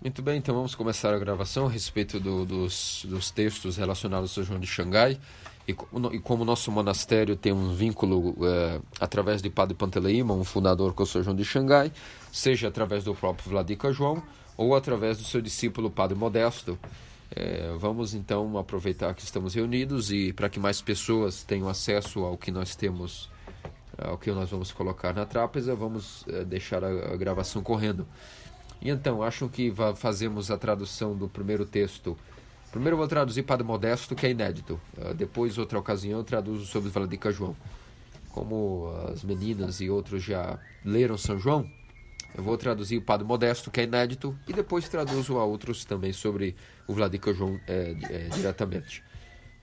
Muito 0.00 0.22
bem, 0.22 0.38
então 0.38 0.54
vamos 0.54 0.76
começar 0.76 1.12
a 1.12 1.18
gravação 1.18 1.66
a 1.66 1.70
respeito 1.70 2.20
do, 2.20 2.46
dos, 2.46 3.04
dos 3.08 3.32
textos 3.32 3.76
relacionados 3.76 4.38
ao 4.38 4.44
João 4.44 4.60
de 4.60 4.66
Xangai. 4.66 5.18
E, 5.66 5.72
e 6.12 6.20
como 6.20 6.44
nosso 6.44 6.70
monastério 6.70 7.34
tem 7.34 7.52
um 7.52 7.74
vínculo 7.74 8.36
é, 8.46 8.80
através 9.00 9.42
de 9.42 9.50
Padre 9.50 9.74
Panteleima, 9.74 10.32
um 10.34 10.44
fundador 10.44 10.94
com 10.94 11.02
o 11.02 11.06
São 11.06 11.20
João 11.20 11.34
de 11.34 11.44
Xangai, 11.44 11.92
seja 12.30 12.68
através 12.68 13.02
do 13.02 13.12
próprio 13.12 13.50
Vladika 13.50 13.92
João 13.92 14.22
ou 14.56 14.76
através 14.76 15.18
do 15.18 15.24
seu 15.24 15.42
discípulo 15.42 15.90
Padre 15.90 16.16
Modesto, 16.16 16.78
é, 17.34 17.74
vamos 17.76 18.14
então 18.14 18.56
aproveitar 18.56 19.12
que 19.14 19.22
estamos 19.22 19.54
reunidos 19.54 20.12
e 20.12 20.32
para 20.32 20.48
que 20.48 20.60
mais 20.60 20.80
pessoas 20.80 21.42
tenham 21.42 21.68
acesso 21.68 22.20
ao 22.20 22.38
que 22.38 22.52
nós 22.52 22.76
temos, 22.76 23.28
ao 23.98 24.16
que 24.16 24.30
nós 24.30 24.48
vamos 24.48 24.70
colocar 24.70 25.12
na 25.12 25.26
trapeza, 25.26 25.74
vamos 25.74 26.24
é, 26.28 26.44
deixar 26.44 26.84
a, 26.84 26.88
a 26.88 27.16
gravação 27.16 27.64
correndo. 27.64 28.06
E 28.80 28.90
então, 28.90 29.22
acham 29.22 29.48
que 29.48 29.72
fazemos 29.96 30.50
a 30.50 30.56
tradução 30.56 31.16
do 31.16 31.28
primeiro 31.28 31.64
texto. 31.64 32.16
Primeiro 32.70 32.94
eu 32.94 32.98
vou 32.98 33.08
traduzir 33.08 33.42
Padre 33.42 33.66
Modesto, 33.66 34.14
que 34.14 34.26
é 34.26 34.30
inédito. 34.30 34.80
Uh, 34.96 35.14
depois, 35.14 35.58
outra 35.58 35.78
ocasião, 35.78 36.18
eu 36.18 36.24
traduzo 36.24 36.66
sobre 36.66 36.90
Valadica 36.90 37.32
João. 37.32 37.56
Como 38.30 38.92
as 39.12 39.24
meninas 39.24 39.80
e 39.80 39.90
outros 39.90 40.22
já 40.22 40.58
leram 40.84 41.18
São 41.18 41.38
João, 41.38 41.68
eu 42.36 42.44
vou 42.44 42.56
traduzir 42.56 42.98
o 42.98 43.02
Padre 43.02 43.26
Modesto, 43.26 43.70
que 43.70 43.80
é 43.80 43.84
inédito, 43.84 44.38
e 44.46 44.52
depois 44.52 44.88
traduzo 44.88 45.38
a 45.38 45.44
outros 45.44 45.84
também 45.84 46.12
sobre 46.12 46.54
o 46.86 46.94
Vladica 46.94 47.32
João 47.32 47.58
é, 47.66 47.96
é, 48.02 48.28
diretamente. 48.28 49.02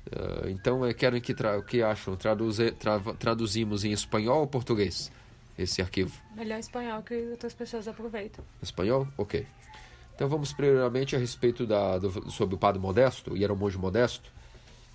Uh, 0.08 0.50
então, 0.50 0.86
é, 0.86 0.94
querem 0.94 1.22
que, 1.22 1.34
que 1.68 1.82
acham? 1.82 2.16
Traduze, 2.16 2.72
tra, 2.72 3.00
traduzimos 3.18 3.86
em 3.86 3.92
espanhol 3.92 4.42
ou 4.42 4.48
português? 4.48 5.12
Esse 5.58 5.82
arquivo? 5.82 6.20
Melhor 6.36 6.60
espanhol 6.60 7.02
que 7.02 7.16
outras 7.32 7.54
pessoas 7.54 7.88
aproveitam. 7.88 8.44
Espanhol? 8.62 9.08
Ok. 9.18 9.46
Então 10.16 10.30
vamos 10.30 10.54
primeiramente 10.54 11.16
a 11.16 11.20
respeito 11.20 11.66
da, 11.66 11.98
do, 11.98 12.32
sobre 12.32 12.56
o 12.56 12.58
padre 12.58 12.80
Modesto, 12.82 13.36
e 13.36 13.44
era 13.44 13.54
um 13.54 13.56
monge 13.56 13.78
modesto, 13.78 14.32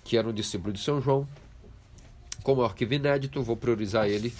que 0.03 0.17
era 0.17 0.27
um 0.27 0.33
discípulo 0.33 0.73
de 0.73 0.79
São 0.79 1.01
João. 1.01 1.27
Como 2.43 2.61
é 2.61 2.63
um 2.63 2.67
arquivo 2.67 2.93
inédito, 2.93 3.41
vou 3.43 3.55
priorizar 3.55 4.07
ele 4.07 4.33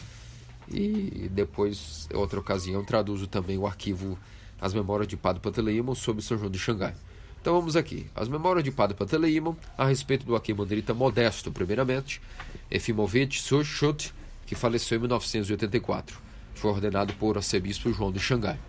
e 0.74 1.30
depois, 1.32 2.08
em 2.12 2.18
outra 2.18 2.40
ocasião, 2.40 2.84
traduzo 2.84 3.28
também 3.28 3.58
o 3.58 3.68
arquivo 3.68 4.18
As 4.60 4.74
Memórias 4.74 5.08
de 5.08 5.18
Padre 5.18 5.42
Panteleimon 5.42 5.96
sobre 5.96 6.24
São 6.24 6.38
João 6.38 6.50
de 6.50 6.58
Xangai. 6.58 6.96
Então 7.42 7.54
vamos 7.54 7.76
aqui. 7.76 8.08
As 8.16 8.28
Memórias 8.28 8.64
de 8.64 8.72
Padre 8.72 8.96
Panteleimon 8.96 9.56
a 9.78 9.86
respeito 9.86 10.26
do 10.26 10.36
arquimandrita 10.36 10.94
Modesto, 10.94 11.52
primeiramente, 11.52 12.22
Efimovich 12.70 13.42
Sushut, 13.42 14.14
que 14.52 14.56
faleceu 14.56 14.98
em 14.98 15.00
1984. 15.00 16.20
Foi 16.56 16.72
ordenado 16.72 17.14
por 17.14 17.38
arcebispo 17.38 17.94
João 17.94 18.12
de 18.12 18.20
Xangai. 18.20 18.60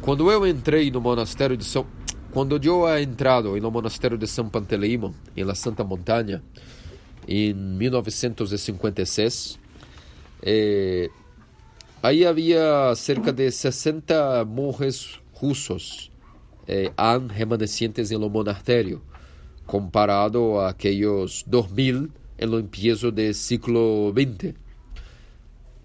Quando 0.00 0.30
eu 0.30 0.46
entrei 0.46 0.90
no 0.90 1.02
monastério 1.02 1.54
de 1.54 1.66
São 1.66 1.86
quando 2.32 2.58
eu 2.64 2.88
he 2.88 3.02
entrado 3.02 3.54
no 3.60 3.70
monastério 3.70 4.16
de 4.16 4.26
São 4.26 4.48
Panteleimon, 4.48 5.12
em 5.36 5.44
La 5.44 5.54
Santa 5.54 5.84
Montanha, 5.84 6.42
em 7.28 7.52
1956, 7.52 9.58
eh, 10.42 11.10
aí 12.02 12.24
havia 12.24 12.94
cerca 12.94 13.30
de 13.30 13.50
60 13.50 14.46
monges 14.46 15.20
russos 15.34 16.10
eh, 16.66 16.90
han 16.96 17.28
remanescentes 17.28 18.10
en 18.10 18.20
lo 18.20 18.28
monasterio, 18.28 19.02
comparado 19.66 20.60
a 20.60 20.70
aquellos 20.70 21.44
2000 21.46 22.10
en 22.38 22.50
lo 22.50 22.58
empiezo 22.58 23.10
del 23.10 23.34
siglo 23.34 24.12
XX. 24.14 24.54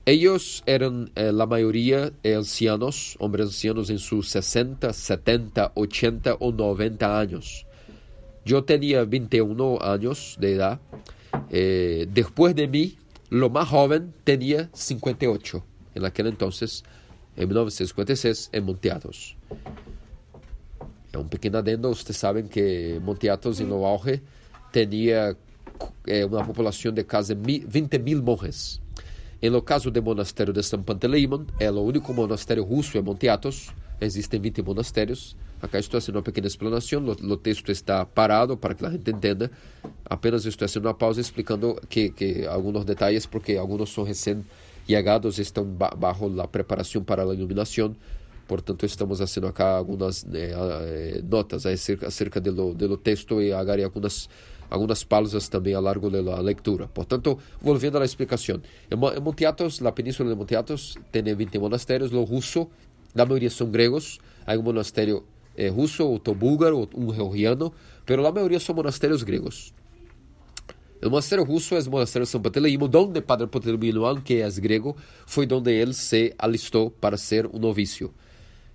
Ellos 0.05 0.63
eran 0.65 1.11
eh, 1.15 1.31
la 1.31 1.45
mayoría 1.45 2.11
ancianos, 2.23 3.15
hombres 3.19 3.47
ancianos 3.47 3.89
en 3.89 3.99
sus 3.99 4.29
60, 4.29 4.91
70, 4.91 5.73
80 5.75 6.35
o 6.39 6.51
90 6.51 7.19
años. 7.19 7.65
Yo 8.43 8.63
tenía 8.63 9.05
21 9.05 9.79
años 9.81 10.37
de 10.39 10.53
edad. 10.53 10.79
Eh, 11.51 12.07
después 12.11 12.55
de 12.55 12.67
mí, 12.67 12.97
lo 13.29 13.49
más 13.49 13.69
joven 13.69 14.13
tenía 14.23 14.69
58, 14.73 15.63
en 15.95 16.05
aquel 16.05 16.27
entonces, 16.27 16.83
en 17.37 17.47
1956, 17.47 18.49
en 18.51 18.65
Monteatos. 18.65 19.37
É 21.13 21.17
um 21.17 21.27
pequeno 21.27 21.57
adendo, 21.57 21.93
vocês 21.93 22.15
sabem 22.15 22.45
que 22.45 22.99
Monte 23.03 23.27
Athos, 23.27 23.59
no 23.59 23.85
auge, 23.85 24.21
tinha 24.71 25.35
uma 26.29 26.45
população 26.45 26.91
de 26.91 27.03
quase 27.03 27.35
20 27.35 27.99
mil 27.99 28.23
monges. 28.23 28.79
Em 29.41 29.49
no 29.49 29.61
caso 29.61 29.91
do 29.91 30.01
monastério 30.01 30.53
de 30.53 30.63
São 30.63 30.81
Panteleimon, 30.81 31.45
é 31.59 31.69
o 31.69 31.81
único 31.81 32.13
monastério 32.13 32.63
russo 32.63 32.97
em 32.97 33.01
Monte 33.01 33.27
Athos. 33.27 33.71
Existem 33.99 34.39
20 34.39 34.61
monastérios. 34.61 35.35
Acá 35.61 35.79
estou 35.79 35.99
fazendo 35.99 36.15
uma 36.15 36.21
pequena 36.21 36.47
explanação. 36.47 37.03
O, 37.03 37.37
texto 37.37 37.71
está 37.71 38.05
parado 38.05 38.55
para 38.55 38.73
que 38.73 38.85
a 38.85 38.89
gente 38.89 39.11
entenda. 39.11 39.51
Apenas 40.05 40.45
estou 40.45 40.67
fazendo 40.67 40.85
uma 40.85 40.93
pausa 40.93 41.19
explicando 41.19 41.79
que, 41.89 42.09
que 42.09 42.45
alguns 42.45 42.85
detalhes, 42.85 43.25
porque 43.25 43.57
alguns 43.57 43.89
são 43.91 44.03
recém-chegados, 44.03 45.39
estão 45.39 45.65
bajo 45.65 46.39
a 46.39 46.47
preparação 46.47 47.03
para 47.03 47.23
a 47.23 47.33
iluminação 47.33 47.95
Portanto, 48.51 48.85
estamos 48.85 49.17
fazendo 49.17 49.47
aqui 49.47 49.61
algumas 49.61 50.25
eh, 50.25 50.51
eh, 50.51 51.21
notas 51.23 51.65
acerca, 51.65 52.07
acerca 52.07 52.41
do, 52.41 52.73
do 52.73 52.97
texto 52.97 53.41
e 53.41 53.53
agarrei 53.53 53.85
algumas 53.85 54.27
algumas 54.69 55.05
pausas 55.05 55.47
também 55.47 55.73
ao 55.73 55.81
largo 55.81 56.09
da 56.09 56.41
leitura. 56.41 56.89
Portanto, 56.89 57.39
voltando 57.61 57.99
à 57.99 58.03
explicação. 58.03 58.61
Em 58.91 58.97
Monte 59.21 59.45
Athos, 59.45 59.79
na 59.79 59.93
península 59.93 60.31
de 60.31 60.35
Monte 60.35 60.53
Athos, 60.57 60.97
tem 61.13 61.23
20 61.23 61.59
monastérios. 61.59 62.11
O 62.11 62.25
russo, 62.25 62.67
a 63.15 63.25
maioria 63.25 63.49
são 63.49 63.71
gregos. 63.71 64.19
Há 64.45 64.57
um 64.57 64.63
monastério 64.63 65.23
eh, 65.55 65.69
russo, 65.69 66.05
outro 66.05 66.35
búlgaro, 66.35 66.89
um 66.93 67.13
georgiano, 67.13 67.71
mas 68.05 68.19
a 68.19 68.31
maioria 68.33 68.59
são 68.59 68.75
monastérios 68.75 69.23
gregos. 69.23 69.73
O 71.01 71.09
monastério 71.09 71.45
russo 71.45 71.73
é 71.73 71.79
o 71.79 71.89
monastério 71.89 72.25
São 72.25 72.41
Panteleimo, 72.41 72.89
onde 72.93 73.21
Padre 73.21 73.47
Panteleimo, 73.47 74.21
que 74.21 74.41
é 74.41 74.51
grego, 74.59 74.97
foi 75.25 75.47
onde 75.49 75.71
ele 75.71 75.93
se 75.93 76.35
alistou 76.37 76.91
para 76.91 77.15
ser 77.15 77.47
um 77.47 77.57
novício. 77.57 78.13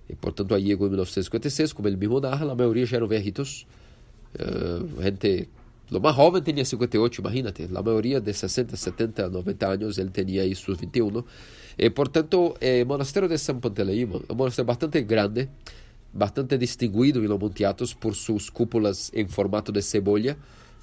E, 0.09 0.15
portanto, 0.15 0.55
aí 0.55 0.71
em 0.71 0.75
1956, 0.75 1.73
como 1.73 1.87
ele 1.87 1.97
mesmo 1.97 2.19
narra, 2.19 2.49
a 2.51 2.55
maioria 2.55 2.85
já 2.85 2.97
eram 2.97 3.07
velhitos. 3.07 3.67
Uh, 4.35 5.01
gente, 5.01 5.49
o 5.91 5.99
mais 5.99 6.15
jovem 6.15 6.41
tinha 6.41 6.63
58, 6.63 7.19
imagínate. 7.19 7.69
A 7.73 7.81
maioria 7.81 8.19
de 8.21 8.33
60, 8.33 8.75
70, 8.75 9.29
90 9.29 9.67
anos, 9.67 9.97
ele 9.97 10.09
tinha 10.09 10.43
aí 10.43 10.55
seus 10.55 10.77
21. 10.77 11.23
E, 11.77 11.89
portanto, 11.89 12.55
o 12.55 12.85
monastério 12.85 13.29
de 13.29 13.37
São 13.37 13.59
Panteleimo 13.59 14.23
é 14.27 14.33
um 14.33 14.35
monastério 14.35 14.65
bastante 14.65 15.01
grande, 15.01 15.49
bastante 16.13 16.57
distinguido 16.57 17.23
em 17.23 17.27
Monte 17.27 17.63
Athos 17.65 17.93
por 17.93 18.15
suas 18.15 18.49
cúpulas 18.49 19.11
em 19.13 19.27
formato 19.27 19.71
de 19.71 19.81
cebola 19.81 20.35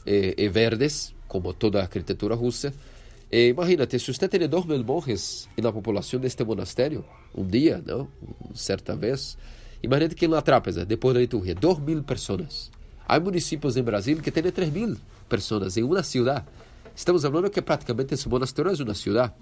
e, 0.07 0.35
e 0.37 0.49
verdes, 0.49 1.15
como 1.27 1.53
toda 1.53 1.81
a 1.81 1.83
arquitetura 1.83 2.35
russa. 2.35 2.73
E 3.35 3.49
imagínate, 3.49 3.99
se 3.99 4.15
você 4.15 4.29
tem 4.29 4.47
dois 4.49 4.65
mil 4.65 4.85
monges 4.85 5.49
na 5.61 5.73
população 5.73 6.21
deste 6.21 6.45
monastério, 6.45 7.05
um 7.35 7.45
dia, 7.45 7.83
não? 7.85 8.07
certa 8.55 8.95
vez, 8.95 9.37
imagínate 9.83 10.15
que 10.15 10.29
na 10.29 10.41
Trápeza, 10.41 10.85
depois 10.85 11.15
da 11.15 11.21
liturgia, 11.21 11.53
dois 11.53 11.81
mil 11.81 12.01
pessoas. 12.05 12.71
Há 13.09 13.19
municípios 13.19 13.77
em 13.77 13.83
Brasil 13.83 14.23
que 14.23 14.31
têm 14.31 14.45
três 14.53 14.71
mil 14.71 14.97
pessoas 15.29 15.77
em 15.77 15.83
uma 15.83 16.05
cidade. 16.05 16.45
Estamos 16.95 17.23
falando 17.23 17.51
que 17.51 17.61
praticamente 17.61 18.15
esse 18.15 18.29
monastério 18.29 18.71
é 18.71 18.85
uma 18.85 18.95
cidade. 18.95 19.33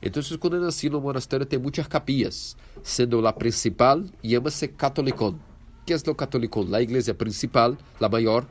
Então, 0.00 0.22
quando 0.38 0.54
eu 0.54 0.62
nasci 0.62 0.88
no 0.88 1.00
monastério, 1.00 1.44
tem 1.44 1.58
muitas 1.58 1.88
capillas, 1.88 2.56
sendo 2.84 3.26
a 3.26 3.32
principal, 3.32 4.00
chama-se 4.22 4.68
Catolicón. 4.68 5.34
que 5.84 5.92
é 5.92 5.96
o 6.06 6.14
Catolicón? 6.14 6.72
A 6.72 6.80
igreja 6.80 7.14
principal, 7.14 7.76
a 8.00 8.08
maior, 8.08 8.46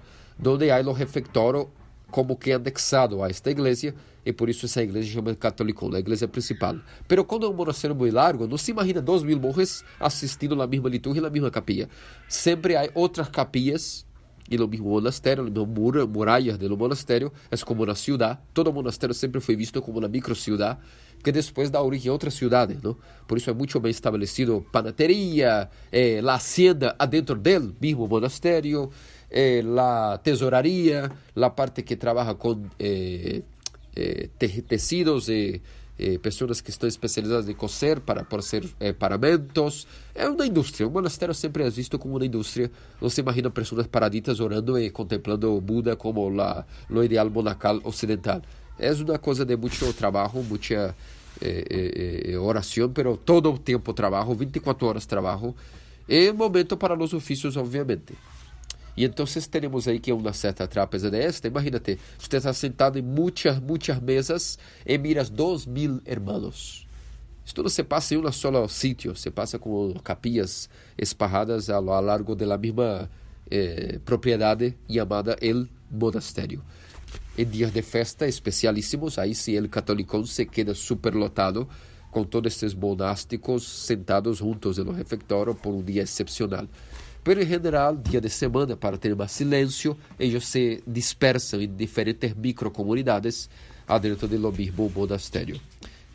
onde 0.46 0.70
há 0.70 0.82
o 0.82 0.92
refeitório 0.92 1.70
como 2.12 2.36
que 2.36 2.52
anexado 2.52 3.24
a 3.24 3.30
esta 3.30 3.52
igreja, 3.52 3.94
e 4.26 4.34
por 4.34 4.50
isso 4.50 4.66
essa 4.66 4.82
igreja 4.82 5.12
chama 5.12 5.36
Catolicón, 5.36 5.96
a 5.96 6.00
igreja 6.00 6.28
principal. 6.28 6.80
Pero 7.08 7.24
quando 7.26 7.46
é 7.46 7.50
um 7.50 7.54
monastério 7.54 7.96
muito 7.96 8.14
largo, 8.14 8.48
não 8.48 8.58
se 8.58 8.72
imagina 8.72 9.02
dois 9.02 9.24
mil 9.24 9.40
monges 9.40 9.84
assistindo 10.00 10.62
a 10.62 10.68
mesma 10.68 10.90
liturgia 10.90 11.22
na 11.22 11.30
mesma 11.30 11.50
capilla. 11.50 11.90
Sempre 12.28 12.76
há 12.76 12.90
outras 12.94 13.30
capillas 13.30 14.06
e 14.50 14.58
no 14.58 14.68
mesmo 14.68 14.90
monastério, 14.90 15.44
no 15.44 15.52
mesmo 15.52 15.68
mur 15.68 16.08
muralhas 16.08 16.58
do 16.58 16.76
monastério, 16.76 17.32
é 17.52 17.58
como 17.58 17.84
uma 17.84 17.96
cidade. 17.96 18.40
Todo 18.54 18.74
monastério 18.74 19.14
sempre 19.14 19.40
foi 19.40 19.56
visto 19.56 19.80
como 19.82 20.00
uma 20.00 20.08
micro-cidade, 20.08 20.80
que 21.24 21.32
depois 21.32 21.70
dá 21.70 21.82
origem 21.82 22.10
a 22.10 22.14
outras 22.14 22.34
cidades. 22.34 22.82
Não? 22.82 22.98
Por 23.28 23.38
isso 23.38 23.50
é 23.50 23.54
muito 23.54 23.80
bem 23.80 23.92
estabelecido 23.92 24.66
panateria, 24.72 25.70
eh, 25.92 26.20
a 26.26 26.34
hacienda 26.34 26.96
adentro 26.98 27.36
do 27.36 27.76
mesmo 27.80 28.08
monastério, 28.08 28.90
eh, 29.30 29.64
tesouraria, 30.24 31.12
la 31.36 31.50
parte 31.56 31.84
que 31.84 31.96
trabalha 31.96 32.36
com 32.36 32.66
eh, 32.80 33.44
eh, 33.96 34.30
te 34.38 34.62
tecidos 34.62 35.30
eh, 35.30 35.62
pessoas 36.22 36.62
que 36.62 36.70
estão 36.70 36.88
especializadas 36.88 37.50
em 37.50 37.54
coser 37.54 38.00
para 38.00 38.42
ser 38.42 38.66
eh, 38.80 38.94
paramentos. 38.94 39.86
É 40.16 40.28
uma 40.30 40.46
indústria. 40.46 40.88
O 40.88 40.92
monastério 40.92 41.36
sempre 41.36 41.64
é 41.64 41.70
visto 41.70 42.00
como 42.00 42.16
uma 42.16 42.26
indústria. 42.26 42.72
Não 43.02 43.10
se 43.10 43.20
imagina 43.20 43.50
pessoas 43.50 43.86
paraditas 43.88 44.40
orando 44.40 44.80
e 44.80 44.90
contemplando 44.92 45.54
o 45.54 45.60
Buda 45.60 45.98
como 45.98 46.30
la, 46.30 46.66
ideal 47.04 47.30
monacal 47.30 47.82
ocidental. 47.84 48.42
É 48.80 48.94
uma 48.94 49.20
coisa 49.20 49.44
de 49.46 49.58
muito 49.58 49.92
trabalho, 49.94 50.42
muita 50.42 50.96
eh, 51.42 52.38
oração, 52.40 52.90
pero 52.92 53.18
todo 53.18 53.52
o 53.52 53.60
tempo 53.60 53.94
trabalho, 53.94 54.34
24 54.34 54.88
horas 54.88 55.06
trabalho, 55.06 55.54
e 56.08 56.32
momento 56.32 56.78
para 56.78 56.98
os 56.98 57.14
ofícios, 57.14 57.58
obviamente. 57.58 58.14
E 59.00 59.06
então 59.06 59.26
temos 59.50 59.88
aí 59.88 59.98
que 59.98 60.12
uma 60.12 60.34
certa 60.34 60.68
trapeza 60.68 61.10
desta, 61.10 61.48
imagínate, 61.48 61.98
você 62.18 62.36
está 62.36 62.52
sentado 62.52 63.00
em 63.00 63.02
muitas, 63.02 63.58
muitas 63.58 63.98
mesas 64.02 64.60
e 64.86 64.98
miras 64.98 65.30
dois 65.30 65.66
mil 65.66 66.02
hermanos. 66.06 66.86
Isto 67.46 67.64
não 67.64 67.70
se 67.70 67.82
passa 67.82 68.14
em 68.14 68.18
um 68.18 68.30
só 68.30 68.68
sítio, 68.68 69.16
se 69.16 69.32
passa 69.32 69.58
com 69.58 69.94
capillas 70.04 70.70
esparradas 70.98 71.70
ao 71.70 71.82
largo 71.82 72.36
da 72.36 72.58
mesma 72.58 73.10
eh, 73.50 74.02
propriedade 74.04 74.76
chamada 74.92 75.38
El 75.40 75.70
Monastério. 75.90 76.62
Em 77.38 77.46
dias 77.46 77.72
de 77.72 77.82
festa 77.82 78.28
especialíssimos, 78.28 79.18
aí 79.18 79.34
sim 79.34 79.58
o 79.60 79.70
catolicão 79.70 80.26
se 80.26 80.46
queda 80.46 80.76
superlotado 80.76 81.70
com 82.12 82.26
todos 82.26 82.54
esses 82.54 82.74
monásticos 82.74 83.66
sentados 83.66 84.40
juntos 84.40 84.78
no 84.78 84.92
refeitório 84.92 85.56
por 85.56 85.74
um 85.74 85.82
dia 85.82 86.02
excepcional. 86.02 86.68
Pero, 87.24 87.42
em 87.42 87.46
geral, 87.46 87.96
dia 87.96 88.22
de 88.22 88.30
semana, 88.30 88.76
para 88.76 88.98
ter 88.98 89.16
mais 89.16 89.32
silêncio, 89.32 89.98
eles 90.20 90.46
se 90.46 90.84
dispersam 90.88 91.62
em 91.62 91.68
diferentes 91.68 92.34
microcomunidades 92.34 93.50
dentro 94.02 94.28
do 94.28 94.52
mesmo 94.52 94.92
monastério. 94.96 95.60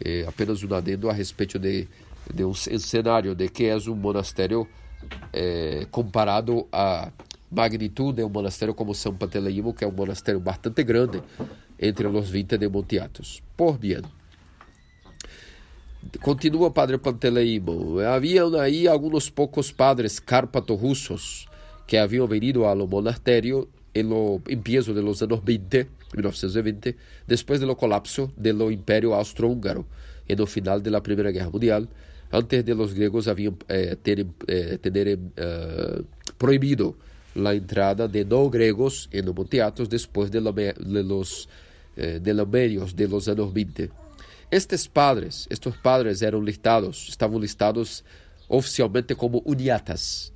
É 0.04 0.24
apenas 0.26 0.62
um 0.62 0.74
adendo 0.74 1.08
a 1.08 1.12
respeito 1.12 1.58
de, 1.58 1.86
de 2.32 2.44
um 2.44 2.54
cenário 2.54 3.34
de 3.34 3.48
que 3.48 3.64
é 3.64 3.76
um 3.76 3.94
monastério 3.94 4.66
é, 5.32 5.86
comparado 5.90 6.66
à 6.72 7.10
magnitude 7.50 8.16
de 8.16 8.24
um 8.24 8.28
monastério 8.28 8.74
como 8.74 8.94
São 8.94 9.14
Panteleimo, 9.14 9.72
que 9.72 9.84
é 9.84 9.86
um 9.86 9.92
monastério 9.92 10.40
bastante 10.40 10.82
grande 10.82 11.22
entre 11.78 12.06
os 12.06 12.30
20 12.30 12.58
de 12.58 12.68
Monte 12.68 12.98
Athos. 12.98 13.42
Por 13.56 13.78
bem. 13.78 14.02
Continua 16.20 16.70
Padre 16.70 16.98
Panteleimo. 16.98 17.98
Havia 18.00 18.44
aí 18.60 18.88
alguns 18.88 19.30
poucos 19.30 19.72
padres 19.72 20.18
cárpato-russos 20.20 21.46
que 21.86 21.96
haviam 21.96 22.26
venido 22.26 22.64
ao 22.64 22.86
monastério 22.86 23.68
lo 24.02 24.42
empiezo 24.48 24.92
de 24.92 25.02
los 25.02 25.22
anos 25.22 25.40
20, 25.44 25.86
1920, 26.14 26.96
depois 27.26 27.60
do 27.60 27.76
colapso 27.76 28.32
do 28.36 28.72
Império 28.72 29.14
Austro-Húngaro 29.14 29.86
e 30.28 30.34
no 30.34 30.46
final 30.46 30.80
da 30.80 31.00
Primeira 31.00 31.30
Guerra 31.30 31.50
Mundial, 31.50 31.86
antes 32.32 32.64
de 32.64 32.74
los 32.74 32.92
gregos 32.92 33.28
haviam 33.28 33.56
eh, 33.68 33.96
eh, 34.04 34.80
eh, 34.82 36.02
proibido 36.36 36.96
a 37.36 37.54
entrada 37.54 38.08
de 38.08 38.24
não 38.24 38.48
gregos 38.48 39.08
em 39.12 39.22
no 39.22 39.34
Monte 39.34 39.60
Athos 39.60 39.88
depois 39.88 40.30
de, 40.30 40.40
de 40.40 41.02
los 41.02 41.48
eh, 41.96 42.18
de 42.18 42.32
los 42.32 42.48
medios 42.48 42.94
de 42.94 43.06
los 43.06 43.28
anos 43.28 43.52
20. 43.52 43.90
Estes 44.50 44.86
padres, 44.86 45.46
estes 45.50 45.76
padres 45.76 46.22
eram 46.22 46.40
listados, 46.42 47.08
estavam 47.08 47.38
listados 47.38 48.04
oficialmente 48.48 49.14
como 49.14 49.42
uniatas, 49.44 50.32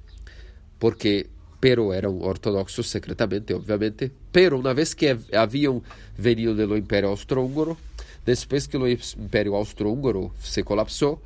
porque 0.78 1.28
pero 1.60 1.92
eram 1.92 2.20
ortodoxos 2.20 2.88
secretamente, 2.88 3.52
obviamente, 3.52 4.12
pero 4.30 4.58
uma 4.58 4.72
vez 4.72 4.94
que 4.94 5.18
haviam 5.32 5.82
venido 6.16 6.54
do 6.54 6.76
Império 6.76 7.08
Austro-Húngaro, 7.08 7.76
depois 8.24 8.66
que 8.66 8.76
o 8.76 8.86
Império 8.86 9.54
Austro-Húngaro 9.54 10.32
se 10.40 10.62
colapsou, 10.62 11.20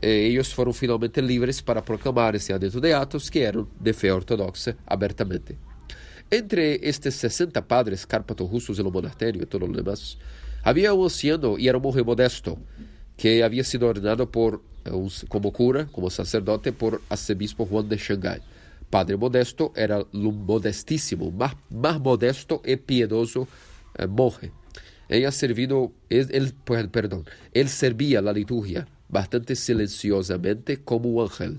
eh, 0.00 0.28
eles 0.28 0.52
foram 0.52 0.72
finalmente 0.72 1.20
livres 1.20 1.62
para 1.62 1.80
proclamar-se 1.80 2.58
dentro 2.58 2.80
de 2.80 2.92
Atos 2.92 3.30
que 3.30 3.40
eram 3.40 3.66
de 3.80 3.92
fé 3.92 4.12
ortodoxa 4.12 4.76
abertamente. 4.86 5.56
Entre 6.30 6.80
estes 6.82 7.14
60 7.14 7.62
padres 7.62 8.04
cárpato-russos 8.04 8.78
no 8.78 8.90
monastério 8.90 9.42
e 9.42 9.46
todo 9.46 9.66
o 9.66 9.72
demais, 9.72 10.18
Havia 10.64 10.94
um 10.94 11.04
anciano 11.04 11.58
e 11.58 11.68
era 11.68 11.76
um 11.76 11.80
monge 11.80 12.02
modesto 12.02 12.58
que 13.16 13.42
havia 13.42 13.64
sido 13.64 13.86
ordenado 13.86 14.26
por 14.26 14.62
eh, 14.84 14.90
como 15.28 15.50
cura, 15.50 15.88
como 15.92 16.08
sacerdote, 16.10 16.72
por 16.72 17.02
arcebispo 17.10 17.66
Juan 17.66 17.86
de 17.88 17.98
Xangai. 17.98 18.40
Padre 18.90 19.16
Modesto 19.16 19.72
era 19.74 20.04
um 20.12 20.30
modestíssimo, 20.30 21.32
mais, 21.32 21.56
mais 21.70 21.98
modesto 21.98 22.60
e 22.64 22.76
piedoso 22.76 23.48
eh, 23.98 24.06
monge. 24.06 24.52
Ele 25.08 25.30
servido, 25.30 25.92
ele, 26.08 26.52
perdão, 26.90 27.24
ele 27.52 27.68
servia 27.68 28.20
a 28.20 28.32
liturgia 28.32 28.86
bastante 29.08 29.54
silenciosamente 29.54 30.76
como 30.78 31.14
um 31.14 31.20
ángel. 31.20 31.58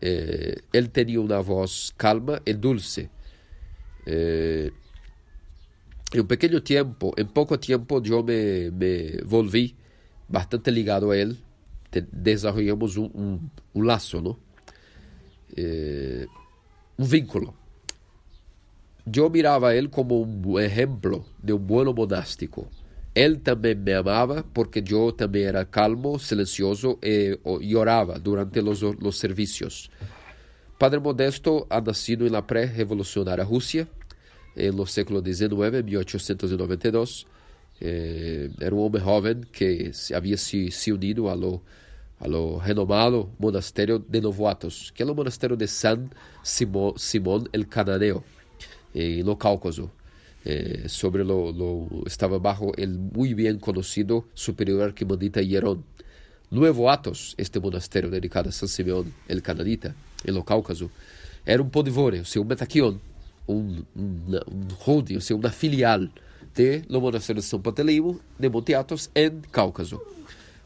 Eh, 0.00 0.62
ele 0.72 0.88
tinha 0.88 1.20
uma 1.20 1.40
voz 1.42 1.92
calma 1.96 2.40
e 2.44 2.54
dulce. 2.54 3.08
Eh, 4.06 4.72
em 6.12 6.20
um 6.20 6.24
pequeno 6.24 6.60
tempo, 6.60 7.14
em 7.16 7.24
pouco 7.24 7.56
tempo, 7.56 8.02
eu 8.04 8.22
me, 8.22 8.70
me 8.70 9.22
volvi 9.24 9.76
bastante 10.28 10.70
ligado 10.70 11.10
a 11.10 11.16
ele. 11.16 11.38
Desenvolvemos 12.12 12.96
um, 12.96 13.04
um, 13.14 13.40
um 13.74 13.82
laço, 13.82 14.20
não? 14.20 14.36
Eh, 15.56 16.26
um 16.98 17.04
vínculo. 17.04 17.54
Eu 19.12 19.30
mirava 19.30 19.74
ele 19.74 19.88
como 19.88 20.22
um 20.22 20.58
exemplo 20.58 21.24
de 21.42 21.52
um 21.52 21.58
bom 21.58 21.92
monástico. 21.92 22.68
Ele 23.14 23.38
também 23.38 23.74
me 23.74 23.92
amava 23.92 24.44
porque 24.54 24.82
eu 24.88 25.10
também 25.12 25.42
era 25.42 25.64
calmo, 25.64 26.18
silencioso 26.18 26.98
e, 27.02 27.38
e 27.60 27.74
orava 27.74 28.18
durante 28.18 28.60
os, 28.60 28.82
os 28.82 29.18
serviços. 29.18 29.90
Padre 30.78 31.00
Modesto 31.00 31.66
ha 31.68 31.80
nascido 31.80 32.30
na 32.30 32.40
pré-revolucionária 32.40 33.44
Rússia 34.60 34.72
no 34.72 34.86
século 34.86 35.22
XIX, 35.24 35.82
1892. 35.82 37.26
Eh, 37.80 38.50
era 38.60 38.74
um 38.74 38.80
homem 38.80 39.00
jovem 39.00 39.40
que 39.50 39.90
havia 40.14 40.36
se, 40.36 40.70
se 40.70 40.92
unido 40.92 41.28
ao, 41.28 41.62
ao 42.20 42.58
renomado 42.58 43.30
monastério 43.38 43.98
de 43.98 44.20
Novoatos, 44.20 44.90
que 44.90 45.02
é 45.02 45.06
o 45.06 45.14
monastério 45.14 45.56
de 45.56 45.66
San 45.66 46.10
Simón, 46.42 46.94
Simón 46.98 47.48
el 47.52 47.66
Cananeo, 47.68 48.22
eh, 48.94 49.22
no 49.24 49.36
Cáucaso. 49.36 49.90
Eh, 50.42 50.88
sobre 50.88 51.22
lo, 51.22 51.52
lo, 51.52 51.86
estava 52.06 52.38
bajo 52.38 52.72
el 52.78 52.98
muy 52.98 53.34
bien 53.34 53.58
conocido 53.58 54.24
superior 54.34 54.82
arquimandita 54.82 55.42
Hierón. 55.42 55.84
Nuevo 56.50 56.90
Atos, 56.90 57.34
este 57.36 57.60
monastério 57.60 58.10
dedicado 58.10 58.48
a 58.48 58.52
San 58.52 58.68
Simeón 58.68 59.12
el 59.28 59.42
Cananita, 59.42 59.94
en 60.24 60.34
lo 60.34 60.42
Cáucaso, 60.42 60.90
era 61.44 61.62
um 61.62 61.68
podivore, 61.68 62.20
o 62.20 62.24
seu 62.24 62.44
metaquion, 62.44 63.00
um, 63.48 63.82
um, 63.96 64.36
um 64.50 64.68
holding, 64.78 65.16
ou 65.16 65.20
seja, 65.20 65.36
uma 65.38 65.50
filial 65.50 66.08
de 66.54 66.82
lo 66.88 67.00
monastério 67.00 67.40
de 67.40 67.46
São 67.46 67.60
Panteleimo 67.60 68.20
de 68.38 68.48
Monte 68.48 68.74
Athos 68.74 69.10
em 69.14 69.40
Cáucaso. 69.52 70.00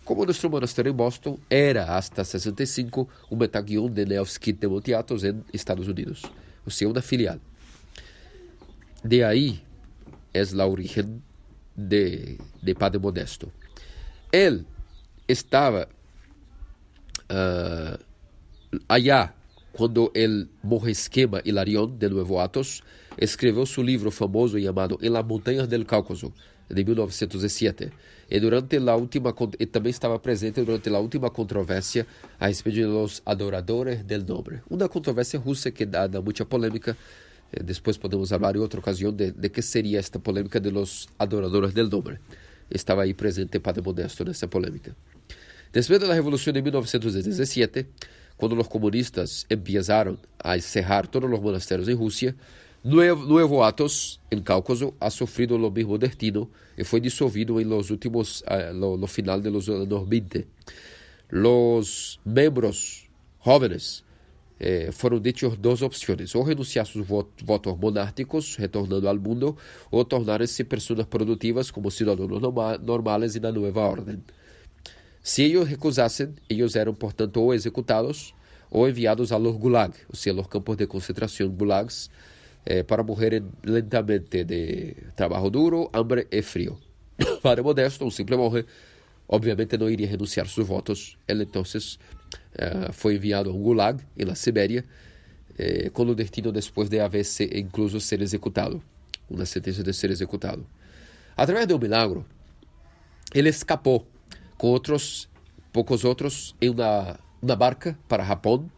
Como 0.04 0.26
nosso 0.26 0.50
monastério 0.50 0.90
em 0.90 0.95
Boston 0.95 1.38
era, 1.49 1.97
hasta 1.97 2.25
65, 2.25 3.09
um 3.31 3.37
metaguion 3.37 3.88
de 3.88 4.04
Nevsky 4.04 4.52
de 4.52 4.69
Monte 4.69 4.93
Athos 4.93 5.25
em 5.25 5.43
Estados 5.52 5.88
Unidos, 5.88 6.23
ou 6.64 6.71
seja, 6.71 6.90
uma 6.90 7.00
filial. 7.00 7.38
De 9.02 9.23
aí 9.23 9.62
é 10.33 10.43
a 10.43 10.66
origem 10.66 11.23
de, 11.76 12.38
de 12.62 12.75
Padre 12.75 12.99
Modesto. 12.99 13.52
Ele 14.33 14.66
estava 15.28 15.88
uh, 17.31 18.04
allá 18.88 19.33
quando 19.76 20.12
el 20.14 20.49
Mojesquema 20.62 21.40
Hilarión 21.45 21.99
de 21.99 22.09
Nuevo 22.09 22.40
Atos 22.40 22.83
escreveu 23.19 23.66
seu 23.66 23.83
livro 23.83 24.11
famoso 24.11 24.59
chamado 24.59 24.99
En 25.02 25.12
las 25.12 25.25
Montañas 25.25 25.69
del 25.69 25.85
Cáucaso, 25.85 26.33
de 26.69 26.85
1907. 26.85 27.90
E 28.31 28.40
durante 28.40 28.76
a 28.76 28.97
última 28.97 29.35
e 29.59 29.66
também 29.66 29.90
estava 29.90 30.19
presente 30.19 30.62
durante 30.62 30.88
a 30.88 30.99
última 30.99 31.28
controvérsia 31.31 32.07
a 32.38 32.47
respeito 32.47 32.78
de 32.78 32.87
los 32.87 33.21
adoradores 33.26 34.04
del 34.04 34.25
nombre. 34.25 34.62
Uma 34.71 34.88
controvérsia 34.88 35.38
russa 35.38 35.71
que 35.71 35.85
dá, 35.85 36.07
dá 36.07 36.23
muita 36.23 36.45
polêmica. 36.45 36.97
Eh, 37.52 37.62
depois 37.62 37.99
podemos 37.99 38.31
falar 38.31 38.57
em 38.57 38.61
outra 38.61 38.81
ocasião 38.81 39.12
de, 39.12 39.33
de 39.33 39.49
que 39.50 39.61
seria 39.61 39.99
esta 39.99 40.19
polêmica 40.19 40.59
de 40.61 40.71
los 40.71 41.09
adoradores 41.19 41.75
del 41.75 41.88
nombre. 41.88 42.19
Estava 42.71 43.02
aí 43.02 43.12
presente 43.12 43.59
Padre 43.61 43.83
Modesto 43.83 44.25
nessa 44.25 44.49
polêmica. 44.49 44.97
Depois 45.71 45.99
da 45.99 46.14
Revolução 46.14 46.52
de 46.52 46.62
1917, 46.62 47.87
quando 48.37 48.59
os 48.59 48.69
comunistas 48.69 49.47
empezaram 49.50 50.19
a 50.38 50.57
encerrar 50.57 51.07
todos 51.07 51.31
os 51.31 51.41
monastérios 51.41 51.88
em 51.88 51.95
Rússia, 51.95 52.35
Nuevo 52.85 53.62
Atos, 53.62 54.21
em 54.31 54.43
Cáucaso, 54.43 54.93
ha 55.00 55.09
sofrido 55.09 55.57
o 55.57 55.71
mesmo 55.71 55.97
destino 55.97 56.50
e 56.76 56.85
foi 56.85 57.00
dissolvido 57.00 57.59
em 57.59 57.64
los 57.64 57.88
últimos, 57.91 58.43
uh, 58.43 58.75
no, 58.75 58.99
no, 58.99 59.07
final 59.07 59.41
de 59.41 59.49
los 59.49 59.71
anos 59.71 60.07
20. 60.07 60.47
Los 61.31 62.21
membros 62.26 63.09
jóvenes 63.43 64.05
eh, 64.61 64.91
foram 64.93 65.19
dichos 65.19 65.57
duas 65.57 65.81
opções: 65.81 66.35
ou 66.35 66.43
renunciar 66.43 66.87
seus 66.87 67.07
votos 67.07 67.75
monárquicos, 67.79 68.57
retornando 68.57 69.09
ao 69.09 69.17
mundo, 69.19 69.57
ou 69.91 70.05
tornarem-se 70.05 70.62
pessoas 70.64 71.07
produtivas 71.07 71.71
como 71.71 71.91
cidadãos 71.91 72.29
normais 72.83 73.35
e 73.35 73.41
na 73.41 73.50
nova 73.50 73.81
ordem. 73.81 74.23
Se 75.26 75.43
eles 75.43 75.66
recusassem, 75.66 76.35
eles 76.50 76.76
eram, 76.76 76.93
portanto, 76.95 77.38
ou 77.40 77.54
executados 77.54 78.35
ou 78.71 78.87
enviados 78.87 79.33
a 79.33 79.38
los 79.38 79.57
gulag, 79.57 79.95
ou 80.11 80.14
seja, 80.14 80.37
los 80.37 80.47
campos 80.47 80.76
de 80.76 80.87
concentração 80.87 81.49
gulags, 81.49 82.11
eh, 82.66 82.83
para 82.83 83.02
morrerem 83.02 83.43
lentamente 83.64 84.45
de 84.45 84.95
trabalho 85.16 85.49
duro, 85.49 85.88
hambre 85.95 86.26
e 86.31 86.43
frio. 86.43 86.78
Padre 87.43 87.62
Modesto, 87.62 88.04
un 88.04 88.11
simple 88.11 88.37
monje, 88.37 88.66
obviamente 89.26 89.78
no 89.78 89.88
iría 89.88 90.09
a 90.09 90.11
renunciar 90.11 90.47
sus 90.47 90.66
votos. 90.66 91.16
Él 91.26 91.40
entonces 91.40 91.99
uh, 92.59 92.93
fue 92.93 93.14
enviado 93.14 93.50
a 93.50 93.54
un 93.54 93.62
gulag 93.62 94.07
en 94.19 94.28
la 94.28 94.35
Siberia, 94.35 94.85
eh, 95.57 95.88
con 95.90 96.07
el 96.11 96.16
destino 96.16 96.52
después 96.52 96.90
de 96.90 97.00
haberse 97.00 97.49
incluso 97.50 97.99
ser 97.99 98.23
ejecutado, 98.23 98.83
una 99.31 99.47
sentencia 99.47 99.83
de 99.83 99.93
ser 99.95 100.11
ejecutado. 100.11 100.66
A 101.35 101.47
través 101.47 101.66
de 101.66 101.73
un 101.73 101.81
milagro, 101.81 102.26
ele 103.33 103.49
escapou 103.49 104.00
com 104.00 104.13
outros, 104.66 105.28
poucos 105.73 106.04
outros, 106.04 106.54
em 106.61 106.71
uma, 106.71 107.18
uma 107.42 107.56
barca 107.56 107.99
para 108.09 108.25
Japão 108.25 108.71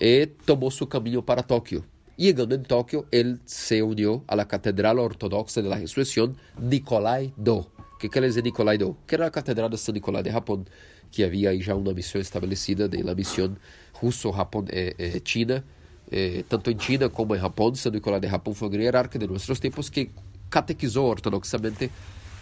e 0.00 0.26
tomou 0.46 0.70
seu 0.70 0.86
caminho 0.86 1.22
para 1.22 1.42
Tóquio. 1.42 1.84
Chegando 2.18 2.54
em 2.54 2.62
Tóquio, 2.62 3.06
ele 3.12 3.38
se 3.46 3.80
uniu 3.80 4.24
à 4.26 4.44
Catedral 4.44 4.98
Ortodoxa 4.98 5.62
da 5.62 5.76
Ressurreição 5.76 6.34
Nicolai 6.58 7.32
II. 7.38 7.66
O 7.94 7.98
que 7.98 8.08
quer 8.08 8.22
dizer 8.22 8.42
Nicolai 8.42 8.76
II? 8.76 8.94
Que 9.06 9.14
era 9.14 9.26
a 9.26 9.30
Catedral 9.30 9.68
de 9.68 9.78
São 9.78 9.92
Nicolai 9.92 10.22
de 10.22 10.30
Japão, 10.30 10.64
que 11.10 11.22
havia 11.22 11.50
aí 11.50 11.60
já 11.60 11.74
uma 11.74 11.92
missão 11.92 12.20
estabelecida 12.20 12.88
de 12.88 13.02
la 13.02 13.14
missão 13.14 13.56
russo-china, 13.92 15.64
eh, 16.10 16.38
eh, 16.38 16.44
tanto 16.48 16.70
em 16.70 16.78
China 16.78 17.08
como 17.08 17.34
em 17.36 17.38
Japão. 17.38 17.74
São 17.74 17.92
Nicolai 17.92 18.20
de 18.20 18.28
Japão 18.28 18.52
foi 18.52 18.68
uma 18.68 18.76
hierarca 18.76 19.18
de 19.18 19.26
nossos 19.26 19.60
tempos 19.60 19.88
que 19.88 20.10
catequizou 20.50 21.08
ortodoxamente 21.08 21.90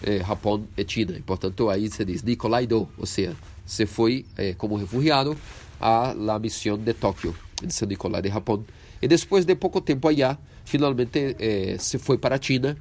eh, 0.03 0.19
Japão 0.19 0.67
e 0.77 0.85
China. 0.87 1.19
Portanto, 1.25 1.69
aí 1.69 1.91
se 1.91 2.05
diz 2.05 2.23
Nicolai 2.23 2.65
II, 2.65 2.87
ou 2.97 3.07
seja, 3.07 3.37
se 3.65 3.87
foi 3.87 4.25
eh, 4.37 4.55
como 4.55 4.77
refugiado 4.77 5.37
a 5.81 6.15
la 6.17 6.39
missão 6.39 6.79
de 6.79 6.95
Tóquio, 6.95 7.35
de 7.63 7.73
São 7.73 7.89
Nicolai 7.89 8.23
de 8.23 8.29
Japão. 8.29 8.65
E 9.01 9.09
depois 9.09 9.45
de 9.45 9.55
pouco 9.57 9.81
tempo 9.81 10.09
allá, 10.09 10.39
finalmente 10.65 11.37
eh, 11.39 11.77
se 11.79 11.99
foi 11.99 12.19
para 12.19 12.37
a 12.37 12.41
China, 12.41 12.77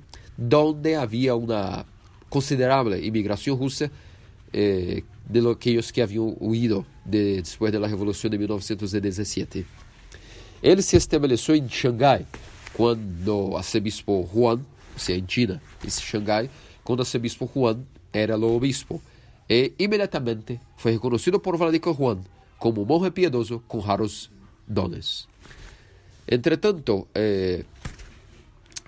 onde 0.53 0.95
havia 0.95 1.35
uma 1.35 1.85
considerável 2.29 2.97
imigração 3.03 3.55
russa 3.55 3.91
eh, 4.53 5.03
de 5.27 5.49
aqueles 5.49 5.91
que 5.91 6.01
haviam 6.01 6.35
huido 6.39 6.85
de, 7.05 7.41
depois 7.41 7.71
da 7.71 7.87
Revolução 7.87 8.29
de 8.29 8.37
1917. 8.37 9.65
Ele 10.61 10.81
se 10.81 10.95
estabeleceu 10.95 11.55
em 11.55 11.67
Xangai, 11.67 12.25
quando 12.73 13.51
o 13.51 13.57
arcebispo 13.57 14.27
Juan, 14.33 14.59
ou 14.93 14.99
seja, 14.99 15.19
em 15.19 15.25
China, 15.27 15.61
esse 15.85 16.01
Xangai, 16.01 16.49
quando 16.85 16.99
o 16.99 17.01
arcebispo 17.01 17.49
Juan 17.53 17.83
era 18.13 18.37
o 18.37 18.55
obispo, 18.55 19.01
e 19.49 19.73
imediatamente 19.77 20.59
foi 20.77 20.93
reconhecido 20.93 21.39
por 21.39 21.57
Vladica 21.57 21.91
Juan 21.91 22.19
como 22.57 22.81
um 22.81 22.85
monge 22.85 23.11
piedoso 23.11 23.61
com 23.67 23.79
raros 23.79 24.31
dones. 24.65 25.27
Entretanto, 26.27 27.07
eh, 27.13 27.65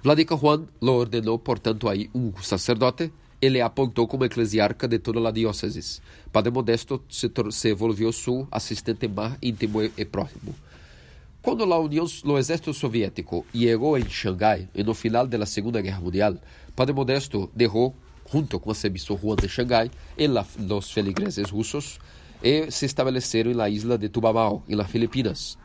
Vladica 0.02 0.38
Juan 0.38 0.66
lo 0.82 0.94
ordenou, 0.94 1.40
portanto, 1.40 1.90
aí 1.90 2.10
um 2.14 2.32
sacerdote 2.42 3.12
e 3.42 3.50
le 3.50 3.62
apontou 3.62 4.08
como 4.08 4.26
eclesiarca 4.26 4.88
de 4.88 5.00
toda 5.00 5.28
a 5.28 5.32
diócesis. 5.32 6.02
Padre 6.32 6.52
Modesto 6.52 7.04
se, 7.10 7.30
se 7.52 7.74
volvió 7.74 8.12
seu 8.12 8.48
assistente 8.52 9.08
mais 9.08 9.38
íntimo 9.42 9.84
e, 9.84 9.92
e 9.98 10.06
próximo. 10.06 10.56
Quando 11.42 11.72
a 11.72 11.80
União, 11.80 12.06
o 12.26 12.38
exército 12.38 12.74
soviético 12.74 13.46
chegou 13.54 13.98
em 13.98 14.10
Xangai, 14.10 14.68
no 14.84 14.94
final 14.94 15.28
da 15.28 15.46
Segunda 15.46 15.82
Guerra 15.82 16.02
Mundial, 16.02 16.36
Padre 16.78 16.94
Modesto 16.94 17.50
deixou, 17.56 17.96
junto 18.32 18.60
com 18.60 18.70
o 18.70 18.72
arcebispo 18.72 19.18
Juan 19.18 19.36
de 19.36 19.50
Xangai, 19.50 19.90
e 20.16 20.28
la, 20.28 20.46
os 20.78 20.92
feligreses 20.92 21.50
russos, 21.50 21.98
e 22.44 22.70
se 22.70 22.86
estabeleceram 22.86 23.52
na 23.56 23.68
isla 23.68 23.98
de 23.98 24.10
Tubamao, 24.10 24.62
em 24.70 24.76
las 24.76 24.88
Filipinas. 24.92 25.58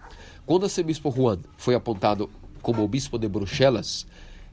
Quando 0.47 0.63
o 0.63 0.65
arcebispo 0.65 1.11
Juan 1.11 1.39
foi 1.59 1.75
apontado 1.75 2.31
como 2.63 2.83
obispo 2.83 3.19
de 3.19 3.29
Bruxelas, 3.29 4.07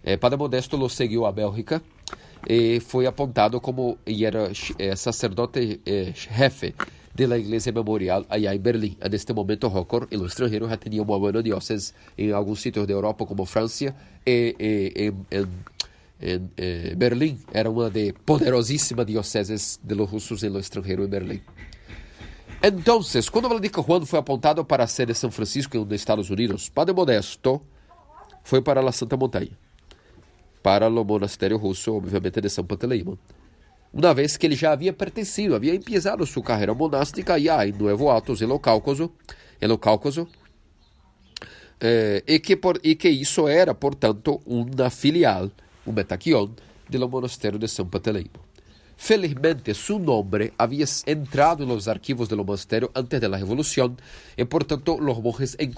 eh, 0.04 0.18
Padre 0.18 0.38
Modesto 0.38 0.76
lo 0.76 0.90
seguiu 0.90 1.26
à 1.26 1.32
Bélgica 1.32 1.82
e 2.46 2.82
foi 2.82 3.06
apontado 3.06 3.62
como 3.62 3.98
e 4.06 4.26
era 4.26 4.52
eh, 4.78 4.96
sacerdote 4.98 5.80
eh, 5.86 6.12
jefe 6.14 6.76
de 7.16 7.26
la 7.26 7.38
Iglesia 7.38 7.72
Memorial 7.72 8.26
allá 8.30 8.54
em 8.54 8.60
Berlim. 8.60 8.98
Neste 9.10 9.32
momento, 9.32 9.70
Rocor, 9.70 10.10
no 10.12 10.26
estrangeiro, 10.26 10.68
já 10.68 10.76
tinha 10.76 11.02
uma 11.02 11.18
boa 11.18 11.42
diocese 11.42 11.94
em 12.18 12.34
alguns 12.34 12.62
sítios 12.62 12.86
da 12.86 12.92
Europa, 12.92 13.26
como 13.26 13.46
França 13.46 13.96
e, 14.26 14.56
e, 14.60 14.94
e 14.96 15.14
eh, 15.32 15.46
Berlim 16.98 17.40
era 17.54 17.70
uma 17.70 17.90
de 17.90 18.14
poderosíssimas 18.26 19.06
dioceses 19.06 19.80
de 19.82 19.96
los 19.96 20.10
russos 20.10 20.44
em 20.44 20.50
lo 20.50 20.60
estrangeiro 20.60 21.04
em 21.04 21.08
Berlim. 21.08 21.42
Então, 22.62 23.00
quando 23.32 23.48
Vladimir 23.48 23.72
Juan 23.82 24.06
foi 24.06 24.20
apontado 24.20 24.66
para 24.66 24.84
a 24.84 24.88
sede 24.88 25.14
de 25.14 25.18
São 25.18 25.32
Francisco 25.32 25.78
nos 25.78 25.94
Estados 25.94 26.30
Unidos, 26.30 26.68
Padre 26.68 26.94
Modesto 26.94 27.62
foi 28.44 28.62
para 28.62 28.82
a 28.82 28.92
Santa 28.92 29.16
Montanha, 29.16 29.58
para 30.62 30.90
o 30.90 31.06
monastério 31.06 31.58
russo, 31.58 31.96
obviamente, 31.96 32.42
de 32.42 32.50
São 32.50 32.66
Panteleimon. 32.66 33.16
Uma 33.94 34.14
vez 34.14 34.36
que 34.36 34.46
ele 34.46 34.56
já 34.56 34.74
havia 34.74 34.92
pertencido, 34.92 35.56
havia 35.56 35.74
empiezado 35.74 36.26
sua 36.26 36.44
carreira 36.44 36.74
monástica 36.74 37.40
já 37.40 37.66
em 37.66 37.72
Nuevo 37.72 38.12
Atos, 38.12 38.42
no 38.42 38.60
Cáucaso, 38.60 39.10
no 39.62 39.78
Cáucaso 39.78 40.28
eh, 41.80 42.24
e, 42.28 42.40
que 42.40 42.58
por, 42.58 42.80
e 42.84 42.94
que 42.94 43.10
isso 43.10 43.48
era, 43.48 43.74
portanto, 43.74 44.42
uma 44.46 44.90
filial 44.90 45.50
un 45.86 45.96
metaquión 45.96 46.56
del 46.88 47.08
monasterio 47.08 47.60
de 47.60 47.68
San 47.68 47.90
Panteleimo. 47.90 48.50
Felizmente, 49.02 49.74
su 49.74 49.98
nombre 49.98 50.52
había 50.58 50.86
entrado 51.06 51.64
en 51.64 51.70
los 51.70 51.88
archivos 51.88 52.28
del 52.28 52.44
monasterio 52.44 52.92
antes 52.94 53.22
de 53.22 53.30
la 53.30 53.38
revolución 53.38 53.98
y 54.36 54.44
por 54.44 54.66
tanto 54.66 55.00
los 55.00 55.22
monjes 55.24 55.56
en 55.58 55.74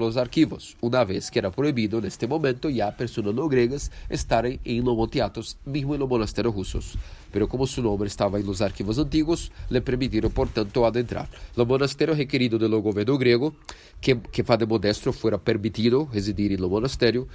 los 0.00 0.16
archivos, 0.16 0.76
una 0.80 1.04
vez 1.04 1.30
que 1.30 1.38
era 1.38 1.52
prohibido 1.52 2.00
en 2.00 2.06
este 2.06 2.26
momento 2.26 2.68
ya 2.68 2.88
a 2.88 2.96
personas 2.96 3.32
no 3.34 3.48
griegas 3.48 3.92
estar 4.08 4.44
en 4.46 4.84
los 4.84 4.96
monteatos, 4.96 5.58
mismo 5.64 5.94
en 5.94 6.00
los 6.00 6.08
monasterios 6.08 6.52
rusos. 6.52 6.98
Pero 7.30 7.48
como 7.48 7.68
su 7.68 7.80
nombre 7.80 8.08
estaba 8.08 8.40
en 8.40 8.46
los 8.46 8.60
archivos 8.60 8.98
antiguos, 8.98 9.52
le 9.70 9.80
permitieron 9.80 10.32
por 10.32 10.48
tanto 10.48 10.84
adentrar. 10.84 11.28
Los 11.54 11.68
monasterios 11.68 12.18
requerido 12.18 12.58
del 12.58 12.74
gobierno 12.80 13.16
griego 13.16 13.54
que, 14.00 14.20
que 14.20 14.42
Padre 14.42 14.66
Modesto 14.66 15.12
fuera 15.12 15.38
permitido 15.38 16.08
residir 16.12 16.50
en 16.52 16.64
el 16.64 16.68
monasterio 16.68 17.28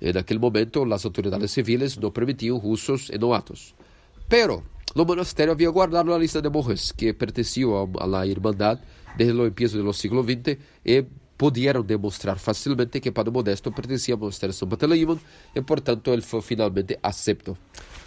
En 0.00 0.16
aquel 0.16 0.40
momento, 0.40 0.84
las 0.84 1.04
autoridades 1.04 1.52
civiles 1.52 1.98
no 1.98 2.12
permitían 2.12 2.60
rusos 2.60 3.10
novatos. 3.18 3.74
Pero, 4.28 4.62
o 4.94 5.04
monastério 5.04 5.52
havia 5.52 5.68
guardado 5.68 6.14
a 6.14 6.18
lista 6.18 6.40
de 6.40 6.50
monjes 6.50 6.92
que 6.92 7.14
pertenciam 7.14 7.90
a 8.00 8.06
la 8.06 8.26
Irmandad 8.26 8.80
desde 9.16 9.34
o 9.34 9.46
empiezo 9.46 9.78
do 9.82 9.92
século 9.92 10.22
XX 10.24 10.58
e 10.84 11.04
pudieron 11.40 11.86
demonstrar 11.86 12.38
facilmente 12.38 13.00
que 13.00 13.12
Padre 13.12 13.32
Modesto 13.32 13.72
pertencia 13.72 14.12
ao 14.12 14.20
monastério 14.20 14.52
de 14.52 14.58
São 14.58 14.68
Bartolomé 14.68 15.16
e, 15.54 15.60
portanto, 15.62 16.12
ele 16.12 16.22
foi 16.22 16.42
finalmente 16.42 16.98
acepto. 17.02 17.56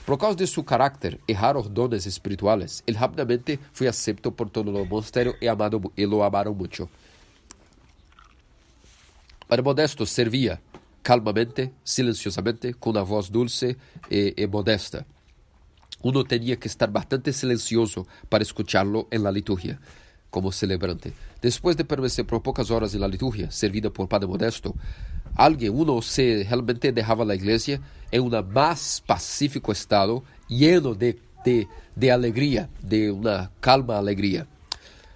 Por 0.05 0.17
causa 0.17 0.35
de 0.35 0.45
seu 0.45 0.63
caráter 0.63 1.19
e 1.27 1.33
raros 1.33 1.69
dones 1.69 2.05
espirituales, 2.05 2.83
ele 2.85 2.97
rapidamente 2.97 3.59
foi 3.71 3.87
acepto 3.87 4.31
por 4.31 4.49
todo 4.49 4.69
o 4.69 4.85
monastério 4.85 5.35
e, 5.41 5.47
amado, 5.47 5.91
e 5.97 6.05
lo 6.05 6.21
amaram 6.21 6.53
muito. 6.53 6.89
Padre 9.47 9.63
Modesto 9.63 10.05
servia 10.05 10.61
calmamente, 11.03 11.71
silenciosamente, 11.83 12.73
com 12.73 12.97
a 12.97 13.03
voz 13.03 13.29
dulce 13.29 13.77
e, 14.09 14.33
e 14.35 14.47
modesta. 14.47 15.05
Uno 16.01 16.23
tinha 16.23 16.55
que 16.55 16.67
estar 16.67 16.89
bastante 16.89 17.31
silencioso 17.31 18.07
para 18.29 18.43
escucharlo 18.43 19.07
en 19.11 19.23
la 19.23 19.31
liturgia, 19.31 19.79
como 20.29 20.51
celebrante. 20.51 21.13
Depois 21.41 21.75
de 21.75 21.83
permanecer 21.83 22.25
por 22.25 22.41
poucas 22.41 22.71
horas 22.71 22.93
na 22.95 23.07
liturgia, 23.07 23.51
servida 23.51 23.91
por 23.91 24.07
Padre 24.07 24.27
Modesto, 24.27 24.75
alguém, 25.35 25.69
uno 25.69 26.01
se 26.01 26.43
realmente 26.43 26.91
deixava 26.91 27.29
a 27.29 27.35
igreja 27.35 27.81
em 28.11 28.19
um 28.19 28.29
mais 28.29 28.99
pacífico 28.99 29.71
estado, 29.71 30.23
lleno 30.49 30.95
de, 30.95 31.17
de, 31.45 31.67
de 31.95 32.09
alegria, 32.09 32.69
de 32.81 33.11
uma 33.11 33.51
calma 33.61 33.95
alegria. 33.95 34.47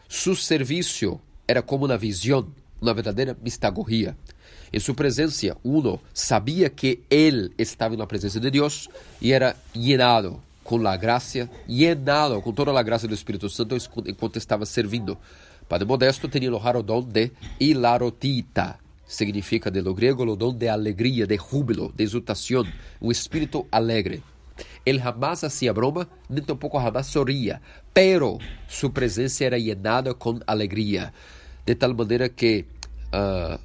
Su 0.07 0.35
serviço 0.35 1.19
era 1.47 1.61
como 1.61 1.85
uma 1.85 1.97
visão, 1.97 2.47
uma 2.81 2.93
verdadeira 2.93 3.37
mistagogía. 3.41 4.15
Em 4.71 4.79
sua 4.79 4.93
presença, 4.93 5.55
uno 5.63 5.99
sabia 6.13 6.69
que 6.69 6.99
ele 7.09 7.51
estava 7.57 7.95
na 7.95 8.05
presença 8.05 8.39
de 8.39 8.49
Deus 8.51 8.89
e 9.21 9.31
era 9.31 9.55
llenado 9.73 10.41
com 10.63 10.85
a 10.85 10.97
graça, 10.97 11.49
llenado 11.67 12.41
com 12.41 12.51
toda 12.51 12.77
a 12.77 12.83
graça 12.83 13.07
do 13.07 13.13
Espírito 13.13 13.49
Santo 13.49 13.77
enquanto 14.05 14.35
estava 14.35 14.65
servindo. 14.65 15.17
Padre 15.69 15.87
Modesto 15.87 16.27
o 16.27 16.57
raro 16.57 16.83
dom 16.83 17.01
de 17.01 17.31
hilarotita, 17.59 18.77
significa 19.05 19.71
de 19.71 19.81
lo 19.81 19.93
grego 19.93 20.23
o 20.23 20.35
dom 20.35 20.53
de 20.53 20.67
alegria, 20.67 21.25
de 21.25 21.37
júbilo, 21.37 21.93
de 21.95 22.03
exultação, 22.03 22.65
um 23.01 23.09
espírito 23.09 23.65
alegre. 23.71 24.21
Ele 24.85 24.99
jamais 24.99 25.43
hacía 25.43 25.73
broma, 25.73 26.07
nem 26.29 26.43
tampouco 26.43 26.81
jamais 26.81 27.07
sorria, 27.07 27.61
pero 27.93 28.39
sua 28.67 28.89
presença 28.89 29.45
era 29.45 29.57
llenada 29.57 30.13
com 30.13 30.39
alegria, 30.45 31.13
de 31.65 31.75
tal 31.75 31.93
maneira 31.93 32.27
que 32.27 32.65
uh, 33.13 33.59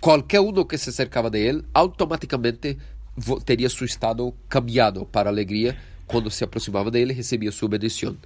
qualquer 0.00 0.40
um 0.40 0.52
que 0.64 0.78
se 0.78 0.90
acercava 0.90 1.30
de 1.30 1.38
ele 1.38 1.64
automaticamente 1.74 2.78
teria 3.44 3.68
seu 3.68 3.84
estado 3.84 4.34
cambiado 4.48 5.04
para 5.04 5.28
alegria 5.28 5.76
quando 6.06 6.30
se 6.30 6.42
aproximava 6.42 6.90
dele 6.90 7.12
recebia 7.12 7.52
sua 7.52 7.68
bendição. 7.68 8.16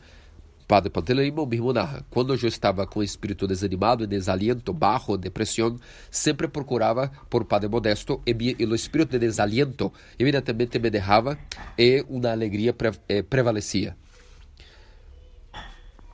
Padre 0.66 0.88
Panteleimon 0.88 1.46
mesmo 1.46 1.72
narra: 1.72 2.04
quando 2.08 2.34
eu 2.34 2.48
estava 2.48 2.86
com 2.86 3.00
o 3.00 3.02
espírito 3.02 3.46
desanimado, 3.46 4.06
desaliento, 4.06 4.72
barro, 4.72 5.18
depressão, 5.18 5.78
sempre 6.10 6.48
procurava 6.48 7.10
por 7.28 7.44
Padre 7.44 7.68
Modesto 7.68 8.22
e, 8.26 8.32
mi, 8.32 8.56
e 8.58 8.64
o 8.64 8.74
espírito 8.74 9.10
de 9.10 9.18
desaliento 9.18 9.92
imediatamente 10.18 10.78
me 10.78 10.88
deixava 10.88 11.38
e 11.76 12.04
uma 12.08 12.30
alegria 12.30 12.72
pre, 12.72 12.92
eh, 13.08 13.22
prevalecia. 13.22 13.96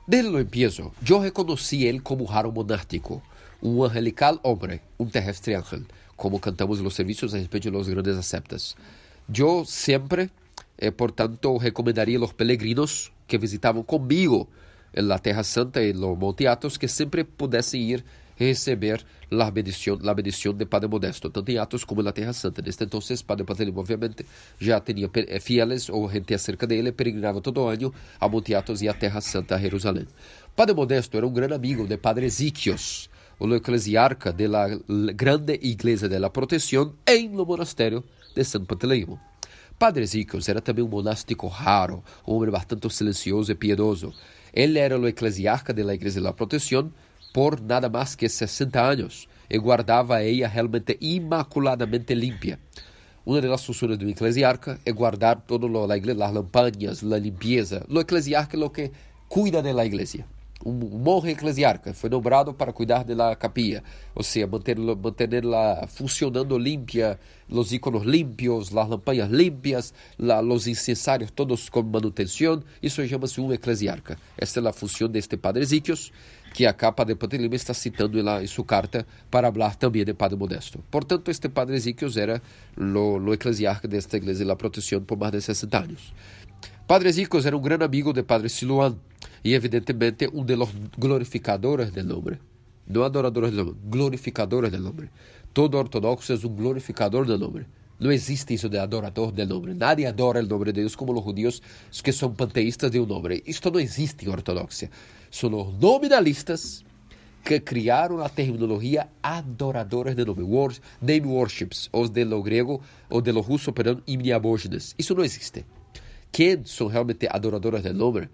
Desde 0.05 0.29
o 0.29 0.39
empiezo, 0.39 0.91
eu 1.07 1.19
reconheci 1.19 1.85
ele 1.85 2.01
como 2.01 2.25
raro 2.25 2.51
monástico, 2.51 3.23
um 3.61 3.83
angelical 3.83 4.39
homem, 4.43 4.79
um 4.99 5.05
terrestre 5.05 5.55
ángel, 5.55 5.83
como 6.15 6.39
cantamos 6.39 6.81
nos 6.81 6.95
serviços 6.95 7.33
a 7.33 7.37
respeito 7.37 7.69
de 7.69 7.91
grandes 7.91 8.17
aceptas. 8.17 8.75
Eu 9.33 9.65
sempre, 9.65 10.29
eh, 10.77 10.91
portanto, 10.91 11.57
recomendaria 11.57 12.19
aos 12.19 12.33
peregrinos 12.33 13.11
que 13.27 13.37
visitavam 13.37 13.83
comigo 13.83 14.49
na 14.93 15.17
Terra 15.19 15.43
Santa 15.43 15.81
e 15.81 15.93
no 15.93 16.15
Monte 16.15 16.47
Athos 16.47 16.77
que 16.77 16.87
sempre 16.87 17.23
pudessem 17.23 17.81
ir 17.81 18.03
receber 18.35 19.05
a 19.29 19.51
bendição, 19.51 19.97
a 20.03 20.13
bendição 20.13 20.53
de 20.53 20.65
Padre 20.65 20.89
Modesto, 20.89 21.29
tanto 21.29 21.51
em 21.51 21.57
Atos 21.57 21.85
como 21.85 22.01
na 22.01 22.11
Terra 22.11 22.33
Santa. 22.33 22.61
Desde 22.61 22.83
então, 22.83 22.99
Padre 23.25 23.45
Patelimo, 23.45 23.79
obviamente, 23.79 24.25
já 24.59 24.79
tinha 24.79 25.09
eh, 25.13 25.39
fieles 25.39 25.89
ou 25.89 26.09
gente 26.09 26.33
acerca 26.33 26.65
dele, 26.65 26.91
peregrinava 26.91 27.39
todo 27.39 27.67
ano 27.67 27.93
a 28.19 28.27
Monte 28.27 28.55
Athos 28.55 28.81
e 28.81 28.89
a 28.89 28.93
Terra 28.93 29.21
Santa, 29.21 29.55
a 29.55 29.59
Jerusalém. 29.59 30.07
Padre 30.55 30.75
Modesto 30.75 31.15
era 31.15 31.25
um 31.25 31.31
grande 31.31 31.53
amigo 31.53 31.87
de 31.87 31.97
Padre 31.97 32.25
Ezequios, 32.25 33.09
o 33.43 33.55
eclesiarca 33.55 34.31
da 34.31 34.67
grande 35.15 35.53
igreja 35.63 36.07
da 36.07 36.29
proteção 36.29 36.93
em 37.07 37.27
no 37.27 37.43
monastério 37.43 38.03
de 38.35 38.43
San 38.43 38.63
Panteleimo. 38.65 39.19
Padre 39.79 40.03
Ezequios 40.03 40.47
era 40.47 40.61
também 40.61 40.85
um 40.85 40.87
monástico 40.87 41.47
raro, 41.47 42.03
um 42.27 42.35
homem 42.35 42.51
bastante 42.51 42.87
silencioso 42.93 43.51
e 43.51 43.55
piedoso. 43.55 44.13
Ele 44.53 44.77
era 44.77 44.99
o 44.99 45.07
eclesiarca 45.07 45.73
da 45.73 45.91
Igreja 45.91 46.21
da 46.21 46.31
Proteção 46.31 46.93
por 47.33 47.59
nada 47.59 47.89
mais 47.89 48.13
que 48.13 48.29
60 48.29 48.79
anos 48.79 49.27
e 49.49 49.57
guardava 49.57 50.21
ela 50.21 50.47
realmente 50.47 50.95
imaculadamente 51.01 52.13
limpia. 52.13 52.59
Uma 53.25 53.41
das 53.41 53.65
funções 53.65 53.97
do 53.97 54.07
eclesiarca 54.07 54.79
é 54.85 54.91
guardar 54.91 55.41
todo 55.47 55.65
a 55.91 55.97
igreja, 55.97 56.25
as 56.25 56.31
lampanhas, 56.31 57.03
a 57.03 57.17
limpeza. 57.17 57.83
O 57.89 57.99
eclesiarca 57.99 58.55
é 58.55 58.63
o 58.63 58.69
que 58.69 58.91
cuida 59.27 59.63
da 59.63 59.83
igreja 59.83 60.25
um 60.65 60.73
monge 60.73 61.29
eclesiarca 61.29 61.93
foi 61.93 62.09
nombrado 62.09 62.53
para 62.53 62.71
cuidar 62.71 63.03
da 63.03 63.35
capilla, 63.35 63.83
ou 64.13 64.23
seja, 64.23 64.47
manter, 64.47 64.77
mantenerla 64.77 65.87
funcionando 65.87 66.57
limpia, 66.57 67.19
os 67.49 67.73
íconos 67.73 68.03
limpios, 68.03 68.75
as 68.75 68.89
lampanhas 68.89 69.29
limpias, 69.29 69.93
os 70.17 70.67
incensários 70.67 71.31
todos 71.31 71.69
com 71.69 71.83
manutenção. 71.83 72.63
Isso 72.81 73.05
chama-se 73.07 73.41
um 73.41 73.51
eclesiarca. 73.51 74.17
Esta 74.37 74.59
é 74.59 74.67
a 74.67 74.73
função 74.73 75.07
deste 75.07 75.37
Padre 75.37 75.63
Ezequios, 75.63 76.11
que 76.53 76.65
a 76.65 76.73
capa 76.73 77.03
de 77.03 77.15
Padre 77.15 77.37
Lima 77.39 77.55
está 77.55 77.73
citando 77.73 78.19
em, 78.19 78.47
sua 78.47 78.65
carta 78.65 79.05
para 79.29 79.51
falar 79.51 79.75
também 79.75 80.05
de 80.05 80.13
Padre 80.13 80.37
Modesto. 80.37 80.83
Portanto, 80.89 81.29
este 81.29 81.49
Padre 81.49 81.75
Ezequios 81.75 82.17
era 82.17 82.41
o 82.77 83.33
eclesiarca 83.33 83.87
desta 83.87 84.17
igreja 84.17 84.39
de 84.39 84.45
la 84.45 84.55
proteção 84.55 85.01
por 85.01 85.17
mais 85.17 85.31
de 85.31 85.41
60 85.41 85.77
anos. 85.77 86.13
Padre 86.87 87.09
Ezequios 87.09 87.45
era 87.45 87.55
um 87.55 87.61
grande 87.61 87.85
amigo 87.85 88.11
de 88.11 88.23
Padre 88.23 88.49
Siluan, 88.49 88.97
y 89.43 89.53
evidentemente 89.53 90.27
un 90.31 90.45
de 90.45 90.57
los 90.57 90.69
glorificadores 90.97 91.93
del 91.93 92.07
nombre. 92.07 92.39
No 92.87 93.03
adoradores 93.03 93.51
del 93.51 93.65
nombre, 93.65 93.81
glorificadores 93.89 94.71
del 94.71 94.83
nombre. 94.83 95.09
Todo 95.53 95.79
ortodoxo 95.79 96.33
es 96.33 96.43
un 96.43 96.55
glorificador 96.55 97.27
del 97.27 97.39
nombre. 97.39 97.65
No 97.99 98.09
existe 98.09 98.53
isso 98.55 98.67
de 98.67 98.79
adorador 98.79 99.31
del 99.31 99.47
nombre. 99.47 99.75
Nadie 99.75 100.07
adora 100.07 100.39
el 100.39 100.47
nombre 100.47 100.73
de 100.73 100.81
Deus 100.81 100.97
como 100.97 101.13
os 101.13 101.23
judíos 101.23 101.61
que 102.03 102.11
são 102.11 102.33
panteístas 102.33 102.89
de 102.91 102.99
um 102.99 103.05
nome. 103.05 103.43
Isto 103.45 103.69
não 103.69 103.79
existe 103.79 104.25
em 104.25 104.29
ortodoxia. 104.29 104.89
São 105.29 105.53
os 105.53 105.79
nominalistas 105.79 106.83
que 107.43 107.59
criaram 107.59 108.21
a 108.21 108.29
terminologia 108.29 109.07
adoradores 109.21 110.15
de 110.15 110.25
nome, 110.25 110.43
name 111.01 111.27
worships, 111.27 111.89
os 111.91 112.09
de 112.09 112.23
lo 112.23 112.41
grego 112.41 112.81
ou 113.09 113.21
de 113.21 113.31
lo 113.31 113.41
russo, 113.41 113.71
perdão, 113.71 114.01
imniabógenes. 114.07 114.95
Isso 114.97 115.13
não 115.15 115.23
existe. 115.23 115.65
Quem 116.31 116.63
são 116.65 116.87
realmente 116.87 117.27
adoradores 117.29 117.83
del 117.83 117.93
nome 117.93 118.29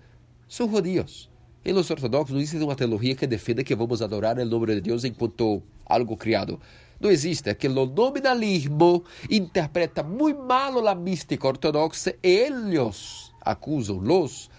são 0.48 0.69
judíos. 0.69 1.30
E 1.63 1.74
os 1.74 1.89
ortodoxos 1.89 2.34
não 2.34 2.41
existe 2.41 2.63
uma 2.63 2.76
teologia 2.76 3.15
que 3.15 3.28
defenda 3.28 3.63
que 3.63 3.76
vamos 3.76 4.02
adorar 4.02 4.39
o 4.39 4.45
nome 4.45 4.76
de 4.76 4.82
Deus 4.82 5.04
enquanto 5.04 5.62
algo 5.86 6.15
criado. 6.15 6.60
Não 7.00 7.10
existe. 7.10 7.50
É 7.50 7.54
que 7.54 7.67
o 7.67 7.86
nominalismo 7.86 9.04
interpreta 9.30 10.02
muito 10.02 10.41
mal 10.41 10.88
a 10.88 10.95
mística 10.95 11.45
ortodoxa 11.48 12.15
eles 12.24 13.32
acusam 13.41 14.00
os 14.00 14.50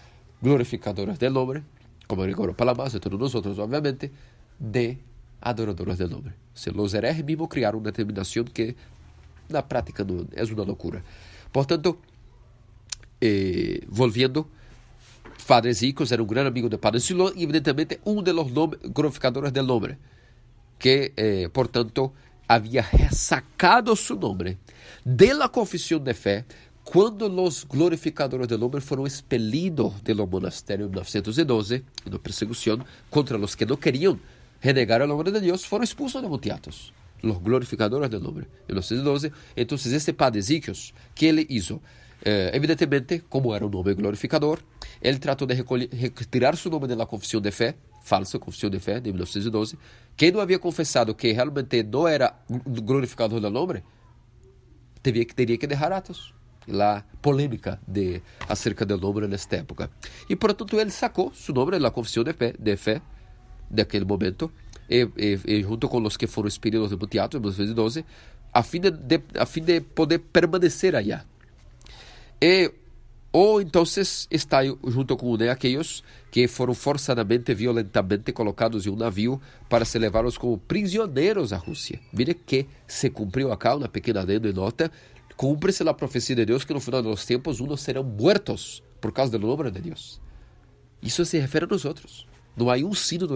glorificadores 0.41 1.17
do 1.17 1.29
nome, 1.29 1.63
como 2.07 2.21
Gregorio 2.21 2.53
Palamas 2.53 2.93
e 2.93 2.99
todos 2.99 3.33
nós, 3.33 3.59
obviamente, 3.59 4.11
de 4.59 4.97
adoradores 5.41 5.97
do 5.97 6.09
nome. 6.09 6.31
Se 6.53 6.69
os 6.69 6.93
hereges 6.93 7.23
mesmo 7.23 7.47
criaram 7.47 7.79
uma 7.79 7.85
determinação 7.85 8.43
que 8.43 8.75
na 9.49 9.63
prática 9.63 10.03
não 10.03 10.27
é 10.31 10.43
uma 10.43 10.63
loucura. 10.63 11.03
Portanto, 11.51 11.97
eh, 13.19 13.81
volviendo 13.87 14.47
Padre 15.49 15.73
Zicos 15.73 16.11
era 16.11 16.21
um 16.21 16.27
grande 16.27 16.49
amigo 16.49 16.69
de 16.69 16.77
Padre 16.77 16.99
Silón 16.99 17.31
e, 17.35 17.41
evidentemente, 17.41 17.99
um 18.05 18.21
dos 18.21 18.35
glorificadores 18.93 19.51
do 19.51 19.63
nome, 19.63 19.97
que, 20.77 21.11
eh, 21.17 21.49
havia 22.47 22.83
resacado 22.83 23.95
seu 23.95 24.15
nome 24.15 24.59
de 25.03 25.33
la 25.33 25.49
de 25.49 26.13
fé 26.13 26.45
quando 26.83 27.25
os 27.43 27.63
glorificadores 27.63 28.47
do 28.47 28.59
nome 28.59 28.79
foram 28.79 29.07
expelidos 29.07 29.91
do 30.03 30.27
monastério 30.27 30.85
em 30.85 30.89
1912, 30.89 31.83
na 32.05 32.19
perseguição 32.19 32.85
contra 33.09 33.35
os 33.35 33.55
que 33.55 33.65
não 33.65 33.75
queriam 33.75 34.19
renegar 34.59 35.01
o 35.01 35.07
nome 35.07 35.31
de 35.31 35.39
Deus, 35.39 35.65
foram 35.65 35.83
expulsos 35.83 36.21
de 36.21 36.27
Montiatos. 36.27 36.93
Os 37.23 37.37
glorificadores 37.39 38.07
do 38.07 38.19
nome, 38.19 38.41
em 38.67 38.73
1912. 38.73 39.33
Então, 39.57 39.75
esse 39.75 40.13
Padre 40.13 40.37
Ezequios, 40.37 40.93
que 41.15 41.25
ele 41.25 41.47
hizo? 41.49 41.81
Eh, 42.23 42.51
evidentemente, 42.53 43.23
como 43.29 43.55
era 43.55 43.65
um 43.65 43.69
nome 43.69 43.95
glorificador, 43.95 44.59
ele 45.01 45.17
tratou 45.17 45.47
de 45.47 45.53
retirar 45.53 46.55
seu 46.57 46.69
nome 46.69 46.87
da 46.87 47.05
confissão 47.05 47.39
de 47.39 47.51
fé, 47.51 47.75
falsa 48.01 48.37
confissão 48.37 48.69
de 48.69 48.79
fé, 48.79 48.99
de 48.99 49.11
1912. 49.11 49.77
Quem 50.15 50.31
não 50.31 50.39
havia 50.39 50.59
confessado 50.59 51.15
que 51.15 51.31
realmente 51.31 51.83
não 51.83 52.07
era 52.07 52.33
glorificador 52.49 53.39
do 53.39 53.49
nome, 53.49 53.83
teria 55.01 55.23
que, 55.23 55.33
teria 55.33 55.57
que 55.57 55.67
deixar 55.67 55.91
atos. 55.91 56.33
La 56.67 57.03
polêmica 57.19 57.79
de, 57.87 58.21
acerca 58.47 58.85
do 58.85 58.95
nome 58.95 59.27
nesta 59.27 59.55
época. 59.55 59.89
E, 60.29 60.35
portanto, 60.35 60.79
ele 60.79 60.91
sacou 60.91 61.33
seu 61.33 61.55
nome 61.55 61.79
da 61.79 61.89
confissão 61.89 62.23
de 62.23 62.33
fé, 62.33 62.53
de 62.59 62.77
fé 62.77 63.01
daquele 63.71 64.05
momento, 64.05 64.51
e, 64.87 65.09
e, 65.17 65.39
e, 65.45 65.63
junto 65.63 65.87
com 65.87 65.99
os 66.03 66.15
que 66.15 66.27
foram 66.27 66.47
expelidos 66.47 66.91
do 66.91 67.07
teatro 67.07 67.39
em 67.39 67.41
1912, 67.41 68.05
a 68.53 68.61
fim 68.61 68.81
de, 68.81 68.91
de, 68.91 69.21
a 69.39 69.45
fim 69.47 69.63
de 69.63 69.81
poder 69.81 70.19
permanecer 70.19 70.95
allá. 70.95 71.25
E 72.41 72.71
ou 73.31 73.61
então 73.61 73.83
está 74.31 74.59
junto 74.87 75.15
com 75.15 75.35
aqueles 75.51 76.03
que 76.31 76.47
foram 76.47 76.73
forçadamente, 76.73 77.53
violentamente 77.53 78.31
colocados 78.31 78.87
em 78.87 78.89
um 78.89 78.95
navio 78.95 79.39
para 79.67 79.85
se 79.85 79.99
levá-los 79.99 80.37
como 80.37 80.57
prisioneiros 80.57 81.53
à 81.53 81.57
Rússia. 81.57 81.99
Mire 82.11 82.33
que 82.33 82.65
se 82.87 83.09
cumpriu 83.09 83.51
acá 83.51 83.75
uma 83.75 83.87
pequena 83.87 84.21
adendo 84.21 84.47
e 84.47 84.53
nota, 84.53 84.91
cumpre-se 85.37 85.87
a 85.87 85.93
profecia 85.93 86.35
de 86.35 86.45
Deus 86.45 86.63
que 86.63 86.73
no 86.73 86.79
final 86.79 87.03
dos 87.03 87.25
tempos 87.25 87.61
uns 87.61 87.81
serão 87.81 88.03
mortos 88.03 88.83
por 88.99 89.11
causa 89.11 89.37
do 89.37 89.45
nome 89.45 89.69
de 89.69 89.79
Deus. 89.81 90.19
Isso 91.01 91.23
se 91.23 91.37
refere 91.37 91.65
a 91.65 91.67
nós 91.67 91.85
outros. 91.85 92.27
Não 92.57 92.69
há 92.69 92.75
um 92.77 92.93
sino 92.93 93.27
no, 93.27 93.35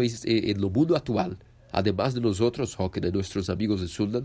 no 0.57 0.69
mundo 0.71 0.95
atual, 0.95 1.33
además 1.71 2.15
de 2.15 2.19
nós 2.19 2.41
outros, 2.41 2.73
Roque, 2.73 2.99
de 2.99 3.11
nossos 3.11 3.49
amigos 3.49 3.79
de 3.79 3.87
Suldan, 3.87 4.23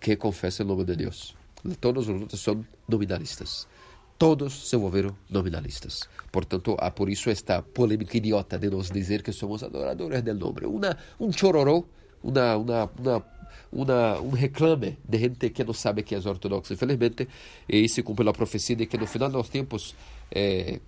que 0.00 0.16
confessam 0.16 0.64
o 0.64 0.70
nome 0.70 0.84
de 0.84 0.96
Deus. 0.96 1.36
Todos 1.80 2.08
os 2.08 2.20
outros 2.22 2.40
são 2.40 2.64
nominalistas 2.88 3.68
todos 4.18 4.68
se 4.68 4.76
volveram 4.76 5.16
nominalistas. 5.28 6.08
Portanto, 6.32 6.76
há 6.78 6.90
por 6.90 7.08
isso 7.08 7.30
esta 7.30 7.62
polêmica 7.62 8.16
idiota 8.16 8.58
de 8.58 8.70
nos 8.70 8.90
dizer 8.90 9.22
que 9.22 9.32
somos 9.32 9.62
adoradores 9.62 10.22
del 10.22 10.36
nome. 10.36 10.66
Uma, 10.66 10.96
um 11.20 11.32
chororô, 11.32 11.84
uma, 12.22 12.56
uma, 12.56 12.90
uma, 12.98 13.26
uma, 13.72 14.20
um 14.20 14.30
reclame 14.30 14.98
de 15.06 15.18
gente 15.18 15.50
que 15.50 15.64
não 15.64 15.72
sabe 15.72 16.02
que 16.02 16.14
é 16.14 16.18
ortodoxa. 16.18 16.74
Infelizmente, 16.74 17.28
e 17.68 17.88
se 17.88 18.02
cumpre 18.02 18.28
a 18.28 18.32
profecia 18.32 18.76
de 18.76 18.86
que 18.86 18.96
no 18.96 19.06
final 19.06 19.30
dos 19.30 19.48
tempos 19.48 19.94
eh, 20.30 20.80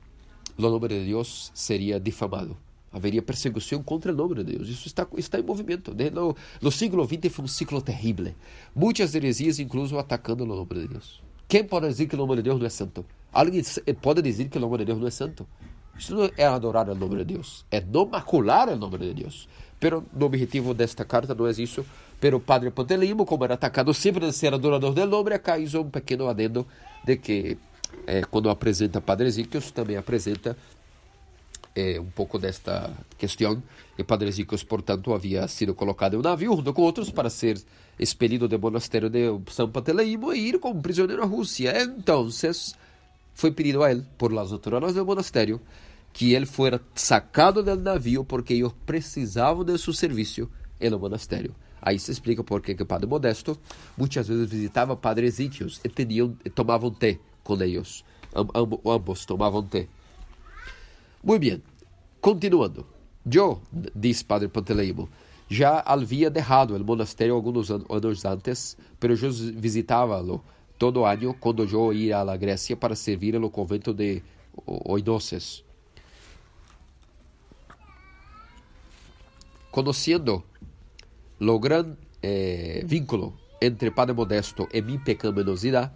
o 0.57 0.63
nome 0.63 0.89
de 0.89 1.05
Deus 1.05 1.51
seria 1.55 2.01
difamado. 2.01 2.57
Haveria 2.91 3.21
perseguição 3.21 3.83
contra 3.83 4.13
o 4.13 4.17
nome 4.17 4.37
de 4.37 4.45
Deus. 4.45 4.69
Isso 4.69 4.87
está, 4.87 5.07
está 5.19 5.39
em 5.39 5.43
movimento. 5.43 5.95
Né? 5.95 6.09
No, 6.09 6.35
no 6.61 6.73
século 6.73 7.05
XX 7.05 7.31
foi 7.31 7.45
um 7.45 7.49
ciclo 7.49 7.83
terrível. 7.83 8.35
Muitas 8.75 9.15
heresias, 9.15 9.59
incluso, 9.59 9.99
atacando 9.99 10.45
o 10.45 10.47
nome 10.47 10.67
de 10.75 10.89
Deus. 10.89 11.23
Quem 11.47 11.65
pode 11.65 11.89
dizer 11.89 12.07
que 12.07 12.15
o 12.15 12.19
nome 12.19 12.37
de 12.37 12.43
Deus 12.43 12.59
não 12.59 12.67
é 12.67 12.71
santo? 12.71 13.05
Alguém 13.33 13.63
pode 14.01 14.23
dizer 14.23 14.49
que 14.49 14.59
o 14.59 14.61
nome 14.61 14.79
de 14.79 14.85
Deus 14.87 14.99
não 14.99 15.07
é 15.07 15.11
santo? 15.11 15.47
Isso 15.99 16.15
não 16.15 16.31
é 16.37 16.45
adorar 16.45 16.89
o 16.89 16.95
nome 16.95 17.17
de 17.19 17.35
Deus, 17.35 17.65
é 17.71 17.81
não 17.81 18.07
macular 18.07 18.69
o 18.69 18.77
nome 18.77 18.99
de 18.99 19.15
Deus. 19.15 19.49
Pero 19.81 20.05
o 20.19 20.25
objetivo 20.25 20.75
desta 20.75 21.05
carta 21.05 21.35
não 21.35 21.47
é 21.47 21.51
isso. 21.51 21.85
Pero 22.21 22.39
o 22.39 22.41
padre 22.41 22.71
Pontelimo, 22.71 23.25
como 23.25 23.45
era 23.45 23.55
atacado 23.55 23.95
sempre 23.95 24.27
de 24.27 24.33
ser 24.33 24.53
adorador 24.53 24.93
do 24.93 25.07
nome, 25.07 25.35
acá 25.35 25.59
hizo 25.59 25.81
um 25.81 25.91
pequeno 25.91 26.29
adendo 26.29 26.67
de 27.05 27.17
que 27.17 27.57
eh, 28.07 28.23
quando 28.29 28.51
apresenta 28.51 29.01
Padre 29.01 29.29
Ezequiel, 29.29 29.63
também 29.73 29.97
apresenta 29.97 30.57
eh, 31.77 32.01
um 32.01 32.11
pouco 32.11 32.39
desta 32.39 32.91
questão. 33.17 33.63
E 33.97 34.03
Padre 34.03 34.33
Zicos, 34.33 34.65
portanto, 34.65 35.15
havia 35.15 35.47
sido 35.47 35.75
colocado 35.75 36.15
em 36.15 36.17
um 36.19 36.23
navio 36.23 36.57
junto 36.57 36.73
com 36.73 36.83
outros 36.83 37.11
para 37.11 37.31
ser 37.31 37.61
expelido 37.99 38.49
do 38.49 38.59
monastério 38.59 39.09
de 39.09 39.29
São 39.51 39.71
Panteleimo 39.71 40.33
e 40.33 40.49
ir 40.49 40.59
como 40.59 40.83
prisioneiro 40.83 41.23
à 41.23 41.27
Rússia. 41.27 41.73
Então, 41.83 42.29
foi 43.39 43.53
pedido 43.53 43.85
a 43.85 43.91
ele, 43.93 44.05
por 44.19 44.33
las 44.33 44.51
autoridades 44.51 44.97
do 44.97 45.07
monastério, 45.07 45.61
que 46.13 46.35
ele 46.35 46.45
fosse 46.45 46.81
sacado 46.97 47.63
do 47.63 47.77
navio 47.77 48.25
porque 48.25 48.53
eles 48.53 48.73
precisavam 48.85 49.63
de 49.63 49.79
seu 49.79 49.93
serviço 49.93 50.51
no 50.81 50.99
monastério. 50.99 51.55
Aí 51.81 52.01
se 52.01 52.11
explica 52.11 52.43
por 52.43 52.61
que 52.61 52.75
Padre 52.85 53.07
Modesto 53.07 53.57
muitas 53.97 54.27
vezes 54.27 54.51
visitava 54.51 54.97
Padre 54.97 55.29
Ezequios 55.29 55.81
e, 55.85 55.89
tinham, 55.89 56.37
e 56.45 56.51
tomavam 56.51 56.91
té 56.91 57.21
com 57.45 57.55
eles. 57.63 58.05
Am, 58.35 58.49
am, 58.53 58.93
ambos 58.93 59.25
tomavam 59.25 59.63
té. 59.63 59.87
Muito 61.23 61.41
bem, 61.41 61.63
continuando. 62.21 62.85
Eu, 63.33 63.63
diz 63.95 64.21
Padre 64.21 64.49
Panteleimo, 64.49 65.09
já 65.49 65.79
havia 65.87 66.29
deixado 66.29 66.75
o 66.75 66.85
monastério 66.85 67.37
alguns 67.37 67.71
anos 67.71 68.25
antes, 68.25 68.77
mas 69.01 69.23
eu 69.23 69.31
visitava-lo 69.31 70.43
todo 70.79 71.05
ano 71.05 71.35
quando 71.35 71.65
eu 71.65 71.93
ia 71.93 72.21
à 72.21 72.37
Grécia 72.37 72.77
para 72.77 72.95
servir 72.95 73.39
no 73.39 73.51
convento 73.51 73.93
de 73.93 74.23
Oinoces. 74.65 75.65
Conhecendo 79.71 80.45
o 81.41 81.59
grande 81.59 81.97
eh, 82.23 82.83
vínculo 82.87 83.35
entre 83.61 83.91
Padre 83.91 84.15
Modesto 84.15 84.69
e 84.73 84.81
minha 84.81 85.01
pecaminosidade, 85.01 85.93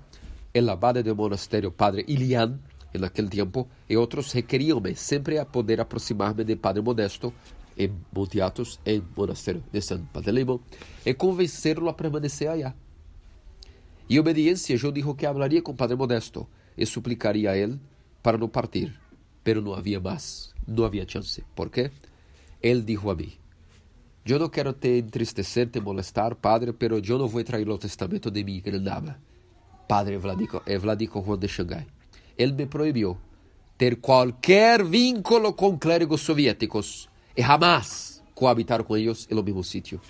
el 0.52 0.68
abade 0.68 1.02
do 1.02 1.16
monastério 1.16 1.72
Padre 1.72 2.04
Ilian, 2.06 2.60
naquele 2.92 3.28
tempo, 3.28 3.68
e 3.88 3.96
outros 3.96 4.32
requeriam-me 4.32 4.94
sempre 4.94 5.38
a 5.38 5.46
poder 5.46 5.80
aproximar-me 5.80 6.44
de 6.44 6.56
Padre 6.56 6.82
Modesto 6.82 7.32
em 7.76 7.90
Monte 8.12 8.40
Athos, 8.40 8.78
em 8.84 9.02
monastério 9.16 9.62
de 9.72 9.80
San 9.80 10.06
e 11.06 11.14
convencê-lo 11.14 11.88
a 11.88 11.94
permanecer 11.94 12.48
allá. 12.48 12.74
Em 14.08 14.18
obediência, 14.18 14.74
eu 14.74 14.92
disse 14.92 15.14
que 15.14 15.26
hablaria 15.26 15.62
com 15.62 15.74
Padre 15.74 15.96
Modesto 15.96 16.46
e 16.76 16.84
suplicaria 16.84 17.50
a 17.50 17.56
ele 17.56 17.78
para 18.22 18.38
não 18.38 18.48
partir, 18.48 18.92
pero 19.42 19.62
não 19.62 19.74
havia 19.74 20.00
mais, 20.00 20.52
não 20.66 20.84
havia 20.84 21.06
chance. 21.08 21.44
¿Por 21.54 21.70
quê? 21.70 21.90
Ele 22.62 22.82
disse 22.82 23.08
a 23.08 23.14
mim: 23.14 23.32
Eu 24.26 24.38
não 24.38 24.48
quero 24.48 24.72
te 24.72 24.98
entristecer, 24.98 25.68
te 25.68 25.80
molestar, 25.80 26.34
Padre, 26.34 26.72
pero 26.72 26.98
eu 26.98 27.18
não 27.18 27.28
vou 27.28 27.42
trair 27.42 27.68
o 27.68 27.78
testamento 27.78 28.30
de 28.30 28.44
mim 28.44 28.62
nada. 28.80 29.18
Padre 29.88 30.16
Vladico, 30.16 30.62
é 30.64 30.78
Vladico 30.78 31.22
Juan 31.22 31.38
de 31.38 31.48
Xangai. 31.48 31.86
Ele 32.38 32.52
me 32.52 32.66
proibiu 32.66 33.18
ter 33.76 33.96
qualquer 33.96 34.84
vínculo 34.84 35.52
com 35.52 35.76
clérigos 35.76 36.20
soviéticos 36.20 37.08
e 37.36 37.42
jamás 37.42 38.22
coabitar 38.34 38.84
com 38.84 38.96
eles 38.96 39.26
no 39.28 39.42
mesmo 39.42 39.62
sítio. 39.62 40.00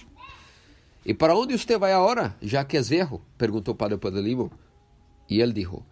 E 1.05 1.13
para 1.13 1.37
onde 1.37 1.59
você 1.59 1.77
vai 1.77 1.93
agora, 1.93 2.37
já 2.41 2.65
que 2.65 2.77
és 2.77 2.89
velho? 2.89 3.21
perguntou 3.37 3.75
Padre 3.75 3.99
Podelimo. 3.99 4.53
E 5.29 5.41
ele 5.41 5.53
disse: 5.53 5.83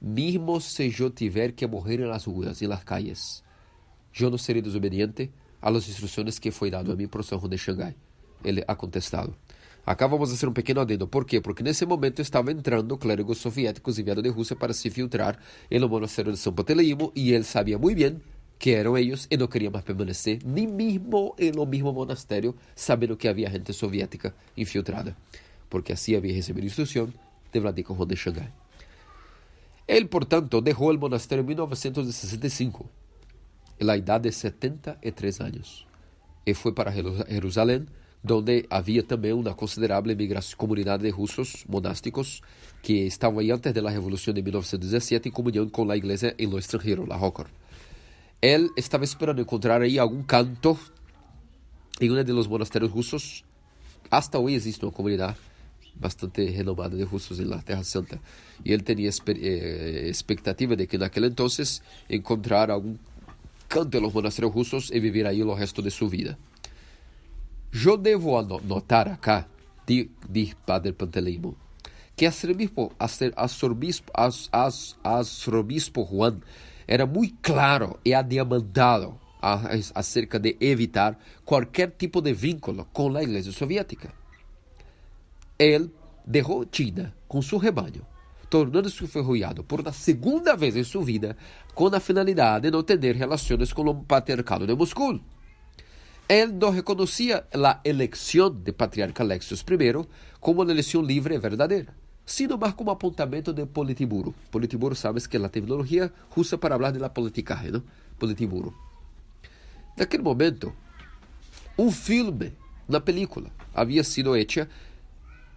Mesmo 0.00 0.60
se 0.60 0.94
eu 0.98 1.10
tiver 1.10 1.52
que 1.52 1.66
morrer 1.66 1.98
nas 1.98 2.24
ruas 2.24 2.60
e 2.62 2.68
nas 2.68 2.84
calles, 2.84 3.42
eu 4.18 4.30
não 4.30 4.38
serei 4.38 4.62
desobediente 4.62 5.32
às 5.60 5.88
instruções 5.88 6.38
que 6.38 6.50
foi 6.50 6.70
dado 6.70 6.92
a 6.92 6.96
mim 6.96 7.08
por 7.08 7.24
São 7.24 7.40
Juan 7.40 7.50
de 7.50 7.58
Xangai. 7.58 7.96
Ele 8.44 8.64
ha 8.66 8.74
contestado. 8.76 9.34
Acá 9.84 10.06
vamos 10.06 10.30
fazer 10.30 10.46
um 10.46 10.52
pequeno 10.52 10.80
adendo. 10.80 11.08
Por 11.08 11.24
quê? 11.24 11.40
Porque 11.40 11.62
nesse 11.62 11.84
momento 11.84 12.22
estavam 12.22 12.52
entrando 12.52 12.96
clérigos 12.96 13.38
soviéticos 13.38 13.98
enviados 13.98 14.22
de 14.22 14.28
Rússia 14.28 14.54
para 14.54 14.72
se 14.72 14.88
filtrar 14.90 15.36
no 15.70 15.88
monastério 15.88 16.30
de 16.30 16.38
São 16.38 16.52
Panteleimo 16.52 17.12
e 17.16 17.32
ele 17.32 17.42
sabia 17.42 17.78
muito 17.78 17.98
bem 17.98 18.20
que 18.62 18.70
eram 18.70 18.96
eles 18.96 19.26
e 19.28 19.36
não 19.36 19.48
queria 19.48 19.72
mais 19.72 19.84
permanecer 19.84 20.38
nem 20.44 20.68
mesmo 20.68 21.34
no 21.52 21.66
mesmo 21.66 21.92
monastério, 21.92 22.54
sabendo 22.76 23.16
que 23.16 23.26
havia 23.26 23.50
gente 23.50 23.72
soviética 23.72 24.32
infiltrada, 24.56 25.16
porque 25.68 25.92
assim 25.92 26.14
havia 26.14 26.32
recebido 26.32 26.64
instrução 26.64 27.12
de 27.52 27.58
Vladimir 27.58 27.92
Juan 27.92 28.06
de 28.06 28.14
Xangai. 28.14 28.52
Ele, 29.88 30.04
portanto, 30.04 30.60
deixou 30.60 30.94
o 30.94 30.96
monastério 30.96 31.42
em 31.42 31.46
1965, 31.48 32.88
na 33.80 33.96
idade 33.96 34.28
de 34.28 34.32
73 34.32 35.40
anos, 35.40 35.84
e 36.46 36.54
foi 36.54 36.70
para 36.70 36.92
Jerusalém 36.92 37.84
onde 38.30 38.64
havia 38.70 39.02
também 39.02 39.32
uma 39.32 39.56
considerável 39.56 40.16
comunidade 40.56 41.02
de 41.02 41.10
russos 41.10 41.64
monásticos 41.68 42.40
que 42.80 43.08
estavam 43.08 43.40
aí 43.40 43.50
antes 43.50 43.72
da 43.72 43.90
Revolução 43.90 44.32
de 44.32 44.40
1917 44.40 45.30
em 45.30 45.32
comunhão 45.32 45.68
com 45.68 45.90
a 45.90 45.96
igreja 45.96 46.32
em 46.38 46.46
lo 46.46 46.60
estrangeiro, 46.60 47.04
la 47.04 47.16
Hokor. 47.20 47.48
Ele 48.42 48.72
estava 48.76 49.04
esperando 49.04 49.40
encontrar 49.40 49.80
aí 49.80 50.00
algum 50.00 50.20
canto 50.20 50.76
em 52.00 52.10
um 52.10 52.24
dos 52.24 52.48
monastérios 52.48 52.90
russos. 52.90 53.44
Hasta 54.10 54.36
hoje 54.36 54.56
existe 54.56 54.84
uma 54.84 54.90
comunidade 54.90 55.36
bastante 55.94 56.44
renomada 56.46 56.96
de 56.96 57.04
russos 57.04 57.38
na 57.38 57.62
Terra 57.62 57.84
Santa. 57.84 58.20
E 58.64 58.72
ele 58.72 58.82
tinha 58.82 59.08
eh, 59.08 60.08
expectativa 60.08 60.74
de 60.74 60.88
que 60.88 60.98
naquele 60.98 61.28
entonces 61.28 61.80
encontrar 62.10 62.68
algum 62.68 62.96
canto 63.68 64.00
nos 64.00 64.12
monastérios 64.12 64.52
russos 64.52 64.90
e 64.90 64.98
viver 64.98 65.24
aí 65.24 65.40
o 65.44 65.54
resto 65.54 65.80
de 65.80 65.92
sua 65.92 66.08
vida. 66.08 66.36
Eu 67.72 67.96
devo 67.96 68.42
notar 68.42 69.06
acá, 69.06 69.46
diz 69.86 70.52
Padre 70.66 70.92
Panteleimo, 70.92 71.56
que 72.16 72.26
arcebispo, 72.26 72.92
arcebispo, 72.98 74.10
arcebispo 75.02 76.04
Juan 76.10 76.40
era 76.92 77.06
muito 77.06 77.38
claro 77.40 77.98
e 78.04 78.12
adiamantado 78.12 79.18
acerca 79.94 80.38
de 80.38 80.58
evitar 80.60 81.18
qualquer 81.42 81.92
tipo 81.96 82.20
de 82.20 82.34
vínculo 82.34 82.86
com 82.92 83.16
a 83.16 83.22
Igreja 83.22 83.50
Soviética. 83.50 84.12
Ele 85.58 85.90
deixou 86.26 86.66
China 86.70 87.14
com 87.26 87.40
seu 87.40 87.56
rebanho, 87.56 88.06
tornando-se 88.50 89.02
enferrujado 89.02 89.64
por 89.64 89.80
uma 89.80 89.90
segunda 89.90 90.54
vez 90.54 90.76
em 90.76 90.84
sua 90.84 91.02
vida 91.02 91.34
com 91.74 91.86
a 91.86 91.98
finalidade 91.98 92.64
de 92.64 92.70
não 92.70 92.82
ter 92.82 93.16
relações 93.16 93.72
com 93.72 93.88
o 93.88 94.04
patriarcado 94.04 94.66
de 94.66 94.74
Moscou. 94.74 95.18
Ele 96.28 96.52
não 96.52 96.68
reconhecia 96.68 97.46
a 97.54 97.80
eleição 97.86 98.50
de 98.50 98.70
patriarca 98.70 99.22
Alexios 99.22 99.62
I 99.62 100.06
como 100.38 100.60
uma 100.60 100.70
eleição 100.70 101.00
livre 101.00 101.34
e 101.34 101.38
verdadeira, 101.38 102.01
sino 102.24 102.56
mais 102.56 102.74
como 102.74 102.90
apontamento 102.90 103.52
de 103.52 103.66
Politburo. 103.66 104.34
Politburo, 104.50 104.94
sabes 104.94 105.26
que 105.26 105.36
é 105.36 105.44
a 105.44 105.48
terminologia 105.48 106.12
russa 106.30 106.56
para 106.56 106.76
falar 106.76 106.92
de 106.92 106.98
la 106.98 107.08
politicaje, 107.08 107.70
não? 107.70 107.82
Politburo. 108.18 108.74
Naquele 109.96 110.22
momento, 110.22 110.72
um 111.78 111.90
filme, 111.90 112.52
uma 112.88 113.00
película, 113.00 113.50
havia 113.74 114.04
sido 114.04 114.36
hecha 114.36 114.68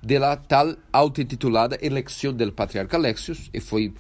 de 0.02 0.20
la 0.20 0.38
tal 0.38 0.76
auto-intitulada 0.92 1.78
eleição 1.82 2.34
do 2.34 2.52
patriarca 2.52 2.98
Alexios 2.98 3.50
e 3.54 3.60
foi 3.60 3.94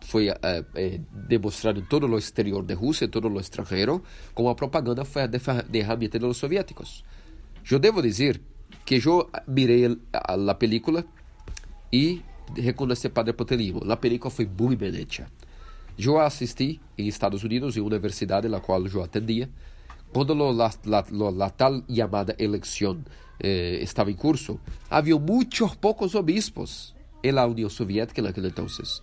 foi 0.00 0.28
eh, 0.28 0.64
eh, 0.74 1.00
demonstrado 1.12 1.78
em 1.78 1.84
todo 1.84 2.06
o 2.06 2.18
exterior 2.18 2.64
de 2.64 2.74
Rússia, 2.74 3.04
em 3.04 3.08
todo 3.08 3.28
o 3.28 3.38
estrangeiro, 3.38 4.02
como 4.34 4.48
a 4.48 4.54
propaganda 4.54 5.04
foi 5.04 5.22
a 5.22 5.26
derramamento 5.26 6.18
dos 6.18 6.38
soviéticos. 6.38 7.04
Eu 7.70 7.78
devo 7.78 8.02
dizer 8.02 8.40
que 8.84 9.00
eu 9.06 9.30
mirei 9.46 9.98
a, 10.12 10.34
a 10.34 10.54
película 10.54 11.04
e 11.92 12.22
reconheci 12.56 13.08
Padre 13.08 13.32
Potelimo. 13.32 13.80
A 13.90 13.96
película 13.96 14.30
foi 14.30 14.46
muito 14.46 14.84
hecha. 14.84 15.26
Eu 15.98 16.18
assisti 16.18 16.80
em 16.96 17.06
Estados 17.06 17.44
Unidos, 17.44 17.76
em 17.76 17.80
uma 17.80 17.88
universidade 17.88 18.48
na 18.48 18.60
qual 18.60 18.84
eu 18.86 19.02
atendia, 19.02 19.50
quando 20.12 20.32
a 20.32 21.50
tal 21.50 21.82
chamada 21.88 22.34
eleição 22.38 23.02
eh, 23.38 23.80
estava 23.82 24.10
em 24.10 24.14
curso, 24.14 24.58
havia 24.88 25.18
muitos 25.18 25.74
poucos 25.76 26.14
obispos 26.14 26.94
na 27.22 27.46
União 27.46 27.68
Soviética 27.68 28.22
naquele 28.22 28.48
entonces. 28.48 29.02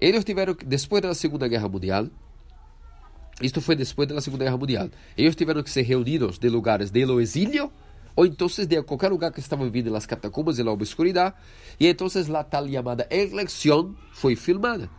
Eles 0.00 0.24
tiveram, 0.24 0.56
depois 0.66 1.02
da 1.02 1.14
Segunda 1.14 1.46
Guerra 1.46 1.68
Mundial, 1.68 2.08
isto 3.40 3.60
foi 3.60 3.76
depois 3.76 4.08
da 4.08 4.20
Segunda 4.20 4.44
Guerra 4.44 4.58
Mundial, 4.58 4.90
eles 5.16 5.36
tiveram 5.36 5.62
que 5.62 5.70
ser 5.70 5.82
reunidos 5.82 6.38
de 6.38 6.48
lugares 6.48 6.90
de 6.90 7.04
lo 7.04 7.20
exílio, 7.20 7.72
ou 8.14 8.26
então 8.26 8.48
de 8.48 8.82
qualquer 8.82 9.10
lugar 9.10 9.32
que 9.32 9.40
estavam 9.40 9.70
vivendo 9.70 9.92
nas 9.92 10.06
catacumbas 10.06 10.58
e 10.58 10.62
na 10.62 10.72
obscuridade, 10.72 11.34
e 11.78 11.86
então 11.86 12.08
a 12.36 12.44
tal 12.44 12.68
chamada 12.68 13.06
eleição 13.10 13.94
foi 14.12 14.36
filmada. 14.36 14.90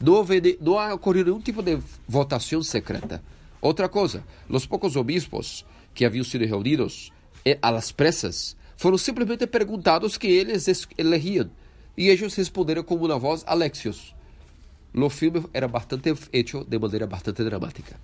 Não, 0.00 0.14
houve, 0.14 0.58
não 0.60 0.94
ocorreu 0.94 1.24
nenhum 1.24 1.40
tipo 1.40 1.62
de 1.62 1.78
votação 2.08 2.62
secreta. 2.62 3.22
Outra 3.60 3.88
coisa, 3.88 4.24
os 4.48 4.66
poucos 4.66 4.96
obispos 4.96 5.64
que 5.94 6.04
haviam 6.04 6.24
sido 6.24 6.44
reunidos 6.44 7.12
às 7.60 7.92
pressas 7.92 8.56
foram 8.76 8.98
simplesmente 8.98 9.46
perguntados 9.46 10.18
que 10.18 10.26
eles 10.26 10.66
elegiam, 10.98 11.50
e 11.96 12.08
eles 12.08 12.34
responderam 12.34 12.82
com 12.82 12.96
uma 12.96 13.18
voz 13.18 13.44
Alexios. 13.46 14.14
O 14.92 15.08
filme 15.08 15.44
era 15.54 15.68
bastante 15.68 16.12
hecho 16.32 16.64
de 16.64 16.78
maneira 16.78 17.06
bastante 17.06 17.44
dramática. 17.44 17.98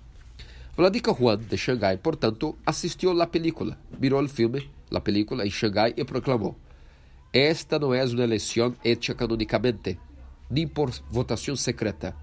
Vladimir 0.75 1.13
Juan 1.13 1.37
de 1.37 1.57
Xangai, 1.57 1.97
portanto, 1.97 2.57
assistiu 2.65 3.19
à 3.21 3.27
película, 3.27 3.77
mirou 3.99 4.23
o 4.23 4.29
filme, 4.29 4.69
a 4.91 4.99
película 5.01 5.45
em 5.45 5.49
Xangai 5.49 5.93
e 5.97 6.05
proclamou: 6.05 6.57
Esta 7.33 7.77
não 7.77 7.93
é 7.93 8.03
uma 8.05 8.23
eleição 8.23 8.73
hecha 8.83 9.13
canonicamente, 9.13 9.99
nem 10.49 10.67
por 10.67 10.89
votação 11.11 11.55
secreta. 11.55 12.15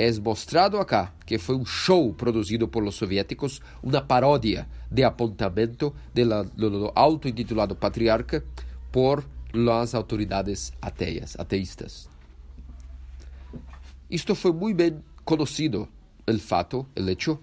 é 0.00 0.10
mostrado 0.18 0.78
acá 0.78 1.12
que 1.26 1.36
foi 1.38 1.56
um 1.56 1.66
show 1.66 2.14
produzido 2.14 2.66
por 2.66 2.82
los 2.82 2.94
soviéticos, 2.94 3.60
uma 3.82 4.00
paródia 4.00 4.66
de 4.90 5.04
apontamento 5.04 5.94
do 6.14 6.90
auto-intitulado 6.94 7.76
patriarca 7.76 8.42
por 8.90 9.22
las 9.52 9.94
autoridades 9.94 10.72
ateias, 10.80 11.36
ateístas. 11.38 12.08
Isto 14.10 14.34
foi 14.34 14.52
muito 14.52 14.76
bem 14.78 15.04
conhecido, 15.22 15.86
o 16.26 16.38
fato, 16.38 16.86
o 16.98 17.10
hecho, 17.10 17.38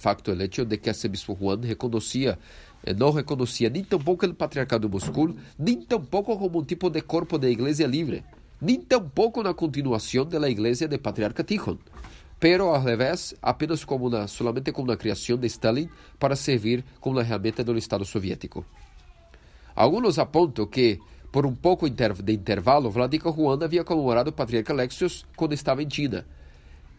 facto, 0.00 0.32
o 0.32 0.42
hecho 0.42 0.64
de 0.64 0.78
que 0.78 0.88
arcebispo 0.88 1.36
Juan 1.38 1.60
reconhecia 1.62 2.38
eh, 2.84 2.94
não 2.94 3.10
reconhecia 3.10 3.68
nem 3.68 3.84
tampouco 3.84 4.26
o 4.26 4.34
patriarcado 4.34 4.88
de 4.88 4.92
Moscou, 4.92 5.34
nem 5.58 5.80
tampouco 5.80 6.36
como 6.36 6.60
um 6.60 6.64
tipo 6.64 6.88
de 6.88 7.02
corpo 7.02 7.38
de 7.38 7.48
igreja 7.50 7.86
livre, 7.86 8.24
nem 8.60 8.80
tampouco 8.80 9.42
na 9.42 9.54
continuação 9.54 10.24
da 10.24 10.48
igreja 10.48 10.88
de 10.88 10.98
patriarca 10.98 11.44
Tikhon, 11.44 11.78
pero 12.38 12.68
ao 12.68 12.80
revés, 12.80 13.34
apenas 13.42 13.84
como 13.84 14.08
uma, 14.08 14.26
solamente 14.26 14.72
como 14.72 14.88
uma 14.88 14.96
criação 14.96 15.36
de 15.36 15.46
Stalin 15.46 15.88
para 16.18 16.34
servir 16.34 16.84
como 16.98 17.16
uma 17.16 17.24
ferramenta 17.24 17.62
do 17.62 17.76
Estado 17.76 18.04
soviético. 18.04 18.64
Alguns 19.76 20.18
apontam 20.18 20.66
que, 20.66 20.98
por 21.30 21.46
um 21.46 21.54
pouco 21.54 21.88
de 21.88 22.32
intervalo, 22.32 22.90
Vladimir 22.90 23.32
Juan 23.32 23.62
havia 23.62 23.84
comemorado 23.84 24.30
o 24.30 24.32
patriarca 24.32 24.72
Alexios 24.72 25.26
quando 25.36 25.52
estava 25.52 25.82
em 25.82 25.90
China. 25.90 26.26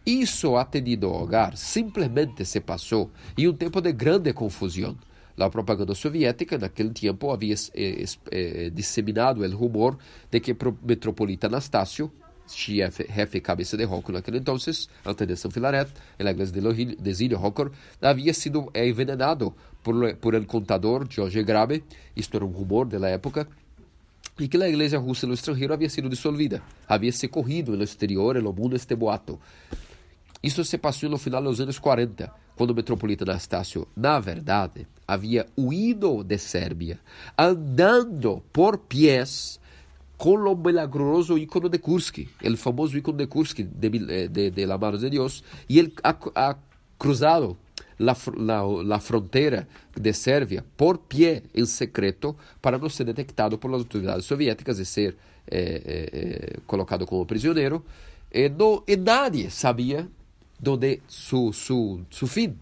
Isso 0.04 0.56
atendido 0.56 1.06
ao 1.06 1.22
hogar 1.22 1.56
simplesmente 1.56 2.44
se 2.44 2.60
passou 2.60 3.10
em 3.38 3.46
um 3.48 3.54
tempo 3.54 3.80
de 3.80 3.92
grande 3.92 4.32
confusão. 4.32 4.96
A 5.38 5.48
propaganda 5.48 5.94
soviética, 5.94 6.58
naquele 6.58 6.90
tempo, 6.90 7.30
havia 7.32 7.54
eh, 7.74 8.04
eh, 8.30 8.70
disseminado 8.70 9.40
o 9.40 9.56
rumor 9.56 9.96
de 10.30 10.40
que 10.40 10.52
o 10.52 10.78
metropolita 10.84 11.46
Anastácio, 11.46 12.12
chefe, 12.46 13.06
jefe 13.08 13.40
cabeça 13.40 13.76
de 13.76 13.84
Hokor 13.84 14.14
naquele 14.14 14.38
entonces, 14.38 14.88
antes 15.04 15.26
de 15.26 15.34
São 15.34 15.50
Filaret, 15.50 15.88
en 16.18 16.24
la 16.24 16.32
iglesia 16.32 16.60
de 16.60 17.10
Exilio 17.10 17.40
Hokor, 17.40 17.72
havia 18.00 18.34
sido 18.34 18.70
envenenado 18.74 19.54
por, 19.82 20.16
por 20.16 20.34
el 20.34 20.46
contador 20.46 21.08
George 21.10 21.42
Grabe, 21.42 21.82
isto 22.14 22.36
era 22.36 22.44
um 22.44 22.52
rumor 22.52 22.86
da 22.86 23.08
época, 23.08 23.48
e 24.38 24.48
que 24.48 24.56
a 24.56 24.68
igreja 24.68 24.98
russa 24.98 25.26
no 25.26 25.34
estrangeiro 25.34 25.74
havia 25.74 25.88
sido 25.88 26.08
dissolvida, 26.08 26.62
havia 26.88 27.12
se 27.12 27.28
corrido 27.28 27.76
no 27.76 27.84
exterior, 27.84 28.40
no 28.40 28.52
mundo, 28.52 28.76
este 28.76 28.94
boato. 28.94 29.38
Isso 30.42 30.64
se 30.64 30.76
passou 30.76 31.08
no 31.08 31.18
final 31.18 31.42
dos 31.42 31.60
anos 31.60 31.78
40, 31.78 32.32
quando 32.56 32.70
o 32.70 32.74
metropolita 32.74 33.24
Anastácio, 33.24 33.86
na 33.96 34.18
verdade, 34.18 34.86
havia 35.06 35.46
huído 35.56 36.24
de 36.24 36.36
Sérbia, 36.38 36.98
andando 37.38 38.42
por 38.52 38.78
pés 38.78 39.60
com 40.16 40.34
o 40.34 40.56
milagroso 40.56 41.38
ícone 41.38 41.68
de 41.68 41.78
Kursk, 41.78 42.26
o 42.44 42.56
famoso 42.56 42.96
ícone 42.96 43.18
de 43.18 43.26
Kursk 43.26 43.60
de, 43.60 44.28
de, 44.28 44.50
de 44.50 44.66
la 44.66 44.78
mano 44.78 44.98
de 44.98 45.10
Deus, 45.10 45.42
e 45.68 45.78
ele 45.78 45.92
ha, 46.02 46.16
ha 46.34 46.56
cruzado 46.98 47.56
la, 47.98 48.16
la, 48.36 48.62
la 48.62 49.00
fronteira 49.00 49.66
de 49.96 50.12
Sérvia 50.12 50.64
por 50.76 50.98
pé 50.98 51.42
em 51.54 51.66
secreto 51.66 52.36
para 52.60 52.78
não 52.78 52.88
ser 52.88 53.04
detectado 53.04 53.58
por 53.58 53.72
autoridades 53.72 54.24
soviéticas 54.24 54.78
e 54.78 54.84
ser 54.84 55.16
eh, 55.46 55.82
eh, 55.86 56.60
colocado 56.66 57.06
como 57.06 57.26
prisioneiro. 57.26 57.84
E, 58.30 58.48
no, 58.48 58.82
e 58.86 58.96
nadie 58.96 59.50
sabia 59.50 60.08
onde 60.66 61.02
su, 61.08 61.52
su, 61.52 62.04
su 62.10 62.26
fim. 62.26 62.56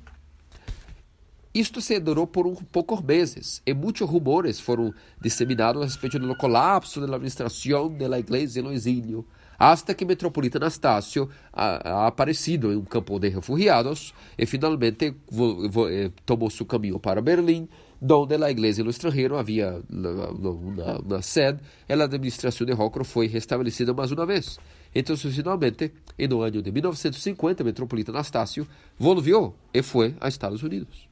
Isto 1.53 1.81
se 1.81 1.99
durou 1.99 2.29
por 2.29 2.47
um 2.47 2.55
poucos 2.55 3.03
meses 3.03 3.61
e 3.67 3.75
muitos 3.75 4.09
rumores 4.09 4.61
foram 4.61 4.95
disseminados 5.21 5.83
a 5.83 5.85
respeito 5.85 6.17
do 6.17 6.37
colapso 6.37 7.01
da 7.01 7.17
administração 7.17 7.93
da 7.93 8.19
igreja 8.21 8.63
no 8.63 8.73
exílio, 8.73 9.27
hasta 9.59 9.93
que 9.93 10.05
Metropolita 10.05 10.59
Anastácio 10.59 11.29
aparecido 11.53 12.73
em 12.73 12.77
um 12.77 12.85
campo 12.85 13.19
de 13.19 13.29
refugiados 13.29 14.15
e 14.39 14.47
finalmente 14.47 15.07
eh, 15.07 16.11
tomou 16.25 16.49
seu 16.51 16.65
caminho 16.65 17.01
para 17.01 17.21
Berlim, 17.21 17.69
onde 18.01 18.35
a 18.37 18.51
igreja 18.51 18.85
no 18.85 18.91
estrangeiro 18.91 19.37
havia 19.37 19.83
uma, 19.91 21.01
uma 21.01 21.21
sede 21.21 21.59
e 21.89 21.93
a 21.93 22.05
administração 22.05 22.65
de 22.65 22.73
Rocro 22.73 23.05
foi 23.05 23.27
restabelecida 23.27 23.93
mais 23.93 24.13
uma 24.13 24.25
vez. 24.25 24.57
Então, 24.95 25.17
finalmente, 25.17 25.93
no 26.29 26.43
ano 26.43 26.63
de 26.63 26.73
1950, 26.73 27.63
Metropolita 27.63 28.11
Anastácio 28.11 28.67
voltou 28.99 29.55
e 29.73 29.83
foi 29.83 30.17
a 30.21 30.29
Estados 30.29 30.63
Unidos. 30.63 31.09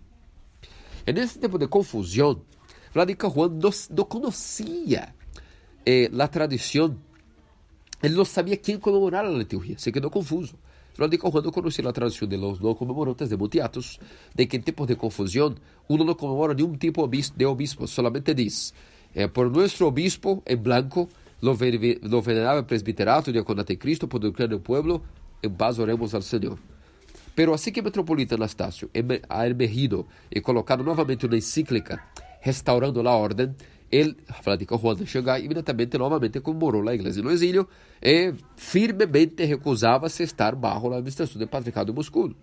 En 1.07 1.17
ese 1.17 1.39
tipo 1.39 1.59
de 1.59 1.69
confusión, 1.69 2.43
Vladimir 2.93 3.31
Juan 3.31 3.59
no, 3.59 3.71
no 3.91 4.09
conocía 4.09 5.15
eh, 5.87 6.11
la 6.13 6.29
tradición. 6.29 6.99
Él 8.03 8.15
no 8.15 8.25
sabía 8.25 8.61
quién 8.61 8.79
comemorar 8.79 9.25
la 9.25 9.39
liturgia, 9.39 9.79
se 9.79 9.91
quedó 9.91 10.11
confuso. 10.11 10.57
Vladimir 10.97 11.21
Juan 11.21 11.45
no 11.45 11.53
conocía 11.53 11.85
la 11.85 11.93
tradición 11.93 12.29
de 12.29 12.37
los 12.37 12.61
no 12.61 12.75
conmemorantes 12.75 13.31
de 13.31 13.37
Mutiatos, 13.37 14.01
de 14.35 14.49
que 14.49 14.57
en 14.57 14.65
tiempos 14.65 14.89
de 14.89 14.97
confusión 14.97 15.59
uno 15.87 16.05
no 16.05 16.17
conmemora 16.17 16.53
ni 16.55 16.63
un 16.63 16.79
tipo 16.79 17.09
de 17.09 17.47
obispo, 17.47 17.87
solamente 17.87 18.35
dice, 18.35 18.75
eh, 19.15 19.29
por 19.29 19.51
nuestro 19.51 19.89
obispo 19.89 20.43
en 20.45 20.63
blanco, 20.63 21.09
lo, 21.41 21.55
venerable 21.55 22.63
presbiterato, 22.65 23.33
diaconato 23.33 23.73
de 23.73 23.79
Cristo, 23.79 24.09
por 24.09 24.25
el 24.25 24.61
pueblo, 24.61 25.03
en 25.43 25.55
paz 25.55 25.79
oremos 25.79 26.15
al 26.15 26.23
Señor. 26.23 26.59
Pero 27.35 27.55
assim 27.55 27.71
que 27.71 27.81
o 27.81 27.85
metropolita 27.85 28.35
Anastácio 28.35 28.91
ha 29.29 29.47
emergido 29.47 30.09
e 30.29 30.41
colocado 30.41 30.83
novamente 30.83 31.25
uma 31.25 31.37
encíclica 31.37 32.03
restaurando 32.41 33.01
a 33.09 33.15
ordem, 33.15 33.55
ele, 33.91 34.17
Vladimir 34.45 34.77
Juan, 34.77 35.07
chegar 35.07 35.41
imediatamente 35.41 35.97
novamente 35.97 36.41
comemorou 36.41 36.87
a 36.89 36.95
igreja 36.95 37.23
no 37.23 37.31
exílio 37.31 37.69
e 38.03 38.35
firmemente 38.57 39.45
recusava-se 39.45 40.25
estar 40.25 40.55
bajo 40.57 40.93
a 40.93 40.97
administração 40.97 41.39
do 41.39 41.47
patriarcado 41.47 41.93
de 41.93 41.97
Moscou. 41.97 42.35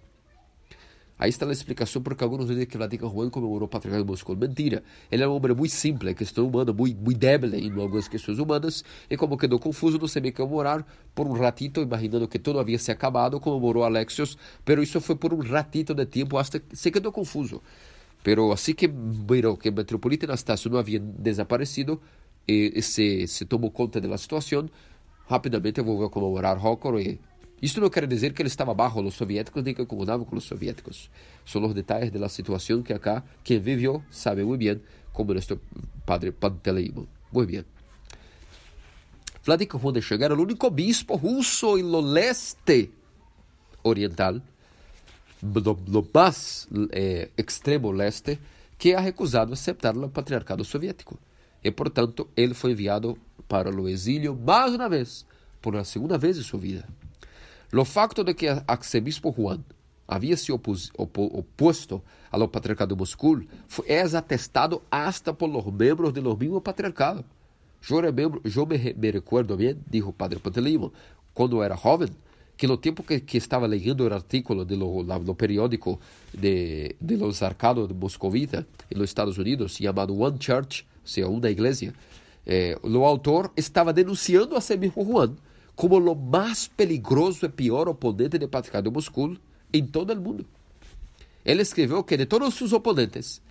Aí 1.17 1.30
está 1.30 1.45
a 1.45 1.51
explicação 1.51 2.01
porque 2.01 2.23
alguns 2.23 2.47
dizem 2.47 2.65
que 2.65 2.78
Vladimir 2.78 3.10
Juan 3.10 3.30
comemorou 3.30 3.67
o 3.67 3.69
patriarcado 3.69 4.04
de 4.04 4.12
Moscou. 4.12 4.36
Mentira. 4.36 4.84
Ele 5.10 5.23
é 5.23 5.28
um 5.28 5.34
homem 5.34 5.56
muito 5.56 5.71
simples, 5.71 6.13
questão 6.13 6.45
humana, 6.45 6.73
muito, 6.73 6.99
muito 7.01 7.17
débil 7.17 7.56
em 7.56 7.71
algumas 7.71 8.08
questões 8.10 8.38
humanas, 8.38 8.84
e 9.10 9.15
como 9.15 9.38
quedou 9.38 9.58
confuso, 9.58 9.97
não 9.97 10.10
sabia 10.10 10.34
comemorar 10.34 10.86
por 11.13 11.25
um 11.25 11.32
ratito, 11.32 11.82
imaginando 11.82 12.28
que 12.28 12.38
tudo 12.38 12.60
havia 12.60 12.78
se 12.78 12.91
acabado, 12.91 13.39
comemorou 13.39 13.86
Alexios, 13.86 14.38
pero 14.65 14.84
isso 14.84 14.99
foi 14.99 15.15
por 15.15 15.34
um 15.34 15.39
ratito 15.39 15.93
de 15.93 16.06
tempo, 16.06 16.38
que 16.43 16.75
se 16.75 16.91
quedou 16.91 17.13
confuso. 17.13 17.62
Pero 18.21 18.51
assim 18.51 18.73
que 18.73 18.88
viram 18.88 19.56
que 19.56 19.71
Metropolita 19.71 20.25
Anastácio 20.25 20.69
não 20.69 20.80
havia 20.80 20.99
desaparecido, 20.99 22.01
e, 22.47 22.73
e 22.75 22.82
se, 22.82 23.25
se 23.28 23.45
tomou 23.45 23.71
conta 23.71 24.01
da 24.01 24.17
situação, 24.17 24.69
rapidamente 25.28 25.82
voltou 25.82 26.08
a 26.08 26.10
comemorar 26.10 26.63
Hócor 26.63 26.99
e 26.99 27.19
isto 27.61 27.79
não 27.79 27.89
quer 27.89 28.05
dizer 28.05 28.33
que 28.33 28.41
ele 28.41 28.47
estava 28.47 28.73
bajo 28.73 29.01
os 29.01 29.13
soviéticos 29.13 29.63
nem 29.63 29.73
que 29.73 29.85
concordava 29.85 30.25
com 30.25 30.35
os 30.35 30.43
soviéticos. 30.43 31.09
São 31.45 31.63
os 31.65 31.73
detalhes 31.73 32.11
da 32.11 32.29
situação 32.29 32.81
que 32.81 32.93
acá 32.93 33.23
quem 33.43 33.59
viveu 33.59 34.03
sabe 34.11 34.43
muito 34.43 34.59
bem, 34.59 34.81
como 35.13 35.33
nosso 35.33 35.59
padre 36.05 36.31
Panteleimon. 36.31 37.05
Muito 37.31 37.51
bem. 37.51 37.65
Vladimir 39.43 39.77
Juan 39.77 40.01
chegar 40.01 40.31
ao 40.31 40.39
único 40.39 40.69
bispo 40.69 41.15
russo 41.15 41.77
no 41.77 42.01
leste 42.01 42.89
oriental, 43.83 44.41
no, 45.41 46.09
mais 46.13 46.67
eh, 46.91 47.29
extremo 47.37 47.91
leste, 47.91 48.39
que 48.77 48.93
ha 48.93 48.99
recusado 48.99 49.53
aceitar 49.53 49.95
o 49.95 50.09
patriarcado 50.09 50.65
soviético. 50.65 51.19
E, 51.63 51.71
portanto, 51.71 52.27
ele 52.35 52.53
foi 52.53 52.71
enviado 52.71 53.17
para 53.47 53.69
o 53.69 53.87
exílio 53.87 54.35
mais 54.35 54.73
uma 54.73 54.89
vez, 54.89 55.25
por 55.61 55.75
a 55.75 55.83
segunda 55.83 56.17
vez 56.17 56.37
em 56.37 56.41
sua 56.41 56.59
vida. 56.59 56.87
Lo 57.71 57.86
facto 57.86 58.23
de 58.23 58.34
que 58.34 58.47
arcebispo 58.67 59.32
Juan 59.32 59.63
havia 60.08 60.38
se 60.38 60.51
opus, 60.51 60.91
opo, 60.97 61.23
oposto 61.25 62.01
ao 62.32 62.47
patriarcado 62.47 62.93
de 62.93 62.99
Moscou 62.99 63.41
é 63.86 64.01
atestado 64.01 64.82
hasta 64.91 65.34
por 65.34 65.49
los 65.49 65.65
membros 65.65 66.13
de 66.13 66.21
los 66.21 66.38
mismos 66.38 66.62
patriarcado. 66.62 67.25
Eu, 67.89 67.99
remembro, 67.99 68.41
eu 68.43 68.65
me, 68.65 68.93
me 68.93 69.12
recuerdo 69.12 69.56
bem, 69.58 69.78
dijo 69.89 70.12
padre 70.12 70.39
Pantelimo, 70.39 70.91
quando 71.34 71.62
era 71.62 71.75
jovem, 71.75 72.10
que 72.58 72.67
no 72.67 72.78
tempo 72.78 73.04
que, 73.04 73.19
que 73.19 73.38
estava 73.38 73.67
lendo 73.67 74.08
o 74.08 74.13
artículo 74.13 74.65
de 74.65 74.75
lo, 74.75 75.04
la, 75.04 75.19
no 75.19 75.36
periódico 75.36 75.99
de, 76.34 76.95
de 76.99 77.17
los 77.17 77.43
arcados 77.43 77.88
de 77.88 77.93
Moscovita, 77.93 78.65
nos 78.95 79.10
Estados 79.10 79.38
Unidos, 79.38 79.73
chamado 79.73 80.17
One 80.17 80.38
Church, 80.39 80.88
ou 81.01 81.08
seja, 81.08 81.28
uma 81.28 81.49
igreja, 81.49 81.93
eh, 82.45 82.78
o 82.82 83.06
autor 83.06 83.51
estava 83.56 83.91
denunciando 83.91 84.56
a 84.56 84.62
si 84.62 84.78
mesmo 84.78 85.04
Juan 85.04 85.36
como 85.75 85.97
o 85.97 86.15
mais 86.15 86.67
peligroso 86.67 87.45
e 87.45 87.49
pior 87.49 87.88
oponente 87.88 88.38
de 88.38 88.47
patriarcado 88.47 88.89
de 88.89 88.93
Moscou 88.93 89.35
em 89.73 89.85
todo 89.85 90.13
o 90.13 90.21
mundo. 90.21 90.45
Ele 91.43 91.61
escreveu 91.61 92.03
que 92.03 92.17
de 92.17 92.25
todos 92.25 92.59
os 92.61 92.73
oponentes, 92.73 93.41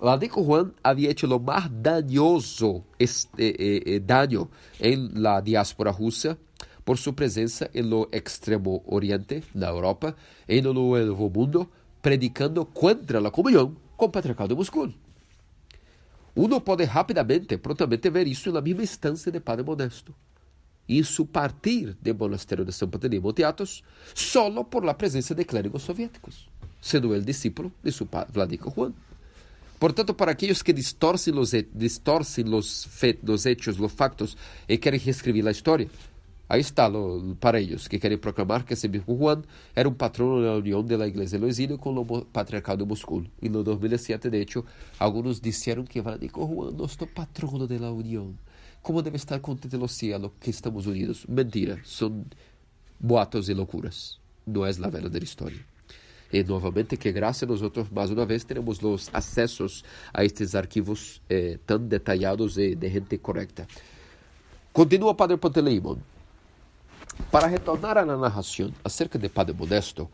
Vladimir 0.00 0.42
Juan 0.42 0.72
havia 0.82 1.10
hecho 1.10 1.26
o 1.26 1.40
mais 1.40 1.68
danoso 1.68 2.84
este, 2.98 3.28
eh, 3.58 3.82
eh, 3.84 3.98
daño 3.98 4.48
em 4.80 5.10
la 5.14 5.40
diáspora 5.40 5.90
russa 5.90 6.38
por 6.84 6.96
sua 6.98 7.12
presença 7.12 7.70
no 7.74 8.08
extremo 8.12 8.82
oriente, 8.86 9.42
na 9.54 9.68
Europa, 9.68 10.14
e 10.48 10.60
no 10.60 10.72
Novo 10.72 11.30
Mundo, 11.30 11.68
predicando 12.00 12.64
contra 12.66 13.26
a 13.26 13.30
comunhão 13.30 13.74
com 13.96 14.06
o 14.06 14.10
patriarcado 14.10 14.50
de 14.50 14.54
Moscou. 14.54 14.92
Uno 16.36 16.60
pode 16.60 16.84
rapidamente, 16.84 17.56
prontamente 17.58 18.10
ver 18.10 18.26
isso 18.26 18.52
na 18.52 18.60
mesma 18.60 18.82
instância 18.82 19.32
de 19.32 19.40
Padre 19.40 19.64
Modesto. 19.64 20.14
Hizo 20.86 21.24
partir 21.26 21.96
del 22.00 22.16
monasterio 22.16 22.64
de 22.64 22.72
San 22.72 22.90
Panteleimon 22.90 23.34
de 23.34 23.44
Athos 23.44 23.82
solo 24.12 24.64
por 24.64 24.84
la 24.84 24.96
presencia 24.96 25.34
de 25.34 25.46
clérigos 25.46 25.82
soviéticos, 25.82 26.48
siendo 26.80 27.14
el 27.14 27.24
discípulo 27.24 27.72
de 27.82 27.92
su 27.92 28.06
padre 28.06 28.32
Vladimir 28.32 28.60
Juan. 28.60 28.94
Por 29.78 29.92
tanto, 29.92 30.16
para 30.16 30.32
aquellos 30.32 30.62
que 30.62 30.72
distorcen 30.72 31.34
los, 31.34 31.54
distorcen 31.72 32.50
los, 32.50 32.88
los 33.22 33.46
hechos, 33.46 33.78
los 33.78 33.92
factos 33.92 34.36
y 34.68 34.78
quieren 34.78 35.00
reescribir 35.04 35.44
la 35.44 35.50
historia, 35.50 35.88
Aí 36.46 36.60
está 36.60 36.88
lo, 36.88 37.36
para 37.40 37.58
eles, 37.58 37.88
que 37.88 37.98
querem 37.98 38.18
proclamar 38.18 38.64
que 38.64 38.74
esse 38.74 38.86
mesmo 38.86 39.16
Juan 39.16 39.42
era 39.74 39.88
um 39.88 39.94
patrono 39.94 40.42
da 40.42 40.54
união 40.56 40.84
da 40.84 41.06
Igreja 41.06 41.38
Exílio 41.46 41.78
com 41.78 41.94
o 41.98 42.24
patriarcado 42.26 42.84
de 42.84 42.88
Moscou. 42.88 43.24
E 43.40 43.48
no 43.48 43.64
2007, 43.64 44.28
de 44.28 44.42
hecho, 44.42 44.64
alguns 44.98 45.40
disseram 45.40 45.84
que 45.84 46.02
Vladimir 46.02 46.32
Juan, 46.34 46.70
nosso 46.72 47.06
patrono 47.06 47.66
da 47.66 47.90
união. 47.90 48.34
Como 48.84 49.00
deve 49.00 49.16
estar 49.16 49.40
contente 49.40 49.78
no 49.78 49.88
céu 49.88 50.30
que 50.38 50.50
estamos 50.50 50.86
unidos? 50.86 51.24
Mentira, 51.26 51.80
são 51.86 52.22
boatos 53.00 53.48
e 53.48 53.54
loucuras. 53.54 54.20
Não 54.46 54.66
é 54.66 54.68
a 54.68 54.90
verdadeira 54.90 55.24
história. 55.24 55.64
E 56.30 56.44
novamente, 56.44 56.98
que 56.98 57.10
graças 57.10 57.44
a 57.44 57.46
nós 57.46 57.88
mais 57.90 58.10
uma 58.10 58.26
vez, 58.26 58.44
temos 58.44 58.82
os 58.82 59.08
acessos 59.10 59.82
a 60.12 60.22
estes 60.22 60.54
arquivos 60.54 61.22
eh, 61.30 61.58
tão 61.64 61.78
detalhados 61.78 62.58
e 62.58 62.74
de 62.74 62.90
gente 62.90 63.16
correta. 63.16 63.66
Continua 64.70 65.14
Padre 65.14 65.38
Panteleimon. 65.38 65.96
Para 67.32 67.46
retornar 67.46 67.96
à 67.96 68.04
narração 68.04 68.70
acerca 68.84 69.18
de 69.18 69.30
Padre 69.30 69.56
Modesto, 69.56 70.10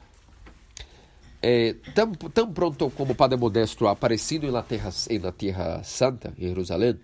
é, 1.42 1.74
tão, 1.92 2.12
tão 2.12 2.52
pronto 2.52 2.88
como 2.90 3.16
Padre 3.16 3.36
Modesto 3.36 3.88
aparecido 3.88 4.52
na 4.52 4.62
terra, 4.62 4.90
na 5.20 5.32
terra 5.32 5.82
Santa, 5.82 6.32
em 6.38 6.46
Jerusalém, 6.46 6.96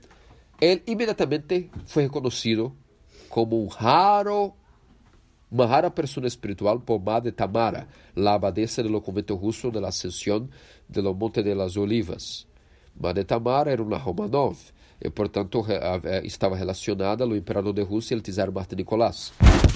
ele 0.60 0.82
imediatamente 0.86 1.70
foi 1.86 2.04
reconhecido 2.04 2.74
como 3.28 3.62
um 3.62 3.66
raro, 3.66 4.54
uma 5.50 5.66
rara 5.66 5.90
pessoa 5.90 6.26
espiritual 6.26 6.80
por 6.80 7.00
Madre 7.00 7.32
Tamara, 7.32 7.88
a 8.16 8.34
abadesa 8.34 8.82
do 8.82 9.00
convento 9.00 9.34
russo 9.34 9.70
de 9.70 9.80
la 9.80 9.88
Ascensión 9.88 10.48
de 10.88 11.02
lo 11.02 11.14
Monte 11.14 11.42
de 11.42 11.54
las 11.54 11.76
Olivas. 11.76 12.46
Madre 12.98 13.24
Tamara 13.24 13.70
era 13.70 13.82
uma 13.82 13.98
Romanov, 13.98 14.56
e, 15.00 15.10
portanto, 15.10 15.64
estava 16.24 16.56
relacionada 16.56 17.24
ao 17.24 17.36
imperador 17.36 17.74
de 17.74 17.82
Rússia, 17.82 18.16
o 18.16 18.20
czar 18.22 18.50
Martin 18.50 18.76
Nicolás. 18.76 19.32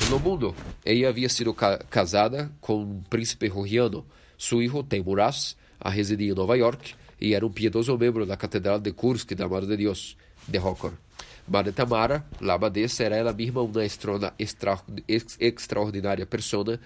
No 0.09 0.19
mundo, 0.19 0.55
ela 0.85 1.09
havia 1.09 1.29
sido 1.29 1.53
ca 1.53 1.79
casada 1.91 2.51
com 2.61 2.83
um 2.83 3.03
príncipe 3.03 3.49
russiano. 3.49 4.07
Seu 4.39 4.59
filho, 4.59 4.83
Teimuraz, 4.83 5.57
a 5.79 5.91
residia 5.91 6.33
em 6.33 6.35
Nova 6.35 6.57
York 6.57 6.95
e 7.21 7.35
era 7.35 7.45
um 7.45 7.51
piedoso 7.51 7.97
membro 7.99 8.25
da 8.25 8.37
Catedral 8.37 8.81
de 8.81 8.93
Kursk 8.93 9.35
da 9.35 9.47
Mãe 9.47 9.67
de 9.67 9.77
Deus, 9.77 10.17
de 10.47 10.59
Hokor. 10.59 10.93
Madre 11.49 11.73
Tamara, 11.73 12.25
la 12.41 12.55
abadesa, 12.55 13.05
era 13.05 13.17
ela 13.17 13.33
mesma 13.33 13.63
uma 13.63 13.85
extra, 13.85 14.33
extra, 14.39 14.81
ex, 15.09 15.37
extraordinária 15.41 16.27
persona, 16.27 16.79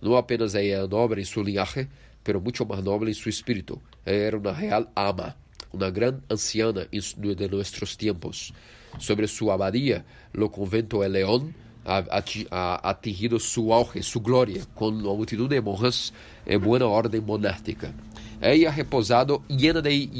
não 0.00 0.16
apenas 0.16 0.54
ela 0.54 0.86
nobre 0.86 1.20
em 1.20 1.24
sua 1.24 1.42
linhagem, 1.42 1.88
pero 2.22 2.40
muito 2.40 2.64
mais 2.64 2.84
nobre 2.84 3.10
em 3.10 3.14
seu 3.14 3.30
espírito. 3.30 3.80
Era 4.04 4.38
uma 4.38 4.52
real 4.52 4.86
ama 4.94 5.36
uma 5.72 5.90
grande 5.90 6.20
anciana 6.30 6.86
de 6.90 7.48
nossos 7.48 7.96
tempos. 7.96 8.52
Sobre 8.98 9.26
sua 9.26 9.54
abadia, 9.54 10.04
o 10.36 10.48
convento 10.48 11.00
de 11.00 11.08
León 11.08 11.54
ha 11.84 12.90
atingido 12.90 13.40
su 13.40 13.72
auge, 13.72 14.02
su 14.02 14.20
gloria, 14.20 14.62
com 14.74 14.88
uma 14.88 15.14
multitud 15.14 15.48
de 15.48 15.60
monjas 15.60 16.12
em 16.46 16.58
boa 16.58 16.86
ordem 16.86 17.20
monástica. 17.20 17.92
Ella 18.40 18.68
ha 18.68 18.72
reposado 18.72 19.42
llena 19.48 19.80
de, 19.80 20.10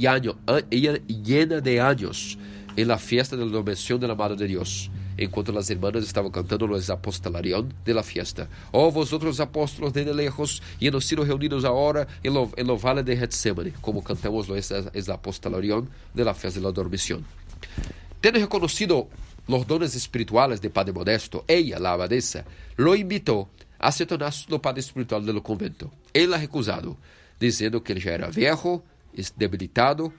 ella 0.70 1.00
llena 1.06 1.60
de 1.60 1.80
años 1.80 2.38
en 2.76 2.88
la 2.88 2.98
fiesta 2.98 3.36
de 3.36 3.44
la 3.44 3.52
Donación 3.52 4.00
de 4.00 4.08
la 4.08 4.14
Madre 4.14 4.36
de 4.36 4.46
Dios 4.46 4.90
enquanto 5.18 5.56
as 5.56 5.70
irmãs 5.70 6.04
estavam 6.04 6.30
cantando 6.30 6.66
los 6.66 6.90
apostolarion 6.90 7.68
de 7.84 7.92
la 7.92 8.02
fiesta. 8.02 8.48
Oh, 8.72 8.90
vosotros 8.90 9.40
apóstolos 9.40 9.92
de 9.92 10.04
lejos, 10.12 10.62
e 10.80 10.90
nos 10.90 11.04
sido 11.04 11.24
reunidos 11.24 11.64
agora 11.64 12.08
em 12.24 12.32
lo, 12.32 12.50
en 12.56 12.66
lo 12.66 12.76
vale 12.76 13.02
de 13.02 13.16
Getsemane, 13.16 13.72
como 13.80 14.02
cantamos 14.02 14.48
los 14.48 14.72
es 14.72 15.08
apostolarion 15.08 15.88
de 16.14 16.24
la 16.24 16.34
fiesta 16.34 16.60
de 16.60 16.66
la 16.66 16.72
dormición. 16.72 17.24
Tendo 18.20 18.38
reconocido 18.38 19.08
los 19.48 19.66
dones 19.66 19.94
espirituales 19.94 20.60
de 20.60 20.70
Padre 20.70 20.92
Modesto, 20.92 21.44
ella, 21.48 21.78
la 21.78 21.92
abadesa, 21.92 22.44
lo 22.76 22.94
invitó 22.94 23.48
a 23.78 23.90
se 23.90 24.06
tornar 24.06 24.32
o 24.48 24.58
padre 24.60 24.80
espiritual 24.80 25.26
do 25.26 25.42
convento. 25.42 25.90
Ele 26.14 26.34
ha 26.34 26.38
recusado, 26.38 26.96
dizendo 27.40 27.82
que 27.82 27.92
ele 27.92 28.00
já 28.00 28.12
era 28.12 28.30
viejo, 28.30 28.84
debilitado 29.36 30.12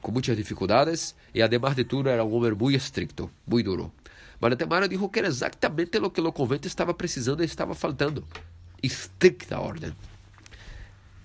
com 0.00 0.12
muitas 0.12 0.36
dificuldades 0.36 1.14
e, 1.34 1.42
además 1.42 1.74
de 1.74 1.84
tudo, 1.84 2.08
era 2.08 2.24
um 2.24 2.32
homem 2.34 2.52
muito 2.52 2.76
estricto, 2.76 3.30
muito 3.46 3.64
duro. 3.64 3.92
Maria 4.40 4.56
Temara 4.56 4.88
disse 4.88 5.08
que 5.08 5.18
era 5.18 5.28
exatamente 5.28 5.98
o 5.98 6.10
que 6.10 6.20
o 6.20 6.32
convento 6.32 6.68
estava 6.68 6.92
precisando 6.94 7.42
e 7.42 7.46
estava 7.46 7.74
faltando: 7.74 8.24
estricta 8.82 9.58
ordem. 9.58 9.94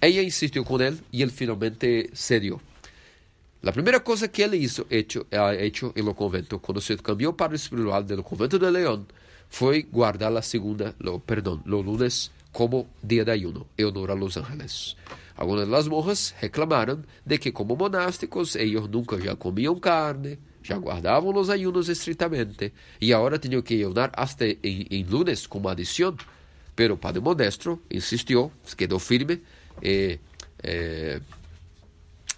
Ela 0.01 0.23
insistiu 0.23 0.63
com 0.63 0.79
ele 0.79 0.97
e 1.11 1.21
ele 1.21 1.31
finalmente 1.31 2.09
cedeu. 2.13 2.61
A 3.61 3.73
primeira 3.73 3.99
coisa 3.99 4.29
que 4.29 4.41
ele 4.41 4.55
hizo, 4.55 4.87
hecho, 4.89 5.27
ha 5.31 5.53
hecho 5.53 5.91
en 5.93 6.05
lo 6.05 6.15
convento, 6.15 6.59
quando 6.59 6.79
se 6.79 6.95
cambiou 6.95 7.33
para 7.33 7.51
o 7.51 7.55
espiritual 7.55 8.01
do 8.03 8.23
convento 8.23 8.57
de 8.57 8.71
León, 8.71 9.05
foi 9.49 9.83
guardar 9.83 10.35
a 10.37 10.41
segunda, 10.41 10.95
lo, 10.97 11.19
perdão, 11.19 11.61
lo 11.65 11.81
lunes 11.81 12.31
como 12.51 12.87
dia 13.03 13.23
de 13.23 13.31
ayuno, 13.31 13.67
em 13.77 13.85
honor 13.85 14.11
a 14.11 14.13
Los 14.13 14.37
Ángeles. 14.37 14.95
Algumas 15.35 15.67
das 15.69 15.87
monjas 15.87 16.33
reclamaram 16.37 17.03
de 17.25 17.37
que, 17.37 17.51
como 17.51 17.75
monásticos, 17.75 18.55
eles 18.55 18.87
nunca 18.87 19.19
já 19.21 19.35
comiam 19.35 19.79
carne, 19.79 20.37
já 20.61 20.77
guardavam 20.77 21.35
os 21.35 21.49
ayunos 21.49 21.87
estritamente, 21.87 22.73
e 22.99 23.13
agora 23.13 23.39
tinham 23.39 23.61
que 23.61 23.75
ayunar 23.75 24.11
até 24.13 24.57
em, 24.63 24.85
em 24.91 25.03
lunes 25.03 25.47
como 25.47 25.69
adição. 25.69 26.15
Pero 26.75 26.95
o 26.95 26.97
padre 26.97 27.21
Modesto 27.21 27.81
insistiu, 27.89 28.51
quedou 28.77 28.99
firme, 28.99 29.41
e, 29.81 30.19
e 30.63 31.21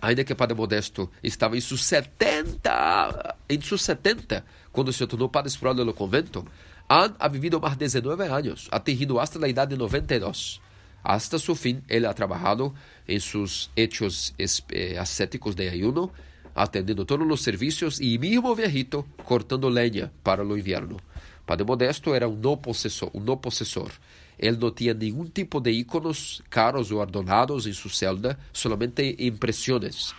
ainda 0.01 0.23
que 0.23 0.33
o 0.33 0.35
padre 0.35 0.55
Modesto 0.55 1.09
estava 1.23 1.57
em 1.57 1.61
seus 1.61 1.83
70, 1.85 3.35
em 3.49 3.61
seus 3.61 3.83
70, 3.83 4.43
quando 4.71 4.91
se 4.91 5.05
tornou 5.05 5.29
padre 5.29 5.49
espiritual 5.49 5.85
do 5.85 5.93
convento, 5.93 6.45
han 6.91 7.15
ha 7.19 7.29
vivido 7.29 7.59
mais 7.61 7.77
de 7.77 7.85
19 7.85 8.27
anos, 8.27 8.67
atingindo 8.69 9.19
hasta 9.19 9.39
a 9.43 9.47
idade 9.47 9.75
de 9.75 9.77
92. 9.77 10.59
Hasta 11.03 11.39
su 11.39 11.55
fin, 11.55 11.81
él 11.87 12.05
ha 12.05 12.13
trabajado 12.13 12.73
en 13.07 13.21
sus 13.21 13.71
hechos 13.75 14.33
eh, 14.37 14.97
ascéticos 14.99 15.55
de 15.55 15.69
ayuno, 15.69 16.11
atendiendo 16.53 17.05
todos 17.05 17.25
los 17.25 17.41
servicios 17.41 18.01
y 18.01 18.19
mismo 18.19 18.55
viejito 18.55 19.05
cortando 19.23 19.69
leña 19.69 20.11
para 20.21 20.43
el 20.43 20.51
invierno. 20.51 20.97
Padre 21.45 21.63
Modesto 21.63 22.13
era 22.13 22.27
un 22.27 22.41
no 22.41 22.61
posesor, 22.61 23.09
un 23.13 23.25
no 23.25 23.39
posesor. 23.39 23.91
Él 24.37 24.59
no 24.59 24.73
tenía 24.73 24.93
ningún 24.93 25.31
tipo 25.31 25.61
de 25.61 25.71
íconos 25.71 26.43
caros 26.49 26.91
o 26.91 27.01
adornados 27.01 27.65
en 27.67 27.73
su 27.73 27.89
celda, 27.89 28.37
solamente 28.51 29.15
impresiones. 29.19 30.13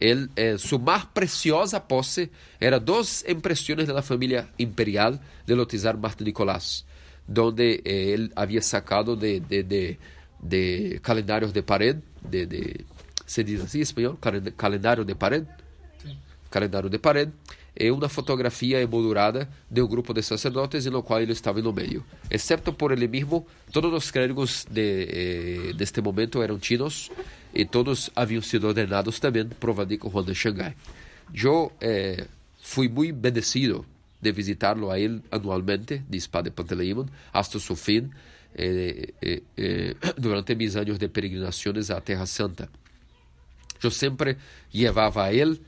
Él, 0.00 0.30
eh, 0.34 0.56
su 0.58 0.78
más 0.78 1.06
preciosa 1.06 1.86
pose 1.86 2.30
era 2.58 2.80
dos 2.80 3.24
impresiones 3.28 3.86
de 3.86 3.92
la 3.92 4.02
familia 4.02 4.50
imperial 4.56 5.20
de 5.46 5.54
Lotizar 5.54 5.96
Martín 5.98 6.26
Nicolás 6.26 6.86
donde 7.30 7.80
eh, 7.84 8.12
él 8.12 8.32
había 8.34 8.60
sacado 8.60 9.14
de, 9.14 9.38
de, 9.38 9.62
de, 9.62 9.98
de 10.40 11.00
calendarios 11.00 11.52
de 11.52 11.62
pared, 11.62 11.96
de, 12.28 12.44
de, 12.44 12.84
se 13.24 13.44
diz 13.44 13.60
assim 13.60 13.78
em 13.78 13.82
espanhol, 13.82 14.18
calendário 14.56 15.04
de 15.04 15.14
pared, 15.14 15.44
calendário 16.50 16.90
de 16.90 16.98
pared, 16.98 17.30
e 17.76 17.88
uma 17.92 18.08
fotografia 18.08 18.80
emoldurada 18.80 19.48
de 19.70 19.80
um 19.80 19.86
grupo 19.86 20.12
de 20.12 20.24
sacerdotes 20.24 20.86
no 20.86 21.04
qual 21.04 21.20
ele 21.20 21.32
estava 21.32 21.62
no 21.62 21.72
meio. 21.72 22.04
Exceto 22.28 22.72
por 22.72 22.90
ele 22.90 23.06
mesmo, 23.06 23.46
todos 23.70 23.92
os 23.94 24.10
clérigos 24.10 24.66
de, 24.68 25.06
eh, 25.08 25.72
deste 25.74 26.02
momento 26.02 26.42
eram 26.42 26.60
chinos 26.60 27.12
e 27.52 27.64
todos 27.64 28.10
haviam 28.14 28.42
sido 28.42 28.68
ordenados 28.68 29.18
também 29.18 29.48
por 29.48 29.72
Vadico 29.72 30.08
Juan 30.08 30.24
de 30.24 30.34
Xangai. 30.34 30.74
Eu 31.34 31.72
eh, 31.80 32.26
fui 32.60 32.88
muito 32.88 33.14
bendecido 33.14 33.84
de 34.20 34.32
visitarlo 34.32 34.90
a 34.90 34.98
él 34.98 35.22
anualmente, 35.30 36.02
dice 36.08 36.28
Padre 36.28 36.50
Panteleimon, 36.50 37.08
hasta 37.32 37.58
su 37.58 37.74
fin, 37.74 38.10
eh, 38.54 39.14
eh, 39.20 39.42
eh, 39.56 39.96
durante 40.18 40.54
mis 40.54 40.76
años 40.76 40.98
de 40.98 41.08
peregrinaciones 41.08 41.90
a 41.90 42.00
Terra 42.00 42.26
Santa. 42.26 42.68
Eu 43.82 43.90
sempre 43.90 44.36
levava 44.72 45.24
a 45.24 45.32
ele 45.32 45.60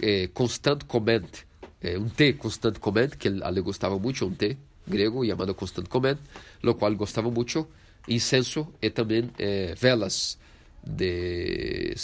eh, 0.00 0.30
constantemente 0.32 1.46
eh, 1.80 1.98
um 1.98 2.08
té 2.08 2.32
constantemente, 2.34 3.16
que 3.16 3.28
ele 3.28 3.60
gostava 3.60 3.98
muito, 3.98 4.24
um 4.24 4.34
té 4.34 4.56
grego 4.86 5.26
chamado 5.26 5.54
constantemente, 5.54 6.20
lo 6.62 6.76
qual 6.76 6.94
gostava 6.94 7.30
muito, 7.30 7.66
incenso 8.06 8.72
e 8.80 8.88
também 8.88 9.30
velas 9.76 10.38
de, 10.86 11.94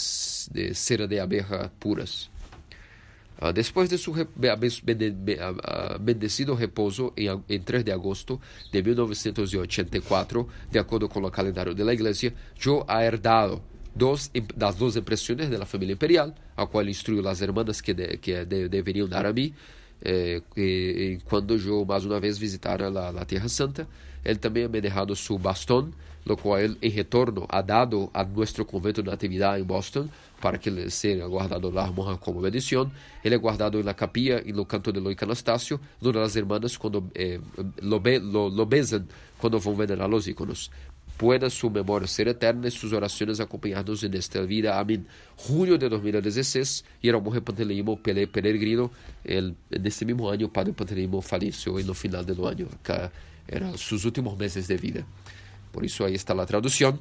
de 0.51 0.75
cera 0.75 1.07
de 1.07 1.21
abeja 1.21 1.71
puras. 1.79 2.31
Uh, 3.41 3.53
depois 3.53 3.89
de 3.89 3.99
seu 3.99 4.15
bendecido 6.01 6.55
repouso 6.55 7.13
em, 7.17 7.29
em 7.49 7.61
3 7.61 7.83
de 7.83 7.91
agosto 7.91 8.41
de 8.71 8.83
1984, 8.83 10.49
de 10.71 10.79
acordo 10.79 11.09
com 11.09 11.21
o 11.21 11.31
calendário 11.31 11.75
da 11.75 11.93
Igreja, 11.93 12.33
Joe 12.57 12.85
ha 12.87 13.05
herdado 13.05 13.61
dos, 13.95 14.31
das 14.57 14.77
duas 14.77 14.97
impressões 14.97 15.49
da 15.49 15.67
família 15.67 15.95
imperial, 15.95 16.35
a 16.57 16.67
qual 16.67 16.87
instruiu 16.87 17.27
as 17.29 17.41
irmãs 17.41 17.81
que, 17.81 17.93
de, 17.93 18.17
que 18.19 18.45
de, 18.45 18.69
deveriam 18.69 19.09
dar 19.09 19.27
a 19.27 19.33
mim, 19.33 19.53
eh, 20.05 20.41
e, 20.57 21.19
quando 21.25 21.55
eu 21.55 21.85
mais 21.85 22.05
uma 22.05 22.19
vez 22.19 22.39
visitar 22.39 22.83
a, 22.83 23.09
a 23.11 23.25
Terra 23.25 23.49
Santa, 23.49 23.89
ele 24.25 24.39
também 24.39 24.69
me 24.69 24.81
deixado 24.81 25.15
seu 25.15 25.39
bastão, 25.39 25.91
lo 26.25 26.59
ele, 26.59 26.77
em 26.81 26.91
retorno, 26.91 27.47
ha 27.49 27.61
dado 27.61 28.11
a 28.15 28.25
nosso 28.25 28.65
convento 28.65 29.03
de 29.03 29.11
Natividade 29.11 29.61
em 29.61 29.65
Boston, 29.65 30.09
para 30.41 30.59
que 30.59 30.69
ele 30.69 30.91
seja 30.91 31.27
guardado 31.27 31.71
lá 31.71 31.91
como 32.21 32.41
bendição. 32.41 32.91
Ele 33.25 33.35
é 33.35 33.39
guardado 33.39 33.83
na 33.83 33.95
capilla, 33.95 34.43
no 34.47 34.65
canto 34.65 34.93
de 34.93 35.01
lo 35.01 35.11
icanastácio, 35.11 35.81
onde 36.03 36.19
as 36.19 36.37
irmãs 36.37 36.77
quando, 36.77 37.11
eh, 37.15 37.41
lo, 37.81 38.03
lo, 38.21 38.49
lo 38.49 38.67
besan 38.67 39.07
quando 39.39 39.59
vão 39.59 39.75
venerar 39.75 40.13
os 40.13 40.27
íconos. 40.27 40.71
Pueda 41.17 41.49
su 41.51 41.71
memoria 41.71 42.09
ser 42.09 42.27
eterna 42.27 42.67
y 42.67 42.71
sus 42.71 42.93
oraciones 42.93 43.39
acompañarnos 43.39 44.03
en 44.03 44.15
esta 44.15 44.41
vida. 44.43 44.81
Amén. 44.81 45.07
Junio 45.37 45.79
de 45.79 45.89
2016, 45.89 46.85
y 47.01 47.09
era 47.09 47.21
monje 47.21 47.41
Panteleimo 47.41 47.97
peregrino. 48.03 48.91
El, 49.23 49.55
en 49.71 49.87
este 49.87 50.05
mismo 50.05 50.31
año, 50.31 50.53
Padre 50.53 50.73
Panteleimo 50.73 51.21
falleció 51.21 51.79
en 51.79 51.89
el 51.89 51.95
final 51.95 52.27
del 52.27 52.45
año. 52.45 52.67
Acá 52.81 53.13
eran 53.47 53.77
sus 53.79 54.05
últimos 54.05 54.37
meses 54.37 54.67
de 54.67 54.77
vida. 54.77 55.07
Por 55.73 55.85
isso 55.85 56.05
aí 56.05 56.15
está 56.15 56.35
a 56.35 56.47
tradução. 56.47 56.99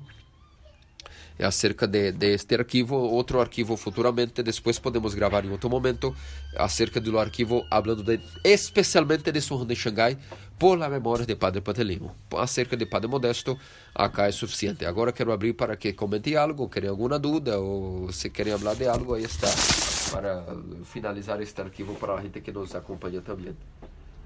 É 1.42 1.46
acerca 1.46 1.88
de, 1.88 2.12
de, 2.12 2.34
este 2.34 2.54
arquivo, 2.56 2.96
outro 2.96 3.40
arquivo 3.42 3.76
futuramente, 3.76 4.44
depois 4.44 4.78
podemos 4.78 5.16
gravar 5.16 5.44
em 5.44 5.50
outro 5.50 5.72
momento, 5.72 6.16
acerca 6.56 7.02
do 7.02 7.18
arquivo, 7.18 7.66
falando 7.68 8.04
de, 8.04 8.20
especialmente 8.44 9.32
de 9.32 9.42
São 9.42 9.66
de 9.66 9.76
Xangai, 9.76 10.20
por 10.60 10.78
la 10.78 10.88
memória 10.88 11.26
de 11.26 11.36
Padre 11.36 11.62
Patelimo. 11.62 12.16
Acerca 12.38 12.78
de 12.78 12.86
Padre 12.86 13.08
Modesto, 13.10 13.58
acá 13.96 14.28
é 14.28 14.32
suficiente. 14.32 14.86
Agora 14.86 15.12
quero 15.12 15.32
abrir 15.32 15.54
para 15.54 15.76
que 15.76 15.94
comentem 15.94 16.36
algo, 16.36 16.70
querem 16.70 16.90
alguma 16.90 17.18
dúvida, 17.18 17.60
ou 17.60 18.12
se 18.12 18.30
querem 18.30 18.56
falar 18.56 18.76
de 18.76 18.88
algo, 18.88 19.16
aí 19.16 19.24
está, 19.24 19.48
para 20.12 20.46
finalizar 20.84 21.42
este 21.42 21.60
arquivo 21.60 21.96
para 21.96 22.14
a 22.14 22.22
gente 22.22 22.40
que 22.42 22.52
nos 22.52 22.76
acompanha 22.76 23.22
também. 23.22 23.56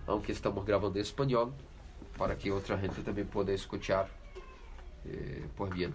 Aunque 0.06 0.34
estamos 0.34 0.66
gravando 0.66 0.98
em 0.98 1.02
espanhol, 1.02 1.54
para 2.18 2.36
que 2.36 2.52
outra 2.52 2.78
gente 2.78 3.02
também 3.04 3.24
possa 3.24 3.54
escutar, 3.54 4.10
eh, 5.06 5.46
por 5.56 5.74
bien 5.74 5.94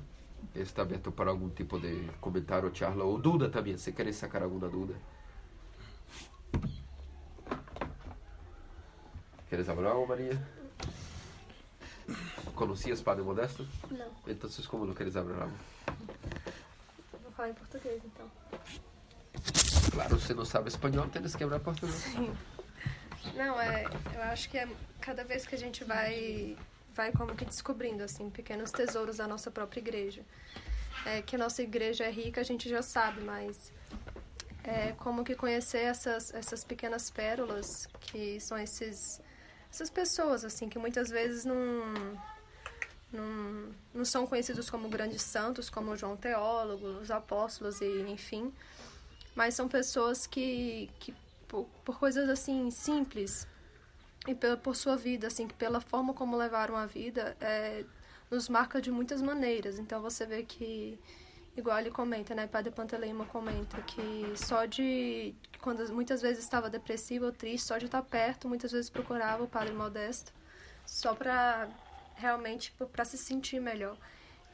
está 0.54 0.82
aberto 0.82 1.12
para 1.12 1.30
algum 1.30 1.50
tipo 1.50 1.78
de 1.78 2.10
comentário, 2.20 2.74
charla 2.74 3.04
ou 3.04 3.18
dúvida 3.18 3.50
também, 3.50 3.76
se 3.76 3.92
querem 3.92 4.12
sacar 4.12 4.42
alguma 4.42 4.68
dúvida. 4.68 4.98
Queres 9.48 9.66
falar, 9.66 10.06
Maria? 10.06 10.40
Conhecias 12.54 13.00
Padre 13.00 13.24
Modesto? 13.24 13.66
Não. 13.90 14.10
Então, 14.26 14.50
como 14.68 14.86
não 14.86 14.94
queres 14.94 15.12
falar? 15.12 15.50
Vou 17.22 17.32
falar 17.32 17.50
em 17.50 17.54
português, 17.54 18.02
então. 18.04 18.30
Claro, 19.92 20.18
você 20.18 20.34
não 20.34 20.44
sabe 20.44 20.68
espanhol, 20.68 21.08
tens 21.08 21.34
que 21.34 21.44
falar 21.44 21.60
português. 21.60 21.96
Sim. 21.96 22.32
Não, 23.34 23.60
é, 23.60 23.84
eu 24.14 24.22
acho 24.22 24.48
que 24.48 24.58
é 24.58 24.68
cada 25.00 25.24
vez 25.24 25.46
que 25.46 25.54
a 25.54 25.58
gente 25.58 25.84
vai 25.84 26.56
vai 27.00 27.12
como 27.12 27.34
que 27.34 27.46
descobrindo 27.46 28.02
assim 28.02 28.28
pequenos 28.28 28.70
tesouros 28.70 29.16
da 29.16 29.26
nossa 29.26 29.50
própria 29.50 29.80
igreja. 29.80 30.22
É, 31.06 31.22
que 31.22 31.34
a 31.34 31.38
nossa 31.38 31.62
igreja 31.62 32.04
é 32.04 32.10
rica, 32.10 32.42
a 32.42 32.44
gente 32.44 32.68
já 32.68 32.82
sabe, 32.82 33.22
mas 33.22 33.72
é 34.62 34.92
como 35.04 35.24
que 35.24 35.34
conhecer 35.34 35.84
essas 35.94 36.34
essas 36.34 36.62
pequenas 36.62 37.10
pérolas 37.10 37.88
que 38.02 38.38
são 38.38 38.58
esses 38.58 39.18
essas 39.72 39.88
pessoas 39.88 40.44
assim 40.44 40.68
que 40.68 40.78
muitas 40.78 41.08
vezes 41.08 41.46
não 41.46 41.58
não, 43.10 43.28
não 43.94 44.04
são 44.04 44.26
conhecidos 44.26 44.68
como 44.68 44.88
grandes 44.96 45.22
santos, 45.22 45.70
como 45.70 45.96
João 45.96 46.16
Teólogo, 46.16 46.86
os 47.02 47.10
apóstolos 47.10 47.80
e 47.80 47.90
enfim, 48.16 48.52
mas 49.34 49.54
são 49.54 49.66
pessoas 49.68 50.26
que, 50.26 50.90
que 51.00 51.14
por, 51.48 51.64
por 51.82 51.98
coisas 51.98 52.28
assim 52.28 52.70
simples 52.70 53.48
e 54.30 54.34
pela, 54.34 54.56
por 54.56 54.76
sua 54.76 54.96
vida, 54.96 55.26
assim, 55.26 55.46
que 55.46 55.54
pela 55.54 55.80
forma 55.80 56.14
como 56.14 56.36
levaram 56.36 56.76
a 56.76 56.86
vida, 56.86 57.36
é, 57.40 57.84
nos 58.30 58.48
marca 58.48 58.80
de 58.80 58.90
muitas 58.90 59.20
maneiras. 59.20 59.78
Então 59.78 60.00
você 60.00 60.24
vê 60.24 60.42
que, 60.42 60.98
igual 61.56 61.78
ele 61.78 61.90
comenta, 61.90 62.34
né, 62.34 62.46
Padre 62.46 62.70
Panteleima 62.70 63.26
comenta 63.26 63.80
que 63.82 64.32
só 64.36 64.64
de, 64.66 65.34
quando 65.60 65.86
muitas 65.92 66.22
vezes 66.22 66.44
estava 66.44 66.70
depressivo 66.70 67.26
ou 67.26 67.32
triste, 67.32 67.66
só 67.66 67.78
de 67.78 67.86
estar 67.86 68.02
perto, 68.02 68.48
muitas 68.48 68.72
vezes 68.72 68.88
procurava 68.88 69.42
o 69.42 69.48
Padre 69.48 69.74
Modesto, 69.74 70.32
só 70.86 71.14
para 71.14 71.68
realmente 72.14 72.72
para 72.92 73.04
se 73.04 73.18
sentir 73.18 73.60
melhor. 73.60 73.96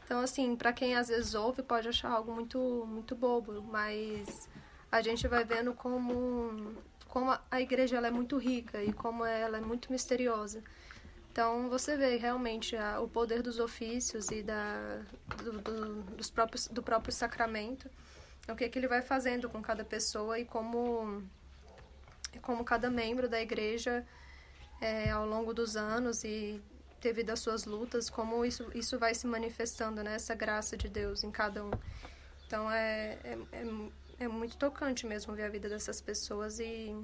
Então, 0.05 0.21
assim, 0.21 0.55
para 0.55 0.73
quem 0.73 0.95
às 0.95 1.09
vezes 1.09 1.35
ouve, 1.35 1.63
pode 1.63 1.89
achar 1.89 2.11
algo 2.11 2.33
muito, 2.33 2.59
muito 2.87 3.15
bobo, 3.17 3.61
mas 3.63 4.49
a 4.91 5.03
gente 5.03 5.27
vai 5.27 5.45
vendo 5.45 5.75
como 5.75 6.77
como 7.17 7.35
a 7.51 7.61
igreja 7.63 7.97
ela 7.97 8.09
é 8.09 8.11
muito 8.11 8.37
rica 8.37 8.83
e 8.83 8.93
como 8.93 9.25
ela 9.25 9.57
é 9.57 9.61
muito 9.63 9.91
misteriosa. 9.91 10.63
Então 11.33 11.71
você 11.71 11.97
vê 11.97 12.19
realmente 12.19 12.77
a, 12.77 13.01
o 13.01 13.09
poder 13.09 13.41
dos 13.41 13.59
ofícios 13.59 14.31
e 14.31 14.43
da, 14.43 15.01
do, 15.43 15.53
do, 15.63 16.03
dos 16.15 16.29
próprios, 16.29 16.69
do 16.69 16.83
próprio 16.83 17.11
sacramento, 17.15 17.89
o 18.47 18.55
que, 18.55 18.69
que 18.69 18.79
ele 18.79 18.87
vai 18.87 19.01
fazendo 19.01 19.49
com 19.49 19.63
cada 19.63 19.83
pessoa 19.83 20.39
e 20.39 20.45
como, 20.45 21.23
como 22.43 22.63
cada 22.63 22.91
membro 22.91 23.31
da 23.31 23.41
igreja 23.41 24.07
é, 24.79 25.09
ao 25.09 25.27
longo 25.27 25.55
dos 25.55 25.75
anos 25.75 26.23
e 26.23 26.63
devido 27.01 27.31
às 27.31 27.41
suas 27.41 27.65
lutas, 27.65 28.11
como 28.11 28.45
isso, 28.45 28.71
isso 28.75 28.99
vai 28.99 29.15
se 29.15 29.27
manifestando, 29.27 30.03
né? 30.03 30.17
essa 30.17 30.35
graça 30.35 30.77
de 30.77 30.87
Deus 30.87 31.25
em 31.25 31.31
cada 31.31 31.65
um. 31.65 31.71
Então 32.47 32.71
é, 32.71 33.19
é, 33.25 33.39
é 33.53 33.65
é 34.19 34.29
muito 34.29 34.57
tocante 34.57 35.07
mesmo 35.07 35.35
ver 35.35 35.45
a 35.45 35.49
vida 35.49 35.69
dessas 35.69 36.01
pessoas 36.01 36.59
e, 36.59 36.95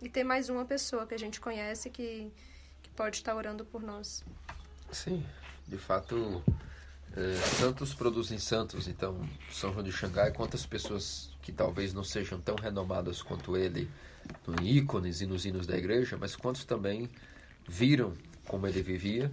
e 0.00 0.08
ter 0.08 0.24
mais 0.24 0.48
uma 0.48 0.64
pessoa 0.64 1.06
que 1.06 1.14
a 1.14 1.18
gente 1.18 1.40
conhece 1.40 1.90
que, 1.90 2.30
que 2.82 2.90
pode 2.90 3.16
estar 3.16 3.34
orando 3.34 3.64
por 3.64 3.82
nós. 3.82 4.24
Sim, 4.92 5.24
de 5.66 5.78
fato, 5.78 6.42
é, 7.16 7.34
santos 7.58 7.94
produzem 7.94 8.38
santos. 8.38 8.88
Então, 8.88 9.20
São 9.50 9.72
João 9.72 9.84
de 9.84 9.92
Xangai, 9.92 10.32
quantas 10.32 10.66
pessoas 10.66 11.30
que 11.42 11.52
talvez 11.52 11.92
não 11.92 12.04
sejam 12.04 12.40
tão 12.40 12.54
renomadas 12.56 13.22
quanto 13.22 13.56
ele 13.56 13.90
no 14.46 14.62
ícones 14.62 15.20
e 15.20 15.26
nos 15.26 15.44
hinos 15.44 15.66
da 15.66 15.76
igreja, 15.76 16.16
mas 16.18 16.36
quantos 16.36 16.64
também 16.64 17.08
viram 17.66 18.14
como 18.46 18.66
ele 18.66 18.82
vivia 18.82 19.30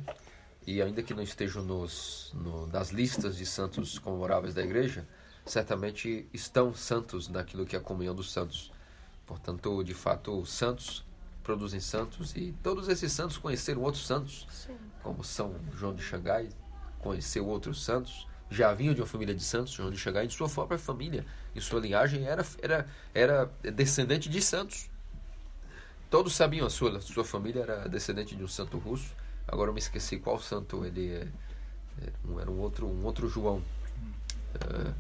e 0.66 0.82
ainda 0.82 1.02
que 1.02 1.14
não 1.14 1.24
estejam 1.24 1.64
nos, 1.64 2.32
no, 2.34 2.68
nas 2.68 2.90
listas 2.90 3.38
de 3.38 3.46
santos 3.46 3.98
comemoráveis 3.98 4.54
da 4.54 4.62
igreja, 4.62 5.08
certamente 5.48 6.28
estão 6.34 6.74
santos 6.74 7.28
naquilo 7.28 7.66
que 7.66 7.76
é 7.76 7.80
a 7.80 7.82
comunhão 7.82 8.14
dos 8.14 8.32
santos. 8.32 8.72
Portanto, 9.26 9.84
de 9.84 9.94
fato, 9.94 10.46
santos 10.46 11.06
produzem 11.44 11.80
santos 11.80 12.36
e 12.36 12.54
todos 12.62 12.90
esses 12.90 13.12
santos 13.12 13.38
conheceram 13.38 13.82
outros 13.82 14.06
santos, 14.06 14.46
Sim. 14.52 14.76
como 15.02 15.24
São 15.24 15.56
João 15.74 15.96
de 15.96 16.04
Xangai, 16.04 16.50
conheceu 17.00 17.48
outros 17.48 17.84
santos, 17.84 18.28
já 18.50 18.74
vinham 18.74 18.94
de 18.94 19.02
uma 19.02 19.08
família 19.08 19.34
de 19.34 19.44
santos, 19.44 19.74
João 19.74 19.90
de 19.90 19.98
Xangai, 19.98 20.26
em 20.26 20.30
sua 20.30 20.50
própria 20.50 20.78
família, 20.78 21.26
em 21.56 21.60
sua 21.60 21.80
linhagem, 21.80 22.26
era, 22.26 22.46
era, 22.62 22.88
era 23.14 23.52
descendente 23.74 24.30
de 24.30 24.42
santos. 24.42 24.90
Todos 26.10 26.34
sabiam, 26.34 26.66
a 26.66 26.70
sua, 26.70 27.00
sua 27.02 27.26
família 27.26 27.62
era 27.62 27.90
descendente 27.90 28.36
de 28.36 28.44
um 28.44 28.48
santo 28.48 28.78
russo. 28.78 29.14
Agora 29.48 29.70
eu 29.70 29.74
me 29.74 29.80
esqueci 29.80 30.18
qual 30.18 30.40
santo 30.40 30.86
ele 30.86 31.10
é. 31.10 31.28
Era 32.40 32.50
um 32.52 32.60
outro, 32.60 32.88
um 32.88 33.04
outro 33.06 33.28
João. 33.28 33.58
Uh, 34.56 34.94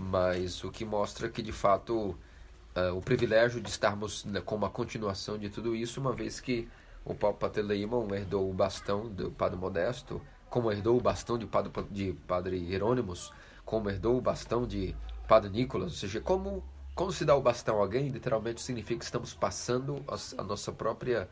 mas 0.00 0.64
o 0.64 0.70
que 0.70 0.84
mostra 0.84 1.28
que 1.28 1.42
de 1.42 1.52
fato 1.52 2.16
uh, 2.74 2.96
o 2.96 3.02
privilégio 3.02 3.60
de 3.60 3.68
estarmos 3.68 4.24
né, 4.24 4.40
com 4.40 4.54
uma 4.54 4.70
continuação 4.70 5.38
de 5.38 5.50
tudo 5.50 5.76
isso, 5.76 6.00
uma 6.00 6.12
vez 6.12 6.40
que 6.40 6.66
o 7.04 7.14
Papa 7.14 7.48
Panteleimon 7.48 8.08
herdou 8.14 8.48
o 8.48 8.54
bastão 8.54 9.08
do 9.08 9.30
Padre 9.30 9.58
Modesto, 9.58 10.20
como 10.48 10.72
herdou 10.72 10.96
o 10.96 11.00
bastão 11.00 11.36
de 11.38 11.46
Padre, 11.46 11.70
de 11.90 12.12
padre 12.26 12.56
Hierônimos, 12.56 13.32
como 13.64 13.90
herdou 13.90 14.16
o 14.16 14.20
bastão 14.20 14.66
de 14.66 14.96
Padre 15.28 15.50
Nicolas, 15.50 15.92
ou 15.92 15.98
seja, 15.98 16.20
como, 16.20 16.64
como 16.94 17.12
se 17.12 17.24
dá 17.24 17.36
o 17.36 17.42
bastão 17.42 17.76
a 17.78 17.80
alguém, 17.80 18.08
literalmente 18.08 18.60
significa 18.62 18.98
que 18.98 19.04
estamos 19.04 19.34
passando 19.34 20.02
a, 20.08 20.40
a 20.40 20.44
nossa 20.44 20.72
própria, 20.72 21.28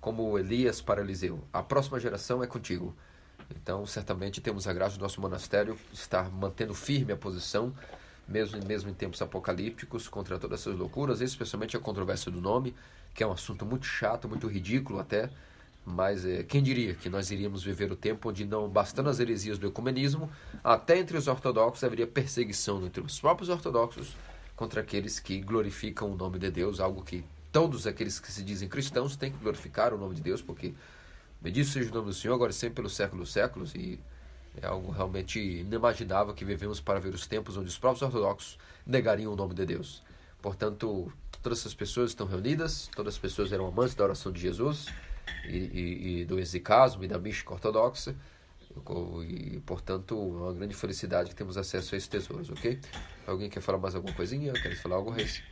como 0.00 0.38
Elias 0.38 0.80
para 0.80 1.00
Eliseu. 1.00 1.40
A 1.52 1.62
próxima 1.62 1.98
geração 1.98 2.42
é 2.42 2.46
contigo. 2.46 2.94
Então, 3.50 3.84
certamente 3.86 4.40
temos 4.40 4.66
a 4.68 4.72
graça 4.72 4.96
do 4.96 5.02
nosso 5.02 5.20
monastério 5.20 5.76
estar 5.92 6.30
mantendo 6.30 6.74
firme 6.74 7.12
a 7.12 7.16
posição, 7.16 7.74
mesmo, 8.30 8.58
mesmo 8.66 8.88
em 8.88 8.94
tempos 8.94 9.20
apocalípticos, 9.20 10.08
contra 10.08 10.38
todas 10.38 10.60
essas 10.60 10.76
loucuras, 10.78 11.20
especialmente 11.20 11.76
a 11.76 11.80
controvérsia 11.80 12.30
do 12.30 12.40
nome, 12.40 12.74
que 13.14 13.22
é 13.22 13.26
um 13.26 13.32
assunto 13.32 13.66
muito 13.66 13.84
chato, 13.84 14.28
muito 14.28 14.46
ridículo 14.46 15.00
até, 15.00 15.28
mas 15.84 16.24
é, 16.24 16.42
quem 16.42 16.62
diria 16.62 16.94
que 16.94 17.08
nós 17.08 17.30
iríamos 17.30 17.64
viver 17.64 17.90
o 17.90 17.96
tempo 17.96 18.28
onde, 18.28 18.44
não 18.44 18.68
bastando 18.68 19.10
as 19.10 19.18
heresias 19.18 19.58
do 19.58 19.66
ecumenismo, 19.66 20.30
até 20.62 20.98
entre 20.98 21.16
os 21.16 21.26
ortodoxos 21.26 21.82
haveria 21.82 22.06
perseguição 22.06 22.84
entre 22.86 23.02
os 23.02 23.20
próprios 23.20 23.48
ortodoxos 23.48 24.14
contra 24.54 24.80
aqueles 24.80 25.18
que 25.18 25.40
glorificam 25.40 26.12
o 26.12 26.16
nome 26.16 26.38
de 26.38 26.50
Deus, 26.50 26.80
algo 26.80 27.02
que 27.02 27.24
todos 27.50 27.86
aqueles 27.86 28.20
que 28.20 28.30
se 28.30 28.42
dizem 28.42 28.68
cristãos 28.68 29.16
têm 29.16 29.32
que 29.32 29.38
glorificar 29.38 29.92
o 29.92 29.98
nome 29.98 30.14
de 30.14 30.22
Deus, 30.22 30.40
porque 30.40 30.72
Bendito 31.40 31.70
seja 31.70 31.90
o 31.90 31.94
nome 31.94 32.08
do 32.08 32.12
Senhor, 32.12 32.34
agora 32.34 32.50
e 32.50 32.54
sempre 32.54 32.76
pelos 32.76 32.94
séculos 32.94 33.28
dos 33.28 33.32
séculos. 33.32 33.74
E 33.74 33.98
é 34.60 34.66
algo 34.66 34.90
realmente 34.90 35.38
inimaginável 35.38 36.34
que 36.34 36.44
vivemos 36.44 36.80
para 36.80 36.98
ver 36.98 37.14
os 37.14 37.26
tempos 37.26 37.56
onde 37.56 37.68
os 37.68 37.78
próprios 37.78 38.02
ortodoxos 38.02 38.58
negariam 38.86 39.32
o 39.32 39.36
nome 39.36 39.54
de 39.54 39.64
Deus. 39.64 40.02
Portanto, 40.42 41.12
todas 41.42 41.66
as 41.66 41.74
pessoas 41.74 42.10
estão 42.10 42.26
reunidas, 42.26 42.88
todas 42.94 43.14
as 43.14 43.20
pessoas 43.20 43.52
eram 43.52 43.66
amantes 43.66 43.94
da 43.94 44.04
oração 44.04 44.32
de 44.32 44.40
Jesus 44.40 44.86
e, 45.46 45.56
e, 45.56 46.20
e 46.20 46.24
do 46.24 46.38
exicasmo 46.38 47.04
e 47.04 47.08
da 47.08 47.18
mística 47.18 47.52
ortodoxa. 47.52 48.14
E, 49.26 49.60
portanto, 49.66 50.14
é 50.14 50.42
uma 50.44 50.52
grande 50.52 50.74
felicidade 50.74 51.30
que 51.30 51.34
temos 51.34 51.56
acesso 51.56 51.94
a 51.94 51.98
esses 51.98 52.08
tesouros, 52.08 52.50
ok? 52.50 52.78
Alguém 53.26 53.50
quer 53.50 53.60
falar 53.60 53.78
mais 53.78 53.94
alguma 53.94 54.14
coisinha? 54.14 54.52
Quer 54.52 54.76
falar 54.76 54.96
algo, 54.96 55.10
Reis? 55.10 55.42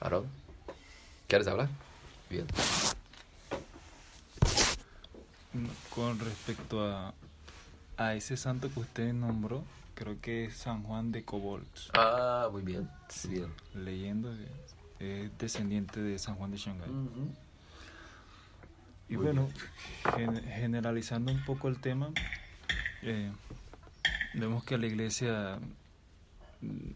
Aaron? 0.00 0.26
¿Quieres 1.26 1.48
hablar? 1.48 1.68
Bien. 2.30 2.46
Con 5.90 6.18
respecto 6.20 6.80
a, 6.80 7.12
a 7.98 8.14
ese 8.14 8.36
santo 8.36 8.72
que 8.72 8.80
usted 8.80 9.12
nombró, 9.12 9.64
creo 9.94 10.20
que 10.20 10.44
es 10.46 10.56
San 10.56 10.82
Juan 10.84 11.10
de 11.12 11.24
Cobolts. 11.24 11.90
Ah, 11.94 12.48
muy 12.50 12.62
bien. 12.62 12.88
Sí, 13.08 13.28
bien. 13.28 13.52
Leyendo, 13.74 14.32
es 15.00 15.36
descendiente 15.38 16.00
de 16.00 16.18
San 16.18 16.36
Juan 16.36 16.50
de 16.52 16.56
Shanghái. 16.58 16.88
Y 19.08 19.16
Muy 19.16 19.24
bueno, 19.24 19.48
gen- 20.16 20.42
generalizando 20.44 21.32
un 21.32 21.42
poco 21.44 21.68
el 21.68 21.78
tema, 21.80 22.10
eh, 23.02 23.32
vemos 24.34 24.62
que 24.64 24.76
la 24.76 24.86
iglesia 24.86 25.58
mm, 26.60 26.90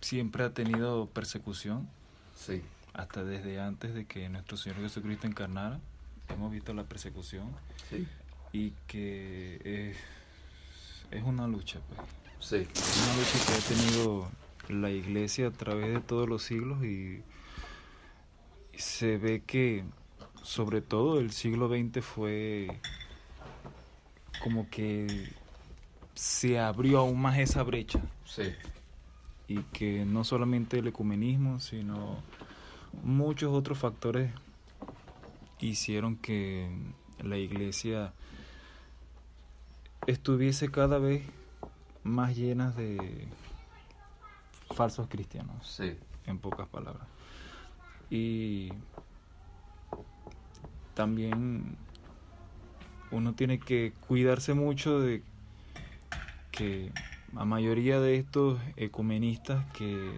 siempre 0.00 0.44
ha 0.44 0.50
tenido 0.52 1.06
persecución, 1.06 1.88
Sí, 2.36 2.60
hasta 2.92 3.22
desde 3.24 3.60
antes 3.60 3.94
de 3.94 4.04
que 4.04 4.28
nuestro 4.28 4.56
Señor 4.56 4.78
Jesucristo 4.80 5.26
encarnara. 5.26 5.78
Hemos 6.28 6.50
visto 6.52 6.72
la 6.74 6.84
persecución 6.84 7.50
sí, 7.90 8.06
y 8.52 8.72
que 8.86 9.60
es, 9.64 9.96
es 11.10 11.22
una 11.24 11.46
lucha, 11.46 11.80
pues. 11.88 12.08
sí. 12.40 12.56
Una 12.56 13.16
lucha 13.16 13.38
que 13.46 13.52
ha 13.54 13.76
tenido 13.76 14.30
la 14.68 14.90
iglesia 14.90 15.48
a 15.48 15.50
través 15.50 15.94
de 15.94 16.00
todos 16.00 16.28
los 16.28 16.42
siglos 16.42 16.84
y, 16.84 17.22
y 18.72 18.78
se 18.78 19.18
ve 19.18 19.42
que 19.46 19.84
sobre 20.42 20.80
todo 20.80 21.18
el 21.18 21.32
siglo 21.32 21.68
XX 21.68 22.04
fue 22.04 22.80
como 24.42 24.68
que 24.70 25.30
se 26.14 26.58
abrió 26.58 26.98
aún 26.98 27.20
más 27.20 27.38
esa 27.38 27.62
brecha 27.62 28.00
Sí, 28.24 28.52
y 29.46 29.58
que 29.72 30.04
no 30.04 30.24
solamente 30.24 30.78
el 30.78 30.88
ecumenismo 30.88 31.60
sino 31.60 32.18
muchos 33.02 33.52
otros 33.52 33.78
factores 33.78 34.32
hicieron 35.60 36.16
que 36.16 36.68
la 37.22 37.36
iglesia 37.38 38.12
estuviese 40.06 40.70
cada 40.70 40.98
vez 40.98 41.22
más 42.02 42.36
llena 42.36 42.70
de 42.70 43.28
falsos 44.74 45.06
cristianos, 45.08 45.66
sí, 45.66 45.96
en 46.26 46.38
pocas 46.38 46.68
palabras. 46.68 47.06
Y 48.10 48.72
también 50.94 51.76
uno 53.10 53.34
tiene 53.34 53.58
que 53.58 53.92
cuidarse 54.06 54.54
mucho 54.54 55.00
de 55.00 55.22
que 56.50 56.92
la 57.32 57.44
mayoría 57.44 58.00
de 58.00 58.16
estos 58.16 58.60
ecumenistas 58.76 59.64
que 59.72 60.10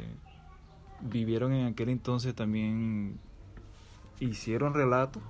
vivieron 1.01 1.53
en 1.53 1.67
aquel 1.67 1.91
entonces 1.91 2.35
también 2.35 3.19
hicieron 4.21 4.75
relatos 4.75 5.23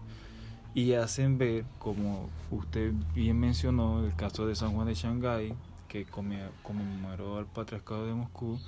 y 0.75 0.95
hacen 0.95 1.39
ver, 1.39 1.65
como 1.79 2.29
usted 2.51 2.93
bien 3.15 3.39
mencionó, 3.39 4.05
el 4.05 4.15
caso 4.17 4.47
de 4.47 4.57
San 4.57 4.73
Juan 4.73 4.89
de 4.89 4.95
Shanghái, 4.95 5.55
que 5.89 6.05
conmemoró 6.05 7.39
al 7.39 7.47
patriarcado 7.47 8.07
de 8.07 8.15
Moscú, 8.15 8.59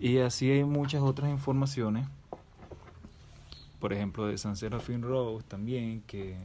y 0.00 0.18
así 0.18 0.50
hay 0.50 0.64
muchas 0.64 1.02
otras 1.02 1.30
informaciones, 1.30 2.08
por 3.78 3.92
ejemplo 3.92 4.26
de 4.26 4.38
San 4.38 4.56
Serafín 4.56 5.02
Rose 5.02 5.44
también, 5.46 6.02
que, 6.06 6.36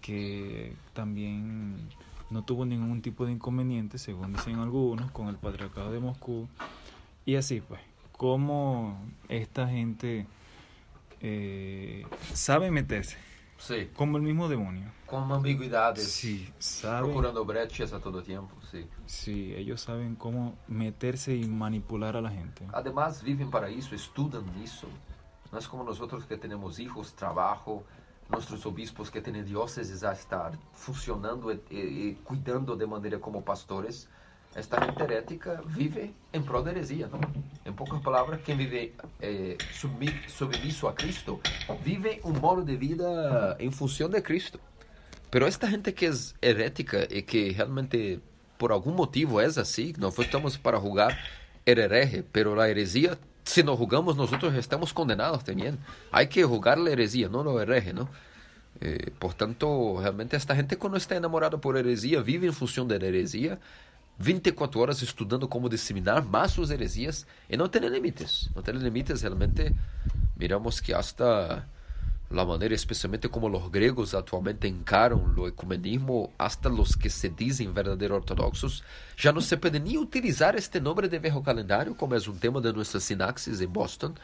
que 0.00 0.74
también 0.92 1.88
no 2.30 2.44
tuvo 2.44 2.64
ningún 2.64 3.02
tipo 3.02 3.26
de 3.26 3.32
inconveniente, 3.32 3.98
según 3.98 4.32
dicen 4.32 4.60
algunos, 4.60 5.10
con 5.10 5.26
el 5.26 5.36
patriarcado 5.36 5.90
de 5.90 5.98
Moscú, 5.98 6.48
y 7.26 7.34
así 7.34 7.60
pues, 7.60 7.80
cómo 8.12 8.96
esta 9.28 9.66
gente 9.68 10.26
eh, 11.20 12.06
sabe 12.32 12.70
meterse, 12.70 13.18
sí. 13.66 13.90
como 13.94 14.16
el 14.16 14.22
mismo 14.22 14.48
demonio. 14.48 14.90
Con 15.06 15.30
ambigüedades. 15.30 16.10
Sí, 16.10 16.52
saben, 16.58 17.04
Procurando 17.04 17.44
brechas 17.44 17.92
a 17.92 18.00
todo 18.00 18.22
tiempo, 18.22 18.54
sí. 18.70 18.86
sí, 19.06 19.54
ellos 19.54 19.80
saben 19.80 20.16
cómo 20.16 20.56
meterse 20.68 21.34
y 21.36 21.46
manipular 21.46 22.16
a 22.16 22.20
la 22.20 22.30
gente. 22.30 22.66
Además, 22.72 23.22
viven 23.22 23.50
para 23.50 23.70
isso, 23.70 23.94
estudam 23.94 24.44
isso. 24.62 24.88
Não 25.52 25.60
é 25.60 25.62
como 25.68 25.84
nós 25.84 26.00
outros 26.00 26.24
que 26.24 26.36
temos 26.36 26.80
hijos, 26.80 27.12
trabalho, 27.12 27.84
nossos 28.28 28.66
obispos 28.66 29.08
que 29.08 29.20
têm 29.20 29.44
dióceses 29.44 30.02
a 30.02 30.12
estar 30.12 30.52
funcionando 30.72 31.52
e, 31.52 31.60
e, 31.70 31.76
e 32.08 32.14
cuidando 32.24 32.76
de 32.76 32.86
maneira 32.86 33.20
como 33.20 33.40
pastores. 33.40 34.08
Esta 34.54 34.84
gente 34.84 35.02
herética 35.02 35.62
vive 35.66 36.14
em 36.32 36.42
prol 36.42 36.62
da 36.62 36.70
heresia, 36.70 37.08
não? 37.08 37.20
Em 37.66 37.72
poucas 37.72 38.00
palavras, 38.00 38.40
quem 38.42 38.56
vive 38.56 38.92
submi- 39.72 40.22
submisso 40.28 40.86
a 40.86 40.92
Cristo 40.92 41.40
vive 41.82 42.20
um 42.24 42.32
modo 42.32 42.62
de 42.62 42.76
vida 42.76 43.56
em 43.58 43.70
função 43.70 44.08
de 44.08 44.20
Cristo. 44.20 44.60
Pero 45.30 45.46
esta 45.46 45.68
gente 45.68 45.90
que 45.92 46.06
é 46.06 46.12
herética 46.40 47.08
e 47.10 47.22
que 47.22 47.50
realmente 47.50 48.20
por 48.56 48.70
algum 48.70 48.92
motivo 48.92 49.40
é 49.40 49.46
assim, 49.46 49.92
não 49.98 50.10
estamos 50.10 50.56
para 50.56 50.78
julgar 50.78 51.18
el 51.66 51.78
hereje, 51.78 52.22
pero 52.22 52.54
la 52.54 52.68
heresia, 52.70 53.18
se 53.42 53.64
nos 53.64 53.76
jugamos 53.76 54.14
nosotros 54.14 54.54
estamos 54.54 54.92
condenados 54.92 55.42
também. 55.42 55.76
Hay 56.12 56.28
que 56.28 56.44
julgar 56.44 56.78
la 56.78 56.90
heresia, 56.90 57.28
não 57.28 57.44
o 57.44 57.60
hereje, 57.60 57.92
não? 57.92 58.08
Eh, 58.80 59.10
portanto, 59.18 59.96
realmente 59.96 60.36
esta 60.36 60.54
gente 60.54 60.76
quando 60.76 60.96
está 60.96 61.16
enamorada 61.16 61.58
por 61.58 61.76
heresia, 61.76 62.22
vive 62.22 62.46
em 62.46 62.52
função 62.52 62.86
da 62.86 62.94
heresia, 62.94 63.58
24 64.18 64.80
horas 64.80 65.02
estudando 65.02 65.48
como 65.48 65.68
disseminar 65.68 66.24
más 66.24 66.52
sus 66.52 66.70
heresias 66.70 67.26
e 67.48 67.56
não 67.56 67.68
tem 67.68 67.88
limites. 67.88 68.48
Não 68.54 68.62
tem 68.62 68.74
limites, 68.74 69.22
realmente 69.22 69.74
miramos 70.36 70.80
que 70.80 70.94
hasta 70.94 71.66
la 72.30 72.44
manera, 72.44 72.74
especialmente 72.74 73.28
como 73.28 73.48
los 73.48 73.70
gregos 73.70 74.14
actualmente 74.14 74.66
encaram 74.66 75.34
o 75.36 75.46
ecumenismo, 75.46 76.32
hasta 76.38 76.68
los 76.68 76.96
que 76.96 77.08
se 77.10 77.28
dizem 77.28 77.72
verdadeiros 77.72 78.16
ortodoxos, 78.16 78.82
já 79.16 79.32
não 79.32 79.40
se 79.40 79.56
pode 79.56 79.78
nem 79.78 79.98
utilizar 79.98 80.54
este 80.56 80.80
nome 80.80 81.06
de 81.08 81.18
viejo 81.18 81.42
calendário, 81.42 81.94
como 81.94 82.14
é 82.14 82.18
um 82.18 82.34
tema 82.34 82.60
de 82.60 82.72
nossa 82.72 82.98
sinapsis 82.98 83.60
em 83.60 83.68
Boston. 83.68 84.14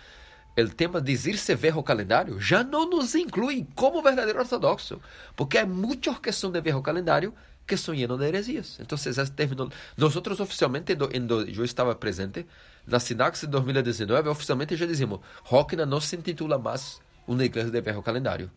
O 0.58 0.68
tema 0.68 1.00
dizer-se 1.00 1.54
viejo 1.54 1.82
calendário 1.82 2.40
já 2.40 2.64
não 2.64 2.88
nos 2.88 3.14
inclui 3.14 3.66
como 3.74 4.02
verdadeiro 4.02 4.40
ortodoxo, 4.40 5.00
porque 5.36 5.58
há 5.58 5.66
muitos 5.66 6.18
que 6.18 6.32
são 6.32 6.50
de 6.50 6.60
viejo 6.60 6.82
calendário 6.82 7.32
que 7.70 7.76
são 7.76 7.94
llenos 7.94 8.18
de 8.18 8.26
heresias. 8.26 8.80
Esse 8.80 9.30
termino, 9.30 9.70
nós 9.96 10.16
oficialmente, 10.16 10.96
do, 10.96 11.08
em 11.16 11.24
do, 11.24 11.48
eu 11.48 11.64
estava 11.64 11.94
presente, 11.94 12.44
na 12.84 12.98
Sinax 12.98 13.42
de 13.42 13.46
2019, 13.46 14.28
oficialmente 14.28 14.74
já 14.74 14.86
dizemos, 14.86 15.20
Rockna 15.44 15.86
não 15.86 16.00
se 16.00 16.16
intitula 16.16 16.58
mais 16.58 17.00
uma 17.28 17.44
igreja 17.44 17.70
de 17.70 17.80
viejo 17.80 18.02
calendário. 18.02 18.50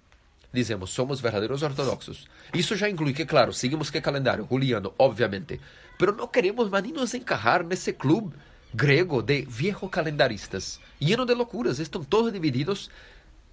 Dizemos, 0.52 0.90
somos 0.90 1.22
verdadeiros 1.22 1.62
ortodoxos. 1.62 2.28
Isso 2.56 2.76
já 2.76 2.90
inclui 2.90 3.14
que, 3.14 3.24
claro, 3.24 3.54
seguimos 3.54 3.92
que 3.92 4.02
calendário? 4.02 4.48
Juliano, 4.50 4.96
obviamente. 4.98 5.62
Pero 6.00 6.16
não 6.16 6.28
queremos 6.28 6.68
mais 6.70 6.84
nem 6.84 6.94
nos 6.94 7.14
encajar 7.14 7.64
nesse 7.64 7.94
clube 7.94 8.36
grego 8.74 9.22
de 9.22 9.46
viejo 9.48 9.88
calendaristas. 9.90 10.80
Lleno 11.00 11.24
de 11.24 11.36
loucuras, 11.36 11.78
estão 11.78 12.04
todos 12.04 12.34
divididos. 12.34 12.90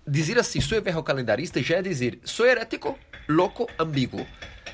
Dizer 0.06 0.38
assim, 0.38 0.62
sou 0.62 0.80
viejo 0.80 1.02
calendarista, 1.02 1.62
já 1.62 1.76
é 1.76 1.82
dizer, 1.82 2.18
sou 2.24 2.46
herético, 2.46 2.98
louco, 3.28 3.68
ambíguo. 3.78 4.26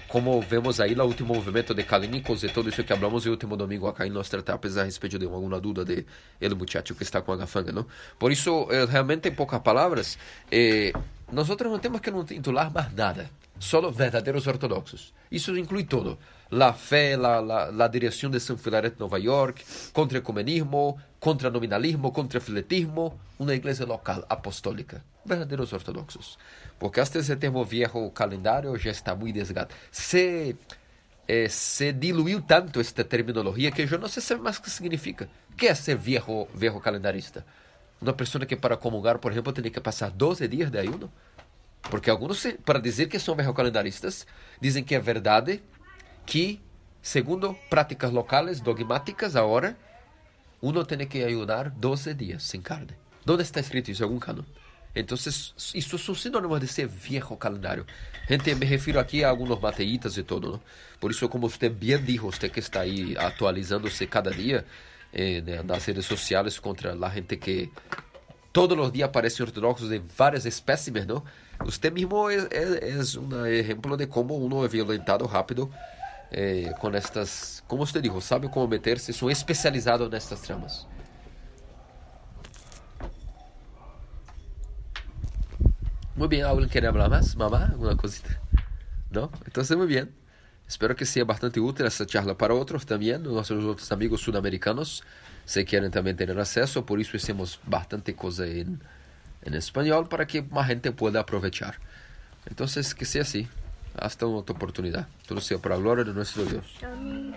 Como 0.09 0.41
vemos 0.41 0.81
aí 0.81 0.95
no 0.95 1.05
último 1.05 1.35
movimento 1.35 1.75
de 1.75 1.83
Kalinikos 1.83 2.45
e 2.45 2.49
tudo 2.49 2.69
isso 2.69 2.85
que 2.85 2.95
falamos 2.95 3.25
no 3.25 3.33
último 3.33 3.57
domingo 3.57 3.89
acá 3.89 4.07
em 4.07 4.11
nossa 4.11 4.37
etapa, 4.37 4.69
a 4.69 4.85
respeito 4.85 5.19
de 5.19 5.27
alguma 5.27 5.61
dúvida 5.61 5.85
de 5.85 6.07
ele 6.41 6.55
muchacho 6.55 6.95
que 6.95 7.03
está 7.03 7.21
com 7.23 7.33
a 7.33 7.37
gafanga? 7.37 7.85
Por 8.19 8.31
isso, 8.31 8.69
eh, 8.71 8.87
realmente, 8.87 9.29
em 9.29 9.35
poucas 9.35 9.61
palavras, 9.61 10.17
eh, 10.51 10.93
não 11.33 11.45
temos 11.79 12.01
que 12.01 12.11
não 12.11 12.25
titular 12.25 12.73
mais 12.73 12.93
nada, 12.93 13.29
só 13.59 13.81
verdadeiros 13.91 14.47
ortodoxos. 14.47 15.13
Isso 15.31 15.57
inclui 15.57 15.85
tudo. 15.85 16.19
La 16.53 16.73
fé, 16.73 17.17
la, 17.17 17.41
la, 17.41 17.71
la 17.73 17.89
direção 17.89 18.31
de 18.31 18.39
São 18.39 18.57
Filaret 18.57 18.95
Nova 19.01 19.19
York, 19.19 19.65
contra 19.93 20.19
ecumenismo, 20.19 20.97
contra 21.19 21.51
nominalismo, 21.51 22.13
contra 22.13 22.41
filetismo, 22.41 23.19
uma 23.39 23.55
igreja 23.55 23.85
local 23.85 24.25
apostólica. 24.29 25.03
Verdadeiros 25.25 25.73
ortodoxos. 25.73 26.39
Porque 26.79 27.01
hasta 27.01 27.19
esse 27.19 27.35
termo 27.37 27.65
viejo 27.65 28.11
calendário 28.11 28.77
já 28.79 28.91
está 28.91 29.15
muito 29.15 29.35
desgastado. 29.35 29.75
Se, 29.91 30.57
eh, 31.27 31.49
se 31.49 31.93
diluiu 31.93 32.43
tanto 32.43 32.81
esta 32.81 33.03
terminologia 33.03 33.71
que 33.71 33.83
eu 33.83 33.99
não 33.99 34.09
sei 34.09 34.37
mais 34.37 34.59
o 34.59 34.63
que 34.63 34.71
significa. 34.71 35.29
O 35.51 35.57
que 35.57 35.67
é 35.67 35.75
ser 35.75 35.97
viejo, 35.97 36.47
viejo 36.55 36.79
calendarista? 36.81 37.47
Uma 38.01 38.13
pessoa 38.13 38.45
que 38.45 38.57
para 38.57 38.77
comungar, 38.77 39.19
por 39.19 39.33
exemplo, 39.33 39.53
tem 39.53 39.73
que 39.73 39.81
passar 39.81 40.11
12 40.11 40.47
dias 40.49 40.71
de 40.71 40.79
ayuno. 40.79 41.11
Porque 41.91 42.11
alguns, 42.11 42.47
para 42.65 42.79
dizer 42.79 43.09
que 43.09 43.19
são 43.19 43.37
calendaristas, 43.55 44.27
dizem 44.61 44.85
que 44.85 44.95
é 44.95 45.01
verdade 45.01 45.63
que, 46.27 46.61
segundo 47.01 47.55
práticas 47.71 48.11
locais 48.11 48.61
dogmáticas, 48.61 49.35
agora, 49.35 49.79
uno 50.61 50.85
tem 50.85 51.07
que 51.07 51.23
ayunar 51.23 51.71
12 51.71 52.13
dias 52.13 52.43
sem 52.43 52.61
carne. 52.61 52.91
Onde 53.27 53.43
está 53.43 53.61
escrito 53.61 53.91
isso 53.91 54.03
em 54.03 54.05
algum 54.05 54.19
canon? 54.19 54.45
Então, 54.97 55.17
isso 55.17 55.99
são 55.99 56.15
sinônimos 56.15 56.59
de 56.59 56.67
ser 56.67 56.87
viejo 56.87 57.37
calendário. 57.37 57.87
Gente, 58.29 58.55
me 58.55 58.65
refiro 58.65 58.99
aqui 58.99 59.23
a 59.23 59.29
alguns 59.29 59.61
mateitas 59.61 60.17
e 60.17 60.23
todo, 60.23 60.53
não? 60.53 60.61
Por 60.99 61.11
isso, 61.11 61.29
como 61.29 61.49
você 61.49 61.69
bem 61.69 62.03
disse, 62.03 62.19
você 62.19 62.49
que 62.49 62.61
está 62.61 62.81
aí 62.81 63.15
atualizando-se 63.19 64.07
cada 64.07 64.31
dia 64.31 64.65
nas 65.65 65.85
redes 65.85 66.07
sociais 66.07 66.59
contra 66.59 66.95
a 66.95 67.09
gente 67.11 67.37
que 67.37 67.71
todos 68.53 68.79
os 68.79 68.91
dias 68.91 69.07
aparecem 69.07 69.45
ortodoxos 69.45 69.91
de 69.91 69.99
várias 69.99 70.47
espécimes, 70.47 71.07
não? 71.07 71.23
Você 71.65 71.91
mesmo 71.91 72.31
é, 72.31 72.37
é, 72.51 72.91
é 72.91 73.19
um 73.19 73.47
exemplo 73.47 73.97
de 73.97 74.07
como 74.07 74.35
uno 74.35 74.65
é 74.65 74.69
violentado 74.69 75.27
rápido 75.27 75.71
eh, 76.31 76.73
estas, 76.95 77.63
como 77.69 77.87
você 77.87 78.01
disse, 78.01 78.21
sabe 78.23 78.49
como 78.49 78.67
meter-se, 78.67 79.13
são 79.13 79.31
especializados 79.31 80.09
nestas 80.11 80.41
tramas. 80.41 80.87
Muy 86.17 86.29
bien, 86.29 86.47
¿alguien 86.47 86.71
quiere 86.71 86.87
hablar 86.87 87.11
más? 87.11 87.37
¿Mamá? 87.37 87.67
¿Alguna 87.67 87.95
cosita? 87.95 88.41
¿No? 89.11 89.31
Entonces, 89.45 89.77
muy 89.77 89.87
bien. 89.87 90.15
Espero 90.67 90.97
que 90.97 91.05
sea 91.05 91.25
bastante 91.25 91.61
útil 91.61 91.85
esta 91.85 92.07
charla 92.07 92.37
para 92.37 92.55
otros 92.55 92.87
también, 92.87 93.23
nuestros 93.23 93.63
otros 93.65 93.93
amigos 93.93 94.23
sudamericanos, 94.23 95.05
se 95.45 95.65
quieren 95.65 95.91
también 95.91 96.17
tener 96.17 96.41
acceso, 96.41 96.85
por 96.87 96.99
eso 96.99 97.17
hacemos 97.17 97.61
bastante 97.65 98.17
cosa 98.17 98.47
en, 98.47 98.81
en 99.43 99.55
español 99.55 100.09
para 100.09 100.27
que 100.27 100.43
más 100.43 100.67
gente 100.67 100.91
pueda 100.91 101.21
aprovechar. 101.21 101.79
Entonces, 102.47 102.95
que 102.95 103.05
sea 103.05 103.23
así. 103.23 103.47
Hasta 103.95 104.27
una 104.27 104.39
otra 104.39 104.57
oportunidad. 104.57 105.09
Todo 105.27 105.41
sea 105.41 105.59
para 105.59 105.77
la 105.77 105.83
gloria 105.83 106.05
de 106.05 106.13
nuestro 106.13 106.45
Dios. 106.45 106.65
Amém. 106.83 107.35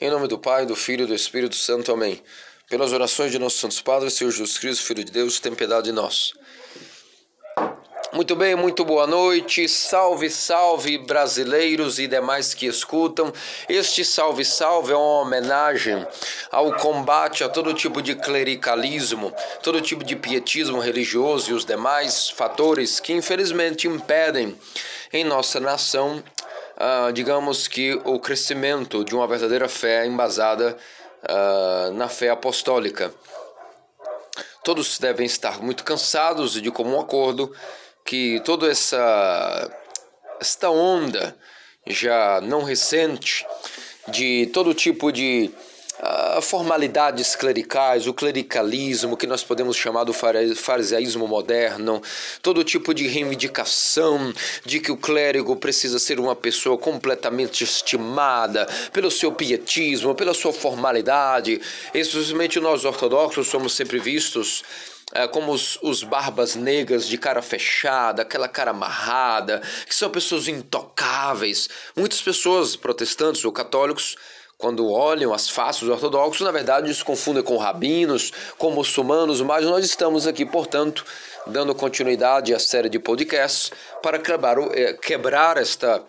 Em 0.00 0.10
nome 0.10 0.28
do 0.28 0.38
Pai, 0.38 0.66
do 0.66 0.76
Filho 0.76 1.04
e 1.04 1.06
do 1.06 1.14
Espírito 1.14 1.56
Santo. 1.56 1.90
Amém. 1.92 2.22
Pelas 2.68 2.92
orações 2.92 3.30
de 3.30 3.38
nossos 3.38 3.60
santos 3.60 3.80
padres, 3.82 4.14
Senhor 4.14 4.30
Jesus 4.30 4.58
Cristo, 4.58 4.84
Filho 4.84 5.04
de 5.04 5.12
Deus, 5.12 5.38
tem 5.38 5.54
piedade 5.54 5.84
de 5.84 5.92
nós. 5.92 6.32
Muito 8.14 8.36
bem, 8.36 8.54
muito 8.54 8.84
boa 8.84 9.06
noite. 9.06 9.68
Salve, 9.68 10.30
salve, 10.30 10.98
brasileiros 10.98 11.98
e 11.98 12.06
demais 12.06 12.54
que 12.54 12.64
escutam. 12.64 13.32
Este 13.68 14.04
salve, 14.04 14.44
salve 14.44 14.92
é 14.92 14.96
uma 14.96 15.22
homenagem 15.22 16.06
ao 16.50 16.72
combate 16.76 17.42
a 17.42 17.48
todo 17.48 17.74
tipo 17.74 18.00
de 18.00 18.14
clericalismo, 18.14 19.34
todo 19.62 19.80
tipo 19.80 20.04
de 20.04 20.14
pietismo 20.14 20.78
religioso 20.78 21.50
e 21.50 21.54
os 21.54 21.64
demais 21.64 22.30
fatores 22.30 23.00
que 23.00 23.12
infelizmente 23.12 23.88
impedem 23.88 24.56
em 25.12 25.24
nossa 25.24 25.58
nação, 25.58 26.22
ah, 26.76 27.10
digamos 27.12 27.68
que 27.68 28.00
o 28.04 28.18
crescimento 28.20 29.04
de 29.04 29.14
uma 29.14 29.26
verdadeira 29.26 29.68
fé 29.68 30.06
embasada 30.06 30.76
uh, 31.28 31.92
na 31.92 32.08
fé 32.08 32.30
apostólica. 32.30 33.12
Todos 34.62 34.98
devem 34.98 35.26
estar 35.26 35.62
muito 35.62 35.84
cansados 35.84 36.56
e 36.56 36.60
de 36.60 36.70
comum 36.70 36.98
acordo 36.98 37.54
que 38.04 38.40
toda 38.40 38.70
essa 38.70 39.70
esta 40.40 40.70
onda 40.70 41.36
já 41.86 42.40
não 42.40 42.62
recente 42.62 43.46
de 44.08 44.46
todo 44.52 44.74
tipo 44.74 45.12
de 45.12 45.50
uh, 46.04 46.42
formalidades 46.42 47.34
clericais, 47.34 48.06
o 48.06 48.14
clericalismo, 48.14 49.16
que 49.16 49.26
nós 49.26 49.42
podemos 49.42 49.76
chamar 49.76 50.04
do 50.04 50.12
farisaísmo 50.12 51.26
moderno, 51.26 52.02
todo 52.42 52.62
tipo 52.62 52.92
de 52.92 53.06
reivindicação 53.06 54.32
de 54.64 54.80
que 54.80 54.92
o 54.92 54.96
clérigo 54.96 55.56
precisa 55.56 55.98
ser 55.98 56.20
uma 56.20 56.36
pessoa 56.36 56.76
completamente 56.76 57.64
estimada 57.64 58.66
pelo 58.92 59.10
seu 59.10 59.32
pietismo, 59.32 60.14
pela 60.14 60.34
sua 60.34 60.52
formalidade. 60.52 61.60
Exclusivamente 61.92 62.60
nós 62.60 62.84
ortodoxos 62.84 63.48
somos 63.48 63.72
sempre 63.74 63.98
vistos 63.98 64.62
é, 65.12 65.28
como 65.28 65.52
os, 65.52 65.78
os, 65.82 66.02
barbas 66.02 66.56
negras 66.56 67.06
de 67.06 67.16
cara 67.16 67.40
fechada, 67.40 68.22
aquela 68.22 68.48
cara 68.48 68.72
amarrada, 68.72 69.62
que 69.86 69.94
são 69.94 70.10
pessoas 70.10 70.48
intocáveis. 70.48 71.68
Muitas 71.94 72.20
pessoas, 72.20 72.74
protestantes 72.74 73.44
ou 73.44 73.52
católicos, 73.52 74.16
quando 74.58 74.90
olham 74.90 75.32
as 75.32 75.48
faces 75.48 75.88
ortodoxos, 75.88 76.42
na 76.42 76.52
verdade 76.52 76.92
se 76.94 77.04
confundem 77.04 77.42
com 77.42 77.56
rabinos, 77.56 78.32
com 78.58 78.70
muçulmanos, 78.70 79.40
mas 79.40 79.64
nós 79.64 79.84
estamos 79.84 80.26
aqui, 80.26 80.44
portanto, 80.44 81.04
dando 81.46 81.74
continuidade 81.74 82.54
à 82.54 82.58
série 82.58 82.88
de 82.88 82.98
podcasts 82.98 83.70
para 84.02 84.18
quebrar, 84.18 84.58
eh, 84.72 84.94
quebrar 84.94 85.56
esta, 85.56 86.02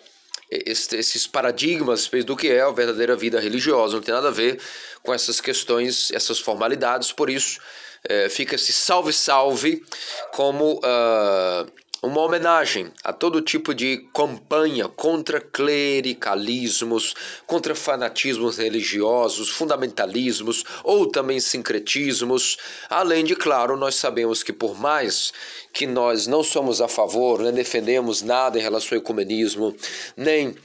esses 0.50 1.28
paradigmas 1.28 2.10
do 2.26 2.36
que 2.36 2.50
é 2.50 2.62
a 2.62 2.72
verdadeira 2.72 3.16
vida 3.16 3.40
religiosa. 3.40 3.96
Não 3.96 4.04
tem 4.04 4.14
nada 4.14 4.30
a 4.30 4.32
ver 4.32 4.60
com 5.04 5.14
essas 5.14 5.42
questões, 5.42 6.12
essas 6.12 6.40
formalidades, 6.40 7.12
por 7.12 7.30
isso 7.30 7.60
eh, 8.08 8.30
fica 8.30 8.56
esse 8.56 8.72
salve-salve 8.72 9.84
como. 10.32 10.80
Uh, 10.80 11.85
uma 12.06 12.22
homenagem 12.22 12.92
a 13.04 13.12
todo 13.12 13.42
tipo 13.42 13.74
de 13.74 14.08
campanha 14.14 14.88
contra 14.88 15.42
clericalismos, 15.42 17.16
contra 17.48 17.74
fanatismos 17.74 18.58
religiosos, 18.58 19.50
fundamentalismos 19.50 20.64
ou 20.84 21.08
também 21.08 21.40
sincretismos. 21.40 22.58
Além 22.90 23.24
de, 23.24 23.36
claro, 23.36 23.76
nós 23.76 23.96
sabemos 23.96 24.44
que 24.44 24.54
por 24.54 24.80
mais 24.80 25.34
que 25.74 25.88
nós 25.88 26.28
não 26.28 26.44
somos 26.44 26.80
a 26.80 26.88
favor, 26.88 27.42
nem 27.42 27.52
defendemos 27.52 28.22
nada 28.22 28.58
em 28.58 28.62
relação 28.62 28.96
ao 28.96 29.02
ecumenismo, 29.02 29.76
nem 30.16 30.56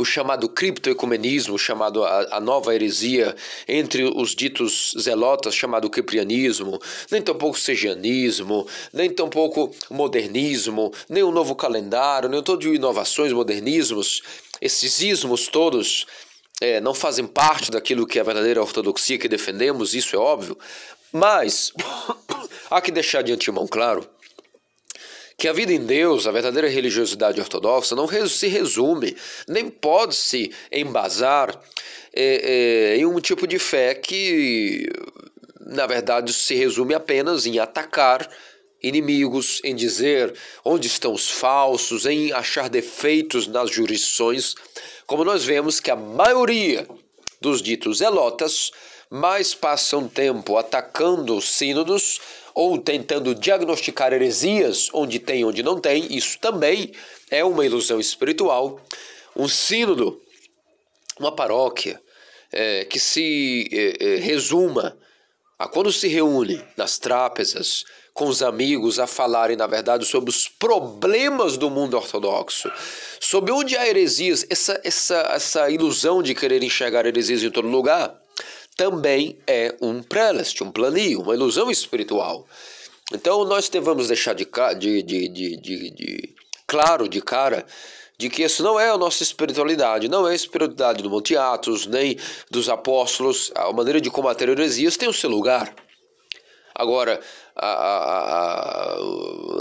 o 0.00 0.04
chamado 0.04 0.48
criptoecumenismo, 0.48 1.58
chamado 1.58 2.02
a, 2.02 2.36
a, 2.36 2.40
nova 2.40 2.74
heresia 2.74 3.36
entre 3.68 4.04
os 4.04 4.34
ditos 4.34 4.94
zelotas, 4.98 5.54
chamado 5.54 5.90
ciprianismo, 5.94 6.80
nem 7.10 7.20
tampouco 7.20 7.58
segianismo, 7.58 8.66
nem 8.92 9.10
tampouco 9.10 9.74
modernismo, 9.90 10.92
nem 11.08 11.22
o 11.22 11.30
novo 11.30 11.54
calendário, 11.54 12.28
nem 12.28 12.42
todo 12.42 12.60
de 12.60 12.68
inovações, 12.68 13.32
modernismos, 13.32 14.22
esses 14.60 15.00
ismos 15.00 15.48
todos 15.48 16.06
é, 16.60 16.80
não 16.80 16.94
fazem 16.94 17.26
parte 17.26 17.70
daquilo 17.70 18.06
que 18.06 18.18
é 18.18 18.22
a 18.22 18.24
verdadeira 18.24 18.62
ortodoxia 18.62 19.18
que 19.18 19.28
defendemos, 19.28 19.94
isso 19.94 20.16
é 20.16 20.18
óbvio, 20.18 20.58
mas 21.12 21.72
há 22.70 22.80
que 22.80 22.90
deixar 22.90 23.22
de 23.22 23.32
antemão 23.32 23.66
claro 23.66 24.08
que 25.40 25.48
a 25.48 25.54
vida 25.54 25.72
em 25.72 25.82
Deus, 25.82 26.26
a 26.26 26.30
verdadeira 26.30 26.68
religiosidade 26.68 27.40
ortodoxa, 27.40 27.96
não 27.96 28.06
se 28.28 28.46
resume, 28.46 29.16
nem 29.48 29.70
pode 29.70 30.14
se 30.14 30.52
embasar 30.70 31.58
é, 32.12 32.92
é, 32.92 32.96
em 32.98 33.06
um 33.06 33.18
tipo 33.20 33.46
de 33.46 33.58
fé 33.58 33.94
que, 33.94 34.86
na 35.58 35.86
verdade, 35.86 36.34
se 36.34 36.54
resume 36.54 36.92
apenas 36.92 37.46
em 37.46 37.58
atacar 37.58 38.28
inimigos, 38.82 39.62
em 39.64 39.74
dizer 39.74 40.34
onde 40.62 40.88
estão 40.88 41.14
os 41.14 41.30
falsos, 41.30 42.04
em 42.04 42.32
achar 42.32 42.68
defeitos 42.68 43.46
nas 43.46 43.70
jurisdições, 43.70 44.54
como 45.06 45.24
nós 45.24 45.42
vemos 45.42 45.80
que 45.80 45.90
a 45.90 45.96
maioria 45.96 46.86
dos 47.40 47.62
ditos 47.62 47.98
zelotas 47.98 48.70
mais 49.08 49.54
passam 49.54 50.06
tempo 50.06 50.58
atacando 50.58 51.34
os 51.34 51.50
sínodos 51.50 52.20
ou 52.60 52.76
tentando 52.76 53.34
diagnosticar 53.34 54.12
heresias 54.12 54.90
onde 54.92 55.18
tem 55.18 55.46
onde 55.46 55.62
não 55.62 55.80
tem, 55.80 56.14
isso 56.14 56.38
também 56.38 56.92
é 57.30 57.42
uma 57.42 57.64
ilusão 57.64 57.98
espiritual. 57.98 58.78
Um 59.34 59.48
sínodo, 59.48 60.20
uma 61.18 61.34
paróquia 61.34 61.98
é, 62.52 62.84
que 62.84 63.00
se 63.00 63.66
é, 63.72 64.04
é, 64.04 64.16
resuma 64.16 64.94
a 65.58 65.66
quando 65.66 65.90
se 65.90 66.06
reúne 66.06 66.62
nas 66.76 66.98
trápezas 66.98 67.82
com 68.12 68.26
os 68.26 68.42
amigos 68.42 68.98
a 68.98 69.06
falarem, 69.06 69.56
na 69.56 69.66
verdade, 69.66 70.04
sobre 70.04 70.28
os 70.28 70.46
problemas 70.46 71.56
do 71.56 71.70
mundo 71.70 71.96
ortodoxo, 71.96 72.70
sobre 73.18 73.52
onde 73.52 73.74
há 73.74 73.88
heresias, 73.88 74.44
essa, 74.50 74.78
essa, 74.84 75.16
essa 75.32 75.70
ilusão 75.70 76.22
de 76.22 76.34
querer 76.34 76.62
enxergar 76.62 77.06
heresias 77.06 77.42
em 77.42 77.50
todo 77.50 77.68
lugar 77.68 78.19
também 78.80 79.36
é 79.46 79.76
um 79.82 80.02
prelest, 80.02 80.64
um 80.64 80.72
planio, 80.72 81.20
uma 81.20 81.34
ilusão 81.34 81.70
espiritual. 81.70 82.46
Então 83.12 83.44
nós 83.44 83.68
devemos 83.68 84.08
deixar 84.08 84.32
de, 84.32 84.46
de, 84.46 85.02
de, 85.02 85.56
de, 85.58 86.34
claro 86.66 87.06
de 87.06 87.20
cara 87.20 87.66
de 88.16 88.30
que 88.30 88.42
isso 88.42 88.62
não 88.62 88.80
é 88.80 88.88
a 88.88 88.96
nossa 88.96 89.22
espiritualidade, 89.22 90.08
não 90.08 90.26
é 90.26 90.32
a 90.32 90.34
espiritualidade 90.34 91.02
do 91.02 91.10
Monte 91.10 91.36
Atos, 91.36 91.84
nem 91.84 92.16
dos 92.50 92.70
apóstolos. 92.70 93.52
A 93.54 93.70
maneira 93.70 94.00
de 94.00 94.10
combater 94.10 94.48
heresias 94.48 94.96
tem 94.96 95.10
o 95.10 95.12
seu 95.12 95.28
lugar. 95.28 95.74
Agora, 96.74 97.20
a, 97.54 97.66
a, 97.66 98.94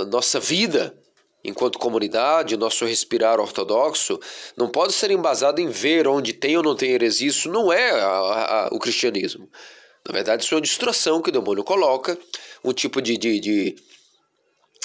a, 0.01 0.05
nossa 0.05 0.39
vida 0.39 0.95
enquanto 1.43 1.79
comunidade, 1.79 2.57
nosso 2.57 2.85
respirar 2.85 3.39
ortodoxo, 3.39 4.19
não 4.57 4.67
pode 4.67 4.93
ser 4.93 5.11
embasado 5.11 5.61
em 5.61 5.67
ver 5.67 6.07
onde 6.07 6.33
tem 6.33 6.57
ou 6.57 6.63
não 6.63 6.75
tem 6.75 6.91
heresia. 6.91 7.29
Isso 7.29 7.49
não 7.49 7.71
é 7.71 7.91
a, 7.91 8.07
a, 8.07 8.69
o 8.71 8.79
cristianismo. 8.79 9.49
Na 10.07 10.13
verdade, 10.13 10.43
isso 10.43 10.53
é 10.53 10.57
uma 10.57 10.61
distração 10.61 11.21
que 11.21 11.29
o 11.29 11.33
demônio 11.33 11.63
coloca, 11.63 12.17
um 12.63 12.73
tipo 12.73 13.01
de, 13.01 13.17
de, 13.17 13.39
de, 13.39 13.75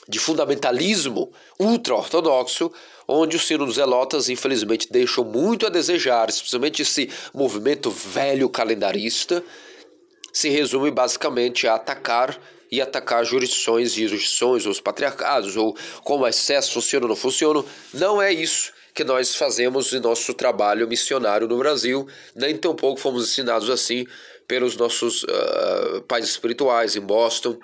de 0.08 0.18
fundamentalismo 0.18 1.32
ultra-ortodoxo, 1.58 2.72
onde 3.06 3.36
os 3.36 3.46
sínodos 3.46 3.76
zelotas, 3.76 4.28
infelizmente, 4.28 4.88
deixam 4.90 5.24
muito 5.24 5.66
a 5.66 5.70
desejar, 5.70 6.28
especialmente 6.28 6.82
esse 6.82 7.10
movimento 7.32 7.90
velho 7.90 8.48
calendarista, 8.48 9.42
se 10.32 10.48
resume 10.48 10.90
basicamente 10.90 11.66
a 11.66 11.74
atacar 11.74 12.38
e 12.70 12.80
atacar 12.80 13.24
jurisdições 13.24 13.96
e 13.96 14.06
jurisdições, 14.06 14.66
ou 14.66 14.72
os 14.72 14.80
patriarcados, 14.80 15.56
ou 15.56 15.76
como 16.02 16.26
excesso 16.26 16.72
funciona 16.72 17.06
ou 17.06 17.08
não 17.10 17.16
funciona. 17.16 17.64
Não 17.92 18.20
é 18.20 18.32
isso 18.32 18.72
que 18.94 19.02
nós 19.02 19.34
fazemos 19.34 19.92
em 19.92 20.00
nosso 20.00 20.32
trabalho 20.32 20.86
missionário 20.86 21.48
no 21.48 21.58
Brasil, 21.58 22.06
nem 22.34 22.56
tampouco 22.56 23.00
fomos 23.00 23.28
ensinados 23.28 23.68
assim 23.68 24.06
pelos 24.46 24.76
nossos 24.76 25.24
uh, 25.24 26.02
pais 26.06 26.26
espirituais 26.26 26.94
em 26.94 27.00
Boston. 27.00 27.58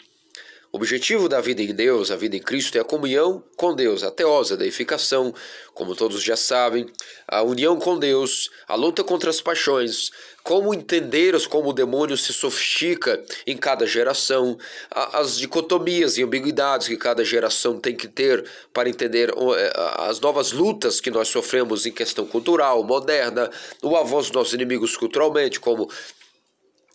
O 0.72 0.76
objetivo 0.76 1.28
da 1.28 1.40
vida 1.40 1.62
em 1.62 1.74
Deus, 1.74 2.12
a 2.12 2.16
vida 2.16 2.36
em 2.36 2.40
Cristo, 2.40 2.78
é 2.78 2.80
a 2.80 2.84
comunhão 2.84 3.42
com 3.56 3.74
Deus, 3.74 4.04
a 4.04 4.10
teosa, 4.10 4.54
a 4.54 4.56
deificação, 4.56 5.34
como 5.74 5.96
todos 5.96 6.22
já 6.22 6.36
sabem, 6.36 6.86
a 7.26 7.42
união 7.42 7.76
com 7.76 7.98
Deus, 7.98 8.48
a 8.68 8.76
luta 8.76 9.02
contra 9.02 9.30
as 9.30 9.40
paixões, 9.40 10.12
como 10.44 10.72
entender 10.72 11.34
como 11.48 11.70
o 11.70 11.72
demônio 11.72 12.16
se 12.16 12.32
sofistica 12.32 13.20
em 13.44 13.56
cada 13.56 13.84
geração, 13.84 14.56
as 14.90 15.36
dicotomias 15.36 16.18
e 16.18 16.22
ambiguidades 16.22 16.86
que 16.86 16.96
cada 16.96 17.24
geração 17.24 17.80
tem 17.80 17.96
que 17.96 18.06
ter 18.06 18.48
para 18.72 18.88
entender 18.88 19.28
é, 19.30 19.72
as 20.08 20.20
novas 20.20 20.52
lutas 20.52 21.00
que 21.00 21.10
nós 21.10 21.26
sofremos 21.26 21.84
em 21.84 21.90
questão 21.90 22.24
cultural, 22.24 22.84
moderna, 22.84 23.50
o 23.82 23.96
avanço 23.96 24.28
dos 24.28 24.36
nossos 24.36 24.54
inimigos 24.54 24.96
culturalmente, 24.96 25.58
como 25.58 25.90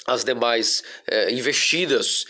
as 0.05 0.23
demais 0.23 0.83
é, 1.07 1.31
investidas 1.31 2.25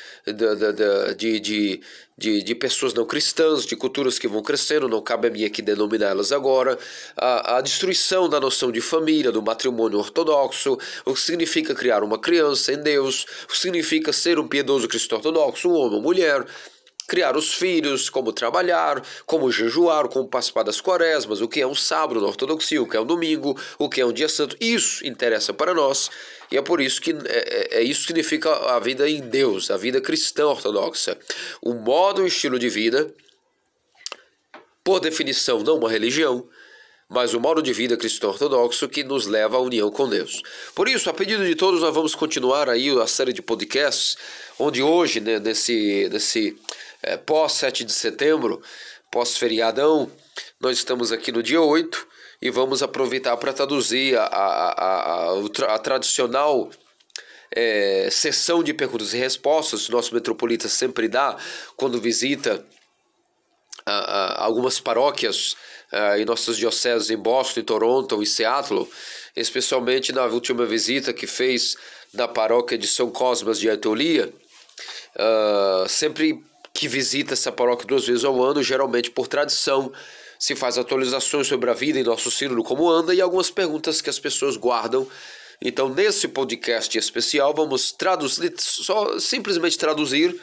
de, 1.17 1.39
de, 1.39 1.81
de, 2.17 2.43
de, 2.43 2.55
pessoas 2.55 2.93
não 2.93 3.05
cristãs, 3.05 3.65
de 3.65 3.75
culturas 3.75 4.17
que 4.17 4.27
vão 4.27 4.41
crescendo, 4.41 4.87
não 4.87 5.01
cabe 5.01 5.27
a 5.27 5.31
mim 5.31 5.43
aqui 5.43 5.61
denominá-las 5.61 6.31
agora, 6.31 6.79
a, 7.17 7.57
a 7.57 7.61
destruição 7.61 8.29
da 8.29 8.39
noção 8.39 8.71
de 8.71 8.79
família, 8.79 9.31
do 9.31 9.41
matrimônio 9.41 9.99
ortodoxo, 9.99 10.77
o 11.03 11.13
que 11.13 11.19
significa 11.19 11.75
criar 11.75 12.01
uma 12.01 12.17
criança 12.17 12.71
em 12.71 12.81
Deus, 12.81 13.25
o 13.43 13.47
que 13.47 13.57
significa 13.57 14.13
ser 14.13 14.39
um 14.39 14.47
piedoso 14.47 14.87
cristão 14.87 15.17
ortodoxo, 15.17 15.69
um 15.69 15.73
homem 15.73 15.97
ou 15.97 16.01
mulher, 16.01 16.45
criar 17.07 17.37
os 17.37 17.53
filhos, 17.53 18.09
como 18.09 18.31
trabalhar, 18.31 19.03
como 19.25 19.51
jejuar, 19.51 20.07
como 20.07 20.27
participar 20.27 20.63
das 20.63 20.81
quaresmas, 20.81 21.41
o 21.41 21.47
que 21.47 21.61
é 21.61 21.67
um 21.67 21.75
sábado 21.75 22.19
na 22.21 22.27
ortodoxia, 22.27 22.81
o 22.81 22.87
que 22.87 22.97
é 22.97 23.01
um 23.01 23.05
domingo, 23.05 23.59
o 23.77 23.89
que 23.89 24.01
é 24.01 24.05
um 24.05 24.13
dia 24.13 24.29
santo. 24.29 24.55
Isso 24.59 25.05
interessa 25.05 25.53
para 25.53 25.73
nós 25.73 26.09
e 26.51 26.57
é 26.57 26.61
por 26.61 26.81
isso 26.81 27.01
que 27.01 27.11
é, 27.11 27.15
é, 27.25 27.77
é 27.79 27.83
isso 27.83 28.01
que 28.01 28.07
significa 28.07 28.49
a 28.75 28.79
vida 28.79 29.09
em 29.09 29.21
Deus, 29.21 29.71
a 29.71 29.77
vida 29.77 29.99
cristã 29.99 30.47
ortodoxa. 30.47 31.17
O 31.61 31.73
modo 31.73 32.23
e 32.23 32.27
estilo 32.27 32.59
de 32.59 32.69
vida, 32.69 33.13
por 34.83 34.99
definição, 34.99 35.63
não 35.63 35.77
uma 35.77 35.89
religião, 35.89 36.47
mas 37.09 37.33
o 37.33 37.39
modo 37.39 37.61
de 37.61 37.71
vida 37.71 37.97
cristão 37.97 38.31
ortodoxo 38.31 38.87
que 38.87 39.03
nos 39.03 39.27
leva 39.27 39.57
à 39.57 39.59
união 39.59 39.91
com 39.91 40.09
Deus. 40.09 40.41
Por 40.73 40.87
isso, 40.87 41.09
a 41.09 41.13
pedido 41.13 41.45
de 41.45 41.55
todos, 41.55 41.81
nós 41.81 41.93
vamos 41.93 42.15
continuar 42.15 42.69
aí 42.69 42.89
a 42.99 43.07
série 43.07 43.33
de 43.33 43.41
podcasts, 43.41 44.17
onde 44.57 44.81
hoje, 44.81 45.19
né, 45.19 45.39
nesse, 45.39 46.09
nesse 46.11 46.57
é, 47.03 47.17
pós 47.17 47.53
7 47.53 47.83
de 47.83 47.93
setembro, 47.93 48.61
pós-feriadão, 49.11 50.11
nós 50.59 50.77
estamos 50.77 51.11
aqui 51.11 51.31
no 51.31 51.43
dia 51.43 51.61
8 51.61 52.14
e 52.45 52.51
vamos 52.51 52.83
aproveitar 52.83 53.35
para 53.37 53.51
traduzir 53.51 54.15
a, 54.15 54.25
a, 54.25 54.69
a, 54.69 55.33
a, 55.33 55.73
a 55.73 55.79
tradicional 55.79 56.69
é, 57.49 58.07
sessão 58.11 58.61
de 58.61 58.71
perguntas 58.71 59.15
e 59.15 59.17
respostas 59.17 59.85
que 59.85 59.91
o 59.91 59.95
nosso 59.95 60.13
metropolita 60.13 60.69
sempre 60.69 61.07
dá 61.07 61.35
quando 61.75 61.99
visita 61.99 62.63
algumas 64.37 64.79
paróquias 64.79 65.55
em 66.17 66.25
nossas 66.25 66.57
dioceses 66.57 67.09
em 67.09 67.17
Boston, 67.17 67.61
em 67.61 67.63
Toronto 67.63 68.21
e 68.21 68.27
Seattle, 68.27 68.87
especialmente 69.35 70.11
na 70.11 70.25
última 70.25 70.67
visita 70.67 71.13
que 71.13 71.25
fez 71.25 71.75
na 72.13 72.27
paróquia 72.27 72.77
de 72.77 72.87
São 72.87 73.09
Cosmas 73.09 73.59
de 73.59 73.69
Etolia, 73.69 74.31
uh, 75.15 75.89
sempre 75.89 76.43
que 76.73 76.87
visita 76.87 77.33
essa 77.33 77.51
paróquia 77.51 77.87
duas 77.87 78.05
vezes 78.05 78.23
ao 78.23 78.43
ano, 78.43 78.61
geralmente 78.61 79.09
por 79.09 79.27
tradição, 79.27 79.91
se 80.45 80.55
faz 80.55 80.77
atualizações 80.77 81.47
sobre 81.47 81.71
a 81.71 81.73
vida 81.73 81.99
em 81.99 82.03
nosso 82.03 82.29
sínodo, 82.29 82.63
como 82.63 82.87
anda, 82.87 83.15
e 83.15 83.19
algumas 83.19 83.49
perguntas 83.49 83.99
que 83.99 84.11
as 84.11 84.19
pessoas 84.19 84.55
guardam. 84.55 85.09
Então, 85.59 85.89
nesse 85.89 86.27
podcast 86.27 86.95
especial, 86.95 87.51
vamos 87.51 87.91
traduzir, 87.91 88.53
só 88.59 89.17
simplesmente 89.17 89.75
traduzir 89.75 90.39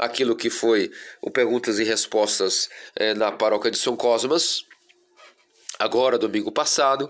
aquilo 0.00 0.34
que 0.34 0.50
foi 0.50 0.90
o 1.22 1.30
Perguntas 1.30 1.78
e 1.78 1.84
Respostas 1.84 2.68
é, 2.96 3.14
na 3.14 3.30
paróquia 3.30 3.70
de 3.70 3.78
São 3.78 3.96
Cosmas, 3.96 4.64
agora, 5.78 6.18
domingo 6.18 6.50
passado, 6.50 7.08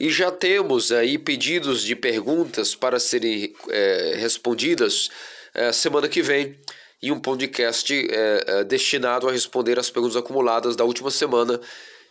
e 0.00 0.10
já 0.10 0.32
temos 0.32 0.90
aí 0.90 1.16
pedidos 1.16 1.82
de 1.82 1.94
perguntas 1.94 2.74
para 2.74 2.98
serem 2.98 3.54
é, 3.68 4.14
respondidas 4.16 5.08
é, 5.54 5.70
semana 5.70 6.08
que 6.08 6.20
vem 6.20 6.58
e 7.02 7.12
um 7.12 7.18
podcast 7.20 7.92
é, 7.94 8.44
é, 8.46 8.64
destinado 8.64 9.28
a 9.28 9.32
responder 9.32 9.78
as 9.78 9.90
perguntas 9.90 10.16
acumuladas 10.16 10.74
da 10.74 10.84
última 10.84 11.10
semana 11.10 11.60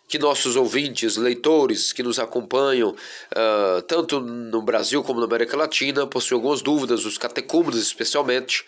que 0.07 0.19
nossos 0.19 0.55
ouvintes, 0.55 1.17
leitores 1.17 1.91
que 1.91 2.03
nos 2.03 2.19
acompanham, 2.19 2.89
uh, 2.89 3.81
tanto 3.88 4.19
no 4.19 4.61
Brasil 4.61 5.03
como 5.03 5.19
na 5.19 5.25
América 5.25 5.57
Latina, 5.57 6.05
possuem 6.05 6.38
algumas 6.38 6.61
dúvidas, 6.61 7.05
os 7.05 7.17
catecúmenos 7.17 7.79
especialmente, 7.79 8.63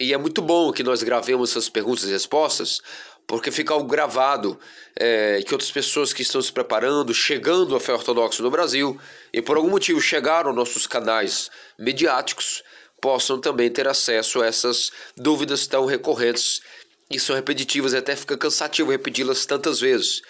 e 0.00 0.14
é 0.14 0.18
muito 0.18 0.40
bom 0.40 0.72
que 0.72 0.82
nós 0.82 1.02
gravemos 1.02 1.50
essas 1.50 1.68
perguntas 1.68 2.04
e 2.04 2.10
respostas, 2.10 2.80
porque 3.26 3.50
fica 3.50 3.74
algo 3.74 3.86
gravado 3.86 4.58
é, 4.96 5.42
que 5.46 5.52
outras 5.54 5.70
pessoas 5.70 6.12
que 6.12 6.22
estão 6.22 6.40
se 6.40 6.50
preparando, 6.50 7.12
chegando 7.12 7.76
à 7.76 7.80
fé 7.80 7.92
ortodoxa 7.92 8.42
no 8.42 8.50
Brasil, 8.50 8.98
e 9.32 9.42
por 9.42 9.56
algum 9.56 9.70
motivo 9.70 10.00
chegaram 10.00 10.48
aos 10.48 10.56
nossos 10.56 10.86
canais 10.86 11.50
mediáticos, 11.78 12.64
possam 13.02 13.40
também 13.40 13.68
ter 13.68 13.88
acesso 13.88 14.40
a 14.40 14.46
essas 14.46 14.92
dúvidas 15.16 15.66
tão 15.66 15.84
recorrentes 15.84 16.62
e 17.10 17.18
são 17.18 17.34
repetitivas 17.34 17.92
e 17.92 17.96
até 17.96 18.14
fica 18.14 18.38
cansativo 18.38 18.92
repeti-las 18.92 19.44
tantas 19.44 19.80
vezes. 19.80 20.22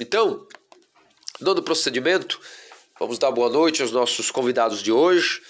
Então, 0.00 0.46
dando 1.40 1.64
procedimento, 1.64 2.40
vamos 2.98 3.18
dar 3.18 3.32
boa 3.32 3.50
noite 3.50 3.82
aos 3.82 3.90
nossos 3.90 4.30
convidados 4.30 4.82
de 4.84 4.92
hoje. 4.92 5.42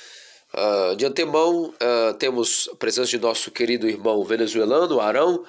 Uh, 0.54 0.96
de 0.96 1.04
antemão, 1.04 1.74
uh, 1.74 2.14
temos 2.14 2.70
a 2.72 2.76
presença 2.76 3.10
de 3.10 3.18
nosso 3.18 3.50
querido 3.50 3.86
irmão 3.86 4.24
venezuelano, 4.24 4.98
Arão. 4.98 5.44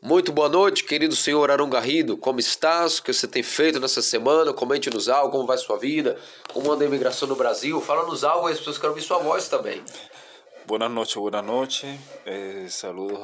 Muito 0.00 0.32
boa 0.32 0.48
noite, 0.48 0.84
querido 0.84 1.14
senhor 1.14 1.50
Arão 1.50 1.68
Garrido. 1.68 2.16
Como 2.16 2.40
estás? 2.40 2.98
O 2.98 3.02
que 3.02 3.12
você 3.12 3.28
tem 3.28 3.42
feito 3.42 3.78
nessa 3.78 4.00
semana? 4.00 4.54
Comente-nos 4.54 5.10
algo, 5.10 5.32
como 5.32 5.46
vai 5.46 5.58
sua 5.58 5.76
vida, 5.76 6.16
como 6.54 6.72
anda 6.72 6.82
a 6.82 6.86
imigração 6.86 7.28
no 7.28 7.36
Brasil. 7.36 7.78
Fala-nos 7.82 8.24
algo, 8.24 8.48
as 8.48 8.56
pessoas 8.56 8.78
querem 8.78 8.90
ouvir 8.90 9.02
sua 9.02 9.18
voz 9.18 9.46
também. 9.48 9.84
Buenas 10.70 10.92
noches, 10.92 11.16
buenas 11.16 11.44
noches. 11.44 11.98
Eh, 12.26 12.68
saludos 12.70 13.18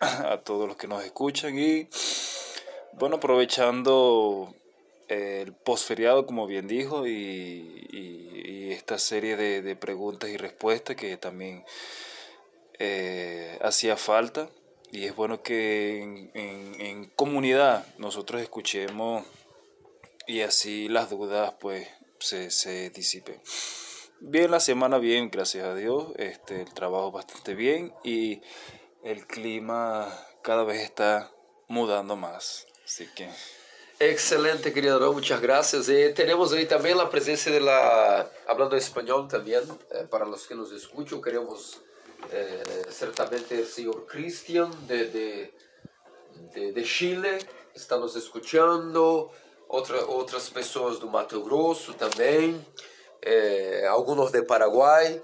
a, 0.00 0.32
a, 0.32 0.40
todos 0.40 0.66
los 0.66 0.78
que 0.78 0.88
nos 0.88 1.04
escuchan 1.04 1.58
y 1.58 1.86
bueno, 2.94 3.16
aprovechando 3.16 4.54
eh, 5.06 5.42
el 5.44 5.52
posferiado, 5.52 6.24
como 6.24 6.46
bien 6.46 6.66
dijo, 6.66 7.06
y, 7.06 7.86
y, 7.92 8.70
esta 8.72 8.98
serie 8.98 9.36
de, 9.36 9.60
de, 9.60 9.76
preguntas 9.76 10.30
y 10.30 10.38
respuestas 10.38 10.96
que 10.96 11.18
también 11.18 11.62
eh, 12.78 13.58
hacía 13.60 13.98
falta. 13.98 14.48
Y 14.90 15.04
es 15.04 15.14
bueno 15.14 15.42
que 15.42 16.00
en, 16.00 16.30
en, 16.32 16.80
en 16.80 17.04
comunidad 17.10 17.84
nosotros 17.98 18.40
escuchemos 18.40 19.26
y 20.26 20.40
así 20.40 20.88
las 20.88 21.10
dudas 21.10 21.52
pues 21.60 21.86
se, 22.18 22.50
se 22.50 22.88
disipen. 22.88 23.38
Bien, 24.24 24.52
la 24.52 24.60
semana 24.60 24.98
bien, 24.98 25.30
gracias 25.32 25.66
a 25.66 25.74
Dios. 25.74 26.12
Este, 26.14 26.62
el 26.62 26.72
trabajo 26.72 27.10
bastante 27.10 27.56
bien 27.56 27.92
y 28.04 28.40
el 29.02 29.26
clima 29.26 30.16
cada 30.42 30.62
vez 30.62 30.80
está 30.80 31.32
mudando 31.66 32.14
más. 32.14 32.68
Así 32.84 33.08
que. 33.16 33.28
Excelente, 33.98 34.72
querido 34.72 35.12
muchas 35.12 35.40
gracias. 35.40 35.88
Y 35.88 36.14
tenemos 36.14 36.52
ahí 36.52 36.66
también 36.66 36.98
la 36.98 37.10
presencia 37.10 37.50
de 37.50 37.60
la, 37.60 38.30
hablando 38.46 38.76
español 38.76 39.26
también, 39.26 39.64
eh, 39.90 40.06
para 40.08 40.24
los 40.24 40.46
que 40.46 40.54
nos 40.54 40.70
escuchan, 40.70 41.20
queremos 41.20 41.82
eh, 42.30 42.62
certamente 42.90 43.58
el 43.58 43.66
señor 43.66 44.06
Cristian 44.06 44.70
de, 44.86 45.08
de, 45.08 45.54
de, 46.54 46.72
de 46.72 46.84
Chile, 46.84 47.38
está 47.74 47.98
nos 47.98 48.14
escuchando, 48.14 49.32
Outra, 49.72 50.04
outras 50.04 50.50
pessoas 50.50 50.98
do 50.98 51.08
Mato 51.08 51.42
Grosso 51.42 51.94
também 51.94 52.60
eh, 53.22 53.86
algunos 53.88 54.32
de 54.32 54.42
Paraguay. 54.42 55.22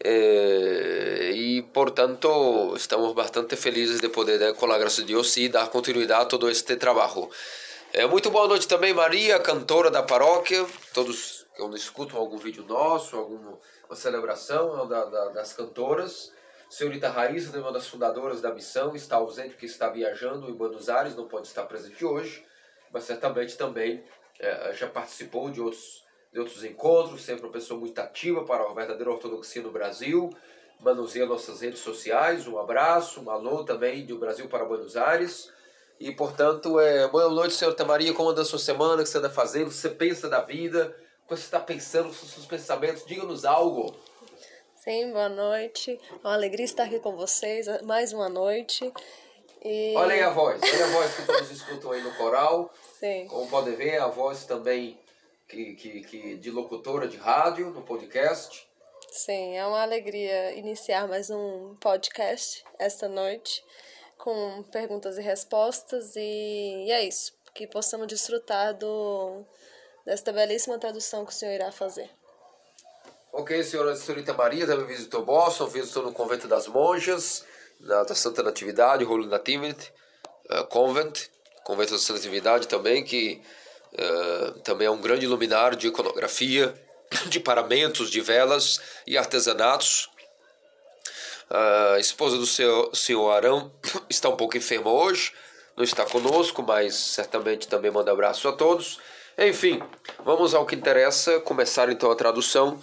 Eh, 0.00 1.32
y 1.34 1.62
por 1.62 1.92
tanto 1.92 2.76
estamos 2.76 3.14
bastante 3.14 3.56
felizes 3.56 4.00
de 4.00 4.08
poder, 4.08 4.54
com 4.54 4.70
a 4.70 4.78
graça 4.78 5.02
de 5.02 5.08
Deus, 5.08 5.30
sim, 5.30 5.50
dar 5.50 5.70
continuidade 5.70 6.22
a 6.22 6.26
todo 6.26 6.48
este 6.48 6.76
trabalho. 6.76 7.28
É, 7.92 8.06
muito 8.06 8.30
boa 8.30 8.46
noite 8.46 8.68
também, 8.68 8.92
Maria, 8.92 9.40
cantora 9.40 9.90
da 9.90 10.02
paróquia. 10.02 10.64
Todos 10.92 11.46
que 11.56 11.76
escutam 11.76 12.18
algum 12.18 12.36
vídeo 12.36 12.64
nosso, 12.64 13.16
alguma 13.16 13.58
celebração 13.92 14.86
da, 14.86 15.04
da, 15.06 15.28
das 15.30 15.52
cantoras. 15.52 16.32
Senhorita 16.70 17.08
Raíssa, 17.08 17.58
uma 17.58 17.72
das 17.72 17.88
fundadoras 17.88 18.40
da 18.42 18.52
missão, 18.52 18.94
está 18.94 19.16
ausente 19.16 19.50
porque 19.50 19.66
está 19.66 19.88
viajando 19.88 20.50
em 20.50 20.52
Buenos 20.52 20.88
Aires, 20.88 21.16
não 21.16 21.26
pode 21.26 21.48
estar 21.48 21.64
presente 21.64 22.04
hoje, 22.04 22.44
mas 22.92 23.04
certamente 23.04 23.56
também 23.56 24.04
é, 24.38 24.72
já 24.74 24.86
participou 24.86 25.50
de 25.50 25.60
outros 25.60 26.04
de 26.32 26.38
outros 26.38 26.64
encontros, 26.64 27.22
sempre 27.22 27.44
uma 27.44 27.52
pessoa 27.52 27.78
muito 27.78 27.98
ativa 27.98 28.44
para 28.44 28.64
a 28.64 28.72
verdadeira 28.72 29.10
ortodoxia 29.10 29.62
no 29.62 29.70
Brasil. 29.70 30.30
manuseia 30.80 31.26
nossas 31.26 31.60
redes 31.60 31.80
sociais. 31.80 32.46
Um 32.46 32.58
abraço, 32.58 33.20
um 33.20 33.30
alô 33.30 33.64
também 33.64 34.04
do 34.04 34.18
Brasil 34.18 34.48
para 34.48 34.64
Buenos 34.64 34.96
Aires. 34.96 35.50
E, 35.98 36.12
portanto, 36.12 36.78
é, 36.78 37.08
boa 37.08 37.28
noite, 37.28 37.54
senhorita 37.54 37.84
Maria. 37.84 38.14
Como 38.14 38.28
anda 38.28 38.42
a 38.42 38.44
sua 38.44 38.58
semana? 38.58 39.02
O 39.02 39.04
que 39.04 39.08
você 39.10 39.18
anda 39.18 39.30
fazendo? 39.30 39.66
O 39.66 39.70
que 39.70 39.76
você 39.76 39.90
pensa 39.90 40.28
da 40.28 40.40
vida? 40.40 40.94
O 41.24 41.28
que 41.28 41.36
você 41.36 41.42
está 41.42 41.58
pensando? 41.58 42.08
Os 42.10 42.16
seus 42.16 42.46
pensamentos? 42.46 43.04
Diga-nos 43.04 43.44
algo. 43.44 43.96
Sim, 44.76 45.10
boa 45.12 45.28
noite. 45.28 45.98
É 46.12 46.26
uma 46.26 46.34
alegria 46.34 46.64
estar 46.64 46.84
aqui 46.84 47.00
com 47.00 47.16
vocês 47.16 47.66
mais 47.82 48.12
uma 48.12 48.28
noite. 48.28 48.92
E... 49.64 49.92
Olha 49.96 50.14
aí 50.14 50.22
a 50.22 50.30
voz, 50.30 50.62
olha 50.62 50.84
a 50.84 50.88
voz 50.88 51.16
que 51.16 51.26
todos 51.26 51.50
escutam 51.50 51.90
aí 51.90 52.00
no 52.00 52.14
coral. 52.14 52.72
Sim. 53.00 53.26
Como 53.26 53.50
podem 53.50 53.74
ver, 53.74 53.98
a 53.98 54.06
voz 54.06 54.44
também 54.44 54.96
que, 55.48 55.74
que, 55.74 56.00
que 56.02 56.36
de 56.36 56.50
locutora 56.50 57.08
de 57.08 57.16
rádio, 57.16 57.70
no 57.70 57.82
podcast. 57.82 58.68
Sim, 59.10 59.56
é 59.56 59.66
uma 59.66 59.80
alegria 59.80 60.52
iniciar 60.54 61.08
mais 61.08 61.30
um 61.30 61.74
podcast 61.80 62.62
esta 62.78 63.08
noite 63.08 63.64
com 64.18 64.62
perguntas 64.64 65.16
e 65.16 65.22
respostas 65.22 66.14
e, 66.16 66.84
e 66.86 66.92
é 66.92 67.02
isso, 67.02 67.32
que 67.54 67.66
possamos 67.66 68.06
desfrutar 68.06 68.74
do, 68.74 69.44
desta 70.04 70.32
belíssima 70.32 70.78
tradução 70.78 71.24
que 71.24 71.32
o 71.32 71.34
senhor 71.34 71.54
irá 71.54 71.72
fazer. 71.72 72.10
Ok, 73.32 73.62
senhora 73.62 73.96
senhorita 73.96 74.34
Maria 74.34 74.66
também 74.66 74.86
visitou 74.86 75.24
Boston, 75.24 75.66
visitou 75.66 76.02
no 76.02 76.12
Convento 76.12 76.46
das 76.46 76.66
Monjas, 76.66 77.44
na, 77.80 78.02
da 78.02 78.14
Santa 78.14 78.42
Natividade, 78.42 79.04
Holy 79.04 79.26
Nativity 79.26 79.92
uh, 80.50 80.66
Convent, 80.66 81.28
Convento 81.64 81.92
da 81.92 81.98
Santa 81.98 82.14
Natividade 82.14 82.68
também, 82.68 83.04
que 83.04 83.40
uh, 83.94 84.52
também 84.60 84.86
é 84.86 84.90
um 84.90 85.00
grande 85.00 85.26
luminário 85.26 85.76
de 85.76 85.88
iconografia, 85.88 86.74
de 87.26 87.40
paramentos, 87.40 88.10
de 88.10 88.20
velas 88.20 88.80
e 89.06 89.16
artesanatos. 89.16 90.08
A 91.50 91.98
esposa 91.98 92.36
do 92.36 92.44
seu, 92.44 92.94
senhor 92.94 93.30
Arão 93.30 93.72
está 94.10 94.28
um 94.28 94.36
pouco 94.36 94.58
enferma 94.58 94.92
hoje, 94.92 95.32
não 95.74 95.82
está 95.82 96.04
conosco, 96.04 96.62
mas 96.62 96.94
certamente 96.94 97.66
também 97.66 97.90
manda 97.90 98.12
abraço 98.12 98.46
a 98.48 98.52
todos. 98.52 99.00
Enfim, 99.38 99.80
vamos 100.24 100.52
ao 100.52 100.66
que 100.66 100.74
interessa, 100.74 101.38
começar 101.40 101.88
então 101.88 102.10
a 102.10 102.16
tradução. 102.16 102.82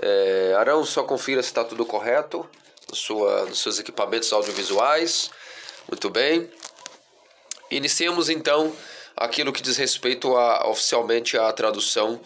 É, 0.00 0.54
Arão, 0.58 0.84
só 0.84 1.02
confira 1.02 1.42
se 1.42 1.48
está 1.48 1.64
tudo 1.64 1.84
correto 1.86 2.48
no 2.88 2.94
sua, 2.94 3.46
nos 3.46 3.60
seus 3.60 3.78
equipamentos 3.78 4.32
audiovisuais. 4.32 5.30
Muito 5.88 6.10
bem. 6.10 6.50
Iniciemos 7.70 8.28
então 8.28 8.72
aquilo 9.16 9.52
que 9.52 9.62
diz 9.62 9.76
respeito 9.76 10.36
a, 10.36 10.68
oficialmente 10.68 11.38
à 11.38 11.52
tradução 11.52 12.20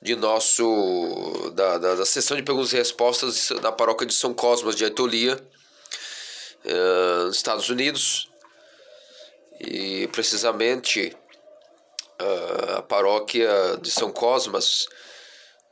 de 0.00 0.14
nosso 0.14 1.50
da, 1.54 1.78
da, 1.78 1.94
da, 1.96 2.06
sessão 2.06 2.36
de 2.36 2.42
perguntas 2.42 2.72
e 2.72 2.76
respostas 2.76 3.50
da 3.60 3.72
paróquia 3.72 4.06
de 4.06 4.14
São 4.14 4.32
Cosmas 4.32 4.76
de 4.76 4.84
Aetolia, 4.84 5.40
uh, 6.64 7.24
nos 7.26 7.36
Estados 7.36 7.68
Unidos, 7.68 8.30
e 9.60 10.08
precisamente 10.08 11.16
uh, 12.20 12.76
a 12.76 12.82
paróquia 12.82 13.50
de 13.82 13.90
São 13.90 14.12
Cosmas 14.12 14.86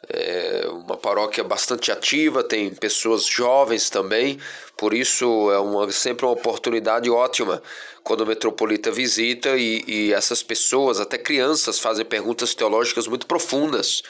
é 0.09 0.67
uma 0.69 0.97
paróquia 0.97 1.43
bastante 1.43 1.91
ativa, 1.91 2.43
tem 2.43 2.71
pessoas 2.75 3.25
jovens 3.25 3.91
também, 3.91 4.39
por 4.77 4.95
isso 4.95 5.51
é 5.51 5.59
uma, 5.59 5.91
sempre 5.91 6.25
uma 6.25 6.33
oportunidade 6.33 7.11
ótima 7.11 7.63
quando 8.05 8.21
o 8.21 8.27
metropolita 8.27 8.91
visita 8.91 9.57
e, 9.57 9.83
e 9.87 10.13
essas 10.13 10.43
pessoas, 10.43 11.01
até 11.01 11.19
crianças, 11.19 11.79
fazem 11.79 12.05
perguntas 12.05 12.55
teológicas 12.55 13.07
muito 13.09 13.27
profundas. 13.27 14.03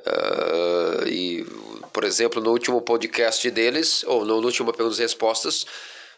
Uh, 0.00 1.06
e, 1.06 1.46
por 1.92 2.02
exemplo, 2.02 2.42
no 2.42 2.50
último 2.50 2.82
podcast 2.82 3.48
deles, 3.50 4.02
ou 4.04 4.24
no 4.24 4.34
último 4.36 4.72
Perguntas 4.72 4.98
e 4.98 5.02
Respostas, 5.02 5.64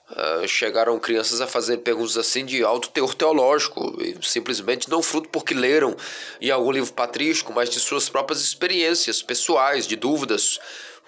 Uh, 0.08 0.46
chegaram 0.46 1.00
crianças 1.00 1.40
a 1.40 1.48
fazer 1.48 1.78
perguntas 1.78 2.16
assim 2.16 2.46
de 2.46 2.62
alto 2.62 2.90
teor 2.90 3.12
teológico, 3.12 3.92
simplesmente 4.22 4.88
não 4.88 5.02
fruto 5.02 5.28
porque 5.30 5.52
leram 5.52 5.96
em 6.40 6.48
algum 6.48 6.70
livro 6.70 6.92
patrístico, 6.92 7.52
mas 7.52 7.68
de 7.68 7.80
suas 7.80 8.08
próprias 8.08 8.40
experiências 8.40 9.20
pessoais, 9.20 9.84
de 9.84 9.96
dúvidas, 9.96 10.60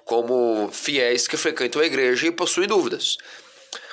como 0.05 0.69
fiéis 0.73 1.29
que 1.29 1.37
frequentam 1.37 1.81
a 1.81 1.87
igreja 1.87 2.27
e 2.27 2.33
possuem 2.33 2.67
dúvidas. 2.67 3.19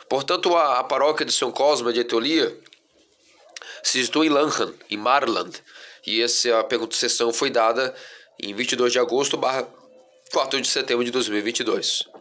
Portanto, 0.10 0.56
a, 0.56 0.80
a 0.80 0.84
paróquia 0.84 1.26
de 1.26 1.32
São 1.32 1.52
Cosme 1.52 1.94
de 1.94 2.00
Etolia 2.00 2.58
se 3.84 4.04
situa 4.04 4.26
em 4.26 4.30
Lanham, 4.30 4.74
em 4.90 4.98
Marland, 4.98 5.62
e 6.06 6.22
essa 6.22 6.64
pergunta 6.64 6.96
sessão 6.96 7.32
foi 7.32 7.52
dada 7.52 7.94
em 8.40 8.54
22 8.54 8.92
de 8.92 9.00
agosto 9.00 9.38
barra 9.38 9.68
4 10.32 10.62
de 10.62 10.68
setembro 10.68 11.04
de 11.04 11.12
2022. 11.12 12.15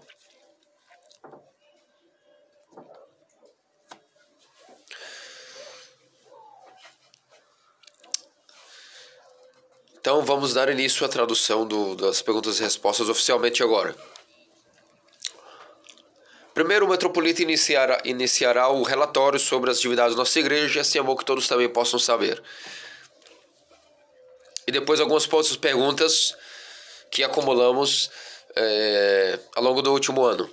Então 10.05 10.21
vamos 10.21 10.53
dar 10.53 10.69
início 10.69 11.07
à 11.07 11.09
tradução 11.09 11.67
do, 11.67 11.95
das 11.95 12.21
perguntas 12.21 12.61
e 12.61 12.63
respostas 12.63 13.09
oficialmente 13.09 13.63
agora. 13.63 13.97
Primeiro, 16.53 16.85
o 16.85 16.89
metropolita 16.91 17.41
iniciará, 17.41 18.03
iniciará 18.05 18.69
o 18.69 18.83
relatório 18.83 19.41
sobre 19.41 19.71
as 19.71 19.79
atividades 19.79 20.15
da 20.15 20.19
nossa 20.19 20.39
igreja, 20.39 20.83
assim 20.83 20.99
é 20.99 21.03
bom 21.03 21.17
que 21.17 21.25
todos 21.25 21.49
também 21.49 21.71
possam 21.71 21.99
saber. 21.99 22.43
E 24.67 24.73
depois 24.73 25.01
algumas 25.01 25.27
outras 25.33 25.57
perguntas 25.57 26.37
que 27.11 27.25
acumulamos 27.25 28.11
é, 28.55 29.39
ao 29.57 29.63
longo 29.63 29.81
do 29.81 29.91
último 29.91 30.23
ano. 30.23 30.51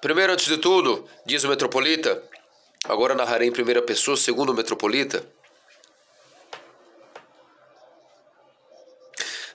Primeiro, 0.00 0.32
antes 0.32 0.46
de 0.46 0.58
tudo, 0.58 1.08
diz 1.24 1.44
o 1.44 1.48
metropolita, 1.48 2.20
agora 2.88 3.14
narrarei 3.14 3.46
em 3.46 3.52
primeira 3.52 3.80
pessoa, 3.80 4.16
segundo 4.16 4.50
o 4.50 4.54
metropolita, 4.54 5.24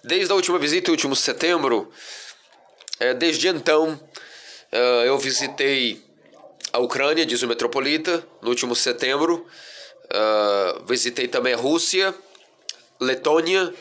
Desde 0.03 0.31
a 0.31 0.35
última 0.35 0.59
visita, 0.59 0.91
último 0.91 1.15
setembro, 1.15 1.91
é, 2.99 3.13
desde 3.13 3.47
então, 3.47 3.99
é, 4.71 5.07
eu 5.07 5.17
visitei 5.19 6.03
a 6.73 6.79
Ucrânia, 6.79 7.25
diz 7.25 7.41
o 7.43 7.47
metropolita, 7.47 8.25
no 8.41 8.49
último 8.49 8.75
setembro. 8.75 9.45
É, 10.09 10.81
visitei 10.87 11.27
também 11.27 11.53
a 11.53 11.57
Rússia, 11.57 12.13
Letônia. 12.99 13.73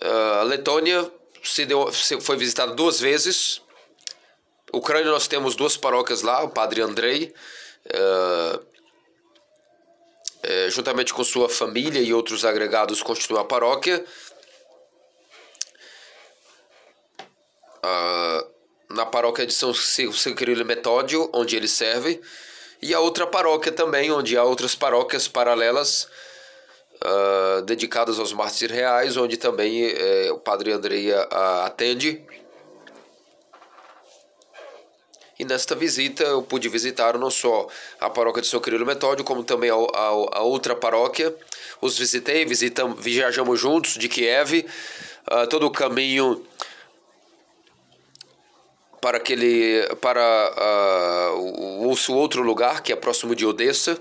a 0.00 0.42
Letônia 0.42 1.08
se 1.42 1.64
deu, 1.64 1.92
se 1.92 2.20
foi 2.20 2.36
visitada 2.36 2.74
duas 2.74 2.98
vezes. 2.98 3.62
Ucrânia 4.72 5.10
nós 5.10 5.28
temos 5.28 5.54
duas 5.54 5.76
paróquias 5.76 6.22
lá, 6.22 6.42
o 6.42 6.48
Padre 6.48 6.80
Andrei, 6.80 7.32
juntamente 10.70 11.12
com 11.12 11.22
sua 11.22 11.48
família 11.48 12.00
e 12.00 12.12
outros 12.14 12.44
agregados 12.44 13.02
constituem 13.02 13.40
a 13.40 13.44
paróquia. 13.44 14.02
Uh, 17.84 18.46
na 18.90 19.06
paróquia 19.06 19.46
de 19.46 19.52
São, 19.52 19.72
Quirilo 20.36 20.64
Metódio, 20.64 21.28
onde 21.32 21.56
ele 21.56 21.68
serve, 21.68 22.20
e 22.80 22.92
a 22.94 23.00
outra 23.00 23.26
paróquia 23.26 23.72
também, 23.72 24.10
onde 24.10 24.36
há 24.36 24.44
outras 24.44 24.74
paróquias 24.74 25.28
paralelas 25.28 26.08
uh, 27.02 27.62
dedicadas 27.62 28.18
aos 28.18 28.32
mártires 28.32 28.74
reais, 28.74 29.16
onde 29.16 29.36
também 29.36 29.86
uh, 29.86 30.34
o 30.34 30.38
Padre 30.38 30.72
Andreia 30.72 31.28
uh, 31.32 31.64
atende. 31.64 32.24
E 35.38 35.44
nesta 35.44 35.74
visita 35.74 36.22
eu 36.22 36.42
pude 36.42 36.68
visitar 36.68 37.18
não 37.18 37.30
só 37.30 37.66
a 37.98 38.08
paróquia 38.10 38.42
de 38.42 38.48
São 38.48 38.60
Quirilo 38.60 38.86
Metódio, 38.86 39.24
como 39.24 39.42
também 39.42 39.70
a, 39.70 39.74
a, 39.74 40.38
a 40.38 40.42
outra 40.42 40.76
paróquia. 40.76 41.34
Os 41.80 41.98
visitei, 41.98 42.44
visitamos, 42.44 43.02
viajamos 43.02 43.58
juntos 43.58 43.94
de 43.94 44.08
Kiev, 44.08 44.66
uh, 45.30 45.46
todo 45.48 45.66
o 45.66 45.70
caminho 45.70 46.46
para 49.02 49.16
aquele 49.16 49.84
para 50.00 51.34
uh, 51.34 51.36
o, 51.36 52.14
outro 52.14 52.40
lugar 52.40 52.82
que 52.82 52.92
é 52.92 52.96
próximo 52.96 53.34
de 53.34 53.44
Odessa. 53.44 53.98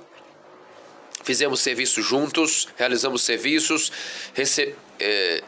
Fizemos 1.23 1.59
serviços 1.59 2.05
juntos, 2.05 2.67
realizamos 2.77 3.23
serviços, 3.23 3.91
rece, 4.33 4.75
eh, 4.99 5.43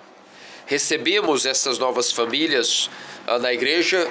recebemos 0.66 1.46
essas 1.46 1.78
novas 1.78 2.12
famílias 2.12 2.90
uh, 3.28 3.38
na 3.40 3.54
igreja. 3.54 4.10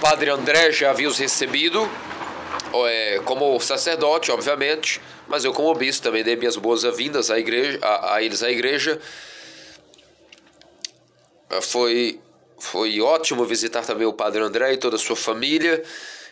Padre 0.00 0.30
André 0.30 0.70
já 0.70 0.90
havia 0.90 1.08
os 1.08 1.18
recebido, 1.18 1.88
é, 2.86 3.20
como 3.24 3.58
sacerdote, 3.60 4.32
obviamente, 4.32 5.00
mas 5.28 5.44
eu 5.44 5.52
como 5.52 5.72
bispo 5.74 6.02
também 6.04 6.24
dei 6.24 6.34
minhas 6.34 6.56
boas-vindas 6.56 7.30
à 7.30 7.38
igreja, 7.38 7.78
a, 7.82 8.14
a 8.14 8.22
eles 8.22 8.42
à 8.42 8.50
igreja. 8.50 9.00
Foi 11.60 12.20
foi 12.62 13.00
ótimo 13.00 13.44
visitar 13.44 13.84
também 13.84 14.06
o 14.06 14.12
Padre 14.12 14.40
André 14.40 14.74
e 14.74 14.76
toda 14.76 14.94
a 14.94 14.98
sua 14.98 15.16
família, 15.16 15.82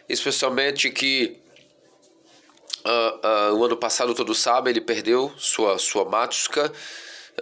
especialmente 0.09 0.89
que 0.89 1.37
uh, 2.85 3.53
uh, 3.53 3.57
o 3.57 3.64
ano 3.64 3.76
passado, 3.76 4.14
todos 4.14 4.39
sabem, 4.39 4.70
ele 4.70 4.81
perdeu 4.81 5.33
sua, 5.37 5.76
sua 5.76 6.05
Matsuka, 6.05 6.72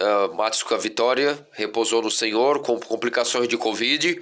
uh, 0.00 0.34
Matsuka 0.34 0.78
Vitória, 0.78 1.38
repousou 1.52 2.00
no 2.00 2.10
Senhor 2.10 2.62
com 2.62 2.80
complicações 2.80 3.46
de 3.46 3.58
Covid. 3.58 4.18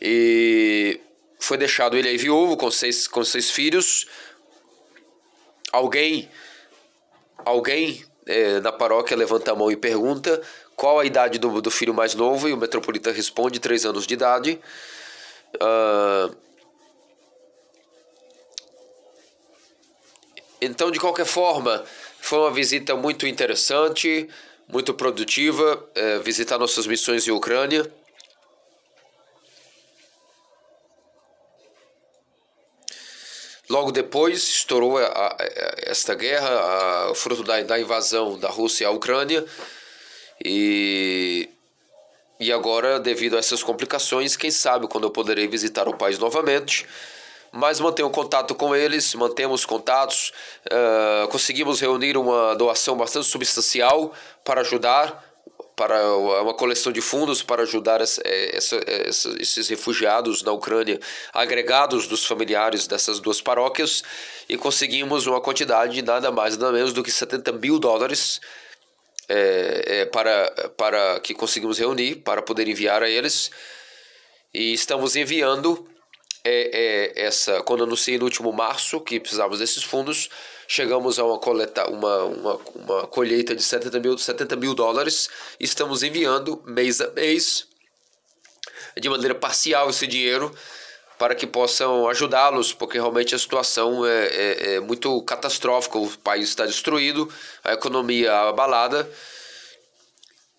E 0.00 0.98
foi 1.38 1.58
deixado 1.58 1.94
ele 1.94 2.08
aí 2.08 2.16
viúvo 2.16 2.56
com 2.56 2.70
seis, 2.70 3.06
com 3.06 3.22
seis 3.22 3.50
filhos. 3.50 4.06
Alguém, 5.70 6.30
alguém 7.44 8.02
é, 8.26 8.60
na 8.60 8.72
paróquia 8.72 9.14
levanta 9.14 9.52
a 9.52 9.54
mão 9.54 9.70
e 9.70 9.76
pergunta 9.76 10.40
qual 10.76 10.98
a 10.98 11.04
idade 11.04 11.38
do, 11.38 11.60
do 11.60 11.70
filho 11.70 11.94
mais 11.94 12.14
novo 12.14 12.48
e 12.48 12.52
o 12.52 12.56
metropolita 12.56 13.12
responde 13.12 13.58
três 13.58 13.84
anos 13.84 14.06
de 14.06 14.14
idade. 14.14 14.60
Uh, 15.56 16.34
então, 20.60 20.90
de 20.90 20.98
qualquer 20.98 21.26
forma, 21.26 21.84
foi 22.20 22.38
uma 22.38 22.50
visita 22.50 22.96
muito 22.96 23.26
interessante, 23.26 24.28
muito 24.68 24.94
produtiva, 24.94 25.86
é, 25.94 26.18
visitar 26.20 26.58
nossas 26.58 26.86
missões 26.86 27.28
em 27.28 27.30
Ucrânia. 27.30 27.90
Logo 33.68 33.92
depois 33.92 34.42
estourou 34.42 34.98
a, 34.98 35.04
a, 35.04 35.36
esta 35.82 36.14
guerra, 36.14 37.10
a, 37.10 37.14
fruto 37.14 37.42
da, 37.42 37.60
da 37.62 37.78
invasão 37.78 38.38
da 38.38 38.48
Rússia 38.48 38.88
à 38.88 38.90
Ucrânia. 38.90 39.44
E, 40.42 41.48
e 42.40 42.52
agora, 42.52 42.98
devido 42.98 43.36
a 43.36 43.38
essas 43.38 43.62
complicações, 43.62 44.36
quem 44.36 44.50
sabe 44.50 44.86
quando 44.86 45.04
eu 45.04 45.10
poderei 45.10 45.46
visitar 45.46 45.88
o 45.88 45.96
país 45.96 46.18
novamente. 46.18 46.86
Mas 47.52 47.78
mantenho 47.78 48.10
contato 48.10 48.54
com 48.54 48.74
eles, 48.74 49.14
mantemos 49.14 49.64
contatos, 49.64 50.32
uh, 50.66 51.28
conseguimos 51.28 51.80
reunir 51.80 52.16
uma 52.16 52.54
doação 52.54 52.96
bastante 52.96 53.28
substancial 53.28 54.12
para 54.44 54.62
ajudar 54.62 55.22
para 55.76 56.16
uma 56.16 56.54
coleção 56.54 56.92
de 56.92 57.00
fundos 57.00 57.42
para 57.42 57.62
ajudar 57.62 58.00
essa, 58.00 58.22
essa, 58.24 58.80
essa, 58.86 59.34
esses 59.40 59.68
refugiados 59.68 60.42
na 60.42 60.52
Ucrânia, 60.52 61.00
agregados 61.32 62.06
dos 62.06 62.24
familiares 62.24 62.86
dessas 62.86 63.18
duas 63.18 63.40
paróquias, 63.40 64.02
e 64.48 64.56
conseguimos 64.56 65.26
uma 65.26 65.40
quantidade 65.40 65.94
de 65.94 66.02
nada 66.02 66.30
mais 66.30 66.56
nada 66.56 66.72
menos 66.72 66.92
do 66.92 67.02
que 67.02 67.10
70 67.10 67.52
mil 67.52 67.78
dólares 67.78 68.40
é, 69.28 69.84
é, 69.86 70.04
para, 70.06 70.50
para 70.76 71.20
que 71.20 71.34
conseguimos 71.34 71.78
reunir 71.78 72.16
para 72.16 72.42
poder 72.42 72.68
enviar 72.68 73.02
a 73.02 73.08
eles. 73.08 73.50
E 74.52 74.72
estamos 74.72 75.16
enviando 75.16 75.88
é, 76.44 77.14
é, 77.16 77.26
essa, 77.26 77.62
quando 77.62 77.84
anunciei 77.84 78.18
no 78.18 78.24
último 78.24 78.52
março 78.52 79.00
que 79.00 79.18
precisávamos 79.18 79.58
desses 79.58 79.82
fundos, 79.82 80.28
chegamos 80.68 81.18
a 81.18 81.24
uma, 81.24 81.38
coleta, 81.38 81.90
uma, 81.90 82.24
uma, 82.24 82.60
uma 82.74 83.06
colheita 83.06 83.54
de 83.54 83.62
70 83.62 84.00
mil, 84.00 84.18
70 84.18 84.56
mil 84.56 84.74
dólares 84.74 85.28
estamos 85.58 86.02
enviando 86.02 86.62
mês 86.66 87.00
a 87.00 87.10
mês, 87.12 87.66
de 88.96 89.08
maneira 89.08 89.34
parcial, 89.34 89.90
esse 89.90 90.06
dinheiro 90.06 90.54
para 91.24 91.34
que 91.34 91.46
possam 91.46 92.06
ajudá-los, 92.06 92.74
porque 92.74 92.98
realmente 92.98 93.34
a 93.34 93.38
situação 93.38 94.04
é, 94.04 94.26
é, 94.26 94.74
é, 94.74 94.80
muito 94.80 95.22
catastrófica. 95.22 95.96
O 95.96 96.18
país 96.18 96.50
está 96.50 96.66
destruído, 96.66 97.32
a 97.64 97.72
economia 97.72 98.30
abalada, 98.40 99.10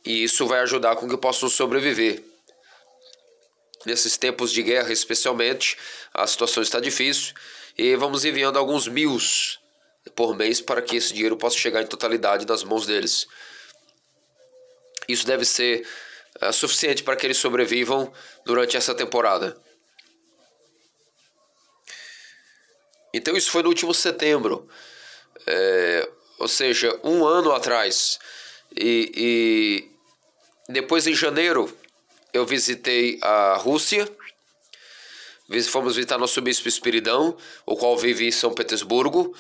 e 0.04 0.24
isso 0.24 0.48
vai 0.48 0.62
ajudar 0.62 0.96
com 0.96 1.08
que 1.08 1.16
possam 1.18 1.50
sobreviver. 1.50 2.24
Nesses 3.86 4.18
tempos 4.18 4.52
de 4.52 4.64
guerra, 4.64 4.92
especialmente, 4.92 5.78
a 6.12 6.26
situação 6.26 6.64
está 6.64 6.80
difícil 6.80 7.36
e 7.78 7.96
vamos 7.96 8.26
enviando 8.26 8.58
alguns 8.58 8.88
mil 8.88 9.20
por 10.16 10.36
mês 10.36 10.62
para 10.62 10.82
que 10.82 10.96
esse 10.96 11.14
dinheiro 11.14 11.38
possa 11.38 11.60
chegar 11.60 11.84
em 11.84 11.86
totalidade 11.86 12.48
nas 12.48 12.64
mãos 12.64 12.88
deles. 12.88 13.28
Isso 15.08 15.28
deve 15.28 15.46
ser 15.46 15.88
é, 16.42 16.52
suficiente 16.52 17.04
para 17.04 17.16
que 17.16 17.28
eles 17.28 17.38
sobrevivam 17.38 18.12
durante 18.44 18.76
essa 18.76 18.96
temporada. 18.96 19.64
Então 23.16 23.38
isso 23.38 23.50
foi 23.50 23.64
no 23.64 23.70
último 23.70 23.94
setembro, 23.94 24.68
é, 25.48 26.10
ou 26.38 26.50
seja, 26.50 27.00
um 27.02 27.26
ano 27.26 27.54
atrás. 27.54 28.20
E, 28.76 29.12
e 29.16 29.92
depois 30.68 31.08
em 31.08 31.16
janeiro 31.16 31.74
eu 32.34 32.46
visitei 32.46 33.18
a 33.22 33.56
Rússia, 33.56 34.06
fomos 35.70 35.96
visitar 35.96 36.18
nosso 36.18 36.42
bispo 36.42 36.68
Espiridão, 36.68 37.38
o 37.66 37.78
qual 37.78 37.98
vive 37.98 38.28
em 38.28 38.32
São 38.32 38.54
Petersburgo. 38.54 39.34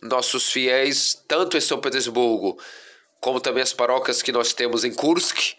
Nossos 0.00 0.50
fiéis, 0.50 1.22
tanto 1.28 1.58
em 1.58 1.60
São 1.60 1.80
Petersburgo, 1.80 2.58
como 3.20 3.40
também 3.40 3.62
as 3.62 3.74
paróquias 3.74 4.22
que 4.22 4.32
nós 4.32 4.54
temos 4.54 4.84
em 4.84 4.92
Kursk, 4.92 5.54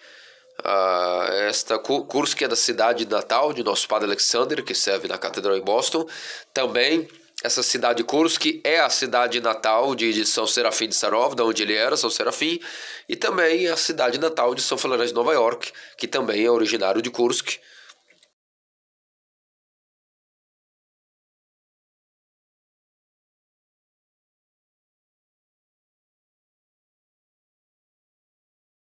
Uh, 0.60 1.32
esta 1.48 1.78
Kursk 1.78 2.42
é 2.42 2.48
da 2.48 2.56
cidade 2.56 3.06
natal 3.06 3.54
de 3.54 3.64
nosso 3.64 3.88
padre 3.88 4.08
Alexander, 4.08 4.64
que 4.64 4.74
serve 4.74 5.08
na 5.08 5.18
catedral 5.18 5.58
em 5.58 5.62
Boston. 5.62 6.08
Também 6.54 7.08
essa 7.44 7.62
cidade 7.62 8.04
Kursk 8.04 8.62
é 8.64 8.80
a 8.80 8.90
cidade 8.90 9.40
natal 9.42 9.94
de, 9.94 10.12
de 10.14 10.26
São 10.26 10.48
Serafim 10.48 10.88
de 10.88 10.96
Sarov, 10.96 11.36
da 11.36 11.44
onde 11.44 11.62
ele 11.62 11.76
era, 11.76 11.98
São 11.98 12.10
Serafim, 12.10 12.60
e 13.08 13.16
também 13.16 13.68
a 13.68 13.78
cidade 13.78 14.18
natal 14.18 14.56
de 14.56 14.62
São 14.62 14.78
Florence 14.78 15.10
de 15.10 15.14
Nova 15.14 15.34
York, 15.34 15.72
que 15.98 16.08
também 16.08 16.44
é 16.44 16.50
originário 16.50 17.02
de 17.02 17.12
Kursk. 17.12 17.60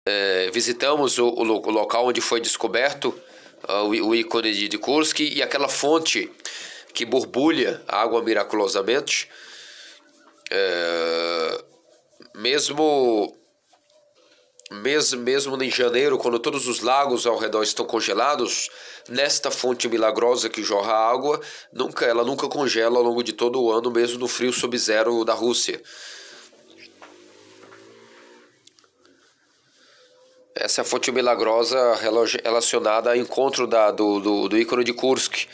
É, 0.10 0.50
visitamos 0.54 1.18
o, 1.18 1.28
o, 1.28 1.44
local 1.44 2.08
onde 2.08 2.22
foi 2.22 2.40
descoberto 2.40 3.08
uh, 3.68 3.84
o, 3.84 4.08
o, 4.08 4.16
ícone 4.16 4.54
de, 4.54 4.70
de 4.70 4.78
Kursk 4.78 5.20
e 5.20 5.42
aquela 5.42 5.68
fonte 5.68 6.32
que 6.94 7.04
borbulha 7.04 7.82
água 7.86 8.24
miraculosamente. 8.24 9.28
É, 10.50 11.64
mesmo, 12.36 13.38
mesmo, 14.72 15.20
mesmo 15.20 15.62
em 15.62 15.70
janeiro, 15.70 16.18
quando 16.18 16.40
todos 16.40 16.70
os 16.70 16.80
lagos 16.80 17.28
ao 17.28 17.38
redor 17.38 17.64
estão 17.64 17.86
congelados, 17.86 18.70
nesta 19.10 19.52
fonte 19.52 19.90
milagrosa 19.90 20.48
que 20.48 20.64
jorra 20.64 20.94
água, 20.94 21.42
nunca, 21.74 22.06
ela 22.06 22.24
nunca 22.24 22.48
congela 22.48 22.98
ao 22.98 23.04
longo 23.04 23.22
de 23.22 23.34
todo 23.34 23.62
o 23.62 23.70
ano, 23.74 23.92
mesmo 23.92 24.20
no 24.20 24.28
frio 24.30 24.54
sub-zero 24.54 25.26
da 25.26 25.34
Rússia. 25.34 25.82
Essa 30.60 30.84
fonte 30.84 31.12
milagrosa 31.12 31.78
relacionada 32.44 33.12
ao 33.12 33.16
encontro 33.16 33.68
da, 33.68 33.92
do, 33.92 34.20
do, 34.20 34.50
do 34.50 34.58
ícone 34.58 34.84
de 34.84 34.92
Kursk, 34.92 35.46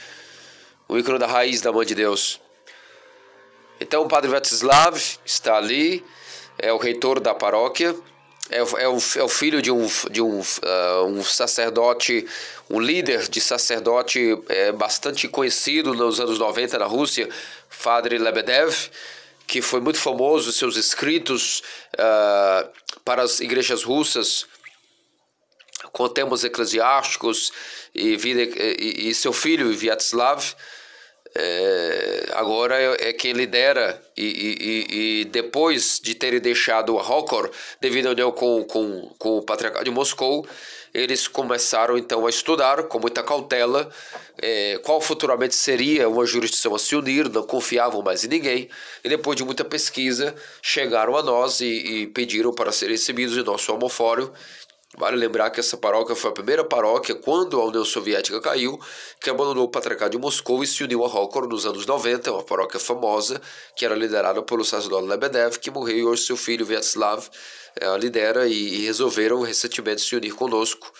o 0.87 0.97
ícone 0.97 1.19
da 1.19 1.27
raiz 1.27 1.59
da 1.59 1.73
Mãe 1.73 1.85
de 1.85 1.93
Deus. 1.93 2.39
Então 3.81 4.03
o 4.03 4.07
Padre 4.07 4.31
Vatislav 4.31 4.97
está 5.25 5.57
ali, 5.57 6.03
é 6.57 6.71
o 6.71 6.77
reitor 6.77 7.19
da 7.19 7.35
paróquia, 7.35 7.93
é, 8.49 8.63
o, 8.63 8.77
é, 8.77 8.87
o, 8.87 8.97
é 9.17 9.23
o 9.23 9.27
filho 9.27 9.61
de 9.61 9.71
um, 9.71 9.85
de 10.09 10.21
um, 10.21 10.39
uh, 10.39 11.05
um 11.05 11.21
sacerdote, 11.21 12.25
um 12.69 12.79
líder 12.79 13.27
de 13.27 13.41
sacerdote 13.41 14.41
é, 14.47 14.71
bastante 14.71 15.27
conhecido 15.27 15.93
nos 15.93 16.21
anos 16.21 16.39
90 16.39 16.79
na 16.79 16.85
Rússia, 16.85 17.27
Padre 17.83 18.17
Lebedev, 18.17 18.73
que 19.45 19.61
foi 19.61 19.81
muito 19.81 19.99
famoso, 19.99 20.53
seus 20.53 20.77
escritos 20.77 21.61
uh, 21.95 22.69
para 23.03 23.23
as 23.23 23.41
igrejas 23.41 23.83
russas 23.83 24.45
com 25.93 26.09
temas 26.09 26.43
eclesiásticos 26.43 27.53
e, 27.93 28.17
vida, 28.17 28.41
e, 28.41 29.09
e 29.09 29.13
seu 29.13 29.31
filho, 29.31 29.71
Vyacheslav, 29.71 30.43
é, 31.35 32.29
agora 32.33 32.79
é, 32.79 33.09
é, 33.09 33.13
quem 33.13 33.33
lidera 33.33 33.99
e, 34.15 34.23
e, 34.23 35.21
e, 35.21 35.25
depois 35.25 35.99
de 36.01 36.13
terem 36.13 36.39
deixado 36.39 36.97
a 36.99 37.01
Rokor 37.01 37.49
devido 37.81 38.07
à 38.07 38.11
união 38.11 38.31
com, 38.31 38.63
com, 38.65 39.11
com 39.17 39.37
o 39.37 39.41
Patriarcado 39.41 39.85
de 39.85 39.91
Moscou, 39.91 40.45
eles 40.93 41.27
começaram 41.27 41.97
então 41.97 42.27
a 42.27 42.29
estudar 42.29 42.83
com 42.83 42.99
muita 42.99 43.23
cautela 43.23 43.89
é, 44.39 44.79
qual 44.83 45.01
futuramente 45.01 45.55
seria 45.55 46.07
uma 46.07 46.25
jurisdição 46.25 46.75
a 46.75 46.79
se 46.79 46.95
unir, 46.95 47.27
não 47.29 47.43
confiavam 47.43 48.03
mais 48.03 48.23
em 48.23 48.27
ninguém, 48.27 48.69
e 49.03 49.09
depois 49.09 49.35
de 49.35 49.43
muita 49.43 49.65
pesquisa 49.65 50.35
chegaram 50.61 51.15
a 51.15 51.23
nós 51.23 51.61
e, 51.61 51.65
e 51.65 52.07
pediram 52.07 52.53
para 52.53 52.71
serem 52.71 52.95
recebidos 52.95 53.35
em 53.35 53.43
nosso 53.43 53.73
homofório 53.73 54.31
Vale 54.95 55.17
lembrar 55.17 55.49
que 55.49 55.59
essa 55.59 55.75
paróquia 55.75 56.15
foi 56.15 56.29
a 56.29 56.33
primeira 56.33 56.63
paróquia, 56.63 57.15
quando 57.15 57.59
a 57.59 57.65
União 57.65 57.83
Soviética 57.83 58.39
caiu, 58.39 58.79
que 59.19 59.29
abandonou 59.29 59.65
o 59.65 59.67
Patriarcado 59.67 60.11
de 60.11 60.19
Moscou 60.19 60.63
e 60.63 60.67
se 60.67 60.83
uniu 60.83 61.03
a 61.03 61.07
Rokor 61.07 61.47
nos 61.47 61.65
anos 61.65 61.87
90, 61.87 62.31
uma 62.31 62.43
paróquia 62.43 62.79
famosa, 62.79 63.41
que 63.75 63.85
era 63.85 63.95
liderada 63.95 64.43
pelo 64.43 64.63
sacerdote 64.63 65.07
Lebedev, 65.07 65.57
que 65.57 65.71
morreu 65.71 65.97
e 65.97 66.05
hoje 66.05 66.23
seu 66.23 66.37
filho 66.37 66.63
Vyacheslav 66.63 67.27
é, 67.75 67.97
lidera 67.97 68.47
e, 68.47 68.53
e 68.53 68.85
resolveram 68.85 69.41
recentemente 69.41 70.01
se 70.01 70.15
unir 70.15 70.35
conosco. 70.35 70.93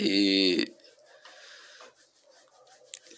E 0.00 0.72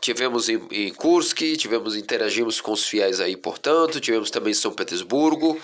tivemos 0.02 0.50
em, 0.50 0.60
em 0.70 0.92
Kursk, 0.92 1.38
tivemos 1.56 1.96
interagimos 1.96 2.60
com 2.60 2.72
os 2.72 2.86
fiéis 2.86 3.20
aí, 3.20 3.38
portanto, 3.38 4.00
tivemos 4.00 4.30
também 4.30 4.50
em 4.50 4.54
São 4.54 4.72
Petersburgo, 4.72 5.58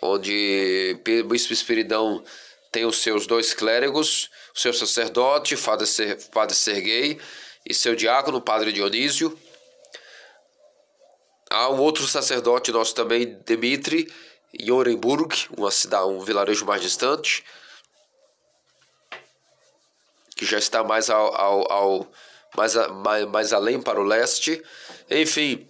onde 0.00 1.00
o 1.06 1.24
Bispo 1.24 1.52
Espiridão 1.52 2.22
tem 2.70 2.84
os 2.84 2.98
seus 2.98 3.26
dois 3.26 3.54
clérigos, 3.54 4.30
o 4.54 4.58
seu 4.58 4.72
sacerdote, 4.72 5.56
Padre, 5.56 5.86
Ser, 5.86 6.18
Padre 6.30 6.54
Serguei, 6.54 7.18
e 7.64 7.74
seu 7.74 7.94
diácono, 7.94 8.40
Padre 8.40 8.72
Dionísio. 8.72 9.38
Há 11.50 11.70
um 11.70 11.80
outro 11.80 12.06
sacerdote 12.06 12.70
nosso 12.70 12.94
também, 12.94 13.38
Dmitri, 13.46 14.12
em 14.58 14.70
Orenburg, 14.70 15.34
uma 15.56 15.70
cidade, 15.70 16.06
um 16.06 16.20
vilarejo 16.20 16.64
mais 16.64 16.80
distante, 16.82 17.44
que 20.36 20.44
já 20.44 20.58
está 20.58 20.84
mais 20.84 21.10
ao, 21.10 21.34
ao, 21.34 21.72
ao 21.72 22.12
mais, 22.56 22.74
mais, 22.74 23.26
mais 23.26 23.52
além 23.52 23.80
para 23.80 24.00
o 24.00 24.04
leste. 24.04 24.62
Enfim, 25.10 25.68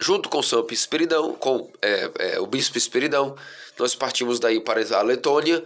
junto 0.00 0.28
com 0.28 0.42
São 0.42 0.66
Espiridão, 0.70 1.34
com 1.34 1.70
é, 1.82 2.10
é, 2.18 2.40
o 2.40 2.46
Bispo 2.46 2.78
Espiridão, 2.78 3.36
nós 3.78 3.94
partimos 3.94 4.38
daí 4.38 4.60
para 4.60 4.80
a 4.96 5.02
Letônia 5.02 5.64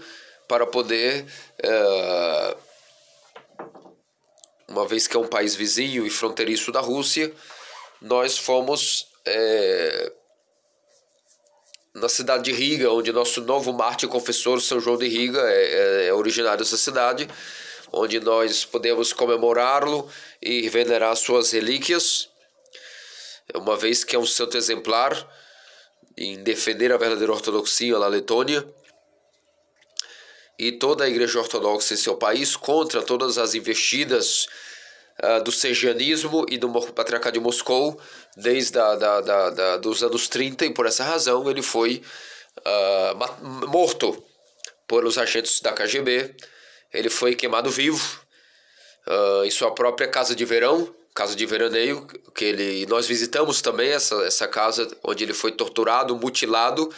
para 0.48 0.66
poder, 0.66 1.26
é, 1.62 2.56
uma 4.68 4.86
vez 4.86 5.06
que 5.06 5.16
é 5.16 5.20
um 5.20 5.26
país 5.26 5.54
vizinho 5.54 6.06
e 6.06 6.10
fronteiriço 6.10 6.72
da 6.72 6.80
Rússia, 6.80 7.32
nós 8.00 8.36
fomos 8.36 9.06
é, 9.24 10.12
na 11.94 12.08
cidade 12.08 12.44
de 12.44 12.52
Riga, 12.52 12.90
onde 12.90 13.12
nosso 13.12 13.40
novo 13.42 13.72
mártir 13.72 14.08
confessor, 14.08 14.60
São 14.60 14.80
João 14.80 14.96
de 14.96 15.06
Riga, 15.08 15.40
é, 15.40 16.04
é, 16.04 16.06
é 16.06 16.14
originário 16.14 16.64
dessa 16.64 16.76
cidade, 16.76 17.28
onde 17.92 18.18
nós 18.20 18.64
podemos 18.64 19.12
comemorá-lo 19.12 20.08
e 20.40 20.68
venerar 20.68 21.14
suas 21.16 21.52
relíquias, 21.52 22.31
uma 23.54 23.76
vez 23.76 24.04
que 24.04 24.16
é 24.16 24.18
um 24.18 24.26
santo 24.26 24.56
exemplar 24.56 25.28
em 26.16 26.42
defender 26.42 26.92
a 26.92 26.96
verdadeira 26.96 27.32
ortodoxia 27.32 27.98
na 27.98 28.06
Letônia 28.06 28.66
e 30.58 30.72
toda 30.72 31.04
a 31.04 31.08
igreja 31.08 31.38
ortodoxa 31.38 31.94
em 31.94 31.96
seu 31.96 32.16
país 32.16 32.56
contra 32.56 33.02
todas 33.02 33.38
as 33.38 33.54
investidas 33.54 34.46
uh, 35.22 35.42
do 35.42 35.50
sergianismo 35.50 36.44
e 36.48 36.58
do 36.58 36.70
patriarcado 36.92 37.34
de 37.34 37.40
Moscou 37.40 38.00
desde 38.36 38.78
a, 38.78 38.94
da, 38.94 39.20
da, 39.20 39.50
da, 39.50 39.76
dos 39.78 40.02
anos 40.02 40.28
30 40.28 40.66
e 40.66 40.74
por 40.74 40.86
essa 40.86 41.04
razão 41.04 41.50
ele 41.50 41.62
foi 41.62 42.02
uh, 42.58 43.66
morto 43.66 44.22
pelos 44.86 45.16
agentes 45.16 45.60
da 45.60 45.72
KGB 45.72 46.34
ele 46.92 47.08
foi 47.08 47.34
queimado 47.34 47.70
vivo 47.70 48.20
uh, 49.06 49.44
em 49.44 49.50
sua 49.50 49.74
própria 49.74 50.08
casa 50.08 50.34
de 50.34 50.44
verão, 50.44 50.94
casa 51.14 51.36
de 51.36 51.44
veraneio, 51.44 52.06
que 52.34 52.44
ele 52.44 52.86
nós 52.86 53.06
visitamos 53.06 53.60
também 53.60 53.90
essa, 53.90 54.14
essa 54.24 54.48
casa 54.48 54.88
onde 55.02 55.24
ele 55.24 55.34
foi 55.34 55.52
torturado, 55.52 56.16
mutilado 56.16 56.92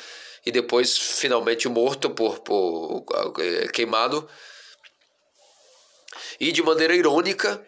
e 0.47 0.53
depois 0.53 0.97
finalmente 0.97 1.69
morto 1.69 2.11
por, 2.11 2.39
por 2.41 2.99
uh, 2.99 3.73
queimado. 3.73 4.29
E 6.39 6.53
de 6.53 6.63
maneira 6.63 6.95
irônica, 6.95 7.61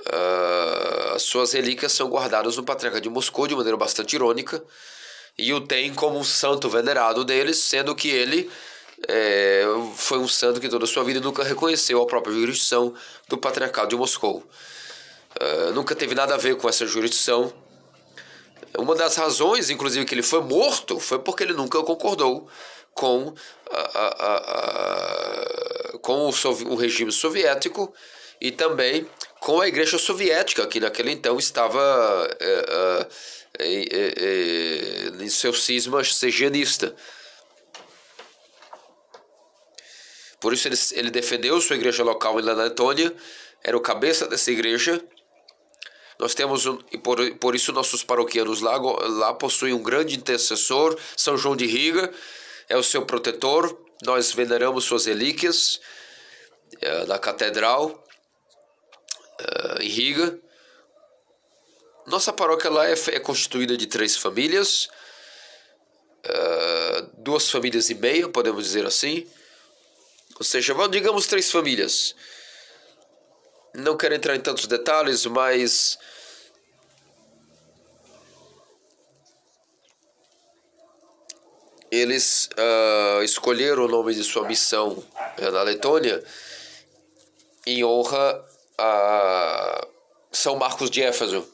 uh, 0.00 1.14
as 1.14 1.22
suas 1.22 1.52
relíquias 1.52 1.92
são 1.92 2.08
guardadas 2.08 2.56
no 2.56 2.64
Patriarca 2.64 3.00
de 3.00 3.08
Moscou 3.08 3.46
de 3.46 3.54
maneira 3.54 3.76
bastante 3.76 4.14
irônica 4.14 4.62
e 5.36 5.52
o 5.52 5.60
tem 5.60 5.94
como 5.94 6.18
um 6.18 6.24
santo 6.24 6.68
venerado 6.68 7.24
deles, 7.24 7.58
sendo 7.58 7.94
que 7.94 8.08
ele 8.08 8.50
é, 9.06 9.64
foi 9.94 10.18
um 10.18 10.26
santo 10.26 10.60
que 10.60 10.68
toda 10.68 10.84
a 10.84 10.88
sua 10.88 11.04
vida 11.04 11.20
nunca 11.20 11.44
reconheceu 11.44 12.02
a 12.02 12.06
própria 12.06 12.34
jurisdição 12.34 12.92
do 13.28 13.38
Patriarcado 13.38 13.90
de 13.90 13.96
Moscou. 13.96 14.44
É, 15.40 15.70
nunca 15.72 15.94
teve 15.94 16.14
nada 16.14 16.34
a 16.34 16.38
ver 16.38 16.56
com 16.56 16.68
essa 16.68 16.86
jurisdição. 16.86 17.52
Uma 18.76 18.94
das 18.94 19.16
razões, 19.16 19.70
inclusive, 19.70 20.04
que 20.04 20.14
ele 20.14 20.22
foi 20.22 20.42
morto 20.42 20.98
foi 20.98 21.18
porque 21.20 21.42
ele 21.44 21.52
nunca 21.52 21.82
concordou 21.82 22.48
com, 22.92 23.32
a, 23.70 23.78
a, 23.78 24.36
a, 25.94 25.98
com 25.98 26.28
o, 26.28 26.72
o 26.72 26.74
regime 26.74 27.12
soviético 27.12 27.94
e 28.40 28.50
também 28.50 29.06
com 29.40 29.60
a 29.60 29.68
Igreja 29.68 29.98
Soviética, 29.98 30.66
que 30.66 30.80
naquele 30.80 31.12
então 31.12 31.38
estava 31.38 32.28
é, 32.40 33.08
é, 33.58 34.14
é 34.16 35.22
em 35.22 35.28
seu 35.28 35.54
cisma 35.54 36.02
sejanista. 36.02 36.94
Por 40.40 40.52
isso 40.52 40.68
ele, 40.68 40.76
ele 40.92 41.10
defendeu 41.10 41.60
sua 41.60 41.76
igreja 41.76 42.02
local 42.02 42.38
em 42.38 42.42
Letônia, 42.42 43.14
era 43.62 43.76
o 43.76 43.80
cabeça 43.80 44.26
dessa 44.26 44.50
igreja. 44.50 45.02
Nós 46.18 46.34
temos, 46.34 46.66
um, 46.66 46.78
e 46.90 46.98
por, 46.98 47.18
por 47.36 47.54
isso 47.54 47.72
nossos 47.72 48.02
paroquianos 48.02 48.60
lá, 48.60 48.76
lá 48.76 49.32
possuem 49.34 49.72
um 49.72 49.82
grande 49.82 50.16
intercessor, 50.16 50.98
São 51.16 51.36
João 51.36 51.54
de 51.54 51.66
Riga, 51.66 52.12
é 52.68 52.76
o 52.76 52.82
seu 52.82 53.06
protetor. 53.06 53.78
Nós 54.04 54.32
veneramos 54.32 54.84
suas 54.84 55.06
relíquias 55.06 55.80
é, 56.80 57.06
na 57.06 57.18
catedral 57.18 58.04
é, 59.38 59.82
em 59.82 59.88
Riga. 59.88 60.38
Nossa 62.06 62.32
paróquia 62.32 62.70
lá 62.70 62.88
é, 62.88 62.94
é 63.12 63.20
constituída 63.20 63.76
de 63.76 63.86
três 63.86 64.16
famílias, 64.16 64.88
é, 66.24 67.06
duas 67.18 67.48
famílias 67.48 67.90
e 67.90 67.94
meia, 67.94 68.28
podemos 68.28 68.64
dizer 68.64 68.84
assim. 68.86 69.26
Ou 70.36 70.44
seja, 70.44 70.74
digamos 70.88 71.26
três 71.26 71.50
famílias. 71.50 72.14
Não 73.74 73.96
quero 73.96 74.14
entrar 74.14 74.34
em 74.34 74.40
tantos 74.40 74.66
detalhes, 74.66 75.26
mas 75.26 75.98
eles 81.90 82.48
uh, 82.58 83.22
escolheram 83.22 83.84
o 83.84 83.88
nome 83.88 84.14
de 84.14 84.24
sua 84.24 84.46
missão 84.46 84.92
uh, 84.92 85.50
na 85.50 85.62
Letônia 85.62 86.22
em 87.66 87.84
honra 87.84 88.44
a 88.78 89.86
São 90.32 90.56
Marcos 90.56 90.90
de 90.90 91.02
Éfeso. 91.02 91.46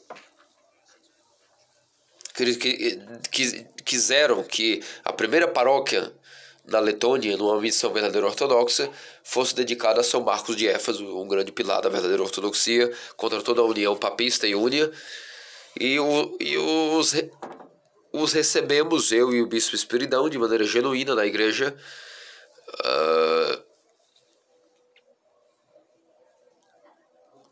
Que, 2.33 2.55
que, 2.55 2.99
que, 3.31 3.65
quiseram 3.85 4.43
que 4.43 4.83
a 5.03 5.13
primeira 5.13 5.47
paróquia 5.47 6.13
na 6.67 6.79
Letônia, 6.79 7.37
numa 7.37 7.59
missão 7.61 7.93
verdadeira 7.93 8.25
ortodoxa, 8.25 8.89
fosse 9.23 9.55
dedicada 9.55 10.01
a 10.01 10.03
São 10.03 10.21
Marcos 10.21 10.55
de 10.55 10.67
Éfeso, 10.67 11.05
um 11.17 11.27
grande 11.27 11.51
pilar 11.51 11.81
da 11.81 11.89
verdadeira 11.89 12.23
ortodoxia, 12.23 12.91
contra 13.15 13.41
toda 13.41 13.61
a 13.61 13.65
união 13.65 13.95
papista 13.95 14.47
e 14.47 14.55
únia. 14.55 14.91
E, 15.79 15.99
o, 15.99 16.37
e 16.39 16.57
os, 16.57 17.13
os 18.11 18.33
recebemos, 18.33 19.11
eu 19.11 19.33
e 19.33 19.41
o 19.41 19.47
Bispo 19.47 19.75
Espiridão, 19.75 20.29
de 20.29 20.37
maneira 20.37 20.63
genuína 20.63 21.13
na 21.13 21.25
igreja. 21.25 21.75
Uh, 22.79 23.63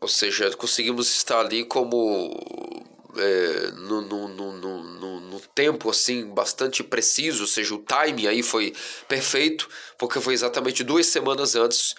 ou 0.00 0.08
seja, 0.08 0.50
conseguimos 0.56 1.08
estar 1.14 1.40
ali 1.40 1.64
como 1.64 2.73
é, 3.16 3.70
no, 3.72 4.00
no, 4.00 4.28
no, 4.28 5.20
no, 5.20 5.40
tempo 5.54 5.88
assim 5.88 6.26
bastante 6.26 6.82
preciso, 6.82 7.42
ou 7.42 7.46
seja, 7.46 7.74
o 7.74 7.84
time 7.84 8.26
aí 8.26 8.42
foi 8.42 8.72
perfeito, 9.08 9.68
porque 9.96 10.20
foi 10.20 10.34
exatamente 10.34 10.82
duas 10.82 11.06
semanas 11.06 11.54
antes 11.54 11.94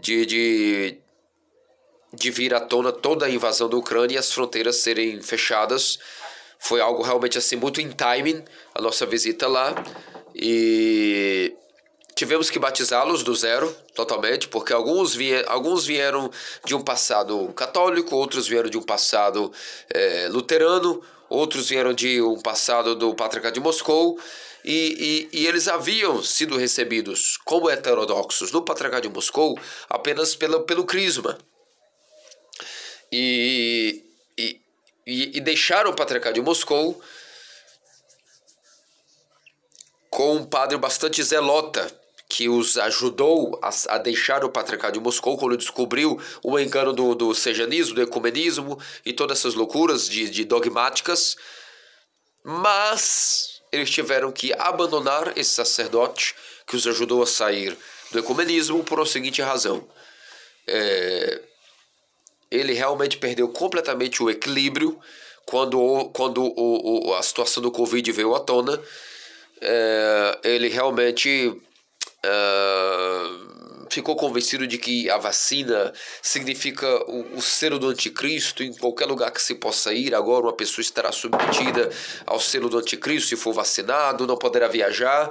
de, 0.00 0.24
de, 0.26 0.98
de 2.12 2.30
vir 2.30 2.54
à 2.54 2.60
tona 2.60 2.92
toda 2.92 3.26
a 3.26 3.30
invasão 3.30 3.68
da 3.68 3.76
Ucrânia 3.76 4.14
e 4.14 4.18
as 4.18 4.30
fronteiras 4.30 4.76
serem 4.76 5.20
fechadas. 5.20 5.98
Foi 6.58 6.80
algo 6.80 7.02
realmente 7.02 7.36
assim 7.36 7.56
muito 7.56 7.80
em 7.80 7.90
timing 7.90 8.44
a 8.74 8.80
nossa 8.80 9.04
visita 9.04 9.48
lá 9.48 9.74
e 10.34 11.54
tivemos 12.16 12.48
que 12.48 12.58
batizá-los 12.58 13.22
do 13.22 13.34
zero 13.34 13.70
totalmente, 13.94 14.48
porque 14.48 14.72
alguns, 14.72 15.14
vier, 15.14 15.44
alguns 15.46 15.84
vieram 15.84 16.30
de 16.64 16.74
um 16.74 16.80
passado 16.80 17.52
católico, 17.52 18.16
outros 18.16 18.48
vieram 18.48 18.70
de 18.70 18.78
um 18.78 18.82
passado 18.82 19.52
é, 19.90 20.26
luterano, 20.28 21.02
outros 21.28 21.68
vieram 21.68 21.92
de 21.92 22.22
um 22.22 22.40
passado 22.40 22.96
do 22.96 23.14
Patriarcado 23.14 23.54
de 23.54 23.60
Moscou, 23.60 24.18
e, 24.64 25.28
e, 25.32 25.40
e, 25.40 25.46
eles 25.46 25.68
haviam 25.68 26.20
sido 26.24 26.56
recebidos 26.56 27.36
como 27.44 27.70
heterodoxos 27.70 28.50
no 28.50 28.62
Patriarcado 28.62 29.06
de 29.06 29.14
Moscou 29.14 29.56
apenas 29.88 30.34
pelo, 30.34 30.62
pelo 30.62 30.84
crisma. 30.84 31.38
E, 33.12 34.02
e, 34.36 34.60
e 35.06 35.40
deixaram 35.40 35.90
o 35.90 35.94
Patriarcado 35.94 36.34
de 36.34 36.40
Moscou 36.40 37.00
com 40.10 40.36
um 40.36 40.44
padre 40.44 40.78
bastante 40.78 41.22
zelota, 41.22 41.86
que 42.28 42.48
os 42.48 42.76
ajudou 42.76 43.58
a, 43.62 43.70
a, 43.94 43.98
deixar 43.98 44.44
o 44.44 44.50
patriarcado 44.50 44.94
de 44.94 45.00
Moscou 45.00 45.38
quando 45.38 45.56
descobriu 45.56 46.20
o 46.42 46.58
engano 46.58 46.92
do, 46.92 47.14
do 47.14 47.34
sejanismo, 47.34 47.94
do 47.94 48.02
ecumenismo 48.02 48.78
e 49.04 49.12
todas 49.12 49.38
essas 49.38 49.54
loucuras 49.54 50.08
de, 50.08 50.28
de 50.28 50.44
dogmáticas. 50.44 51.36
Mas 52.42 53.60
eles 53.70 53.90
tiveram 53.90 54.32
que 54.32 54.52
abandonar 54.54 55.36
esse 55.36 55.50
sacerdote 55.50 56.34
que 56.66 56.76
os 56.76 56.86
ajudou 56.86 57.22
a 57.22 57.26
sair 57.26 57.76
do 58.10 58.18
ecumenismo 58.18 58.82
por 58.82 59.00
a 59.00 59.06
seguinte 59.06 59.40
razão. 59.40 59.86
É, 60.66 61.40
ele 62.50 62.72
realmente 62.72 63.18
perdeu 63.18 63.48
completamente 63.48 64.22
o 64.22 64.30
equilíbrio 64.30 64.98
quando, 65.44 66.10
quando 66.12 66.42
o, 66.42 67.08
o, 67.08 67.14
a 67.14 67.22
situação 67.22 67.62
do 67.62 67.70
Covid 67.70 68.10
veio 68.10 68.34
à 68.34 68.40
tona. 68.40 68.80
É, 69.60 70.38
ele 70.44 70.68
realmente 70.68 71.56
uh, 72.26 73.86
ficou 73.90 74.16
convencido 74.16 74.66
de 74.66 74.76
que 74.78 75.08
a 75.08 75.16
vacina 75.16 75.92
significa 76.20 76.86
o, 77.10 77.36
o 77.36 77.42
selo 77.42 77.78
do 77.78 77.88
anticristo 77.88 78.62
em 78.62 78.72
qualquer 78.74 79.06
lugar 79.06 79.30
que 79.30 79.40
se 79.40 79.54
possa 79.54 79.92
ir. 79.92 80.14
Agora 80.14 80.46
uma 80.46 80.52
pessoa 80.52 80.82
estará 80.82 81.12
submetida 81.12 81.90
ao 82.26 82.40
selo 82.40 82.68
do 82.68 82.78
anticristo 82.78 83.28
se 83.28 83.36
for 83.36 83.52
vacinado, 83.52 84.26
não 84.26 84.36
poderá 84.36 84.68
viajar. 84.68 85.30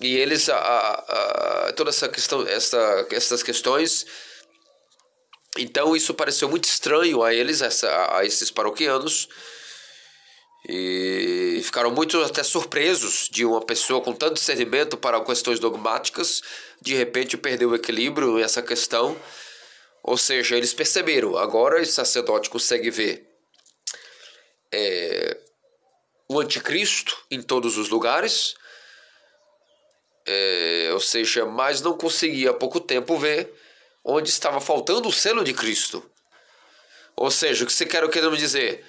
E 0.00 0.16
eles, 0.16 0.48
a, 0.48 0.56
a, 0.56 1.68
a 1.68 1.72
toda 1.72 1.90
essa 1.90 2.08
questão, 2.08 2.46
essa, 2.46 3.06
essas 3.10 3.42
questões 3.42 4.06
então 5.56 5.94
isso 5.94 6.12
pareceu 6.14 6.48
muito 6.48 6.64
estranho 6.64 7.22
a 7.22 7.32
eles, 7.32 7.62
essa, 7.62 8.16
a 8.16 8.24
esses 8.24 8.50
paroquianos, 8.50 9.28
e 10.66 11.60
ficaram 11.62 11.90
muito 11.90 12.18
até 12.22 12.42
surpresos 12.42 13.28
de 13.30 13.44
uma 13.44 13.60
pessoa 13.60 14.00
com 14.00 14.14
tanto 14.14 14.34
discernimento 14.34 14.96
para 14.96 15.20
questões 15.22 15.58
dogmáticas 15.58 16.42
de 16.80 16.94
repente 16.94 17.36
perder 17.36 17.66
o 17.66 17.74
equilíbrio 17.74 18.38
nessa 18.38 18.62
questão. 18.62 19.16
Ou 20.02 20.16
seja, 20.16 20.56
eles 20.56 20.72
perceberam, 20.72 21.36
agora 21.36 21.80
esse 21.80 21.92
sacerdote 21.92 22.50
consegue 22.50 22.90
ver 22.90 23.26
é, 24.72 25.38
o 26.28 26.40
anticristo 26.40 27.16
em 27.30 27.40
todos 27.40 27.78
os 27.78 27.88
lugares, 27.88 28.54
é, 30.26 30.90
ou 30.92 31.00
seja, 31.00 31.44
mas 31.44 31.80
não 31.80 31.96
conseguia 31.96 32.50
há 32.50 32.54
pouco 32.54 32.80
tempo 32.80 33.18
ver 33.18 33.52
onde 34.02 34.28
estava 34.28 34.60
faltando 34.60 35.08
o 35.08 35.12
selo 35.12 35.44
de 35.44 35.54
Cristo. 35.54 36.04
Ou 37.16 37.30
seja, 37.30 37.64
o 37.64 37.66
que 37.66 37.72
você 37.72 37.86
quer 37.86 38.06
querendo 38.10 38.36
dizer? 38.36 38.84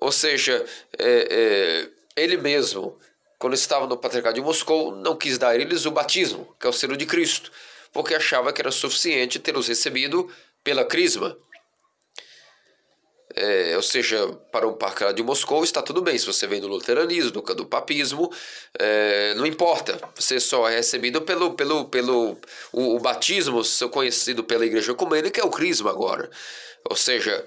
Ou 0.00 0.12
seja, 0.12 0.64
é, 0.98 1.28
é, 1.30 1.88
ele 2.20 2.36
mesmo, 2.36 2.98
quando 3.38 3.54
estava 3.54 3.86
no 3.86 3.96
Patriarcado 3.96 4.34
de 4.34 4.40
Moscou, 4.40 4.94
não 4.94 5.16
quis 5.16 5.38
dar 5.38 5.50
a 5.50 5.56
eles 5.56 5.86
o 5.86 5.90
batismo, 5.90 6.54
que 6.58 6.66
é 6.66 6.70
o 6.70 6.72
selo 6.72 6.96
de 6.96 7.06
Cristo, 7.06 7.50
porque 7.92 8.14
achava 8.14 8.52
que 8.52 8.60
era 8.60 8.70
suficiente 8.70 9.38
tê-los 9.38 9.68
recebido 9.68 10.30
pela 10.62 10.84
crisma. 10.84 11.36
É, 13.34 13.76
ou 13.76 13.82
seja, 13.82 14.26
para 14.50 14.66
um 14.66 14.72
parque 14.72 15.12
de 15.12 15.22
Moscou 15.22 15.62
está 15.62 15.82
tudo 15.82 16.02
bem. 16.02 16.18
Se 16.18 16.26
você 16.26 16.46
vem 16.46 16.60
do 16.60 16.66
luteranismo, 16.66 17.30
do, 17.30 17.54
do 17.54 17.66
papismo, 17.66 18.32
é, 18.78 19.34
não 19.34 19.46
importa. 19.46 20.00
Você 20.14 20.40
só 20.40 20.68
é 20.68 20.76
recebido 20.76 21.22
pelo, 21.22 21.54
pelo, 21.54 21.84
pelo 21.84 22.36
o, 22.72 22.96
o 22.96 22.98
batismo 22.98 23.62
conhecido 23.90 24.42
pela 24.42 24.66
igreja 24.66 24.92
ecumênica, 24.92 25.40
é 25.40 25.44
o 25.44 25.50
crisma 25.50 25.90
agora. 25.90 26.28
Ou 26.88 26.96
seja, 26.96 27.44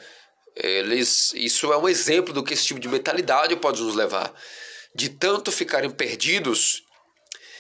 eles, 0.56 1.34
isso 1.36 1.72
é 1.72 1.78
um 1.78 1.88
exemplo 1.88 2.34
do 2.34 2.44
que 2.44 2.54
esse 2.54 2.66
tipo 2.66 2.80
de 2.80 2.88
mentalidade 2.88 3.56
pode 3.56 3.82
nos 3.82 3.96
levar. 3.96 4.34
De 4.94 5.10
tanto 5.10 5.52
ficarem 5.52 5.90
perdidos 5.90 6.84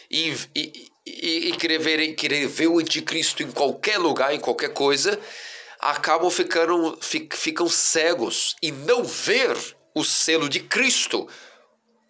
e, 0.09 0.35
e, 0.55 0.91
e, 1.05 1.49
e 1.49 1.51
querer, 1.57 1.79
ver, 1.79 2.13
querer 2.13 2.47
ver 2.47 2.67
o 2.67 2.79
anticristo 2.79 3.41
em 3.41 3.51
qualquer 3.51 3.97
lugar, 3.97 4.33
em 4.33 4.39
qualquer 4.39 4.73
coisa 4.73 5.19
acabam 5.81 6.29
ficando, 6.29 6.97
ficam 7.01 7.67
cegos 7.67 8.55
e 8.61 8.71
não 8.71 9.03
ver 9.03 9.57
o 9.95 10.03
selo 10.03 10.47
de 10.47 10.59
Cristo 10.59 11.27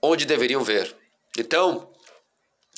onde 0.02 0.26
deveriam 0.26 0.62
ver. 0.62 0.94
Então, 1.38 1.90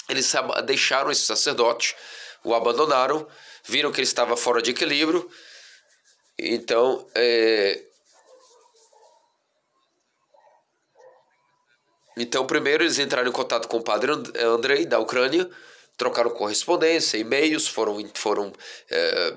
eles 0.07 0.31
deixaram 0.65 1.09
esse 1.09 1.25
sacerdote, 1.25 1.95
o 2.43 2.53
abandonaram, 2.53 3.27
viram 3.65 3.91
que 3.91 3.99
ele 3.99 4.07
estava 4.07 4.37
fora 4.37 4.61
de 4.61 4.69
equilíbrio. 4.69 5.27
Então, 6.37 7.09
é... 7.15 7.81
então 12.17 12.45
primeiro 12.45 12.83
eles 12.83 12.99
entraram 12.99 13.29
em 13.29 13.33
contato 13.33 13.67
com 13.67 13.77
o 13.77 13.83
padre 13.83 14.11
Andrei 14.41 14.85
da 14.85 14.99
Ucrânia 14.99 15.49
trocaram 15.97 16.31
correspondência, 16.31 17.17
e-mails, 17.17 17.67
foram, 17.67 18.03
foram 18.13 18.51
é, 18.89 19.33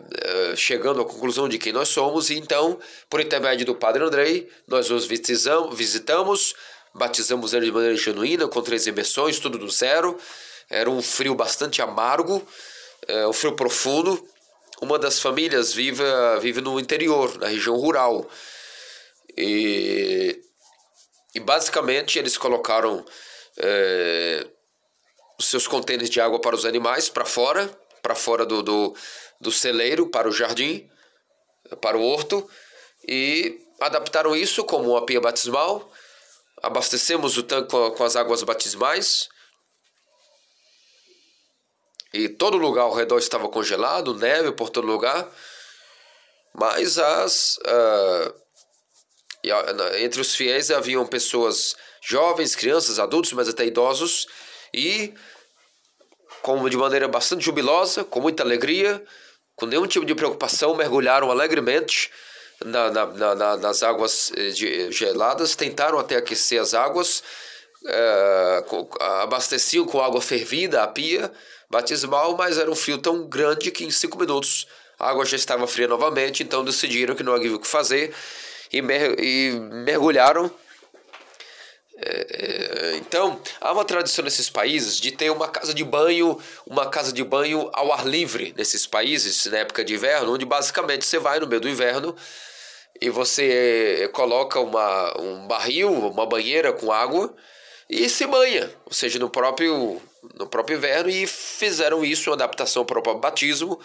é, 0.52 0.56
chegando 0.56 1.00
à 1.00 1.04
conclusão 1.04 1.48
de 1.48 1.58
quem 1.58 1.72
nós 1.72 1.88
somos, 1.88 2.30
e 2.30 2.34
então, 2.34 2.78
por 3.10 3.20
intermédio 3.20 3.66
do 3.66 3.74
Padre 3.74 4.02
Andrei, 4.02 4.48
nós 4.66 4.90
os 4.90 5.06
visitamos, 5.06 6.54
batizamos 6.94 7.52
ele 7.52 7.66
de 7.66 7.72
maneira 7.72 7.96
genuína, 7.96 8.48
com 8.48 8.62
três 8.62 8.86
imersões, 8.86 9.38
tudo 9.38 9.58
do 9.58 9.70
zero. 9.70 10.18
Era 10.68 10.90
um 10.90 11.02
frio 11.02 11.34
bastante 11.34 11.82
amargo, 11.82 12.46
é, 13.06 13.26
um 13.26 13.32
frio 13.32 13.54
profundo. 13.54 14.26
Uma 14.80 14.98
das 14.98 15.20
famílias 15.20 15.72
vive, 15.72 16.02
vive 16.40 16.60
no 16.60 16.80
interior, 16.80 17.38
na 17.38 17.48
região 17.48 17.76
rural. 17.76 18.28
E, 19.36 20.42
e 21.36 21.40
basicamente 21.40 22.18
eles 22.18 22.36
colocaram. 22.36 23.04
É, 23.58 24.46
os 25.38 25.46
seus 25.46 25.66
contêineres 25.66 26.10
de 26.10 26.20
água 26.20 26.40
para 26.40 26.56
os 26.56 26.64
animais 26.64 27.08
para 27.08 27.24
fora, 27.24 27.68
para 28.02 28.14
fora 28.14 28.46
do, 28.46 28.62
do, 28.62 28.96
do 29.40 29.52
celeiro, 29.52 30.08
para 30.08 30.28
o 30.28 30.32
jardim, 30.32 30.88
para 31.80 31.98
o 31.98 32.02
horto, 32.02 32.48
e 33.06 33.60
adaptaram 33.80 34.34
isso 34.34 34.64
como 34.64 34.92
uma 34.92 35.04
pia 35.04 35.20
batismal. 35.20 35.90
Abastecemos 36.62 37.36
o 37.36 37.42
tanque 37.42 37.70
com, 37.70 37.90
com 37.90 38.04
as 38.04 38.16
águas 38.16 38.42
batismais. 38.42 39.28
E 42.14 42.30
todo 42.30 42.56
lugar 42.56 42.84
ao 42.84 42.94
redor 42.94 43.18
estava 43.18 43.46
congelado, 43.48 44.14
neve 44.14 44.52
por 44.52 44.70
todo 44.70 44.86
lugar. 44.86 45.30
Mas 46.54 46.98
as. 46.98 47.58
Uh, 47.58 48.45
entre 50.00 50.20
os 50.20 50.34
fiéis 50.34 50.70
haviam 50.70 51.06
pessoas 51.06 51.76
jovens, 52.02 52.54
crianças, 52.54 52.98
adultos, 52.98 53.32
mas 53.32 53.48
até 53.48 53.66
idosos. 53.66 54.26
E 54.72 55.14
como 56.42 56.70
de 56.70 56.76
maneira 56.76 57.08
bastante 57.08 57.44
jubilosa, 57.44 58.04
com 58.04 58.20
muita 58.20 58.42
alegria, 58.42 59.02
com 59.54 59.66
nenhum 59.66 59.86
tipo 59.86 60.04
de 60.04 60.14
preocupação, 60.14 60.74
mergulharam 60.76 61.30
alegremente 61.30 62.10
na, 62.64 62.90
na, 62.90 63.34
na, 63.34 63.56
nas 63.56 63.82
águas 63.82 64.32
eh, 64.36 64.50
geladas, 64.90 65.56
tentaram 65.56 65.98
até 65.98 66.16
aquecer 66.16 66.60
as 66.60 66.74
águas, 66.74 67.22
é, 67.86 68.64
abasteciam 69.22 69.86
com 69.86 70.00
água 70.00 70.20
fervida 70.20 70.82
a 70.82 70.88
pia 70.88 71.30
batismal, 71.70 72.36
mas 72.36 72.58
era 72.58 72.70
um 72.70 72.74
frio 72.74 72.98
tão 72.98 73.28
grande 73.28 73.70
que 73.70 73.84
em 73.84 73.90
cinco 73.90 74.18
minutos 74.18 74.66
a 74.98 75.10
água 75.10 75.24
já 75.24 75.36
estava 75.36 75.66
fria 75.66 75.86
novamente, 75.86 76.42
então 76.42 76.64
decidiram 76.64 77.14
que 77.14 77.22
não 77.22 77.34
havia 77.34 77.54
o 77.54 77.58
que 77.58 77.66
fazer 77.66 78.14
e, 78.72 78.82
mer 78.82 79.18
e 79.18 79.52
mergulharam. 79.84 80.50
É, 81.98 82.26
é, 82.92 82.96
então, 82.96 83.40
há 83.60 83.72
uma 83.72 83.84
tradição 83.84 84.24
nesses 84.24 84.50
países 84.50 85.00
de 85.00 85.10
ter 85.10 85.30
uma 85.30 85.48
casa 85.48 85.72
de 85.72 85.82
banho, 85.82 86.38
uma 86.66 86.88
casa 86.88 87.12
de 87.12 87.24
banho 87.24 87.70
ao 87.72 87.92
ar 87.92 88.06
livre 88.06 88.52
nesses 88.56 88.86
países, 88.86 89.46
na 89.46 89.58
época 89.58 89.82
de 89.82 89.94
inverno, 89.94 90.34
onde 90.34 90.44
basicamente 90.44 91.06
você 91.06 91.18
vai 91.18 91.40
no 91.40 91.46
meio 91.46 91.60
do 91.60 91.68
inverno 91.68 92.14
e 93.00 93.08
você 93.08 94.10
coloca 94.12 94.60
uma, 94.60 95.20
um 95.20 95.46
barril, 95.46 95.90
uma 95.90 96.26
banheira 96.26 96.72
com 96.72 96.92
água 96.92 97.34
e 97.88 98.08
se 98.08 98.26
banha, 98.26 98.70
ou 98.84 98.92
seja, 98.92 99.18
no 99.18 99.30
próprio, 99.30 100.00
no 100.34 100.46
próprio 100.46 100.76
inverno, 100.76 101.08
e 101.08 101.26
fizeram 101.26 102.04
isso, 102.04 102.30
uma 102.30 102.36
adaptação 102.36 102.84
para 102.84 102.98
o 102.98 103.18
batismo, 103.18 103.80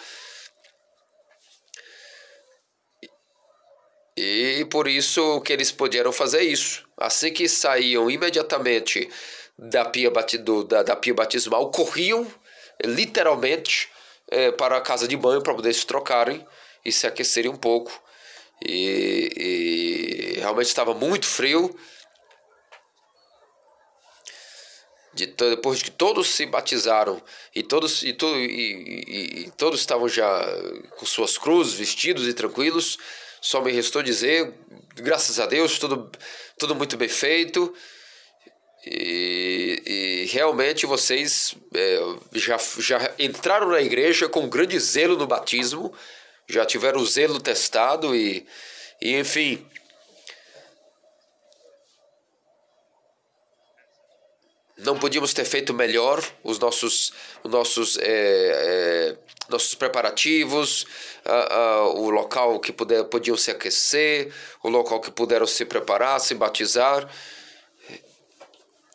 E 4.24 4.66
por 4.66 4.88
isso 4.88 5.42
que 5.42 5.52
eles 5.52 5.72
puderam 5.72 6.12
fazer 6.12 6.42
isso. 6.42 6.88
Assim 6.96 7.34
que 7.34 7.50
saíam 7.50 8.10
imediatamente 8.12 9.10
da 9.58 9.84
pia, 9.84 10.12
batido, 10.12 10.64
da, 10.64 10.84
da 10.84 10.96
pia 10.96 11.12
batismal, 11.12 11.72
corriam 11.72 12.32
literalmente 12.86 13.90
é, 14.30 14.52
para 14.52 14.78
a 14.78 14.82
casa 14.82 15.08
de 15.08 15.18
banho 15.18 15.42
para 15.42 15.56
poder 15.56 15.74
se 15.74 15.88
trocarem 15.88 16.46
e 16.86 16.92
se 16.92 17.08
aquecerem 17.08 17.50
um 17.50 17.56
pouco. 17.56 17.92
E, 18.64 20.36
e 20.36 20.40
realmente 20.40 20.68
estava 20.68 20.94
muito 20.94 21.26
frio. 21.26 21.76
De, 25.16 25.26
depois 25.26 25.82
que 25.82 25.90
todos 25.90 26.28
se 26.28 26.46
batizaram 26.46 27.20
e 27.56 27.64
todos, 27.64 28.04
e, 28.04 28.14
to, 28.14 28.28
e, 28.38 28.46
e, 28.46 29.40
e 29.46 29.52
todos 29.58 29.80
estavam 29.80 30.08
já 30.08 30.46
com 30.96 31.08
suas 31.08 31.40
cruzes, 31.40 31.74
vestidos 31.74 32.28
e 32.28 32.34
tranquilos, 32.36 33.00
só 33.42 33.60
me 33.60 33.72
restou 33.72 34.04
dizer, 34.04 34.54
graças 34.94 35.40
a 35.40 35.48
Deus, 35.48 35.80
tudo, 35.80 36.12
tudo 36.60 36.76
muito 36.76 36.96
bem 36.96 37.10
feito. 37.10 37.74
E, 38.86 39.82
e 39.86 40.26
realmente 40.32 40.86
vocês 40.86 41.56
é, 41.74 42.00
já, 42.34 42.58
já 42.78 43.14
entraram 43.18 43.70
na 43.70 43.82
igreja 43.82 44.30
com 44.30 44.48
grande 44.48 44.80
zelo 44.80 45.18
no 45.18 45.26
batismo, 45.26 45.92
já 46.48 46.66
tiveram 46.66 47.00
o 47.00 47.06
zelo 47.06 47.40
testado 47.40 48.16
e, 48.16 48.46
e 49.02 49.16
enfim. 49.16 49.66
Não 54.78 54.98
podíamos 54.98 55.34
ter 55.34 55.46
feito 55.46 55.74
melhor 55.74 56.24
os 56.44 56.58
nossos, 56.58 57.14
os 57.44 57.52
nossos, 57.52 57.98
é, 58.00 58.04
é, 58.04 59.18
nossos 59.50 59.76
preparativos, 59.76 60.86
o 61.96 62.10
local 62.10 62.60
que 62.60 62.72
puder, 62.72 63.04
podiam 63.06 63.36
se 63.36 63.52
aquecer, 63.52 64.34
o 64.64 64.70
local 64.70 65.02
que 65.02 65.12
puderam 65.12 65.46
se 65.46 65.66
preparar, 65.66 66.20
se 66.20 66.34
batizar. 66.34 67.10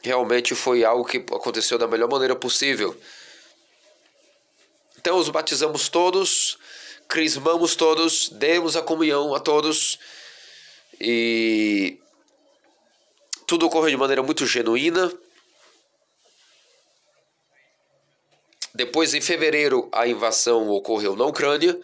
Realmente 0.03 0.55
foi 0.55 0.85
algo 0.85 1.05
que 1.05 1.19
aconteceu 1.19 1.77
da 1.77 1.87
melhor 1.87 2.09
maneira 2.09 2.37
possível. 2.37 2.97
Então 4.99 5.19
os 5.19 5.29
batizamos 5.29 5.89
todos, 5.89 6.59
crismamos 7.09 7.77
todos, 7.77 8.29
demos 8.31 8.77
a 8.77 8.83
comunhão 8.83 9.35
a 9.35 9.41
todos 9.41 9.99
e 11.01 12.01
tudo 13.47 13.67
ocorreu 13.67 13.91
de 13.91 13.97
maneira 13.97 14.23
muito 14.23 14.47
genuína. 14.47 15.13
Depois, 18.77 19.15
em 19.15 19.23
fevereiro, 19.23 19.89
a 19.91 20.07
invasão 20.07 20.69
ocorreu 20.69 21.17
na 21.17 21.25
Ucrânia 21.25 21.79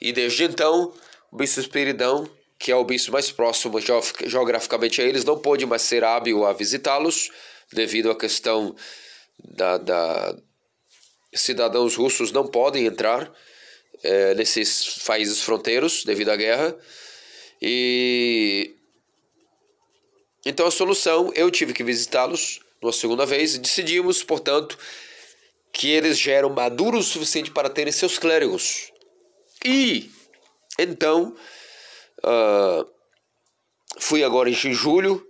e 0.00 0.12
desde 0.12 0.44
então 0.44 0.94
o 1.32 1.36
bispo 1.36 1.58
Espiridão, 1.58 2.30
que 2.56 2.70
é 2.70 2.76
o 2.76 2.84
bispo 2.84 3.10
mais 3.10 3.32
próximo 3.32 3.78
geograficamente 4.24 5.02
a 5.02 5.04
eles, 5.04 5.24
não 5.24 5.36
pôde 5.36 5.66
mais 5.66 5.82
ser 5.82 6.04
hábil 6.04 6.46
a 6.46 6.52
visitá-los 6.52 7.30
devido 7.72 8.08
à 8.08 8.14
questão 8.16 8.74
da, 9.42 9.78
da 9.78 10.36
cidadãos 11.34 11.96
russos 11.96 12.30
não 12.30 12.46
podem 12.46 12.86
entrar 12.86 13.32
é, 14.02 14.34
nesses 14.34 14.98
países 15.04 15.42
fronteiros 15.42 16.04
devido 16.04 16.30
à 16.30 16.36
guerra. 16.36 16.76
E 17.60 18.76
então 20.46 20.66
a 20.66 20.70
solução, 20.70 21.32
eu 21.34 21.50
tive 21.50 21.72
que 21.72 21.82
visitá-los 21.82 22.60
uma 22.80 22.92
segunda 22.92 23.26
vez 23.26 23.56
e 23.56 23.58
decidimos, 23.58 24.22
portanto, 24.22 24.78
que 25.72 25.90
eles 25.90 26.18
já 26.18 26.32
eram 26.32 26.50
maduros 26.50 27.08
o 27.08 27.12
suficiente 27.12 27.50
para 27.50 27.70
terem 27.70 27.92
seus 27.92 28.18
clérigos. 28.18 28.92
E 29.64 30.10
então 30.78 31.34
uh, 32.24 32.86
fui 33.98 34.24
agora 34.24 34.48
em 34.48 34.54
julho 34.54 35.26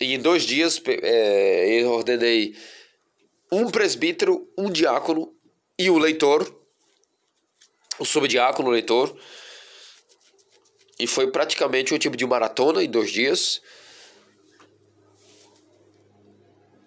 e 0.00 0.14
em 0.14 0.18
dois 0.18 0.44
dias 0.44 0.80
é, 0.86 1.80
eu 1.80 1.90
ordenei 1.90 2.54
um 3.50 3.70
presbítero, 3.70 4.50
um 4.58 4.70
diácono 4.70 5.34
e 5.78 5.88
o 5.88 5.98
leitor, 5.98 6.54
o 7.98 8.04
subdiácono, 8.04 8.68
o 8.68 8.72
leitor. 8.72 9.16
E 10.98 11.06
foi 11.06 11.30
praticamente 11.30 11.94
um 11.94 11.98
tipo 11.98 12.16
de 12.16 12.26
maratona 12.26 12.82
em 12.82 12.90
dois 12.90 13.10
dias. 13.10 13.60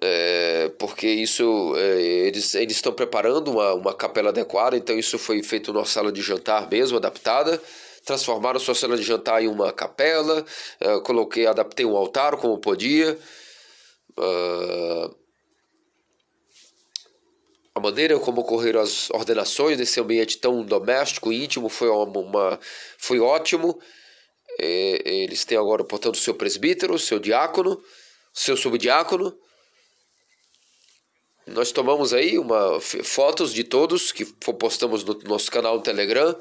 É, 0.02 0.59
porque 0.80 1.08
isso 1.08 1.76
é, 1.76 2.02
eles, 2.28 2.56
estão 2.56 2.94
preparando 2.94 3.52
uma, 3.52 3.74
uma 3.74 3.94
capela 3.94 4.30
adequada, 4.30 4.78
então 4.78 4.98
isso 4.98 5.20
foi 5.20 5.44
feito 5.44 5.74
numa 5.74 5.86
sala 5.86 6.10
de 6.12 6.22
jantar 6.22 6.70
mesmo, 6.72 6.98
adaptada. 6.98 7.62
Transformaram 8.06 8.60
sua 8.60 8.74
sala 8.74 8.96
de 8.96 9.04
jantar 9.04 9.44
em 9.44 9.48
uma 9.50 9.74
capela, 9.74 10.44
é, 10.80 11.00
coloquei, 11.02 11.46
adaptei 11.46 11.86
um 11.86 11.98
altar 11.98 12.38
como 12.38 12.58
podia. 12.58 13.20
Uh, 14.18 15.16
a 17.76 17.80
maneira 17.80 18.18
como 18.20 18.42
ocorreram 18.42 18.82
as 18.82 19.10
ordenações 19.12 19.78
nesse 19.78 20.00
ambiente 20.00 20.38
tão 20.38 20.64
doméstico, 20.64 21.32
íntimo, 21.32 21.70
foi, 21.70 21.90
uma, 21.90 22.20
uma 22.20 22.60
foi 22.98 23.20
ótimo. 23.20 23.80
É, 24.60 25.02
eles 25.06 25.44
têm 25.44 25.58
agora, 25.58 25.84
portanto, 25.84 26.18
seu 26.18 26.34
presbítero, 26.34 26.98
seu 26.98 27.20
diácono, 27.20 27.82
seu 28.34 28.56
subdiácono. 28.56 29.38
Nós 31.54 31.72
tomamos 31.72 32.14
aí 32.14 32.38
uma, 32.38 32.80
fotos 32.82 33.54
de 33.54 33.64
todos 33.64 34.12
que 34.12 34.26
postamos 34.26 35.04
no 35.04 35.20
nosso 35.26 35.52
canal 35.52 35.76
no 35.76 35.82
Telegram. 35.82 36.36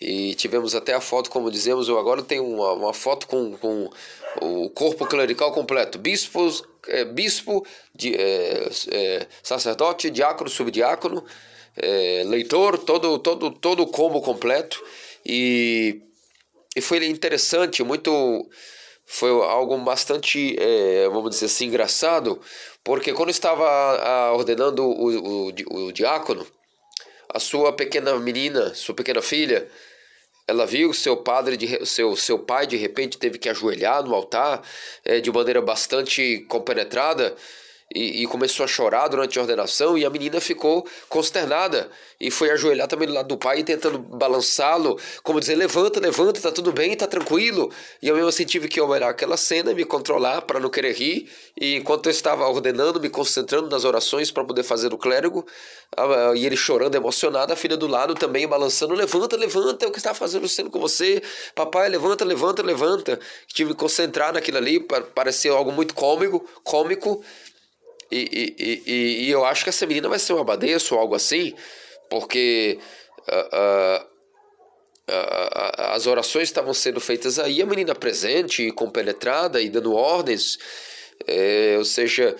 E 0.00 0.34
tivemos 0.34 0.74
até 0.76 0.94
a 0.94 1.00
foto, 1.00 1.28
como 1.28 1.50
dizemos, 1.50 1.88
eu 1.88 1.98
agora 1.98 2.22
tenho 2.22 2.46
uma, 2.46 2.72
uma 2.72 2.94
foto 2.94 3.26
com, 3.26 3.56
com 3.56 3.90
o 4.40 4.70
corpo 4.70 5.04
clerical 5.06 5.52
completo: 5.52 5.98
bispos, 5.98 6.62
é, 6.86 7.04
bispo, 7.04 7.66
de, 7.92 8.14
é, 8.14 8.68
é, 8.92 9.26
sacerdote, 9.42 10.10
diácono, 10.10 10.48
subdiácono, 10.48 11.24
é, 11.76 12.22
leitor, 12.24 12.78
todo, 12.78 13.18
todo, 13.18 13.50
todo 13.50 13.82
o 13.82 13.88
combo 13.88 14.20
completo. 14.20 14.80
E, 15.26 16.00
e 16.76 16.80
foi 16.80 17.04
interessante, 17.06 17.82
muito. 17.82 18.48
Foi 19.10 19.30
algo 19.30 19.76
bastante, 19.78 20.54
é, 20.60 21.08
vamos 21.08 21.30
dizer 21.30 21.46
assim, 21.46 21.64
engraçado, 21.64 22.38
porque 22.84 23.14
quando 23.14 23.30
estava 23.30 23.66
a, 23.66 24.34
ordenando 24.34 24.84
o, 24.84 25.46
o, 25.48 25.86
o 25.86 25.92
diácono, 25.92 26.46
a 27.32 27.40
sua 27.40 27.72
pequena 27.72 28.14
menina, 28.18 28.74
sua 28.74 28.94
pequena 28.94 29.22
filha, 29.22 29.66
ela 30.46 30.66
viu 30.66 30.92
seu 30.92 31.16
padre, 31.16 31.56
de, 31.56 31.86
seu, 31.86 32.14
seu 32.16 32.38
pai 32.38 32.66
de 32.66 32.76
repente 32.76 33.16
teve 33.16 33.38
que 33.38 33.48
ajoelhar 33.48 34.02
no 34.02 34.14
altar 34.14 34.62
é, 35.02 35.20
de 35.20 35.32
maneira 35.32 35.62
bastante 35.62 36.44
compenetrada 36.48 37.34
e, 37.94 38.22
e, 38.22 38.26
começou 38.26 38.64
a 38.64 38.66
chorar 38.66 39.08
durante 39.08 39.38
a 39.38 39.42
ordenação 39.42 39.96
e 39.96 40.04
a 40.04 40.10
menina 40.10 40.40
ficou 40.40 40.86
consternada 41.08 41.88
e 42.20 42.30
foi 42.30 42.50
ajoelhar 42.50 42.86
também 42.86 43.08
do 43.08 43.14
lado 43.14 43.28
do 43.28 43.38
pai 43.38 43.62
tentando 43.62 43.98
balançá-lo, 43.98 44.98
como 45.22 45.40
dizer, 45.40 45.54
levanta, 45.54 45.98
levanta, 45.98 46.40
tá 46.40 46.52
tudo 46.52 46.70
bem, 46.70 46.94
tá 46.94 47.06
tranquilo. 47.06 47.70
E 48.02 48.08
eu 48.08 48.14
mesmo 48.14 48.28
assim 48.28 48.44
tive 48.44 48.68
que 48.68 48.80
olhar 48.80 49.08
aquela 49.08 49.36
cena, 49.36 49.72
me 49.72 49.84
controlar 49.84 50.42
para 50.42 50.60
não 50.60 50.68
querer 50.68 50.92
rir 50.92 51.30
e 51.58 51.76
enquanto 51.76 52.06
eu 52.06 52.10
estava 52.10 52.46
ordenando, 52.46 53.00
me 53.00 53.08
concentrando 53.08 53.68
nas 53.68 53.84
orações 53.84 54.30
para 54.30 54.44
poder 54.44 54.62
fazer 54.62 54.92
o 54.92 54.98
clérigo, 54.98 55.46
e 56.36 56.46
ele 56.46 56.56
chorando, 56.56 56.94
emocionado, 56.94 57.52
a 57.52 57.56
filha 57.56 57.76
do 57.76 57.86
lado 57.86 58.14
também 58.14 58.46
balançando, 58.46 58.94
levanta, 58.94 59.36
levanta, 59.36 59.86
é 59.86 59.88
o 59.88 59.90
que 59.90 59.98
está 59.98 60.12
fazendo 60.12 60.46
sendo 60.48 60.70
com 60.70 60.78
você, 60.78 61.22
papai, 61.54 61.88
levanta, 61.88 62.24
levanta, 62.24 62.62
levanta. 62.62 63.18
Tive 63.46 63.70
que 63.70 63.76
concentrar 63.76 64.32
naquilo 64.32 64.58
ali, 64.58 64.80
parecia 65.14 65.52
algo 65.52 65.72
muito 65.72 65.94
cômico, 65.94 66.44
cômico, 66.62 67.22
e, 68.10 68.54
e, 68.58 68.82
e, 68.86 69.24
e, 69.24 69.30
eu 69.30 69.44
acho 69.44 69.64
que 69.64 69.70
essa 69.70 69.86
menina 69.86 70.08
vai 70.08 70.18
ser 70.18 70.32
uma 70.32 70.42
abadeço 70.42 70.94
ou 70.94 71.00
algo 71.00 71.14
assim, 71.14 71.54
porque 72.08 72.78
uh, 73.28 73.56
uh, 73.56 74.04
uh, 75.10 75.92
as 75.92 76.06
orações 76.06 76.44
estavam 76.44 76.72
sendo 76.72 77.00
feitas 77.00 77.38
aí, 77.38 77.60
a 77.60 77.66
menina 77.66 77.94
presente, 77.94 78.72
compenetrada 78.72 79.60
e 79.60 79.68
dando 79.68 79.94
ordens, 79.94 80.58
é, 81.26 81.74
ou 81.76 81.84
seja, 81.84 82.34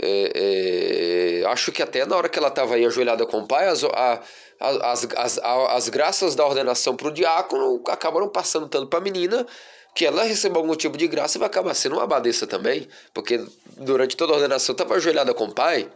é, 0.00 1.42
é, 1.42 1.46
acho 1.46 1.70
que 1.70 1.82
até 1.82 2.04
na 2.06 2.16
hora 2.16 2.28
que 2.28 2.38
ela 2.38 2.48
estava 2.48 2.74
aí 2.74 2.84
ajoelhada 2.84 3.26
com 3.26 3.38
o 3.38 3.46
pai, 3.46 3.68
as, 3.68 3.84
a, 3.84 4.22
as, 4.60 5.06
as, 5.16 5.38
as, 5.38 5.88
graças 5.88 6.34
da 6.34 6.46
ordenação 6.46 6.96
para 6.96 7.08
o 7.08 7.12
diácono 7.12 7.82
acabaram 7.88 8.28
passando 8.28 8.68
tanto 8.68 8.88
para 8.88 8.98
a 8.98 9.02
menina 9.02 9.46
que 9.94 10.04
ela 10.04 10.24
receba 10.24 10.58
algum 10.58 10.74
tipo 10.74 10.96
de 10.96 11.06
graça 11.06 11.38
vai 11.38 11.46
acabar 11.46 11.72
sendo 11.74 11.94
uma 11.94 12.02
abadesa 12.02 12.46
também, 12.46 12.88
porque 13.12 13.44
durante 13.76 14.16
toda 14.16 14.32
a 14.32 14.36
ordenação 14.36 14.72
estava 14.72 14.94
ajoelhada 14.96 15.32
com 15.32 15.44
o 15.44 15.52
pai. 15.52 15.88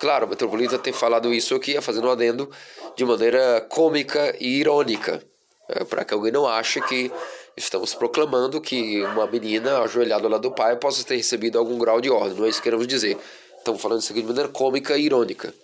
Claro, 0.00 0.26
o 0.26 0.28
metropolita 0.28 0.78
tem 0.78 0.92
falado 0.92 1.32
isso 1.32 1.54
aqui, 1.54 1.80
fazendo 1.80 2.08
um 2.08 2.10
adendo 2.10 2.50
de 2.96 3.04
maneira 3.04 3.60
cômica 3.68 4.34
e 4.40 4.58
irônica, 4.58 5.22
é, 5.68 5.84
para 5.84 6.04
que 6.04 6.12
alguém 6.12 6.32
não 6.32 6.48
ache 6.48 6.80
que 6.80 7.12
estamos 7.56 7.94
proclamando 7.94 8.60
que 8.60 9.02
uma 9.02 9.26
menina 9.26 9.80
ajoelhada 9.82 10.26
lá 10.26 10.38
do 10.38 10.50
pai 10.50 10.76
possa 10.76 11.04
ter 11.04 11.16
recebido 11.16 11.58
algum 11.58 11.78
grau 11.78 12.00
de 12.00 12.10
ordem, 12.10 12.36
não 12.36 12.46
é 12.46 12.48
isso 12.48 12.58
que 12.58 12.64
queremos 12.64 12.86
dizer. 12.86 13.16
Estamos 13.58 13.80
falando 13.80 14.00
isso 14.00 14.10
aqui 14.10 14.22
de 14.22 14.26
maneira 14.26 14.48
cômica 14.48 14.96
e 14.96 15.04
irônica. 15.04 15.54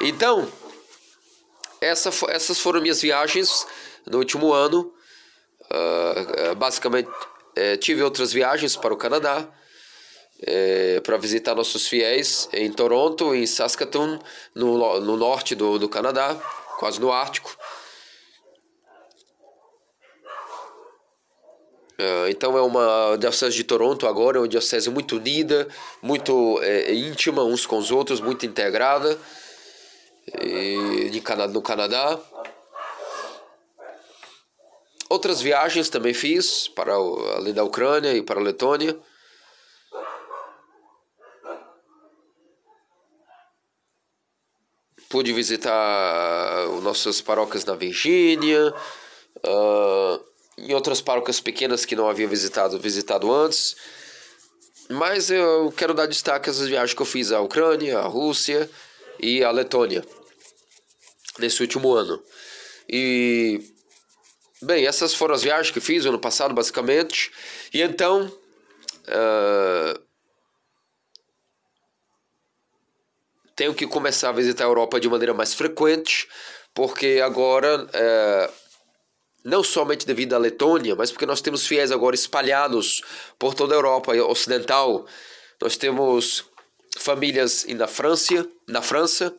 Então, 0.00 0.48
essa, 1.80 2.10
essas 2.28 2.58
foram 2.60 2.80
minhas 2.80 3.02
viagens 3.02 3.66
no 4.06 4.18
último 4.18 4.52
ano. 4.52 4.94
Uh, 5.72 6.54
basicamente, 6.56 7.08
uh, 7.08 7.76
tive 7.78 8.02
outras 8.02 8.32
viagens 8.32 8.74
para 8.74 8.92
o 8.92 8.96
Canadá 8.96 9.46
uh, 9.46 11.00
para 11.02 11.16
visitar 11.16 11.54
nossos 11.54 11.86
fiéis 11.86 12.48
em 12.52 12.72
Toronto, 12.72 13.32
em 13.34 13.46
Saskatoon, 13.46 14.18
no, 14.52 15.00
no 15.00 15.16
norte 15.16 15.54
do, 15.54 15.78
do 15.78 15.88
Canadá, 15.88 16.34
quase 16.78 17.00
no 17.00 17.12
Ártico. 17.12 17.56
então 22.30 22.56
é 22.56 22.62
uma 22.62 23.16
diocese 23.18 23.54
de 23.56 23.62
Toronto 23.62 24.06
agora, 24.06 24.38
é 24.38 24.40
uma 24.40 24.48
diocese 24.48 24.88
muito 24.88 25.16
unida, 25.16 25.68
muito 26.00 26.58
íntima 26.88 27.44
uns 27.44 27.66
com 27.66 27.76
os 27.76 27.90
outros, 27.90 28.20
muito 28.20 28.46
integrada 28.46 29.18
e, 30.40 31.10
no 31.52 31.60
Canadá. 31.60 32.18
Outras 35.10 35.42
viagens 35.42 35.88
também 35.88 36.14
fiz, 36.14 36.68
para 36.68 36.94
além 36.94 37.52
da 37.52 37.64
Ucrânia 37.64 38.14
e 38.14 38.22
para 38.22 38.38
a 38.38 38.42
Letônia. 38.42 38.96
Pude 45.08 45.32
visitar 45.32 46.68
nossas 46.82 47.20
paróquias 47.20 47.64
na 47.64 47.74
Virgínia, 47.74 48.72
uh, 49.44 50.24
em 50.56 50.72
outras 50.72 51.00
paróquias 51.00 51.40
pequenas 51.40 51.84
que 51.84 51.96
não 51.96 52.08
havia 52.08 52.28
visitado, 52.28 52.78
visitado 52.78 53.32
antes. 53.32 53.74
Mas 54.88 55.28
eu 55.28 55.74
quero 55.76 55.92
dar 55.92 56.06
destaque 56.06 56.48
às 56.48 56.60
viagens 56.60 56.94
que 56.94 57.02
eu 57.02 57.06
fiz 57.06 57.32
à 57.32 57.40
Ucrânia, 57.40 57.98
à 57.98 58.06
Rússia 58.06 58.70
e 59.18 59.42
à 59.42 59.50
Letônia 59.50 60.04
nesse 61.36 61.60
último 61.62 61.92
ano. 61.92 62.22
E 62.88 63.79
Bem, 64.62 64.86
essas 64.86 65.14
foram 65.14 65.34
as 65.34 65.42
viagens 65.42 65.70
que 65.70 65.80
fiz 65.80 66.04
no 66.04 66.10
ano 66.10 66.18
passado, 66.18 66.54
basicamente. 66.54 67.30
E 67.72 67.80
então. 67.82 68.30
Uh, 69.06 70.10
tenho 73.60 73.74
que 73.74 73.86
começar 73.86 74.30
a 74.30 74.32
visitar 74.32 74.64
a 74.64 74.68
Europa 74.68 74.98
de 74.98 75.06
maneira 75.06 75.34
mais 75.34 75.52
frequente, 75.52 76.26
porque 76.72 77.20
agora, 77.22 77.86
é, 77.92 78.50
não 79.44 79.62
somente 79.62 80.06
devido 80.06 80.32
à 80.32 80.38
Letônia, 80.38 80.96
mas 80.96 81.10
porque 81.10 81.26
nós 81.26 81.42
temos 81.42 81.66
fiéis 81.66 81.92
agora 81.92 82.14
espalhados 82.14 83.02
por 83.38 83.52
toda 83.52 83.74
a 83.74 83.76
Europa 83.76 84.14
Ocidental. 84.14 85.04
Nós 85.60 85.76
temos 85.76 86.46
famílias 86.96 87.66
na 87.66 87.86
França, 87.86 88.48
na 88.66 88.80
França, 88.80 89.34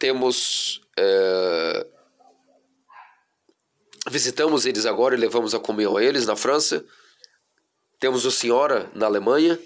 temos 0.00 0.80
é, 0.98 1.86
visitamos 4.10 4.64
eles 4.64 4.86
agora 4.86 5.14
e 5.14 5.18
levamos 5.18 5.54
a 5.54 5.60
comunhão 5.60 5.96
a 5.96 6.02
eles 6.02 6.26
na 6.26 6.34
França. 6.34 6.84
Temos 8.00 8.24
o 8.24 8.30
Senhora 8.30 8.90
na 8.94 9.06
Alemanha. 9.06 9.58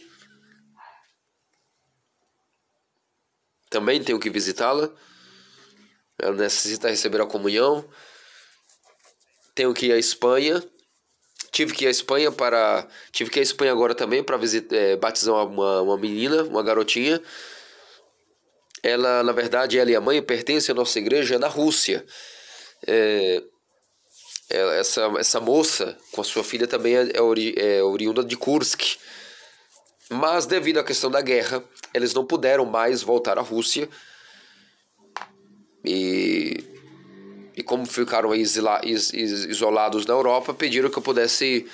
Também 3.71 4.03
tenho 4.03 4.19
que 4.19 4.29
visitá-la. 4.29 4.91
Ela 6.19 6.35
necessita 6.35 6.89
receber 6.89 7.21
a 7.21 7.27
comunhão. 7.27 7.89
Tenho 9.55 9.73
que 9.73 9.87
ir 9.87 9.93
à 9.93 9.99
Espanha. 9.99 10.63
Tive 11.53 11.73
que 11.73 11.85
ir 11.85 11.89
à 11.89 11.91
Espanha 11.91 12.33
para. 12.33 12.89
Tive 13.13 13.31
que 13.31 13.39
ir 13.39 13.41
à 13.41 13.45
Espanha 13.45 13.71
agora 13.71 13.95
também 13.95 14.23
para 14.25 14.37
é, 14.73 14.97
batizar 14.97 15.47
uma, 15.47 15.81
uma 15.81 15.97
menina, 15.97 16.43
uma 16.43 16.63
garotinha. 16.63 17.23
Ela, 18.85 19.23
na 19.23 19.33
verdade, 19.33 19.79
ela 19.79 19.91
e 19.91 19.97
a 19.97 20.01
mãe 20.01 20.21
pertencem 20.21 20.75
à 20.75 20.77
nossa 20.77 20.99
igreja 20.99 21.39
na 21.39 21.49
Rússia. 21.49 22.05
É, 22.87 23.43
essa, 24.51 25.11
essa 25.19 25.41
moça 25.41 25.97
com 26.13 26.21
a 26.21 26.25
sua 26.25 26.45
filha 26.45 26.67
também 26.67 26.95
é, 26.95 27.13
é, 27.15 27.23
ori, 27.23 27.55
é 27.57 27.83
oriunda 27.83 28.23
de 28.23 28.37
Kursk. 28.37 28.99
Mas 30.11 30.45
devido 30.45 30.79
à 30.81 30.85
questão 30.85 31.11
da 31.11 31.23
guerra, 31.23 31.65
eles 31.95 32.13
não 32.13 32.27
puderam 32.27 32.67
mais 32.67 33.03
voltar 33.03 33.39
à 33.39 33.41
Rússia. 33.41 33.89
E, 35.83 36.63
e 37.57 37.63
como 37.63 37.87
ficaram 37.87 38.35
isla, 38.35 38.83
is, 38.85 39.15
is, 39.15 39.47
isolados 39.47 40.05
na 40.05 40.13
Europa, 40.13 40.53
pediram 40.53 40.91
que 40.91 40.99
eu 40.99 41.03
pudesse 41.03 41.67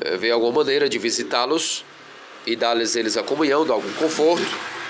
é, 0.00 0.16
ver 0.16 0.30
alguma 0.30 0.64
maneira 0.64 0.88
de 0.88 0.98
visitá-los 0.98 1.84
e 2.46 2.56
dar-lhes 2.56 2.96
eles 2.96 3.18
a 3.18 3.22
comunhão, 3.22 3.66
dar 3.66 3.74
algum 3.74 3.92
conforto. 3.92 4.81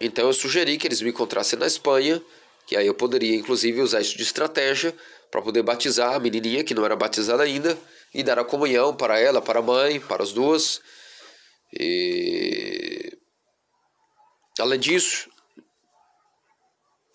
Então 0.00 0.26
eu 0.26 0.32
sugeri 0.32 0.76
que 0.76 0.86
eles 0.86 1.00
me 1.00 1.10
encontrassem 1.10 1.58
na 1.58 1.66
Espanha 1.66 2.22
que 2.66 2.76
aí 2.76 2.86
eu 2.86 2.94
poderia 2.94 3.36
inclusive 3.36 3.80
usar 3.80 4.00
isso 4.00 4.16
de 4.16 4.24
estratégia 4.24 4.92
para 5.30 5.40
poder 5.40 5.62
batizar 5.62 6.14
a 6.14 6.18
menininha 6.18 6.64
que 6.64 6.74
não 6.74 6.84
era 6.84 6.96
batizada 6.96 7.42
ainda 7.42 7.78
e 8.12 8.22
dar 8.22 8.38
a 8.38 8.44
comunhão 8.44 8.94
para 8.94 9.18
ela, 9.18 9.40
para 9.40 9.60
a 9.60 9.62
mãe, 9.62 10.00
para 10.00 10.22
as 10.22 10.32
duas. 10.32 10.80
E 11.78 13.16
além 14.58 14.80
disso, 14.80 15.30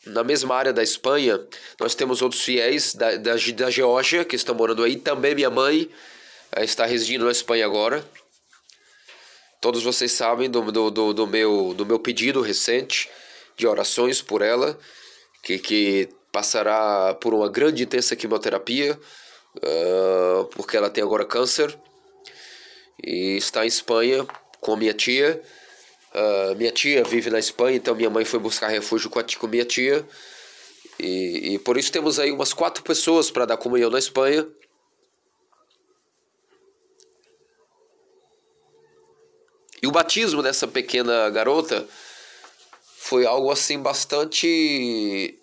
na 0.06 0.24
mesma 0.24 0.56
área 0.56 0.72
da 0.72 0.84
Espanha, 0.84 1.40
nós 1.80 1.96
temos 1.96 2.22
outros 2.22 2.42
fiéis 2.42 2.94
da, 2.96 3.18
da, 3.18 3.34
da 3.36 3.70
Geórgia 3.70 4.24
que 4.24 4.36
estão 4.36 4.56
morando 4.56 4.84
aí. 4.84 4.96
Também 4.96 5.36
minha 5.36 5.50
mãe 5.50 5.90
eh, 6.54 6.64
está 6.64 6.86
residindo 6.86 7.26
na 7.26 7.32
Espanha 7.32 7.66
agora. 7.66 8.06
Todos 9.62 9.84
vocês 9.84 10.12
sabem 10.12 10.50
do, 10.50 10.72
do, 10.72 10.90
do, 10.90 11.14
do 11.14 11.28
meu, 11.28 11.74
do 11.76 11.86
meu 11.86 12.00
pedido 12.00 12.42
recente 12.42 13.08
de 13.56 13.68
orações 13.68 14.20
por 14.20 14.42
ela 14.42 14.78
que, 15.44 15.60
que 15.60 16.10
passará 16.32 17.14
por 17.14 17.34
uma 17.34 17.48
grande 17.48 17.84
e 17.84 17.86
intensa 17.86 18.16
quimioterapia, 18.16 19.00
uh, 19.58 20.46
porque 20.56 20.76
ela 20.76 20.90
tem 20.90 21.04
agora 21.04 21.26
câncer, 21.26 21.78
e 23.04 23.38
está 23.38 23.64
em 23.64 23.68
Espanha 23.68 24.26
com 24.60 24.76
minha 24.76 24.94
tia. 24.94 25.42
Uh, 26.14 26.56
minha 26.56 26.72
tia 26.72 27.04
vive 27.04 27.30
na 27.30 27.40
Espanha, 27.40 27.78
então 27.78 27.96
minha 27.96 28.10
mãe 28.10 28.26
foi 28.26 28.40
buscar 28.40 28.68
refúgio 28.68 29.10
com, 29.10 29.20
a, 29.20 29.24
com 29.24 29.48
minha 29.48 29.66
tia. 29.66 30.06
E, 31.00 31.54
e 31.54 31.60
por 31.60 31.78
isso 31.78 31.92
temos 31.92 32.20
aí 32.20 32.32
umas 32.32 32.54
quatro 32.54 32.84
pessoas 32.84 33.32
para 33.32 33.46
dar 33.46 33.58
comunhão 33.58 33.90
na 33.90 34.00
Espanha. 34.00 34.48
E 39.82 39.88
o 39.88 39.92
batismo 39.92 40.44
dessa 40.44 40.68
pequena 40.68 41.30
garota 41.30 41.88
foi 42.98 43.26
algo 43.26 43.52
assim 43.52 43.80
bastante 43.80 45.38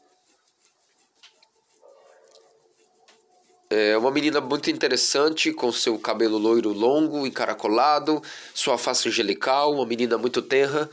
É 3.70 3.98
uma 3.98 4.10
menina 4.10 4.40
muito 4.40 4.70
interessante, 4.70 5.52
com 5.52 5.70
seu 5.70 5.98
cabelo 5.98 6.38
loiro 6.38 6.72
longo, 6.72 7.26
encaracolado, 7.26 8.22
sua 8.54 8.78
face 8.78 9.08
angelical, 9.08 9.74
uma 9.74 9.84
menina 9.84 10.16
muito 10.16 10.40
tenra. 10.40 10.88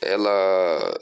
Ela. 0.00 1.00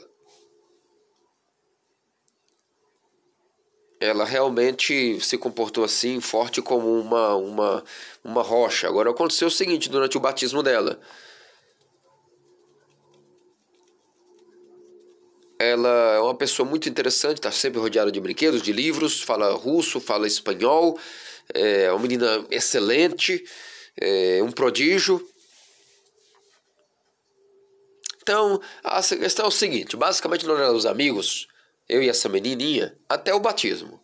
Ela 4.03 4.25
realmente 4.25 5.17
se 5.21 5.37
comportou 5.37 5.81
assim, 5.81 6.19
forte 6.19 6.61
como 6.61 6.99
uma, 6.99 7.35
uma, 7.37 7.83
uma 8.21 8.41
rocha. 8.41 8.85
Agora 8.85 9.09
aconteceu 9.09 9.47
o 9.47 9.51
seguinte 9.51 9.89
durante 9.89 10.17
o 10.17 10.19
batismo 10.19 10.61
dela. 10.61 10.99
Ela 15.57 16.15
é 16.15 16.19
uma 16.19 16.35
pessoa 16.35 16.67
muito 16.67 16.89
interessante, 16.89 17.37
está 17.37 17.49
sempre 17.49 17.79
rodeada 17.79 18.11
de 18.11 18.19
brinquedos, 18.19 18.61
de 18.61 18.73
livros, 18.73 19.21
fala 19.21 19.53
russo, 19.53 20.01
fala 20.01 20.27
espanhol, 20.27 20.99
é 21.53 21.89
uma 21.89 22.01
menina 22.01 22.45
excelente, 22.51 23.41
é 23.95 24.43
um 24.43 24.51
prodígio. 24.51 25.25
Então, 28.21 28.59
a 28.83 29.01
questão 29.01 29.45
é 29.45 29.47
o 29.47 29.51
seguinte: 29.51 29.95
basicamente 29.95 30.45
nós 30.45 30.59
éramos 30.59 30.85
amigos, 30.85 31.47
eu 31.87 32.01
e 32.01 32.09
essa 32.09 32.29
menininha, 32.29 32.95
até 33.07 33.33
o 33.33 33.39
batismo. 33.39 34.01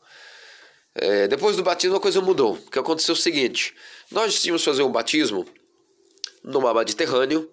É, 0.95 1.27
depois 1.27 1.55
do 1.55 1.63
batismo 1.63 1.95
a 1.95 1.99
coisa 1.99 2.19
mudou, 2.19 2.57
porque 2.57 2.79
aconteceu 2.79 3.13
o 3.13 3.17
seguinte: 3.17 3.73
nós 4.11 4.41
tínhamos 4.41 4.63
fazer 4.63 4.83
um 4.83 4.91
batismo 4.91 5.45
no 6.43 6.61
mar 6.61 6.73
Mediterrâneo, 6.73 7.49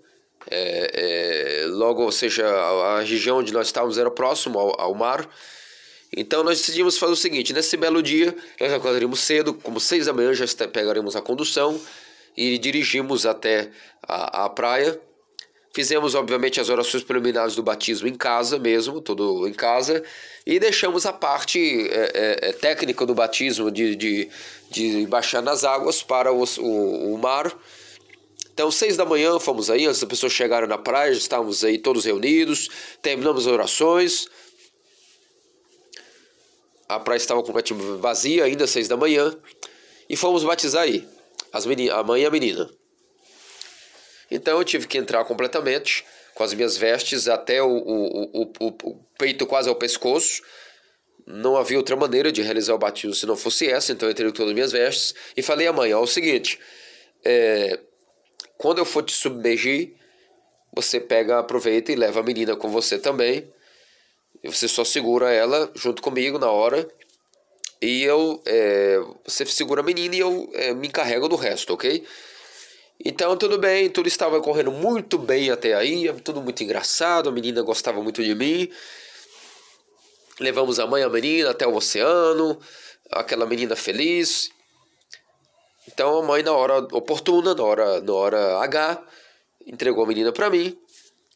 é, 0.51 1.63
é, 1.63 1.67
logo, 1.67 2.03
ou 2.03 2.13
seja, 2.13 2.47
a, 2.47 2.99
a, 2.99 3.01
região 3.01 3.39
onde 3.39 3.53
nós 3.53 3.67
estávamos 3.67 3.99
era 3.99 4.11
próximo 4.11 4.59
ao, 4.59 4.81
ao, 4.81 4.95
mar. 4.95 5.29
Então 6.17 6.43
nós 6.45 6.59
decidimos 6.59 6.99
fazer 6.99 7.13
o 7.13 7.17
seguinte: 7.17 7.53
nesse 7.53 7.77
belo 7.77 8.03
dia, 8.03 8.35
nós 8.61 8.73
acordaríamos 8.73 9.21
cedo, 9.21 9.55
como 9.55 9.79
seis 9.81 10.07
da 10.07 10.13
manhã, 10.13 10.33
já 10.33 10.47
pegaremos 10.69 11.15
a 11.17 11.23
condução 11.23 11.81
e 12.37 12.59
dirigimos 12.59 13.27
até 13.27 13.71
a, 14.03 14.45
a 14.45 14.49
praia. 14.49 15.01
Fizemos, 15.77 16.15
obviamente, 16.15 16.59
as 16.59 16.71
orações 16.71 17.05
preliminares 17.05 17.55
do 17.55 17.63
batismo 17.63 18.09
em 18.09 18.15
casa 18.15 18.59
mesmo, 18.59 18.99
tudo 18.99 19.47
em 19.47 19.53
casa, 19.53 20.03
e 20.47 20.59
deixamos 20.59 21.05
a 21.05 21.13
parte 21.13 21.61
é, 21.91 22.39
é, 22.43 22.49
é 22.49 22.53
técnica 22.55 23.05
do 23.05 23.15
batismo 23.15 23.71
de, 23.71 23.95
de, 23.95 24.31
de 24.71 25.07
baixar 25.07 25.43
nas 25.43 25.65
águas 25.65 26.03
para 26.03 26.33
os, 26.33 26.57
o, 26.57 26.65
o 26.65 27.19
mar 27.19 27.55
então, 28.55 28.71
seis 28.71 28.97
da 28.97 29.05
manhã 29.05 29.39
fomos 29.39 29.69
aí, 29.69 29.87
as 29.87 30.03
pessoas 30.05 30.33
chegaram 30.33 30.67
na 30.67 30.79
praia, 30.79 31.11
estávamos 31.11 31.63
aí 31.63 31.77
todos 31.77 32.07
reunidos, 32.07 32.71
terminamos 33.03 33.47
as 33.47 33.53
orações. 33.53 34.29
A 36.89 36.99
praia 36.99 37.19
estava 37.19 37.43
completamente 37.43 37.99
vazia, 37.99 38.45
ainda 38.45 38.67
seis 38.67 38.89
da 38.89 38.97
manhã, 38.97 39.37
e 40.09 40.17
fomos 40.17 40.43
batizar 40.43 40.85
aí, 40.85 41.07
as 41.53 41.67
a 41.67 42.03
mãe 42.03 42.23
e 42.23 42.25
a 42.25 42.31
menina. 42.31 42.67
Então 44.31 44.59
eu 44.59 44.65
tive 44.65 44.87
que 44.87 44.99
entrar 44.99 45.25
completamente, 45.25 46.05
com 46.35 46.43
as 46.43 46.53
minhas 46.53 46.77
vestes 46.77 47.29
até 47.29 47.63
o, 47.63 47.69
o, 47.69 48.43
o, 48.43 48.67
o 48.85 48.95
peito 49.19 49.47
quase 49.47 49.69
ao 49.69 49.75
pescoço. 49.75 50.43
Não 51.27 51.57
havia 51.57 51.77
outra 51.77 51.97
maneira 51.97 52.31
de 52.31 52.43
realizar 52.43 52.75
o 52.75 52.79
batismo 52.79 53.15
se 53.15 53.27
não 53.27 53.37
fosse 53.37 53.69
essa, 53.69 53.93
então 53.93 54.09
eu 54.09 54.13
entrei 54.13 54.29
com 54.29 54.35
todas 54.35 54.51
as 54.51 54.55
minhas 54.55 54.73
vestes 54.73 55.15
e 55.37 55.43
falei 55.43 55.67
à 55.67 55.73
mãe: 55.73 55.93
ó, 55.93 56.01
o 56.01 56.07
seguinte, 56.07 56.59
é, 57.25 57.81
quando 58.57 58.79
eu 58.79 58.85
for 58.85 59.03
te 59.03 59.13
submergir, 59.13 59.95
você 60.73 61.01
pega, 61.01 61.39
aproveita 61.39 61.91
e 61.91 61.97
leva 61.97 62.21
a 62.21 62.23
menina 62.23 62.55
com 62.55 62.69
você 62.69 62.99
também. 62.99 63.51
Você 64.45 64.69
só 64.69 64.85
segura 64.85 65.33
ela 65.33 65.71
junto 65.75 66.03
comigo 66.03 66.39
na 66.39 66.51
hora. 66.51 66.87
E 67.81 68.03
eu. 68.05 68.43
É, 68.47 68.99
você 69.25 69.45
segura 69.47 69.81
a 69.81 69.85
menina 69.85 70.15
e 70.15 70.19
eu 70.19 70.51
é, 70.55 70.75
me 70.75 70.89
encarrego 70.89 71.29
do 71.29 71.37
resto, 71.37 71.73
ok? 71.73 72.05
Então 73.09 73.37
tudo 73.37 73.57
bem, 73.57 73.89
tudo 73.89 74.09
estava 74.09 74.41
correndo 74.41 74.73
muito 74.73 75.17
bem 75.17 75.49
até 75.49 75.75
aí, 75.75 76.13
tudo 76.25 76.43
muito 76.43 76.65
engraçado, 76.65 77.29
a 77.29 77.33
menina 77.33 77.63
gostava 77.63 78.03
muito 78.03 78.21
de 78.21 78.35
mim. 78.35 78.69
Levamos 80.41 80.81
a 80.81 80.89
mãe 80.89 81.03
e 81.03 81.05
a 81.05 81.09
menina 81.09 81.51
até 81.51 81.65
o 81.65 81.77
oceano, 81.77 82.59
aquela 83.09 83.47
menina 83.47 83.77
feliz. 83.77 84.51
Então 85.87 86.19
a 86.19 86.23
mãe, 86.25 86.43
na 86.43 86.51
hora 86.51 86.79
oportuna, 86.79 87.55
na 87.55 87.63
hora, 87.63 88.01
na 88.01 88.13
hora 88.13 88.59
H, 88.59 89.01
entregou 89.65 90.03
a 90.03 90.09
menina 90.09 90.33
para 90.33 90.51
mim. 90.51 90.77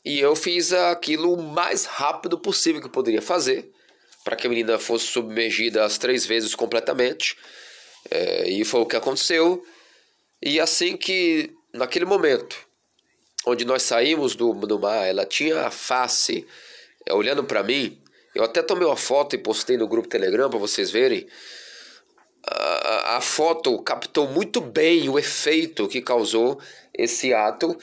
E 0.05 0.18
eu 0.18 0.34
fiz 0.34 0.72
aquilo 0.72 1.34
o 1.34 1.40
mais 1.40 1.84
rápido 1.84 2.36
possível 2.36 2.80
que 2.80 2.88
eu 2.88 2.92
poderia 2.92 3.22
fazer. 3.22 3.70
para 4.24 4.34
que 4.34 4.48
a 4.48 4.51
menina 4.51 4.76
fosse 4.76 5.06
submergida 5.06 5.84
as 5.84 5.98
três 5.98 6.26
vezes 6.26 6.52
completamente. 6.56 7.36
É, 8.10 8.48
e 8.51 8.64
foi 8.64 8.80
o 8.80 8.86
que 8.86 8.97
aconteceu. 8.97 9.64
E 10.42 10.59
assim 10.59 10.97
que, 10.97 11.55
naquele 11.72 12.05
momento, 12.05 12.56
onde 13.47 13.64
nós 13.64 13.82
saímos 13.82 14.34
do, 14.34 14.52
do 14.52 14.78
mar, 14.78 15.06
ela 15.06 15.24
tinha 15.24 15.66
a 15.66 15.70
face 15.70 16.47
é, 17.06 17.14
olhando 17.14 17.44
para 17.44 17.62
mim. 17.62 18.01
Eu 18.34 18.44
até 18.44 18.62
tomei 18.62 18.86
uma 18.86 18.97
foto 18.97 19.34
e 19.34 19.38
postei 19.38 19.76
no 19.76 19.88
grupo 19.88 20.09
Telegram 20.09 20.48
para 20.48 20.59
vocês 20.59 20.90
verem. 20.90 21.26
A, 22.47 23.16
a, 23.16 23.20
foto 23.20 23.82
captou 23.82 24.28
muito 24.28 24.60
bem 24.60 25.09
o 25.09 25.18
efeito 25.18 25.88
que 25.88 26.01
causou 26.01 26.60
esse 26.94 27.34
ato, 27.34 27.76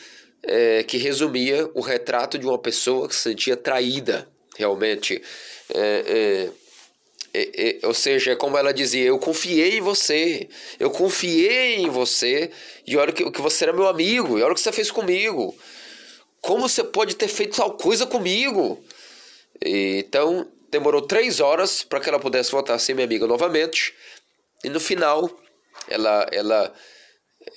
é, 0.44 0.84
que 0.84 0.98
resumia 0.98 1.70
o 1.74 1.82
retrato 1.82 2.38
de 2.40 2.46
uma 2.46 2.58
pessoa 2.58 3.08
que 3.08 3.16
se 3.16 3.22
sentia 3.22 3.56
traída, 3.56 4.28
realmente. 4.56 5.22
É, 5.74 6.50
é, 7.38 7.50
é, 7.54 7.80
é, 7.84 7.88
ou 7.88 7.94
seja, 7.94 8.36
como 8.36 8.58
ela 8.58 8.74
dizia, 8.74 9.06
eu 9.06 9.20
confiei 9.20 9.78
em 9.78 9.82
você, 9.82 10.50
eu 10.80 10.90
confiei 10.90 11.76
em 11.76 11.90
você, 11.90 12.50
e 12.86 12.98
olha 12.98 13.12
que, 13.12 13.30
que 13.30 13.42
você 13.42 13.66
era 13.66 13.74
meu 13.74 13.88
amigo, 13.88 14.40
e 14.40 14.42
olha 14.42 14.54
o 14.54 14.56
que 14.56 14.62
você 14.62 14.72
fez 14.72 14.90
comigo. 14.90 15.56
Como 16.42 16.68
você 16.68 16.84
pode 16.84 17.16
ter 17.16 17.28
feito 17.28 17.58
tal 17.58 17.74
coisa 17.74 18.08
comigo? 18.08 18.84
E, 19.64 20.00
então, 20.00 20.48
demorou 20.72 21.02
três 21.02 21.40
horas 21.40 21.84
para 21.84 22.00
que 22.00 22.10
ela 22.10 22.20
pudesse 22.20 22.52
voltar 22.52 22.74
a 22.74 22.80
ser 22.80 22.96
minha 22.96 23.06
amiga 23.06 23.28
novamente. 23.28 23.94
E 24.64 24.70
no 24.70 24.80
final, 24.80 25.30
ela, 25.88 26.28
ela, 26.32 26.74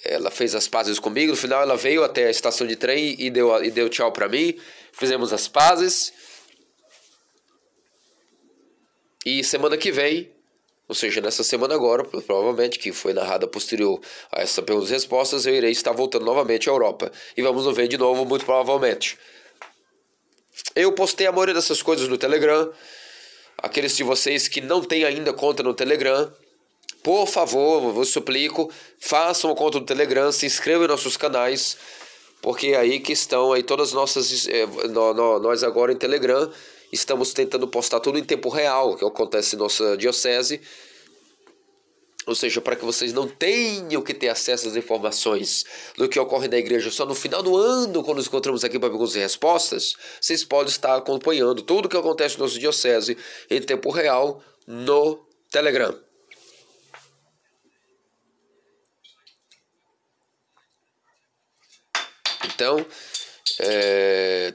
ela 0.04 0.30
fez 0.30 0.54
as 0.54 0.68
pazes 0.68 0.98
comigo. 0.98 1.30
No 1.32 1.36
final, 1.36 1.62
ela 1.62 1.76
veio 1.76 2.04
até 2.04 2.26
a 2.26 2.30
estação 2.30 2.66
de 2.66 2.76
trem 2.76 3.16
e 3.18 3.30
deu, 3.30 3.64
e 3.64 3.70
deu 3.70 3.88
tchau 3.88 4.12
para 4.12 4.28
mim. 4.28 4.58
Fizemos 4.92 5.32
as 5.32 5.48
pazes. 5.48 6.12
E 9.24 9.44
semana 9.44 9.76
que 9.76 9.92
vem, 9.92 10.30
ou 10.88 10.94
seja, 10.94 11.20
nessa 11.20 11.44
semana 11.44 11.74
agora, 11.74 12.02
provavelmente, 12.04 12.78
que 12.78 12.90
foi 12.90 13.12
narrada 13.12 13.46
posterior 13.46 14.00
a 14.32 14.40
essa 14.40 14.62
perguntas 14.62 14.90
e 14.90 14.94
respostas, 14.94 15.46
eu 15.46 15.54
irei 15.54 15.70
estar 15.70 15.92
voltando 15.92 16.24
novamente 16.24 16.68
à 16.68 16.72
Europa. 16.72 17.12
E 17.36 17.42
vamos 17.42 17.64
nos 17.64 17.76
ver 17.76 17.86
de 17.86 17.98
novo, 17.98 18.24
muito 18.24 18.44
provavelmente. 18.44 19.18
Eu 20.74 20.92
postei 20.92 21.26
a 21.26 21.32
maioria 21.32 21.54
dessas 21.54 21.82
coisas 21.82 22.08
no 22.08 22.16
Telegram. 22.16 22.72
Aqueles 23.58 23.96
de 23.96 24.02
vocês 24.02 24.48
que 24.48 24.60
não 24.60 24.82
têm 24.82 25.04
ainda 25.04 25.32
conta 25.32 25.62
no 25.62 25.74
Telegram, 25.74 26.32
por 27.02 27.26
favor, 27.26 27.92
vos 27.92 28.08
suplico, 28.08 28.72
façam 28.98 29.50
uma 29.50 29.56
conta 29.56 29.78
no 29.78 29.86
Telegram, 29.86 30.32
se 30.32 30.46
inscrevam 30.46 30.86
em 30.86 30.88
nossos 30.88 31.16
canais, 31.16 31.76
porque 32.40 32.68
é 32.68 32.76
aí 32.76 33.00
que 33.00 33.12
estão 33.12 33.52
aí 33.52 33.62
todas 33.62 33.88
as 33.88 33.94
nossas. 33.94 34.48
É, 34.48 34.66
nós 34.88 35.62
agora 35.62 35.92
em 35.92 35.96
Telegram 35.96 36.50
estamos 36.92 37.32
tentando 37.32 37.68
postar 37.68 38.00
tudo 38.00 38.18
em 38.18 38.24
tempo 38.24 38.48
real, 38.48 38.96
que 38.96 39.04
acontece 39.04 39.56
em 39.56 39.58
nossa 39.58 39.96
diocese. 39.96 40.60
Ou 42.26 42.34
seja, 42.34 42.60
para 42.60 42.76
que 42.76 42.84
vocês 42.84 43.12
não 43.12 43.26
tenham 43.26 44.02
que 44.02 44.12
ter 44.12 44.28
acesso 44.28 44.68
às 44.68 44.76
informações 44.76 45.64
do 45.96 46.08
que 46.08 46.18
ocorre 46.18 46.48
na 46.48 46.58
igreja 46.58 46.90
só 46.90 47.06
no 47.06 47.14
final 47.14 47.42
do 47.42 47.56
ano, 47.56 48.04
quando 48.04 48.18
nos 48.18 48.26
encontramos 48.26 48.62
aqui 48.62 48.78
para 48.78 48.90
perguntas 48.90 49.16
e 49.16 49.18
respostas, 49.18 49.94
vocês 50.20 50.44
podem 50.44 50.70
estar 50.70 50.96
acompanhando 50.96 51.62
tudo 51.62 51.86
o 51.86 51.88
que 51.88 51.96
acontece 51.96 52.38
no 52.38 52.44
nosso 52.44 52.58
diocese 52.58 53.16
em 53.50 53.60
tempo 53.62 53.90
real 53.90 54.42
no 54.66 55.26
Telegram. 55.50 55.98
Então, 62.54 62.84
é, 63.58 64.54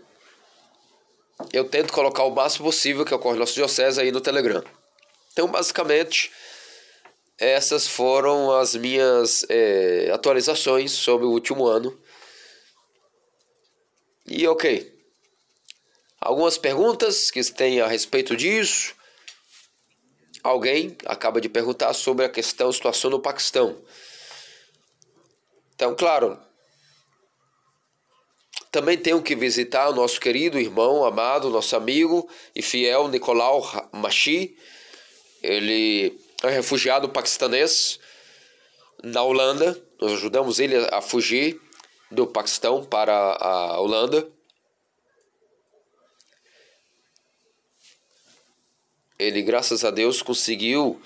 eu 1.51 1.65
tento 1.65 1.91
colocar 1.91 2.23
o 2.23 2.33
máximo 2.33 2.65
possível 2.65 3.05
que 3.05 3.13
ocorre 3.13 3.35
no 3.35 3.41
nosso 3.41 3.53
diocese 3.53 3.99
aí 3.99 4.11
no 4.11 4.21
Telegram. 4.21 4.63
Então, 5.33 5.47
basicamente, 5.47 6.31
essas 7.37 7.87
foram 7.87 8.51
as 8.51 8.75
minhas 8.75 9.45
é, 9.49 10.09
atualizações 10.13 10.91
sobre 10.91 11.25
o 11.25 11.31
último 11.31 11.65
ano. 11.65 11.97
E 14.25 14.47
ok. 14.47 14.93
Algumas 16.21 16.57
perguntas 16.57 17.29
que 17.29 17.43
tem 17.51 17.81
a 17.81 17.87
respeito 17.87 18.35
disso. 18.35 18.95
Alguém 20.41 20.95
acaba 21.05 21.41
de 21.41 21.49
perguntar 21.49 21.93
sobre 21.93 22.25
a 22.25 22.29
questão, 22.29 22.71
situação 22.71 23.11
no 23.11 23.19
Paquistão. 23.19 23.83
Então, 25.75 25.93
claro, 25.93 26.39
também 28.75 28.97
tenho 28.97 29.21
que 29.21 29.37
visitar 29.37 29.87
o 29.87 29.95
nosso 29.95 30.19
querido 30.19 30.59
irmão, 30.59 31.05
amado, 31.05 31.49
nosso 31.49 31.77
amigo 31.77 32.29
e 32.53 32.61
fiel 32.61 33.07
Nicolau 33.07 33.63
Machi. 33.93 34.57
Ele 35.41 36.19
é 36.43 36.49
refugiado 36.49 37.07
paquistanês 37.07 37.97
na 39.01 39.23
Holanda. 39.23 39.81
Nós 39.97 40.11
ajudamos 40.11 40.59
ele 40.59 40.75
a 40.91 41.01
fugir 41.01 41.57
do 42.11 42.27
Paquistão 42.27 42.83
para 42.83 43.13
a 43.13 43.79
Holanda. 43.79 44.27
Ele, 49.17 49.41
graças 49.41 49.85
a 49.85 49.89
Deus, 49.89 50.21
conseguiu 50.21 51.01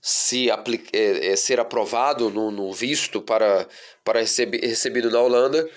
se 0.00 0.48
é, 0.94 1.36
ser 1.36 1.60
aprovado 1.60 2.30
no, 2.30 2.50
no, 2.50 2.72
visto 2.72 3.20
para, 3.20 3.68
para 4.02 4.20
receber, 4.20 4.66
recebido 4.66 5.10
na 5.10 5.20
Holanda 5.20 5.68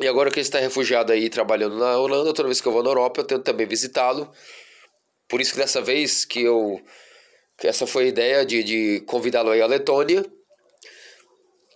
e 0.00 0.08
agora 0.08 0.28
que 0.28 0.36
ele 0.40 0.46
está 0.46 0.58
refugiado 0.58 1.12
aí 1.12 1.28
trabalhando 1.30 1.76
na 1.76 1.96
Holanda, 1.96 2.34
toda 2.34 2.48
vez 2.48 2.60
que 2.60 2.66
eu 2.66 2.72
vou 2.72 2.82
na 2.82 2.90
Europa, 2.90 3.20
eu 3.20 3.24
tento 3.24 3.44
também 3.44 3.66
visitá-lo. 3.66 4.30
Por 5.28 5.40
isso 5.40 5.52
que 5.52 5.58
dessa 5.58 5.80
vez 5.80 6.24
que 6.24 6.42
eu. 6.42 6.80
Que 7.56 7.68
essa 7.68 7.86
foi 7.86 8.04
a 8.04 8.08
ideia 8.08 8.44
de, 8.44 8.64
de 8.64 9.00
convidá-lo 9.06 9.50
aí 9.50 9.60
à 9.60 9.66
Letônia. 9.66 10.26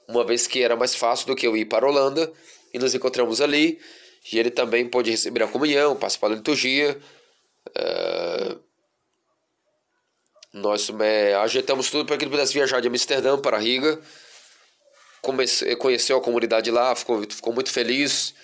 Uma 0.09 0.24
vez 0.24 0.49
que 0.49 0.62
era 0.62 0.74
mais 0.74 0.97
fácil 0.97 1.28
do 1.28 1.36
que 1.36 1.47
eu 1.47 1.57
ir 1.57 1.66
para 1.66 1.86
a 1.86 1.89
Holanda. 1.89 2.32
E 2.74 2.78
nos 2.78 2.93
encontramos 2.93 3.40
ali. 3.40 3.78
E 4.32 4.39
ele 4.39 4.51
também 4.51 4.89
pôde 4.89 5.12
receber 5.12 5.45
a 5.45 5.47
comunhão, 5.47 5.95
participar 5.95 6.28
da 6.28 6.35
liturgia. 6.35 6.99
Uh, 7.69 8.61
nós 10.53 10.90
é, 11.01 11.35
ajeitamos 11.36 11.89
tudo 11.89 12.05
para 12.05 12.16
que 12.16 12.24
ele 12.24 12.32
pudesse 12.32 12.53
viajar 12.53 12.81
de 12.81 12.89
Amsterdã 12.89 13.39
para 13.39 13.59
Riga 13.59 14.01
comecei, 15.23 15.74
conheceu 15.77 16.16
a 16.16 16.20
comunidade 16.20 16.70
lá, 16.70 16.95
ficou, 16.95 17.23
ficou 17.23 17.53
muito 17.53 17.70
feliz. 17.70 18.35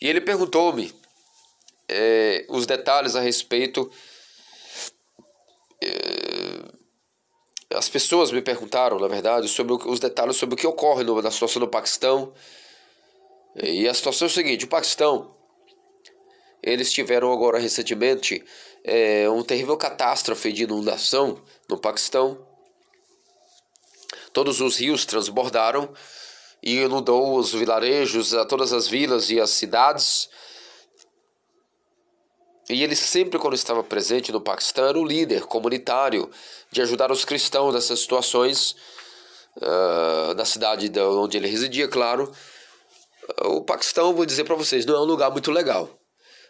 E 0.00 0.08
ele 0.08 0.20
perguntou-me 0.20 0.92
é, 1.88 2.44
os 2.48 2.66
detalhes 2.66 3.14
a 3.16 3.20
respeito. 3.20 3.90
É, 5.82 7.76
as 7.76 7.88
pessoas 7.88 8.30
me 8.30 8.42
perguntaram, 8.42 8.98
na 8.98 9.08
verdade, 9.08 9.48
sobre 9.48 9.72
os 9.72 10.00
detalhes 10.00 10.36
sobre 10.36 10.54
o 10.54 10.58
que 10.58 10.66
ocorre 10.66 11.04
no, 11.04 11.20
na 11.20 11.30
situação 11.30 11.60
no 11.60 11.68
Paquistão. 11.68 12.32
E 13.56 13.88
a 13.88 13.94
situação 13.94 14.26
é 14.26 14.30
o 14.30 14.32
seguinte: 14.32 14.64
o 14.64 14.68
Paquistão, 14.68 15.36
eles 16.62 16.92
tiveram 16.92 17.32
agora 17.32 17.58
recentemente 17.58 18.44
é, 18.84 19.28
uma 19.28 19.44
terrível 19.44 19.76
catástrofe 19.76 20.52
de 20.52 20.64
inundação 20.64 21.40
no 21.68 21.78
Paquistão. 21.78 22.46
Todos 24.32 24.60
os 24.60 24.78
rios 24.78 25.04
transbordaram 25.04 25.92
e 26.62 26.82
inundou 26.82 27.36
os 27.36 27.52
vilarejos, 27.52 28.34
a 28.34 28.44
todas 28.44 28.72
as 28.72 28.86
vilas 28.86 29.30
e 29.30 29.40
as 29.40 29.50
cidades. 29.50 30.28
E 32.70 32.82
ele 32.82 32.94
sempre, 32.94 33.38
quando 33.38 33.54
estava 33.54 33.82
presente 33.82 34.30
no 34.30 34.40
Paquistão, 34.40 34.86
era 34.86 34.98
o 34.98 35.04
líder 35.04 35.42
comunitário 35.42 36.30
de 36.70 36.80
ajudar 36.80 37.10
os 37.10 37.24
cristãos 37.24 37.74
nessas 37.74 38.00
situações, 38.00 38.76
uh, 39.56 40.34
na 40.36 40.44
cidade 40.44 40.90
onde 41.00 41.36
ele 41.36 41.48
residia, 41.48 41.88
claro. 41.88 42.32
O 43.40 43.62
Paquistão, 43.62 44.14
vou 44.14 44.24
dizer 44.24 44.44
para 44.44 44.54
vocês, 44.54 44.86
não 44.86 44.94
é 44.94 45.00
um 45.00 45.04
lugar 45.04 45.30
muito 45.30 45.50
legal. 45.50 45.90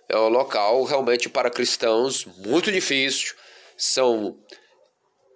É 0.09 0.17
um 0.17 0.29
local 0.29 0.85
realmente 0.85 1.29
para 1.29 1.51
cristãos 1.51 2.27
muito 2.27 2.71
difícil. 2.71 3.35
São, 3.77 4.37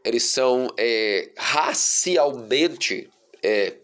eles 0.05 0.24
são 0.24 0.69
é, 0.77 1.31
racialmente 1.36 3.09
é, 3.43 3.74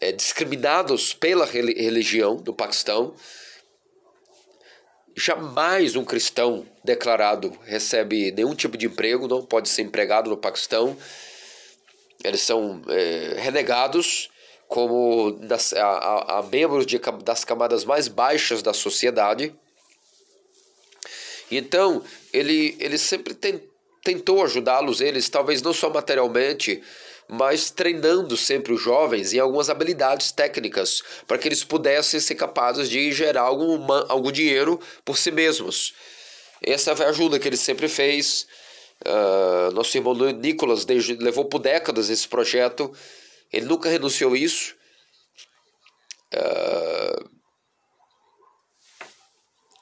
é, 0.00 0.12
discriminados 0.12 1.14
pela 1.14 1.46
religião 1.46 2.36
do 2.36 2.52
Paquistão. 2.52 3.14
Jamais 5.16 5.96
um 5.96 6.04
cristão 6.04 6.66
declarado 6.84 7.58
recebe 7.64 8.30
nenhum 8.32 8.54
tipo 8.54 8.76
de 8.76 8.86
emprego, 8.86 9.26
não 9.26 9.44
pode 9.44 9.68
ser 9.68 9.82
empregado 9.82 10.28
no 10.28 10.36
Paquistão. 10.36 10.96
Eles 12.22 12.42
são 12.42 12.82
é, 12.88 13.40
renegados 13.40 14.30
como 14.68 15.32
das, 15.42 15.72
a, 15.72 15.86
a, 15.86 16.38
a, 16.38 16.42
membros 16.42 16.84
de, 16.84 17.00
das 17.22 17.44
camadas 17.44 17.84
mais 17.84 18.08
baixas 18.08 18.62
da 18.62 18.74
sociedade. 18.74 19.54
Então, 21.50 22.02
ele, 22.32 22.76
ele 22.80 22.98
sempre 22.98 23.32
tem, 23.32 23.62
tentou 24.02 24.42
ajudá-los, 24.42 25.00
eles, 25.00 25.28
talvez 25.28 25.62
não 25.62 25.72
só 25.72 25.88
materialmente, 25.88 26.82
mas 27.28 27.70
treinando 27.70 28.36
sempre 28.36 28.72
os 28.72 28.80
jovens 28.80 29.32
em 29.32 29.38
algumas 29.38 29.68
habilidades 29.68 30.30
técnicas 30.30 31.02
para 31.26 31.38
que 31.38 31.48
eles 31.48 31.64
pudessem 31.64 32.20
ser 32.20 32.34
capazes 32.36 32.88
de 32.88 33.10
gerar 33.12 33.42
algum, 33.42 33.92
algum 34.08 34.30
dinheiro 34.30 34.80
por 35.04 35.18
si 35.18 35.30
mesmos. 35.30 35.94
Essa 36.62 36.94
foi 36.94 37.06
a 37.06 37.10
ajuda 37.10 37.38
que 37.38 37.48
ele 37.48 37.56
sempre 37.56 37.88
fez. 37.88 38.46
Uh, 39.04 39.72
nosso 39.74 39.96
irmão 39.96 40.14
Nicolas 40.14 40.86
levou 40.86 41.44
por 41.44 41.58
décadas 41.58 42.08
esse 42.08 42.26
projeto. 42.26 42.92
Ele 43.52 43.66
nunca 43.66 43.88
renunciou 43.88 44.32
a 44.32 44.38
isso. 44.38 44.74
Uh, 46.34 47.30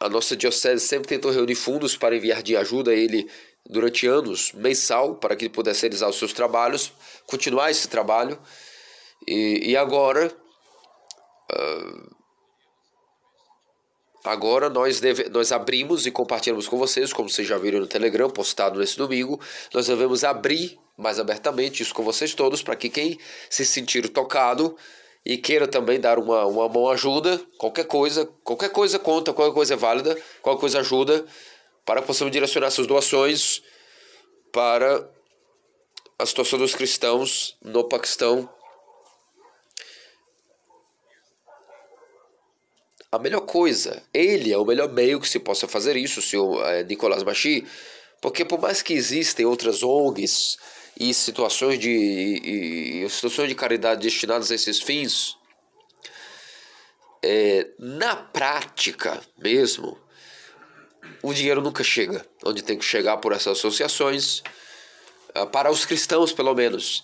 a 0.00 0.08
nossa 0.08 0.36
diocese 0.36 0.86
sempre 0.86 1.08
tentou 1.08 1.30
reunir 1.30 1.54
fundos 1.54 1.96
para 1.96 2.16
enviar 2.16 2.42
de 2.42 2.56
ajuda 2.56 2.90
a 2.90 2.94
ele 2.94 3.26
durante 3.68 4.06
anos, 4.06 4.52
mensal, 4.52 5.14
para 5.14 5.34
que 5.34 5.48
pudesse 5.48 5.82
realizar 5.82 6.08
os 6.08 6.18
seus 6.18 6.32
trabalhos, 6.32 6.92
continuar 7.26 7.70
esse 7.70 7.88
trabalho. 7.88 8.38
E, 9.26 9.70
e 9.70 9.76
agora, 9.76 10.30
uh, 11.52 12.16
agora 14.24 14.68
nós, 14.68 15.00
deve, 15.00 15.28
nós 15.30 15.50
abrimos 15.50 16.06
e 16.06 16.10
compartilhamos 16.10 16.68
com 16.68 16.76
vocês, 16.76 17.12
como 17.12 17.30
vocês 17.30 17.48
já 17.48 17.56
viram 17.56 17.80
no 17.80 17.86
Telegram, 17.86 18.28
postado 18.28 18.78
nesse 18.78 18.98
domingo, 18.98 19.40
nós 19.72 19.86
devemos 19.86 20.24
abrir 20.24 20.78
mais 20.96 21.18
abertamente 21.18 21.82
isso 21.82 21.94
com 21.94 22.02
vocês 22.02 22.34
todos, 22.34 22.62
para 22.62 22.76
que 22.76 22.88
quem 22.88 23.18
se 23.50 23.64
sentir 23.64 24.08
tocado 24.10 24.76
e 25.24 25.38
queira 25.38 25.66
também 25.66 25.98
dar 25.98 26.18
uma, 26.18 26.44
uma 26.44 26.68
mão 26.68 26.88
ajuda, 26.88 27.40
qualquer 27.56 27.84
coisa, 27.84 28.28
qualquer 28.44 28.70
coisa 28.70 28.98
conta, 28.98 29.32
qualquer 29.32 29.54
coisa 29.54 29.74
é 29.74 29.76
válida, 29.76 30.16
qualquer 30.42 30.60
coisa 30.60 30.80
ajuda, 30.80 31.24
para 31.84 32.00
que 32.00 32.06
possamos 32.06 32.32
direcionar 32.32 32.68
essas 32.68 32.86
doações 32.86 33.62
para 34.52 35.08
a 36.18 36.26
situação 36.26 36.58
dos 36.58 36.74
cristãos 36.74 37.56
no 37.62 37.84
Paquistão. 37.84 38.48
A 43.10 43.18
melhor 43.18 43.42
coisa, 43.42 44.02
ele 44.12 44.52
é 44.52 44.58
o 44.58 44.64
melhor 44.64 44.92
meio 44.92 45.20
que 45.20 45.28
se 45.28 45.38
possa 45.38 45.68
fazer 45.68 45.96
isso, 45.96 46.20
senhor 46.20 46.64
é, 46.66 46.82
Nicolás 46.82 47.22
Machi, 47.22 47.66
porque 48.20 48.44
por 48.44 48.60
mais 48.60 48.82
que 48.82 48.92
existem 48.92 49.46
outras 49.46 49.82
ONGs 49.82 50.56
e 50.98 51.12
situações 51.12 51.78
de, 51.78 51.90
e, 51.90 53.04
e 53.04 53.10
situações 53.10 53.48
de 53.48 53.54
caridade 53.54 54.00
destinadas 54.02 54.50
a 54.50 54.54
esses 54.54 54.80
fins, 54.80 55.36
é, 57.22 57.70
na 57.78 58.16
prática 58.16 59.20
mesmo, 59.38 59.98
o 61.24 61.32
dinheiro 61.32 61.62
nunca 61.62 61.82
chega 61.82 62.24
onde 62.44 62.62
tem 62.62 62.76
que 62.76 62.84
chegar 62.84 63.16
por 63.16 63.32
essas 63.32 63.56
associações, 63.58 64.42
ah, 65.34 65.46
para 65.46 65.70
os 65.70 65.86
cristãos 65.86 66.32
pelo 66.32 66.54
menos. 66.54 67.02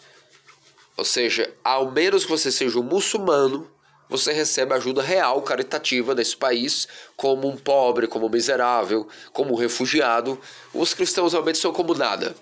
Ou 0.94 1.04
seja, 1.06 1.50
ao 1.64 1.90
menos 1.90 2.24
que 2.24 2.30
você 2.30 2.52
seja 2.52 2.78
um 2.78 2.82
muçulmano, 2.82 3.70
você 4.10 4.30
recebe 4.32 4.74
ajuda 4.74 5.00
real, 5.00 5.40
caritativa 5.40 6.14
nesse 6.14 6.36
país, 6.36 6.86
como 7.16 7.48
um 7.48 7.56
pobre, 7.56 8.06
como 8.06 8.26
um 8.26 8.28
miserável, 8.28 9.08
como 9.32 9.54
um 9.54 9.56
refugiado. 9.56 10.38
Os 10.74 10.92
cristãos 10.92 11.32
realmente 11.32 11.56
são 11.56 11.72
como 11.72 11.94
nada. 11.94 12.36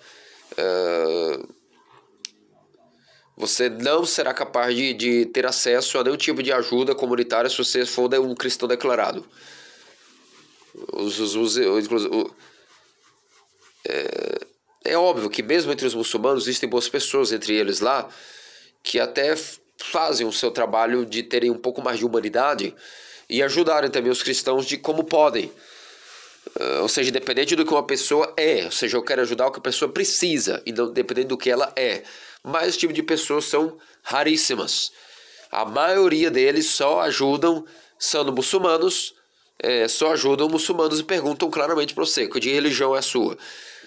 Uh, 0.55 1.55
você 3.37 3.69
não 3.69 4.05
será 4.05 4.35
capaz 4.35 4.75
de, 4.75 4.95
de 4.95 5.27
ter 5.27 5.47
acesso 5.47 5.97
a 5.97 6.03
nenhum 6.03 6.17
tipo 6.17 6.43
de 6.43 6.53
ajuda 6.53 6.93
comunitária 6.93 7.49
se 7.49 7.59
você 7.59 7.87
for 7.87 8.13
um 8.19 8.35
cristão 8.35 8.67
declarado. 8.67 9.25
Os, 10.93 11.19
os, 11.19 11.35
os, 11.35 11.57
os 11.57 12.31
é, 13.87 14.47
é 14.85 14.99
óbvio 14.99 15.31
que 15.31 15.43
mesmo 15.43 15.73
entre 15.73 15.87
os 15.87 15.95
muçulmanos 15.95 16.45
existem 16.45 16.69
boas 16.69 16.89
pessoas 16.89 17.33
entre 17.33 17.55
eles 17.55 17.81
lá 17.81 18.09
que 18.83 18.99
até 18.99 19.35
fazem 19.79 20.27
o 20.27 20.33
seu 20.33 20.51
trabalho 20.51 21.05
de 21.05 21.23
terem 21.23 21.51
um 21.51 21.59
pouco 21.59 21.83
mais 21.83 21.99
de 21.99 22.05
humanidade 22.05 22.75
e 23.29 23.43
ajudarem 23.43 23.91
também 23.91 24.11
os 24.11 24.23
cristãos 24.23 24.67
de 24.67 24.77
como 24.77 25.05
podem. 25.05 25.53
Uh, 26.59 26.81
ou 26.83 26.89
seja, 26.89 27.11
independente 27.11 27.55
do 27.55 27.65
que 27.65 27.73
uma 27.73 27.83
pessoa 27.83 28.33
é, 28.37 28.65
ou 28.65 28.71
seja, 28.71 28.97
eu 28.97 29.03
quero 29.03 29.21
ajudar 29.21 29.47
o 29.47 29.53
que 29.53 29.59
a 29.59 29.63
pessoa 29.63 29.93
precisa, 29.93 30.63
e 30.65 30.73
não 30.73 30.91
dependendo 30.91 31.29
do 31.29 31.37
que 31.37 31.51
ela 31.51 31.71
é. 31.77 32.03
Mas 32.43 32.69
esse 32.69 32.79
tipo 32.79 32.93
de 32.93 33.03
pessoas 33.03 33.45
são 33.45 33.77
raríssimas. 34.03 34.91
A 35.51 35.65
maioria 35.65 36.31
deles 36.31 36.67
só 36.67 37.01
ajudam, 37.01 37.67
sendo 37.99 38.33
muçulmanos, 38.33 39.15
é, 39.59 39.89
só 39.89 40.13
ajudam 40.13 40.49
muçulmanos 40.49 41.01
e 41.01 41.05
perguntam 41.05 41.51
claramente 41.51 41.95
para 41.95 42.05
você 42.05 42.27
que 42.27 42.41
de 42.41 42.51
religião 42.51 42.95
é 42.95 42.99
a 42.99 43.03
sua. 43.03 43.37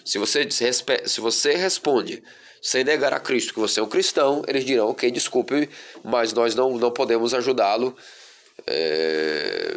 Se 0.04 0.18
você, 0.18 0.48
se 0.50 1.22
você 1.22 1.54
responde 1.54 2.24
sem 2.62 2.84
negar 2.84 3.14
a 3.14 3.20
Cristo 3.20 3.54
que 3.54 3.60
você 3.60 3.80
é 3.80 3.84
um 3.84 3.90
cristão, 3.90 4.44
eles 4.48 4.66
dirão, 4.66 4.90
ok, 4.90 5.10
desculpe, 5.12 5.70
mas 6.04 6.34
nós 6.34 6.56
não, 6.56 6.78
não 6.78 6.92
podemos 6.92 7.34
ajudá-lo. 7.34 7.96
É 8.68 9.76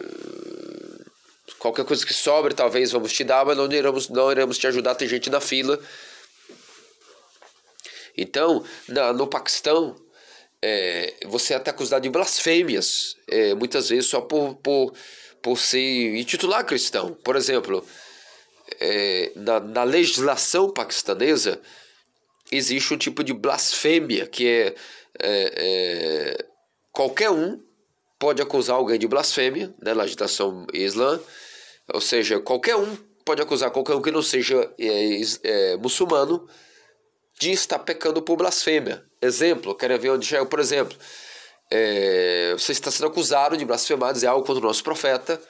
Qualquer 1.65 1.87
coisa 1.87 2.05
que 2.05 2.13
sobre, 2.13 2.53
talvez 2.53 2.93
vamos 2.93 3.11
te 3.11 3.25
dar, 3.25 3.43
mas 3.47 3.57
não 3.57 3.65
iremos, 3.73 4.11
não 4.11 4.31
iremos 4.31 4.59
te 4.59 4.67
ajudar. 4.67 4.95
Tem 4.97 5.09
gente 5.09 5.31
na 5.31 5.41
fila. 5.41 5.81
Então, 8.15 8.63
na, 8.87 9.15
no 9.15 9.27
Paquistão, 9.27 9.97
é, 10.61 11.15
você 11.25 11.55
é 11.55 11.57
até 11.57 11.71
acusado 11.71 12.03
de 12.03 12.11
blasfêmias, 12.11 13.17
é, 13.27 13.55
muitas 13.55 13.89
vezes 13.89 14.11
só 14.11 14.21
por, 14.21 14.57
por, 14.57 14.93
por 15.45 15.59
se 15.59 16.17
intitular 16.19 16.65
cristão. 16.65 17.13
Por 17.23 17.37
exemplo, 17.37 17.87
é, 18.81 19.31
na, 19.37 19.61
na 19.61 19.85
legislação 19.85 20.71
paquistanesa, 20.71 21.61
existe 22.51 22.95
um 22.95 22.97
tipo 22.97 23.23
de 23.23 23.35
blasfêmia 23.35 24.27
que 24.27 24.49
é, 24.49 24.75
é, 25.21 25.55
é, 25.57 26.47
qualquer 26.91 27.31
um 27.31 27.63
pode 28.19 28.41
acusar 28.41 28.77
alguém 28.77 28.99
de 28.99 29.07
blasfêmia, 29.07 29.75
né, 29.83 29.93
na 29.93 30.05
agitação 30.05 30.67
islã, 30.73 31.21
ou 31.93 32.01
seja, 32.01 32.41
qualquer 32.41 32.77
um 32.77 32.97
pode 33.23 33.43
acusar 33.43 33.71
qualquer 33.71 33.97
um 33.97 34.01
que 34.01 34.11
não 34.11 34.23
seja 34.23 34.73
é, 34.79 35.21
é, 35.43 35.77
muçulmano 35.77 36.49
de 37.39 37.51
estar 37.51 37.81
pecando 37.81 38.23
por 38.23 38.37
blasfêmia. 38.39 39.05
Exemplo, 39.21 39.75
quero 39.75 39.99
ver 39.99 40.09
onde 40.09 40.25
chega, 40.25 40.47
por 40.47 40.59
exemplo, 40.59 40.97
é, 41.71 42.53
você 42.53 42.73
está 42.73 42.91
sendo 42.91 43.07
acusado 43.07 43.57
de 43.57 43.65
blasfemar, 43.65 44.13
dizer 44.13 44.27
algo 44.27 44.47
contra 44.47 44.63
o 44.63 44.67
nosso 44.67 44.85
profeta, 44.85 45.41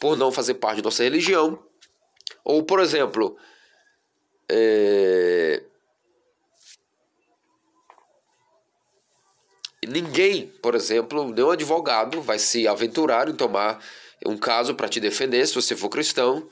por 0.00 0.16
não 0.16 0.32
fazer 0.32 0.54
parte 0.54 0.76
de 0.76 0.82
nossa 0.82 1.02
religião. 1.02 1.62
Ou, 2.44 2.62
por 2.62 2.80
exemplo, 2.80 3.36
é, 4.48 5.62
ninguém, 9.86 10.46
por 10.62 10.74
exemplo, 10.74 11.32
nenhum 11.32 11.50
advogado 11.50 12.20
vai 12.22 12.38
se 12.38 12.66
aventurar 12.66 13.28
em 13.28 13.34
tomar 13.34 13.82
um 14.26 14.36
caso 14.36 14.74
para 14.74 14.88
te 14.88 15.00
defender 15.00 15.46
se 15.46 15.54
você 15.54 15.76
for 15.76 15.88
cristão, 15.88 16.48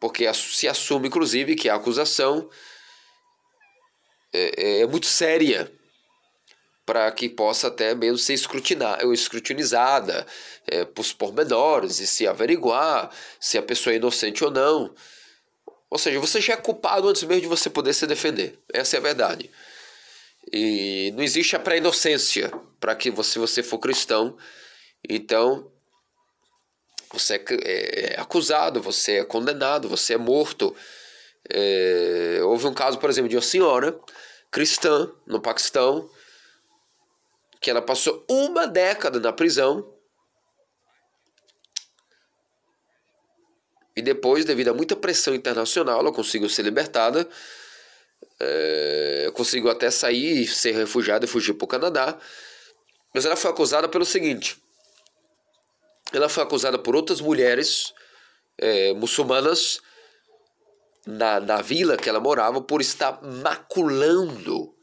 porque 0.00 0.32
se 0.34 0.68
assume, 0.68 1.08
inclusive, 1.08 1.54
que 1.54 1.68
a 1.68 1.76
acusação 1.76 2.48
é, 4.32 4.52
é, 4.56 4.80
é 4.80 4.86
muito 4.86 5.06
séria 5.06 5.72
para 6.86 7.10
que 7.12 7.28
possa 7.28 7.68
até 7.68 7.94
mesmo 7.94 8.18
ser 8.18 8.34
escrutinizada 8.34 10.26
é, 10.66 10.84
por 10.84 11.04
pormenores 11.14 11.98
e 11.98 12.06
se 12.06 12.26
averiguar 12.26 13.10
se 13.40 13.56
a 13.56 13.62
pessoa 13.62 13.94
é 13.94 13.96
inocente 13.96 14.44
ou 14.44 14.50
não. 14.50 14.94
Ou 15.88 15.98
seja, 15.98 16.18
você 16.18 16.40
já 16.40 16.54
é 16.54 16.56
culpado 16.56 17.08
antes 17.08 17.22
mesmo 17.22 17.42
de 17.42 17.48
você 17.48 17.70
poder 17.70 17.94
se 17.94 18.06
defender. 18.06 18.58
Essa 18.72 18.96
é 18.96 18.98
a 18.98 19.02
verdade. 19.02 19.50
E 20.52 21.12
não 21.16 21.22
existe 21.22 21.56
a 21.56 21.58
pré-inocência 21.58 22.52
para 22.78 22.94
que 22.94 23.10
você, 23.10 23.38
você 23.38 23.62
for 23.62 23.78
cristão. 23.78 24.36
Então, 25.08 25.70
você 27.12 27.36
é, 27.36 28.14
é 28.14 28.20
acusado, 28.20 28.82
você 28.82 29.20
é 29.20 29.24
condenado, 29.24 29.88
você 29.88 30.14
é 30.14 30.18
morto. 30.18 30.76
É, 31.48 32.40
houve 32.42 32.66
um 32.66 32.74
caso, 32.74 32.98
por 32.98 33.08
exemplo, 33.08 33.30
de 33.30 33.36
uma 33.36 33.42
senhora 33.42 33.98
cristã 34.50 35.10
no 35.26 35.40
Paquistão 35.40 36.10
que 37.64 37.70
ela 37.70 37.80
passou 37.80 38.22
uma 38.28 38.66
década 38.66 39.18
na 39.18 39.32
prisão 39.32 39.90
e 43.96 44.02
depois, 44.02 44.44
devido 44.44 44.68
a 44.68 44.74
muita 44.74 44.94
pressão 44.94 45.34
internacional, 45.34 46.00
ela 46.00 46.12
conseguiu 46.12 46.50
ser 46.50 46.60
libertada. 46.60 47.26
É, 48.38 49.30
conseguiu 49.32 49.70
até 49.70 49.90
sair, 49.90 50.46
ser 50.46 50.72
refugiada 50.72 51.24
e 51.24 51.28
fugir 51.28 51.54
para 51.54 51.64
o 51.64 51.68
Canadá. 51.68 52.18
Mas 53.14 53.24
ela 53.24 53.34
foi 53.34 53.50
acusada 53.50 53.88
pelo 53.88 54.04
seguinte: 54.04 54.60
ela 56.12 56.28
foi 56.28 56.42
acusada 56.42 56.78
por 56.78 56.94
outras 56.94 57.22
mulheres 57.22 57.94
é, 58.58 58.92
muçulmanas 58.92 59.80
na, 61.06 61.40
na 61.40 61.62
vila 61.62 61.96
que 61.96 62.10
ela 62.10 62.20
morava 62.20 62.60
por 62.60 62.82
estar 62.82 63.22
maculando 63.22 64.74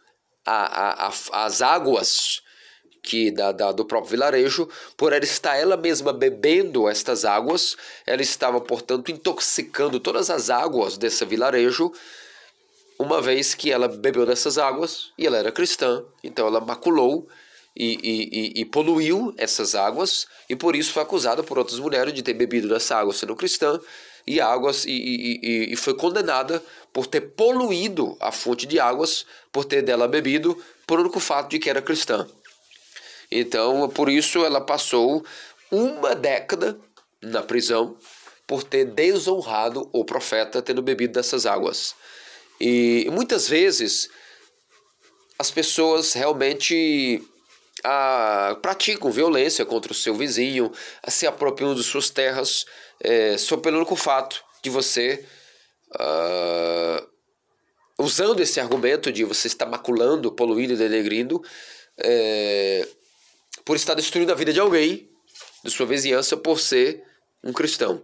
a, 0.44 1.06
a, 1.06 1.08
a, 1.10 1.46
as 1.46 1.62
águas 1.62 2.42
que 3.02 3.32
da, 3.32 3.52
da, 3.52 3.72
do 3.72 3.86
próprio 3.86 4.12
vilarejo, 4.12 4.70
por 4.96 5.12
ela 5.12 5.24
estar 5.24 5.56
ela 5.56 5.76
mesma 5.76 6.14
bebendo 6.14 6.88
estas 6.88 7.26
águas, 7.26 7.76
ela 8.06 8.22
estava, 8.22 8.62
portanto, 8.62 9.12
intoxicando 9.12 10.00
todas 10.00 10.30
as 10.30 10.50
águas 10.50 10.98
desse 10.98 11.26
vilarejo, 11.26 11.92
uma 13.00 13.20
vez 13.20 13.56
que 13.56 13.72
ela 13.72 13.88
bebeu 13.88 14.26
dessas 14.26 14.58
águas 14.60 15.12
e 15.18 15.26
ela 15.26 15.38
era 15.38 15.52
cristã, 15.52 16.04
então 16.24 16.46
ela 16.46 16.62
maculou 16.62 17.28
e, 17.76 17.98
e, 18.04 18.62
e, 18.62 18.66
poluiu 18.66 19.34
essas 19.38 19.76
águas 19.76 20.28
e 20.50 20.56
por 20.56 20.76
isso 20.76 20.92
foi 20.92 21.02
acusada 21.02 21.42
por 21.42 21.58
outras 21.58 21.80
mulheres 21.80 22.14
de 22.14 22.22
ter 22.22 22.34
bebido 22.34 22.68
dessa 22.68 22.98
água 22.98 23.14
sendo 23.14 23.36
cristã 23.36 23.80
e 24.28 24.40
águas 24.40 24.86
e, 24.86 24.92
e, 24.92 25.74
e, 25.74 25.76
foi 25.76 25.96
condenada 25.96 26.62
por 26.94 27.08
ter 27.08 27.22
poluído 27.22 28.16
a 28.20 28.32
fonte 28.32 28.68
de 28.68 28.80
águas, 28.80 29.26
por 29.52 29.66
ter 29.66 29.82
dela 29.82 30.08
bebido, 30.08 30.62
por 30.86 31.00
único 31.00 31.20
fato 31.20 31.50
de 31.50 31.60
que 31.60 31.70
era 31.70 31.82
cristã. 31.82 32.28
Então, 33.32 33.88
por 33.90 34.10
isso 34.10 34.44
ela 34.44 34.60
passou 34.60 35.26
uma 35.72 36.14
década 36.14 36.78
na 37.22 37.42
prisão 37.42 37.96
por 38.46 38.64
ter 38.64 38.86
desonrado 38.86 39.90
o 39.94 40.04
profeta 40.04 40.62
tendo 40.62 40.82
bebido 40.82 41.14
dessas 41.14 41.46
águas. 41.46 41.96
E 42.60 43.08
muitas 43.12 43.48
vezes 43.48 44.10
as 45.40 45.50
pessoas 45.50 46.14
realmente 46.14 47.24
ah, 47.84 48.58
praticam 48.62 49.10
violência 49.10 49.66
contra 49.66 49.92
o 49.92 49.96
seu 49.96 50.14
vizinho, 50.14 50.72
se 51.08 51.26
apropriam 51.26 51.74
de 51.74 51.84
suas 51.84 52.10
terras, 52.10 52.66
é, 53.00 53.38
só 53.38 53.58
pelo 53.58 53.78
único 53.78 53.96
fato 53.96 54.44
de 54.62 54.70
você, 54.70 55.26
ah, 55.98 57.04
usando 57.98 58.42
esse 58.42 58.60
argumento 58.60 59.12
de 59.12 59.24
você 59.24 59.48
estar 59.48 59.66
maculando, 59.66 60.32
poluindo 60.32 60.74
e 60.74 60.78
denegrindo, 60.78 61.42
é, 61.98 62.88
por 63.66 63.76
estar 63.76 63.94
destruindo 63.94 64.32
a 64.32 64.36
vida 64.36 64.54
de 64.54 64.60
alguém, 64.60 65.10
de 65.64 65.72
sua 65.72 65.86
vizinhança, 65.86 66.36
por 66.38 66.60
ser 66.60 67.04
um 67.44 67.54
cristão. 67.54 68.04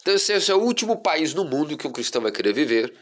Então, 0.00 0.14
esse 0.14 0.50
é 0.50 0.54
o 0.54 0.62
último 0.62 1.02
país 1.02 1.34
no 1.34 1.44
mundo 1.44 1.76
que 1.76 1.86
um 1.86 1.92
cristão 1.92 2.22
vai 2.22 2.32
querer 2.32 2.52
viver. 2.52 2.94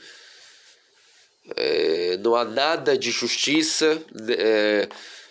É, 1.57 2.17
não 2.17 2.35
há 2.35 2.45
nada 2.45 2.99
de 2.99 3.11
justiça. 3.11 4.03
É, 4.37 4.89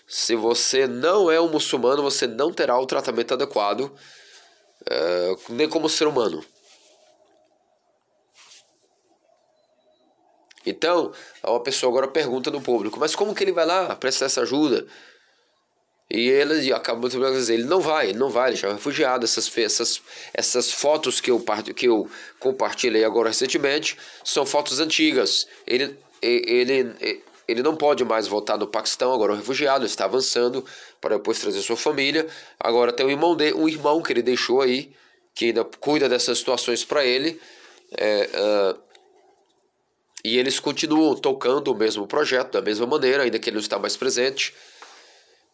se 0.08 0.36
você 0.36 0.88
não 0.88 1.30
é 1.32 1.42
um 1.42 1.50
muçulmano, 1.50 2.04
você 2.04 2.28
não 2.28 2.54
terá 2.54 2.80
o 2.80 2.86
tratamento 2.86 3.34
adequado, 3.34 3.94
é, 4.90 5.36
nem 5.50 5.68
como 5.68 5.90
ser 5.90 6.08
humano. 6.08 6.46
Então, 10.66 11.12
uma 11.44 11.62
pessoa 11.62 11.92
agora 11.92 12.08
pergunta 12.08 12.50
no 12.50 12.62
público, 12.62 13.00
mas 13.00 13.16
como 13.16 13.36
que 13.36 13.44
ele 13.44 13.52
vai 13.52 13.66
lá 13.66 13.96
prestar 13.96 14.26
essa 14.26 14.42
ajuda? 14.42 14.88
E 16.10 16.30
ele 16.30 16.62
dizer, 17.40 17.56
ele 17.56 17.64
não 17.64 17.82
vai, 17.82 18.10
ele 18.10 18.20
não 18.20 18.30
vai, 18.30 18.52
ele 18.52 18.56
já 18.56 18.70
é 18.70 18.74
refugiado. 18.74 19.26
Essas, 19.26 19.58
essas, 19.58 20.02
essas 20.34 20.72
fotos 20.72 21.20
que 21.20 21.32
eu, 21.32 21.44
que 21.76 21.88
eu 21.88 22.10
compartilhei 22.40 23.04
agora 23.04 23.30
recentemente 23.30 23.98
são 24.24 24.46
fotos 24.46 24.80
antigas. 24.80 25.48
Ele, 25.66 25.98
ele, 26.22 26.96
ele 27.48 27.64
não 27.64 27.76
pode 27.76 28.04
mais 28.06 28.28
voltar 28.28 28.58
no 28.58 28.68
Paquistão, 28.68 29.14
agora 29.14 29.32
é 29.32 29.36
um 29.36 29.40
refugiado, 29.40 29.84
está 29.84 30.06
avançando 30.06 30.64
para 31.02 31.18
depois 31.18 31.40
trazer 31.40 31.62
sua 31.62 31.78
família. 31.78 32.28
Agora 32.60 32.94
tem 32.94 33.06
um 33.06 33.10
irmão, 33.10 33.36
de, 33.36 33.54
um 33.54 33.68
irmão 33.68 34.02
que 34.02 34.14
ele 34.14 34.22
deixou 34.22 34.62
aí, 34.62 34.94
que 35.34 35.46
ainda 35.46 35.64
cuida 35.64 36.08
dessas 36.08 36.38
situações 36.38 36.86
para 36.86 37.04
ele. 37.04 37.42
É, 37.98 38.30
uh, 38.34 38.80
e 40.24 40.38
eles 40.38 40.60
continuam 40.60 41.16
tocando 41.16 41.72
o 41.72 41.76
mesmo 41.76 42.08
projeto, 42.08 42.54
da 42.54 42.62
mesma 42.62 42.88
maneira, 42.88 43.24
ainda 43.24 43.38
que 43.38 43.50
ele 43.50 43.56
não 43.56 43.62
está 43.62 43.78
mais 43.78 43.96
presente. 43.96 44.54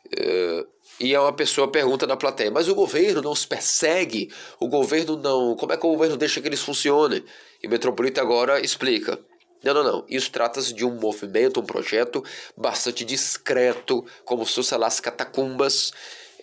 Uh, 0.07 0.67
e 0.99 1.13
é 1.13 1.19
uma 1.19 1.33
pessoa 1.33 1.67
pergunta 1.67 2.05
na 2.05 2.15
plateia, 2.15 2.51
mas 2.51 2.67
o 2.67 2.75
governo 2.75 3.21
não 3.21 3.31
os 3.31 3.45
persegue? 3.45 4.31
O 4.59 4.67
governo 4.67 5.17
não. 5.17 5.55
Como 5.55 5.73
é 5.73 5.77
que 5.77 5.85
o 5.85 5.91
governo 5.91 6.17
deixa 6.17 6.39
que 6.41 6.47
eles 6.47 6.61
funcionem? 6.61 7.23
E 7.63 7.67
Metropolita 7.67 8.21
agora 8.21 8.59
explica. 8.59 9.17
Não, 9.63 9.73
não, 9.73 9.83
não. 9.83 10.05
Isso 10.09 10.31
trata-se 10.31 10.73
de 10.73 10.85
um 10.85 10.95
movimento, 10.99 11.59
um 11.59 11.65
projeto 11.65 12.23
bastante 12.57 13.05
discreto, 13.05 14.05
como 14.25 14.45
se 14.45 14.55
fosse 14.55 14.75
lá 14.75 14.87
as 14.87 14.99
catacumbas. 14.99 15.91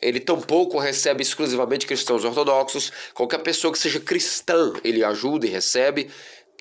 Ele 0.00 0.20
tampouco 0.20 0.78
recebe 0.78 1.22
exclusivamente 1.22 1.86
cristãos 1.86 2.24
ortodoxos. 2.24 2.92
Qualquer 3.12 3.38
pessoa 3.38 3.72
que 3.72 3.78
seja 3.78 3.98
cristã, 3.98 4.72
ele 4.84 5.04
ajuda 5.04 5.46
e 5.46 5.50
recebe 5.50 6.10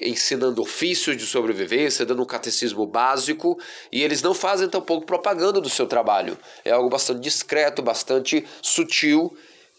ensinando 0.01 0.61
ofícios 0.61 1.17
de 1.17 1.25
sobrevivência, 1.25 2.05
dando 2.05 2.21
um 2.21 2.25
catecismo 2.25 2.85
básico, 2.85 3.59
e 3.91 4.03
eles 4.03 4.21
não 4.21 4.33
fazem 4.33 4.69
tampouco 4.69 5.05
propaganda 5.05 5.59
do 5.59 5.69
seu 5.69 5.87
trabalho. 5.87 6.37
É 6.63 6.71
algo 6.71 6.89
bastante 6.89 7.19
discreto, 7.21 7.81
bastante 7.81 8.45
sutil, 8.61 9.35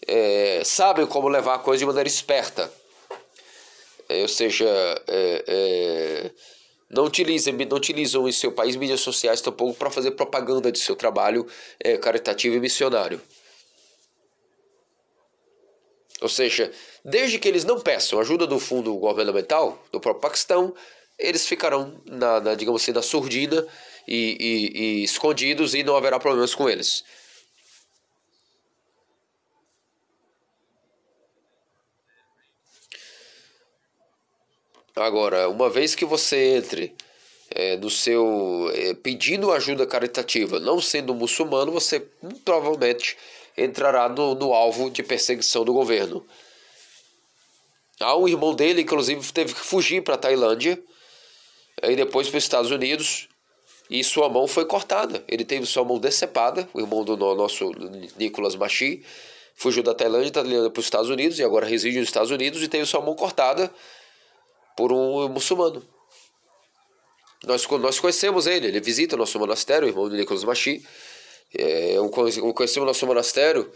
é, 0.07 0.61
sabem 0.63 1.05
como 1.05 1.27
levar 1.27 1.55
a 1.55 1.59
coisa 1.59 1.79
de 1.79 1.85
maneira 1.85 2.07
esperta. 2.07 2.71
É, 4.07 4.21
ou 4.21 4.27
seja, 4.27 4.67
é, 5.07 5.43
é 5.47 6.31
não 6.89 7.03
utilizem, 7.05 7.53
não 7.53 7.77
utilizam 7.77 8.27
em 8.27 8.31
seu 8.31 8.51
país 8.51 8.75
mídias 8.75 9.01
sociais 9.01 9.41
tampouco 9.41 9.77
para 9.77 9.91
fazer 9.91 10.11
propaganda 10.11 10.71
de 10.71 10.79
seu 10.79 10.95
trabalho 10.95 11.45
é, 11.79 11.97
caritativo 11.97 12.55
e 12.55 12.59
missionário. 12.59 13.21
Ou 16.19 16.27
seja, 16.27 16.71
desde 17.03 17.39
que 17.39 17.47
eles 17.47 17.63
não 17.63 17.79
peçam 17.79 18.19
ajuda 18.19 18.45
do 18.45 18.59
fundo 18.59 18.95
governamental 18.95 19.81
do 19.91 19.99
próprio 19.99 20.21
Paquistão, 20.21 20.73
eles 21.17 21.45
ficarão 21.45 22.01
na, 22.05 22.39
na 22.39 22.55
digamos 22.55 22.81
assim, 22.81 22.91
na 22.91 23.01
surdina 23.01 23.65
e, 24.07 24.37
e, 24.39 24.81
e 24.81 25.03
escondidos 25.03 25.73
e 25.73 25.83
não 25.83 25.95
haverá 25.95 26.19
problemas 26.19 26.55
com 26.55 26.69
eles. 26.69 27.03
Agora, 34.95 35.47
uma 35.47 35.69
vez 35.69 35.95
que 35.95 36.03
você 36.03 36.57
entre 36.57 36.93
é, 37.51 37.77
no 37.77 37.89
seu 37.89 38.69
é, 38.73 38.93
pedindo 38.93 39.51
ajuda 39.51 39.87
caritativa, 39.87 40.59
não 40.59 40.81
sendo 40.81 41.13
muçulmano, 41.13 41.71
você 41.71 42.01
provavelmente 42.43 43.17
entrará 43.57 44.09
no, 44.09 44.35
no 44.35 44.53
alvo 44.53 44.89
de 44.89 45.01
perseguição 45.01 45.63
do 45.63 45.73
governo. 45.73 46.25
Há 47.99 48.15
um 48.15 48.27
irmão 48.27 48.55
dele, 48.55 48.81
inclusive, 48.81 49.31
teve 49.33 49.53
que 49.53 49.59
fugir 49.59 50.01
para 50.03 50.15
a 50.15 50.17
Tailândia 50.17 50.81
e 51.83 51.95
depois 51.95 52.29
para 52.29 52.37
os 52.37 52.43
Estados 52.43 52.71
Unidos 52.71 53.27
e 53.89 54.03
sua 54.03 54.29
mão 54.29 54.47
foi 54.47 54.65
cortada. 54.65 55.23
Ele 55.27 55.43
teve 55.43 55.65
sua 55.65 55.83
mão 55.83 55.97
decepada, 55.97 56.69
o 56.73 56.79
irmão 56.79 57.03
do 57.03 57.17
nosso 57.17 57.71
Nicolas 58.17 58.55
Machi, 58.55 59.03
fugiu 59.55 59.83
da 59.83 59.93
Tailândia, 59.93 60.27
está 60.27 60.43
para 60.43 60.79
os 60.79 60.85
Estados 60.85 61.09
Unidos 61.09 61.39
e 61.39 61.43
agora 61.43 61.65
reside 61.65 61.99
nos 61.99 62.07
Estados 62.07 62.31
Unidos 62.31 62.61
e 62.61 62.67
teve 62.67 62.85
sua 62.85 63.01
mão 63.01 63.15
cortada 63.15 63.69
por 64.77 64.93
um 64.93 65.27
muçulmano. 65.27 65.83
Nós, 67.43 67.65
nós 67.67 67.99
conhecemos 67.99 68.47
ele, 68.47 68.67
ele 68.67 68.79
visita 68.79 69.17
nosso 69.17 69.39
monastério, 69.39 69.87
o 69.87 69.89
irmão 69.89 70.07
do 70.07 70.15
Nicolas 70.15 70.43
Machi. 70.43 70.85
É, 71.57 71.93
eu 71.97 72.09
conheci 72.09 72.79
o 72.79 72.85
nosso 72.85 73.05
monastério. 73.07 73.71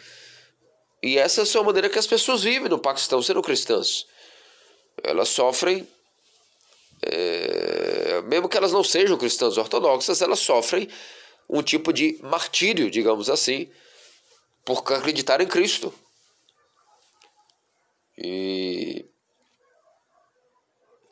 E 1.01 1.17
essa 1.17 1.41
é 1.41 1.59
a 1.59 1.63
maneira 1.63 1.89
que 1.89 1.97
as 1.99 2.07
pessoas 2.07 2.43
vivem 2.43 2.69
no 2.69 2.77
Paquistão, 2.77 3.21
sendo 3.21 3.41
cristãs. 3.41 4.05
Elas 5.01 5.29
sofrem, 5.29 5.87
é, 7.01 8.21
mesmo 8.23 8.49
que 8.49 8.57
elas 8.57 8.71
não 8.71 8.83
sejam 8.83 9.17
cristãs 9.17 9.57
ortodoxas, 9.57 10.21
elas 10.21 10.39
sofrem 10.39 10.87
um 11.49 11.61
tipo 11.61 11.93
de 11.93 12.19
martírio, 12.21 12.89
digamos 12.89 13.29
assim, 13.29 13.69
por 14.65 14.79
acreditar 14.93 15.41
em 15.41 15.47
Cristo. 15.47 15.93
E 18.17 19.05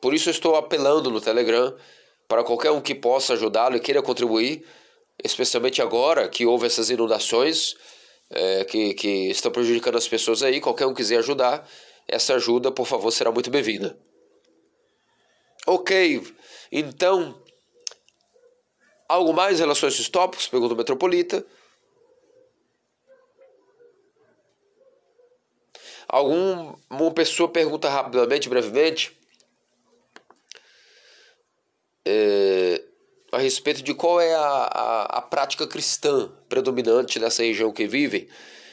por 0.00 0.14
isso 0.14 0.28
eu 0.28 0.32
estou 0.32 0.56
apelando 0.56 1.10
no 1.10 1.20
Telegram 1.20 1.76
para 2.28 2.44
qualquer 2.44 2.70
um 2.70 2.80
que 2.80 2.94
possa 2.94 3.34
ajudá-lo 3.34 3.76
e 3.76 3.80
queira 3.80 4.02
contribuir 4.02 4.64
especialmente 5.22 5.80
agora 5.80 6.28
que 6.28 6.46
houve 6.46 6.66
essas 6.66 6.90
inundações 6.90 7.74
é, 8.30 8.64
que, 8.64 8.94
que 8.94 9.30
estão 9.30 9.50
prejudicando 9.50 9.96
as 9.96 10.08
pessoas 10.08 10.42
aí. 10.42 10.60
Qualquer 10.60 10.86
um 10.86 10.94
quiser 10.94 11.18
ajudar, 11.18 11.68
essa 12.08 12.34
ajuda, 12.34 12.70
por 12.70 12.86
favor, 12.86 13.10
será 13.10 13.30
muito 13.30 13.50
bem-vinda. 13.50 13.98
Ok, 15.66 16.22
então, 16.70 17.40
algo 19.08 19.32
mais 19.32 19.58
em 19.58 19.62
relação 19.62 19.88
a 19.88 19.92
esses 19.92 20.08
tópicos? 20.08 20.48
Pergunta 20.48 20.74
o 20.74 20.76
Metropolita. 20.76 21.44
Alguma 26.08 27.10
pessoa 27.14 27.48
pergunta 27.48 27.88
rapidamente, 27.88 28.48
brevemente. 28.48 29.16
É, 32.04 32.82
a 33.32 33.38
respeito 33.38 33.82
de 33.82 33.94
qual 33.94 34.20
é 34.20 34.34
a, 34.34 34.40
a, 34.40 35.02
a 35.18 35.22
prática 35.22 35.66
cristã 35.66 36.30
predominante 36.48 37.18
nessa 37.18 37.42
região 37.42 37.72
que 37.72 37.86
vivem. 37.86 38.28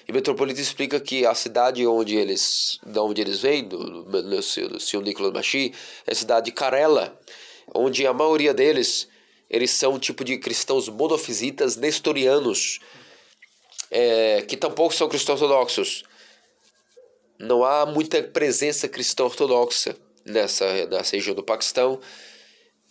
E 0.10 0.12
Metropolita 0.12 0.60
explica 0.60 1.00
que 1.00 1.24
a 1.24 1.36
cidade 1.36 1.86
onde 1.86 2.16
eles, 2.16 2.80
de 2.84 2.98
onde 2.98 3.22
eles 3.22 3.42
vêm, 3.42 3.64
do, 3.64 4.02
do, 4.06 4.24
do 4.24 4.42
senhor 4.42 5.04
Nicolas 5.04 5.32
Machi, 5.32 5.72
é 6.08 6.12
a 6.12 6.16
cidade 6.16 6.48
de 6.48 6.52
Carela, 6.52 7.16
onde 7.76 8.08
a 8.08 8.12
maioria 8.12 8.52
deles 8.52 9.08
eles 9.48 9.70
são 9.70 9.94
um 9.94 10.00
tipo 10.00 10.24
de 10.24 10.40
cristãos 10.40 10.90
monofisitas 10.90 11.76
nestorianos, 11.76 12.80
é, 13.92 14.42
que 14.48 14.58
tampouco 14.58 14.96
são 14.96 15.08
cristãos 15.08 15.44
ortodoxos. 15.44 16.04
Não 17.38 17.64
há 17.64 17.86
muita 17.86 18.24
presença 18.24 18.88
cristã 18.88 19.26
ortodoxa 19.26 19.96
nessa, 20.26 20.88
nessa 20.88 21.18
região 21.18 21.36
do 21.36 21.44
Paquistão. 21.44 22.00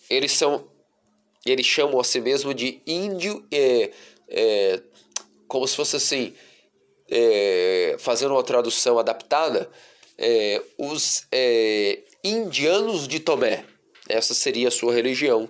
Eles 0.08 0.30
são 0.30 0.68
eles 1.44 1.66
chamam 1.66 1.98
a 1.98 2.04
si 2.04 2.20
mesmo 2.20 2.54
de 2.54 2.80
índio, 2.86 3.44
é, 3.50 3.90
é, 4.28 4.80
como 5.48 5.66
se 5.66 5.74
fosse 5.74 5.96
assim, 5.96 6.32
é, 7.10 7.96
fazendo 7.98 8.34
uma 8.34 8.42
tradução 8.42 8.98
adaptada, 8.98 9.70
é, 10.16 10.62
os 10.76 11.26
é, 11.32 12.00
indianos 12.22 13.08
de 13.08 13.20
Tomé. 13.20 13.64
Essa 14.08 14.34
seria 14.34 14.68
a 14.68 14.70
sua 14.70 14.92
religião. 14.92 15.48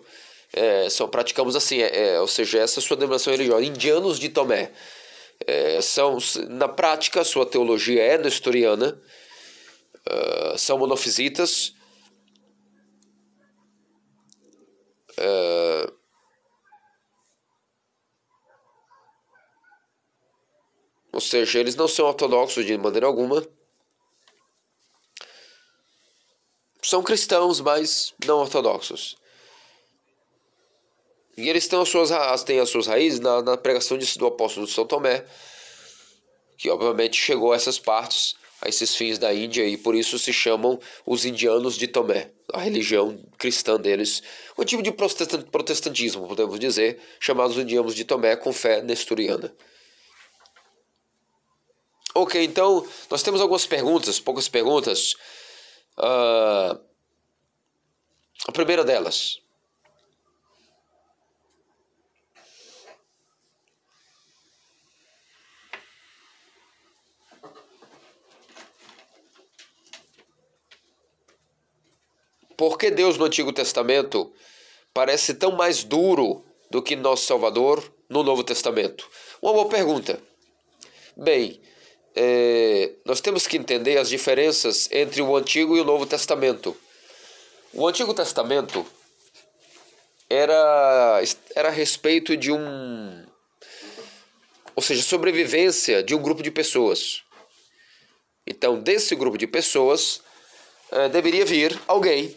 É, 0.52 0.88
são, 0.88 1.08
praticamos 1.08 1.56
assim, 1.56 1.80
é, 1.80 2.14
é, 2.14 2.20
ou 2.20 2.28
seja, 2.28 2.58
essa 2.58 2.78
é 2.78 2.82
a 2.82 2.86
sua 2.86 2.96
denominação 2.96 3.32
religiosa. 3.32 3.64
Indianos 3.64 4.18
de 4.18 4.28
Tomé. 4.28 4.70
São, 5.80 6.18
na 6.48 6.66
prática, 6.66 7.22
sua 7.22 7.46
teologia 7.46 8.02
é 8.02 8.18
nestoriana, 8.18 9.00
são 10.56 10.78
monofisitas. 10.78 11.74
Uh, 15.16 15.97
ou 21.18 21.20
seja, 21.20 21.58
eles 21.58 21.74
não 21.74 21.88
são 21.88 22.06
ortodoxos 22.06 22.64
de 22.64 22.78
maneira 22.78 23.04
alguma. 23.04 23.44
São 26.80 27.02
cristãos, 27.02 27.60
mas 27.60 28.14
não 28.24 28.38
ortodoxos. 28.38 29.16
E 31.36 31.48
eles 31.48 31.66
têm 31.66 31.80
as 31.80 31.88
suas, 31.88 32.42
têm 32.44 32.60
as 32.60 32.70
suas 32.70 32.86
raízes 32.86 33.18
na, 33.18 33.42
na 33.42 33.56
pregação 33.56 33.98
do 33.98 34.26
apóstolo 34.26 34.64
de 34.64 34.72
São 34.72 34.86
Tomé, 34.86 35.24
que 36.56 36.70
obviamente 36.70 37.16
chegou 37.20 37.52
a 37.52 37.56
essas 37.56 37.80
partes, 37.80 38.36
a 38.62 38.68
esses 38.68 38.94
fins 38.94 39.18
da 39.18 39.34
Índia, 39.34 39.66
e 39.66 39.76
por 39.76 39.96
isso 39.96 40.20
se 40.20 40.32
chamam 40.32 40.78
os 41.04 41.24
indianos 41.24 41.76
de 41.76 41.88
Tomé, 41.88 42.30
a 42.52 42.60
religião 42.60 43.20
cristã 43.36 43.76
deles, 43.76 44.22
um 44.56 44.64
tipo 44.64 44.84
de 44.84 44.92
protestantismo, 44.92 46.28
podemos 46.28 46.60
dizer, 46.60 47.00
chamados 47.18 47.58
indianos 47.58 47.96
de 47.96 48.04
Tomé, 48.04 48.36
com 48.36 48.52
fé 48.52 48.82
nestoriana. 48.82 49.52
Ok, 52.20 52.42
então 52.42 52.84
nós 53.08 53.22
temos 53.22 53.40
algumas 53.40 53.64
perguntas, 53.64 54.18
poucas 54.18 54.48
perguntas. 54.48 55.14
Uh, 55.96 56.76
a 58.44 58.52
primeira 58.52 58.82
delas. 58.82 59.40
Por 72.56 72.76
que 72.76 72.90
Deus 72.90 73.16
no 73.16 73.26
Antigo 73.26 73.52
Testamento 73.52 74.34
parece 74.92 75.34
tão 75.34 75.52
mais 75.52 75.84
duro 75.84 76.44
do 76.68 76.82
que 76.82 76.96
nosso 76.96 77.26
Salvador 77.26 77.94
no 78.08 78.24
Novo 78.24 78.42
Testamento? 78.42 79.08
Uma 79.40 79.52
boa 79.52 79.68
pergunta. 79.68 80.20
Bem, 81.16 81.62
é, 82.20 82.90
nós 83.04 83.20
temos 83.20 83.46
que 83.46 83.56
entender 83.56 83.96
as 83.96 84.08
diferenças 84.08 84.88
entre 84.90 85.22
o 85.22 85.36
Antigo 85.36 85.76
e 85.76 85.80
o 85.80 85.84
Novo 85.84 86.04
Testamento. 86.04 86.76
O 87.72 87.86
Antigo 87.86 88.12
Testamento 88.12 88.84
era, 90.28 91.22
era 91.54 91.68
a 91.68 91.72
respeito 91.72 92.36
de 92.36 92.50
um. 92.50 93.24
Ou 94.74 94.82
seja, 94.82 95.02
sobrevivência 95.02 96.02
de 96.02 96.14
um 96.14 96.20
grupo 96.20 96.42
de 96.42 96.50
pessoas. 96.50 97.22
Então, 98.44 98.80
desse 98.80 99.14
grupo 99.14 99.38
de 99.38 99.46
pessoas, 99.46 100.20
é, 100.90 101.08
deveria 101.08 101.44
vir 101.44 101.78
alguém 101.86 102.34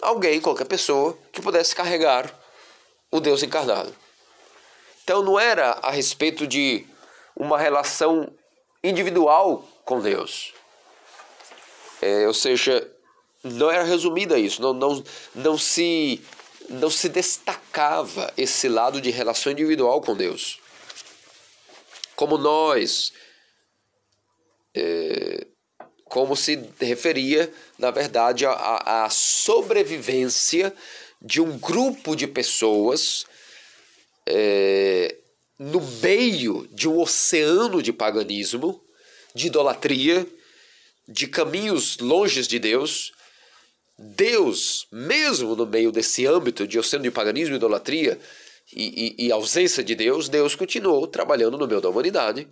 alguém, 0.00 0.40
qualquer 0.40 0.64
pessoa, 0.64 1.16
que 1.32 1.42
pudesse 1.42 1.74
carregar 1.74 2.32
o 3.10 3.20
Deus 3.20 3.42
encarnado. 3.42 3.94
Então 5.04 5.22
não 5.22 5.38
era 5.38 5.70
a 5.82 5.90
respeito 5.90 6.46
de 6.46 6.86
uma 7.36 7.58
relação 7.58 8.32
individual 8.82 9.66
com 9.84 10.00
Deus. 10.00 10.52
É, 12.00 12.26
ou 12.26 12.34
seja, 12.34 12.90
não 13.42 13.70
era 13.70 13.84
resumida 13.84 14.38
isso, 14.38 14.62
não, 14.62 14.72
não, 14.72 15.04
não, 15.34 15.58
se, 15.58 16.22
não 16.68 16.90
se 16.90 17.08
destacava 17.08 18.32
esse 18.36 18.68
lado 18.68 19.00
de 19.00 19.10
relação 19.10 19.52
individual 19.52 20.00
com 20.00 20.16
Deus. 20.16 20.58
Como 22.16 22.38
nós 22.38 23.12
é, 24.74 25.46
como 26.04 26.34
se 26.34 26.68
referia, 26.80 27.52
na 27.78 27.92
verdade, 27.92 28.44
à, 28.44 29.08
sobrevivência 29.10 30.74
de 31.22 31.40
um 31.40 31.56
grupo 31.56 32.16
de 32.16 32.26
pessoas 32.26 33.24
é, 34.26 35.16
no 35.60 35.78
meio 36.02 36.66
de 36.72 36.88
um 36.88 36.98
oceano 36.98 37.82
de 37.82 37.92
paganismo, 37.92 38.82
de 39.34 39.48
idolatria, 39.48 40.26
de 41.06 41.26
caminhos 41.26 41.98
longes 41.98 42.48
de 42.48 42.58
Deus. 42.58 43.12
Deus, 43.98 44.86
mesmo 44.90 45.54
no 45.54 45.66
meio 45.66 45.92
desse 45.92 46.26
âmbito 46.26 46.66
de 46.66 46.78
oceano 46.78 47.02
de 47.02 47.10
paganismo, 47.10 47.56
idolatria 47.56 48.18
e, 48.72 49.16
e, 49.18 49.26
e 49.26 49.32
ausência 49.32 49.84
de 49.84 49.94
Deus, 49.94 50.30
Deus 50.30 50.54
continuou 50.54 51.06
trabalhando 51.06 51.58
no 51.58 51.66
meio 51.66 51.82
da 51.82 51.90
humanidade 51.90 52.48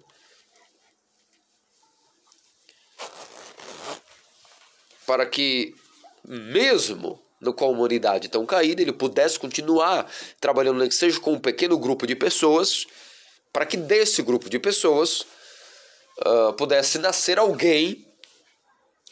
para 5.07 5.25
que, 5.25 5.75
mesmo 6.23 7.19
no 7.41 7.53
comunidade 7.53 8.29
tão 8.29 8.45
caída, 8.45 8.83
ele 8.83 8.93
pudesse 8.93 9.39
continuar 9.39 10.11
trabalhando, 10.41 10.79
nem 10.79 10.89
que 10.89 10.95
seja 10.95 11.21
com 11.21 11.35
um 11.35 11.39
pequeno 11.39 11.79
grupo 11.79 12.07
de 12.07 12.15
pessoas, 12.15 12.87
para 13.53 13.65
que 13.65 13.77
desse 13.77 14.23
grupo 14.23 14.51
de 14.51 14.59
pessoas 14.59 15.23
uh, 16.27 16.53
pudesse 16.57 16.99
nascer 16.99 17.39
alguém 17.39 18.07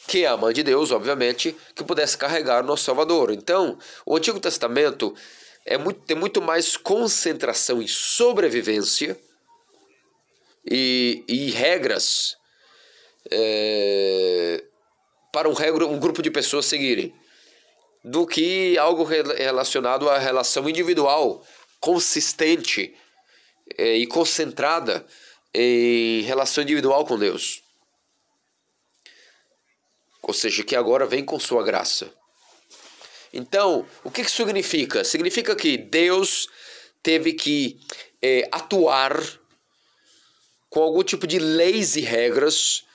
que 0.07 0.23
é 0.23 0.27
a 0.27 0.37
mãe 0.37 0.53
de 0.53 0.63
Deus, 0.63 0.91
obviamente, 0.91 1.55
que 1.75 1.83
pudesse 1.83 2.17
carregar 2.17 2.63
o 2.63 2.67
nosso 2.67 2.85
Salvador. 2.85 3.29
Então, 3.31 3.77
o 4.05 4.15
Antigo 4.15 4.39
Testamento 4.39 5.13
é 5.65 5.77
muito, 5.77 5.99
tem 6.01 6.15
muito 6.15 6.41
mais 6.41 6.77
concentração 6.77 7.81
em 7.81 7.87
sobrevivência 7.87 9.19
e, 10.65 11.25
e 11.27 11.51
regras 11.51 12.37
é, 13.29 14.63
para 15.33 15.49
um, 15.49 15.53
um 15.91 15.99
grupo 15.99 16.21
de 16.21 16.31
pessoas 16.31 16.65
seguirem, 16.65 17.13
do 18.07 18.25
que 18.25 18.77
algo 18.77 19.03
relacionado 19.03 20.09
à 20.09 20.17
relação 20.17 20.69
individual, 20.69 21.45
consistente 21.77 22.95
é, 23.77 23.97
e 23.97 24.07
concentrada 24.07 25.05
em 25.53 26.21
relação 26.21 26.63
individual 26.63 27.05
com 27.05 27.19
Deus. 27.19 27.61
Ou 30.21 30.33
seja, 30.33 30.63
que 30.63 30.75
agora 30.75 31.05
vem 31.05 31.23
com 31.23 31.37
sua 31.37 31.63
graça. 31.63 32.13
Então, 33.33 33.85
o 34.05 34.09
que, 34.09 34.23
que 34.23 34.31
significa? 34.31 35.03
Significa 35.03 35.53
que 35.53 35.77
Deus 35.77 36.47
teve 37.03 37.33
que 37.33 37.77
é, 38.21 38.47
atuar 38.53 39.21
com 40.69 40.81
algum 40.81 41.03
tipo 41.03 41.27
de 41.27 41.39
leis 41.39 41.97
e 41.97 42.01
regras 42.01 42.85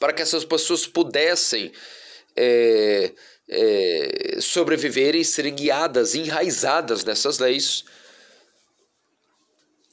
para 0.00 0.12
que 0.12 0.22
essas 0.22 0.44
pessoas 0.44 0.84
pudessem 0.84 1.72
é, 2.36 3.12
é, 3.48 4.38
sobreviver 4.40 5.14
e 5.14 5.24
serem 5.24 5.54
guiadas, 5.54 6.14
enraizadas 6.14 7.04
nessas 7.04 7.38
leis. 7.38 7.84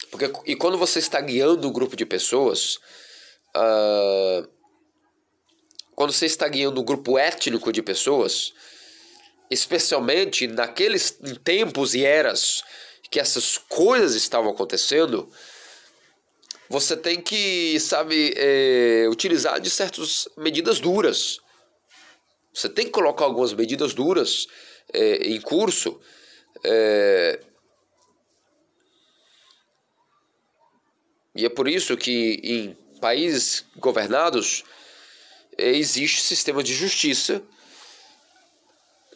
Porque, 0.09 0.31
e 0.45 0.55
quando 0.55 0.77
você 0.77 0.99
está 0.99 1.19
guiando 1.21 1.67
um 1.67 1.71
grupo 1.71 1.95
de 1.95 2.05
pessoas, 2.05 2.77
uh, 3.55 4.47
quando 5.95 6.11
você 6.11 6.25
está 6.25 6.47
guiando 6.47 6.81
um 6.81 6.85
grupo 6.85 7.17
étnico 7.17 7.71
de 7.71 7.81
pessoas, 7.81 8.53
especialmente 9.49 10.47
naqueles 10.47 11.17
tempos 11.43 11.93
e 11.93 12.05
eras 12.05 12.63
que 13.09 13.19
essas 13.19 13.57
coisas 13.57 14.15
estavam 14.15 14.51
acontecendo, 14.51 15.29
você 16.69 16.95
tem 16.95 17.21
que, 17.21 17.77
sabe, 17.81 18.33
é, 18.37 19.05
utilizar 19.09 19.59
de 19.59 19.69
certas 19.69 20.29
medidas 20.37 20.79
duras. 20.79 21.39
Você 22.53 22.67
tem 22.67 22.85
que 22.85 22.91
colocar 22.91 23.25
algumas 23.25 23.53
medidas 23.53 23.93
duras 23.93 24.47
é, 24.93 25.27
em 25.27 25.39
curso. 25.39 25.99
É, 26.63 27.39
e 31.33 31.45
é 31.45 31.49
por 31.49 31.67
isso 31.67 31.95
que 31.95 32.39
em 32.43 32.77
países 32.99 33.65
governados 33.77 34.63
é, 35.57 35.69
existe 35.69 36.21
sistema 36.21 36.61
de 36.61 36.73
justiça 36.73 37.41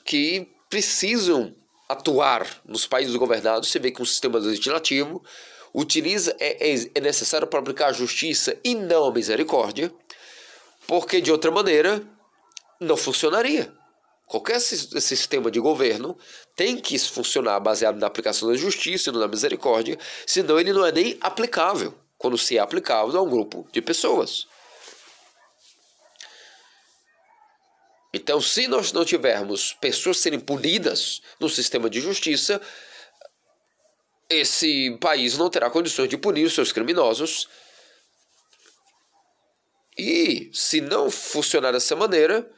que 0.04 0.48
precisam 0.70 1.54
atuar 1.90 2.62
nos 2.66 2.88
países 2.88 3.16
governados. 3.16 3.70
Você 3.70 3.80
vê 3.80 3.92
que 3.92 4.02
um 4.02 4.06
sistema 4.06 4.40
legislativo 4.40 5.24
utiliza 5.74 6.36
é, 6.40 6.72
é, 6.72 6.90
é 6.96 7.02
necessário 7.02 7.48
para 7.48 7.60
aplicar 7.60 7.88
a 7.88 7.94
justiça 7.94 8.58
e 8.64 8.74
não 8.74 9.06
a 9.06 9.12
misericórdia, 9.12 9.92
porque 10.88 11.20
de 11.20 11.32
outra 11.32 11.52
maneira 11.52 12.02
não 12.80 12.98
funcionaria. 12.98 13.74
Qualquer 14.26 14.60
sistema 14.60 15.52
de 15.52 15.60
governo 15.60 16.18
tem 16.56 16.78
que 16.78 16.98
funcionar 16.98 17.60
baseado 17.60 18.00
na 18.00 18.08
aplicação 18.08 18.50
da 18.50 18.56
justiça 18.56 19.10
e 19.10 19.14
na 19.14 19.28
misericórdia, 19.28 20.00
senão 20.26 20.60
ele 20.60 20.74
não 20.74 20.84
é 20.86 20.92
nem 20.92 21.18
aplicável, 21.22 21.94
quando 22.18 22.38
se 22.38 22.58
é 22.58 22.60
aplicável 22.60 23.20
a 23.20 23.22
um 23.22 23.30
grupo 23.30 23.68
de 23.72 23.82
pessoas. 23.82 24.48
Então, 28.12 28.40
se 28.40 28.68
nós 28.68 28.94
não 28.94 29.04
tivermos 29.04 29.74
pessoas 29.74 30.18
serem 30.18 30.40
punidas 30.40 31.22
no 31.40 31.50
sistema 31.50 31.90
de 31.90 32.00
justiça, 32.00 32.62
esse 34.30 34.98
país 35.02 35.38
não 35.38 35.50
terá 35.50 35.70
condições 35.70 36.10
de 36.10 36.18
punir 36.18 36.46
os 36.46 36.54
seus 36.54 36.72
criminosos. 36.72 37.48
E 39.98 40.50
se 40.54 40.82
não 40.82 41.12
funcionar 41.12 41.74
dessa 41.74 41.96
maneira, 41.96 42.50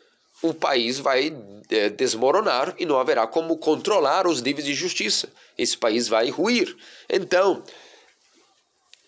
o 0.41 0.53
país 0.53 0.99
vai 0.99 1.35
é, 1.69 1.89
desmoronar 1.89 2.75
e 2.77 2.85
não 2.85 2.99
haverá 2.99 3.25
como 3.25 3.57
controlar 3.57 4.27
os 4.27 4.41
níveis 4.41 4.65
de 4.65 4.73
justiça. 4.73 5.29
Esse 5.57 5.77
país 5.77 6.07
vai 6.07 6.29
ruir. 6.29 6.75
Então, 7.09 7.63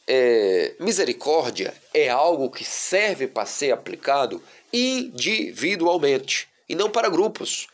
é, 0.07 0.75
misericórdia 0.79 1.73
é 1.93 2.09
algo 2.09 2.49
que 2.49 2.65
serve 2.65 3.27
para 3.27 3.45
ser 3.45 3.71
aplicado 3.71 4.41
individualmente 4.73 6.47
e 6.67 6.75
não 6.75 6.89
para 6.89 7.09
grupos. 7.09 7.67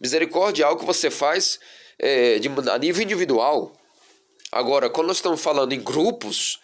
Misericórdia 0.00 0.64
é 0.64 0.66
algo 0.66 0.80
que 0.80 0.86
você 0.86 1.10
faz 1.10 1.60
é, 1.98 2.38
de, 2.38 2.48
a 2.70 2.78
nível 2.78 3.02
individual. 3.02 3.72
Agora, 4.50 4.90
quando 4.90 5.08
nós 5.08 5.18
estamos 5.18 5.40
falando 5.40 5.72
em 5.72 5.80
grupos, 5.80 6.60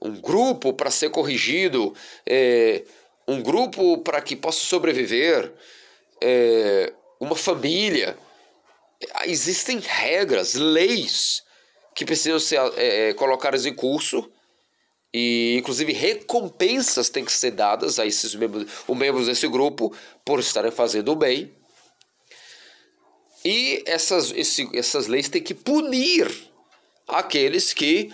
um 0.00 0.20
grupo 0.20 0.72
para 0.72 0.90
ser 0.90 1.10
corrigido, 1.10 1.94
é, 2.26 2.84
um 3.26 3.42
grupo 3.42 3.98
para 3.98 4.20
que 4.20 4.36
possa 4.36 4.60
sobreviver, 4.60 5.52
é, 6.22 6.92
uma 7.20 7.36
família, 7.36 8.18
existem 9.24 9.78
regras, 9.78 10.54
leis 10.54 11.42
que 11.94 12.04
precisam 12.04 12.38
ser 12.38 12.60
é, 12.76 13.12
colocadas 13.14 13.66
em 13.66 13.74
curso 13.74 14.30
e 15.12 15.56
inclusive 15.58 15.92
recompensas 15.92 17.08
têm 17.08 17.24
que 17.24 17.32
ser 17.32 17.52
dadas 17.52 17.98
a 17.98 18.06
esses 18.06 18.34
membros, 18.34 18.70
os 18.86 18.96
membros 18.96 19.26
desse 19.26 19.48
grupo 19.48 19.94
por 20.24 20.38
estarem 20.38 20.70
fazendo 20.70 21.12
o 21.12 21.16
bem. 21.16 21.52
E 23.44 23.82
essas, 23.86 24.30
esse, 24.32 24.68
essas 24.76 25.06
leis 25.06 25.28
têm 25.28 25.42
que 25.42 25.54
punir 25.54 26.30
aqueles 27.06 27.72
que 27.72 28.12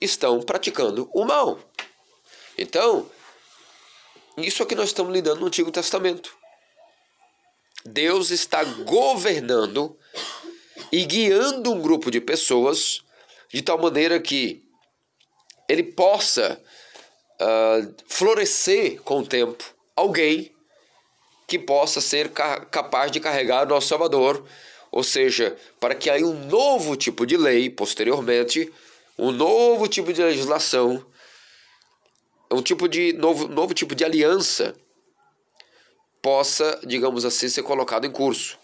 estão 0.00 0.40
praticando 0.40 1.10
o 1.12 1.24
mal. 1.24 1.58
Então, 2.56 3.10
isso 4.36 4.62
é 4.62 4.66
que 4.66 4.74
nós 4.74 4.90
estamos 4.90 5.12
lidando 5.12 5.40
no 5.40 5.46
Antigo 5.46 5.70
Testamento. 5.70 6.39
Deus 7.84 8.30
está 8.30 8.62
governando 8.62 9.96
e 10.92 11.04
guiando 11.04 11.72
um 11.72 11.80
grupo 11.80 12.10
de 12.10 12.20
pessoas 12.20 13.02
de 13.48 13.62
tal 13.62 13.78
maneira 13.78 14.20
que 14.20 14.62
ele 15.68 15.82
possa 15.82 16.60
uh, 17.40 17.94
florescer 18.06 19.00
com 19.02 19.20
o 19.20 19.26
tempo 19.26 19.74
alguém 19.96 20.52
que 21.46 21.58
possa 21.58 22.00
ser 22.00 22.30
ca 22.30 22.64
capaz 22.66 23.10
de 23.10 23.18
carregar 23.18 23.66
o 23.66 23.68
nosso 23.68 23.88
Salvador, 23.88 24.44
ou 24.92 25.02
seja, 25.02 25.56
para 25.80 25.94
que 25.94 26.08
aí 26.08 26.22
um 26.22 26.46
novo 26.46 26.96
tipo 26.96 27.26
de 27.26 27.36
lei 27.36 27.68
posteriormente, 27.68 28.72
um 29.18 29.30
novo 29.30 29.88
tipo 29.88 30.12
de 30.12 30.22
legislação, 30.22 31.04
um 32.50 32.62
tipo 32.62 32.88
de 32.88 33.12
novo, 33.14 33.48
novo 33.48 33.74
tipo 33.74 33.94
de 33.94 34.04
aliança 34.04 34.74
possa, 36.22 36.78
digamos 36.84 37.24
assim, 37.24 37.48
ser 37.48 37.62
colocado 37.62 38.06
em 38.06 38.10
curso. 38.10 38.58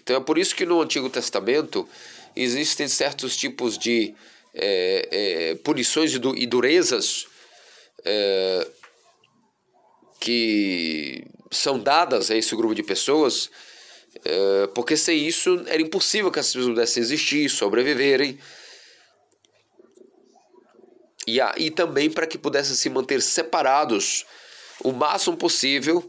Então 0.00 0.16
é 0.16 0.20
por 0.20 0.38
isso 0.38 0.56
que 0.56 0.66
no 0.66 0.80
Antigo 0.80 1.08
Testamento 1.08 1.88
existem 2.34 2.88
certos 2.88 3.36
tipos 3.36 3.78
de 3.78 4.14
é, 4.54 5.08
é, 5.10 5.54
punições 5.56 6.12
e 6.14 6.46
durezas 6.46 7.26
é, 8.04 8.66
que 10.18 11.24
são 11.50 11.78
dadas 11.78 12.30
a 12.30 12.36
esse 12.36 12.54
grupo 12.56 12.74
de 12.74 12.82
pessoas, 12.82 13.50
é, 14.24 14.66
porque 14.74 14.96
sem 14.96 15.26
isso 15.26 15.62
era 15.66 15.80
impossível 15.80 16.30
que 16.30 16.38
essas 16.38 16.52
pessoas 16.52 16.74
pudessem 16.74 17.02
existir, 17.02 17.48
sobreviverem. 17.48 18.38
E, 21.26 21.40
a, 21.40 21.54
e 21.56 21.70
também 21.70 22.10
para 22.10 22.26
que 22.26 22.38
pudessem 22.38 22.74
se 22.74 22.88
manter 22.88 23.20
separados 23.22 24.24
o 24.82 24.92
máximo 24.92 25.36
possível 25.36 26.08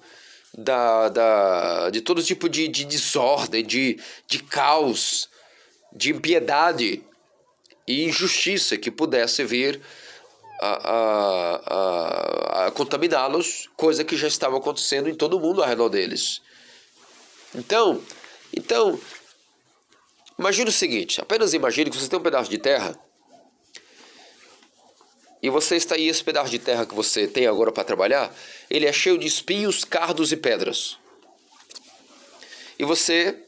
da, 0.58 1.10
da, 1.10 1.90
de 1.90 2.02
todo 2.02 2.24
tipo 2.24 2.50
de, 2.50 2.68
de 2.68 2.86
desordem, 2.86 3.66
de, 3.66 4.00
de 4.28 4.40
caos, 4.44 5.30
de 5.94 6.12
impiedade 6.12 7.04
e 7.88 8.06
injustiça 8.06 8.78
que 8.78 8.92
pudesse 8.92 9.44
vir 9.44 9.82
a, 10.62 10.92
a, 10.92 11.56
a, 11.66 12.68
a 12.68 12.72
contaminá-los, 12.72 13.70
coisa 13.76 14.04
que 14.04 14.16
já 14.16 14.28
estava 14.28 14.58
acontecendo 14.58 15.10
em 15.10 15.16
todo 15.16 15.40
mundo 15.40 15.62
ao 15.62 15.68
redor 15.68 15.90
deles. 15.90 16.42
Então, 17.56 18.02
então, 18.56 19.00
imagine 20.38 20.70
o 20.70 20.74
seguinte: 20.74 21.20
apenas 21.20 21.54
imagine 21.54 21.90
que 21.90 21.98
você 21.98 22.08
tem 22.08 22.20
um 22.20 22.24
pedaço 22.24 22.50
de 22.50 22.58
terra 22.58 22.98
e 25.42 25.50
você 25.50 25.76
está 25.76 25.96
aí, 25.96 26.08
esse 26.08 26.24
pedaço 26.24 26.52
de 26.52 26.60
terra 26.60 26.86
que 26.86 26.94
você 26.94 27.28
tem 27.28 27.48
agora 27.48 27.72
para 27.72 27.84
trabalhar, 27.84 28.34
ele 28.70 28.86
é 28.86 28.94
cheio 28.94 29.18
de 29.18 29.26
espinhos, 29.26 29.84
cardos 29.84 30.32
e 30.32 30.38
pedras. 30.38 30.98
E 32.78 32.84
você 32.84 33.44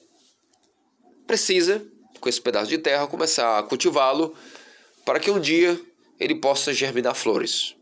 precisa, 1.27 1.85
com 2.19 2.27
esse 2.27 2.41
pedaço 2.41 2.69
de 2.69 2.77
terra, 2.79 3.05
começar 3.07 3.59
a 3.59 3.63
cultivá-lo 3.63 4.35
para 5.05 5.19
que 5.19 5.29
um 5.29 5.39
dia 5.39 5.79
ele 6.19 6.35
possa 6.35 6.73
germinar 6.73 7.13
flores. 7.13 7.75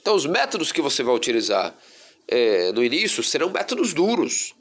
Então, 0.00 0.14
os 0.14 0.26
métodos 0.26 0.70
que 0.70 0.80
você 0.80 1.02
vai 1.02 1.14
utilizar 1.14 1.76
é, 2.26 2.70
no 2.72 2.84
início 2.84 3.22
serão 3.22 3.50
métodos 3.50 3.92
duros. 3.92 4.54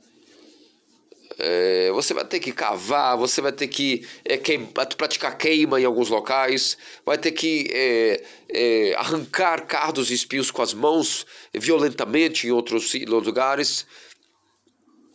É, 1.40 1.92
você 1.92 2.16
vai 2.16 2.26
ter 2.26 2.40
que 2.40 2.52
cavar, 2.52 3.16
você 3.16 3.42
vai 3.42 3.52
ter 3.52 3.68
que 3.68 4.08
é, 4.26 4.38
queima, 4.38 4.68
praticar 4.68 5.38
queima 5.38 5.80
em 5.80 5.86
alguns 5.86 6.10
locais, 6.10 6.78
vai 7.06 7.18
ter 7.18 7.32
que 7.32 7.70
é, 7.72 8.24
é 8.50 8.96
arrancar 8.96 9.68
cardos 9.68 10.10
e 10.10 10.16
espinhos 10.16 10.50
com 10.50 10.64
as 10.64 10.74
mãos 10.74 11.28
violentamente 11.54 12.48
em 12.48 12.52
outros 12.52 12.92
lugares, 13.08 13.86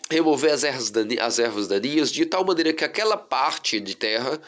remover 0.09 0.53
as 0.53 0.62
ervas, 0.62 0.93
as 1.20 1.39
ervas 1.40 1.66
daninhas 1.66 2.12
de 2.12 2.24
tal 2.24 2.44
maneira 2.44 2.73
que 2.73 2.85
aquela 2.85 3.16
parte 3.16 3.81
de 3.81 3.97
terra 3.97 4.40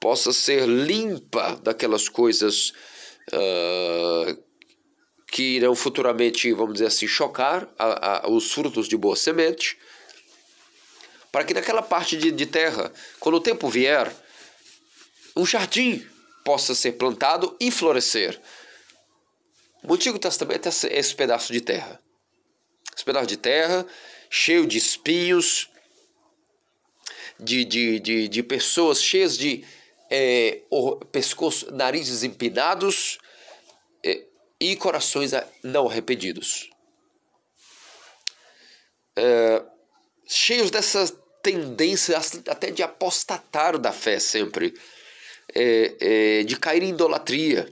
possa 0.00 0.32
ser 0.32 0.66
limpa 0.66 1.60
daquelas 1.62 2.08
coisas 2.08 2.72
uh, 3.32 4.42
que 5.28 5.56
irão 5.56 5.76
futuramente, 5.76 6.52
vamos 6.52 6.74
dizer 6.74 6.86
assim, 6.86 7.06
chocar 7.06 7.72
a, 7.78 8.26
a, 8.26 8.30
os 8.30 8.52
frutos 8.52 8.88
de 8.88 8.96
boa 8.96 9.14
semente 9.14 9.78
para 11.34 11.42
que 11.42 11.52
naquela 11.52 11.82
parte 11.82 12.16
de, 12.16 12.30
de 12.30 12.46
terra, 12.46 12.92
quando 13.18 13.34
o 13.34 13.40
tempo 13.40 13.68
vier, 13.68 14.08
um 15.34 15.44
jardim 15.44 16.08
possa 16.44 16.76
ser 16.76 16.92
plantado 16.92 17.56
e 17.58 17.72
florescer. 17.72 18.40
O 19.82 19.94
Antigo 19.94 20.16
Testamento 20.16 20.68
é 20.68 20.96
esse 20.96 21.12
pedaço 21.12 21.52
de 21.52 21.60
terra. 21.60 22.00
Esse 22.94 23.04
pedaço 23.04 23.26
de 23.26 23.36
terra 23.36 23.84
cheio 24.30 24.64
de 24.64 24.78
espinhos, 24.78 25.68
de, 27.40 27.64
de, 27.64 27.98
de, 27.98 28.28
de 28.28 28.42
pessoas 28.44 29.02
cheias 29.02 29.36
de 29.36 29.64
é, 30.08 30.62
pescoço, 31.10 31.68
narizes 31.74 32.22
empinados 32.22 33.18
é, 34.06 34.24
e 34.60 34.76
corações 34.76 35.32
não 35.64 35.88
arrependidos. 35.88 36.70
É, 39.16 39.64
cheios 40.28 40.70
dessa 40.70 41.23
tendência 41.44 42.18
até 42.48 42.70
de 42.70 42.82
apostatar 42.82 43.78
da 43.78 43.92
fé 43.92 44.18
sempre, 44.18 44.74
é, 45.54 45.96
é, 46.00 46.42
de 46.42 46.56
cair 46.56 46.82
em 46.82 46.88
idolatria. 46.88 47.70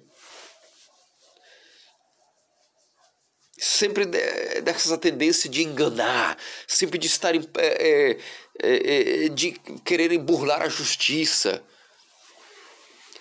Sempre 3.58 4.04
dessa 4.04 4.98
tendência 4.98 5.48
de 5.48 5.62
enganar, 5.62 6.36
sempre 6.66 6.98
de 6.98 7.06
estarem. 7.06 7.48
É, 7.56 7.66
é, 7.66 8.18
é, 8.62 9.24
é, 9.24 9.28
de 9.28 9.52
quererem 9.84 10.18
burlar 10.18 10.62
a 10.62 10.68
justiça. 10.68 11.62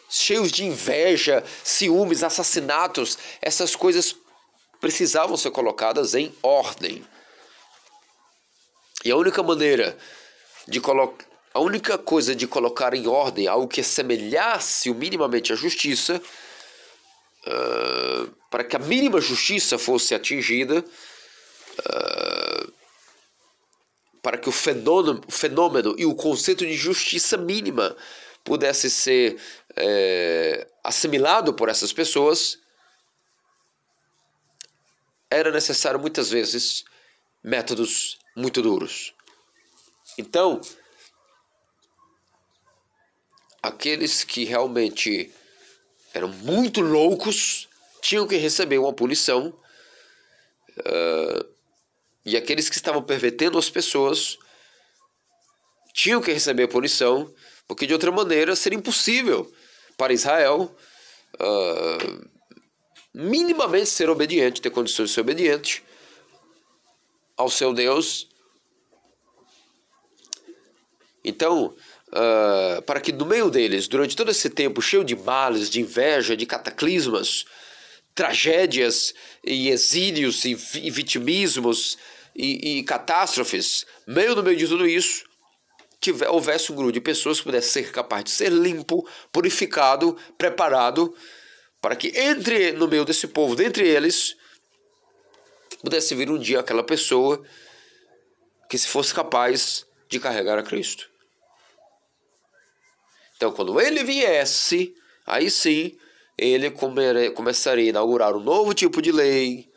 Cheios 0.10 0.52
de 0.52 0.66
inveja, 0.66 1.42
ciúmes, 1.64 2.22
assassinatos, 2.22 3.18
essas 3.42 3.78
coisas 3.78 4.14
precisavam 4.82 5.38
ser 5.38 5.52
colocadas 5.52 6.16
em 6.16 6.36
ordem. 6.44 7.06
E 9.06 9.12
a 9.12 9.16
única 9.16 9.42
maneira 9.42 9.98
de 10.72 10.80
colocar 10.80 11.26
a 11.54 11.60
única 11.60 11.98
coisa 11.98 12.34
de 12.34 12.48
colocar 12.48 12.94
em 12.94 13.08
ordem 13.08 13.46
algo 13.46 13.68
que 13.68 13.82
assemelhasse 13.82 14.90
o 14.90 14.96
minimamente 14.96 15.52
à 15.52 15.56
justiça, 15.56 16.22
uh, 17.46 18.32
para 18.50 18.64
que 18.64 18.78
a 18.78 18.80
mínima 18.80 19.20
justiça 19.20 19.78
fosse 19.78 20.16
atingida, 20.16 20.80
uh, 20.80 22.74
para 24.22 24.38
que 24.38 24.48
o 24.48 24.52
fenômeno, 24.52 25.22
o 25.28 25.32
fenômeno 25.32 25.94
e 25.98 26.06
o 26.06 26.16
conceito 26.16 26.66
de 26.66 26.74
justiça 26.74 27.36
mínima 27.36 27.98
pudesse 28.46 28.90
ser 28.90 29.38
é, 29.76 30.68
assimilado 30.84 31.54
por 31.54 31.70
essas 31.70 31.92
pessoas, 31.92 32.60
era 35.30 35.52
necessário 35.52 36.00
muitas 36.00 36.30
vezes 36.30 36.86
métodos 37.44 38.20
muito 38.36 38.62
duros. 38.62 39.14
Então, 40.18 40.62
aqueles 43.62 44.24
que 44.24 44.44
realmente 44.44 45.32
eram 46.14 46.30
muito 46.30 46.82
loucos 46.82 47.70
tinham 48.02 48.28
que 48.28 48.36
receber 48.36 48.78
uma 48.78 48.94
punição, 48.94 49.54
uh, 50.80 51.52
e 52.26 52.36
aqueles 52.36 52.70
que 52.70 52.76
estavam 52.76 53.02
pervertendo 53.02 53.58
as 53.58 53.70
pessoas 53.70 54.38
tinham 55.94 56.22
que 56.22 56.32
receber 56.32 56.68
punição, 56.68 57.34
porque 57.68 57.88
de 57.88 57.94
outra 57.94 58.12
maneira 58.12 58.56
seria 58.56 58.78
impossível 58.78 59.52
para 59.98 60.14
Israel 60.14 60.76
uh, 61.36 62.30
minimamente 63.14 63.90
ser 63.90 64.10
obediente, 64.10 64.62
ter 64.62 64.70
condições 64.70 65.10
de 65.10 65.16
ser 65.16 65.22
obediente 65.22 65.84
ao 67.36 67.50
seu 67.50 67.74
Deus. 67.74 68.31
Então, 71.24 71.76
uh, 72.10 72.82
para 72.84 73.00
que 73.00 73.12
no 73.12 73.26
meio 73.26 73.50
deles, 73.50 73.88
durante 73.88 74.16
todo 74.16 74.32
esse 74.32 74.50
tempo 74.50 74.82
cheio 74.82 75.04
de 75.04 75.16
males, 75.16 75.70
de 75.70 75.82
inveja, 75.82 76.36
de 76.36 76.46
cataclismas, 76.46 77.46
tragédias 78.16 79.14
e 79.44 79.70
exílios 79.70 80.44
e, 80.46 80.56
vitimismos 80.90 81.98
e, 82.36 82.80
e 82.80 82.84
catástrofes, 82.84 83.86
meio 84.08 84.36
no 84.36 84.44
meio 84.44 84.58
de 84.58 84.68
tudo 84.68 84.88
isso, 84.88 85.24
tiver, 86.00 86.28
houvesse 86.28 86.72
um 86.72 86.76
grupo 86.76 86.92
de 86.92 87.00
pessoas 87.00 87.38
que 87.38 87.46
pudesse 87.46 87.70
ser 87.70 87.92
capaz 87.92 88.24
de 88.24 88.32
ser 88.32 88.52
limpo, 88.52 89.08
purificado, 89.32 90.18
preparado, 90.38 91.16
para 91.80 91.96
que 91.96 92.10
entre 92.20 92.72
no 92.74 92.88
meio 92.88 93.06
desse 93.06 93.28
povo, 93.28 93.56
dentre 93.56 93.88
eles, 93.88 94.36
pudesse 95.82 96.14
vir 96.16 96.30
um 96.30 96.38
dia 96.38 96.60
aquela 96.60 96.84
pessoa 96.84 97.44
que 98.70 98.78
se 98.78 98.88
fosse 98.88 99.14
capaz 99.14 99.86
de 100.10 100.20
carregar 100.20 100.58
a 100.58 100.64
Cristo. 100.64 101.11
Então, 103.42 103.52
quando 103.52 103.82
ele 103.82 104.04
viesse, 104.04 104.96
aí 105.26 105.50
sim, 105.50 105.98
ele 106.38 106.70
começaria 106.70 107.86
a 107.86 107.90
inaugurar 107.90 108.36
um 108.36 108.40
novo 108.40 108.72
tipo 108.72 109.02
de 109.02 109.12
lei, 109.12 109.68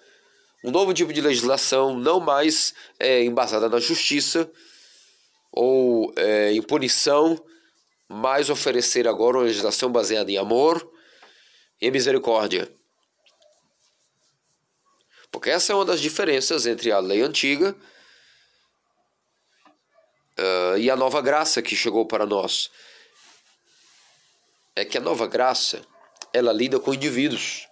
um 0.62 0.70
novo 0.70 0.92
tipo 0.92 1.14
de 1.14 1.22
legislação, 1.22 1.98
não 1.98 2.20
mais 2.20 2.74
é, 2.98 3.24
embasada 3.24 3.66
na 3.70 3.80
justiça, 3.80 4.52
ou 5.50 6.12
é, 6.14 6.52
em 6.52 6.60
punição, 6.60 7.42
mas 8.06 8.50
oferecer 8.50 9.08
agora 9.08 9.38
uma 9.38 9.44
legislação 9.44 9.90
baseada 9.90 10.30
em 10.30 10.36
amor 10.36 10.86
e 11.80 11.90
misericórdia. 11.90 12.70
Porque 15.32 15.48
essa 15.48 15.72
é 15.72 15.74
uma 15.74 15.86
das 15.86 16.02
diferenças 16.02 16.66
entre 16.66 16.92
a 16.92 16.98
lei 16.98 17.22
antiga 17.22 17.74
uh, 20.38 20.76
e 20.76 20.90
a 20.90 20.96
nova 20.96 21.22
graça 21.22 21.62
que 21.62 21.74
chegou 21.74 22.04
para 22.04 22.26
nós. 22.26 22.70
É 24.76 24.84
que 24.84 24.98
a 24.98 25.00
nova 25.00 25.26
graça 25.26 25.82
ela 26.32 26.52
lida 26.52 26.80
com 26.80 26.92
indivíduos. 26.92 27.68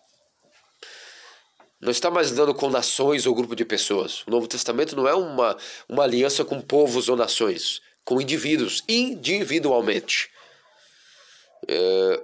Não 1.81 1.91
está 1.91 2.09
mais 2.13 2.31
lidando 2.31 2.55
com 2.55 2.71
nações 2.71 3.27
ou 3.27 3.35
grupo 3.35 3.57
de 3.57 3.65
pessoas. 3.65 4.23
O 4.25 4.31
Novo 4.31 4.47
Testamento 4.47 4.95
não 4.95 5.09
é 5.09 5.15
uma, 5.15 5.57
uma 5.89 6.05
aliança 6.05 6.45
com 6.45 6.61
povos 6.61 7.09
ou 7.09 7.17
nações, 7.17 7.83
com 8.05 8.21
indivíduos, 8.21 8.85
individualmente. 8.89 10.31
É, 11.67 12.23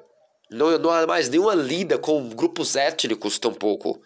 não, 0.49 0.79
não 0.79 0.91
há 0.91 1.05
mais 1.09 1.29
nenhuma 1.29 1.57
lida 1.57 1.99
com 1.99 2.29
grupos 2.29 2.77
étnicos, 2.77 3.37
tampouco. 3.41 4.01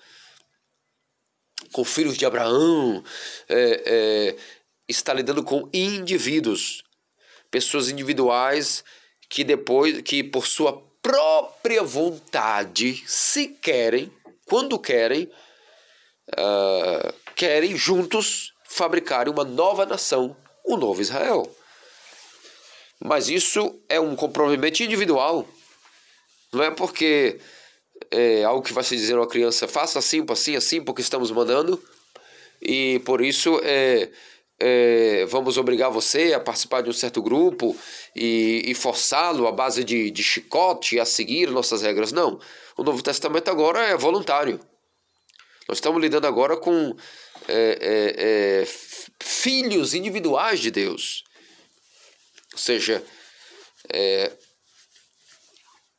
Com 1.71 1.85
filhos 1.85 2.17
de 2.17 2.25
Abraão. 2.25 3.05
É, 3.47 3.83
é, 3.85 4.37
está 4.89 5.13
lidando 5.13 5.45
com 5.45 5.69
indivíduos. 5.71 6.83
Pessoas 7.51 7.91
individuais 7.91 8.83
que 9.33 9.43
depois, 9.45 10.03
que 10.03 10.23
por 10.23 10.47
sua 10.47 10.79
própria 11.01 11.83
vontade, 11.83 13.03
se 13.07 13.49
querem, 13.49 14.13
quando 14.45 14.79
querem, 14.79 15.25
uh, 16.33 17.15
querem 17.35 17.75
juntos 17.75 18.53
fabricarem 18.63 19.33
uma 19.33 19.43
nova 19.43 19.87
nação, 19.87 20.37
o 20.63 20.77
novo 20.77 21.01
Israel. 21.01 21.51
Mas 23.03 23.31
isso 23.31 23.81
é 23.89 23.99
um 23.99 24.15
comprometimento 24.15 24.83
individual. 24.83 25.49
Não 26.53 26.63
é 26.63 26.71
porque 26.71 27.41
é 28.11 28.45
algo 28.45 28.63
que 28.63 28.75
vai 28.75 28.85
se 28.85 28.95
dizer 28.95 29.15
a 29.15 29.21
uma 29.21 29.27
criança, 29.27 29.67
faça 29.67 29.99
assim, 29.99 30.23
assim, 30.29 30.57
assim, 30.57 30.85
porque 30.85 31.01
estamos 31.01 31.31
mandando, 31.31 31.83
e 32.61 33.01
por 33.07 33.23
isso 33.23 33.59
é, 33.65 34.11
é, 34.65 35.27
vamos 35.27 35.59
obrigar 35.59 35.91
você 35.91 36.33
a 36.33 36.39
participar 36.39 36.83
de 36.83 36.89
um 36.89 36.93
certo 36.93 37.21
grupo 37.21 37.77
e, 38.15 38.63
e 38.65 38.75
forçá-lo 38.75 39.49
à 39.49 39.53
base 39.53 39.83
de, 39.83 40.09
de 40.09 40.23
chicote 40.23 41.01
a 41.01 41.05
seguir 41.05 41.51
nossas 41.51 41.83
regras. 41.83 42.13
Não. 42.13 42.39
O 42.77 42.85
Novo 42.85 43.03
Testamento 43.03 43.51
agora 43.51 43.81
é 43.81 43.97
voluntário. 43.97 44.61
Nós 45.69 45.79
estamos 45.79 46.01
lidando 46.01 46.29
agora 46.29 46.57
com 46.57 46.95
é, 47.49 47.79
é, 47.81 48.63
é, 48.63 48.69
filhos 49.21 49.95
individuais 49.95 50.61
de 50.61 50.71
Deus. 50.71 51.25
Ou 52.53 52.59
seja, 52.59 53.03
é, 53.93 54.31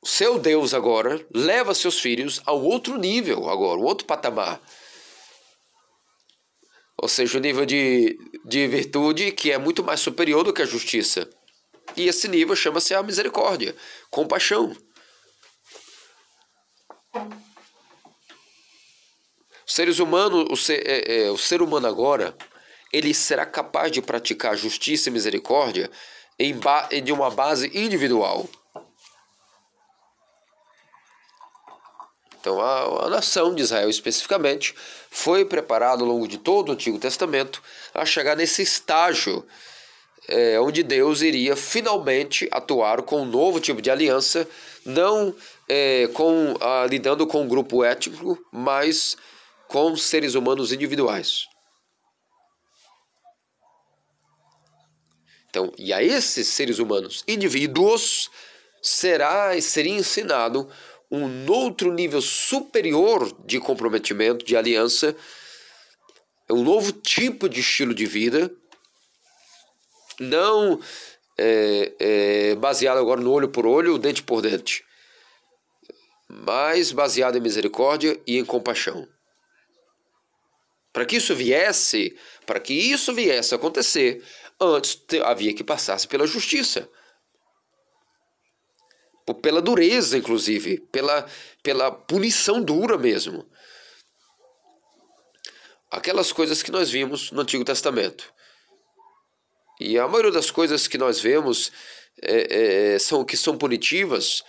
seu 0.05 0.39
Deus 0.39 0.73
agora 0.73 1.25
leva 1.35 1.73
seus 1.73 1.99
filhos 1.99 2.41
ao 2.45 2.63
outro 2.63 2.97
nível 2.97 3.49
agora, 3.49 3.77
outro 3.81 4.05
patamar. 4.07 4.61
Ou 7.01 7.07
seja, 7.07 7.37
o 7.37 7.41
nível 7.41 7.65
de, 7.65 8.17
de 8.45 8.67
virtude 8.67 9.31
que 9.31 9.51
é 9.51 9.57
muito 9.57 9.83
mais 9.83 9.99
superior 9.99 10.43
do 10.43 10.53
que 10.53 10.61
a 10.61 10.65
justiça. 10.65 11.29
E 11.95 12.07
esse 12.07 12.27
nível 12.27 12.55
chama-se 12.55 12.93
a 12.93 13.03
misericórdia, 13.03 13.75
compaixão. 14.09 14.75
Os 19.65 19.73
seres 19.73 19.99
humanos, 19.99 20.45
o 20.49 20.55
ser, 20.55 20.83
é, 20.85 21.25
é, 21.25 21.31
o 21.31 21.37
ser 21.37 21.61
humano 21.61 21.87
agora, 21.87 22.35
ele 22.91 23.13
será 23.13 23.45
capaz 23.45 23.91
de 23.91 24.01
praticar 24.01 24.55
justiça 24.55 25.09
e 25.09 25.11
misericórdia 25.11 25.89
em, 26.39 26.55
de 27.03 27.11
uma 27.11 27.29
base 27.29 27.71
individual. 27.73 28.47
Então, 32.43 32.59
a, 32.59 33.05
a, 33.05 33.09
nação 33.09 33.55
de 33.55 33.61
Israel, 33.61 33.89
especificamente, 33.89 34.75
foi 35.09 35.45
preparada 35.45 36.03
ao 36.03 36.09
longo 36.09 36.27
de 36.27 36.37
todo 36.37 36.67
o 36.67 36.71
Antigo 36.73 36.99
Testamento 36.99 37.63
a 37.93 38.05
chegar 38.05 38.35
nesse 38.35 38.61
estágio 38.61 39.47
é, 40.27 40.59
onde 40.59 40.83
Deus 40.83 41.21
iria 41.21 41.55
finalmente 41.55 42.49
atuar 42.51 43.01
com 43.03 43.21
um 43.21 43.25
novo 43.25 43.61
tipo 43.61 43.81
de 43.81 43.89
aliança, 43.89 44.45
não 44.85 45.33
é, 45.69 46.09
com, 46.13 46.53
a, 46.59 46.85
lidando 46.85 47.25
com 47.25 47.43
um 47.43 47.47
grupo 47.47 47.81
étnico, 47.81 48.37
mas 48.51 49.15
com 49.69 49.95
seres 49.95 50.35
humanos 50.35 50.73
individuais. 50.73 51.45
Então, 55.49 55.71
e 55.77 55.93
a 55.93 56.03
esses 56.03 56.49
seres 56.49 56.77
humanos 56.77 57.23
indivíduos 57.25 58.29
será 58.81 59.57
seria 59.61 59.93
ensinado 59.93 60.69
um 61.13 61.51
outro 61.51 61.93
nível 61.93 62.19
superior 62.23 63.31
de 63.45 63.59
comprometimento, 63.59 64.43
de 64.43 64.57
aliança, 64.57 65.15
um 66.49 66.63
novo 66.63 66.91
tipo 66.91 67.47
de 67.47 67.59
estilo 67.59 67.93
de 67.93 68.07
vida, 68.07 68.51
não 70.19 70.79
é, 71.37 71.93
é, 71.99 72.55
baseado 72.55 72.97
agora 72.97 73.21
no 73.21 73.31
olho 73.31 73.47
por 73.47 73.63
olho, 73.67 73.99
dente 73.99 74.23
por 74.23 74.41
dente, 74.41 74.83
mas 76.27 76.91
baseado 76.91 77.37
em 77.37 77.41
misericórdia 77.41 78.19
e 78.25 78.39
em 78.39 78.45
compaixão. 78.45 79.07
Para 80.91 81.05
que 81.05 81.17
isso 81.17 81.35
viesse, 81.35 82.17
para 82.43 82.59
que 82.59 82.73
isso 82.73 83.13
viesse 83.13 83.53
a 83.53 83.57
acontecer, 83.57 84.23
antes 84.59 84.99
havia 85.23 85.53
que 85.53 85.63
passasse 85.63 86.07
pela 86.07 86.25
justiça 86.25 86.89
pela 89.41 89.61
dureza, 89.61 90.17
inclusive, 90.17 90.79
pela, 90.91 91.25
pela 91.61 91.91
punição 91.91 92.61
dura 92.61 92.97
mesmo. 92.97 93.45
Aquelas 95.89 96.31
coisas 96.31 96.63
que 96.63 96.71
nós 96.71 96.89
vimos 96.89 97.31
no 97.31 97.41
Antigo 97.41 97.63
Testamento. 97.63 98.33
E 99.79 99.97
a 99.97 100.07
maioria 100.07 100.31
das 100.31 100.49
coisas 100.49 100.87
que 100.87 100.97
nós 100.97 101.19
vemos 101.19 101.71
é, 102.21 102.93
é, 102.95 102.99
são 102.99 103.23
que 103.23 103.37
são 103.37 103.57
punitivas. 103.57 104.43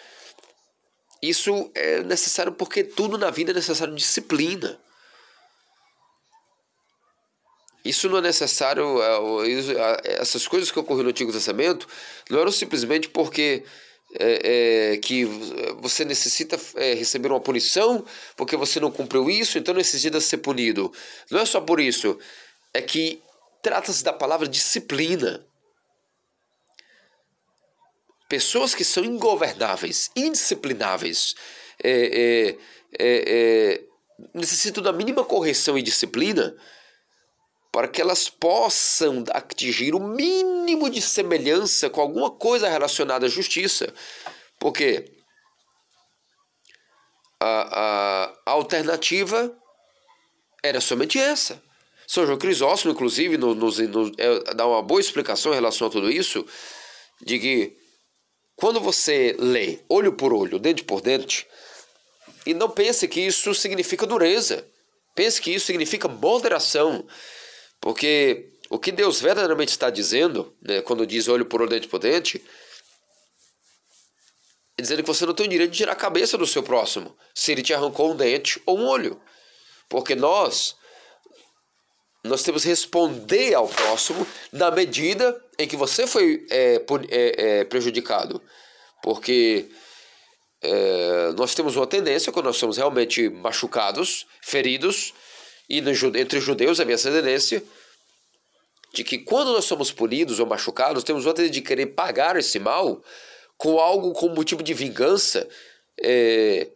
Isso 1.23 1.71
é 1.75 2.03
necessário 2.03 2.53
porque 2.53 2.85
tudo 2.85 3.17
na 3.17 3.31
vida 3.31 3.51
é 3.51 3.55
necessário 3.55 3.95
disciplina. 3.95 4.79
Isso 7.85 8.09
não 8.09 8.19
é 8.19 8.23
necessário. 8.23 9.03
É, 9.03 10.21
essas 10.21 10.49
coisas 10.49 10.71
que 10.71 10.79
ocorreram 10.79 11.05
no 11.05 11.11
Antigo 11.11 11.33
Testamento 11.33 11.87
não 12.31 12.41
eram 12.41 12.53
simplesmente 12.53 13.09
porque 13.09 13.65
é, 14.19 14.93
é, 14.93 14.97
que 14.99 15.25
você 15.81 16.05
necessita 16.05 16.59
é, 16.77 16.95
receber 16.95 17.29
uma 17.29 17.41
punição 17.41 18.05
porque 18.37 18.57
você 18.57 18.79
não 18.79 18.91
cumpriu 18.91 19.29
isso, 19.29 19.59
então 19.59 19.75
necessita 19.75 20.21
ser 20.21 20.39
punido. 20.39 20.93
Não 21.31 21.41
é 21.41 21.47
só 21.47 21.61
por 21.61 21.81
isso, 21.81 22.19
é 22.73 22.81
que 22.81 23.23
trata-se 23.63 24.05
da 24.05 24.13
palavra 24.13 24.47
disciplina. 24.47 25.45
Pessoas 28.29 28.75
que 28.75 28.85
são 28.85 29.05
ingovernáveis, 29.05 30.11
indisciplináveis, 30.17 31.35
é, 31.83 32.57
é, 32.99 33.81
necessitam 34.33 34.83
da 34.83 34.93
mínima 34.93 35.25
correção 35.25 35.77
e 35.77 35.83
disciplina 35.83 36.57
para 37.75 37.89
que 37.89 38.01
elas 38.01 38.29
possam 38.29 39.25
atingir 39.31 39.97
o 39.97 39.99
mínimo 39.99 40.89
de 40.89 41.03
semelhança 41.03 41.91
com 41.91 42.01
alguma 42.01 42.31
coisa 42.31 42.69
relacionada 42.69 43.27
à 43.27 43.29
justiça. 43.29 43.93
Porque 44.61 45.11
a, 47.41 48.31
a, 48.47 48.53
alternativa 48.53 49.53
era 50.63 50.81
somente 50.81 51.19
essa. 51.19 51.61
São 52.07 52.25
João 52.25 52.39
Crisóstomo, 52.39 52.95
inclusive, 52.95 53.37
nos, 53.37 53.57
nos, 53.57 53.79
nos 53.89 54.13
é, 54.19 54.55
dá 54.55 54.69
uma 54.69 54.81
boa 54.81 55.01
explicação 55.01 55.51
em 55.51 55.57
relação 55.57 55.89
a 55.89 55.91
tudo 55.91 56.09
isso, 56.09 56.47
de 57.23 57.41
que 57.41 57.77
quando 58.55 58.79
você 58.79 59.35
lê 59.37 59.81
olho 59.89 60.13
por 60.13 60.33
olho, 60.33 60.61
dente 60.61 60.85
por 60.85 61.01
dente, 61.01 61.45
e 62.47 62.55
não 62.55 62.71
pense 62.71 63.09
que 63.09 63.21
isso 63.21 63.53
significa 63.53 64.07
dureza, 64.07 64.65
pense 65.13 65.41
que 65.41 65.53
isso 65.53 65.67
significa 65.67 66.07
moderação, 66.07 67.05
porque 67.85 68.49
o 68.71 68.79
que 68.79 68.91
Deus 68.91 69.21
verdadeiramente 69.21 69.69
está 69.69 69.91
dizendo, 69.91 70.57
né, 70.63 70.81
quando 70.81 71.07
diz 71.07 71.29
olho 71.29 71.45
por 71.45 71.61
olho, 71.61 71.69
dente 71.69 71.87
por 71.87 71.99
dente, 71.99 72.43
é 74.79 74.81
dizendo 74.81 75.03
que 75.03 75.07
você 75.07 75.27
não 75.27 75.35
tem 75.35 75.45
o 75.45 75.51
direito 75.51 75.73
de 75.73 75.77
tirar 75.77 75.93
a 75.93 75.95
cabeça 75.95 76.39
do 76.39 76.47
seu 76.47 76.63
próximo, 76.63 77.15
se 77.35 77.53
ele 77.53 77.63
te 77.63 77.75
arrancou 77.75 78.11
um 78.11 78.17
dente 78.17 78.59
ou 78.65 78.79
um 78.79 78.87
olho. 78.87 79.21
Porque 79.87 80.15
nós, 80.15 80.77
nós 82.25 82.43
temos 82.43 82.63
que 82.63 82.71
responder 82.71 83.53
ao 83.53 83.69
próximo 83.69 84.27
na 84.51 84.71
medida 84.71 85.39
em 85.59 85.69
que 85.69 85.77
você 85.77 86.07
foi 86.07 86.47
é, 86.49 86.83
é, 87.11 87.61
é, 87.61 87.65
prejudicado. 87.65 88.41
Porque 89.03 89.69
é, 90.63 91.33
nós 91.37 91.55
temos 91.55 91.77
uma 91.77 91.87
tendência, 91.87 92.33
quando 92.33 92.47
nós 92.47 92.57
somos 92.57 92.79
realmente 92.79 93.29
machucados, 93.29 94.27
feridos, 94.41 95.13
e 95.69 95.79
entre 95.79 96.39
os 96.39 96.45
judeus 96.45 96.81
havia 96.81 96.95
essa 96.95 97.11
tendência 97.11 97.63
de 98.93 99.03
que 99.03 99.19
quando 99.19 99.53
nós 99.53 99.65
somos 99.65 99.91
punidos 99.91 100.39
ou 100.39 100.47
machucados, 100.47 101.03
temos 101.03 101.27
outra 101.27 101.49
de 101.49 101.61
querer 101.61 101.87
pagar 101.87 102.37
esse 102.37 102.59
mal 102.59 103.03
com 103.59 103.79
algo 103.79 104.13
como 104.13 104.35
motivo 104.35 104.63
de 104.63 104.73
vingança, 104.73 105.49
é, 106.01 106.69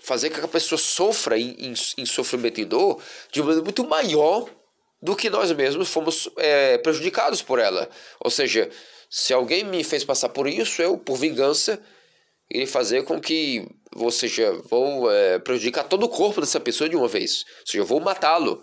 fazer 0.00 0.30
com 0.30 0.38
que 0.38 0.44
a 0.44 0.48
pessoa 0.48 0.78
sofra 0.78 1.38
em, 1.38 1.50
em, 1.58 1.74
em, 1.98 2.06
sofrimento 2.06 2.60
e 2.60 2.64
dor 2.64 3.02
de 3.32 3.40
uma 3.40 3.46
maneira 3.46 3.64
muito 3.64 3.84
maior 3.84 4.48
do 5.02 5.16
que 5.16 5.30
nós 5.30 5.50
mesmos 5.52 5.88
fomos 5.88 6.28
é, 6.36 6.78
prejudicados 6.78 7.42
por 7.42 7.58
ela. 7.58 7.88
Ou 8.20 8.30
seja, 8.30 8.70
se 9.10 9.32
alguém 9.32 9.64
me 9.64 9.82
fez 9.82 10.04
passar 10.04 10.28
por 10.28 10.46
isso, 10.46 10.82
eu, 10.82 10.96
por 10.96 11.16
vingança, 11.16 11.80
irei 12.50 12.66
fazer 12.66 13.04
com 13.04 13.20
que, 13.20 13.66
ou 13.94 14.10
seja, 14.10 14.52
vou 14.68 15.10
é, 15.10 15.38
prejudicar 15.38 15.84
todo 15.84 16.04
o 16.04 16.08
corpo 16.08 16.40
dessa 16.40 16.60
pessoa 16.60 16.88
de 16.88 16.96
uma 16.96 17.08
vez. 17.08 17.44
Ou 17.60 17.66
seja, 17.66 17.78
eu 17.78 17.86
vou 17.86 18.00
matá-lo. 18.00 18.62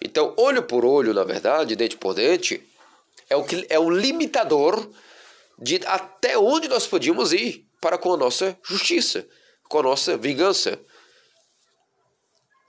Então, 0.00 0.34
olho 0.36 0.62
por 0.62 0.84
olho, 0.84 1.14
na 1.14 1.24
verdade, 1.24 1.76
dente 1.76 1.96
por 1.96 2.14
dente, 2.14 2.62
é 3.28 3.36
o, 3.36 3.44
que, 3.44 3.66
é 3.68 3.78
o 3.78 3.90
limitador 3.90 4.88
de 5.58 5.80
até 5.86 6.38
onde 6.38 6.68
nós 6.68 6.86
podíamos 6.86 7.32
ir 7.32 7.66
para 7.80 7.98
com 7.98 8.12
a 8.14 8.16
nossa 8.16 8.56
justiça, 8.62 9.26
com 9.68 9.78
a 9.78 9.82
nossa 9.82 10.16
vingança. 10.16 10.78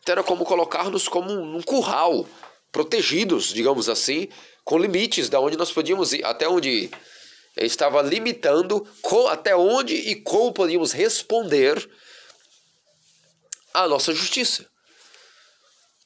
Então, 0.02 0.14
era 0.14 0.24
como 0.24 0.46
colocar-nos 0.46 1.08
como 1.08 1.32
um 1.32 1.62
curral, 1.62 2.26
protegidos, 2.72 3.54
digamos 3.54 3.90
assim, 3.90 4.30
com 4.64 4.78
limites 4.78 5.30
da 5.30 5.40
onde 5.40 5.58
nós 5.58 5.72
podíamos 5.72 6.14
ir, 6.14 6.24
até 6.26 6.48
onde 6.48 6.70
ir. 6.70 6.92
Estava 7.60 8.02
limitando 8.02 8.88
até 9.30 9.56
onde 9.56 9.96
e 9.96 10.16
como 10.16 10.54
podíamos 10.54 10.92
responder 10.92 11.90
à 13.74 13.88
nossa 13.88 14.14
justiça. 14.14 14.66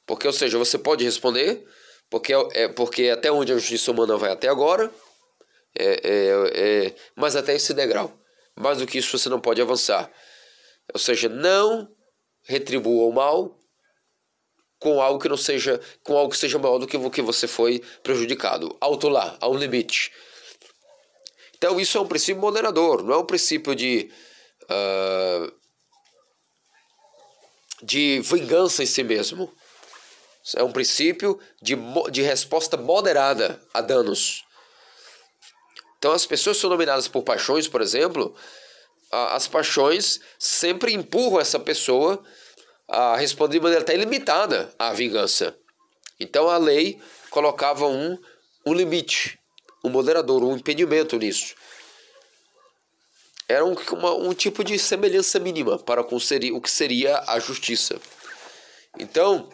Porque, 0.06 0.26
ou 0.26 0.32
seja, 0.32 0.58
você 0.58 0.78
pode 0.78 1.04
responder, 1.04 1.66
porque, 2.10 2.32
é, 2.52 2.68
porque 2.68 3.08
até 3.08 3.30
onde 3.30 3.52
a 3.52 3.56
justiça 3.56 3.90
humana 3.90 4.16
vai 4.16 4.30
até 4.30 4.48
agora, 4.48 4.92
é, 5.78 6.00
é, 6.02 6.86
é, 6.86 6.94
mas 7.16 7.36
até 7.36 7.54
esse 7.54 7.72
degrau. 7.72 8.12
Mais 8.54 8.78
do 8.78 8.86
que 8.86 8.98
isso 8.98 9.16
você 9.16 9.28
não 9.28 9.40
pode 9.40 9.62
avançar. 9.62 10.10
Ou 10.92 11.00
seja, 11.00 11.28
não 11.28 11.88
retribua 12.42 13.06
o 13.06 13.12
mal 13.12 13.58
com 14.78 15.00
algo 15.00 15.20
que 15.20 15.28
não 15.28 15.36
seja 15.36 15.80
com 16.02 16.18
algo 16.18 16.32
que 16.32 16.36
seja 16.36 16.58
maior 16.58 16.78
do 16.78 16.86
que 16.86 16.96
o 16.96 17.10
que 17.10 17.22
você 17.22 17.46
foi 17.46 17.80
prejudicado. 18.02 18.76
Alto 18.80 19.08
lá, 19.08 19.36
há 19.40 19.48
um 19.48 19.56
limite. 19.56 20.12
Então 21.62 21.78
isso 21.78 21.96
é 21.96 22.00
um 22.00 22.08
princípio 22.08 22.42
moderador, 22.42 23.04
não 23.04 23.14
é 23.14 23.18
um 23.18 23.24
princípio 23.24 23.72
de 23.72 24.10
uh, 24.64 25.52
de 27.80 28.18
vingança 28.18 28.82
em 28.82 28.86
si 28.86 29.04
mesmo. 29.04 29.48
É 30.56 30.64
um 30.64 30.72
princípio 30.72 31.38
de, 31.62 31.76
de 32.10 32.20
resposta 32.20 32.76
moderada 32.76 33.62
a 33.72 33.80
danos. 33.80 34.44
Então, 35.98 36.10
as 36.10 36.26
pessoas 36.26 36.56
são 36.56 36.68
dominadas 36.68 37.06
por 37.06 37.22
paixões, 37.22 37.68
por 37.68 37.80
exemplo, 37.80 38.34
as 39.12 39.46
paixões 39.46 40.18
sempre 40.40 40.92
empurram 40.92 41.38
essa 41.38 41.60
pessoa 41.60 42.20
a 42.88 43.16
responder 43.16 43.58
de 43.58 43.62
maneira 43.62 43.84
até 43.84 43.94
ilimitada 43.94 44.74
à 44.76 44.92
vingança. 44.92 45.56
Então, 46.18 46.50
a 46.50 46.56
lei 46.56 47.00
colocava 47.30 47.86
um, 47.86 48.18
um 48.66 48.74
limite, 48.74 49.38
um 49.82 49.90
moderador, 49.90 50.42
um 50.44 50.56
impedimento 50.56 51.18
nisso. 51.18 51.54
Era 53.48 53.64
um, 53.64 53.74
uma, 53.92 54.14
um 54.14 54.32
tipo 54.32 54.64
de 54.64 54.78
semelhança 54.78 55.38
mínima 55.38 55.78
para 55.78 56.02
com 56.04 56.16
o 56.16 56.60
que 56.60 56.70
seria 56.70 57.22
a 57.26 57.38
justiça. 57.38 58.00
Então, 58.98 59.48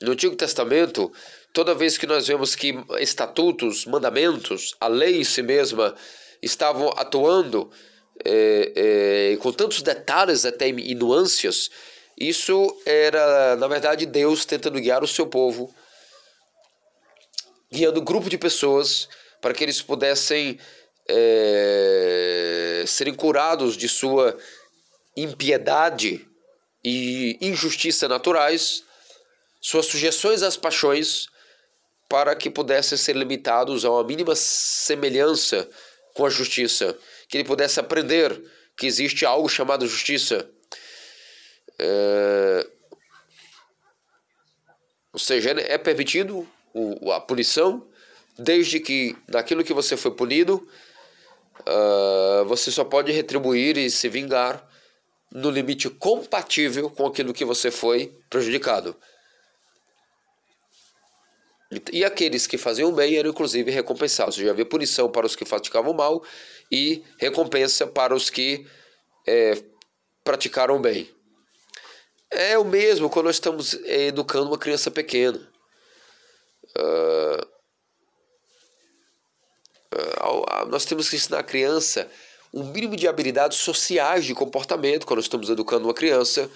no 0.00 0.12
Antigo 0.12 0.36
Testamento, 0.36 1.12
toda 1.52 1.74
vez 1.74 1.98
que 1.98 2.06
nós 2.06 2.26
vemos 2.26 2.54
que 2.54 2.74
estatutos, 2.98 3.86
mandamentos, 3.86 4.74
a 4.80 4.88
lei 4.88 5.20
em 5.20 5.24
si 5.24 5.42
mesma 5.42 5.94
estavam 6.42 6.88
atuando 6.96 7.70
é, 8.24 9.32
é, 9.34 9.36
com 9.38 9.52
tantos 9.52 9.82
detalhes 9.82 10.44
até 10.44 10.68
e 10.68 10.94
nuances, 10.94 11.70
isso 12.18 12.74
era, 12.86 13.56
na 13.56 13.68
verdade, 13.68 14.06
Deus 14.06 14.44
tentando 14.46 14.80
guiar 14.80 15.02
o 15.02 15.08
seu 15.08 15.26
povo, 15.26 15.74
guiando 17.76 18.00
um 18.00 18.04
grupo 18.04 18.30
de 18.30 18.38
pessoas 18.38 19.06
para 19.40 19.52
que 19.52 19.62
eles 19.62 19.82
pudessem 19.82 20.58
é, 21.06 22.84
serem 22.86 23.12
curados 23.12 23.76
de 23.76 23.86
sua 23.86 24.36
impiedade 25.14 26.26
e 26.82 27.36
injustiça 27.40 28.08
naturais 28.08 28.82
suas 29.60 29.86
sugestões 29.86 30.42
às 30.42 30.56
paixões 30.56 31.28
para 32.08 32.34
que 32.34 32.48
pudessem 32.48 32.96
ser 32.96 33.14
limitados 33.14 33.84
a 33.84 33.90
uma 33.90 34.04
mínima 34.04 34.34
semelhança 34.34 35.68
com 36.14 36.24
a 36.24 36.30
justiça, 36.30 36.96
que 37.28 37.36
ele 37.36 37.44
pudesse 37.44 37.78
aprender 37.78 38.40
que 38.76 38.86
existe 38.86 39.26
algo 39.26 39.48
chamado 39.48 39.86
justiça. 39.86 40.48
É... 41.78 42.66
Ou 45.12 45.18
seja, 45.18 45.50
é 45.50 45.76
permitido 45.76 46.48
a 47.12 47.20
punição, 47.20 47.86
desde 48.38 48.80
que 48.80 49.16
naquilo 49.28 49.64
que 49.64 49.72
você 49.72 49.96
foi 49.96 50.10
punido, 50.10 50.66
uh, 51.60 52.44
você 52.46 52.70
só 52.70 52.84
pode 52.84 53.12
retribuir 53.12 53.76
e 53.78 53.90
se 53.90 54.08
vingar 54.08 54.66
no 55.32 55.50
limite 55.50 55.88
compatível 55.88 56.90
com 56.90 57.06
aquilo 57.06 57.32
que 57.32 57.44
você 57.44 57.70
foi 57.70 58.16
prejudicado. 58.30 58.96
E 61.92 62.04
aqueles 62.04 62.46
que 62.46 62.56
faziam 62.56 62.92
bem 62.92 63.16
eram 63.16 63.30
inclusive 63.30 63.70
recompensados. 63.70 64.36
Já 64.36 64.50
havia 64.50 64.64
punição 64.64 65.10
para 65.10 65.26
os 65.26 65.34
que 65.34 65.44
praticavam 65.44 65.92
mal 65.92 66.22
e 66.70 67.02
recompensa 67.18 67.86
para 67.86 68.14
os 68.14 68.30
que 68.30 68.66
é, 69.26 69.60
praticaram 70.22 70.80
bem. 70.80 71.10
É 72.30 72.56
o 72.56 72.64
mesmo 72.64 73.10
quando 73.10 73.26
nós 73.26 73.36
estamos 73.36 73.74
é, 73.84 74.06
educando 74.06 74.46
uma 74.46 74.58
criança 74.58 74.90
pequena. 74.90 75.40
Uh, 76.76 77.46
uh, 79.94 80.66
nós 80.68 80.84
temos 80.84 81.08
que 81.08 81.16
ensinar 81.16 81.38
a 81.40 81.44
criança 81.44 82.10
um 82.52 82.64
mínimo 82.64 82.96
de 82.96 83.08
habilidades 83.08 83.58
sociais 83.58 84.24
de 84.24 84.34
comportamento 84.34 85.06
quando 85.06 85.20
estamos 85.20 85.50
educando 85.50 85.86
uma 85.86 85.94
criança 85.94 86.50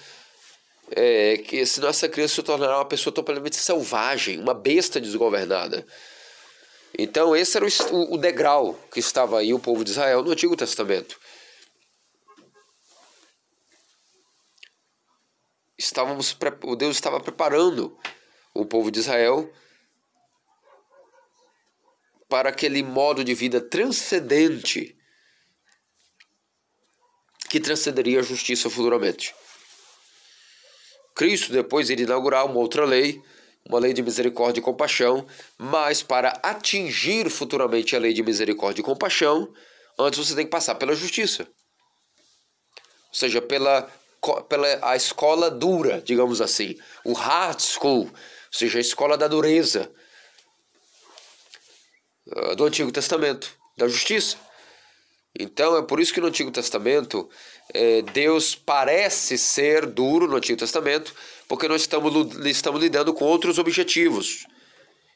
é, 0.91 1.37
que 1.37 1.65
senão 1.65 1.89
essa 1.89 2.09
criança 2.09 2.35
se 2.35 2.43
tornará 2.43 2.77
uma 2.77 2.85
pessoa 2.85 3.13
totalmente 3.13 3.55
selvagem, 3.55 4.39
uma 4.39 4.53
besta 4.53 4.99
desgovernada. 4.99 5.85
Então, 6.97 7.35
esse 7.35 7.55
era 7.55 7.65
o, 7.65 8.13
o 8.13 8.17
degrau 8.17 8.73
que 8.91 8.99
estava 8.99 9.39
aí 9.39 9.53
o 9.53 9.59
povo 9.59 9.83
de 9.83 9.91
Israel 9.91 10.23
no 10.23 10.31
Antigo 10.31 10.55
Testamento. 10.55 11.17
Estávamos, 15.77 16.37
o 16.63 16.75
Deus 16.75 16.97
estava 16.97 17.19
preparando 17.19 17.97
o 18.53 18.65
povo 18.65 18.91
de 18.91 18.99
Israel 18.99 19.51
para 22.31 22.47
aquele 22.47 22.81
modo 22.81 23.25
de 23.25 23.33
vida 23.33 23.59
transcendente 23.59 24.95
que 27.49 27.59
transcenderia 27.59 28.21
a 28.21 28.23
justiça 28.23 28.69
futuramente. 28.69 29.35
Cristo 31.13 31.51
depois 31.51 31.89
iria 31.89 32.05
inaugurar 32.05 32.45
uma 32.45 32.57
outra 32.57 32.85
lei, 32.85 33.21
uma 33.67 33.79
lei 33.79 33.91
de 33.91 34.01
misericórdia 34.01 34.61
e 34.61 34.63
compaixão, 34.63 35.27
mas 35.57 36.01
para 36.01 36.29
atingir 36.41 37.29
futuramente 37.29 37.97
a 37.97 37.99
lei 37.99 38.13
de 38.13 38.23
misericórdia 38.23 38.79
e 38.79 38.85
compaixão, 38.85 39.53
antes 39.99 40.25
você 40.25 40.33
tem 40.33 40.45
que 40.45 40.51
passar 40.51 40.75
pela 40.75 40.95
justiça. 40.95 41.43
Ou 43.09 43.13
seja, 43.13 43.41
pela, 43.41 43.91
pela 44.47 44.89
a 44.89 44.95
escola 44.95 45.51
dura, 45.51 46.01
digamos 46.01 46.39
assim, 46.39 46.77
o 47.03 47.11
hard 47.11 47.59
school, 47.59 48.05
ou 48.05 48.13
seja, 48.49 48.77
a 48.77 48.81
escola 48.81 49.17
da 49.17 49.27
dureza 49.27 49.91
do 52.55 52.65
Antigo 52.65 52.91
Testamento, 52.91 53.51
da 53.77 53.87
justiça. 53.87 54.37
Então 55.37 55.77
é 55.77 55.81
por 55.81 55.99
isso 55.99 56.13
que 56.13 56.19
no 56.19 56.27
Antigo 56.27 56.51
Testamento 56.51 57.29
é, 57.73 58.01
Deus 58.01 58.53
parece 58.53 59.37
ser 59.37 59.85
duro 59.85 60.27
no 60.27 60.35
Antigo 60.35 60.59
Testamento, 60.59 61.15
porque 61.47 61.67
nós 61.67 61.81
estamos, 61.81 62.13
estamos 62.45 62.81
lidando 62.81 63.13
com 63.13 63.25
outros 63.25 63.57
objetivos. 63.57 64.45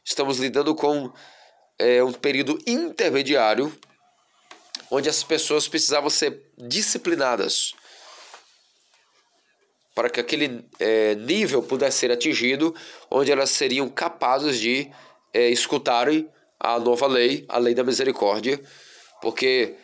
Estamos 0.04 0.40
lidando 0.40 0.74
com 0.74 1.12
é, 1.78 2.04
um 2.04 2.14
período 2.14 2.58
intermediário 2.66 3.76
onde 4.90 5.10
as 5.10 5.24
pessoas 5.24 5.68
precisavam 5.68 6.10
ser 6.10 6.42
disciplinadas 6.58 7.74
para 9.94 10.10
que 10.10 10.20
aquele 10.20 10.66
é, 10.78 11.16
nível 11.16 11.64
pudesse 11.64 12.00
ser 12.00 12.12
atingido, 12.12 12.76
onde 13.10 13.32
elas 13.32 13.50
seriam 13.50 13.88
capazes 13.90 14.60
de 14.60 14.92
é, 15.34 15.50
escutarem 15.50 16.30
a 16.60 16.80
nova 16.80 17.07
lei, 17.07 17.45
a 17.49 17.57
lei 17.57 17.73
da 17.73 17.84
misericórdia, 17.84 18.61
porque 19.22 19.76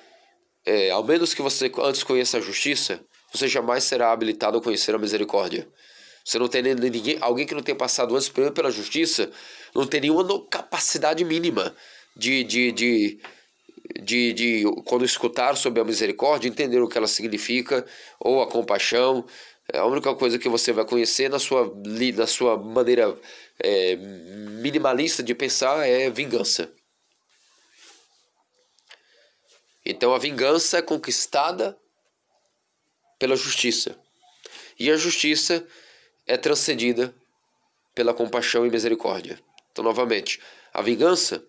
é, 0.66 0.92
ao 0.92 1.04
menos 1.04 1.34
que 1.34 1.42
você 1.42 1.72
antes 1.80 2.04
conheça 2.04 2.38
a 2.38 2.42
justiça, 2.42 3.00
você 3.34 3.48
jamais 3.48 3.84
será 3.84 4.12
habilitado 4.12 4.58
a 4.58 4.62
conhecer 4.62 4.94
a 4.94 5.00
misericórdia. 5.00 5.68
Você 6.24 6.38
não 6.38 6.48
tem 6.48 6.62
ninguém, 6.62 7.18
alguém 7.20 7.48
que 7.48 7.56
não 7.56 7.64
tenha 7.64 7.78
passado 7.78 8.16
antes 8.16 8.30
primeiro 8.30 8.54
pela 8.54 8.70
justiça, 8.70 9.32
não 9.74 9.88
tem 9.88 10.02
nenhuma 10.02 10.26
capacidade 10.48 11.24
mínima 11.24 11.76
de, 12.16 12.44
de, 12.44 12.72
de, 12.72 13.20
de, 14.02 14.34
de, 14.34 14.64
quando 14.86 15.04
escutar 15.04 15.56
sobre 15.58 15.82
a 15.82 15.84
misericórdia, 15.84 16.48
entender 16.48 16.80
o 16.80 16.88
que 16.88 16.98
ela 16.98 17.08
significa, 17.08 17.86
ou 18.20 18.42
a 18.42 18.48
compaixão. 18.48 19.26
É 19.74 19.80
a 19.80 19.86
única 19.86 20.14
coisa 20.14 20.38
que 20.38 20.50
você 20.50 20.72
vai 20.72 20.86
conhecer 20.86 21.30
na 21.30 21.40
sua, 21.40 21.74
na 22.16 22.28
sua 22.28 22.58
maneira 22.58 23.18
é, 23.64 23.96
minimalista 23.96 25.22
de 25.24 25.34
pensar 25.34 25.88
é 25.88 26.10
vingança. 26.10 26.72
Então 29.86 30.14
a 30.14 30.20
vingança 30.20 30.78
é 30.78 30.82
conquistada 30.82 31.78
pela 33.18 33.36
justiça. 33.36 33.98
E 34.80 34.92
a 34.92 34.98
justiça 34.98 35.66
é 36.26 36.38
transcendida 36.38 37.14
pela 37.94 38.14
compaixão 38.14 38.66
e 38.66 38.70
misericórdia. 38.70 39.40
Então, 39.72 39.84
novamente, 39.84 40.40
a 40.74 40.82
vingança 40.82 41.44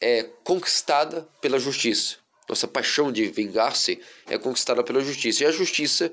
é 0.00 0.22
conquistada 0.44 1.28
pela 1.40 1.58
justiça. 1.58 2.16
Nossa 2.48 2.66
paixão 2.66 3.12
de 3.12 3.26
vingar-se 3.26 4.00
é 4.26 4.36
conquistada 4.38 4.82
pela 4.82 5.00
justiça. 5.00 5.44
E 5.44 5.46
a 5.46 5.52
justiça 5.52 6.12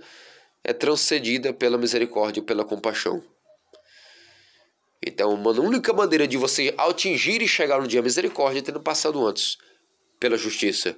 é 0.64 0.74
transcendida 0.74 1.54
pela 1.54 1.78
misericórdia 1.78 2.42
e 2.42 2.44
pela 2.44 2.64
compaixão. 2.64 3.24
Então, 5.06 5.34
uma 5.34 5.52
única 5.52 5.94
maneira 5.94 6.28
de 6.28 6.38
você 6.38 6.74
atingir 6.78 7.42
e 7.42 7.48
chegar 7.48 7.80
no 7.80 7.88
dia 7.88 8.02
misericórdia 8.02 8.60
é 8.60 8.62
tendo 8.62 8.82
passado 8.82 9.26
antes 9.26 9.58
pela 10.20 10.38
justiça. 10.38 10.96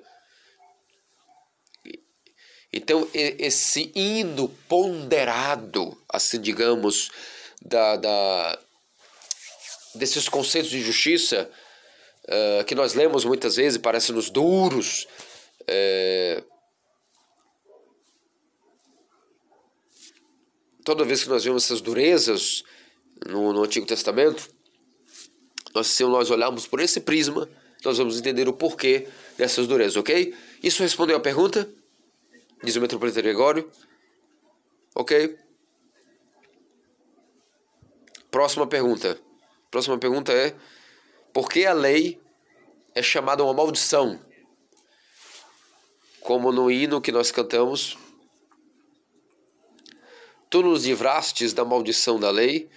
Então, 2.73 3.07
esse 3.13 3.91
hino 3.93 4.47
ponderado, 4.67 5.97
assim 6.09 6.39
digamos, 6.39 7.11
da, 7.61 7.97
da 7.97 8.59
desses 9.93 10.29
conceitos 10.29 10.71
de 10.71 10.81
justiça 10.81 11.51
uh, 12.23 12.63
que 12.63 12.73
nós 12.73 12.93
lemos 12.93 13.25
muitas 13.25 13.57
vezes 13.57 13.75
e 13.75 13.79
parecem-nos 13.79 14.29
duros, 14.29 15.05
uh, 15.63 16.45
toda 20.85 21.03
vez 21.03 21.23
que 21.23 21.29
nós 21.29 21.43
vemos 21.43 21.65
essas 21.65 21.81
durezas 21.81 22.63
no, 23.27 23.53
no 23.53 23.63
Antigo 23.63 23.85
Testamento, 23.85 24.49
nós, 25.73 25.87
se 25.87 26.03
nós 26.03 26.29
olharmos 26.29 26.67
por 26.67 26.79
esse 26.79 26.99
prisma, 27.01 27.47
nós 27.83 27.97
vamos 27.97 28.19
entender 28.19 28.47
o 28.47 28.53
porquê 28.53 29.07
dessas 29.37 29.67
durezas, 29.67 29.95
ok? 29.95 30.35
Isso 30.61 30.83
respondeu 30.83 31.17
a 31.17 31.19
pergunta? 31.19 31.67
diz 32.63 32.75
o 32.75 32.81
metropolitano 32.81 33.23
Gregório. 33.23 33.71
Ok? 34.95 35.37
Próxima 38.29 38.67
pergunta. 38.67 39.19
Próxima 39.69 39.97
pergunta 39.97 40.31
é: 40.31 40.55
por 41.33 41.49
que 41.49 41.65
a 41.65 41.73
lei 41.73 42.19
é 42.93 43.01
chamada 43.01 43.43
uma 43.43 43.53
maldição? 43.53 44.19
Como 46.19 46.51
no 46.51 46.69
hino 46.69 47.01
que 47.01 47.11
nós 47.11 47.31
cantamos, 47.31 47.97
tu 50.49 50.61
nos 50.61 50.85
livrastes 50.85 51.51
da 51.51 51.65
maldição 51.65 52.19
da 52.19 52.29
lei 52.29 52.69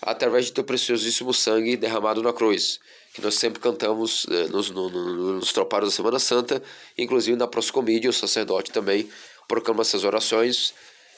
através 0.00 0.46
de 0.46 0.52
teu 0.52 0.64
preciosíssimo 0.64 1.34
sangue 1.34 1.76
derramado 1.76 2.22
na 2.22 2.32
cruz, 2.32 2.78
que 3.12 3.20
nós 3.20 3.34
sempre 3.34 3.60
cantamos 3.60 4.26
eh, 4.30 4.48
nos, 4.48 4.70
no, 4.70 4.88
no, 4.88 5.32
nos 5.34 5.52
tropados 5.52 5.90
da 5.90 5.96
Semana 5.96 6.18
Santa, 6.18 6.62
inclusive 6.96 7.36
na 7.36 7.46
proscomídia, 7.46 8.10
o 8.10 8.12
sacerdote 8.12 8.70
também 8.70 9.08
proclama 9.48 9.82
essas 9.82 10.04
orações. 10.04 10.72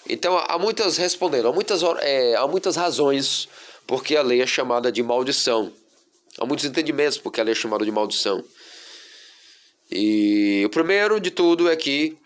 Então 0.09 0.39
há 0.39 0.59
muitas 0.59 0.97
respondendo, 0.97 1.48
há 1.48 1.52
muitas, 1.52 1.82
é, 2.01 2.35
há 2.36 2.47
muitas 2.47 2.77
razões 2.77 3.48
porque 3.86 4.16
a 4.16 4.23
lei 4.23 4.40
é 4.40 4.47
chamada 4.47 4.90
de 4.90 5.02
maldição. 5.02 5.73
Há 6.39 6.47
muitos 6.47 6.65
entendimentos 6.65 7.19
porque 7.19 7.40
a 7.40 7.44
lei 7.44 7.52
é 7.52 7.57
chamada 7.57 7.85
de 7.85 7.90
maldição. 7.90 8.43
E 9.90 10.62
o 10.65 10.70
primeiro 10.70 11.20
de 11.20 11.31
tudo 11.31 11.69
é 11.69 11.77
que 11.77 12.16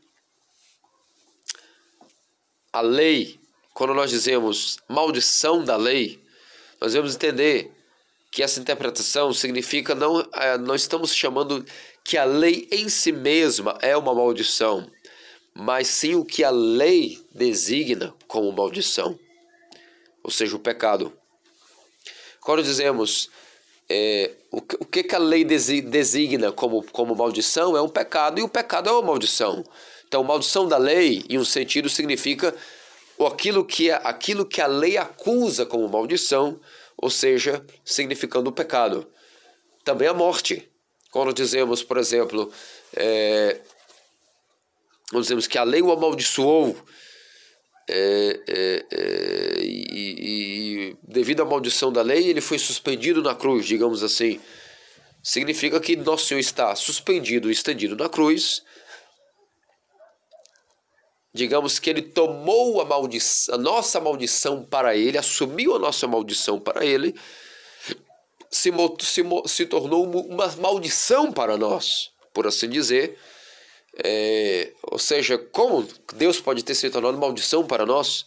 a 2.72 2.80
lei, 2.80 3.40
quando 3.72 3.94
nós 3.94 4.10
dizemos 4.10 4.78
maldição 4.88 5.64
da 5.64 5.76
lei, 5.76 6.22
nós 6.80 6.92
devemos 6.92 7.14
entender 7.14 7.70
que 8.30 8.42
essa 8.42 8.60
interpretação 8.60 9.32
significa 9.32 9.94
não, 9.94 10.20
é, 10.34 10.58
não 10.58 10.74
estamos 10.74 11.14
chamando 11.14 11.64
que 12.04 12.16
a 12.16 12.24
lei 12.24 12.68
em 12.70 12.88
si 12.88 13.12
mesma 13.12 13.78
é 13.80 13.96
uma 13.96 14.14
maldição 14.14 14.90
mas 15.54 15.86
sim 15.86 16.16
o 16.16 16.24
que 16.24 16.42
a 16.42 16.50
lei 16.50 17.24
designa 17.32 18.12
como 18.26 18.50
maldição, 18.50 19.18
ou 20.22 20.30
seja, 20.30 20.56
o 20.56 20.58
pecado. 20.58 21.12
Quando 22.40 22.62
dizemos 22.62 23.30
é, 23.88 24.32
o, 24.50 24.56
o 24.56 24.84
que, 24.84 25.04
que 25.04 25.14
a 25.14 25.18
lei 25.18 25.44
designa 25.44 26.50
como, 26.50 26.82
como 26.90 27.14
maldição, 27.14 27.76
é 27.76 27.80
um 27.80 27.88
pecado, 27.88 28.40
e 28.40 28.42
o 28.42 28.48
pecado 28.48 28.88
é 28.88 28.92
uma 28.92 29.02
maldição. 29.02 29.64
Então, 30.08 30.24
maldição 30.24 30.66
da 30.66 30.76
lei, 30.76 31.24
em 31.30 31.38
um 31.38 31.44
sentido, 31.44 31.88
significa 31.88 32.54
aquilo 33.20 33.64
que, 33.64 33.90
é, 33.90 33.94
aquilo 33.94 34.44
que 34.44 34.60
a 34.60 34.66
lei 34.66 34.96
acusa 34.96 35.64
como 35.64 35.88
maldição, 35.88 36.60
ou 36.96 37.10
seja, 37.10 37.64
significando 37.84 38.50
o 38.50 38.52
pecado. 38.52 39.06
Também 39.84 40.08
a 40.08 40.14
morte. 40.14 40.68
Quando 41.10 41.32
dizemos, 41.32 41.82
por 41.82 41.98
exemplo, 41.98 42.50
é, 42.96 43.60
dizemos 45.12 45.46
que 45.46 45.58
a 45.58 45.62
lei 45.64 45.80
o 45.82 45.92
amaldiçoou 45.92 46.76
é, 47.88 48.40
é, 48.48 48.86
é, 48.90 49.60
e, 49.60 50.16
e, 50.90 50.96
devido 51.02 51.42
à 51.42 51.44
maldição 51.44 51.92
da 51.92 52.00
lei 52.00 52.28
ele 52.28 52.40
foi 52.40 52.58
suspendido 52.58 53.22
na 53.22 53.34
cruz, 53.34 53.66
digamos 53.66 54.02
assim. 54.02 54.40
Significa 55.22 55.80
que 55.80 55.96
nosso 55.96 56.26
Senhor 56.26 56.40
está 56.40 56.74
suspendido 56.74 57.50
estendido 57.50 57.96
na 57.96 58.08
cruz. 58.08 58.62
Digamos 61.34 61.80
que 61.80 61.90
ele 61.90 62.02
tomou 62.02 62.80
a, 62.80 62.84
maldição, 62.84 63.56
a 63.56 63.58
nossa 63.58 64.00
maldição 64.00 64.64
para 64.64 64.96
ele, 64.96 65.18
assumiu 65.18 65.74
a 65.74 65.78
nossa 65.78 66.06
maldição 66.06 66.60
para 66.60 66.86
ele, 66.86 67.14
se, 68.48 68.70
se, 69.00 69.22
se 69.46 69.66
tornou 69.66 70.04
uma 70.04 70.46
maldição 70.56 71.32
para 71.32 71.56
nós, 71.56 72.12
por 72.32 72.46
assim 72.46 72.68
dizer 72.68 73.18
é, 74.02 74.72
ou 74.90 74.98
seja, 74.98 75.38
como 75.38 75.86
Deus 76.14 76.40
pode 76.40 76.64
ter 76.64 76.74
se 76.74 76.90
tornado 76.90 77.18
maldição 77.18 77.64
para 77.66 77.86
nós? 77.86 78.26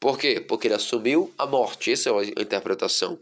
Por 0.00 0.18
quê? 0.18 0.40
Porque 0.40 0.68
ele 0.68 0.74
assumiu 0.74 1.32
a 1.36 1.46
morte. 1.46 1.92
Essa 1.92 2.10
é 2.10 2.12
a 2.12 2.42
interpretação. 2.42 3.18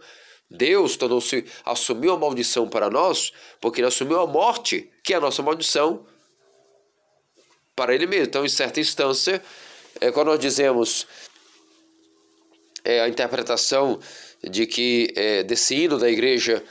Deus 0.51 0.97
tornou-se, 0.97 1.45
assumiu 1.65 2.13
a 2.13 2.19
maldição 2.19 2.69
para 2.69 2.91
nós, 2.91 3.33
porque 3.61 3.81
ele 3.81 3.89
assumiu 3.89 4.21
a 4.21 4.27
morte, 4.27 4.91
que 5.03 5.15
é 5.15 5.17
a 5.17 5.21
nossa 5.21 5.43
maldição, 5.43 6.07
para 7.75 7.95
ele 7.95 8.07
mesmo. 8.07 8.27
Então, 8.27 8.45
em 8.45 8.49
certa 8.49 8.81
instância, 8.81 9.43
é, 10.01 10.11
quando 10.11 10.29
nós 10.29 10.39
dizemos 10.39 11.07
é, 12.85 13.01
a 13.01 13.09
interpretação 13.09 13.99
de 14.43 14.67
que 14.67 15.13
é, 15.17 15.43
desse 15.43 15.75
hino 15.75 15.99
da 15.99 16.11
igreja, 16.11 16.63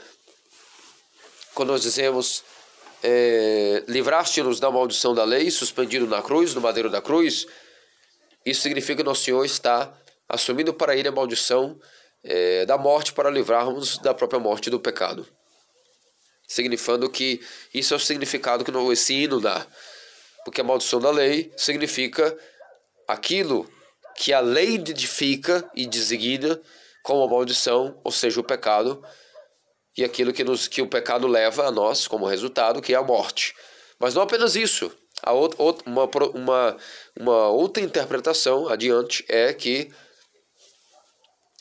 quando 1.54 1.70
nós 1.70 1.82
dizemos 1.82 2.44
é, 3.02 3.84
livraste-nos 3.86 4.58
da 4.60 4.70
maldição 4.70 5.14
da 5.14 5.24
lei, 5.24 5.50
suspendido 5.50 6.06
na 6.06 6.22
cruz, 6.22 6.54
no 6.54 6.60
madeiro 6.60 6.90
da 6.90 7.02
cruz, 7.02 7.46
isso 8.46 8.62
significa 8.62 8.96
que 8.96 9.02
nosso 9.02 9.24
Senhor 9.24 9.44
está 9.44 9.92
assumindo 10.28 10.72
para 10.72 10.96
ele 10.96 11.08
a 11.08 11.12
maldição 11.12 11.78
é, 12.22 12.64
da 12.64 12.78
morte 12.78 13.12
para 13.12 13.30
livrarmos 13.30 13.98
da 13.98 14.14
própria 14.14 14.40
morte 14.40 14.70
do 14.70 14.80
pecado. 14.80 15.26
Significando 16.46 17.08
que 17.10 17.40
isso 17.72 17.94
é 17.94 17.96
o 17.96 18.00
significado 18.00 18.64
que 18.64 18.70
esse 18.92 19.14
hino 19.14 19.40
dá. 19.40 19.66
Porque 20.44 20.60
a 20.60 20.64
maldição 20.64 21.00
da 21.00 21.10
lei 21.10 21.52
significa 21.56 22.36
aquilo 23.08 23.68
que 24.16 24.32
a 24.32 24.40
lei 24.40 24.74
edifica 24.74 25.68
e 25.74 25.86
designa 25.86 26.60
como 27.02 27.22
a 27.22 27.28
maldição, 27.28 28.00
ou 28.02 28.10
seja, 28.10 28.40
o 28.40 28.44
pecado, 28.44 29.04
e 29.96 30.04
aquilo 30.04 30.32
que, 30.32 30.42
nos, 30.42 30.66
que 30.66 30.82
o 30.82 30.88
pecado 30.88 31.26
leva 31.26 31.66
a 31.66 31.70
nós 31.70 32.06
como 32.06 32.26
resultado, 32.26 32.80
que 32.80 32.94
é 32.94 32.96
a 32.96 33.02
morte. 33.02 33.54
Mas 33.98 34.14
não 34.14 34.22
apenas 34.22 34.56
isso. 34.56 34.90
A 35.22 35.32
outra, 35.32 35.62
uma, 35.86 36.04
uma, 36.34 36.76
uma 37.18 37.48
outra 37.48 37.82
interpretação 37.82 38.68
adiante 38.68 39.24
é 39.28 39.52
que 39.52 39.90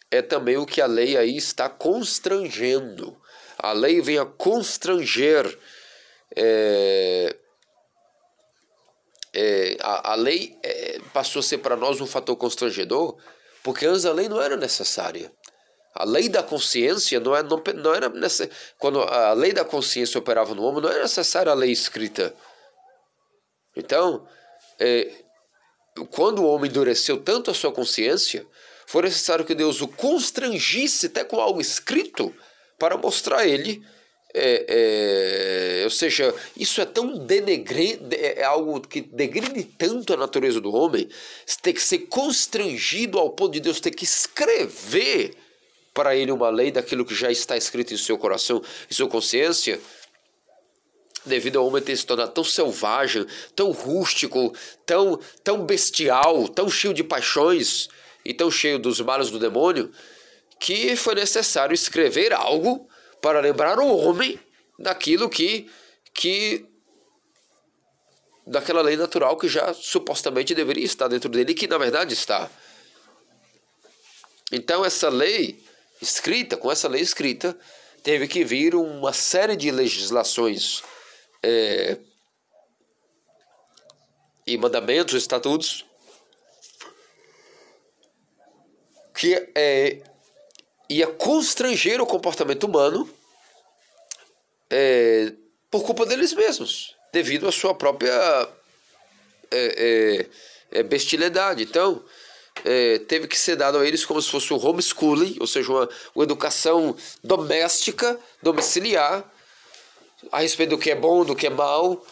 é 0.10 0.22
também 0.22 0.58
o 0.58 0.66
que 0.66 0.82
a 0.82 0.86
lei 0.86 1.18
aí 1.18 1.38
está 1.38 1.70
constrangendo. 1.70 3.18
A 3.58 3.72
lei 3.74 4.02
vem 4.02 4.18
a 4.18 4.26
constranger. 4.26 5.58
É, 6.36 7.36
é, 9.34 9.78
a, 9.82 10.12
a 10.12 10.16
lei 10.16 10.58
é, 10.64 11.00
passou 11.12 11.40
a 11.40 11.44
ser 11.44 11.58
para 11.60 11.76
nós 11.76 12.00
um 12.00 12.08
fator 12.08 12.36
constrangedor, 12.36 13.18
porque 13.64 13.86
antes 13.86 14.06
a 14.06 14.14
lei 14.14 14.30
não 14.30 14.42
era 14.42 14.56
necessária. 14.56 15.32
A 15.96 16.06
lei 16.06 16.28
da 16.28 16.42
consciência 16.42 17.20
não, 17.20 17.36
é, 17.36 17.44
não, 17.44 17.62
não 17.76 17.94
era 17.94 18.10
nessa, 18.10 18.50
quando 18.78 19.02
a 19.02 19.34
lei 19.34 19.54
da 19.54 19.64
consciência 19.64 20.18
operava 20.18 20.56
no 20.56 20.64
homem, 20.64 20.82
não 20.82 20.90
era 20.90 21.04
necessária 21.04 21.52
a 21.52 21.56
lei 21.56 21.72
escrita. 21.72 22.36
Então, 23.76 24.28
é, 24.80 25.12
quando 26.12 26.40
o 26.40 26.48
homem 26.48 26.70
endureceu 26.70 27.18
tanto 27.22 27.52
a 27.52 27.54
sua 27.54 27.72
consciência, 27.72 28.46
foi 28.86 29.04
necessário 29.04 29.46
que 29.46 29.56
Deus 29.56 29.82
o 29.82 29.88
constrangisse 29.88 31.08
até 31.08 31.24
com 31.24 31.40
algo 31.40 31.62
escrito 31.62 32.36
para 32.78 32.98
mostrar 32.98 33.40
a 33.40 33.48
ele. 33.48 33.84
É, 34.36 35.82
é, 35.82 35.84
ou 35.84 35.92
seja, 35.92 36.34
isso 36.58 36.82
é 36.82 36.86
tão 36.86 37.18
denegre, 37.20 38.02
é, 38.12 38.42
é 38.42 38.44
algo 38.44 38.82
que 38.82 39.02
degride 39.02 39.64
tanto 39.64 40.12
a 40.14 40.18
natureza 40.18 40.60
do 40.60 40.74
homem, 40.74 41.08
tem 41.62 41.74
que 41.74 41.82
ser 41.82 42.00
constrangido 42.00 43.20
ao 43.20 43.30
ponto 43.30 43.54
de 43.54 43.60
Deus 43.60 43.80
ter 43.80 43.92
que 43.92 44.04
escrever 44.04 45.36
para 45.94 46.16
ele 46.16 46.32
uma 46.32 46.50
lei 46.50 46.72
daquilo 46.72 47.06
que 47.06 47.14
já 47.14 47.32
está 47.32 47.56
escrito 47.56 47.94
em 47.94 47.98
seu 47.98 48.18
coração, 48.18 48.60
em 48.90 48.94
sua 48.94 49.08
consciência, 49.08 49.80
devido 51.24 51.60
ao 51.60 51.68
homem 51.68 51.82
ter 51.82 51.96
se 51.96 52.06
tornado 52.06 52.32
tão 52.32 52.44
selvagem, 52.44 53.28
tão 53.56 53.72
rústico, 53.72 54.52
tão, 54.84 55.20
tão 55.44 55.64
bestial, 55.64 56.48
tão 56.48 56.68
cheio 56.68 56.94
de 56.94 57.04
paixões, 57.04 57.88
e 58.26 58.34
tão 58.34 58.50
cheio 58.50 58.80
dos 58.80 59.00
males 59.02 59.30
do 59.30 59.40
demônio 59.40 59.92
que 60.60 60.96
foi 60.96 61.16
necessário 61.16 61.74
escrever 61.74 62.32
algo 62.32 62.88
para 63.24 63.40
lembrar 63.40 63.80
o 63.80 63.88
homem 63.88 64.38
daquilo 64.78 65.30
que 65.30 65.72
que 66.14 66.66
daquela 68.46 68.82
lei 68.82 68.98
natural 68.98 69.38
que 69.38 69.48
já 69.48 69.74
supostamente 69.74 70.54
deveria 70.54 70.84
estar 70.84 71.08
dentro 71.08 71.30
dele 71.30 71.54
que 71.54 71.66
na 71.66 71.78
verdade 71.78 72.14
está. 72.14 72.52
Então 74.52 74.84
essa 74.84 75.08
lei 75.08 75.64
escrita, 76.02 76.58
com 76.58 76.70
essa 76.70 76.90
lei 76.90 77.02
escrita, 77.02 77.58
teve 78.04 78.28
que 78.28 78.44
vir 78.44 78.76
uma 78.76 79.14
série 79.14 79.56
de 79.56 79.72
legislações 79.72 80.84
é, 81.42 81.98
e 84.46 84.58
mandamentos, 84.58 85.14
estatutos 85.14 85.86
que 89.14 89.34
é, 89.56 90.04
ia 90.90 91.08
constranger 91.08 92.02
o 92.02 92.06
comportamento 92.06 92.66
humano 92.66 93.10
é, 94.70 95.34
por 95.70 95.84
culpa 95.84 96.06
deles 96.06 96.34
mesmos, 96.34 96.96
devido 97.12 97.48
à 97.48 97.52
sua 97.52 97.74
própria 97.74 98.12
é, 99.52 100.28
é, 100.72 100.80
é 100.80 100.84
bestilidade. 100.84 101.64
Então, 101.64 102.04
é, 102.66 103.00
teve 103.00 103.28
que 103.28 103.38
ser 103.38 103.56
dado 103.56 103.78
a 103.78 103.88
eles 103.88 104.06
como 104.06 104.22
se 104.22 104.30
fosse 104.30 104.54
um 104.54 104.64
homeschooling, 104.64 105.38
ou 105.40 105.48
seja, 105.48 105.72
uma, 105.72 105.90
uma 106.16 106.24
educação 106.24 106.96
doméstica, 107.24 108.20
domiciliar, 108.42 109.24
a 110.32 110.40
respeito 110.40 110.72
do 110.72 110.78
que 110.78 110.92
é 110.92 110.96
bom, 110.96 111.26
do 111.26 111.36
que 111.36 111.48
é 111.48 111.50
mal. 111.50 112.06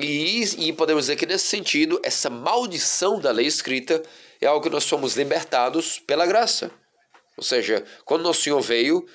E, 0.00 0.68
e 0.68 0.72
podemos 0.72 1.04
dizer 1.04 1.16
que 1.16 1.26
nesse 1.26 1.46
sentido, 1.46 2.00
essa 2.02 2.30
maldição 2.30 3.18
da 3.18 3.30
lei 3.30 3.46
escrita 3.46 4.02
é 4.40 4.46
algo 4.46 4.62
que 4.62 4.70
nós 4.70 4.84
somos 4.84 5.16
libertados 5.16 5.98
pela 5.98 6.24
graça. 6.24 6.70
Ou 7.38 7.44
seja, 7.44 7.84
quando 8.04 8.24
nosso 8.24 8.42
Senhor 8.42 8.60
veio 8.60 9.06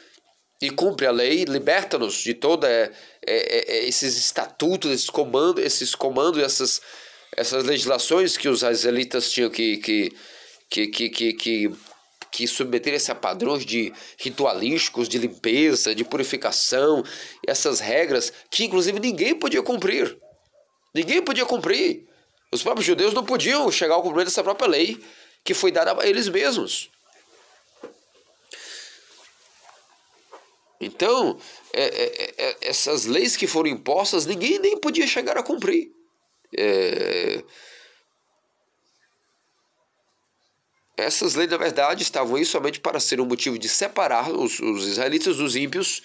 e 0.62 0.70
cumpre 0.70 1.06
a 1.06 1.12
lei, 1.12 1.44
liberta-nos 1.44 2.16
de 2.16 2.34
toda 2.34 2.70
é, 2.70 2.90
é, 3.28 3.76
é, 3.76 3.86
esses 3.86 4.18
estatutos, 4.18 4.90
esses 4.90 5.10
comandos, 5.10 5.62
esses 5.62 5.94
comandos, 5.94 6.42
essas, 6.42 6.82
essas 7.36 7.66
legislações 7.66 8.38
que 8.38 8.48
os 8.48 8.64
israelitas 8.64 9.30
tinham 9.30 9.50
que, 9.50 9.76
que, 9.76 10.14
que, 10.70 10.88
que, 10.88 11.10
que, 11.10 11.34
que, 11.34 11.72
que 12.32 12.48
submeter-se 12.48 13.12
a 13.12 13.16
padrões 13.16 13.66
de 13.66 13.92
ritualísticos, 14.18 15.10
de 15.10 15.18
limpeza, 15.18 15.94
de 15.94 16.06
purificação, 16.06 17.04
essas 17.46 17.82
regras 17.82 18.32
que 18.50 18.64
inclusive 18.64 19.02
ninguém 19.02 19.36
podia 19.36 19.62
cumprir. 19.62 20.18
Ninguém 20.96 21.22
podia 21.22 21.46
cumprir. 21.46 22.08
Os 22.54 22.64
próprios 22.64 22.86
judeus 22.86 23.14
não 23.14 23.26
podiam 23.26 23.70
chegar 23.70 23.96
ao 23.96 24.02
cumprimento 24.02 24.28
dessa 24.28 24.44
própria 24.44 24.70
lei 24.70 25.04
que 25.44 25.54
foi 25.54 25.74
dada 25.74 26.02
a 26.02 26.08
eles 26.08 26.30
mesmos. 26.30 26.93
Então, 30.84 31.38
é, 31.72 31.84
é, 31.84 32.34
é, 32.38 32.58
essas 32.62 33.06
leis 33.06 33.38
que 33.38 33.48
foram 33.48 33.70
impostas, 33.70 34.26
ninguém 34.26 34.60
nem 34.60 34.78
podia 34.78 35.08
chegar 35.08 35.38
a 35.38 35.44
cumprir. 35.44 35.92
É, 36.56 37.44
essas 40.96 41.36
leis, 41.36 41.50
na 41.50 41.58
verdade, 41.58 42.04
estavam 42.04 42.36
aí 42.36 42.46
somente 42.46 42.80
para 42.80 43.00
ser 43.00 43.20
um 43.20 43.26
motivo 43.26 43.58
de 43.58 43.68
separar 43.68 44.32
os, 44.32 44.60
os 44.60 44.88
israelitas 44.88 45.38
dos 45.38 45.56
ímpios, 45.56 46.02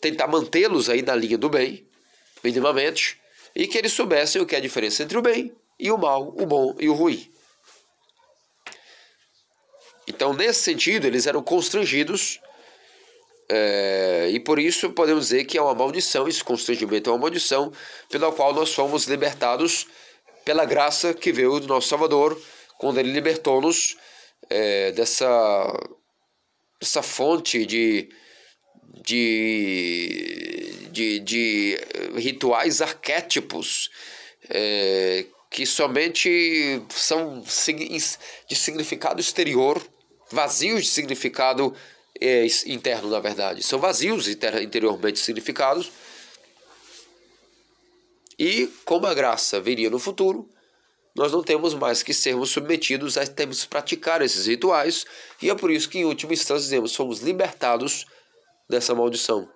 tentar 0.00 0.26
mantê-los 0.26 0.88
aí 0.88 1.02
na 1.02 1.14
linha 1.14 1.36
do 1.36 1.48
bem, 1.48 1.86
minimamente, 2.42 3.20
e 3.54 3.66
que 3.66 3.76
eles 3.76 3.92
soubessem 3.92 4.40
o 4.40 4.46
que 4.46 4.54
é 4.54 4.58
a 4.58 4.62
diferença 4.62 5.02
entre 5.02 5.18
o 5.18 5.22
bem 5.22 5.52
e 5.78 5.90
o 5.90 5.98
mal, 5.98 6.28
o 6.28 6.46
bom 6.46 6.74
e 6.78 6.88
o 6.88 6.94
ruim. 6.94 7.30
Então, 10.06 10.32
nesse 10.32 10.62
sentido, 10.62 11.06
eles 11.06 11.26
eram 11.26 11.42
constrangidos, 11.42 12.40
é, 13.50 14.28
e 14.30 14.40
por 14.40 14.58
isso 14.58 14.90
podemos 14.90 15.28
dizer 15.28 15.44
que 15.44 15.56
é 15.56 15.62
uma 15.62 15.74
maldição, 15.74 16.28
esse 16.28 16.44
constrangimento 16.44 17.08
é 17.08 17.12
uma 17.12 17.18
maldição, 17.18 17.72
pela 18.10 18.30
qual 18.32 18.52
nós 18.52 18.74
fomos 18.74 19.06
libertados 19.06 19.86
pela 20.44 20.64
graça 20.64 21.14
que 21.14 21.32
veio 21.32 21.58
do 21.60 21.66
nosso 21.66 21.88
Salvador, 21.88 22.40
quando 22.78 22.98
ele 22.98 23.12
libertou-nos 23.12 23.96
é, 24.48 24.92
dessa, 24.92 25.72
dessa 26.80 27.02
fonte 27.02 27.66
de, 27.66 28.08
de 29.04 30.48
de, 30.98 31.20
de 31.20 31.78
rituais 32.16 32.82
arquétipos 32.82 33.88
é, 34.50 35.24
que 35.50 35.64
somente 35.64 36.82
são 36.90 37.40
de 37.40 38.56
significado 38.56 39.20
exterior, 39.20 39.80
vazios 40.30 40.84
de 40.84 40.90
significado 40.90 41.74
é, 42.20 42.46
interno, 42.66 43.10
na 43.10 43.20
verdade. 43.20 43.62
São 43.62 43.78
vazios 43.78 44.28
interiormente 44.28 45.18
significados. 45.18 45.90
E 48.38 48.68
como 48.84 49.06
a 49.06 49.14
graça 49.14 49.60
viria 49.60 49.90
no 49.90 49.98
futuro, 49.98 50.48
nós 51.14 51.32
não 51.32 51.42
temos 51.42 51.74
mais 51.74 52.02
que 52.02 52.14
sermos 52.14 52.50
submetidos 52.50 53.18
a 53.18 53.26
termos 53.26 53.64
praticar 53.64 54.22
esses 54.22 54.46
rituais, 54.46 55.04
e 55.42 55.50
é 55.50 55.54
por 55.54 55.70
isso 55.70 55.88
que, 55.88 55.98
em 55.98 56.04
última 56.04 56.32
instância, 56.32 56.62
dizemos, 56.62 56.92
somos 56.92 57.20
libertados 57.20 58.06
dessa 58.68 58.94
maldição. 58.94 59.50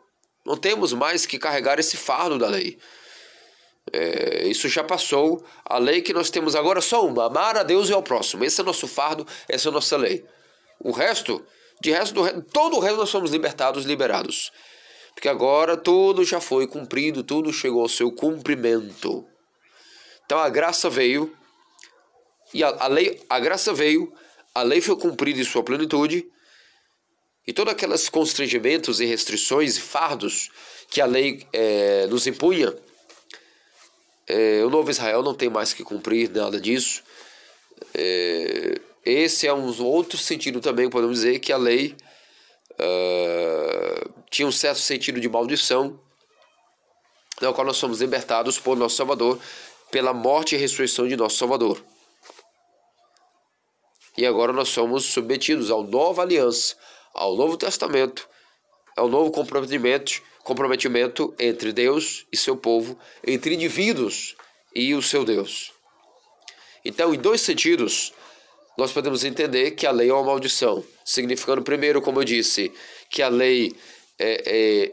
Não 0.45 0.57
temos 0.57 0.93
mais 0.93 1.25
que 1.25 1.39
carregar 1.39 1.79
esse 1.79 1.97
fardo 1.97 2.37
da 2.37 2.49
lei. 2.49 2.79
É, 3.93 4.49
isso 4.49 4.69
já 4.69 4.83
passou. 4.83 5.45
A 5.65 5.79
lei 5.79 6.03
que 6.03 6.13
nós 6.13 6.31
temos 6.31 6.57
agora 6.57 6.81
é 6.81 6.83
só 6.83 7.07
uma: 7.07 7.27
amar 7.27 7.57
a 7.57 7.63
Deus 7.63 7.89
e 7.89 7.93
ao 7.93 8.03
próximo. 8.03 8.45
Esse 8.45 8.61
é 8.61 8.63
o 8.65 8.67
nosso 8.67 8.89
fardo, 8.89 9.27
essa 9.49 9.69
é 9.69 9.71
a 9.71 9.73
nossa 9.73 9.97
lei. 9.97 10.25
O 10.81 10.91
resto 10.91 11.45
De 11.83 11.91
resto, 11.91 12.15
do, 12.15 12.43
todo 12.43 12.77
o 12.77 12.79
resto 12.79 12.99
nós 12.99 13.11
somos 13.11 13.33
libertados, 13.33 13.85
liberados. 13.85 14.53
Porque 15.17 15.29
agora 15.29 15.77
tudo 15.77 16.25
já 16.25 16.41
foi 16.41 16.65
cumprido, 16.69 17.25
tudo 17.25 17.53
chegou 17.53 17.83
ao 17.83 17.89
seu 17.89 18.13
cumprimento. 18.13 19.27
Então 20.25 20.39
a 20.39 20.49
graça 20.49 20.89
veio, 20.89 21.37
e 22.55 22.63
a, 22.63 22.69
a 22.69 22.87
lei, 22.87 23.21
a 23.29 23.41
graça 23.41 23.75
veio, 23.75 24.13
a 24.55 24.63
lei 24.63 24.81
foi 24.81 24.97
cumprida 24.97 25.41
em 25.41 25.45
sua 25.45 25.65
plenitude, 25.65 26.25
e 27.45 27.53
todos 27.53 27.73
aqueles 27.73 28.09
constrangimentos 28.09 29.01
e 29.01 29.05
restrições 29.05 29.77
e 29.77 29.81
fardos 29.81 30.51
que 30.89 31.01
a 31.01 31.07
lei 31.07 31.45
é, 31.53 32.07
nos 32.07 32.29
impunha, 32.29 32.73
é, 34.29 34.65
o 34.65 34.71
novo 34.71 34.89
Israel 34.89 35.21
não 35.21 35.35
tem 35.35 35.51
mais 35.51 35.75
que 35.75 35.83
cumprir 35.83 36.31
nada 36.31 36.61
disso. 36.61 37.03
É, 37.93 38.81
esse 39.05 39.47
é 39.47 39.53
um 39.53 39.83
outro 39.85 40.17
sentido 40.17 40.61
também, 40.61 40.89
podemos 40.89 41.19
dizer, 41.19 41.41
que 41.41 41.53
a 41.53 41.57
lei 41.57 41.97
uh, 42.73 44.13
tinha 44.31 44.47
um 44.47 44.53
certo 44.53 44.79
sentido 44.79 45.21
de 45.21 45.29
maldição, 45.29 45.99
na 47.41 47.53
qual 47.53 47.67
nós 47.67 47.77
somos 47.77 48.01
libertados 48.01 48.59
por 48.59 48.77
nosso 48.77 48.97
Salvador, 48.97 49.39
pela 49.91 50.15
morte 50.15 50.55
e 50.55 50.59
ressurreição 50.59 51.09
de 51.09 51.17
nosso 51.17 51.37
Salvador. 51.37 51.83
E 54.17 54.25
agora 54.25 54.53
nós 54.53 54.69
somos 54.69 55.05
submetidos 55.07 55.71
à 55.71 55.77
nova 55.83 56.23
aliança, 56.23 56.77
ao 57.13 57.35
Novo 57.35 57.57
Testamento, 57.57 58.29
ao 58.97 59.09
novo 59.09 59.31
comprometimento, 59.31 60.23
comprometimento 60.45 61.35
entre 61.39 61.73
Deus 61.73 62.27
e 62.31 62.37
seu 62.37 62.57
povo, 62.57 62.99
entre 63.27 63.55
indivíduos 63.55 64.37
e 64.75 64.95
o 64.95 65.03
seu 65.03 65.25
Deus. 65.25 65.73
Então, 66.85 67.15
em 67.15 67.19
dois 67.19 67.41
sentidos, 67.41 68.13
nós 68.77 68.93
podemos 68.93 69.25
entender 69.25 69.73
que 69.73 69.87
a 69.87 69.91
lei 69.91 70.09
é 70.09 70.13
uma 70.13 70.23
maldição, 70.23 70.85
significando, 71.05 71.63
primeiro, 71.63 72.01
como 72.01 72.21
eu 72.21 72.25
disse, 72.25 72.73
que 73.11 73.23
a 73.23 73.29
lei 73.29 73.75
é, 74.19 74.43
é 74.47 74.93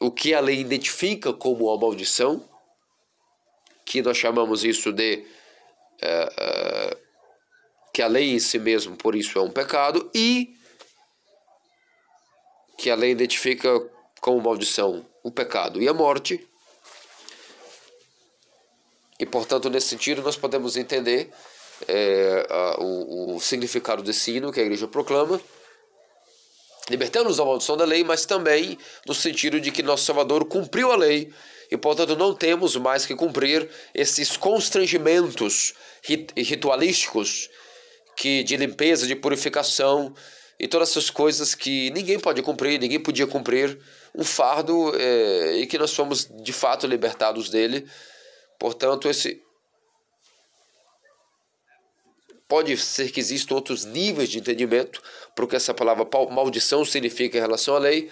o 0.00 0.10
que 0.10 0.34
a 0.34 0.40
lei 0.40 0.60
identifica 0.60 1.32
como 1.32 1.66
uma 1.66 1.78
maldição, 1.78 2.46
que 3.84 4.02
nós 4.02 4.16
chamamos 4.16 4.64
isso 4.64 4.92
de 4.92 5.24
é, 6.00 6.34
é, 6.38 6.96
que 7.92 8.02
a 8.02 8.08
lei 8.08 8.32
em 8.32 8.38
si 8.38 8.58
mesmo, 8.58 8.96
por 8.96 9.14
isso, 9.14 9.38
é 9.38 9.42
um 9.42 9.50
pecado, 9.50 10.10
e 10.14 10.54
que 12.76 12.90
a 12.90 12.94
lei 12.94 13.12
identifica 13.12 13.68
como 14.20 14.40
maldição 14.40 15.06
o 15.22 15.30
pecado 15.30 15.80
e 15.80 15.88
a 15.88 15.94
morte. 15.94 16.46
E, 19.18 19.24
portanto, 19.24 19.70
nesse 19.70 19.88
sentido, 19.88 20.22
nós 20.22 20.36
podemos 20.36 20.76
entender 20.76 21.32
é, 21.88 22.46
a, 22.48 22.80
o, 22.80 23.36
o, 23.36 23.40
significado 23.40 24.02
desse 24.02 24.36
hino 24.36 24.52
que 24.52 24.60
a 24.60 24.62
igreja 24.62 24.86
proclama, 24.86 25.40
libertando-nos 26.88 27.36
da 27.38 27.44
maldição 27.44 27.76
da 27.76 27.84
lei, 27.84 28.04
mas 28.04 28.24
também 28.26 28.78
no 29.06 29.14
sentido 29.14 29.60
de 29.60 29.70
que 29.70 29.82
nosso 29.82 30.04
Salvador 30.04 30.44
cumpriu 30.44 30.92
a 30.92 30.96
lei 30.96 31.32
e, 31.70 31.76
portanto, 31.76 32.16
não 32.16 32.34
temos 32.34 32.76
mais 32.76 33.06
que 33.06 33.14
cumprir 33.14 33.68
esses 33.94 34.36
constrangimentos 34.36 35.74
rit 36.02 36.32
ritualísticos 36.36 37.48
que 38.16 38.42
de 38.44 38.56
limpeza, 38.56 39.06
de 39.06 39.16
purificação 39.16 40.14
e 40.58 40.68
todas 40.68 40.90
essas 40.90 41.10
coisas 41.10 41.54
que 41.54 41.90
ninguém 41.90 42.18
pode 42.18 42.40
cumprir, 42.42 42.78
ninguém 42.78 43.00
podia 43.00 43.26
cumprir, 43.26 43.78
um 44.14 44.22
fardo 44.22 44.94
é, 44.96 45.56
e 45.56 45.66
que 45.66 45.76
nós 45.76 45.92
fomos 45.92 46.28
de 46.42 46.52
fato 46.52 46.86
libertados 46.86 47.50
dele. 47.50 47.86
Portanto, 48.58 49.08
esse 49.08 49.42
Pode 52.54 52.76
ser 52.76 53.10
que 53.10 53.18
existam 53.18 53.56
outros 53.56 53.84
níveis 53.84 54.28
de 54.28 54.38
entendimento 54.38 55.02
porque 55.34 55.56
essa 55.56 55.74
palavra 55.74 56.06
maldição 56.30 56.84
significa 56.84 57.36
em 57.36 57.40
relação 57.40 57.74
à 57.74 57.80
lei, 57.80 58.08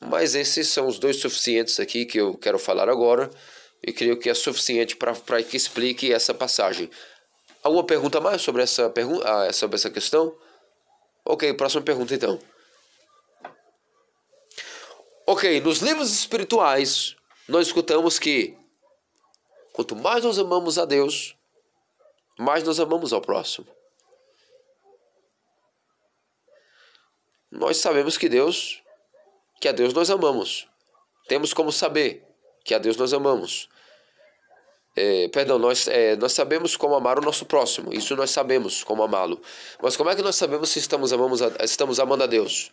mas 0.00 0.34
esses 0.34 0.66
são 0.68 0.86
os 0.86 0.98
dois 0.98 1.16
suficientes 1.16 1.78
aqui 1.78 2.06
que 2.06 2.18
eu 2.18 2.38
quero 2.38 2.58
falar 2.58 2.88
agora 2.88 3.28
e 3.86 3.92
creio 3.92 4.18
que 4.18 4.30
é 4.30 4.34
suficiente 4.34 4.96
para 4.96 5.42
que 5.42 5.58
explique 5.58 6.10
essa 6.10 6.32
passagem. 6.32 6.90
Alguma 7.62 7.84
pergunta 7.84 8.18
mais 8.18 8.40
sobre 8.40 8.62
essa, 8.62 8.88
pergunta, 8.88 9.30
ah, 9.30 9.52
sobre 9.52 9.76
essa 9.76 9.90
questão? 9.90 10.34
Ok, 11.22 11.52
próxima 11.52 11.82
pergunta 11.82 12.14
então. 12.14 12.40
Ok, 15.26 15.60
nos 15.60 15.80
livros 15.80 16.10
espirituais 16.10 17.14
nós 17.46 17.66
escutamos 17.66 18.18
que 18.18 18.56
quanto 19.74 19.94
mais 19.94 20.24
nós 20.24 20.38
amamos 20.38 20.78
a 20.78 20.86
Deus, 20.86 21.36
mais 22.40 22.64
nós 22.64 22.80
amamos 22.80 23.12
ao 23.12 23.20
próximo. 23.20 23.66
Nós 27.50 27.76
sabemos 27.76 28.16
que 28.16 28.28
Deus, 28.28 28.82
que 29.60 29.68
a 29.68 29.72
Deus 29.72 29.92
nós 29.92 30.10
amamos. 30.10 30.66
Temos 31.28 31.52
como 31.52 31.70
saber 31.70 32.26
que 32.64 32.74
a 32.74 32.78
Deus 32.78 32.96
nós 32.96 33.12
amamos. 33.12 33.68
É, 34.96 35.28
perdão, 35.28 35.58
nós, 35.58 35.86
é, 35.86 36.16
nós 36.16 36.32
sabemos 36.32 36.76
como 36.76 36.94
amar 36.94 37.18
o 37.18 37.22
nosso 37.22 37.44
próximo. 37.44 37.92
Isso 37.92 38.16
nós 38.16 38.30
sabemos 38.30 38.82
como 38.82 39.02
amá-lo. 39.02 39.40
Mas 39.82 39.96
como 39.96 40.08
é 40.08 40.16
que 40.16 40.22
nós 40.22 40.36
sabemos 40.36 40.70
se 40.70 40.78
estamos, 40.78 41.12
amamos 41.12 41.42
a, 41.42 41.52
estamos 41.62 42.00
amando 42.00 42.24
a 42.24 42.26
Deus? 42.26 42.72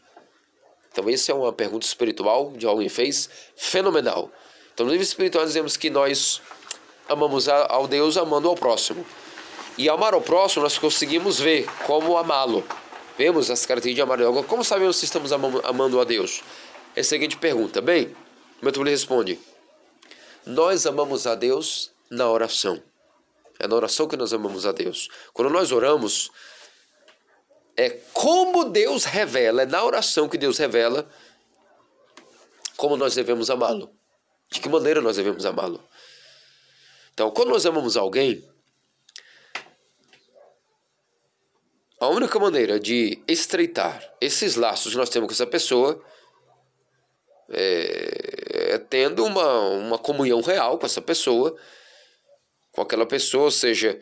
Então, 0.92 1.10
isso 1.10 1.30
é 1.30 1.36
uma 1.36 1.52
pergunta 1.52 1.86
espiritual 1.86 2.52
de 2.54 2.66
alguém 2.66 2.88
fez, 2.88 3.30
fenomenal. 3.56 4.32
Então, 4.74 4.86
no 4.86 4.92
livro 4.92 5.04
espiritual 5.04 5.46
dizemos 5.46 5.76
que 5.76 5.90
nós 5.90 6.42
amamos 7.10 7.50
ao 7.50 7.88
Deus 7.88 8.18
amando 8.18 8.48
ao 8.48 8.56
próximo. 8.56 9.06
E 9.78 9.88
amar 9.90 10.14
ao 10.14 10.22
próximo 10.22 10.64
nós 10.64 10.78
conseguimos 10.78 11.40
ver 11.40 11.66
como 11.86 12.18
amá-lo. 12.18 12.68
Vemos 13.18 13.52
as 13.52 13.66
características 13.66 13.96
de 13.96 14.02
amar 14.02 14.20
a 14.20 14.32
Deus. 14.32 14.46
Como 14.46 14.64
sabemos 14.64 14.98
se 14.98 15.06
estamos 15.06 15.32
amando 15.32 16.00
a 16.00 16.04
Deus? 16.04 16.42
É 16.96 17.02
a 17.02 17.04
seguinte 17.04 17.38
pergunta. 17.38 17.80
Bem, 17.80 18.16
o 18.62 18.66
meu 18.66 18.84
responde: 18.84 19.40
Nós 20.46 20.86
amamos 20.86 21.28
a 21.28 21.36
Deus 21.36 21.92
na 22.10 22.28
oração. 22.30 22.82
É 23.60 23.68
na 23.68 23.76
oração 23.76 24.08
que 24.08 24.18
nós 24.18 24.34
amamos 24.34 24.66
a 24.66 24.72
Deus. 24.72 25.10
Quando 25.34 25.50
nós 25.50 25.72
oramos, 25.72 26.32
é 27.76 27.90
como 28.14 28.66
Deus 28.66 29.04
revela, 29.04 29.62
é 29.62 29.66
na 29.66 29.84
oração 29.84 30.28
que 30.28 30.38
Deus 30.38 30.58
revela 30.58 31.08
como 32.76 32.98
nós 32.98 33.16
devemos 33.16 33.50
amá-lo. 33.50 33.92
De 34.50 34.60
que 34.60 34.70
maneira 34.70 35.02
nós 35.02 35.18
devemos 35.18 35.46
amá-lo. 35.46 35.84
Então, 37.14 37.30
quando 37.32 37.50
nós 37.50 37.66
amamos 37.66 37.98
alguém, 37.98 38.48
A 42.00 42.08
única 42.08 42.38
maneira 42.38 42.80
de 42.80 43.22
estreitar 43.28 44.14
esses 44.22 44.56
laços 44.56 44.92
que 44.92 44.98
nós 44.98 45.10
temos 45.10 45.28
com 45.28 45.34
essa 45.34 45.48
pessoa 45.48 46.04
é, 47.50 48.74
é 48.74 48.78
tendo 48.78 49.26
uma, 49.26 49.62
uma 49.70 49.98
comunhão 49.98 50.42
real 50.42 50.78
com 50.78 50.86
essa 50.86 51.02
pessoa, 51.02 51.58
com 52.72 52.82
aquela 52.82 53.06
pessoa, 53.06 53.46
ou 53.46 53.52
seja, 53.52 54.00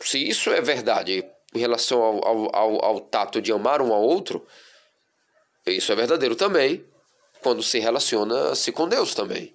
se 0.00 0.18
isso 0.18 0.50
é 0.50 0.60
verdade 0.60 1.24
em 1.54 1.58
relação 1.58 2.02
ao, 2.02 2.26
ao, 2.26 2.56
ao, 2.56 2.84
ao 2.84 3.00
tato 3.00 3.40
de 3.40 3.52
amar 3.52 3.80
um 3.80 3.92
ao 3.92 4.02
outro, 4.02 4.44
isso 5.66 5.92
é 5.92 5.94
verdadeiro 5.94 6.34
também 6.34 6.84
quando 7.40 7.62
se 7.62 7.78
relaciona-se 7.78 8.72
com 8.72 8.88
Deus 8.88 9.14
também. 9.14 9.54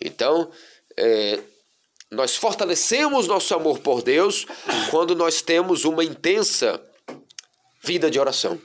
Então, 0.00 0.50
é, 0.96 1.38
nós 2.10 2.36
fortalecemos 2.36 3.26
nosso 3.26 3.54
amor 3.54 3.80
por 3.80 4.02
Deus 4.02 4.46
quando 4.90 5.14
nós 5.14 5.42
temos 5.42 5.84
uma 5.84 6.02
intensa 6.02 6.82
vida 7.82 8.10
de 8.10 8.18
oração. 8.18 8.60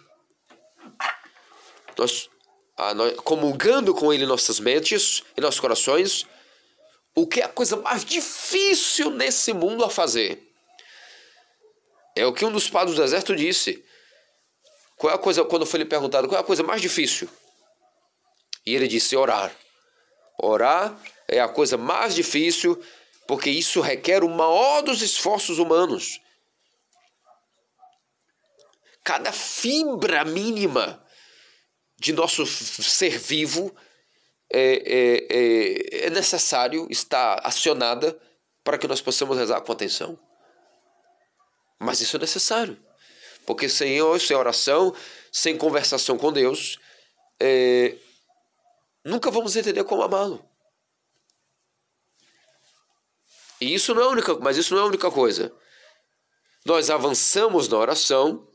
Nós, 1.97 2.29
ah, 2.77 2.93
nós 2.93 3.15
comungando 3.17 3.93
com 3.93 4.13
Ele 4.13 4.25
nossas 4.25 4.59
mentes 4.59 5.23
e 5.37 5.41
nossos 5.41 5.59
corações, 5.59 6.25
o 7.13 7.27
que 7.27 7.41
é 7.41 7.43
a 7.43 7.49
coisa 7.49 7.75
mais 7.75 8.03
difícil 8.05 9.11
nesse 9.11 9.53
mundo 9.53 9.83
a 9.83 9.89
fazer? 9.89 10.41
É 12.15 12.25
o 12.25 12.33
que 12.33 12.45
um 12.45 12.51
dos 12.51 12.69
padres 12.69 12.95
do 12.95 13.01
deserto 13.01 13.35
disse. 13.35 13.83
Qual 14.97 15.11
é 15.11 15.15
a 15.15 15.19
coisa, 15.19 15.43
quando 15.43 15.65
foi 15.65 15.79
lhe 15.79 15.85
perguntado, 15.85 16.27
qual 16.27 16.37
é 16.37 16.41
a 16.41 16.45
coisa 16.45 16.63
mais 16.63 16.81
difícil? 16.81 17.27
E 18.65 18.73
ele 18.73 18.87
disse: 18.87 19.15
orar. 19.15 19.53
Orar 20.39 20.97
é 21.27 21.39
a 21.39 21.47
coisa 21.47 21.77
mais 21.77 22.15
difícil 22.15 22.81
porque 23.27 23.49
isso 23.49 23.81
requer 23.81 24.23
o 24.23 24.29
maior 24.29 24.81
dos 24.81 25.01
esforços 25.01 25.59
humanos. 25.59 26.19
Cada 29.03 29.31
fibra 29.31 30.23
mínima 30.23 31.03
de 31.97 32.13
nosso 32.13 32.45
ser 32.45 33.17
vivo 33.17 33.73
é, 34.51 34.61
é, 34.61 35.27
é, 35.29 36.05
é 36.07 36.09
necessário 36.09 36.87
estar 36.89 37.39
acionada 37.43 38.17
para 38.63 38.77
que 38.77 38.87
nós 38.87 39.01
possamos 39.01 39.37
rezar 39.37 39.61
com 39.61 39.71
atenção. 39.71 40.17
Mas 41.79 41.99
isso 41.99 42.15
é 42.15 42.19
necessário, 42.19 42.79
porque 43.45 43.67
sem, 43.67 43.97
sem 44.19 44.37
oração, 44.37 44.95
sem 45.31 45.57
conversação 45.57 46.17
com 46.17 46.31
Deus, 46.31 46.79
é, 47.39 47.95
nunca 49.03 49.29
vamos 49.29 49.55
entender 49.55 49.83
como 49.83 50.01
amá-lo. 50.01 50.43
E 53.63 53.73
isso 53.73 53.95
não 53.95 54.01
é 54.01 54.07
única, 54.07 54.35
mas 54.35 54.57
isso 54.57 54.73
não 54.73 54.81
é 54.81 54.83
a 54.83 54.87
única 54.87 55.09
coisa. 55.09 55.49
Nós 56.65 56.89
avançamos 56.89 57.69
na 57.69 57.77
oração, 57.77 58.45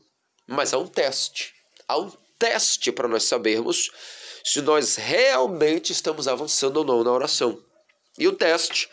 Mas 0.45 0.71
há 0.71 0.77
um 0.77 0.85
teste. 0.85 1.51
Há 1.87 1.97
um 1.97 2.11
teste 2.37 2.91
para 2.91 3.07
nós 3.07 3.23
sabermos 3.23 3.89
se 4.43 4.61
nós 4.61 4.95
realmente 4.95 5.91
estamos 5.91 6.27
avançando 6.27 6.77
ou 6.77 6.83
não 6.83 7.03
na 7.03 7.11
oração. 7.11 7.63
E 8.19 8.27
o 8.27 8.35
teste, 8.35 8.87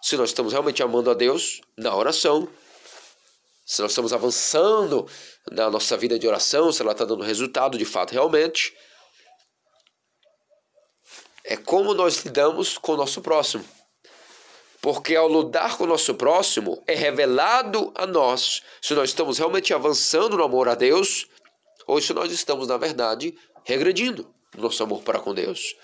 se 0.00 0.16
nós 0.16 0.30
estamos 0.30 0.52
realmente 0.52 0.82
amando 0.82 1.10
a 1.10 1.14
Deus 1.14 1.60
na 1.76 1.94
oração, 1.94 2.48
se 3.66 3.82
nós 3.82 3.90
estamos 3.92 4.12
avançando 4.12 5.08
na 5.50 5.70
nossa 5.70 5.96
vida 5.96 6.18
de 6.18 6.26
oração, 6.26 6.72
se 6.72 6.82
ela 6.82 6.92
está 6.92 7.04
dando 7.04 7.22
resultado 7.22 7.76
de 7.76 7.84
fato 7.84 8.12
realmente, 8.12 8.76
é 11.44 11.56
como 11.56 11.94
nós 11.94 12.24
lidamos 12.24 12.78
com 12.78 12.92
o 12.92 12.96
nosso 12.96 13.20
próximo. 13.20 13.77
Porque 14.88 15.14
ao 15.14 15.28
lidar 15.28 15.76
com 15.76 15.84
o 15.84 15.86
nosso 15.86 16.14
próximo, 16.14 16.82
é 16.86 16.94
revelado 16.94 17.92
a 17.94 18.06
nós 18.06 18.62
se 18.80 18.94
nós 18.94 19.10
estamos 19.10 19.36
realmente 19.36 19.74
avançando 19.74 20.34
no 20.34 20.42
amor 20.42 20.66
a 20.66 20.74
Deus 20.74 21.26
ou 21.86 22.00
se 22.00 22.14
nós 22.14 22.32
estamos, 22.32 22.68
na 22.68 22.78
verdade, 22.78 23.36
regredindo 23.64 24.34
no 24.56 24.62
nosso 24.62 24.82
amor 24.82 25.02
para 25.02 25.20
com 25.20 25.34
Deus. 25.34 25.76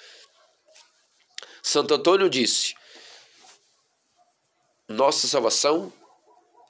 Santo 1.63 1.93
Antônio 1.93 2.31
disse: 2.31 2.75
nossa 4.89 5.29
salvação 5.29 5.93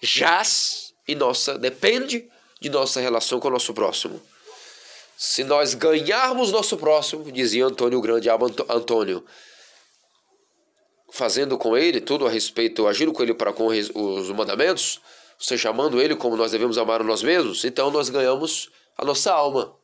jaz 0.03 0.93
e 1.07 1.15
nossa 1.15 1.57
depende 1.57 2.29
de 2.61 2.69
nossa 2.69 3.01
relação 3.01 3.39
com 3.39 3.47
o 3.47 3.53
nosso 3.53 3.73
próximo. 3.73 4.21
Se 5.17 5.45
nós 5.45 5.73
ganharmos 5.73 6.51
nosso 6.51 6.77
próximo, 6.77 7.31
dizia 7.31 7.67
Antônio 7.67 8.01
Grande, 8.01 8.29
Antônio, 8.29 9.25
fazendo 11.15 11.57
com 11.57 11.77
ele 11.77 12.01
tudo 12.01 12.27
a 12.27 12.29
respeito, 12.29 12.89
agindo 12.89 13.13
com 13.13 13.23
ele 13.23 13.33
para 13.33 13.53
com 13.53 13.69
os 13.69 14.31
mandamentos, 14.31 15.01
ou 15.39 15.45
seja, 15.47 15.71
amando 15.71 16.03
ele 16.03 16.17
como 16.17 16.37
nós 16.37 16.51
devemos 16.51 16.77
amar 16.77 17.03
a 17.03 17.05
nós 17.05 17.23
mesmos, 17.23 17.65
então 17.65 17.89
nós 17.89 18.09
ganhamos 18.09 18.69
a 18.99 19.05
nossa 19.05 19.33
alma. 19.33 19.77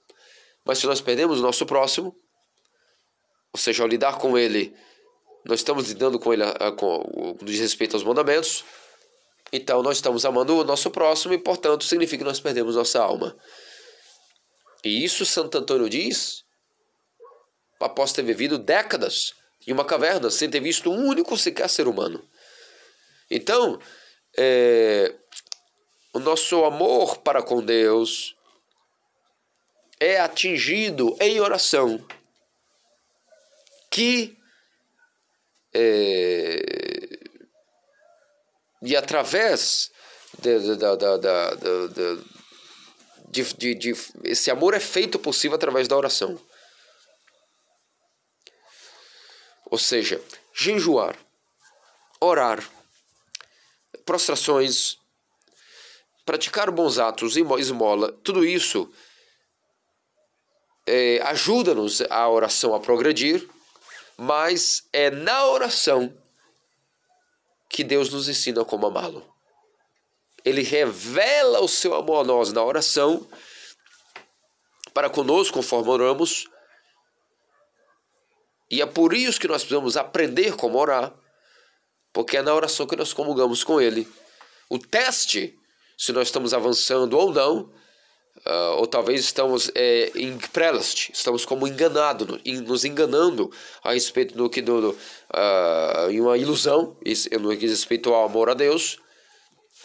Mas 0.65 0.79
se 0.79 0.89
nós 0.89 1.01
perdemos 1.01 1.39
o 1.39 1.43
nosso 1.43 1.65
próximo, 1.65 2.17
ou 3.53 3.61
seja, 3.61 3.85
ao 3.85 3.89
lidar 3.89 4.19
com 4.19 4.37
ele, 4.37 4.75
nós 5.45 5.61
estamos 5.61 5.89
lidando 5.89 6.19
com 6.19 6.33
ele 6.33 6.43
com, 6.77 7.37
diz 7.43 7.61
respeito 7.61 7.95
aos 7.95 8.03
mandamentos, 8.03 8.65
então 9.53 9.85
nós 9.85 9.99
estamos 9.99 10.25
amando 10.25 10.57
o 10.57 10.65
nosso 10.65 10.91
próximo 10.91 11.33
e, 11.33 11.39
portanto, 11.39 11.85
significa 11.85 12.25
que 12.25 12.29
nós 12.29 12.41
perdemos 12.41 12.75
nossa 12.75 13.01
alma. 13.01 13.37
E 14.85 15.05
isso 15.05 15.25
Santo 15.25 15.59
Antônio 15.59 15.89
diz 15.89 16.43
após 17.79 18.13
ter 18.13 18.25
vivido 18.25 18.59
décadas 18.59 19.39
em 19.67 19.73
uma 19.73 19.85
caverna 19.85 20.31
sem 20.31 20.49
ter 20.49 20.61
visto 20.61 20.91
um 20.91 21.07
único 21.07 21.37
sequer 21.37 21.69
ser 21.69 21.87
humano. 21.87 22.23
Então, 23.31 23.79
é, 24.37 25.15
o 26.13 26.19
nosso 26.19 26.65
amor 26.65 27.19
para 27.19 27.43
com 27.43 27.63
Deus 27.63 28.37
é 30.01 30.19
atingido 30.19 31.17
em 31.21 31.41
oração, 31.41 32.05
que 33.91 34.37
é, 35.73 36.91
e 38.83 38.97
através 38.97 39.91
de, 40.39 40.59
de, 40.59 40.77
de, 43.31 43.55
de, 43.55 43.75
de, 43.75 43.95
esse 44.25 44.51
amor 44.51 44.75
é 44.75 44.81
feito 44.81 45.19
possível 45.19 45.55
através 45.55 45.87
da 45.87 45.97
oração. 45.97 46.41
Ou 49.71 49.79
seja, 49.79 50.21
jejuar, 50.53 51.17
orar, 52.21 52.69
prostrações, 54.05 54.99
praticar 56.27 56.71
bons 56.71 56.99
atos, 56.99 57.37
esmola, 57.37 58.13
tudo 58.25 58.45
isso 58.45 58.93
é, 60.87 61.21
ajuda-nos 61.23 62.01
a 62.11 62.29
oração 62.29 62.75
a 62.75 62.81
progredir, 62.81 63.49
mas 64.17 64.89
é 64.93 65.11
na 65.11 65.47
oração 65.47 66.13
que 67.69 67.85
Deus 67.85 68.11
nos 68.11 68.29
ensina 68.29 68.65
como 68.65 68.87
amá-lo. 68.87 69.25
Ele 70.45 70.63
revela 70.63 71.61
o 71.61 71.69
seu 71.69 71.95
amor 71.95 72.23
a 72.23 72.25
nós 72.25 72.53
na 72.53 72.65
oração, 72.65 73.27
para 74.93 75.09
conosco, 75.09 75.59
conforme 75.59 75.91
oramos, 75.91 76.49
e 78.71 78.81
é 78.81 78.87
por 78.87 79.13
isso 79.13 79.41
que 79.41 79.49
nós 79.49 79.63
precisamos 79.63 79.97
aprender 79.97 80.55
como 80.55 80.79
orar, 80.79 81.13
porque 82.13 82.37
é 82.37 82.43
na 82.43 82.55
oração 82.55 82.87
que 82.87 82.97
nós 82.97 83.13
comungamos 83.13 83.65
com 83.65 83.81
Ele. 83.81 84.07
O 84.69 84.79
teste, 84.79 85.59
se 85.99 86.13
nós 86.13 86.29
estamos 86.29 86.55
avançando 86.55 87.17
ou 87.17 87.33
não, 87.33 87.71
Uh, 88.47 88.79
ou 88.79 88.87
talvez 88.87 89.21
estamos 89.21 89.71
é, 89.75 90.11
em 90.15 90.39
prelast, 90.39 91.11
estamos 91.13 91.45
como 91.45 91.67
enganado, 91.67 92.41
nos 92.65 92.87
enganando 92.87 93.53
a 93.85 93.93
respeito 93.93 94.35
do 94.35 94.49
que 94.49 94.63
do, 94.63 94.91
uh, 94.91 96.11
em 96.11 96.23
uma 96.23 96.39
ilusão, 96.39 96.97
no 97.39 97.51
que 97.51 97.57
diz 97.57 97.71
respeito 97.71 98.15
ao 98.15 98.25
amor 98.25 98.49
a 98.49 98.55
Deus, 98.55 98.99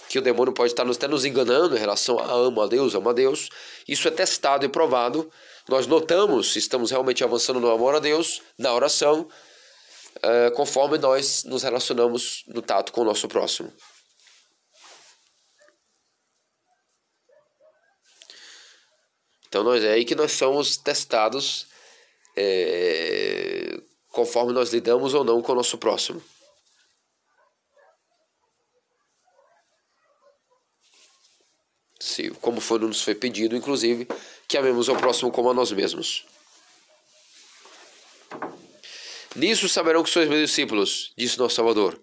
que 0.07 0.19
o 0.19 0.21
demônio 0.21 0.53
pode 0.53 0.71
estar 0.71 0.89
até 0.89 1.07
nos 1.07 1.25
enganando 1.25 1.75
em 1.75 1.79
relação 1.79 2.17
a 2.17 2.31
amo 2.31 2.61
a 2.61 2.67
Deus, 2.67 2.95
amo 2.95 3.09
a 3.09 3.13
Deus. 3.13 3.49
Isso 3.87 4.07
é 4.07 4.11
testado 4.11 4.65
e 4.65 4.69
provado. 4.69 5.29
Nós 5.67 5.87
notamos 5.87 6.53
se 6.53 6.59
estamos 6.59 6.91
realmente 6.91 7.23
avançando 7.23 7.59
no 7.59 7.71
amor 7.71 7.95
a 7.95 7.99
Deus, 7.99 8.41
na 8.57 8.73
oração, 8.73 9.27
uh, 10.17 10.55
conforme 10.55 10.97
nós 10.97 11.43
nos 11.43 11.63
relacionamos 11.63 12.43
no 12.47 12.61
tato 12.61 12.93
com 12.93 13.01
o 13.01 13.05
nosso 13.05 13.27
próximo. 13.27 13.73
Então 19.47 19.63
nós, 19.63 19.83
é 19.83 19.93
aí 19.93 20.05
que 20.05 20.15
nós 20.15 20.33
somos 20.33 20.75
testados 20.75 21.67
é, 22.35 23.79
conforme 24.09 24.51
nós 24.51 24.73
lidamos 24.73 25.13
ou 25.13 25.23
não 25.23 25.41
com 25.41 25.53
o 25.53 25.55
nosso 25.55 25.77
próximo. 25.77 26.21
Se, 32.05 32.29
como 32.39 32.61
foi, 32.61 32.77
nos 32.77 33.01
foi 33.01 33.15
pedido, 33.15 33.55
inclusive, 33.55 34.07
que 34.47 34.59
amemos 34.59 34.87
ao 34.87 34.95
próximo 34.95 35.31
como 35.31 35.49
a 35.49 35.55
nós 35.55 35.71
mesmos. 35.71 36.23
Nisso 39.35 39.67
saberão 39.67 40.03
que 40.03 40.11
sois 40.11 40.29
meus 40.29 40.47
discípulos, 40.47 41.11
disse 41.17 41.39
nosso 41.39 41.55
Salvador, 41.55 41.99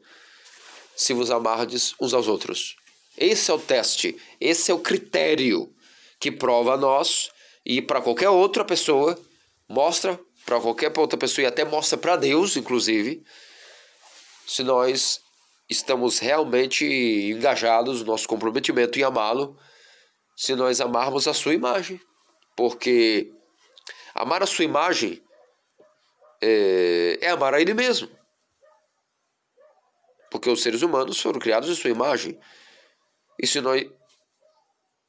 se 0.97 1.15
vos 1.15 1.31
amardes 1.31 1.95
uns 2.01 2.13
aos 2.13 2.27
outros. 2.27 2.75
Esse 3.17 3.53
é 3.53 3.55
o 3.55 3.61
teste, 3.61 4.17
esse 4.41 4.73
é 4.73 4.75
o 4.75 4.81
critério 4.81 5.73
que 6.19 6.33
prova 6.33 6.75
a 6.75 6.77
nós 6.77 7.31
e 7.65 7.81
para 7.81 8.03
qualquer 8.03 8.29
outra 8.29 8.65
pessoa, 8.65 9.17
mostra 9.69 10.19
para 10.45 10.61
qualquer 10.61 10.93
outra 10.99 11.17
pessoa 11.17 11.45
e 11.45 11.47
até 11.47 11.65
mostra 11.65 11.97
para 11.97 12.17
Deus, 12.17 12.57
inclusive, 12.57 13.23
se 14.49 14.65
nós 14.65 15.21
estamos 15.71 16.19
realmente 16.19 16.85
engajados 16.85 18.01
no 18.01 18.07
nosso 18.07 18.27
comprometimento 18.27 18.99
em 18.99 19.05
amá-lo, 19.05 19.57
se 20.43 20.57
nós 20.57 20.81
amarmos 20.81 21.29
a 21.29 21.35
sua 21.35 21.55
imagem. 21.55 22.01
Porque 22.57 23.33
amar 24.13 24.43
a 24.43 24.47
sua 24.47 24.65
imagem 24.65 25.23
é, 26.43 27.17
é 27.21 27.29
amar 27.29 27.55
a 27.55 27.61
ele 27.61 27.73
mesmo. 27.73 28.11
Porque 30.33 30.51
os 30.51 30.61
seres 30.61 30.83
humanos 30.83 31.21
foram 31.21 31.39
criados 31.39 31.71
em 31.71 31.77
sua 31.77 31.91
imagem. 31.91 32.37
E 33.41 33.47
se 33.47 33.61
nós 33.61 33.89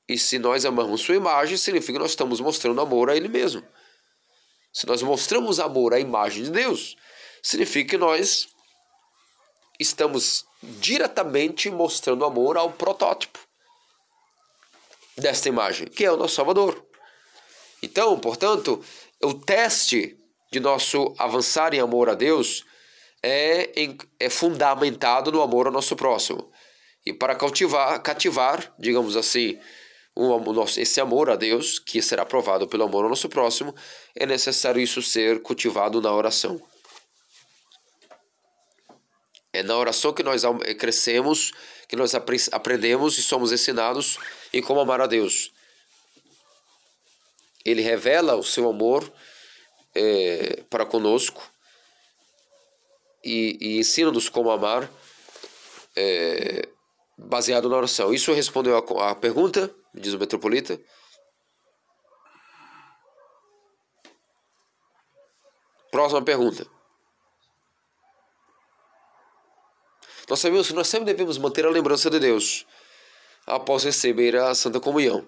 e 0.07 0.19
se 0.19 0.37
nós 0.37 0.65
amamos 0.65 1.01
sua 1.01 1.15
imagem, 1.15 1.57
significa 1.57 1.93
que 1.93 2.03
nós 2.03 2.11
estamos 2.11 2.39
mostrando 2.39 2.79
amor 2.79 3.09
a 3.09 3.15
ele 3.15 3.27
mesmo. 3.27 3.65
Se 4.71 4.85
nós 4.85 5.01
mostramos 5.01 5.59
amor 5.59 5.95
à 5.95 5.99
imagem 5.99 6.43
de 6.43 6.51
Deus, 6.51 6.95
significa 7.41 7.91
que 7.91 7.97
nós 7.97 8.49
estamos 9.79 10.45
diretamente 10.61 11.71
mostrando 11.71 12.23
amor 12.23 12.55
ao 12.55 12.71
protótipo 12.71 13.39
desta 15.17 15.49
imagem, 15.49 15.87
que 15.87 16.05
é 16.05 16.11
o 16.11 16.17
nosso 16.17 16.35
Salvador. 16.35 16.85
Então, 17.81 18.17
portanto, 18.19 18.83
o 19.21 19.33
teste 19.33 20.17
de 20.51 20.59
nosso 20.59 21.13
avançar 21.17 21.73
em 21.73 21.79
amor 21.79 22.09
a 22.09 22.13
Deus 22.13 22.63
é, 23.21 23.71
é 24.19 24.29
fundamentado 24.29 25.31
no 25.31 25.41
amor 25.41 25.67
ao 25.67 25.73
nosso 25.73 25.95
próximo. 25.95 26.51
E 27.05 27.11
para 27.11 27.35
cativar, 27.35 28.01
cativar 28.01 28.73
digamos 28.79 29.17
assim, 29.17 29.59
o 30.15 30.39
nosso, 30.53 30.79
esse 30.79 31.01
amor 31.01 31.29
a 31.29 31.35
Deus, 31.35 31.79
que 31.79 32.01
será 32.01 32.25
provado 32.25 32.67
pelo 32.67 32.83
amor 32.83 33.03
ao 33.03 33.09
nosso 33.09 33.27
próximo, 33.27 33.73
é 34.15 34.25
necessário 34.25 34.81
isso 34.81 35.01
ser 35.01 35.41
cultivado 35.41 36.01
na 36.01 36.13
oração. 36.13 36.61
É 39.51 39.63
na 39.63 39.77
oração 39.77 40.13
que 40.13 40.23
nós 40.23 40.43
crescemos, 40.79 41.51
que 41.87 41.95
nós 41.95 42.13
aprendemos 42.51 43.17
e 43.17 43.23
somos 43.23 43.51
ensinados 43.51 44.17
em 44.51 44.61
como 44.61 44.79
amar 44.79 45.01
a 45.01 45.07
Deus. 45.07 45.51
Ele 47.65 47.81
revela 47.81 48.35
o 48.35 48.43
seu 48.43 48.69
amor 48.69 49.11
é, 49.95 50.63
para 50.69 50.85
conosco 50.85 51.49
e, 53.23 53.57
e 53.61 53.79
ensina-nos 53.79 54.27
como 54.27 54.51
amar 54.51 54.89
é, 55.95 56.67
baseado 57.17 57.69
na 57.69 57.77
oração. 57.77 58.13
Isso 58.13 58.33
respondeu 58.33 58.77
a, 58.77 59.11
a 59.11 59.15
pergunta, 59.15 59.73
diz 59.93 60.13
o 60.13 60.19
metropolita. 60.19 60.79
Próxima 65.91 66.23
pergunta. 66.23 66.65
Nós 70.33 70.39
sabemos 70.39 70.67
que 70.67 70.73
nós 70.73 70.87
sempre 70.87 71.05
devemos 71.05 71.37
manter 71.37 71.63
a 71.63 71.69
lembrança 71.69 72.09
de 72.09 72.17
Deus 72.17 72.65
após 73.45 73.83
receber 73.83 74.35
a 74.35 74.55
Santa 74.55 74.79
Comunhão, 74.79 75.27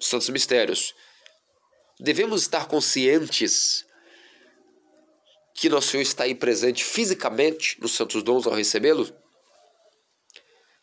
os 0.00 0.06
Santos 0.06 0.28
Mistérios. 0.28 0.94
Devemos 1.98 2.42
estar 2.42 2.68
conscientes 2.68 3.84
que 5.56 5.68
nosso 5.68 5.88
Senhor 5.88 6.04
está 6.04 6.22
aí 6.22 6.36
presente 6.36 6.84
fisicamente 6.84 7.76
nos 7.80 7.96
Santos 7.96 8.22
Dons 8.22 8.46
ao 8.46 8.52
recebê-lo? 8.52 9.12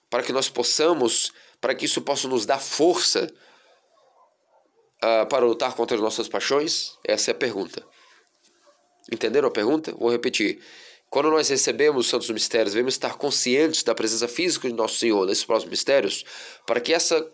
Para 0.10 0.22
que 0.22 0.34
nós 0.34 0.50
possamos, 0.50 1.32
para 1.62 1.74
que 1.74 1.86
isso 1.86 2.02
possa 2.02 2.28
nos 2.28 2.46
dar 2.46 2.60
força 2.60 3.34
uh, 5.02 5.26
para 5.30 5.46
lutar 5.46 5.76
contra 5.76 5.96
as 5.96 6.04
nossas 6.04 6.28
paixões? 6.28 6.98
Essa 7.06 7.32
é 7.32 7.34
a 7.34 7.38
pergunta. 7.38 7.88
Entenderam 9.10 9.48
a 9.48 9.52
pergunta? 9.52 9.94
Vou 9.94 10.12
repetir. 10.12 10.62
Quando 11.10 11.32
nós 11.32 11.50
recebemos 11.50 12.06
os 12.06 12.10
santos 12.10 12.30
mistérios, 12.30 12.74
devemos 12.74 12.94
estar 12.94 13.16
conscientes 13.16 13.82
da 13.82 13.96
presença 13.96 14.28
física 14.28 14.68
de 14.68 14.76
nosso 14.76 15.00
Senhor 15.00 15.26
nesses 15.26 15.44
próximos 15.44 15.72
mistérios, 15.72 16.24
para 16.68 16.80
que 16.80 16.94
essa 16.94 17.28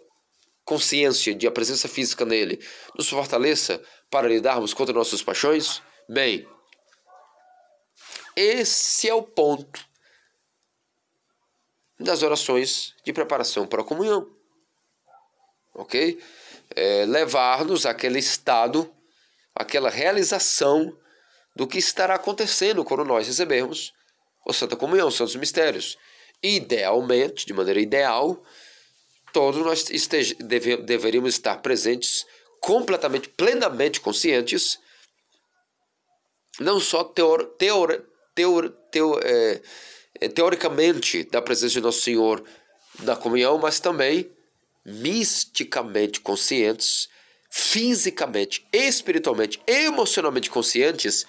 consciência 0.64 1.36
de 1.36 1.46
a 1.46 1.52
presença 1.52 1.88
física 1.88 2.26
nele 2.26 2.60
nos 2.98 3.10
fortaleça 3.10 3.82
para 4.10 4.28
lidarmos 4.28 4.74
contra 4.74 4.94
nossas 4.94 5.22
paixões? 5.22 5.82
Bem, 6.08 6.48
esse 8.36 9.10
é 9.10 9.14
o 9.14 9.22
ponto 9.22 9.86
das 12.00 12.24
orações 12.24 12.94
de 13.04 13.12
preparação 13.12 13.68
para 13.68 13.82
a 13.82 13.86
comunhão. 13.86 14.30
Ok? 15.74 16.22
É, 16.76 17.06
Levar-nos 17.06 17.86
àquele 17.86 18.20
estado, 18.20 18.94
àquela 19.54 19.90
realização 19.90 20.98
do 21.56 21.66
que 21.66 21.78
estará 21.78 22.16
acontecendo 22.16 22.84
quando 22.84 23.06
nós 23.06 23.28
recebermos 23.28 23.94
a 24.48 24.54
Santa 24.54 24.76
Comunhão, 24.76 25.08
os 25.08 25.16
Santos 25.16 25.36
Mistérios. 25.36 25.98
Idealmente, 26.44 27.46
de 27.46 27.54
maneira 27.54 27.80
ideal, 27.80 28.44
todos 29.32 29.62
nós 29.66 29.90
esteja, 29.90 30.36
deve, 30.40 30.78
deveríamos 30.78 31.34
estar 31.34 31.58
presentes, 31.58 32.26
completamente, 32.60 33.30
plenamente 33.30 34.02
conscientes, 34.02 34.80
não 36.60 36.80
só 36.80 37.04
teor, 37.04 37.46
teor, 37.58 38.04
teor, 38.34 38.70
teor, 38.92 39.22
é, 39.24 39.62
teoricamente 40.30 41.24
da 41.24 41.42
presença 41.42 41.74
de 41.74 41.82
Nosso 41.82 42.02
Senhor 42.02 42.44
na 43.00 43.16
comunhão, 43.16 43.58
mas 43.58 43.80
também 43.80 44.30
misticamente 44.86 46.20
conscientes 46.20 47.10
fisicamente, 47.58 48.68
espiritualmente, 48.74 49.62
emocionalmente 49.66 50.50
conscientes 50.50 51.26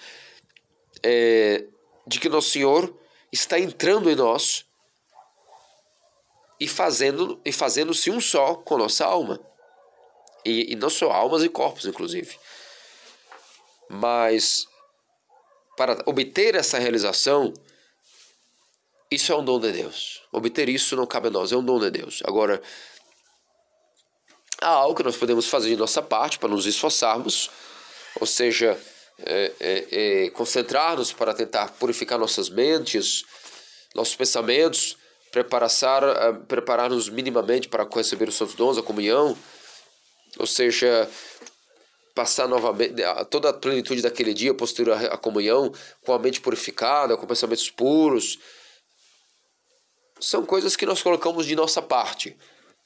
é, 1.01 1.63
de 2.05 2.19
que 2.19 2.27
nosso 2.27 2.49
Senhor 2.49 2.93
está 3.31 3.57
entrando 3.57 4.11
em 4.11 4.15
nós 4.15 4.65
e 6.59 6.67
fazendo 6.67 7.39
e 7.45 7.51
fazendo-se 7.53 8.11
um 8.11 8.19
só 8.19 8.55
com 8.55 8.77
nossa 8.77 9.05
alma. 9.05 9.39
E, 10.43 10.73
e 10.73 10.75
não 10.75 10.89
só 10.89 11.11
almas 11.13 11.43
e 11.43 11.49
corpos, 11.49 11.85
inclusive. 11.85 12.37
Mas 13.89 14.67
para 15.77 16.03
obter 16.05 16.55
essa 16.55 16.77
realização, 16.77 17.53
isso 19.09 19.31
é 19.31 19.37
um 19.37 19.45
dom 19.45 19.61
de 19.61 19.71
Deus. 19.71 20.23
Obter 20.33 20.67
isso 20.67 20.93
não 20.97 21.07
cabe 21.07 21.29
a 21.29 21.31
nós, 21.31 21.53
é 21.53 21.55
um 21.55 21.63
dom 21.63 21.79
de 21.79 21.89
Deus. 21.89 22.21
Agora, 22.25 22.61
há 24.61 24.69
algo 24.69 24.95
que 24.95 25.03
nós 25.03 25.17
podemos 25.17 25.47
fazer 25.47 25.69
de 25.69 25.75
nossa 25.75 26.01
parte 26.01 26.39
para 26.39 26.49
nos 26.49 26.65
esforçarmos, 26.65 27.49
ou 28.19 28.25
seja, 28.25 28.79
é, 29.19 29.51
é, 29.59 29.87
é, 30.25 30.29
concentrar-nos 30.29 31.11
para 31.11 31.33
tentar 31.33 31.71
purificar 31.73 32.19
nossas 32.19 32.49
mentes, 32.49 33.25
nossos 33.95 34.15
pensamentos, 34.15 34.97
preparar-nos 35.31 36.39
preparar 36.47 36.89
minimamente 37.11 37.67
para 37.67 37.87
receber 37.95 38.29
os 38.29 38.35
santos 38.35 38.55
dons, 38.55 38.77
a 38.77 38.83
comunhão, 38.83 39.37
ou 40.37 40.45
seja, 40.45 41.09
passar 42.13 42.47
novamente 42.47 42.93
toda 43.29 43.49
a 43.49 43.53
plenitude 43.53 44.01
daquele 44.01 44.33
dia, 44.33 44.53
posterior 44.53 44.97
à 45.11 45.17
comunhão, 45.17 45.71
com 46.03 46.13
a 46.13 46.19
mente 46.19 46.41
purificada, 46.41 47.17
com 47.17 47.27
pensamentos 47.27 47.69
puros. 47.69 48.39
São 50.19 50.45
coisas 50.45 50.75
que 50.75 50.85
nós 50.85 51.01
colocamos 51.01 51.45
de 51.45 51.55
nossa 51.55 51.81
parte, 51.81 52.35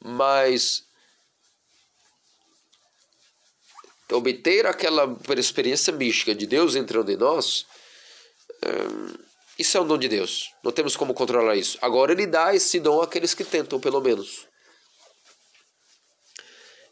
mas 0.04 0.84
obter 4.12 4.66
aquela 4.66 5.18
experiência 5.38 5.94
mística 5.94 6.36
de 6.36 6.46
Deus 6.46 6.76
entrando 6.76 7.12
em 7.12 7.18
nós, 7.18 7.66
hum, 8.66 9.14
isso 9.58 9.78
é 9.78 9.82
um 9.82 9.88
dom 9.88 9.98
de 9.98 10.08
Deus. 10.08 10.54
Não 10.64 10.72
temos 10.72 10.96
como 10.96 11.14
controlar 11.14 11.56
isso. 11.56 11.78
Agora 11.82 12.12
ele 12.12 12.26
dá 12.26 12.54
esse 12.54 12.80
dom 12.80 13.02
àqueles 13.02 13.34
que 13.34 13.44
tentam, 13.44 13.80
pelo 13.80 14.02
menos. 14.02 14.48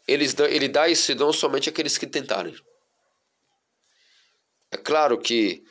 Ele 0.06 0.68
dá 0.68 0.88
esse 0.88 1.14
dom 1.14 1.32
somente 1.32 1.68
àqueles 1.68 1.96
que 1.96 2.06
tentarem. 2.06 2.56
É 4.70 4.76
claro 4.76 5.18
que, 5.18 5.64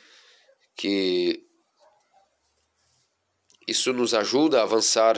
que 0.76 1.46
isso 3.66 3.92
nos 3.92 4.14
ajuda 4.14 4.60
a 4.60 4.62
avançar 4.62 5.16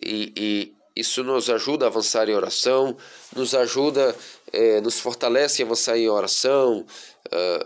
e, 0.00 0.32
e 0.36 0.74
isso 0.94 1.22
nos 1.24 1.48
ajuda 1.48 1.86
a 1.86 1.88
avançar 1.88 2.28
em 2.28 2.34
oração, 2.34 2.96
nos 3.34 3.54
ajuda 3.54 4.16
é, 4.52 4.80
nos 4.80 4.98
fortalece 5.00 5.62
avançar 5.62 5.96
em 5.98 6.08
oração, 6.08 6.86
uh, 7.32 7.64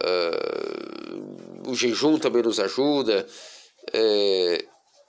uh, 1.66 1.70
o 1.70 1.74
jejum 1.74 2.18
também 2.18 2.42
nos 2.42 2.58
ajuda. 2.58 3.26
É, 3.92 4.64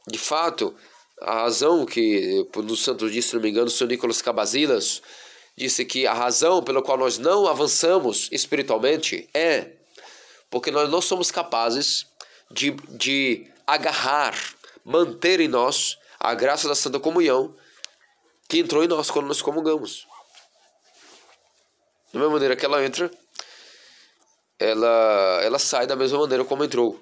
de 0.07 0.19
fato, 0.19 0.75
a 1.21 1.41
razão 1.41 1.85
que, 1.85 2.47
no 2.55 2.75
Santo 2.75 3.09
Dia, 3.09 3.21
se 3.21 3.33
não 3.33 3.41
me 3.41 3.49
engano, 3.49 3.67
o 3.67 3.71
Sr. 3.71 3.87
Nicolas 3.87 4.21
Cabazilas 4.21 5.01
disse 5.55 5.85
que 5.85 6.05
a 6.07 6.13
razão 6.13 6.63
pela 6.63 6.81
qual 6.81 6.97
nós 6.97 7.17
não 7.17 7.47
avançamos 7.47 8.27
espiritualmente 8.31 9.29
é 9.33 9.71
porque 10.49 10.71
nós 10.71 10.89
não 10.89 11.01
somos 11.01 11.31
capazes 11.31 12.05
de, 12.51 12.71
de 12.89 13.47
agarrar, 13.65 14.35
manter 14.85 15.39
em 15.39 15.47
nós 15.47 15.97
a 16.19 16.33
graça 16.35 16.67
da 16.67 16.75
Santa 16.75 16.99
Comunhão 16.99 17.55
que 18.47 18.59
entrou 18.59 18.83
em 18.83 18.87
nós 18.87 19.09
quando 19.09 19.27
nós 19.27 19.41
comungamos. 19.41 20.05
Da 22.13 22.19
mesma 22.19 22.33
maneira 22.33 22.55
que 22.55 22.63
ela 22.63 22.85
entra, 22.85 23.09
ela, 24.59 25.39
ela 25.41 25.57
sai 25.57 25.87
da 25.87 25.95
mesma 25.95 26.19
maneira 26.19 26.45
como 26.45 26.63
entrou. 26.63 27.01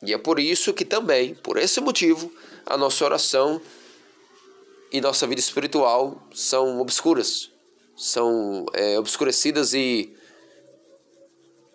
E 0.00 0.14
é 0.14 0.18
por 0.18 0.38
isso 0.38 0.72
que 0.72 0.84
também, 0.84 1.34
por 1.34 1.56
esse 1.56 1.80
motivo, 1.80 2.32
a 2.64 2.76
nossa 2.76 3.04
oração 3.04 3.60
e 4.92 5.00
nossa 5.00 5.26
vida 5.26 5.40
espiritual 5.40 6.22
são 6.32 6.80
obscuras, 6.80 7.50
são 7.96 8.64
é, 8.74 8.96
obscurecidas 8.98 9.74
e, 9.74 10.14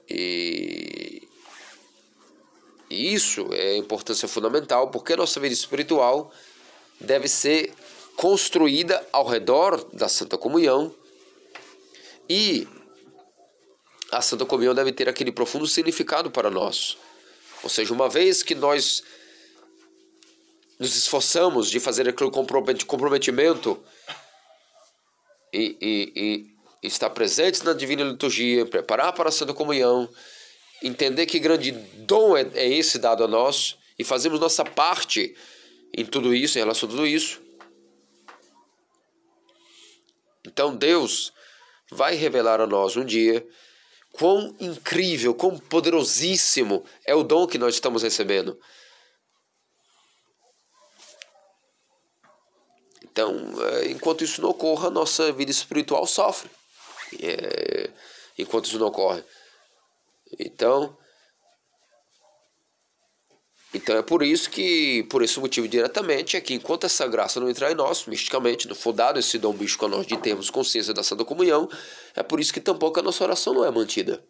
e, 0.09 1.27
e 2.89 3.13
isso 3.13 3.47
é 3.51 3.75
importância 3.75 4.27
fundamental, 4.27 4.89
porque 4.89 5.13
a 5.13 5.17
nossa 5.17 5.39
vida 5.39 5.53
espiritual 5.53 6.31
deve 6.99 7.27
ser 7.27 7.73
construída 8.15 9.05
ao 9.11 9.27
redor 9.27 9.83
da 9.93 10.07
Santa 10.07 10.37
Comunhão 10.37 10.93
e 12.29 12.67
a 14.11 14.21
Santa 14.21 14.45
Comunhão 14.45 14.73
deve 14.73 14.91
ter 14.91 15.09
aquele 15.09 15.31
profundo 15.31 15.67
significado 15.67 16.31
para 16.31 16.49
nós. 16.49 16.97
Ou 17.63 17.69
seja, 17.69 17.93
uma 17.93 18.09
vez 18.09 18.43
que 18.43 18.55
nós 18.55 19.03
nos 20.79 20.95
esforçamos 20.95 21.69
de 21.69 21.79
fazer 21.79 22.07
aquele 22.07 22.31
comprometimento 22.31 23.83
e, 25.51 25.77
e, 25.81 26.53
e 26.83 26.87
estar 26.87 27.09
presentes 27.09 27.61
na 27.63 27.73
Divina 27.73 28.03
Liturgia, 28.03 28.65
preparar 28.65 29.13
para 29.13 29.29
a 29.29 29.31
Santa 29.31 29.53
Comunhão, 29.53 30.07
entender 30.83 31.25
que 31.25 31.39
grande 31.39 31.71
dom 31.71 32.37
é, 32.37 32.47
é 32.53 32.67
esse 32.67 32.99
dado 32.99 33.23
a 33.23 33.27
nós 33.27 33.77
e 33.97 34.03
fazemos 34.03 34.39
nossa 34.39 34.63
parte 34.63 35.35
em 35.93 36.05
tudo 36.05 36.33
isso, 36.33 36.57
em 36.57 36.61
relação 36.61 36.87
a 36.87 36.91
tudo 36.91 37.07
isso. 37.07 37.41
Então 40.45 40.75
Deus 40.75 41.33
vai 41.91 42.15
revelar 42.15 42.59
a 42.61 42.67
nós 42.67 42.95
um 42.95 43.05
dia 43.05 43.47
quão 44.11 44.55
incrível, 44.59 45.33
quão 45.33 45.57
poderosíssimo 45.57 46.83
é 47.05 47.13
o 47.13 47.23
dom 47.23 47.47
que 47.47 47.57
nós 47.57 47.75
estamos 47.75 48.03
recebendo. 48.03 48.59
Então, 53.03 53.35
é, 53.63 53.87
enquanto 53.87 54.23
isso 54.23 54.41
não 54.41 54.49
ocorra, 54.49 54.89
nossa 54.89 55.31
vida 55.31 55.49
espiritual 55.49 56.05
sofre. 56.05 56.49
É, 57.21 57.89
enquanto 58.37 58.65
isso 58.65 58.77
não 58.77 58.87
ocorre. 58.87 59.23
Então, 60.39 60.95
então 63.73 63.97
é 63.97 64.01
por 64.01 64.23
isso 64.23 64.49
que, 64.49 65.03
por 65.09 65.21
esse 65.21 65.39
motivo 65.39 65.67
diretamente, 65.67 66.37
é 66.37 66.41
que 66.41 66.53
enquanto 66.53 66.85
essa 66.85 67.05
graça 67.07 67.39
não 67.39 67.49
entrar 67.49 67.71
em 67.71 67.75
nós, 67.75 68.05
misticamente, 68.05 68.67
não 68.67 68.75
for 68.75 68.93
dado 68.93 69.19
esse 69.19 69.37
dom 69.37 69.53
místico 69.53 69.85
a 69.85 69.89
nós 69.89 70.07
de 70.07 70.15
termos 70.17 70.49
consciência 70.49 70.93
da 70.93 71.03
Santa 71.03 71.25
Comunhão, 71.25 71.67
é 72.15 72.23
por 72.23 72.39
isso 72.39 72.53
que 72.53 72.61
tampouco 72.61 72.99
a 72.99 73.03
nossa 73.03 73.23
oração 73.23 73.53
não 73.53 73.65
é 73.65 73.71
mantida. 73.71 74.23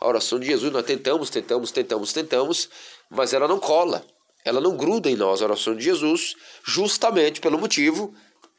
A 0.00 0.06
oração 0.06 0.38
de 0.38 0.46
Jesus, 0.46 0.72
nós 0.72 0.84
tentamos, 0.84 1.28
tentamos, 1.28 1.72
tentamos, 1.72 2.12
tentamos, 2.12 2.68
mas 3.10 3.32
ela 3.32 3.48
não 3.48 3.58
cola. 3.58 4.06
Ela 4.44 4.60
não 4.60 4.76
gruda 4.76 5.10
em 5.10 5.16
nós, 5.16 5.42
a 5.42 5.46
oração 5.46 5.74
de 5.74 5.82
Jesus, 5.82 6.34
justamente 6.64 7.40
pelo 7.40 7.58
motivo, 7.58 8.14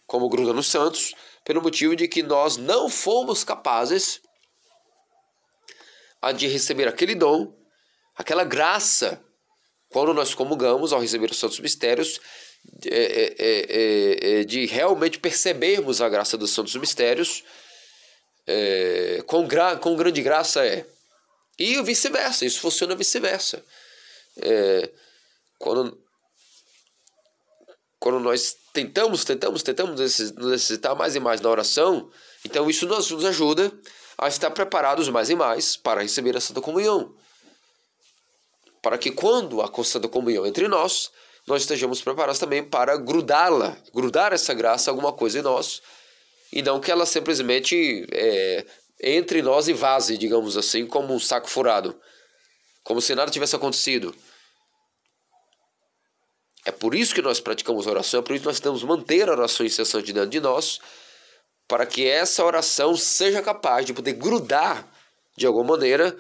como 0.05 0.27
gruda 0.27 0.51
nos 0.51 0.67
santos, 0.67 1.13
pelo 1.45 1.61
motivo 1.61 1.95
de 1.95 2.07
que 2.07 2.23
nós 2.23 2.57
não 2.57 2.89
fomos 2.89 3.43
capazes 3.43 4.19
de 6.35 6.47
receber 6.47 6.87
aquele 6.87 7.13
dom, 7.13 7.53
aquela 8.15 8.43
graça, 8.43 9.23
quando 9.89 10.13
nós 10.13 10.33
comungamos 10.33 10.91
ao 10.91 10.99
receber 10.99 11.31
os 11.31 11.39
santos 11.39 11.59
mistérios, 11.59 12.19
é, 12.85 13.35
é, 13.37 13.39
é, 13.39 14.39
é 14.39 14.43
de 14.43 14.65
realmente 14.65 15.19
percebermos 15.19 16.01
a 16.01 16.09
graça 16.09 16.37
dos 16.37 16.51
santos 16.51 16.75
mistérios, 16.75 17.43
é, 18.47 19.23
com, 19.25 19.47
gra 19.47 19.75
com 19.77 19.95
grande 19.95 20.21
graça 20.21 20.65
é. 20.65 20.85
E 21.57 21.81
vice-versa, 21.81 22.45
isso 22.45 22.59
funciona 22.59 22.95
vice-versa. 22.95 23.63
É, 24.41 24.91
quando, 25.57 25.97
quando 27.99 28.19
nós 28.19 28.55
tentamos, 28.73 29.23
tentamos, 29.23 29.63
tentamos 29.63 29.99
necessitar 30.35 30.95
mais 30.95 31.15
e 31.15 31.19
mais 31.19 31.39
na 31.39 31.49
oração, 31.49 32.11
então 32.43 32.69
isso 32.69 32.85
nos, 32.85 33.09
nos 33.09 33.23
ajuda 33.23 33.71
a 34.17 34.27
estar 34.27 34.51
preparados 34.51 35.07
mais 35.09 35.29
e 35.29 35.35
mais 35.35 35.77
para 35.77 36.01
receber 36.01 36.35
a 36.35 36.41
Santa 36.41 36.61
Comunhão. 36.61 37.15
Para 38.85 38.99
que 38.99 39.09
quando 39.09 39.63
a 39.63 39.83
Santa 39.83 40.07
Comunhão 40.07 40.45
entre 40.45 40.67
nós, 40.67 41.09
nós 41.47 41.63
estejamos 41.63 42.03
preparados 42.03 42.37
também 42.37 42.63
para 42.63 42.95
grudá-la, 42.97 43.75
grudar 43.91 44.31
essa 44.31 44.53
graça 44.53 44.91
alguma 44.91 45.11
coisa 45.11 45.39
em 45.39 45.41
nós, 45.41 45.81
e 46.53 46.61
não 46.61 46.79
que 46.79 46.91
ela 46.91 47.07
simplesmente 47.07 48.05
é, 48.11 48.63
entre 49.01 49.41
nós 49.41 49.67
e 49.67 49.73
vaze, 49.73 50.19
digamos 50.19 50.55
assim, 50.55 50.85
como 50.85 51.15
um 51.15 51.19
saco 51.19 51.49
furado, 51.49 51.99
como 52.83 53.01
se 53.01 53.15
nada 53.15 53.31
tivesse 53.31 53.55
acontecido. 53.55 54.13
É 56.63 56.69
por 56.69 56.93
isso 56.93 57.15
que 57.15 57.23
nós 57.23 57.39
praticamos 57.39 57.87
oração, 57.87 58.19
é 58.19 58.23
por 58.23 58.33
isso 58.33 58.43
que 58.43 58.49
nós 58.49 58.59
temos 58.59 58.83
manter 58.83 59.27
a 59.27 59.31
oração 59.31 59.65
incessante 59.65 60.13
dentro 60.13 60.29
de 60.29 60.39
nós, 60.39 60.79
para 61.67 61.87
que 61.87 62.07
essa 62.07 62.45
oração 62.45 62.95
seja 62.95 63.41
capaz 63.41 63.83
de 63.83 63.95
poder 63.95 64.13
grudar 64.13 64.87
de 65.35 65.47
alguma 65.47 65.75
maneira 65.75 66.15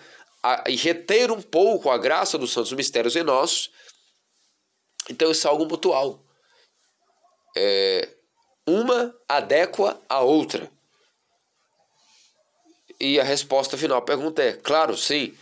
a, 0.45 0.63
e 0.69 0.75
reter 0.75 1.31
um 1.31 1.41
pouco 1.41 1.89
a 1.89 1.97
graça 1.97 2.37
dos 2.37 2.53
santos 2.53 2.71
mistérios 2.73 3.15
em 3.15 3.23
nós. 3.23 3.71
Então 5.09 5.31
isso 5.31 5.47
é 5.47 5.49
algo 5.49 5.65
mutual. 5.65 6.23
É, 7.57 8.15
uma 8.67 9.15
adequa 9.27 9.99
à 10.07 10.19
outra. 10.21 10.71
E 12.99 13.19
a 13.19 13.23
resposta 13.23 13.75
final 13.75 13.97
à 13.97 14.01
pergunta 14.01 14.43
é: 14.43 14.53
claro, 14.53 14.95
sim. 14.95 15.35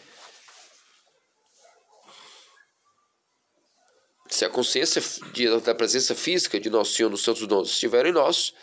Se 4.29 4.45
a 4.45 4.49
consciência 4.49 5.01
de, 5.33 5.59
da 5.59 5.75
presença 5.75 6.15
física 6.15 6.59
de 6.59 6.69
Nosso 6.69 6.93
Senhor 6.93 7.09
nos 7.09 7.23
Santos 7.23 7.45
Dons 7.45 7.69
estiver 7.69 8.05
em 8.05 8.11
nós, 8.11 8.53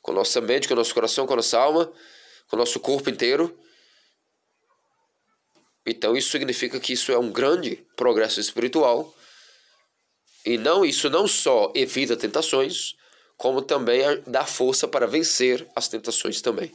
com 0.00 0.12
nossa 0.12 0.40
mente, 0.40 0.66
com 0.68 0.74
nosso 0.74 0.94
coração, 0.94 1.26
com 1.26 1.36
nossa 1.36 1.58
alma, 1.58 1.92
com 2.48 2.56
nosso 2.56 2.80
corpo 2.80 3.10
inteiro, 3.10 3.58
então 5.86 6.16
isso 6.16 6.30
significa 6.30 6.78
que 6.78 6.92
isso 6.92 7.12
é 7.12 7.18
um 7.18 7.30
grande 7.30 7.84
progresso 7.96 8.40
espiritual. 8.40 9.12
E 10.44 10.58
não 10.58 10.84
isso 10.84 11.08
não 11.08 11.26
só 11.28 11.72
evita 11.74 12.16
tentações, 12.16 12.94
como 13.36 13.62
também 13.62 14.02
dá 14.26 14.44
força 14.44 14.86
para 14.86 15.06
vencer 15.06 15.66
as 15.74 15.88
tentações 15.88 16.40
também. 16.40 16.72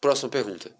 Próxima 0.00 0.30
pergunta. 0.30 0.74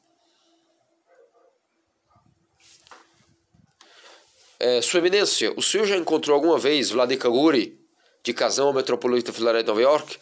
É, 4.58 4.82
Sua 4.82 4.98
Eminência, 4.98 5.52
o 5.56 5.62
senhor 5.62 5.86
já 5.86 5.96
encontrou 5.96 6.34
alguma 6.34 6.58
vez 6.58 6.90
Vladimir 6.90 7.30
Guri, 7.30 7.80
de 8.22 8.34
Casão 8.34 8.72
Metropolitano 8.72 9.34
Filadelfia, 9.34 9.66
Nova 9.66 9.80
York? 9.80 10.18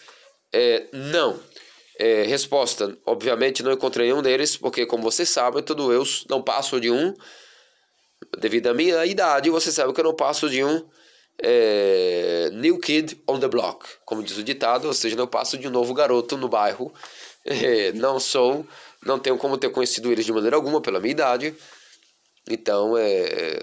É, 0.52 0.89
não. 0.93 1.41
É, 1.99 2.23
resposta: 2.23 2.97
obviamente 3.05 3.62
não 3.62 3.73
encontrei 3.73 4.07
nenhum 4.07 4.23
deles, 4.23 4.57
porque, 4.57 4.86
como 4.86 5.02
vocês 5.02 5.28
sabem, 5.28 5.62
todo 5.62 5.93
eu 5.93 6.05
não 6.31 6.41
passo 6.41 6.81
de 6.81 6.91
um. 6.91 7.15
Devido 8.39 8.68
à 8.68 8.75
minha 8.75 9.05
idade, 9.05 9.51
você 9.51 9.73
sabe 9.73 9.93
que 9.93 10.01
eu 10.01 10.05
não 10.05 10.15
passo 10.15 10.49
de 10.49 10.62
um 10.62 10.89
é, 11.41 12.51
new 12.52 12.78
kid 12.78 13.20
on 13.27 13.39
the 13.39 13.49
block, 13.49 13.86
como 14.05 14.23
diz 14.23 14.36
o 14.36 14.43
ditado, 14.43 14.86
ou 14.86 14.94
seja, 14.94 15.17
não 15.17 15.27
passo 15.27 15.57
de 15.57 15.68
um 15.68 15.70
novo 15.70 15.93
garoto 15.94 16.36
no 16.36 16.49
bairro. 16.49 16.93
É, 17.51 17.93
não 17.93 18.20
sou, 18.20 18.67
não 19.07 19.18
tenho 19.18 19.39
como 19.39 19.57
ter 19.57 19.70
conhecido 19.70 20.12
eles 20.12 20.27
de 20.27 20.33
maneira 20.33 20.55
alguma 20.55 20.83
pela 20.83 21.01
minha 21.01 21.12
idade. 21.12 21.55
Então, 22.51 22.94
é, 22.99 23.59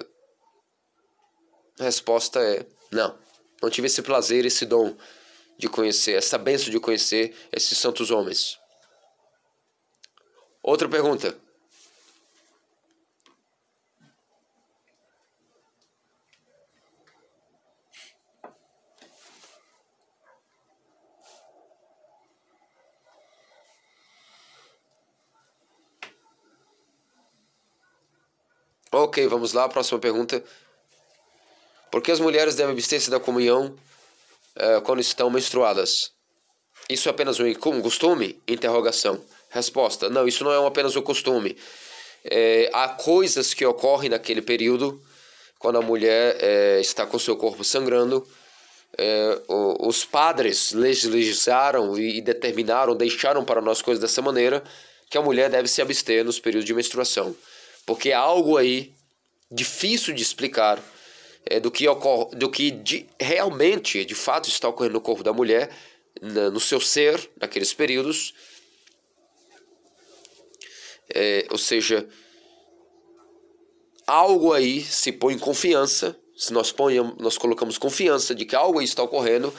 a 1.80 1.84
resposta 1.84 2.40
é 2.40 2.66
não. 2.92 3.16
Não 3.62 3.70
tive 3.70 3.86
esse 3.86 4.02
prazer, 4.02 4.44
esse 4.44 4.66
dom 4.66 4.96
de 5.58 5.68
conhecer, 5.70 6.14
essa 6.14 6.38
benção 6.38 6.70
de 6.70 6.80
conhecer 6.80 7.36
esses 7.52 7.78
santos 7.78 8.12
homens. 8.12 8.60
Outra 10.62 10.90
pergunta. 10.90 11.38
Ok, 28.92 29.28
vamos 29.28 29.52
lá, 29.52 29.68
próxima 29.68 30.00
pergunta. 30.00 30.42
Por 31.92 32.02
que 32.02 32.12
as 32.12 32.20
mulheres 32.20 32.56
devem 32.56 32.72
abster-se 32.72 33.10
da 33.10 33.20
comunhão 33.20 33.76
uh, 34.58 34.82
quando 34.82 35.00
estão 35.00 35.30
menstruadas? 35.30 36.12
Isso 36.90 37.10
é 37.10 37.12
apenas 37.12 37.40
um 37.40 37.82
costume? 37.82 38.42
Interrogação. 38.48 39.22
Resposta: 39.50 40.10
Não, 40.10 40.28
isso 40.28 40.44
não 40.44 40.52
é 40.52 40.68
apenas 40.68 40.96
um 40.96 41.02
costume. 41.02 41.58
É, 42.24 42.70
há 42.74 42.90
coisas 42.90 43.54
que 43.54 43.66
ocorrem 43.66 44.10
naquele 44.10 44.42
período, 44.42 45.02
quando 45.60 45.78
a 45.78 45.82
mulher 45.82 46.38
é, 46.40 46.80
está 46.80 47.06
com 47.06 47.18
seu 47.20 47.36
corpo 47.36 47.64
sangrando. 47.64 48.28
É, 48.98 49.42
os 49.80 50.06
padres 50.06 50.72
legislaram 50.72 51.98
e 51.98 52.22
determinaram, 52.22 52.96
deixaram 52.96 53.44
para 53.44 53.62
nós 53.62 53.82
coisas 53.82 54.02
dessa 54.02 54.22
maneira, 54.22 54.64
que 55.10 55.18
a 55.18 55.22
mulher 55.22 55.50
deve 55.50 55.68
se 55.68 55.82
abster 55.82 56.24
nos 56.24 56.40
períodos 56.40 56.66
de 56.66 56.74
menstruação. 56.74 57.36
Porque 57.86 58.12
há 58.12 58.20
algo 58.20 58.58
aí 58.58 58.94
difícil 59.52 60.14
de 60.14 60.22
explicar 60.22 60.82
é, 61.46 61.60
do 61.60 61.70
que, 61.70 61.88
ocorre, 61.88 62.36
do 62.36 62.50
que 62.50 62.72
de, 62.72 63.08
realmente, 63.20 64.04
de 64.04 64.16
fato, 64.16 64.50
está 64.50 64.68
ocorrendo 64.68 64.94
no 64.94 65.02
corpo 65.02 65.24
da 65.24 65.32
mulher, 65.32 65.72
na, 66.22 66.50
no 66.50 66.60
seu 66.60 66.80
ser, 66.80 67.30
naqueles 67.40 67.74
períodos. 67.74 68.34
É, 71.14 71.46
ou 71.52 71.58
seja, 71.58 72.08
algo 74.08 74.54
aí 74.54 74.82
se 74.82 75.12
põe 75.12 75.36
em 75.36 75.40
confiança, 75.40 76.18
se 76.36 76.52
nós, 76.52 76.72
ponhamos, 76.72 77.16
nós 77.18 77.38
colocamos 77.38 77.78
confiança 77.78 78.34
de 78.34 78.44
que 78.46 78.56
algo 78.56 78.80
aí 78.80 78.86
está 78.86 79.04
ocorrendo, 79.04 79.54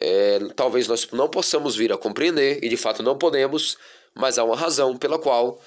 é, 0.00 0.40
talvez 0.54 0.88
nós 0.88 1.08
não 1.12 1.28
possamos 1.28 1.76
vir 1.76 1.92
a 1.92 1.96
compreender, 1.96 2.62
e 2.62 2.68
de 2.68 2.76
fato 2.76 3.02
não 3.02 3.16
podemos, 3.16 3.78
mas 4.12 4.38
há 4.38 4.44
uma 4.44 4.56
razão 4.56 4.96
pela 4.96 5.18
qual 5.18 5.60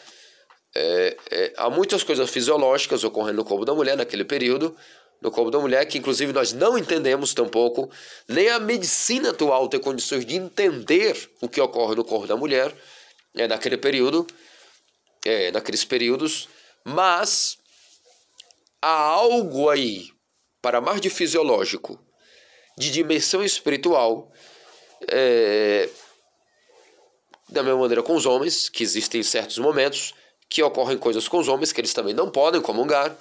é, 0.75 1.17
é, 1.31 1.53
há 1.57 1.69
muitas 1.69 2.03
coisas 2.03 2.29
fisiológicas 2.29 3.03
ocorrendo 3.03 3.37
no 3.37 3.45
corpo 3.45 3.65
da 3.65 3.73
mulher 3.73 3.97
naquele 3.97 4.23
período, 4.23 4.75
no 5.21 5.31
corpo 5.31 5.51
da 5.51 5.59
mulher, 5.59 5.85
que 5.85 5.97
inclusive 5.97 6.31
nós 6.31 6.53
não 6.53 6.77
entendemos 6.77 7.33
tampouco, 7.33 7.89
nem 8.27 8.49
a 8.49 8.59
medicina 8.59 9.31
atual 9.31 9.67
tem 9.67 9.79
condições 9.79 10.25
de 10.25 10.35
entender 10.35 11.29
o 11.41 11.49
que 11.49 11.59
ocorre 11.59 11.95
no 11.95 12.05
corpo 12.05 12.25
da 12.25 12.37
mulher 12.37 12.73
é, 13.35 13.47
naquele 13.47 13.77
período, 13.77 14.25
é, 15.25 15.51
naqueles 15.51 15.83
períodos, 15.83 16.47
mas 16.83 17.57
há 18.81 18.91
algo 18.91 19.69
aí, 19.69 20.09
para 20.61 20.79
mais 20.79 21.01
de 21.01 21.09
fisiológico, 21.09 21.99
de 22.77 22.89
dimensão 22.89 23.43
espiritual, 23.43 24.31
é, 25.07 25.89
da 27.49 27.63
mesma 27.63 27.79
maneira 27.79 28.03
com 28.03 28.15
os 28.15 28.25
homens, 28.25 28.69
que 28.69 28.83
existem 28.83 29.21
certos 29.23 29.57
momentos 29.57 30.13
que 30.47 30.63
ocorrem 30.63 30.97
coisas 30.97 31.27
com 31.27 31.37
os 31.37 31.47
homens 31.47 31.71
que 31.71 31.81
eles 31.81 31.93
também 31.93 32.13
não 32.13 32.31
podem 32.31 32.61
comungar, 32.61 33.15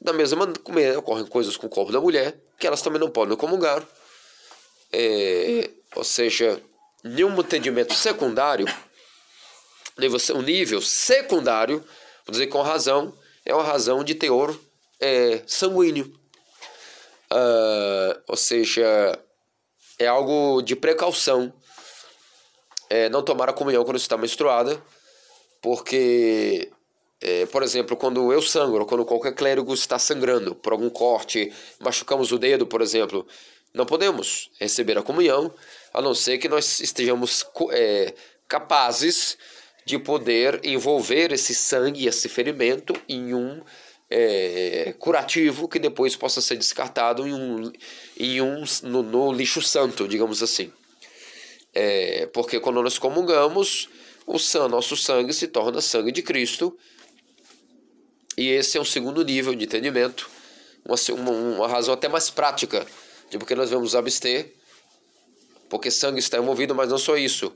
da 0.00 0.12
mesma 0.12 0.52
maneira, 0.68 0.98
ocorrem 0.98 1.26
coisas 1.26 1.56
com 1.56 1.66
o 1.66 1.70
corpo 1.70 1.92
da 1.92 2.00
mulher 2.00 2.36
que 2.58 2.66
elas 2.66 2.82
também 2.82 3.00
não 3.00 3.10
podem 3.10 3.36
comungar. 3.36 3.86
É, 4.92 5.70
ou 5.94 6.04
seja, 6.04 6.60
nenhum 7.04 7.38
entendimento 7.38 7.94
secundário, 7.94 8.66
um 10.34 10.42
nível 10.42 10.80
secundário, 10.80 11.78
vou 12.26 12.32
dizer 12.32 12.48
com 12.48 12.60
razão, 12.62 13.14
é 13.44 13.54
uma 13.54 13.64
razão 13.64 14.02
de 14.02 14.14
teor 14.14 14.58
é, 15.00 15.42
sanguíneo. 15.46 16.12
Uh, 17.30 18.22
ou 18.26 18.36
seja, 18.36 19.18
é 19.98 20.06
algo 20.06 20.62
de 20.62 20.74
precaução. 20.74 21.52
é, 22.90 23.08
não 23.10 23.22
tomar 23.22 23.50
a 23.50 23.52
comunhão 23.52 23.84
quando 23.84 23.98
está 23.98 24.16
menstruada, 24.16 24.82
porque, 25.60 26.70
é, 27.20 27.46
por 27.46 27.62
exemplo, 27.62 27.96
quando 27.96 28.32
eu 28.32 28.40
sangro, 28.40 28.86
quando 28.86 29.04
qualquer 29.04 29.34
clérigo 29.34 29.74
está 29.74 29.98
sangrando 29.98 30.54
por 30.54 30.72
algum 30.72 30.88
corte, 30.88 31.52
machucamos 31.80 32.30
o 32.30 32.38
dedo, 32.38 32.66
por 32.66 32.80
exemplo, 32.80 33.26
não 33.74 33.84
podemos 33.84 34.50
receber 34.58 34.96
a 34.96 35.02
comunhão, 35.02 35.52
a 35.92 36.00
não 36.00 36.14
ser 36.14 36.38
que 36.38 36.48
nós 36.48 36.80
estejamos 36.80 37.44
é, 37.72 38.14
capazes 38.46 39.36
de 39.84 39.98
poder 39.98 40.60
envolver 40.64 41.32
esse 41.32 41.54
sangue, 41.54 42.06
esse 42.06 42.28
ferimento, 42.28 42.94
em 43.08 43.34
um 43.34 43.62
é, 44.10 44.94
curativo 44.98 45.68
que 45.68 45.78
depois 45.78 46.14
possa 46.14 46.40
ser 46.40 46.56
descartado 46.56 47.26
em 47.26 47.32
um, 47.32 47.72
em 48.18 48.40
um 48.40 48.64
no, 48.82 49.02
no 49.02 49.32
lixo 49.32 49.60
santo, 49.60 50.06
digamos 50.06 50.42
assim. 50.42 50.72
É, 51.74 52.26
porque 52.32 52.60
quando 52.60 52.82
nós 52.82 52.98
comungamos, 52.98 53.88
o 54.26 54.38
nosso 54.68 54.96
sangue 54.96 55.32
se 55.32 55.48
torna 55.48 55.80
sangue 55.80 56.12
de 56.12 56.22
Cristo. 56.22 56.76
E 58.38 58.50
esse 58.50 58.78
é 58.78 58.80
um 58.80 58.84
segundo 58.84 59.24
nível 59.24 59.52
de 59.52 59.64
entendimento, 59.64 60.30
uma, 60.84 60.96
uma, 61.32 61.66
razão 61.66 61.92
até 61.92 62.06
mais 62.06 62.30
prática 62.30 62.86
de 63.28 63.36
porque 63.36 63.56
nós 63.56 63.68
vamos 63.68 63.96
abster, 63.96 64.54
porque 65.68 65.90
sangue 65.90 66.20
está 66.20 66.38
envolvido, 66.38 66.72
mas 66.72 66.88
não 66.88 66.98
só 66.98 67.16
isso. 67.16 67.52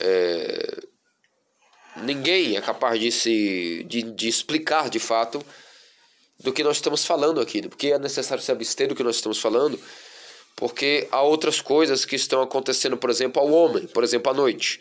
É, 0.00 0.80
ninguém 1.98 2.56
é 2.56 2.60
capaz 2.60 2.98
de, 2.98 3.12
se, 3.12 3.84
de, 3.84 4.02
de 4.02 4.26
explicar 4.26 4.90
de 4.90 4.98
fato 4.98 5.40
do 6.40 6.52
que 6.52 6.64
nós 6.64 6.78
estamos 6.78 7.04
falando 7.04 7.40
aqui, 7.40 7.62
porque 7.68 7.92
é 7.92 8.00
necessário 8.00 8.42
se 8.42 8.50
abster 8.50 8.88
do 8.88 8.96
que 8.96 9.04
nós 9.04 9.14
estamos 9.14 9.38
falando, 9.38 9.78
porque 10.56 11.06
há 11.12 11.22
outras 11.22 11.60
coisas 11.60 12.04
que 12.04 12.16
estão 12.16 12.42
acontecendo, 12.42 12.96
por 12.96 13.10
exemplo, 13.10 13.40
ao 13.40 13.48
homem, 13.48 13.86
por 13.86 14.02
exemplo, 14.02 14.28
à 14.28 14.34
noite. 14.34 14.80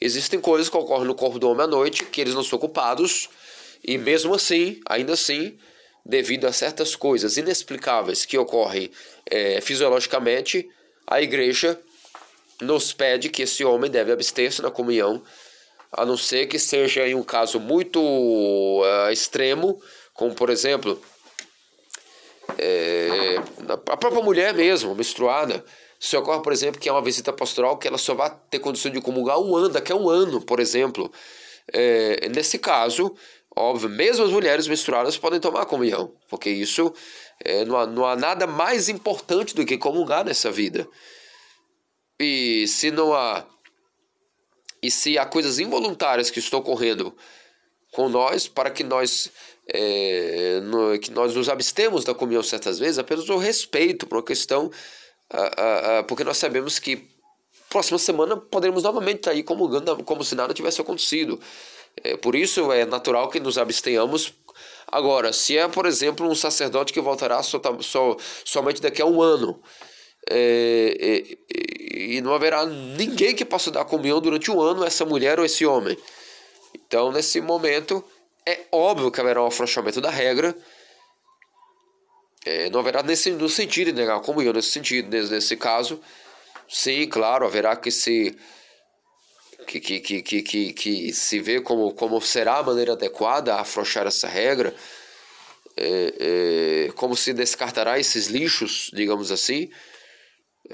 Existem 0.00 0.40
coisas 0.40 0.68
que 0.68 0.76
ocorrem 0.76 1.06
no 1.06 1.14
corpo 1.14 1.38
do 1.38 1.48
homem 1.48 1.64
à 1.64 1.66
noite 1.66 2.04
que 2.04 2.20
eles 2.20 2.34
não 2.34 2.42
são 2.42 2.58
culpados, 2.58 3.28
e 3.84 3.98
mesmo 3.98 4.34
assim, 4.34 4.80
ainda 4.88 5.12
assim, 5.12 5.58
devido 6.04 6.46
a 6.46 6.52
certas 6.52 6.96
coisas 6.96 7.36
inexplicáveis 7.36 8.24
que 8.24 8.38
ocorrem 8.38 8.90
é, 9.26 9.60
fisiologicamente, 9.60 10.68
a 11.06 11.20
igreja 11.20 11.78
nos 12.60 12.92
pede 12.92 13.28
que 13.28 13.42
esse 13.42 13.64
homem 13.64 13.90
deve 13.90 14.12
abster-se 14.12 14.62
na 14.62 14.70
comunhão 14.70 15.22
a 15.92 16.06
não 16.06 16.16
ser 16.16 16.46
que 16.46 16.58
seja 16.58 17.06
em 17.06 17.14
um 17.14 17.22
caso 17.22 17.58
muito 17.58 18.00
uh, 18.00 19.10
extremo, 19.10 19.80
como 20.14 20.34
por 20.34 20.50
exemplo, 20.50 21.00
é, 22.58 23.36
a 23.68 23.96
própria 23.96 24.22
mulher 24.22 24.54
mesmo, 24.54 24.94
menstruada, 24.94 25.64
se 26.02 26.16
ocorre, 26.16 26.42
por 26.42 26.50
exemplo, 26.50 26.80
que 26.80 26.88
é 26.88 26.92
uma 26.92 27.02
visita 27.02 27.30
pastoral 27.30 27.76
que 27.76 27.86
ela 27.86 27.98
só 27.98 28.14
vai 28.14 28.34
ter 28.48 28.58
condição 28.58 28.90
de 28.90 29.02
comungar 29.02 29.38
um 29.38 29.54
ano, 29.54 29.68
daqui 29.68 29.92
a 29.92 29.96
um 29.96 30.08
ano, 30.08 30.40
por 30.40 30.58
exemplo. 30.58 31.12
É, 31.70 32.26
nesse 32.30 32.58
caso, 32.58 33.14
óbvio, 33.54 33.90
mesmo 33.90 34.24
as 34.24 34.30
mulheres 34.30 34.66
menstruadas 34.66 35.18
podem 35.18 35.38
tomar 35.38 35.66
comunhão, 35.66 36.14
porque 36.26 36.48
isso 36.48 36.90
é, 37.44 37.66
não, 37.66 37.76
há, 37.76 37.86
não 37.86 38.06
há 38.06 38.16
nada 38.16 38.46
mais 38.46 38.88
importante 38.88 39.54
do 39.54 39.66
que 39.66 39.76
comungar 39.76 40.24
nessa 40.24 40.50
vida. 40.50 40.88
E 42.18 42.66
se 42.66 42.90
não 42.90 43.12
há 43.12 43.46
e 44.82 44.90
se 44.90 45.18
há 45.18 45.26
coisas 45.26 45.58
involuntárias 45.58 46.30
que 46.30 46.38
estão 46.38 46.60
ocorrendo 46.60 47.14
com 47.92 48.08
nós 48.08 48.48
para 48.48 48.70
que 48.70 48.82
nós 48.82 49.30
é, 49.68 50.60
no, 50.60 50.98
que 50.98 51.10
nós 51.10 51.34
nos 51.34 51.50
abstemos 51.50 52.04
da 52.04 52.14
comunhão 52.14 52.42
certas 52.42 52.78
vezes 52.78 52.98
apenas 52.98 53.28
o 53.28 53.36
respeito 53.36 54.06
por 54.06 54.16
uma 54.16 54.24
questão 54.24 54.70
a, 55.30 55.98
a, 55.98 56.02
porque 56.02 56.24
nós 56.24 56.36
sabemos 56.36 56.78
que 56.78 57.08
próxima 57.68 57.98
semana 57.98 58.36
poderemos 58.36 58.82
novamente 58.82 59.18
estar 59.18 59.30
aí 59.30 59.42
comungando 59.42 60.02
como 60.04 60.24
se 60.24 60.34
nada 60.34 60.52
tivesse 60.52 60.80
acontecido 60.80 61.40
é, 62.02 62.16
por 62.16 62.34
isso 62.34 62.72
é 62.72 62.84
natural 62.84 63.28
que 63.28 63.38
nos 63.38 63.58
abstenhamos 63.58 64.34
agora 64.88 65.32
se 65.32 65.56
é 65.56 65.68
por 65.68 65.86
exemplo 65.86 66.28
um 66.28 66.34
sacerdote 66.34 66.92
que 66.92 67.00
voltará 67.00 67.42
só, 67.42 67.60
só, 67.80 68.16
somente 68.44 68.82
daqui 68.82 69.00
a 69.00 69.06
um 69.06 69.22
ano 69.22 69.60
é, 70.28 70.96
é, 71.00 71.36
e 71.92 72.20
não 72.20 72.34
haverá 72.34 72.66
ninguém 72.66 73.34
que 73.34 73.44
possa 73.44 73.70
dar 73.70 73.84
comunhão 73.84 74.20
durante 74.20 74.50
um 74.50 74.60
ano, 74.60 74.84
essa 74.84 75.04
mulher 75.04 75.38
ou 75.38 75.44
esse 75.44 75.64
homem. 75.64 75.96
Então, 76.74 77.10
nesse 77.10 77.40
momento, 77.40 78.04
é 78.46 78.60
óbvio 78.70 79.10
que 79.10 79.20
haverá 79.20 79.42
um 79.42 79.46
afrouxamento 79.46 80.00
da 80.00 80.10
regra. 80.10 80.54
É, 82.44 82.70
não 82.70 82.80
haverá 82.80 83.02
nesse, 83.02 83.30
no 83.32 83.48
sentido 83.48 83.92
de 83.92 84.00
negar 84.00 84.16
a 84.16 84.20
comunhão, 84.20 84.52
nesse 84.52 84.70
sentido, 84.70 85.08
nesse, 85.10 85.30
nesse 85.30 85.56
caso. 85.56 86.00
Sim, 86.68 87.06
claro, 87.08 87.44
haverá 87.44 87.76
que 87.76 87.90
se 87.90 88.36
que, 89.66 89.80
que, 89.80 90.00
que, 90.00 90.22
que, 90.22 90.42
que, 90.42 90.72
que 90.72 91.12
se 91.12 91.38
vê 91.38 91.60
como, 91.60 91.92
como 91.92 92.20
será 92.20 92.58
a 92.58 92.62
maneira 92.62 92.92
adequada 92.92 93.54
a 93.54 93.60
afrouxar 93.60 94.06
essa 94.06 94.26
regra, 94.26 94.74
é, 95.76 96.86
é, 96.88 96.92
como 96.92 97.14
se 97.16 97.32
descartará 97.32 97.98
esses 97.98 98.26
lixos, 98.26 98.90
digamos 98.92 99.30
assim, 99.30 99.70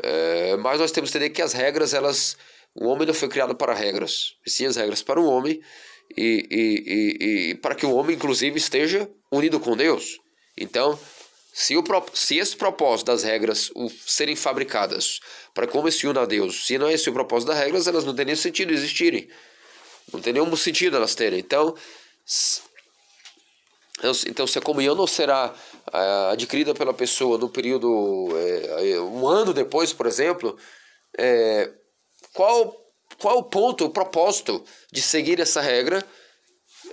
é, 0.02 0.56
mas 0.56 0.80
nós 0.80 0.92
temos 0.92 1.10
que 1.10 1.18
entender 1.18 1.34
que 1.34 1.42
as 1.42 1.52
regras, 1.52 1.94
elas. 1.94 2.36
O 2.74 2.88
homem 2.88 3.06
não 3.06 3.14
foi 3.14 3.28
criado 3.28 3.54
para 3.54 3.72
regras, 3.72 4.34
e 4.46 4.50
sim 4.50 4.66
as 4.66 4.76
regras 4.76 5.02
para 5.02 5.18
o 5.18 5.26
homem, 5.26 5.60
e, 6.16 6.46
e, 6.50 6.58
e, 6.86 7.50
e 7.50 7.54
para 7.54 7.74
que 7.74 7.86
o 7.86 7.94
homem, 7.94 8.16
inclusive, 8.16 8.58
esteja 8.58 9.08
unido 9.32 9.58
com 9.58 9.74
Deus. 9.74 10.18
Então, 10.58 10.98
se, 11.58 11.74
o, 11.74 11.82
se 12.12 12.36
esse 12.36 12.54
propósito 12.54 13.06
das 13.06 13.22
regras 13.22 13.70
o, 13.74 13.88
serem 13.88 14.36
fabricadas 14.36 15.20
para 15.54 15.66
que 15.66 15.74
o 15.74 15.80
homem 15.80 15.90
se 15.90 16.06
una 16.06 16.20
a 16.20 16.26
Deus, 16.26 16.66
se 16.66 16.76
não 16.76 16.86
é 16.86 16.92
esse 16.92 17.08
o 17.08 17.14
propósito 17.14 17.48
das 17.48 17.58
regras, 17.58 17.86
elas 17.86 18.04
não 18.04 18.14
têm 18.14 18.26
nenhum 18.26 18.36
sentido 18.36 18.74
existirem. 18.74 19.26
Não 20.12 20.20
tem 20.20 20.34
nenhum 20.34 20.54
sentido 20.54 20.98
elas 20.98 21.14
terem. 21.14 21.38
Então, 21.38 21.74
então, 24.26 24.46
se 24.46 24.58
a 24.58 24.60
comunhão 24.60 24.94
não 24.94 25.06
será 25.06 25.54
uh, 25.88 26.32
adquirida 26.32 26.74
pela 26.74 26.92
pessoa 26.92 27.38
no 27.38 27.48
período, 27.48 28.28
é, 28.36 29.00
um 29.00 29.26
ano 29.26 29.54
depois, 29.54 29.94
por 29.94 30.04
exemplo, 30.04 30.58
é, 31.16 31.72
qual, 32.34 32.76
qual 33.18 33.38
o 33.38 33.44
ponto, 33.44 33.86
o 33.86 33.90
propósito 33.90 34.62
de 34.92 35.00
seguir 35.00 35.40
essa 35.40 35.62
regra, 35.62 36.06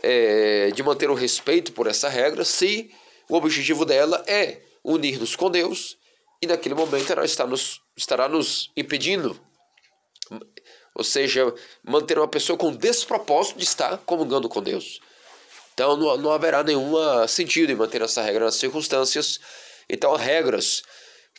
é, 0.01 0.72
de 0.72 0.82
manter 0.82 1.09
o 1.09 1.14
respeito 1.14 1.74
por 1.74 1.85
essa 1.85 2.08
regra, 2.08 2.45
se 2.45 2.90
o 3.33 3.37
objetivo 3.37 3.83
dela 3.83 4.23
é 4.27 4.61
unir-nos 4.83 5.35
com 5.35 5.49
Deus 5.49 5.97
e 6.39 6.45
naquele 6.45 6.75
momento 6.75 7.11
ela 7.11 7.25
está 7.25 7.47
nos, 7.47 7.81
estará 7.97 8.29
nos 8.29 8.69
impedindo, 8.77 9.39
ou 10.93 11.03
seja, 11.03 11.51
manter 11.83 12.19
uma 12.19 12.27
pessoa 12.27 12.55
com 12.55 12.71
despropósito 12.71 13.57
de 13.57 13.65
estar 13.65 13.97
comungando 13.99 14.47
com 14.47 14.61
Deus. 14.61 14.99
Então 15.73 15.97
não, 15.97 16.15
não 16.17 16.31
haverá 16.31 16.63
nenhum 16.63 16.93
sentido 17.27 17.71
em 17.71 17.75
manter 17.75 18.03
essa 18.03 18.21
regra 18.21 18.45
nas 18.45 18.55
circunstâncias. 18.55 19.39
Então, 19.89 20.15
regras 20.15 20.83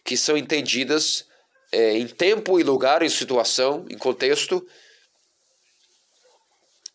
que 0.05 0.16
são 0.16 0.36
entendidas 0.36 1.24
é, 1.70 1.97
em 1.97 2.08
tempo 2.08 2.58
e 2.58 2.64
lugar, 2.64 3.02
em 3.02 3.08
situação, 3.08 3.86
em 3.89 3.97
contexto, 3.97 4.66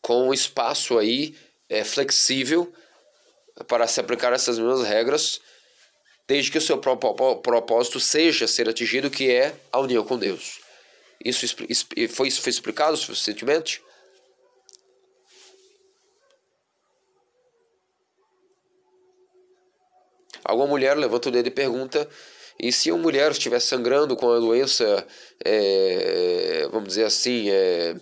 com 0.02 0.28
um 0.28 0.34
espaço 0.34 0.98
aí 0.98 1.38
é, 1.70 1.86
flexível 1.86 2.74
para 3.68 3.88
se 3.88 4.00
aplicar 4.00 4.34
essas 4.34 4.58
mesmas 4.58 4.88
regras, 4.88 5.42
desde 6.28 6.52
que 6.52 6.58
o 6.58 6.62
seu 6.62 6.78
propósito 6.78 8.00
seja 8.00 8.48
ser 8.48 8.70
atingido, 8.70 9.10
que 9.10 9.32
é 9.32 9.56
a 9.72 9.80
união 9.80 10.04
com 10.06 10.18
Deus. 10.18 10.60
Isso 11.24 11.46
foi, 12.08 12.30
foi 12.30 12.50
explicado 12.50 12.96
suficientemente? 12.96 13.82
Alguma 20.44 20.68
mulher 20.68 20.98
levanta 20.98 21.30
o 21.30 21.32
dedo 21.32 21.48
e 21.48 21.52
pergunta: 21.52 22.10
e 22.60 22.72
se 22.72 22.92
uma 22.92 23.02
mulher 23.02 23.32
estiver 23.32 23.60
sangrando 23.60 24.16
com 24.18 24.32
a 24.32 24.40
doença, 24.40 25.08
é, 25.46 26.68
vamos 26.72 26.90
dizer 26.90 27.06
assim, 27.06 27.50
é, 27.50 27.96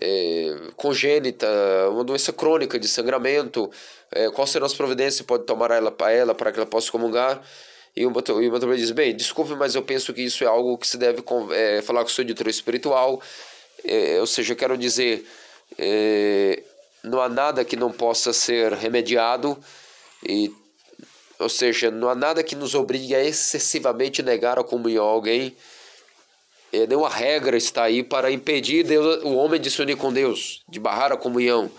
é, 0.00 0.56
congênita, 0.76 1.46
uma 1.90 2.04
doença 2.04 2.32
crônica 2.32 2.78
de 2.78 2.88
sangramento, 2.88 3.70
é, 4.10 4.30
qual 4.30 4.46
será 4.46 4.66
as 4.66 4.74
providências 4.74 5.20
que 5.20 5.26
pode 5.26 5.44
tomar 5.44 5.70
ela 5.70 5.90
para 5.90 6.12
ela 6.12 6.34
para 6.34 6.52
que 6.52 6.58
ela 6.58 6.66
possa 6.66 6.90
comungar? 6.90 7.42
E 7.96 8.06
o 8.06 8.10
Matomé 8.10 8.76
diz: 8.76 8.90
bem, 8.92 9.14
desculpe, 9.14 9.54
mas 9.54 9.74
eu 9.74 9.82
penso 9.82 10.14
que 10.14 10.22
isso 10.22 10.44
é 10.44 10.46
algo 10.46 10.78
que 10.78 10.86
se 10.86 10.96
deve 10.96 11.22
é, 11.52 11.82
falar 11.82 12.00
com 12.02 12.10
o 12.10 12.12
seu 12.12 12.22
editor 12.22 12.48
espiritual. 12.48 13.20
É, 13.84 14.20
ou 14.20 14.26
seja, 14.26 14.52
eu 14.52 14.56
quero 14.56 14.76
dizer, 14.76 15.24
não 17.02 17.20
há 17.20 17.28
nada 17.28 17.64
que 17.64 17.76
não 17.76 17.90
possa 17.90 18.32
ser 18.32 18.72
remediado 18.72 19.56
e 20.26 20.52
ou 21.38 21.48
seja, 21.48 21.90
não 21.90 22.08
há 22.08 22.14
nada 22.14 22.42
que 22.42 22.56
nos 22.56 22.74
obrigue 22.74 23.14
a 23.14 23.22
excessivamente 23.22 24.22
negar 24.22 24.58
a 24.58 24.64
comunhão 24.64 25.04
a 25.06 25.08
alguém. 25.08 25.56
É, 26.72 26.86
nenhuma 26.86 27.08
regra 27.08 27.56
está 27.56 27.84
aí 27.84 28.02
para 28.02 28.30
impedir 28.30 28.84
Deus, 28.84 29.22
o 29.24 29.34
homem 29.36 29.60
de 29.60 29.70
se 29.70 29.80
unir 29.80 29.96
com 29.96 30.12
Deus, 30.12 30.62
de 30.68 30.78
barrar 30.78 31.12
a 31.12 31.16
comunhão. 31.16 31.70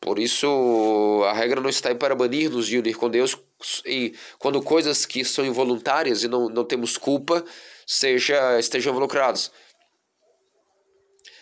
Por 0.00 0.18
isso, 0.18 1.22
a 1.26 1.32
regra 1.32 1.60
não 1.60 1.68
está 1.68 1.90
aí 1.90 1.94
para 1.94 2.14
banir-nos 2.14 2.66
de 2.66 2.78
unir 2.78 2.96
com 2.96 3.08
Deus 3.08 3.36
e 3.84 4.14
quando 4.38 4.62
coisas 4.62 5.04
que 5.04 5.24
são 5.24 5.44
involuntárias 5.44 6.24
e 6.24 6.28
não, 6.28 6.48
não 6.48 6.64
temos 6.64 6.96
culpa 6.96 7.44
seja 7.86 8.58
estejam 8.58 8.92
involucradas. 8.92 9.52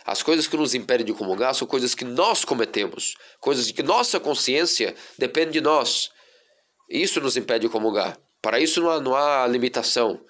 As 0.04 0.22
coisas 0.22 0.48
que 0.48 0.56
nos 0.56 0.74
impedem 0.74 1.06
de 1.06 1.12
comungar 1.12 1.54
são 1.54 1.68
coisas 1.68 1.94
que 1.94 2.04
nós 2.04 2.44
cometemos, 2.44 3.14
coisas 3.40 3.66
de 3.66 3.72
que 3.72 3.82
nossa 3.82 4.18
consciência 4.18 4.94
depende 5.16 5.52
de 5.52 5.60
nós. 5.60 6.10
Isso 6.90 7.20
nos 7.20 7.36
impede 7.36 7.66
de 7.66 7.72
comungar. 7.72 8.18
Para 8.42 8.58
isso 8.58 8.80
não 8.80 8.90
há, 8.90 9.00
não 9.00 9.14
há 9.14 9.46
limitação 9.46 10.20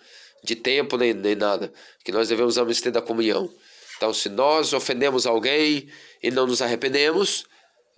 de 0.42 0.57
tempo 0.57 0.97
nem, 0.97 1.12
nem 1.12 1.34
nada, 1.34 1.73
que 2.05 2.12
nós 2.12 2.28
devemos 2.28 2.58
abster 2.58 2.92
da 2.92 3.02
comunhão. 3.02 3.50
Então, 3.97 4.15
se 4.15 4.28
nós 4.28 4.73
ofendemos 4.73 5.26
alguém 5.26 5.89
e 6.23 6.31
não 6.31 6.47
nos 6.47 6.62
arrependemos, 6.62 7.44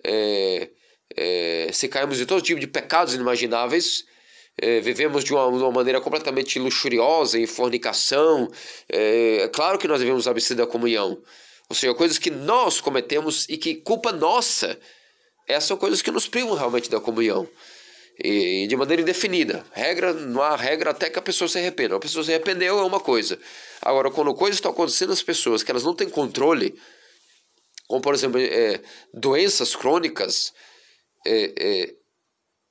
é, 0.02 0.70
é, 1.17 1.70
se 1.73 1.89
caímos 1.89 2.17
de 2.17 2.25
todo 2.25 2.43
tipo 2.43 2.59
de 2.59 2.67
pecados 2.67 3.15
inimagináveis, 3.15 4.05
é, 4.60 4.81
vivemos 4.81 5.25
de 5.25 5.33
uma, 5.33 5.47
uma, 5.47 5.70
maneira 5.70 6.01
completamente 6.01 6.59
luxuriosa, 6.59 7.39
em 7.39 7.47
fornicação, 7.47 8.51
é, 8.89 9.43
é 9.43 9.49
claro 9.49 9.78
que 9.78 9.89
nós 9.89 10.01
devemos 10.01 10.27
abster 10.27 10.57
da 10.57 10.67
comunhão. 10.67 11.23
Ou 11.69 11.77
seja, 11.77 11.94
coisas 11.94 12.19
que 12.19 12.31
nós 12.31 12.81
cometemos 12.81 13.47
e 13.49 13.57
que 13.57 13.77
culpa 13.77 14.10
nossa. 14.10 14.78
Essas 15.47 15.65
são 15.65 15.77
coisas 15.77 16.02
que 16.02 16.10
nos 16.10 16.27
privam 16.27 16.55
realmente 16.55 16.91
da 16.91 17.01
comunhão. 17.01 17.49
E, 18.23 18.67
de 18.67 18.77
maneira 18.77 19.03
indefinida. 19.03 19.65
Regra, 19.73 20.13
não 20.13 20.43
há 20.43 20.55
regra 20.55 20.91
até 20.91 21.09
que 21.09 21.19
a 21.19 21.23
pessoa 21.23 21.49
se 21.49 21.59
arrependa. 21.59 21.97
A 21.97 22.01
pessoa 22.01 22.25
se 22.25 22.31
arrependeu 22.31 22.79
é 22.79 22.83
uma 22.85 23.01
coisa. 23.01 23.39
Agora, 23.81 24.11
quando 24.11 24.35
coisas 24.35 24.57
estão 24.57 24.71
acontecendo 24.71 25.11
nas 25.11 25.23
pessoas 25.23 25.63
que 25.63 25.71
elas 25.71 25.85
não 25.85 25.95
têm 25.95 26.09
controle, 26.09 26.79
como 27.89 28.03
por 28.03 28.15
exemplo 28.15 28.39
é, 28.39 28.81
doenças 29.15 29.75
crônicas, 29.75 30.53
é, 31.27 31.53
é, 31.59 31.95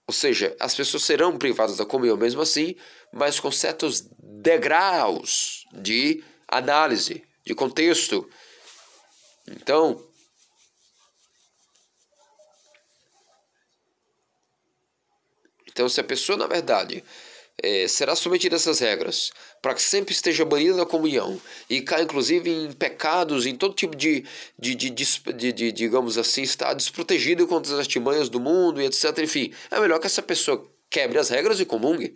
ou 0.08 0.14
seja, 0.14 0.56
as 0.60 0.76
pessoas 0.76 1.04
serão 1.04 1.38
privadas 1.38 1.78
da 1.78 1.86
comunhão 1.86 2.18
mesmo 2.18 2.42
assim, 2.42 2.76
mas 3.12 3.40
com 3.40 3.52
certos 3.52 4.08
degraus 4.20 5.66
de 5.74 6.24
análise, 6.48 7.24
de 7.46 7.54
contexto. 7.54 8.28
Então, 9.48 10.04
então 15.80 15.88
se 15.88 16.02
a 16.02 16.04
pessoa, 16.04 16.38
na 16.38 16.46
verdade, 16.46 17.02
é, 17.64 17.88
será 17.88 18.14
submetida 18.14 18.58
a 18.58 18.58
essas 18.58 18.80
regras, 18.80 19.32
para 19.62 19.74
que 19.74 19.82
sempre 19.82 20.14
esteja 20.14 20.44
banida 20.44 20.76
da 20.76 20.86
comunhão 20.86 21.42
e 21.70 21.80
caia 21.82 22.04
inclusive 22.04 22.50
em 22.50 22.74
pecados, 22.74 23.46
em 23.46 23.56
todo 23.56 23.74
tipo 23.74 23.96
de, 23.96 24.26
de, 24.60 24.76
de, 24.76 24.90
de, 24.90 25.54
de 25.54 25.72
digamos 25.72 26.18
assim, 26.18 26.42
está 26.42 26.74
desprotegido 26.74 27.48
contra 27.48 27.72
as 27.72 27.80
artimanhas 27.80 28.28
do 28.28 28.42
mundo 28.42 28.82
e 28.82 28.88
etc. 28.88 29.20
Enfim, 29.20 29.54
é 29.72 29.80
melhor 29.80 30.00
que 30.00 30.08
essa 30.08 30.22
pessoa 30.22 30.70
quebre 30.90 31.18
as 31.18 31.30
regras 31.30 31.62
e 31.62 31.66
comungue. 31.66 32.14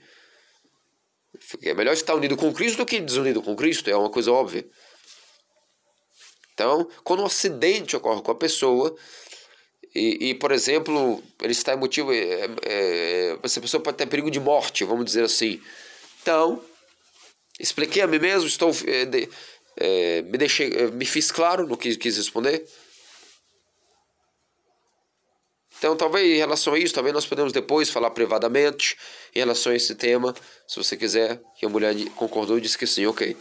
É 1.62 1.74
melhor 1.74 1.94
estar 1.94 2.16
unido 2.16 2.36
com 2.36 2.54
Cristo 2.54 2.80
do 2.80 2.86
que 2.86 3.00
desunido 3.00 3.42
com 3.42 3.56
Cristo, 3.56 3.90
é 3.90 3.96
uma 3.96 4.10
coisa 4.10 4.30
óbvia. 4.30 4.68
Então, 6.54 6.86
quando 7.02 7.24
um 7.24 7.26
acidente 7.26 7.96
ocorre 7.96 8.22
com 8.22 8.32
a 8.32 8.36
pessoa, 8.36 8.94
e, 9.96 10.30
e 10.30 10.34
por 10.36 10.52
exemplo, 10.52 11.24
ele 11.42 11.52
está 11.52 11.74
emotivo, 11.74 12.12
é, 12.12 12.50
é, 12.64 13.38
essa 13.44 13.62
pessoa 13.62 13.82
pode 13.82 13.98
ter 13.98 14.08
perigo 14.08 14.32
de 14.32 14.40
morte, 14.40 14.84
vamos 14.84 15.06
dizer 15.06 15.24
assim. 15.24 15.62
Então, 16.22 16.64
expliquei 17.60 18.02
a 18.02 18.08
mim 18.08 18.20
mesmo, 18.20 18.48
estou, 18.48 18.72
é, 18.88 19.06
de, 19.06 19.30
é, 19.78 20.22
me, 20.24 20.38
deixei, 20.38 20.72
é, 20.74 20.88
me 20.88 21.06
fiz 21.06 21.32
claro 21.32 21.68
no 21.68 21.78
que 21.78 21.96
quis 21.96 22.18
responder. 22.18 22.66
Então, 25.78 25.98
talvez 25.98 26.26
em 26.26 26.38
relação 26.38 26.74
a 26.74 26.80
isso, 26.80 26.94
talvez 26.94 27.14
nós 27.14 27.26
podemos 27.26 27.52
depois 27.52 27.90
falar 27.90 28.10
privadamente 28.12 28.98
em 29.36 29.40
relação 29.40 29.74
a 29.74 29.76
esse 29.76 29.94
tema, 29.96 30.34
se 30.66 30.78
você 30.78 30.96
quiser. 30.96 31.42
E 31.62 31.66
a 31.66 31.70
mulher 31.70 31.94
concordou 32.16 32.58
e 32.58 32.62
disse 32.62 32.78
que 32.78 32.88
sim, 32.88 33.06
ok. 33.06 33.36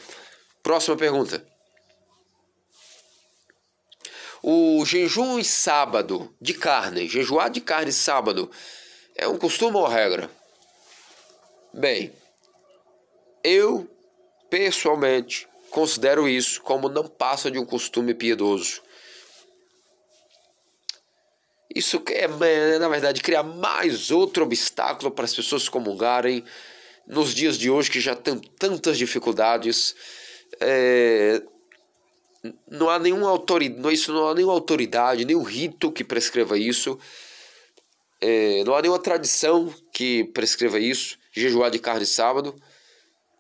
Próxima 0.61 0.97
pergunta. 0.97 1.52
O 4.43 4.85
jejum 4.85 5.39
em 5.39 5.45
sábado 5.45 6.35
de 6.41 6.53
carne, 6.53 7.09
jejuar 7.09 7.49
de 7.49 7.61
carne 7.61 7.93
sábado, 7.93 8.51
é 9.15 9.29
um 9.29 9.39
costume 9.39 9.77
ou 9.77 9.87
regra? 9.87 10.29
Bem, 11.73 12.13
eu 13.45 13.89
pessoalmente 14.51 15.49
considero 15.71 16.29
isso 16.29 16.61
como 16.61 16.89
não 16.89 17.07
passa 17.07 17.51
de 17.51 17.59
um 17.59 17.65
costume 17.65 18.15
piedoso. 18.15 18.83
Isso 21.75 22.03
é, 22.09 22.79
na 22.79 22.89
verdade, 22.89 23.23
criar 23.23 23.45
mais 23.45 24.11
outro 24.11 24.43
obstáculo 24.43 25.11
para 25.11 25.25
as 25.25 25.35
pessoas 25.35 25.69
comungarem 25.69 26.45
nos 27.07 27.33
dias 27.33 27.57
de 27.57 27.71
hoje 27.71 27.91
que 27.91 28.01
já 28.01 28.15
tem 28.15 28.39
tantas 28.39 28.99
dificuldades. 28.99 29.95
É, 30.61 31.43
não 32.69 32.91
há 32.91 32.99
nenhuma 32.99 33.29
autoridade, 33.29 33.95
isso 33.95 34.13
não 34.13 34.29
há 34.29 34.35
nenhuma 34.35 34.53
autoridade, 34.53 35.25
nenhum 35.25 35.43
rito 35.43 35.93
que 35.93 36.03
prescreva 36.03 36.59
isso. 36.59 36.99
É, 38.21 38.65
não 38.65 38.75
há 38.75 38.83
nenhuma 38.83 38.99
tradição 38.99 39.73
que 39.93 40.25
prescreva 40.25 40.79
isso, 40.79 41.19
jejuar 41.33 41.71
de 41.71 41.79
carne 41.79 42.07
sábado. 42.07 42.55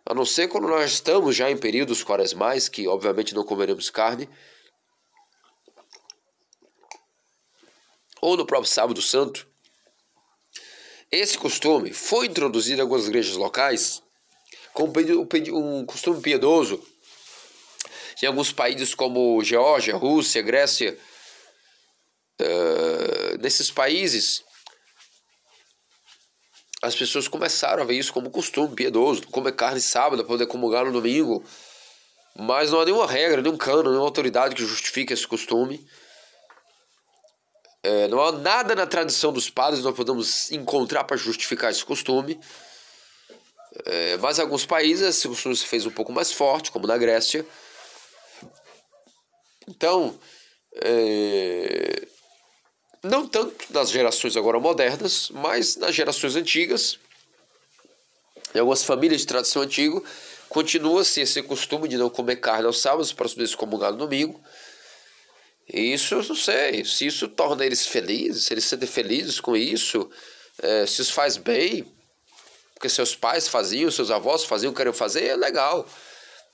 A 0.04 0.14
não 0.14 0.24
ser 0.24 0.48
quando 0.48 0.68
nós 0.68 0.92
estamos 0.92 1.34
já 1.34 1.50
em 1.50 1.56
períodos 1.56 2.02
quaresmais, 2.02 2.68
que 2.68 2.86
obviamente 2.86 3.34
não 3.34 3.44
comeremos 3.44 3.90
carne. 3.90 4.28
Ou 8.20 8.36
no 8.36 8.46
próprio 8.46 8.70
sábado 8.70 9.00
santo. 9.02 9.48
Esse 11.10 11.36
costume 11.36 11.92
foi 11.92 12.26
introduzido 12.26 12.78
em 12.78 12.82
algumas 12.82 13.06
igrejas 13.06 13.36
locais 13.36 14.02
como 14.72 14.92
um 15.52 15.84
costume 15.84 16.22
piedoso 16.22 16.82
em 18.22 18.28
alguns 18.28 18.52
países 18.52 18.94
como 18.94 19.42
Geórgia, 19.42 19.96
Rússia, 19.96 20.40
Grécia, 20.42 20.96
uh, 22.40 23.38
nesses 23.40 23.70
países, 23.70 24.44
as 26.80 26.94
pessoas 26.94 27.28
começaram 27.28 27.82
a 27.82 27.86
ver 27.86 27.94
isso 27.94 28.12
como 28.12 28.30
costume 28.30 28.74
piedoso, 28.74 29.26
comer 29.28 29.52
carne 29.52 29.80
sábado, 29.80 30.24
poder 30.24 30.46
comungar 30.46 30.84
no 30.84 30.92
domingo. 30.92 31.44
Mas 32.34 32.70
não 32.70 32.80
há 32.80 32.84
nenhuma 32.84 33.06
regra, 33.06 33.42
nenhum 33.42 33.56
cano, 33.56 33.90
nenhuma 33.90 34.06
autoridade 34.06 34.54
que 34.54 34.64
justifique 34.64 35.12
esse 35.12 35.26
costume. 35.26 35.84
É, 37.82 38.06
não 38.08 38.20
há 38.20 38.32
nada 38.32 38.74
na 38.74 38.86
tradição 38.86 39.32
dos 39.32 39.50
padres 39.50 39.80
que 39.80 39.84
nós 39.84 39.96
podemos 39.96 40.50
encontrar 40.52 41.04
para 41.04 41.16
justificar 41.16 41.70
esse 41.70 41.84
costume. 41.84 42.40
É, 43.84 44.16
mas 44.18 44.38
em 44.38 44.42
alguns 44.42 44.64
países 44.64 45.16
esse 45.16 45.28
costume 45.28 45.56
se 45.56 45.66
fez 45.66 45.84
um 45.86 45.90
pouco 45.90 46.12
mais 46.12 46.32
forte, 46.32 46.70
como 46.70 46.86
na 46.86 46.96
Grécia. 46.96 47.44
Então, 49.68 50.18
é, 50.76 52.06
não 53.02 53.26
tanto 53.26 53.72
nas 53.72 53.90
gerações 53.90 54.36
agora 54.36 54.60
modernas, 54.60 55.28
mas 55.30 55.76
nas 55.76 55.94
gerações 55.94 56.36
antigas, 56.36 56.98
em 58.54 58.58
algumas 58.58 58.84
famílias 58.84 59.22
de 59.22 59.26
tradição 59.26 59.62
antiga, 59.62 60.00
continua-se 60.48 61.20
esse 61.20 61.42
costume 61.42 61.88
de 61.88 61.96
não 61.96 62.10
comer 62.10 62.36
carne 62.36 62.66
aos 62.66 62.80
sábados 62.80 63.12
para 63.12 63.28
se 63.28 63.56
comungar 63.56 63.92
no 63.92 63.98
domingo. 63.98 64.40
E 65.68 65.92
isso 65.94 66.14
eu 66.14 66.22
não 66.22 66.36
sei, 66.36 66.84
se 66.84 67.06
isso 67.06 67.28
torna 67.28 67.64
eles 67.64 67.86
felizes, 67.86 68.44
se 68.44 68.54
eles 68.54 68.64
sentem 68.64 68.86
felizes 68.86 69.40
com 69.40 69.56
isso, 69.56 70.10
é, 70.60 70.86
se 70.86 71.00
isso 71.02 71.12
faz 71.12 71.36
bem, 71.36 71.86
porque 72.74 72.88
seus 72.88 73.14
pais 73.14 73.48
faziam, 73.48 73.90
seus 73.90 74.10
avós 74.10 74.44
faziam, 74.44 74.74
querem 74.74 74.92
fazer, 74.92 75.24
é 75.24 75.36
legal. 75.36 75.88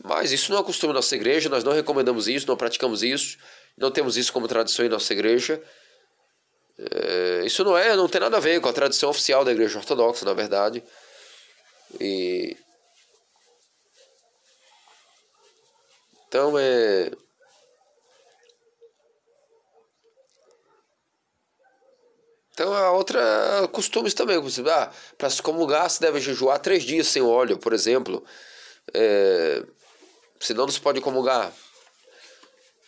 Mas 0.02 0.31
isso 0.33 0.52
não 0.52 0.60
é 0.60 0.65
costume 0.65 0.93
da 0.93 0.99
nossa 0.99 1.15
igreja, 1.17 1.49
nós 1.49 1.65
não 1.65 1.73
recomendamos 1.73 2.28
isso, 2.28 2.47
não 2.47 2.57
praticamos 2.57 3.02
isso, 3.02 3.36
não 3.77 3.91
temos 3.91 4.17
isso 4.17 4.33
como 4.33 4.47
tradição 4.47 4.86
em 4.86 4.89
nossa 4.89 5.12
igreja. 5.12 5.62
É, 6.78 7.43
isso 7.44 7.65
não 7.65 7.77
é, 7.77 7.97
não 7.97 8.09
tem 8.09 8.20
nada 8.20 8.36
a 8.36 8.41
ver 8.41 8.60
com 8.60 8.68
a 8.68 8.73
tradição 8.73 9.10
oficial 9.10 9.44
da 9.44 9.51
igreja 9.51 9.78
ortodoxa, 9.78 10.25
na 10.25 10.33
verdade. 10.33 10.83
E 12.01 12.57
então 16.28 16.59
é 16.59 17.10
Então 22.59 22.75
a 22.75 22.91
outra 22.91 23.68
costumes 23.70 24.12
também, 24.15 24.36
ah, 24.36 24.91
para 25.17 25.31
se 25.31 25.41
comungar 25.41 25.89
se 25.89 26.01
deve 26.01 26.20
jejuar 26.20 26.59
três 26.59 26.83
dias 26.83 27.07
sem 27.07 27.23
óleo, 27.23 27.57
por 27.57 27.73
exemplo. 27.73 28.25
É, 28.93 29.62
senão 30.41 30.65
não 30.65 30.73
se 30.73 30.81
pode 30.81 31.00
comungar. 31.00 31.52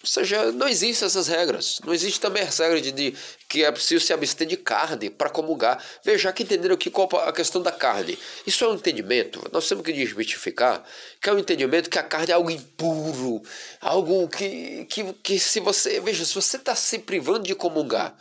Ou 0.03 0.09
seja, 0.09 0.51
não 0.53 0.67
existem 0.67 1.07
essas 1.07 1.29
regras. 1.29 1.79
Não 1.85 1.93
existe 1.93 2.19
também 2.19 2.43
essa 2.43 2.63
regra 2.63 2.81
de, 2.81 2.91
de 2.91 3.15
que 3.47 3.63
é 3.63 3.71
preciso 3.71 4.03
se 4.03 4.15
abster 4.15 4.47
de 4.47 4.57
carne 4.57 5.11
para 5.11 5.29
comungar. 5.29 5.83
Veja, 6.03 6.33
que 6.33 6.43
entenderam 6.43 6.75
aqui 6.75 6.91
qual 6.91 7.07
a 7.17 7.33
questão 7.35 7.61
da 7.61 7.71
carne. 7.71 8.19
Isso 8.47 8.65
é 8.65 8.69
um 8.69 8.77
entendimento, 8.77 9.47
nós 9.53 9.69
temos 9.69 9.85
que 9.85 9.93
desmistificar, 9.93 10.83
que 11.21 11.29
é 11.29 11.33
um 11.35 11.39
entendimento 11.39 11.91
que 11.91 11.99
a 11.99 12.03
carne 12.03 12.31
é 12.31 12.35
algo 12.35 12.51
impuro, 12.51 13.43
algo 13.79 14.27
que, 14.29 14.87
que, 14.87 15.13
que 15.23 15.39
se 15.39 15.61
você, 15.61 16.01
veja, 16.01 16.25
se 16.25 16.35
você 16.35 16.57
está 16.57 16.75
se 16.75 16.99
privando 17.01 17.47
de 17.47 17.55
comungar, 17.55 18.17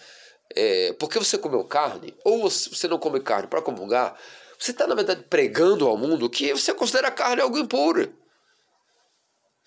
é, 0.53 0.93
porque 0.99 1.17
você 1.17 1.37
comeu 1.37 1.63
carne, 1.63 2.13
ou 2.25 2.49
você 2.49 2.89
não 2.89 2.99
come 2.99 3.21
carne 3.21 3.47
para 3.47 3.61
comungar, 3.61 4.17
Você 4.59 4.71
está, 4.71 4.85
na 4.85 4.93
verdade, 4.93 5.23
pregando 5.29 5.87
ao 5.87 5.95
mundo 5.95 6.29
que 6.29 6.51
você 6.51 6.73
considera 6.73 7.07
a 7.07 7.11
carne 7.11 7.41
algo 7.41 7.57
impuro. 7.57 8.13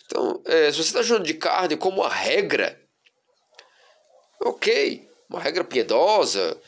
Então, 0.07 0.43
é, 0.45 0.71
se 0.71 0.79
você 0.79 0.89
está 0.89 1.03
chamando 1.03 1.25
de 1.25 1.35
carne 1.35 1.77
como 1.77 2.03
uma 2.03 2.09
regra, 2.09 2.81
ok, 4.41 5.09
uma 5.29 5.41
regra 5.41 5.65
piedosa, 5.65 6.61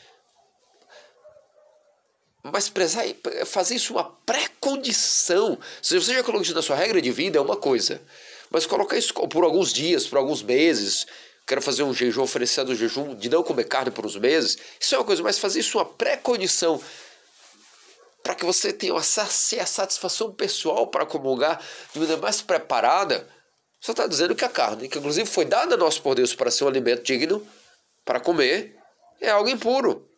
mas 2.43 2.69
prezar, 2.69 3.05
fazer 3.45 3.75
isso 3.75 3.93
uma 3.93 4.03
pré-condição. 4.25 5.57
Se 5.81 5.99
você 5.99 6.13
já 6.13 6.23
colocou 6.23 6.43
isso 6.43 6.53
na 6.53 6.61
sua 6.61 6.75
regra 6.75 7.01
de 7.01 7.11
vida, 7.11 7.37
é 7.37 7.41
uma 7.41 7.57
coisa. 7.57 8.01
Mas 8.49 8.65
colocar 8.65 8.97
isso 8.97 9.13
por 9.13 9.43
alguns 9.43 9.73
dias, 9.73 10.07
por 10.07 10.17
alguns 10.17 10.43
meses, 10.43 11.07
quero 11.47 11.61
fazer 11.61 11.83
um 11.83 11.93
jejum, 11.93 12.21
oferecendo 12.21 12.71
um 12.71 12.75
jejum 12.75 13.15
de 13.15 13.29
não 13.29 13.43
comer 13.43 13.65
carne 13.65 13.91
por 13.91 14.05
uns 14.05 14.15
meses, 14.15 14.57
isso 14.79 14.95
é 14.95 14.97
uma 14.97 15.03
coisa, 15.03 15.23
mas 15.23 15.39
fazer 15.39 15.59
isso 15.59 15.77
uma 15.77 15.85
pré-condição 15.85 16.81
para 18.25 18.33
que 18.33 18.43
você 18.43 18.73
tenha 18.73 18.95
a 18.95 19.03
satisfação 19.03 20.33
pessoal 20.33 20.87
para 20.87 21.05
comungar 21.05 21.61
de 21.93 21.99
maneira 21.99 22.19
mais 22.19 22.41
preparada, 22.41 23.29
só 23.79 23.91
está 23.91 24.07
dizendo 24.07 24.33
que 24.33 24.43
a 24.43 24.49
carne, 24.49 24.89
que 24.89 24.97
inclusive 24.97 25.29
foi 25.29 25.45
dada 25.45 25.75
a 25.75 25.77
nós 25.77 25.99
por 25.99 26.15
Deus 26.15 26.33
para 26.33 26.49
ser 26.49 26.63
um 26.63 26.67
alimento 26.67 27.03
digno, 27.03 27.47
para 28.03 28.19
comer, 28.19 28.79
é 29.21 29.29
algo 29.29 29.47
impuro. 29.47 30.09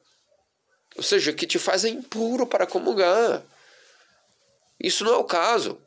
Ou 0.96 1.04
seja, 1.04 1.34
que 1.34 1.46
te 1.46 1.60
faz 1.60 1.84
impuro 1.84 2.48
para 2.48 2.66
comungar. 2.66 3.44
Isso 4.80 5.04
não 5.04 5.14
é 5.14 5.18
o 5.18 5.26
caso. 5.26 5.78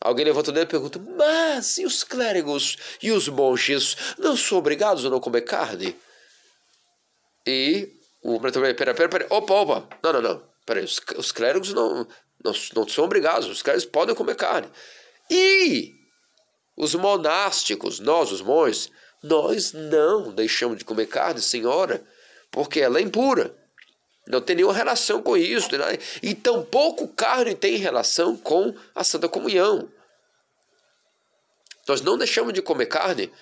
Alguém 0.00 0.26
levanta 0.26 0.50
o 0.50 0.54
dedo 0.54 0.68
e 0.68 0.70
pergunta: 0.70 1.00
Mas 1.00 1.76
e 1.78 1.84
os 1.84 2.04
clérigos 2.04 2.76
e 3.02 3.10
os 3.10 3.26
monges 3.28 3.96
não 4.16 4.36
são 4.36 4.58
obrigados 4.58 5.04
a 5.04 5.10
não 5.10 5.18
comer 5.18 5.40
carne? 5.40 5.96
E 7.44 7.92
o 8.22 8.38
pretor, 8.38 8.62
pera, 8.76 8.94
pera, 8.94 9.08
pera, 9.08 9.26
opa, 9.28 9.54
opa, 9.54 9.88
não, 10.00 10.12
não, 10.12 10.22
não, 10.22 10.47
pera, 10.68 10.84
os, 10.84 11.00
os 11.16 11.32
clérigos 11.32 11.72
não, 11.72 12.06
não, 12.44 12.52
não 12.74 12.86
são 12.86 13.04
obrigados, 13.04 13.48
os 13.48 13.62
clérigos 13.62 13.86
podem 13.86 14.14
comer 14.14 14.36
carne. 14.36 14.68
E 15.30 15.94
os 16.76 16.94
monásticos, 16.94 17.98
nós, 17.98 18.30
os 18.30 18.42
monges, 18.42 18.90
nós 19.22 19.72
não 19.72 20.30
deixamos 20.32 20.78
de 20.78 20.84
comer 20.84 21.06
carne, 21.06 21.40
senhora, 21.40 22.04
porque 22.50 22.80
ela 22.80 22.98
é 22.98 23.02
impura. 23.02 23.56
Não 24.26 24.42
tem 24.42 24.56
nenhuma 24.56 24.74
relação 24.74 25.22
com 25.22 25.36
isso. 25.36 25.70
E 26.22 26.34
tampouco 26.34 27.08
carne 27.08 27.54
tem 27.54 27.76
relação 27.76 28.36
com 28.36 28.74
a 28.94 29.02
Santa 29.02 29.26
Comunhão. 29.26 29.90
Nós 31.88 32.02
não 32.02 32.18
deixamos 32.18 32.52
de 32.52 32.60
comer 32.60 32.86
carne 32.86 33.32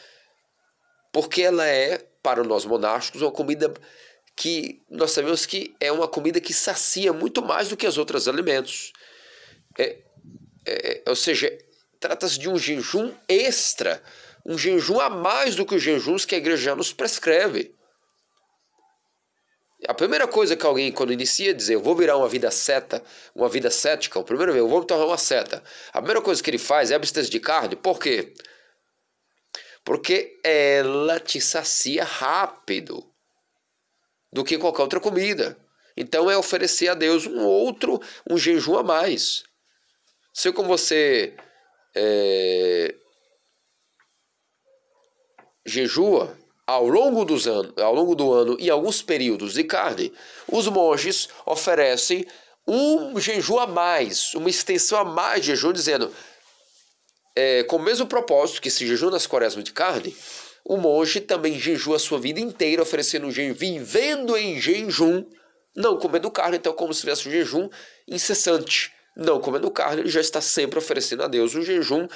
porque 1.13 1.43
ela 1.43 1.67
é, 1.67 1.99
para 2.23 2.45
nós 2.45 2.65
monásticos, 2.65 3.23
uma 3.23 3.33
comida 3.33 3.73
que 4.37 4.83
nós 4.91 5.13
sabemos 5.13 5.47
que 5.47 5.75
é 5.81 5.91
uma 5.91 6.07
comida 6.07 6.39
que 6.41 6.53
sacia 6.53 7.11
muito 7.11 7.43
mais 7.43 7.69
do 7.69 7.77
que 7.77 7.87
os 7.87 7.97
outros 7.97 8.29
alimentos. 8.29 8.93
É, 9.79 9.97
é, 10.67 11.03
ou 11.09 11.17
seja, 11.17 11.57
trata-se 11.99 12.39
de 12.39 12.49
um 12.49 12.59
jejum 12.59 13.15
extra, 13.27 14.03
um 14.45 14.59
jejum 14.59 15.01
a 15.01 15.09
mais 15.09 15.57
do 15.57 15.65
que 15.65 15.75
os 15.75 15.83
jejuns 15.83 16.27
que 16.27 16.35
a 16.35 16.39
igreja 16.39 16.77
nos 16.77 16.93
prescreve. 16.93 17.75
A 19.89 19.95
primeira 19.95 20.27
coisa 20.27 20.55
que 20.55 20.67
alguém, 20.67 20.93
quando 20.93 21.13
inicia, 21.13 21.55
dizer 21.55 21.75
eu 21.75 21.83
vou 21.83 21.97
virar 21.97 22.17
uma 22.17 22.29
vida 22.29 22.51
seta, 22.51 23.03
uma 23.35 23.49
vida 23.49 23.71
cética, 23.71 24.19
o 24.19 24.25
primeiro 24.25 24.55
eu 24.55 24.69
vou 24.69 24.81
me 24.81 24.87
tornar 24.87 25.07
uma 25.07 25.19
seta. 25.19 25.63
A 25.93 25.99
primeira 25.99 26.21
coisa 26.21 26.43
que 26.43 26.51
ele 26.51 26.59
faz 26.59 26.91
é 26.91 26.95
abster 26.95 27.25
de 27.25 27.41
carne. 27.41 27.77
Por 27.77 27.99
quê? 27.99 28.35
Porque 29.85 30.39
ela 30.43 31.21
te 31.21 31.41
sacia 31.41 32.05
rápido 32.05 33.16
do 34.37 34.45
que 34.45 34.59
qualquer 34.59 34.83
outra 34.83 35.01
comida. 35.01 35.57
Então 35.97 36.31
é 36.31 36.37
oferecer 36.37 36.89
a 36.89 36.95
Deus 36.95 37.27
um 37.27 37.43
outro, 37.43 37.99
um 38.31 38.37
jejum 38.37 38.77
a 38.77 38.83
mais. 38.83 39.45
Se 40.35 40.53
como 40.53 40.69
você 40.69 41.35
é, 41.95 42.95
jejua 45.65 46.37
ao 46.67 46.87
longo, 46.87 47.25
dos 47.25 47.49
anos, 47.49 47.73
ao 47.79 47.95
longo 47.95 48.15
do 48.15 48.31
ano 48.31 48.59
e 48.61 48.69
alguns 48.69 49.01
períodos 49.01 49.55
de 49.55 49.65
carne, 49.65 50.13
os 50.47 50.69
monges 50.69 51.31
oferecem 51.47 52.27
um 52.69 53.19
jejum 53.19 53.59
a 53.59 53.67
mais, 53.67 54.35
uma 54.35 54.51
extensão 54.51 54.99
a 54.99 55.05
mais 55.05 55.41
de 55.41 55.47
jejum, 55.47 55.73
dizendo, 55.73 56.13
é, 57.35 57.63
com 57.65 57.77
o 57.77 57.83
mesmo 57.83 58.07
propósito 58.07 58.61
que 58.61 58.71
se 58.71 58.87
jejum 58.87 59.09
nas 59.09 59.27
quaresmas 59.27 59.65
de 59.65 59.73
carne, 59.73 60.15
o 60.69 60.77
monge 60.77 61.21
também 61.21 61.57
jejua 61.57 61.95
a 61.95 61.99
sua 61.99 62.19
vida 62.19 62.41
inteira, 62.41 62.83
oferecendo 62.83 63.29
um 63.29 63.31
jejum, 63.31 63.55
vivendo 63.55 64.37
em 64.37 64.61
jejum, 64.61 65.25
não 65.77 65.97
comendo 65.97 66.29
carne, 66.29 66.57
então 66.57 66.73
como 66.73 66.93
se 66.93 67.01
tivesse 67.01 67.29
um 67.29 67.31
jejum 67.31 67.69
incessante. 68.09 68.93
Não 69.17 69.41
comendo 69.41 69.71
carne, 69.71 70.03
ele 70.03 70.09
já 70.09 70.21
está 70.21 70.41
sempre 70.41 70.77
oferecendo 70.79 71.23
a 71.23 71.29
Deus 71.29 71.55
um 71.55 71.63
jejum 71.63 72.09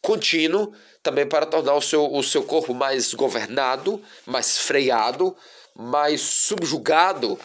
contínuo, 0.00 0.72
também 1.02 1.26
para 1.26 1.44
tornar 1.44 1.74
o 1.74 1.82
seu, 1.82 2.10
o 2.10 2.22
seu 2.22 2.44
corpo 2.44 2.72
mais 2.72 3.12
governado, 3.12 4.02
mais 4.24 4.56
freado, 4.56 5.36
mais 5.76 6.22
subjugado 6.22 7.38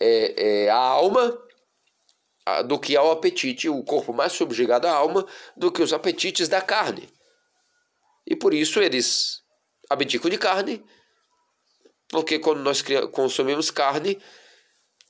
é, 0.00 0.64
é, 0.64 0.70
à 0.70 0.78
alma 0.78 1.38
do 2.66 2.78
que 2.78 2.96
ao 2.96 3.10
apetite, 3.10 3.68
o 3.68 3.84
corpo 3.84 4.14
mais 4.14 4.32
subjugado 4.32 4.86
à 4.86 4.92
alma 4.92 5.26
do 5.54 5.70
que 5.70 5.82
os 5.82 5.92
apetites 5.92 6.48
da 6.48 6.62
carne. 6.62 7.06
E 8.26 8.36
por 8.36 8.54
isso 8.54 8.80
eles 8.80 9.40
abdicam 9.88 10.30
de 10.30 10.38
carne, 10.38 10.84
porque 12.08 12.38
quando 12.38 12.60
nós 12.60 12.82
consumimos 13.12 13.70
carne, 13.70 14.20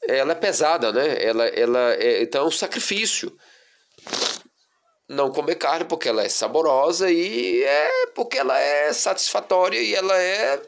ela 0.08 0.32
é 0.32 0.34
pesada, 0.34 0.92
né? 0.92 1.22
Ela, 1.22 1.46
ela 1.48 1.94
é, 1.94 2.22
então 2.22 2.44
é 2.44 2.48
um 2.48 2.50
sacrifício 2.50 3.36
não 5.08 5.32
comer 5.32 5.56
carne 5.56 5.84
porque 5.84 6.08
ela 6.08 6.22
é 6.22 6.28
saborosa 6.28 7.10
e 7.10 7.64
é 7.64 8.06
porque 8.14 8.38
ela 8.38 8.56
é 8.58 8.92
satisfatória 8.92 9.80
e 9.80 9.94
ela 9.94 10.16
é 10.16 10.62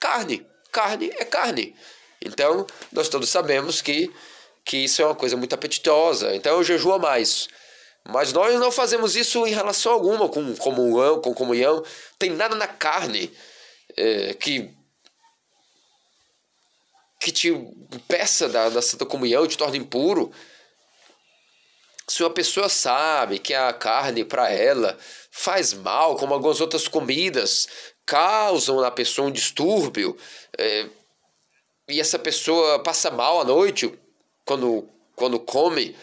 carne. 0.00 0.46
Carne 0.72 1.10
é 1.18 1.24
carne. 1.24 1.76
Então, 2.24 2.66
nós 2.90 3.08
todos 3.08 3.28
sabemos 3.28 3.82
que, 3.82 4.10
que 4.64 4.78
isso 4.78 5.02
é 5.02 5.04
uma 5.04 5.14
coisa 5.14 5.36
muito 5.36 5.54
apetitosa. 5.54 6.34
Então, 6.34 6.56
eu 6.56 6.64
jejuo 6.64 6.98
mais. 6.98 7.46
Mas 8.08 8.32
nós 8.32 8.58
não 8.60 8.70
fazemos 8.70 9.16
isso 9.16 9.46
em 9.46 9.52
relação 9.52 9.92
alguma 9.92 10.28
com 10.28 10.54
comunhão, 10.56 11.20
com 11.20 11.34
comunhão. 11.34 11.84
Tem 12.18 12.30
nada 12.30 12.54
na 12.54 12.66
carne 12.66 13.32
é, 13.96 14.34
que 14.34 14.74
que 17.18 17.32
te 17.32 17.52
peça 18.06 18.48
da, 18.48 18.68
da 18.68 18.80
Santa 18.80 19.04
Comunhão, 19.04 19.48
te 19.48 19.58
torna 19.58 19.76
impuro. 19.76 20.30
Se 22.06 22.22
uma 22.22 22.30
pessoa 22.30 22.68
sabe 22.68 23.40
que 23.40 23.52
a 23.52 23.72
carne 23.72 24.24
para 24.24 24.48
ela 24.48 24.96
faz 25.30 25.72
mal, 25.72 26.16
como 26.16 26.34
algumas 26.34 26.60
outras 26.60 26.86
comidas 26.86 27.66
causam 28.04 28.80
na 28.80 28.92
pessoa 28.92 29.26
um 29.26 29.32
distúrbio, 29.32 30.16
é, 30.56 30.88
e 31.88 32.00
essa 32.00 32.18
pessoa 32.18 32.78
passa 32.80 33.10
mal 33.10 33.40
à 33.40 33.44
noite 33.44 33.92
quando, 34.44 34.88
quando 35.16 35.40
come, 35.40 35.96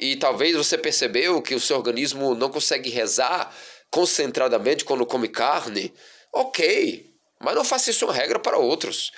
e 0.00 0.16
talvez 0.16 0.56
você 0.56 0.78
percebeu 0.78 1.42
que 1.42 1.54
o 1.54 1.60
seu 1.60 1.76
organismo 1.76 2.34
não 2.34 2.48
consegue 2.48 2.88
rezar 2.88 3.54
concentradamente 3.90 4.82
quando 4.82 5.04
come 5.04 5.28
carne, 5.28 5.92
ok, 6.32 7.06
mas 7.38 7.54
não 7.54 7.62
faça 7.62 7.90
isso 7.90 8.06
uma 8.06 8.14
regra 8.14 8.38
para 8.38 8.56
outros. 8.56 9.12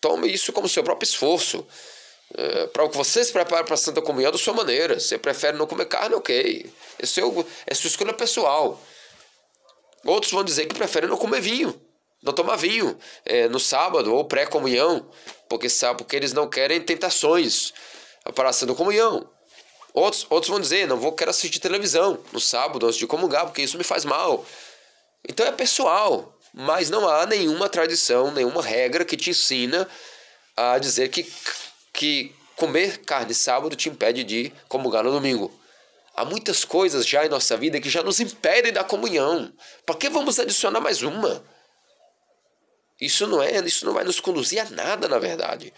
Tome 0.00 0.26
isso 0.26 0.52
como 0.52 0.68
seu 0.68 0.82
próprio 0.82 1.06
esforço. 1.06 1.64
É, 2.34 2.66
para 2.66 2.88
que 2.88 2.96
você 2.96 3.22
se 3.22 3.30
prepare 3.30 3.64
para 3.64 3.74
a 3.74 3.76
Santa 3.76 4.02
Comunhão 4.02 4.32
da 4.32 4.38
sua 4.38 4.54
maneira. 4.54 4.98
Você 4.98 5.18
prefere 5.18 5.56
não 5.56 5.66
comer 5.66 5.84
carne, 5.84 6.16
ok. 6.16 6.68
É, 6.98 7.06
seu, 7.06 7.46
é 7.64 7.72
sua 7.72 7.86
escolha 7.86 8.12
pessoal. 8.12 8.82
Outros 10.04 10.32
vão 10.32 10.42
dizer 10.42 10.66
que 10.66 10.74
preferem 10.74 11.08
não 11.08 11.16
comer 11.16 11.40
vinho, 11.40 11.80
não 12.22 12.32
tomar 12.32 12.56
vinho 12.56 12.98
é, 13.24 13.48
no 13.48 13.60
sábado 13.60 14.12
ou 14.12 14.24
pré-comunhão, 14.24 15.08
porque, 15.48 15.68
sabe, 15.68 15.98
porque 15.98 16.16
eles 16.16 16.32
não 16.32 16.48
querem 16.48 16.80
tentações 16.80 17.72
para 18.34 18.48
a 18.48 18.52
Santa 18.52 18.74
Comunhão. 18.74 19.30
Outros, 19.94 20.26
outros 20.30 20.48
vão 20.48 20.60
dizer, 20.60 20.86
não 20.86 20.96
vou 20.96 21.12
quero 21.12 21.30
assistir 21.30 21.58
televisão 21.58 22.18
no 22.32 22.40
sábado 22.40 22.86
antes 22.86 22.98
de 22.98 23.06
comungar, 23.06 23.44
porque 23.44 23.62
isso 23.62 23.76
me 23.76 23.84
faz 23.84 24.04
mal. 24.04 24.44
Então 25.28 25.46
é 25.46 25.52
pessoal, 25.52 26.34
mas 26.52 26.88
não 26.88 27.08
há 27.08 27.26
nenhuma 27.26 27.68
tradição, 27.68 28.30
nenhuma 28.30 28.62
regra 28.62 29.04
que 29.04 29.16
te 29.16 29.30
ensina 29.30 29.88
a 30.56 30.78
dizer 30.78 31.08
que 31.08 31.30
que 31.92 32.34
comer 32.56 32.98
carne 32.98 33.34
sábado 33.34 33.76
te 33.76 33.88
impede 33.88 34.24
de 34.24 34.52
comungar 34.68 35.04
no 35.04 35.12
domingo. 35.12 35.52
Há 36.14 36.24
muitas 36.24 36.64
coisas 36.64 37.06
já 37.06 37.24
em 37.24 37.28
nossa 37.28 37.56
vida 37.56 37.80
que 37.80 37.88
já 37.88 38.02
nos 38.02 38.20
impedem 38.20 38.72
da 38.72 38.84
comunhão. 38.84 39.52
Por 39.86 39.96
que 39.96 40.08
vamos 40.08 40.38
adicionar 40.38 40.80
mais 40.80 41.02
uma? 41.02 41.44
Isso 43.00 43.26
não 43.26 43.42
é, 43.42 43.58
isso 43.60 43.84
não 43.84 43.92
vai 43.92 44.04
nos 44.04 44.20
conduzir 44.20 44.60
a 44.60 44.70
nada, 44.70 45.08
na 45.08 45.18
verdade. 45.18 45.72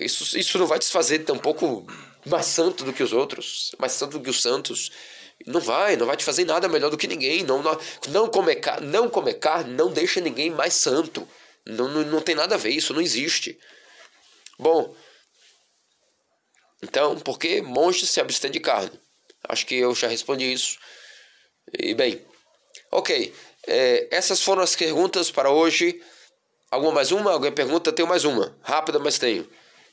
Isso, 0.00 0.38
isso 0.38 0.58
não 0.58 0.66
vai 0.66 0.78
te 0.78 0.86
fazer 0.86 1.20
tampouco 1.20 1.86
mais 2.26 2.46
santo 2.46 2.84
do 2.84 2.92
que 2.92 3.02
os 3.02 3.12
outros, 3.12 3.74
mais 3.78 3.92
santo 3.92 4.18
do 4.18 4.24
que 4.24 4.30
os 4.30 4.42
santos. 4.42 4.90
Não 5.46 5.60
vai, 5.60 5.96
não 5.96 6.06
vai 6.06 6.16
te 6.16 6.24
fazer 6.24 6.44
nada 6.44 6.68
melhor 6.68 6.90
do 6.90 6.98
que 6.98 7.06
ninguém. 7.06 7.44
Não, 7.44 7.62
não, 7.62 7.78
não, 8.08 8.28
comer, 8.28 8.60
não 8.82 9.08
comer 9.08 9.34
carne 9.34 9.72
não 9.74 9.90
deixa 9.90 10.20
ninguém 10.20 10.50
mais 10.50 10.74
santo. 10.74 11.28
Não, 11.66 11.88
não, 11.88 12.02
não 12.04 12.20
tem 12.20 12.34
nada 12.34 12.54
a 12.54 12.58
ver, 12.58 12.70
isso 12.70 12.92
não 12.94 13.00
existe. 13.00 13.58
Bom, 14.58 14.94
Então, 16.82 17.18
por 17.20 17.38
que 17.38 17.60
monges 17.62 18.10
se 18.10 18.20
abstêm 18.20 18.50
de 18.50 18.60
carne? 18.60 18.98
Acho 19.48 19.66
que 19.66 19.76
eu 19.76 19.94
já 19.94 20.08
respondi 20.08 20.52
isso. 20.52 20.78
E 21.78 21.94
bem, 21.94 22.24
ok. 22.90 23.34
É, 23.66 24.08
essas 24.10 24.42
foram 24.42 24.62
as 24.62 24.74
perguntas 24.74 25.30
para 25.30 25.50
hoje. 25.50 26.00
Alguma 26.70 26.92
mais 26.92 27.12
uma? 27.12 27.32
Alguém 27.32 27.52
pergunta? 27.52 27.92
Tenho 27.92 28.08
mais 28.08 28.24
uma. 28.24 28.56
Rápida, 28.62 28.98
mas 28.98 29.18
tenho. 29.18 29.48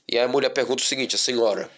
E 0.07 0.17
a 0.17 0.27
mulher 0.27 0.49
pergunta 0.49 0.83
o 0.83 0.85
seguinte: 0.85 1.15
a 1.15 1.19
senhora. 1.19 1.69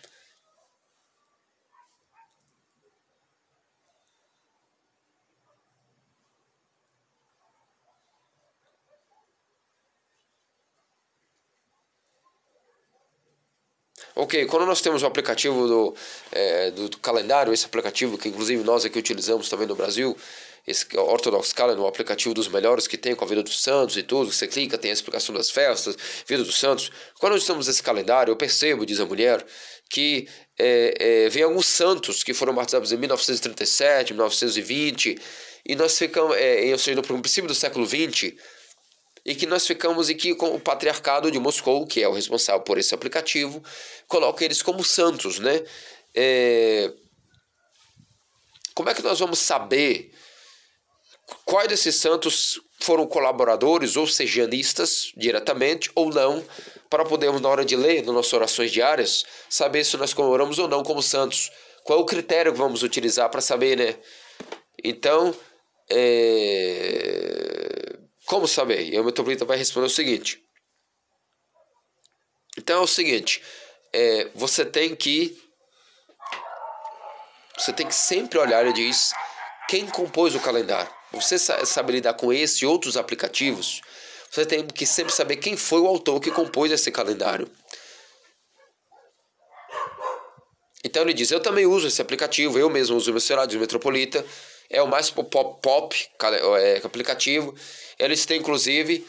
Ok, 14.20 14.48
quando 14.48 14.66
nós 14.66 14.82
temos 14.82 15.04
o 15.04 15.06
aplicativo 15.06 15.68
do, 15.68 15.96
é, 16.32 16.72
do, 16.72 16.98
calendário, 16.98 17.54
esse 17.54 17.68
aplicativo 17.68 18.18
que 18.18 18.28
inclusive 18.28 18.64
nós 18.64 18.84
aqui 18.84 18.98
utilizamos 18.98 19.48
também 19.48 19.68
no 19.68 19.76
Brasil, 19.76 20.18
esse 20.66 20.88
Orthodox 20.98 21.54
Calendar, 21.54 21.86
um 21.86 21.88
aplicativo 21.88 22.34
dos 22.34 22.48
melhores 22.48 22.88
que 22.88 22.98
tem 22.98 23.14
com 23.14 23.24
a 23.24 23.28
vida 23.28 23.44
dos 23.44 23.62
santos 23.62 23.96
e 23.96 24.02
tudo, 24.02 24.32
você 24.34 24.48
clica, 24.48 24.76
tem 24.76 24.90
a 24.90 24.94
explicação 24.96 25.36
das 25.36 25.52
festas, 25.52 25.96
vida 26.26 26.44
dos 26.44 26.58
santos. 26.58 26.92
Quando 27.20 27.34
nós 27.34 27.46
temos 27.46 27.68
esse 27.68 27.84
calendário, 27.84 28.32
eu 28.32 28.36
percebo, 28.36 28.88
diz 28.88 29.00
a 29.00 29.06
mulher, 29.06 29.46
que 29.88 30.28
é, 30.58 30.96
é, 31.00 31.30
vem 31.30 31.44
alguns 31.44 31.68
santos 31.68 32.24
que 32.24 32.34
foram 32.34 32.56
batizados 32.56 32.92
em 32.92 32.98
1937, 32.98 34.14
1920, 34.14 35.16
e 35.64 35.76
nós 35.76 35.96
ficamos, 35.96 36.36
é, 36.36 36.72
ou 36.72 36.80
seja, 36.80 36.96
no 36.96 37.04
princípio 37.04 37.48
do 37.48 37.54
século 37.54 37.86
20, 37.86 38.36
e 39.28 39.36
que 39.36 39.46
nós 39.46 39.68
ficamos 39.68 40.08
aqui 40.08 40.34
com 40.34 40.56
o 40.56 40.60
patriarcado 40.60 41.30
de 41.30 41.38
Moscou, 41.38 41.86
que 41.86 42.02
é 42.02 42.08
o 42.08 42.14
responsável 42.14 42.62
por 42.62 42.78
esse 42.78 42.96
aplicativo, 42.96 43.62
coloca 44.08 44.46
eles 44.46 44.62
como 44.62 44.86
santos, 44.86 45.38
né? 45.38 45.66
É... 46.16 46.94
Como 48.74 48.90
é 48.90 48.94
que 48.94 49.04
nós 49.04 49.20
vamos 49.20 49.40
saber 49.40 50.14
quais 51.44 51.68
desses 51.68 51.98
santos 51.98 52.62
foram 52.80 53.06
colaboradores 53.06 53.98
ou 53.98 54.08
sejanistas 54.08 55.12
diretamente 55.18 55.92
ou 55.94 56.10
não, 56.10 56.42
para 56.90 57.04
podermos, 57.04 57.42
na 57.42 57.50
hora 57.50 57.66
de 57.66 57.76
ler, 57.76 58.06
nas 58.06 58.16
nossas 58.16 58.32
orações 58.32 58.72
diárias, 58.72 59.26
saber 59.50 59.84
se 59.84 59.98
nós 59.98 60.14
comemoramos 60.14 60.58
ou 60.58 60.70
não 60.70 60.84
como 60.84 61.02
santos? 61.04 61.52
Qual 61.84 62.00
é 62.00 62.02
o 62.02 62.06
critério 62.06 62.54
que 62.54 62.58
vamos 62.58 62.82
utilizar 62.82 63.30
para 63.30 63.42
saber, 63.42 63.78
né? 63.78 63.98
Então, 64.82 65.36
é... 65.90 67.77
Como 68.28 68.46
saber? 68.46 68.94
E 68.94 69.00
o 69.00 69.06
metropolita 69.06 69.46
vai 69.46 69.58
responder 69.58 69.88
o 69.88 69.90
seguinte. 69.90 70.44
Então 72.58 72.82
é 72.82 72.84
o 72.84 72.88
seguinte, 72.88 73.42
é, 73.94 74.30
você 74.36 74.66
tem 74.66 74.96
que 74.96 75.42
você 77.58 77.72
tem 77.72 77.88
que 77.88 77.96
sempre 77.96 78.38
olhar 78.38 78.68
e 78.68 78.74
diz 78.74 79.14
quem 79.70 79.88
compôs 79.88 80.36
o 80.36 80.40
calendário. 80.40 80.92
Você 81.12 81.40
sabe 81.40 81.94
lidar 81.94 82.14
com 82.16 82.34
esse 82.34 82.66
e 82.66 82.68
outros 82.68 82.98
aplicativos. 82.98 83.82
Você 84.30 84.46
tem 84.46 84.68
que 84.68 84.86
sempre 84.86 85.14
saber 85.14 85.38
quem 85.38 85.56
foi 85.56 85.80
o 85.80 85.88
autor 85.88 86.20
que 86.20 86.30
compôs 86.30 86.72
esse 86.72 86.92
calendário. 86.92 87.50
Então 90.84 91.02
ele 91.02 91.14
diz: 91.14 91.32
Eu 91.32 91.40
também 91.40 91.66
uso 91.66 91.88
esse 91.88 92.02
aplicativo, 92.02 92.60
eu 92.60 92.70
mesmo 92.70 92.98
uso 92.98 93.10
o 93.10 93.14
meu 93.14 93.22
celular 93.22 93.46
de 93.46 93.58
Metropolita. 93.58 94.26
É 94.70 94.82
o 94.82 94.88
mais 94.88 95.10
pop, 95.10 95.30
pop 95.62 96.10
é, 96.60 96.82
aplicativo. 96.84 97.56
Eles 97.98 98.26
têm, 98.26 98.40
inclusive, 98.40 99.06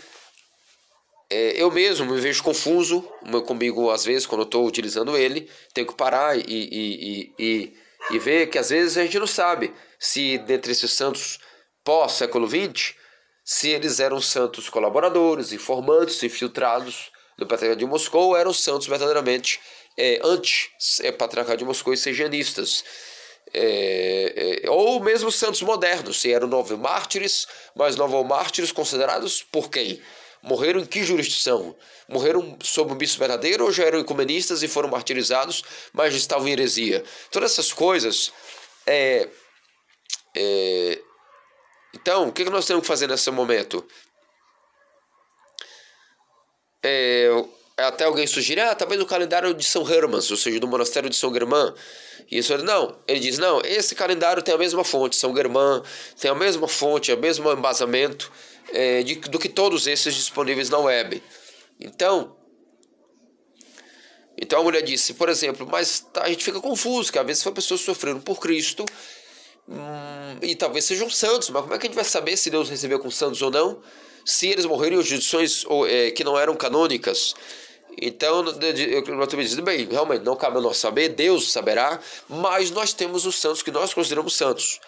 é, 1.31 1.61
eu 1.61 1.71
mesmo 1.71 2.07
me 2.07 2.21
vejo 2.21 2.43
confuso 2.43 3.03
comigo, 3.47 3.91
às 3.91 4.05
vezes, 4.05 4.27
quando 4.27 4.43
eu 4.43 4.47
estou 4.47 4.67
utilizando 4.67 5.17
ele. 5.17 5.51
Tenho 5.75 5.87
que 5.87 5.95
parar 5.95 6.39
e, 6.39 6.43
e, 6.47 7.33
e, 7.39 7.77
e, 8.11 8.19
ver 8.19 8.49
que, 8.49 8.59
às 8.59 8.71
vezes, 8.71 8.97
a 8.97 9.03
gente 9.03 9.19
não 9.19 9.27
sabe 9.27 9.73
se, 9.99 10.39
dentre 10.39 10.73
esses 10.73 10.93
santos 10.93 11.39
pós-século 11.85 12.49
XX, 12.49 12.95
se 13.45 13.71
eles 13.71 13.99
eram 13.99 14.21
santos 14.21 14.69
colaboradores, 14.69 15.53
informantes, 15.53 16.23
infiltrados 16.23 17.11
do 17.37 17.47
Patriarcado 17.47 17.79
de 17.79 17.87
Moscou, 17.87 18.29
ou 18.29 18.37
eram 18.37 18.53
santos 18.53 18.87
verdadeiramente 18.87 19.61
é, 19.97 20.21
anti-Patriarcado 20.23 21.55
é, 21.55 21.57
de 21.57 21.65
Moscou 21.65 21.93
e 21.93 21.97
sejanistas. 21.97 22.85
É, 23.55 24.63
é, 24.65 24.71
ou 24.71 25.01
mesmo 25.01 25.33
santos 25.33 25.63
modernos, 25.63 26.21
se 26.21 26.33
eram 26.33 26.47
nove 26.47 26.77
mártires, 26.77 27.47
mas 27.75 27.97
nove 27.97 28.23
mártires 28.25 28.73
considerados 28.73 29.43
por 29.43 29.71
quem? 29.71 30.01
Morreram 30.43 30.81
em 30.81 30.87
que 30.87 31.03
jurisdição? 31.03 31.75
Morreram 32.09 32.57
sob 32.63 32.93
o 32.93 32.95
bispo 32.95 33.19
verdadeiro 33.19 33.65
ou 33.65 33.73
já 33.73 33.85
eram 33.85 33.99
ecumenistas 33.99 34.63
e 34.63 34.69
foram 34.69 34.89
martirizados, 34.89 35.65
mas 35.93 36.15
estavam 36.15 36.47
em 36.49 36.53
heresia? 36.53 37.05
Todas 37.31 37.53
essas 37.53 37.73
coisas. 37.73 38.33
É, 38.87 39.29
é, 40.37 41.03
então, 41.95 42.29
o 42.29 42.33
que 42.33 42.45
nós 42.45 42.67
temos 42.67 42.83
que 42.83 42.89
fazer 42.89 43.09
nesse 43.09 43.31
momento? 43.31 43.85
É, 46.83 47.29
até 47.79 48.05
alguém 48.05 48.27
sugerir, 48.27 48.61
ah, 48.61 48.75
talvez 48.75 49.01
o 49.01 49.07
calendário 49.07 49.55
de 49.55 49.65
São 49.65 49.89
Hermans, 49.89 50.31
ou 50.31 50.37
seja, 50.37 50.59
do 50.59 50.67
monastério 50.67 51.09
de 51.09 51.17
São 51.17 51.33
Germán. 51.33 51.73
E 52.31 52.39
isso 52.39 52.53
ele, 52.53 52.65
não, 52.65 52.99
ele 53.07 53.21
diz, 53.21 53.39
não, 53.39 53.61
esse 53.65 53.95
calendário 53.95 54.43
tem 54.43 54.55
a 54.55 54.59
mesma 54.59 54.83
fonte, 54.83 55.17
São 55.17 55.35
Germán, 55.35 55.83
tem 56.21 56.31
a 56.31 56.35
mesma 56.35 56.67
fonte, 56.67 57.13
o 57.13 57.17
mesmo 57.17 57.51
embasamento 57.51 58.31
é, 58.73 59.03
de, 59.03 59.15
do 59.15 59.39
que 59.39 59.49
todos 59.49 59.87
esses 59.87 60.15
disponíveis 60.15 60.69
na 60.69 60.79
web. 60.79 61.23
Então, 61.81 62.37
então 64.37 64.61
a 64.61 64.65
mulher 64.65 64.83
disse, 64.83 65.15
por 65.15 65.29
exemplo, 65.29 65.67
mas 65.71 66.01
tá, 66.01 66.25
a 66.25 66.29
gente 66.29 66.45
fica 66.45 66.61
confuso, 66.61 67.13
que 67.13 67.19
às 67.19 67.27
vezes 67.27 67.43
foi 67.43 67.53
pessoas 67.53 67.81
sofrendo 67.81 68.21
por 68.21 68.41
Cristo, 68.41 68.85
hum, 69.69 70.39
e 70.43 70.57
talvez 70.57 70.85
sejam 70.85 71.09
santos, 71.09 71.49
mas 71.51 71.63
como 71.63 71.75
é 71.75 71.79
que 71.79 71.87
a 71.87 71.89
gente 71.89 71.97
vai 71.97 72.05
saber 72.05 72.37
se 72.37 72.51
Deus 72.51 72.69
recebeu 72.69 72.99
com 72.99 73.11
santos 73.11 73.41
ou 73.41 73.53
não? 73.53 73.81
Se 74.25 74.49
eles 74.49 74.67
morreram 74.67 75.01
em 75.01 75.03
jurisdições 75.03 75.65
é, 75.89 76.11
que 76.11 76.23
não 76.23 76.39
eram 76.39 76.55
canônicas, 76.55 77.35
então, 78.01 78.45
eu 78.47 79.27
também 79.27 79.47
diz, 79.47 79.55
bem, 79.61 79.87
realmente 79.87 80.23
não 80.23 80.37
cabe 80.37 80.59
a 80.59 80.61
nós 80.61 80.77
saber, 80.77 81.11
Deus 81.11 81.51
saberá, 81.51 81.99
mas 82.29 82.71
nós 82.71 82.93
temos 82.93 83.27
os 83.27 83.37
santos 83.37 83.63
que 83.63 83.71
nós 83.71 83.93
consideramos 83.93 84.35
santos. 84.35 84.81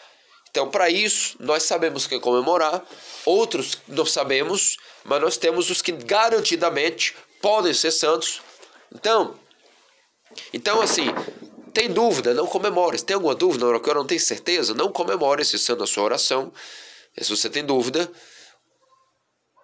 Então, 0.50 0.68
para 0.68 0.90
isso, 0.90 1.36
nós 1.38 1.62
sabemos 1.62 2.06
que 2.06 2.18
comemorar, 2.18 2.84
outros 3.24 3.78
não 3.86 4.04
sabemos, 4.04 4.76
mas 5.04 5.20
nós 5.20 5.36
temos 5.36 5.70
os 5.70 5.80
que 5.80 5.92
garantidamente 5.92 7.16
podem 7.40 7.72
ser 7.72 7.90
santos. 7.90 8.42
Então, 8.94 9.34
então 10.52 10.80
assim, 10.80 11.06
tem 11.72 11.88
dúvida, 11.88 12.34
não 12.34 12.46
comemore. 12.46 12.98
Se 12.98 13.04
tem 13.04 13.14
alguma 13.14 13.34
dúvida, 13.34 13.66
eu 13.66 13.94
não 13.94 14.06
tenho 14.06 14.20
certeza, 14.20 14.74
não 14.74 14.90
comemore 14.90 15.42
esse 15.42 15.58
santo 15.58 15.80
na 15.80 15.86
sua 15.86 16.04
oração. 16.04 16.52
Se 17.16 17.30
você 17.30 17.48
tem 17.48 17.64
dúvida, 17.64 18.10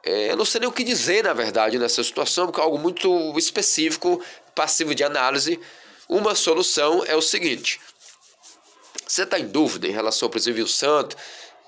é, 0.07 0.31
eu 0.31 0.37
não 0.37 0.45
sei 0.45 0.61
nem 0.61 0.69
o 0.69 0.73
que 0.73 0.85
dizer, 0.85 1.25
na 1.25 1.33
verdade, 1.33 1.81
nessa 1.81 2.03
situação, 2.05 2.47
porque 2.47 2.61
é 2.61 2.63
algo 2.63 2.79
muito 2.79 3.37
específico, 3.37 4.23
passivo 4.55 4.95
de 4.95 5.03
análise. 5.03 5.59
Uma 6.09 6.37
solução 6.37 7.05
é 7.05 7.17
o 7.17 7.21
seguinte: 7.21 7.81
você 9.05 9.25
está 9.25 9.37
em 9.37 9.49
dúvida 9.49 9.89
em 9.89 9.91
relação 9.91 10.27
ao 10.27 10.31
presbítero 10.31 10.69
santo, 10.69 11.17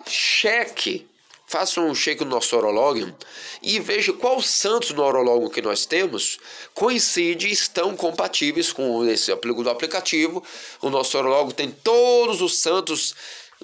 cheque, 0.07 1.05
faça 1.49 1.81
um 1.81 1.93
cheque 1.93 2.25
no 2.25 2.31
nosso 2.31 2.57
orológio 2.57 3.13
e 3.61 3.81
veja 3.81 4.13
qual 4.13 4.41
santos 4.41 4.91
no 4.91 5.03
orológio 5.03 5.51
que 5.51 5.61
nós 5.61 5.85
temos 5.85 6.39
coincide 6.73 7.51
estão 7.51 7.97
compatíveis 7.97 8.73
com 8.73 9.05
esse 9.05 9.35
do 9.35 9.71
aplicativo. 9.71 10.45
O 10.81 10.91
nosso 10.91 11.19
orológio 11.19 11.55
tem 11.55 11.73
todos 11.73 12.41
os 12.41 12.61
santos, 12.61 13.17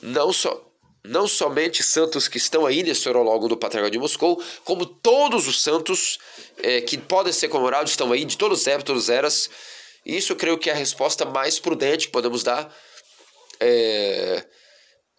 não 0.03 0.33
só 0.33 0.61
não 1.05 1.28
somente 1.28 1.83
santos 1.83 2.26
que 2.26 2.39
estão 2.39 2.65
aí 2.65 2.83
nesse 2.83 3.07
orologo 3.08 3.47
do 3.47 3.57
Patriarca 3.57 3.91
de 3.91 3.99
Moscou, 3.99 4.42
como 4.65 4.86
todos 4.86 5.47
os 5.47 5.60
santos 5.60 6.18
é, 6.62 6.81
que 6.81 6.97
podem 6.97 7.33
ser 7.33 7.49
comemorados 7.49 7.92
estão 7.92 8.10
aí, 8.10 8.24
de 8.24 8.39
todos 8.39 8.60
os 8.60 8.66
épocas, 8.66 8.84
todas 8.84 9.02
as 9.05 9.08
eras. 9.10 9.50
Isso 10.05 10.34
creio 10.34 10.58
que 10.58 10.70
é 10.70 10.73
a 10.73 10.76
resposta 10.76 11.24
mais 11.24 11.58
prudente 11.58 12.07
que 12.07 12.12
podemos 12.12 12.42
dar. 12.42 12.74
É, 13.60 14.44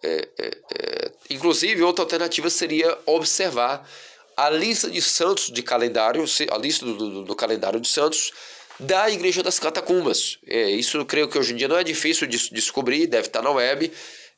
é, 0.02 0.28
é, 0.38 0.50
é 0.74 1.12
inclusive, 1.30 1.82
outra 1.82 2.04
alternativa 2.04 2.50
seria 2.50 2.98
observar 3.06 3.88
a 4.36 4.50
lista 4.50 4.90
de 4.90 5.00
santos 5.00 5.50
de 5.50 5.62
calendário, 5.62 6.24
a 6.50 6.58
lista 6.58 6.84
do, 6.84 6.94
do, 6.94 7.24
do 7.24 7.36
calendário 7.36 7.80
de 7.80 7.88
santos 7.88 8.32
da 8.78 9.10
Igreja 9.10 9.42
das 9.42 9.58
Catacumbas. 9.58 10.38
É, 10.46 10.70
isso 10.70 11.04
creio 11.06 11.28
que 11.28 11.38
hoje 11.38 11.52
em 11.52 11.56
dia 11.56 11.68
não 11.68 11.78
é 11.78 11.84
difícil 11.84 12.26
de 12.26 12.50
descobrir, 12.50 13.06
deve 13.06 13.28
estar 13.28 13.40
na 13.40 13.50
web. 13.50 13.90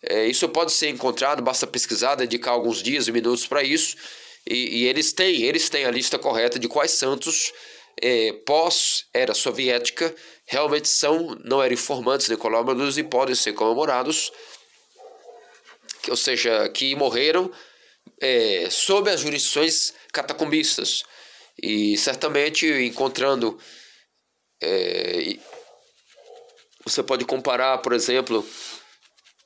É, 0.02 0.26
isso 0.26 0.48
pode 0.48 0.72
ser 0.72 0.88
encontrado, 0.88 1.42
basta 1.42 1.66
pesquisar, 1.66 2.14
dedicar 2.14 2.52
alguns 2.52 2.82
dias 2.82 3.08
e 3.08 3.12
minutos 3.12 3.46
para 3.46 3.62
isso. 3.62 3.96
E, 4.46 4.82
e, 4.82 4.84
eles 4.86 5.12
têm, 5.12 5.42
eles 5.42 5.68
têm 5.68 5.84
a 5.84 5.90
lista 5.90 6.18
correta 6.18 6.58
de 6.58 6.68
quais 6.68 6.92
santos 6.92 7.52
é, 8.00 8.32
pós-era 8.46 9.34
soviética 9.34 10.14
realmente 10.46 10.88
são, 10.88 11.36
não 11.44 11.62
eram 11.62 11.74
informantes 11.74 12.34
colaboradores 12.36 12.96
e 12.96 13.02
podem 13.02 13.34
ser 13.34 13.52
comemorados, 13.52 14.32
que, 16.02 16.10
ou 16.10 16.16
seja, 16.16 16.68
que 16.70 16.94
morreram 16.94 17.50
é, 18.20 18.68
sob 18.70 19.10
as 19.10 19.20
jurisdições 19.20 19.92
catacumbistas. 20.12 21.02
E 21.60 21.96
certamente 21.98 22.66
encontrando 22.66 23.58
é, 24.62 25.36
Você 26.84 27.02
pode 27.02 27.24
comparar, 27.24 27.78
por 27.78 27.92
exemplo, 27.92 28.46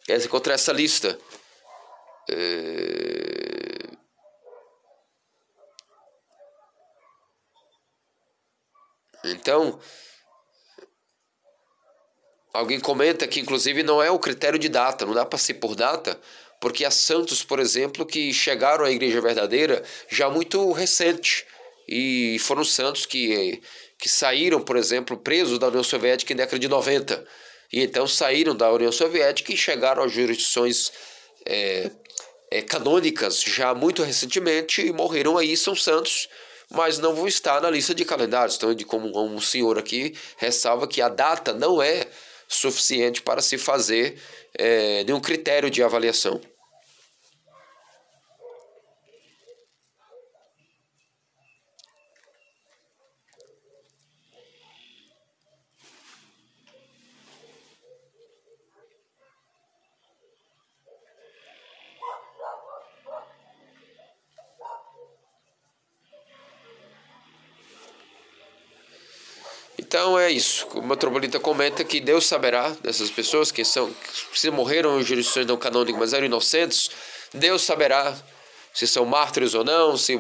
essa 0.09 0.29
contra 0.29 0.55
essa 0.55 0.73
lista. 0.73 1.19
É... 2.31 3.63
Então, 9.25 9.79
alguém 12.53 12.81
comenta 12.81 13.27
que 13.29 13.41
inclusive 13.41 13.83
não 13.83 14.03
é 14.03 14.11
o 14.11 14.19
critério 14.19 14.59
de 14.59 14.69
data, 14.69 15.07
não 15.07 15.15
dá 15.15 15.25
para 15.25 15.39
ser 15.39 15.55
por 15.55 15.77
data, 15.77 16.21
porque 16.61 16.85
há 16.85 16.91
santos, 16.91 17.43
por 17.45 17.61
exemplo, 17.61 18.05
que 18.05 18.33
chegaram 18.33 18.85
à 18.85 18.91
igreja 18.91 19.21
verdadeira 19.21 19.83
já 20.09 20.29
muito 20.29 20.73
recente 20.73 21.47
e 21.89 22.39
foram 22.41 22.65
santos 22.65 23.07
que 23.07 23.63
que 23.99 24.09
saíram, 24.09 24.61
por 24.61 24.77
exemplo, 24.77 25.17
presos 25.17 25.61
da 25.61 25.69
União 25.69 25.85
Soviética 25.85 26.33
em 26.33 26.37
década 26.37 26.59
de 26.59 26.67
90 26.67 27.25
e 27.73 27.83
então 27.83 28.07
saíram 28.07 28.55
da 28.55 28.71
União 28.71 28.93
Soviética 28.93 29.53
e 29.53 29.57
chegaram 29.57 30.03
às 30.03 30.13
jurisdições 30.13 30.93
é, 31.47 31.91
é, 32.51 32.63
canônicas 32.63 33.41
já 33.41 33.75
muito 33.75 34.03
recentemente 34.03 34.87
e 34.87 34.93
morreram 34.93 35.39
aí, 35.39 35.57
são 35.57 35.75
santos 35.75 36.29
mas 36.75 36.99
não 36.99 37.15
vão 37.15 37.29
estar 37.29 37.61
na 37.61 37.71
lista 37.71 37.95
de 37.95 38.05
calendários. 38.05 38.57
Então, 38.57 38.75
como 38.87 39.23
um 39.23 39.41
senhor 39.41 39.79
aqui 39.79 40.15
ressalva 40.39 40.89
que 40.89 41.03
a 41.03 41.09
data 41.09 41.53
não 41.53 41.83
é 41.83 42.07
suficiente 42.49 43.23
para 43.23 43.43
se 43.43 43.59
fazer 43.59 44.19
é, 44.55 45.05
nenhum 45.05 45.21
critério 45.21 45.71
de 45.71 45.83
avaliação. 45.83 46.41
Então 69.93 70.19
é 70.19 70.31
isso. 70.31 70.67
O 70.69 70.81
metropolita 70.81 71.39
comenta 71.39 71.85
que 71.85 72.01
Deus 72.01 72.25
saberá 72.25 72.71
dessas 72.81 73.11
pessoas 73.11 73.53
que 73.53 73.63
são 73.63 73.95
se 74.33 74.51
morreram 74.51 74.99
em 74.99 75.05
jurisdições 75.05 75.45
não 75.45 75.59
canônicas, 75.59 76.01
mas 76.01 76.13
eram 76.15 76.25
inocentes. 76.25 76.91
Deus 77.35 77.61
saberá 77.61 78.17
se 78.73 78.87
são 78.87 79.05
mártires 79.05 79.53
ou 79.53 79.63
não, 79.63 79.95
se 79.99 80.19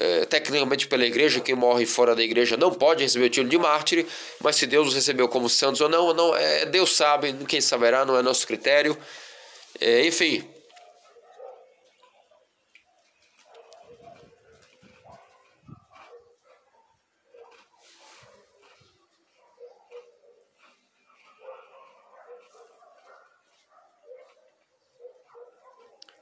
é, 0.00 0.24
tecnicamente 0.24 0.86
pela 0.88 1.04
igreja 1.04 1.38
quem 1.40 1.54
morre 1.54 1.84
fora 1.84 2.16
da 2.16 2.22
igreja 2.22 2.56
não 2.56 2.72
pode 2.72 3.02
receber 3.02 3.26
o 3.26 3.28
título 3.28 3.50
de 3.50 3.58
mártir, 3.58 4.06
mas 4.40 4.56
se 4.56 4.66
Deus 4.66 4.88
os 4.88 4.94
recebeu 4.94 5.28
como 5.28 5.50
santos 5.50 5.82
ou 5.82 5.88
não, 5.90 6.14
não 6.14 6.34
é 6.34 6.64
Deus 6.64 6.96
sabe, 6.96 7.34
quem 7.46 7.60
saberá, 7.60 8.06
não 8.06 8.16
é 8.16 8.22
nosso 8.22 8.46
critério. 8.46 8.96
É, 9.82 10.06
enfim, 10.06 10.48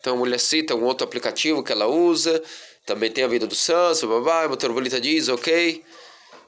Então 0.03 0.15
a 0.15 0.17
mulher 0.17 0.41
cita 0.41 0.75
um 0.75 0.83
outro 0.83 1.05
aplicativo 1.05 1.63
que 1.63 1.71
ela 1.71 1.87
usa, 1.87 2.43
também 2.85 3.09
tem 3.09 3.23
a 3.23 3.29
vida 3.29 3.47
do 3.47 3.55
Santos, 3.55 4.03
babá, 4.03 4.49
motorbolita 4.49 5.01
diz, 5.01 5.29
ok, 5.29 5.81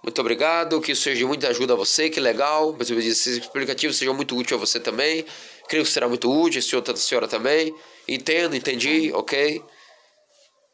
muito 0.03 0.21
obrigado, 0.21 0.81
que 0.81 0.91
isso 0.91 1.03
seja 1.03 1.19
de 1.19 1.25
muita 1.25 1.47
ajuda 1.47 1.75
a 1.75 1.77
você, 1.77 2.11
que 2.11 2.19
legal, 2.19 2.75
mas 2.77 2.91
eu 2.91 3.01
disse, 3.01 3.39
esse 3.39 3.47
aplicativo 3.47 3.95
seja 3.95 4.13
muito 4.13 4.37
útil 4.37 4.57
a 4.57 4.61
você 4.61 4.81
também, 4.81 5.25
creio 5.69 5.85
que 5.85 5.91
será 5.93 6.09
muito 6.09 6.29
útil, 6.29 6.59
esse 6.59 6.75
outro 6.75 6.95
da 6.95 6.99
senhora 6.99 7.29
também, 7.29 7.73
entendo, 8.09 8.57
entendi, 8.57 9.13
ok, 9.13 9.63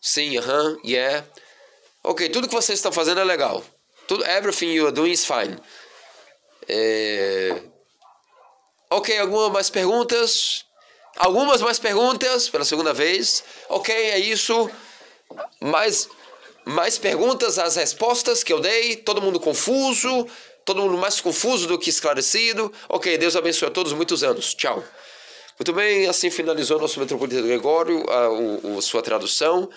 sim, 0.00 0.38
aham, 0.38 0.70
uh 0.70 0.76
-huh, 0.76 0.80
yeah, 0.82 1.26
ok, 2.02 2.30
tudo 2.30 2.48
que 2.48 2.54
vocês 2.54 2.78
estão 2.78 2.90
fazendo 2.90 3.20
é 3.20 3.24
legal, 3.24 3.62
tudo, 4.08 4.24
everything 4.24 4.72
you 4.72 4.86
are 4.86 4.94
doing 4.94 5.12
is 5.12 5.26
fine, 5.26 5.54
é... 6.66 7.60
ok, 8.88 9.18
algumas 9.18 9.52
mais 9.52 9.68
perguntas? 9.68 10.64
Algumas 11.16 11.60
mais 11.60 11.78
perguntas 11.78 12.48
pela 12.48 12.64
segunda 12.64 12.92
vez. 12.92 13.44
Ok, 13.68 13.94
é 13.94 14.18
isso. 14.18 14.70
Mais, 15.60 16.08
mais 16.64 16.98
perguntas, 16.98 17.58
as 17.58 17.76
respostas 17.76 18.42
que 18.42 18.52
eu 18.52 18.60
dei. 18.60 18.96
Todo 18.96 19.20
mundo 19.20 19.38
confuso. 19.38 20.26
Todo 20.64 20.82
mundo 20.82 20.98
mais 20.98 21.20
confuso 21.20 21.66
do 21.66 21.78
que 21.78 21.90
esclarecido. 21.90 22.72
Ok, 22.88 23.16
Deus 23.18 23.36
abençoe 23.36 23.68
a 23.68 23.70
todos. 23.70 23.92
Muitos 23.92 24.22
anos. 24.22 24.54
Tchau. 24.54 24.82
Muito 25.60 25.74
bem, 25.74 26.06
assim 26.06 26.30
finalizou 26.30 26.80
nosso 26.80 26.98
Metropolitano 26.98 27.46
Gregório, 27.46 28.02
a, 28.08 28.30
o, 28.30 28.78
a 28.78 28.80
sua 28.80 29.02
tradução. 29.02 29.68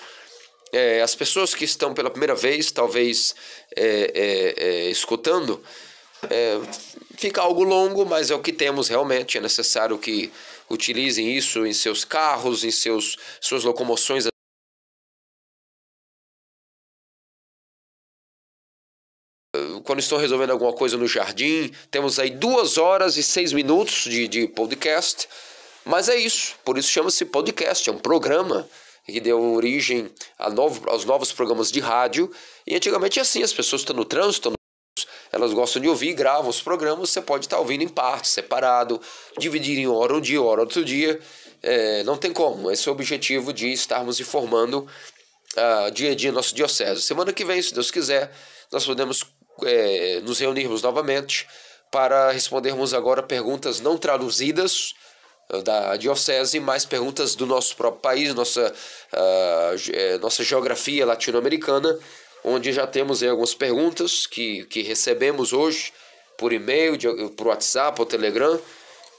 É, 0.71 1.01
as 1.01 1.13
pessoas 1.13 1.53
que 1.53 1.65
estão 1.65 1.93
pela 1.93 2.09
primeira 2.09 2.33
vez, 2.33 2.71
talvez 2.71 3.35
é, 3.75 4.11
é, 4.15 4.63
é 4.65 4.89
escutando, 4.89 5.61
é, 6.29 6.57
fica 7.17 7.41
algo 7.41 7.63
longo, 7.63 8.05
mas 8.05 8.31
é 8.31 8.35
o 8.35 8.39
que 8.39 8.53
temos 8.53 8.87
realmente. 8.87 9.37
É 9.37 9.41
necessário 9.41 9.97
que 9.97 10.31
utilizem 10.69 11.35
isso 11.35 11.65
em 11.65 11.73
seus 11.73 12.03
carros, 12.05 12.63
em 12.63 12.71
seus, 12.71 13.17
suas 13.39 13.63
locomoções. 13.63 14.27
Quando 19.83 19.99
estão 19.99 20.17
resolvendo 20.17 20.51
alguma 20.51 20.73
coisa 20.73 20.97
no 20.97 21.07
jardim, 21.07 21.71
temos 21.91 22.17
aí 22.17 22.29
duas 22.29 22.77
horas 22.77 23.17
e 23.17 23.23
seis 23.23 23.53
minutos 23.53 24.05
de, 24.05 24.27
de 24.27 24.47
podcast. 24.47 25.27
Mas 25.85 26.07
é 26.07 26.15
isso, 26.15 26.55
por 26.63 26.77
isso 26.77 26.89
chama-se 26.89 27.25
podcast, 27.25 27.89
é 27.89 27.91
um 27.91 27.97
programa 27.97 28.67
que 29.05 29.19
deu 29.19 29.41
origem 29.53 30.09
novo, 30.53 30.89
aos 30.89 31.03
novos 31.03 31.31
programas 31.31 31.69
de 31.71 31.79
rádio. 31.79 32.31
E 32.65 32.75
antigamente 32.75 33.19
é 33.19 33.21
assim, 33.21 33.43
as 33.43 33.51
pessoas 33.51 33.81
estão 33.81 33.95
no 33.95 34.05
trânsito, 34.05 34.49
estão 34.49 34.62
elas 35.33 35.51
gostam 35.51 35.81
de 35.81 35.89
ouvir, 35.89 36.13
gravam 36.13 36.47
os 36.47 36.61
programas, 36.61 37.09
você 37.09 37.19
pode 37.19 37.45
estar 37.45 37.57
ouvindo 37.57 37.83
em 37.83 37.87
parte, 37.87 38.27
separado, 38.27 39.01
dividir 39.39 39.79
em 39.79 39.87
hora 39.87 40.13
um 40.13 40.21
dia, 40.21 40.39
hora 40.39 40.61
outro 40.61 40.85
dia. 40.85 41.19
É, 41.63 42.03
não 42.03 42.15
tem 42.15 42.31
como. 42.31 42.69
Esse 42.69 42.87
é 42.87 42.91
o 42.91 42.93
objetivo 42.93 43.51
de 43.51 43.73
estarmos 43.73 44.19
informando 44.19 44.87
uh, 45.57 45.91
dia 45.91 46.11
a 46.11 46.15
dia 46.15 46.31
nosso 46.31 46.53
diocese. 46.53 47.01
Semana 47.01 47.33
que 47.33 47.43
vem, 47.43 47.59
se 47.59 47.73
Deus 47.73 47.89
quiser, 47.89 48.31
nós 48.71 48.85
podemos 48.85 49.25
é, 49.63 50.19
nos 50.21 50.37
reunirmos 50.37 50.83
novamente 50.83 51.47
para 51.89 52.29
respondermos 52.31 52.93
agora 52.93 53.23
perguntas 53.23 53.79
não 53.79 53.97
traduzidas 53.97 54.93
ah, 55.49 55.61
da 55.61 55.95
diocese, 55.95 56.59
mais 56.59 56.85
perguntas 56.85 57.33
do 57.33 57.47
nosso 57.47 57.75
próprio 57.75 58.01
país, 58.01 58.35
nossa, 58.35 58.71
uh, 59.13 60.19
nossa 60.19 60.43
geografia 60.43 61.05
latino-americana 61.05 61.97
onde 62.43 62.71
já 62.71 62.85
temos 62.85 63.23
algumas 63.23 63.53
perguntas 63.53 64.27
que, 64.27 64.65
que 64.65 64.81
recebemos 64.81 65.53
hoje 65.53 65.93
por 66.37 66.51
e-mail, 66.51 66.97
por 67.37 67.47
WhatsApp 67.47 67.99
ou 67.99 68.05
Telegram, 68.05 68.59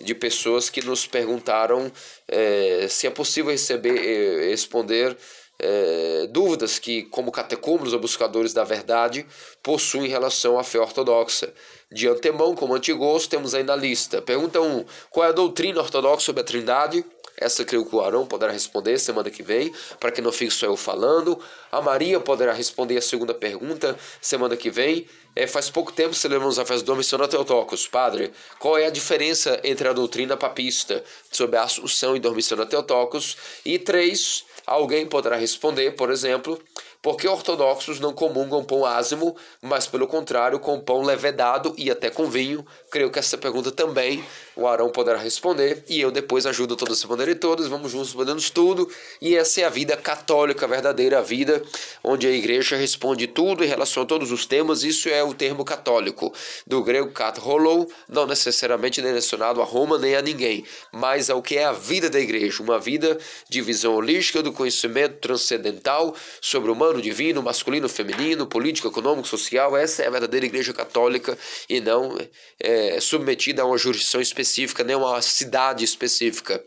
de 0.00 0.14
pessoas 0.14 0.68
que 0.68 0.84
nos 0.84 1.06
perguntaram 1.06 1.90
é, 2.28 2.86
se 2.88 3.06
é 3.06 3.10
possível 3.10 3.50
receber, 3.50 3.96
é, 3.96 4.48
responder 4.50 5.16
é, 5.58 6.26
dúvidas 6.30 6.78
que, 6.78 7.04
como 7.04 7.30
catecúmenos 7.30 7.92
ou 7.92 8.00
buscadores 8.00 8.52
da 8.52 8.64
verdade, 8.64 9.24
possuem 9.62 10.06
em 10.06 10.08
relação 10.08 10.58
à 10.58 10.64
fé 10.64 10.80
ortodoxa. 10.80 11.52
De 11.90 12.08
antemão, 12.08 12.54
como 12.54 12.74
antigos, 12.74 13.26
temos 13.26 13.54
aí 13.54 13.62
na 13.62 13.76
lista. 13.76 14.20
Pergunta 14.20 14.60
1. 14.60 14.64
Um, 14.64 14.84
qual 15.10 15.26
é 15.26 15.28
a 15.28 15.32
doutrina 15.32 15.80
ortodoxa 15.80 16.26
sobre 16.26 16.42
a 16.42 16.44
Trindade? 16.44 17.04
Essa 17.36 17.64
creio 17.64 17.84
que 17.84 17.94
o 17.96 18.00
Arão 18.00 18.26
poderá 18.26 18.52
responder 18.52 18.98
semana 18.98 19.28
que 19.30 19.42
vem, 19.42 19.72
para 19.98 20.12
que 20.12 20.20
não 20.20 20.30
fique 20.30 20.52
só 20.52 20.66
eu 20.66 20.76
falando. 20.76 21.38
A 21.70 21.80
Maria 21.80 22.20
poderá 22.20 22.52
responder 22.52 22.96
a 22.96 23.02
segunda 23.02 23.34
pergunta 23.34 23.96
semana 24.20 24.56
que 24.56 24.70
vem. 24.70 25.06
É, 25.36 25.48
faz 25.48 25.68
pouco 25.68 25.92
tempo 25.92 26.14
celebramos 26.14 26.60
a 26.60 26.64
festa 26.64 26.86
do 26.86 26.94
Missionário 26.94 27.30
Teotocos. 27.30 27.88
Padre, 27.88 28.32
qual 28.60 28.78
é 28.78 28.86
a 28.86 28.90
diferença 28.90 29.60
entre 29.64 29.88
a 29.88 29.92
doutrina 29.92 30.36
papista 30.36 31.02
sobre 31.32 31.56
a 31.56 31.64
Assunção 31.64 32.14
e 32.14 32.20
do 32.20 32.32
Missionário 32.32 32.70
Teotocos? 32.70 33.36
E 33.64 33.76
três, 33.76 34.44
alguém 34.64 35.04
poderá 35.04 35.34
responder, 35.34 35.90
por 35.96 36.12
exemplo, 36.12 36.62
porque 37.02 37.26
ortodoxos 37.26 37.98
não 37.98 38.14
comungam 38.14 38.64
pão 38.64 38.86
ázimo, 38.86 39.36
mas 39.60 39.88
pelo 39.88 40.06
contrário, 40.06 40.60
com 40.60 40.80
pão 40.80 41.02
levedado 41.02 41.74
e 41.76 41.90
até 41.90 42.08
com 42.08 42.30
vinho? 42.30 42.64
Creio 42.90 43.10
que 43.10 43.18
essa 43.18 43.36
pergunta 43.36 43.72
também 43.72 44.24
o 44.56 44.66
Arão 44.66 44.90
poderá 44.90 45.18
responder 45.18 45.82
e 45.88 46.00
eu 46.00 46.10
depois 46.10 46.46
ajudo 46.46 46.76
todos 46.76 46.98
a 46.98 47.00
responderem 47.00 47.34
todos, 47.34 47.66
vamos 47.66 47.90
juntos 47.90 48.08
respondendo 48.08 48.42
tudo. 48.50 48.88
E 49.20 49.36
essa 49.36 49.60
é 49.60 49.64
a 49.64 49.70
vida 49.70 49.96
católica 49.96 50.66
verdadeira, 50.66 51.18
a 51.18 51.22
vida 51.22 51.62
onde 52.02 52.26
a 52.26 52.30
igreja 52.30 52.76
responde 52.76 53.26
tudo 53.26 53.64
em 53.64 53.66
relação 53.66 54.02
a 54.02 54.06
todos 54.06 54.30
os 54.30 54.46
temas. 54.46 54.82
Isso 54.82 55.08
é 55.08 55.22
o 55.22 55.34
termo 55.34 55.64
católico, 55.64 56.32
do 56.66 56.82
grego 56.82 57.10
kat 57.10 57.40
holou, 57.40 57.90
não 58.08 58.26
necessariamente 58.26 59.00
direcionado 59.00 59.60
a 59.60 59.64
Roma 59.64 59.98
nem 59.98 60.14
a 60.14 60.22
ninguém, 60.22 60.64
mas 60.92 61.30
ao 61.30 61.42
que 61.42 61.56
é 61.56 61.64
a 61.64 61.72
vida 61.72 62.08
da 62.08 62.20
igreja, 62.20 62.62
uma 62.62 62.78
vida 62.78 63.18
de 63.48 63.60
visão 63.60 63.94
holística 63.94 64.42
do 64.42 64.52
conhecimento 64.52 65.18
transcendental 65.18 66.14
sobre 66.40 66.70
o 66.70 66.74
humano, 66.74 67.00
divino, 67.00 67.42
masculino, 67.42 67.88
feminino, 67.88 68.46
político, 68.46 68.88
econômico, 68.88 69.26
social. 69.26 69.76
Essa 69.76 70.02
é 70.02 70.06
a 70.06 70.10
verdadeira 70.10 70.46
Igreja 70.46 70.72
Católica 70.72 71.36
e 71.68 71.80
não 71.80 72.16
é, 72.60 73.00
submetida 73.00 73.62
a 73.62 73.64
uma 73.64 73.78
jurisdição 73.78 74.20
específica, 74.20 74.43
nem 74.84 74.94
a 74.94 74.98
uma 74.98 75.22
cidade 75.22 75.84
específica. 75.84 76.64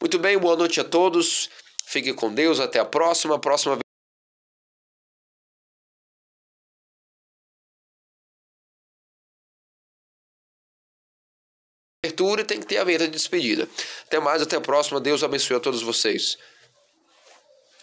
Muito 0.00 0.18
bem, 0.18 0.38
boa 0.38 0.56
noite 0.56 0.80
a 0.80 0.84
todos. 0.84 1.50
Fique 1.84 2.12
com 2.12 2.32
Deus. 2.32 2.58
Até 2.58 2.78
a 2.78 2.84
próxima. 2.84 3.38
Próxima 3.38 3.78
abertura 12.04 12.44
tem 12.44 12.60
que 12.60 12.66
ter 12.66 12.78
a 12.78 12.84
vinheta 12.84 13.06
de 13.06 13.12
despedida. 13.12 13.68
Até 14.06 14.18
mais, 14.18 14.42
até 14.42 14.56
a 14.56 14.60
próxima. 14.60 15.00
Deus 15.00 15.22
abençoe 15.22 15.56
a 15.56 15.60
todos 15.60 15.82
vocês. 15.82 16.36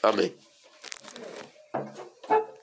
Amém. 0.03 0.48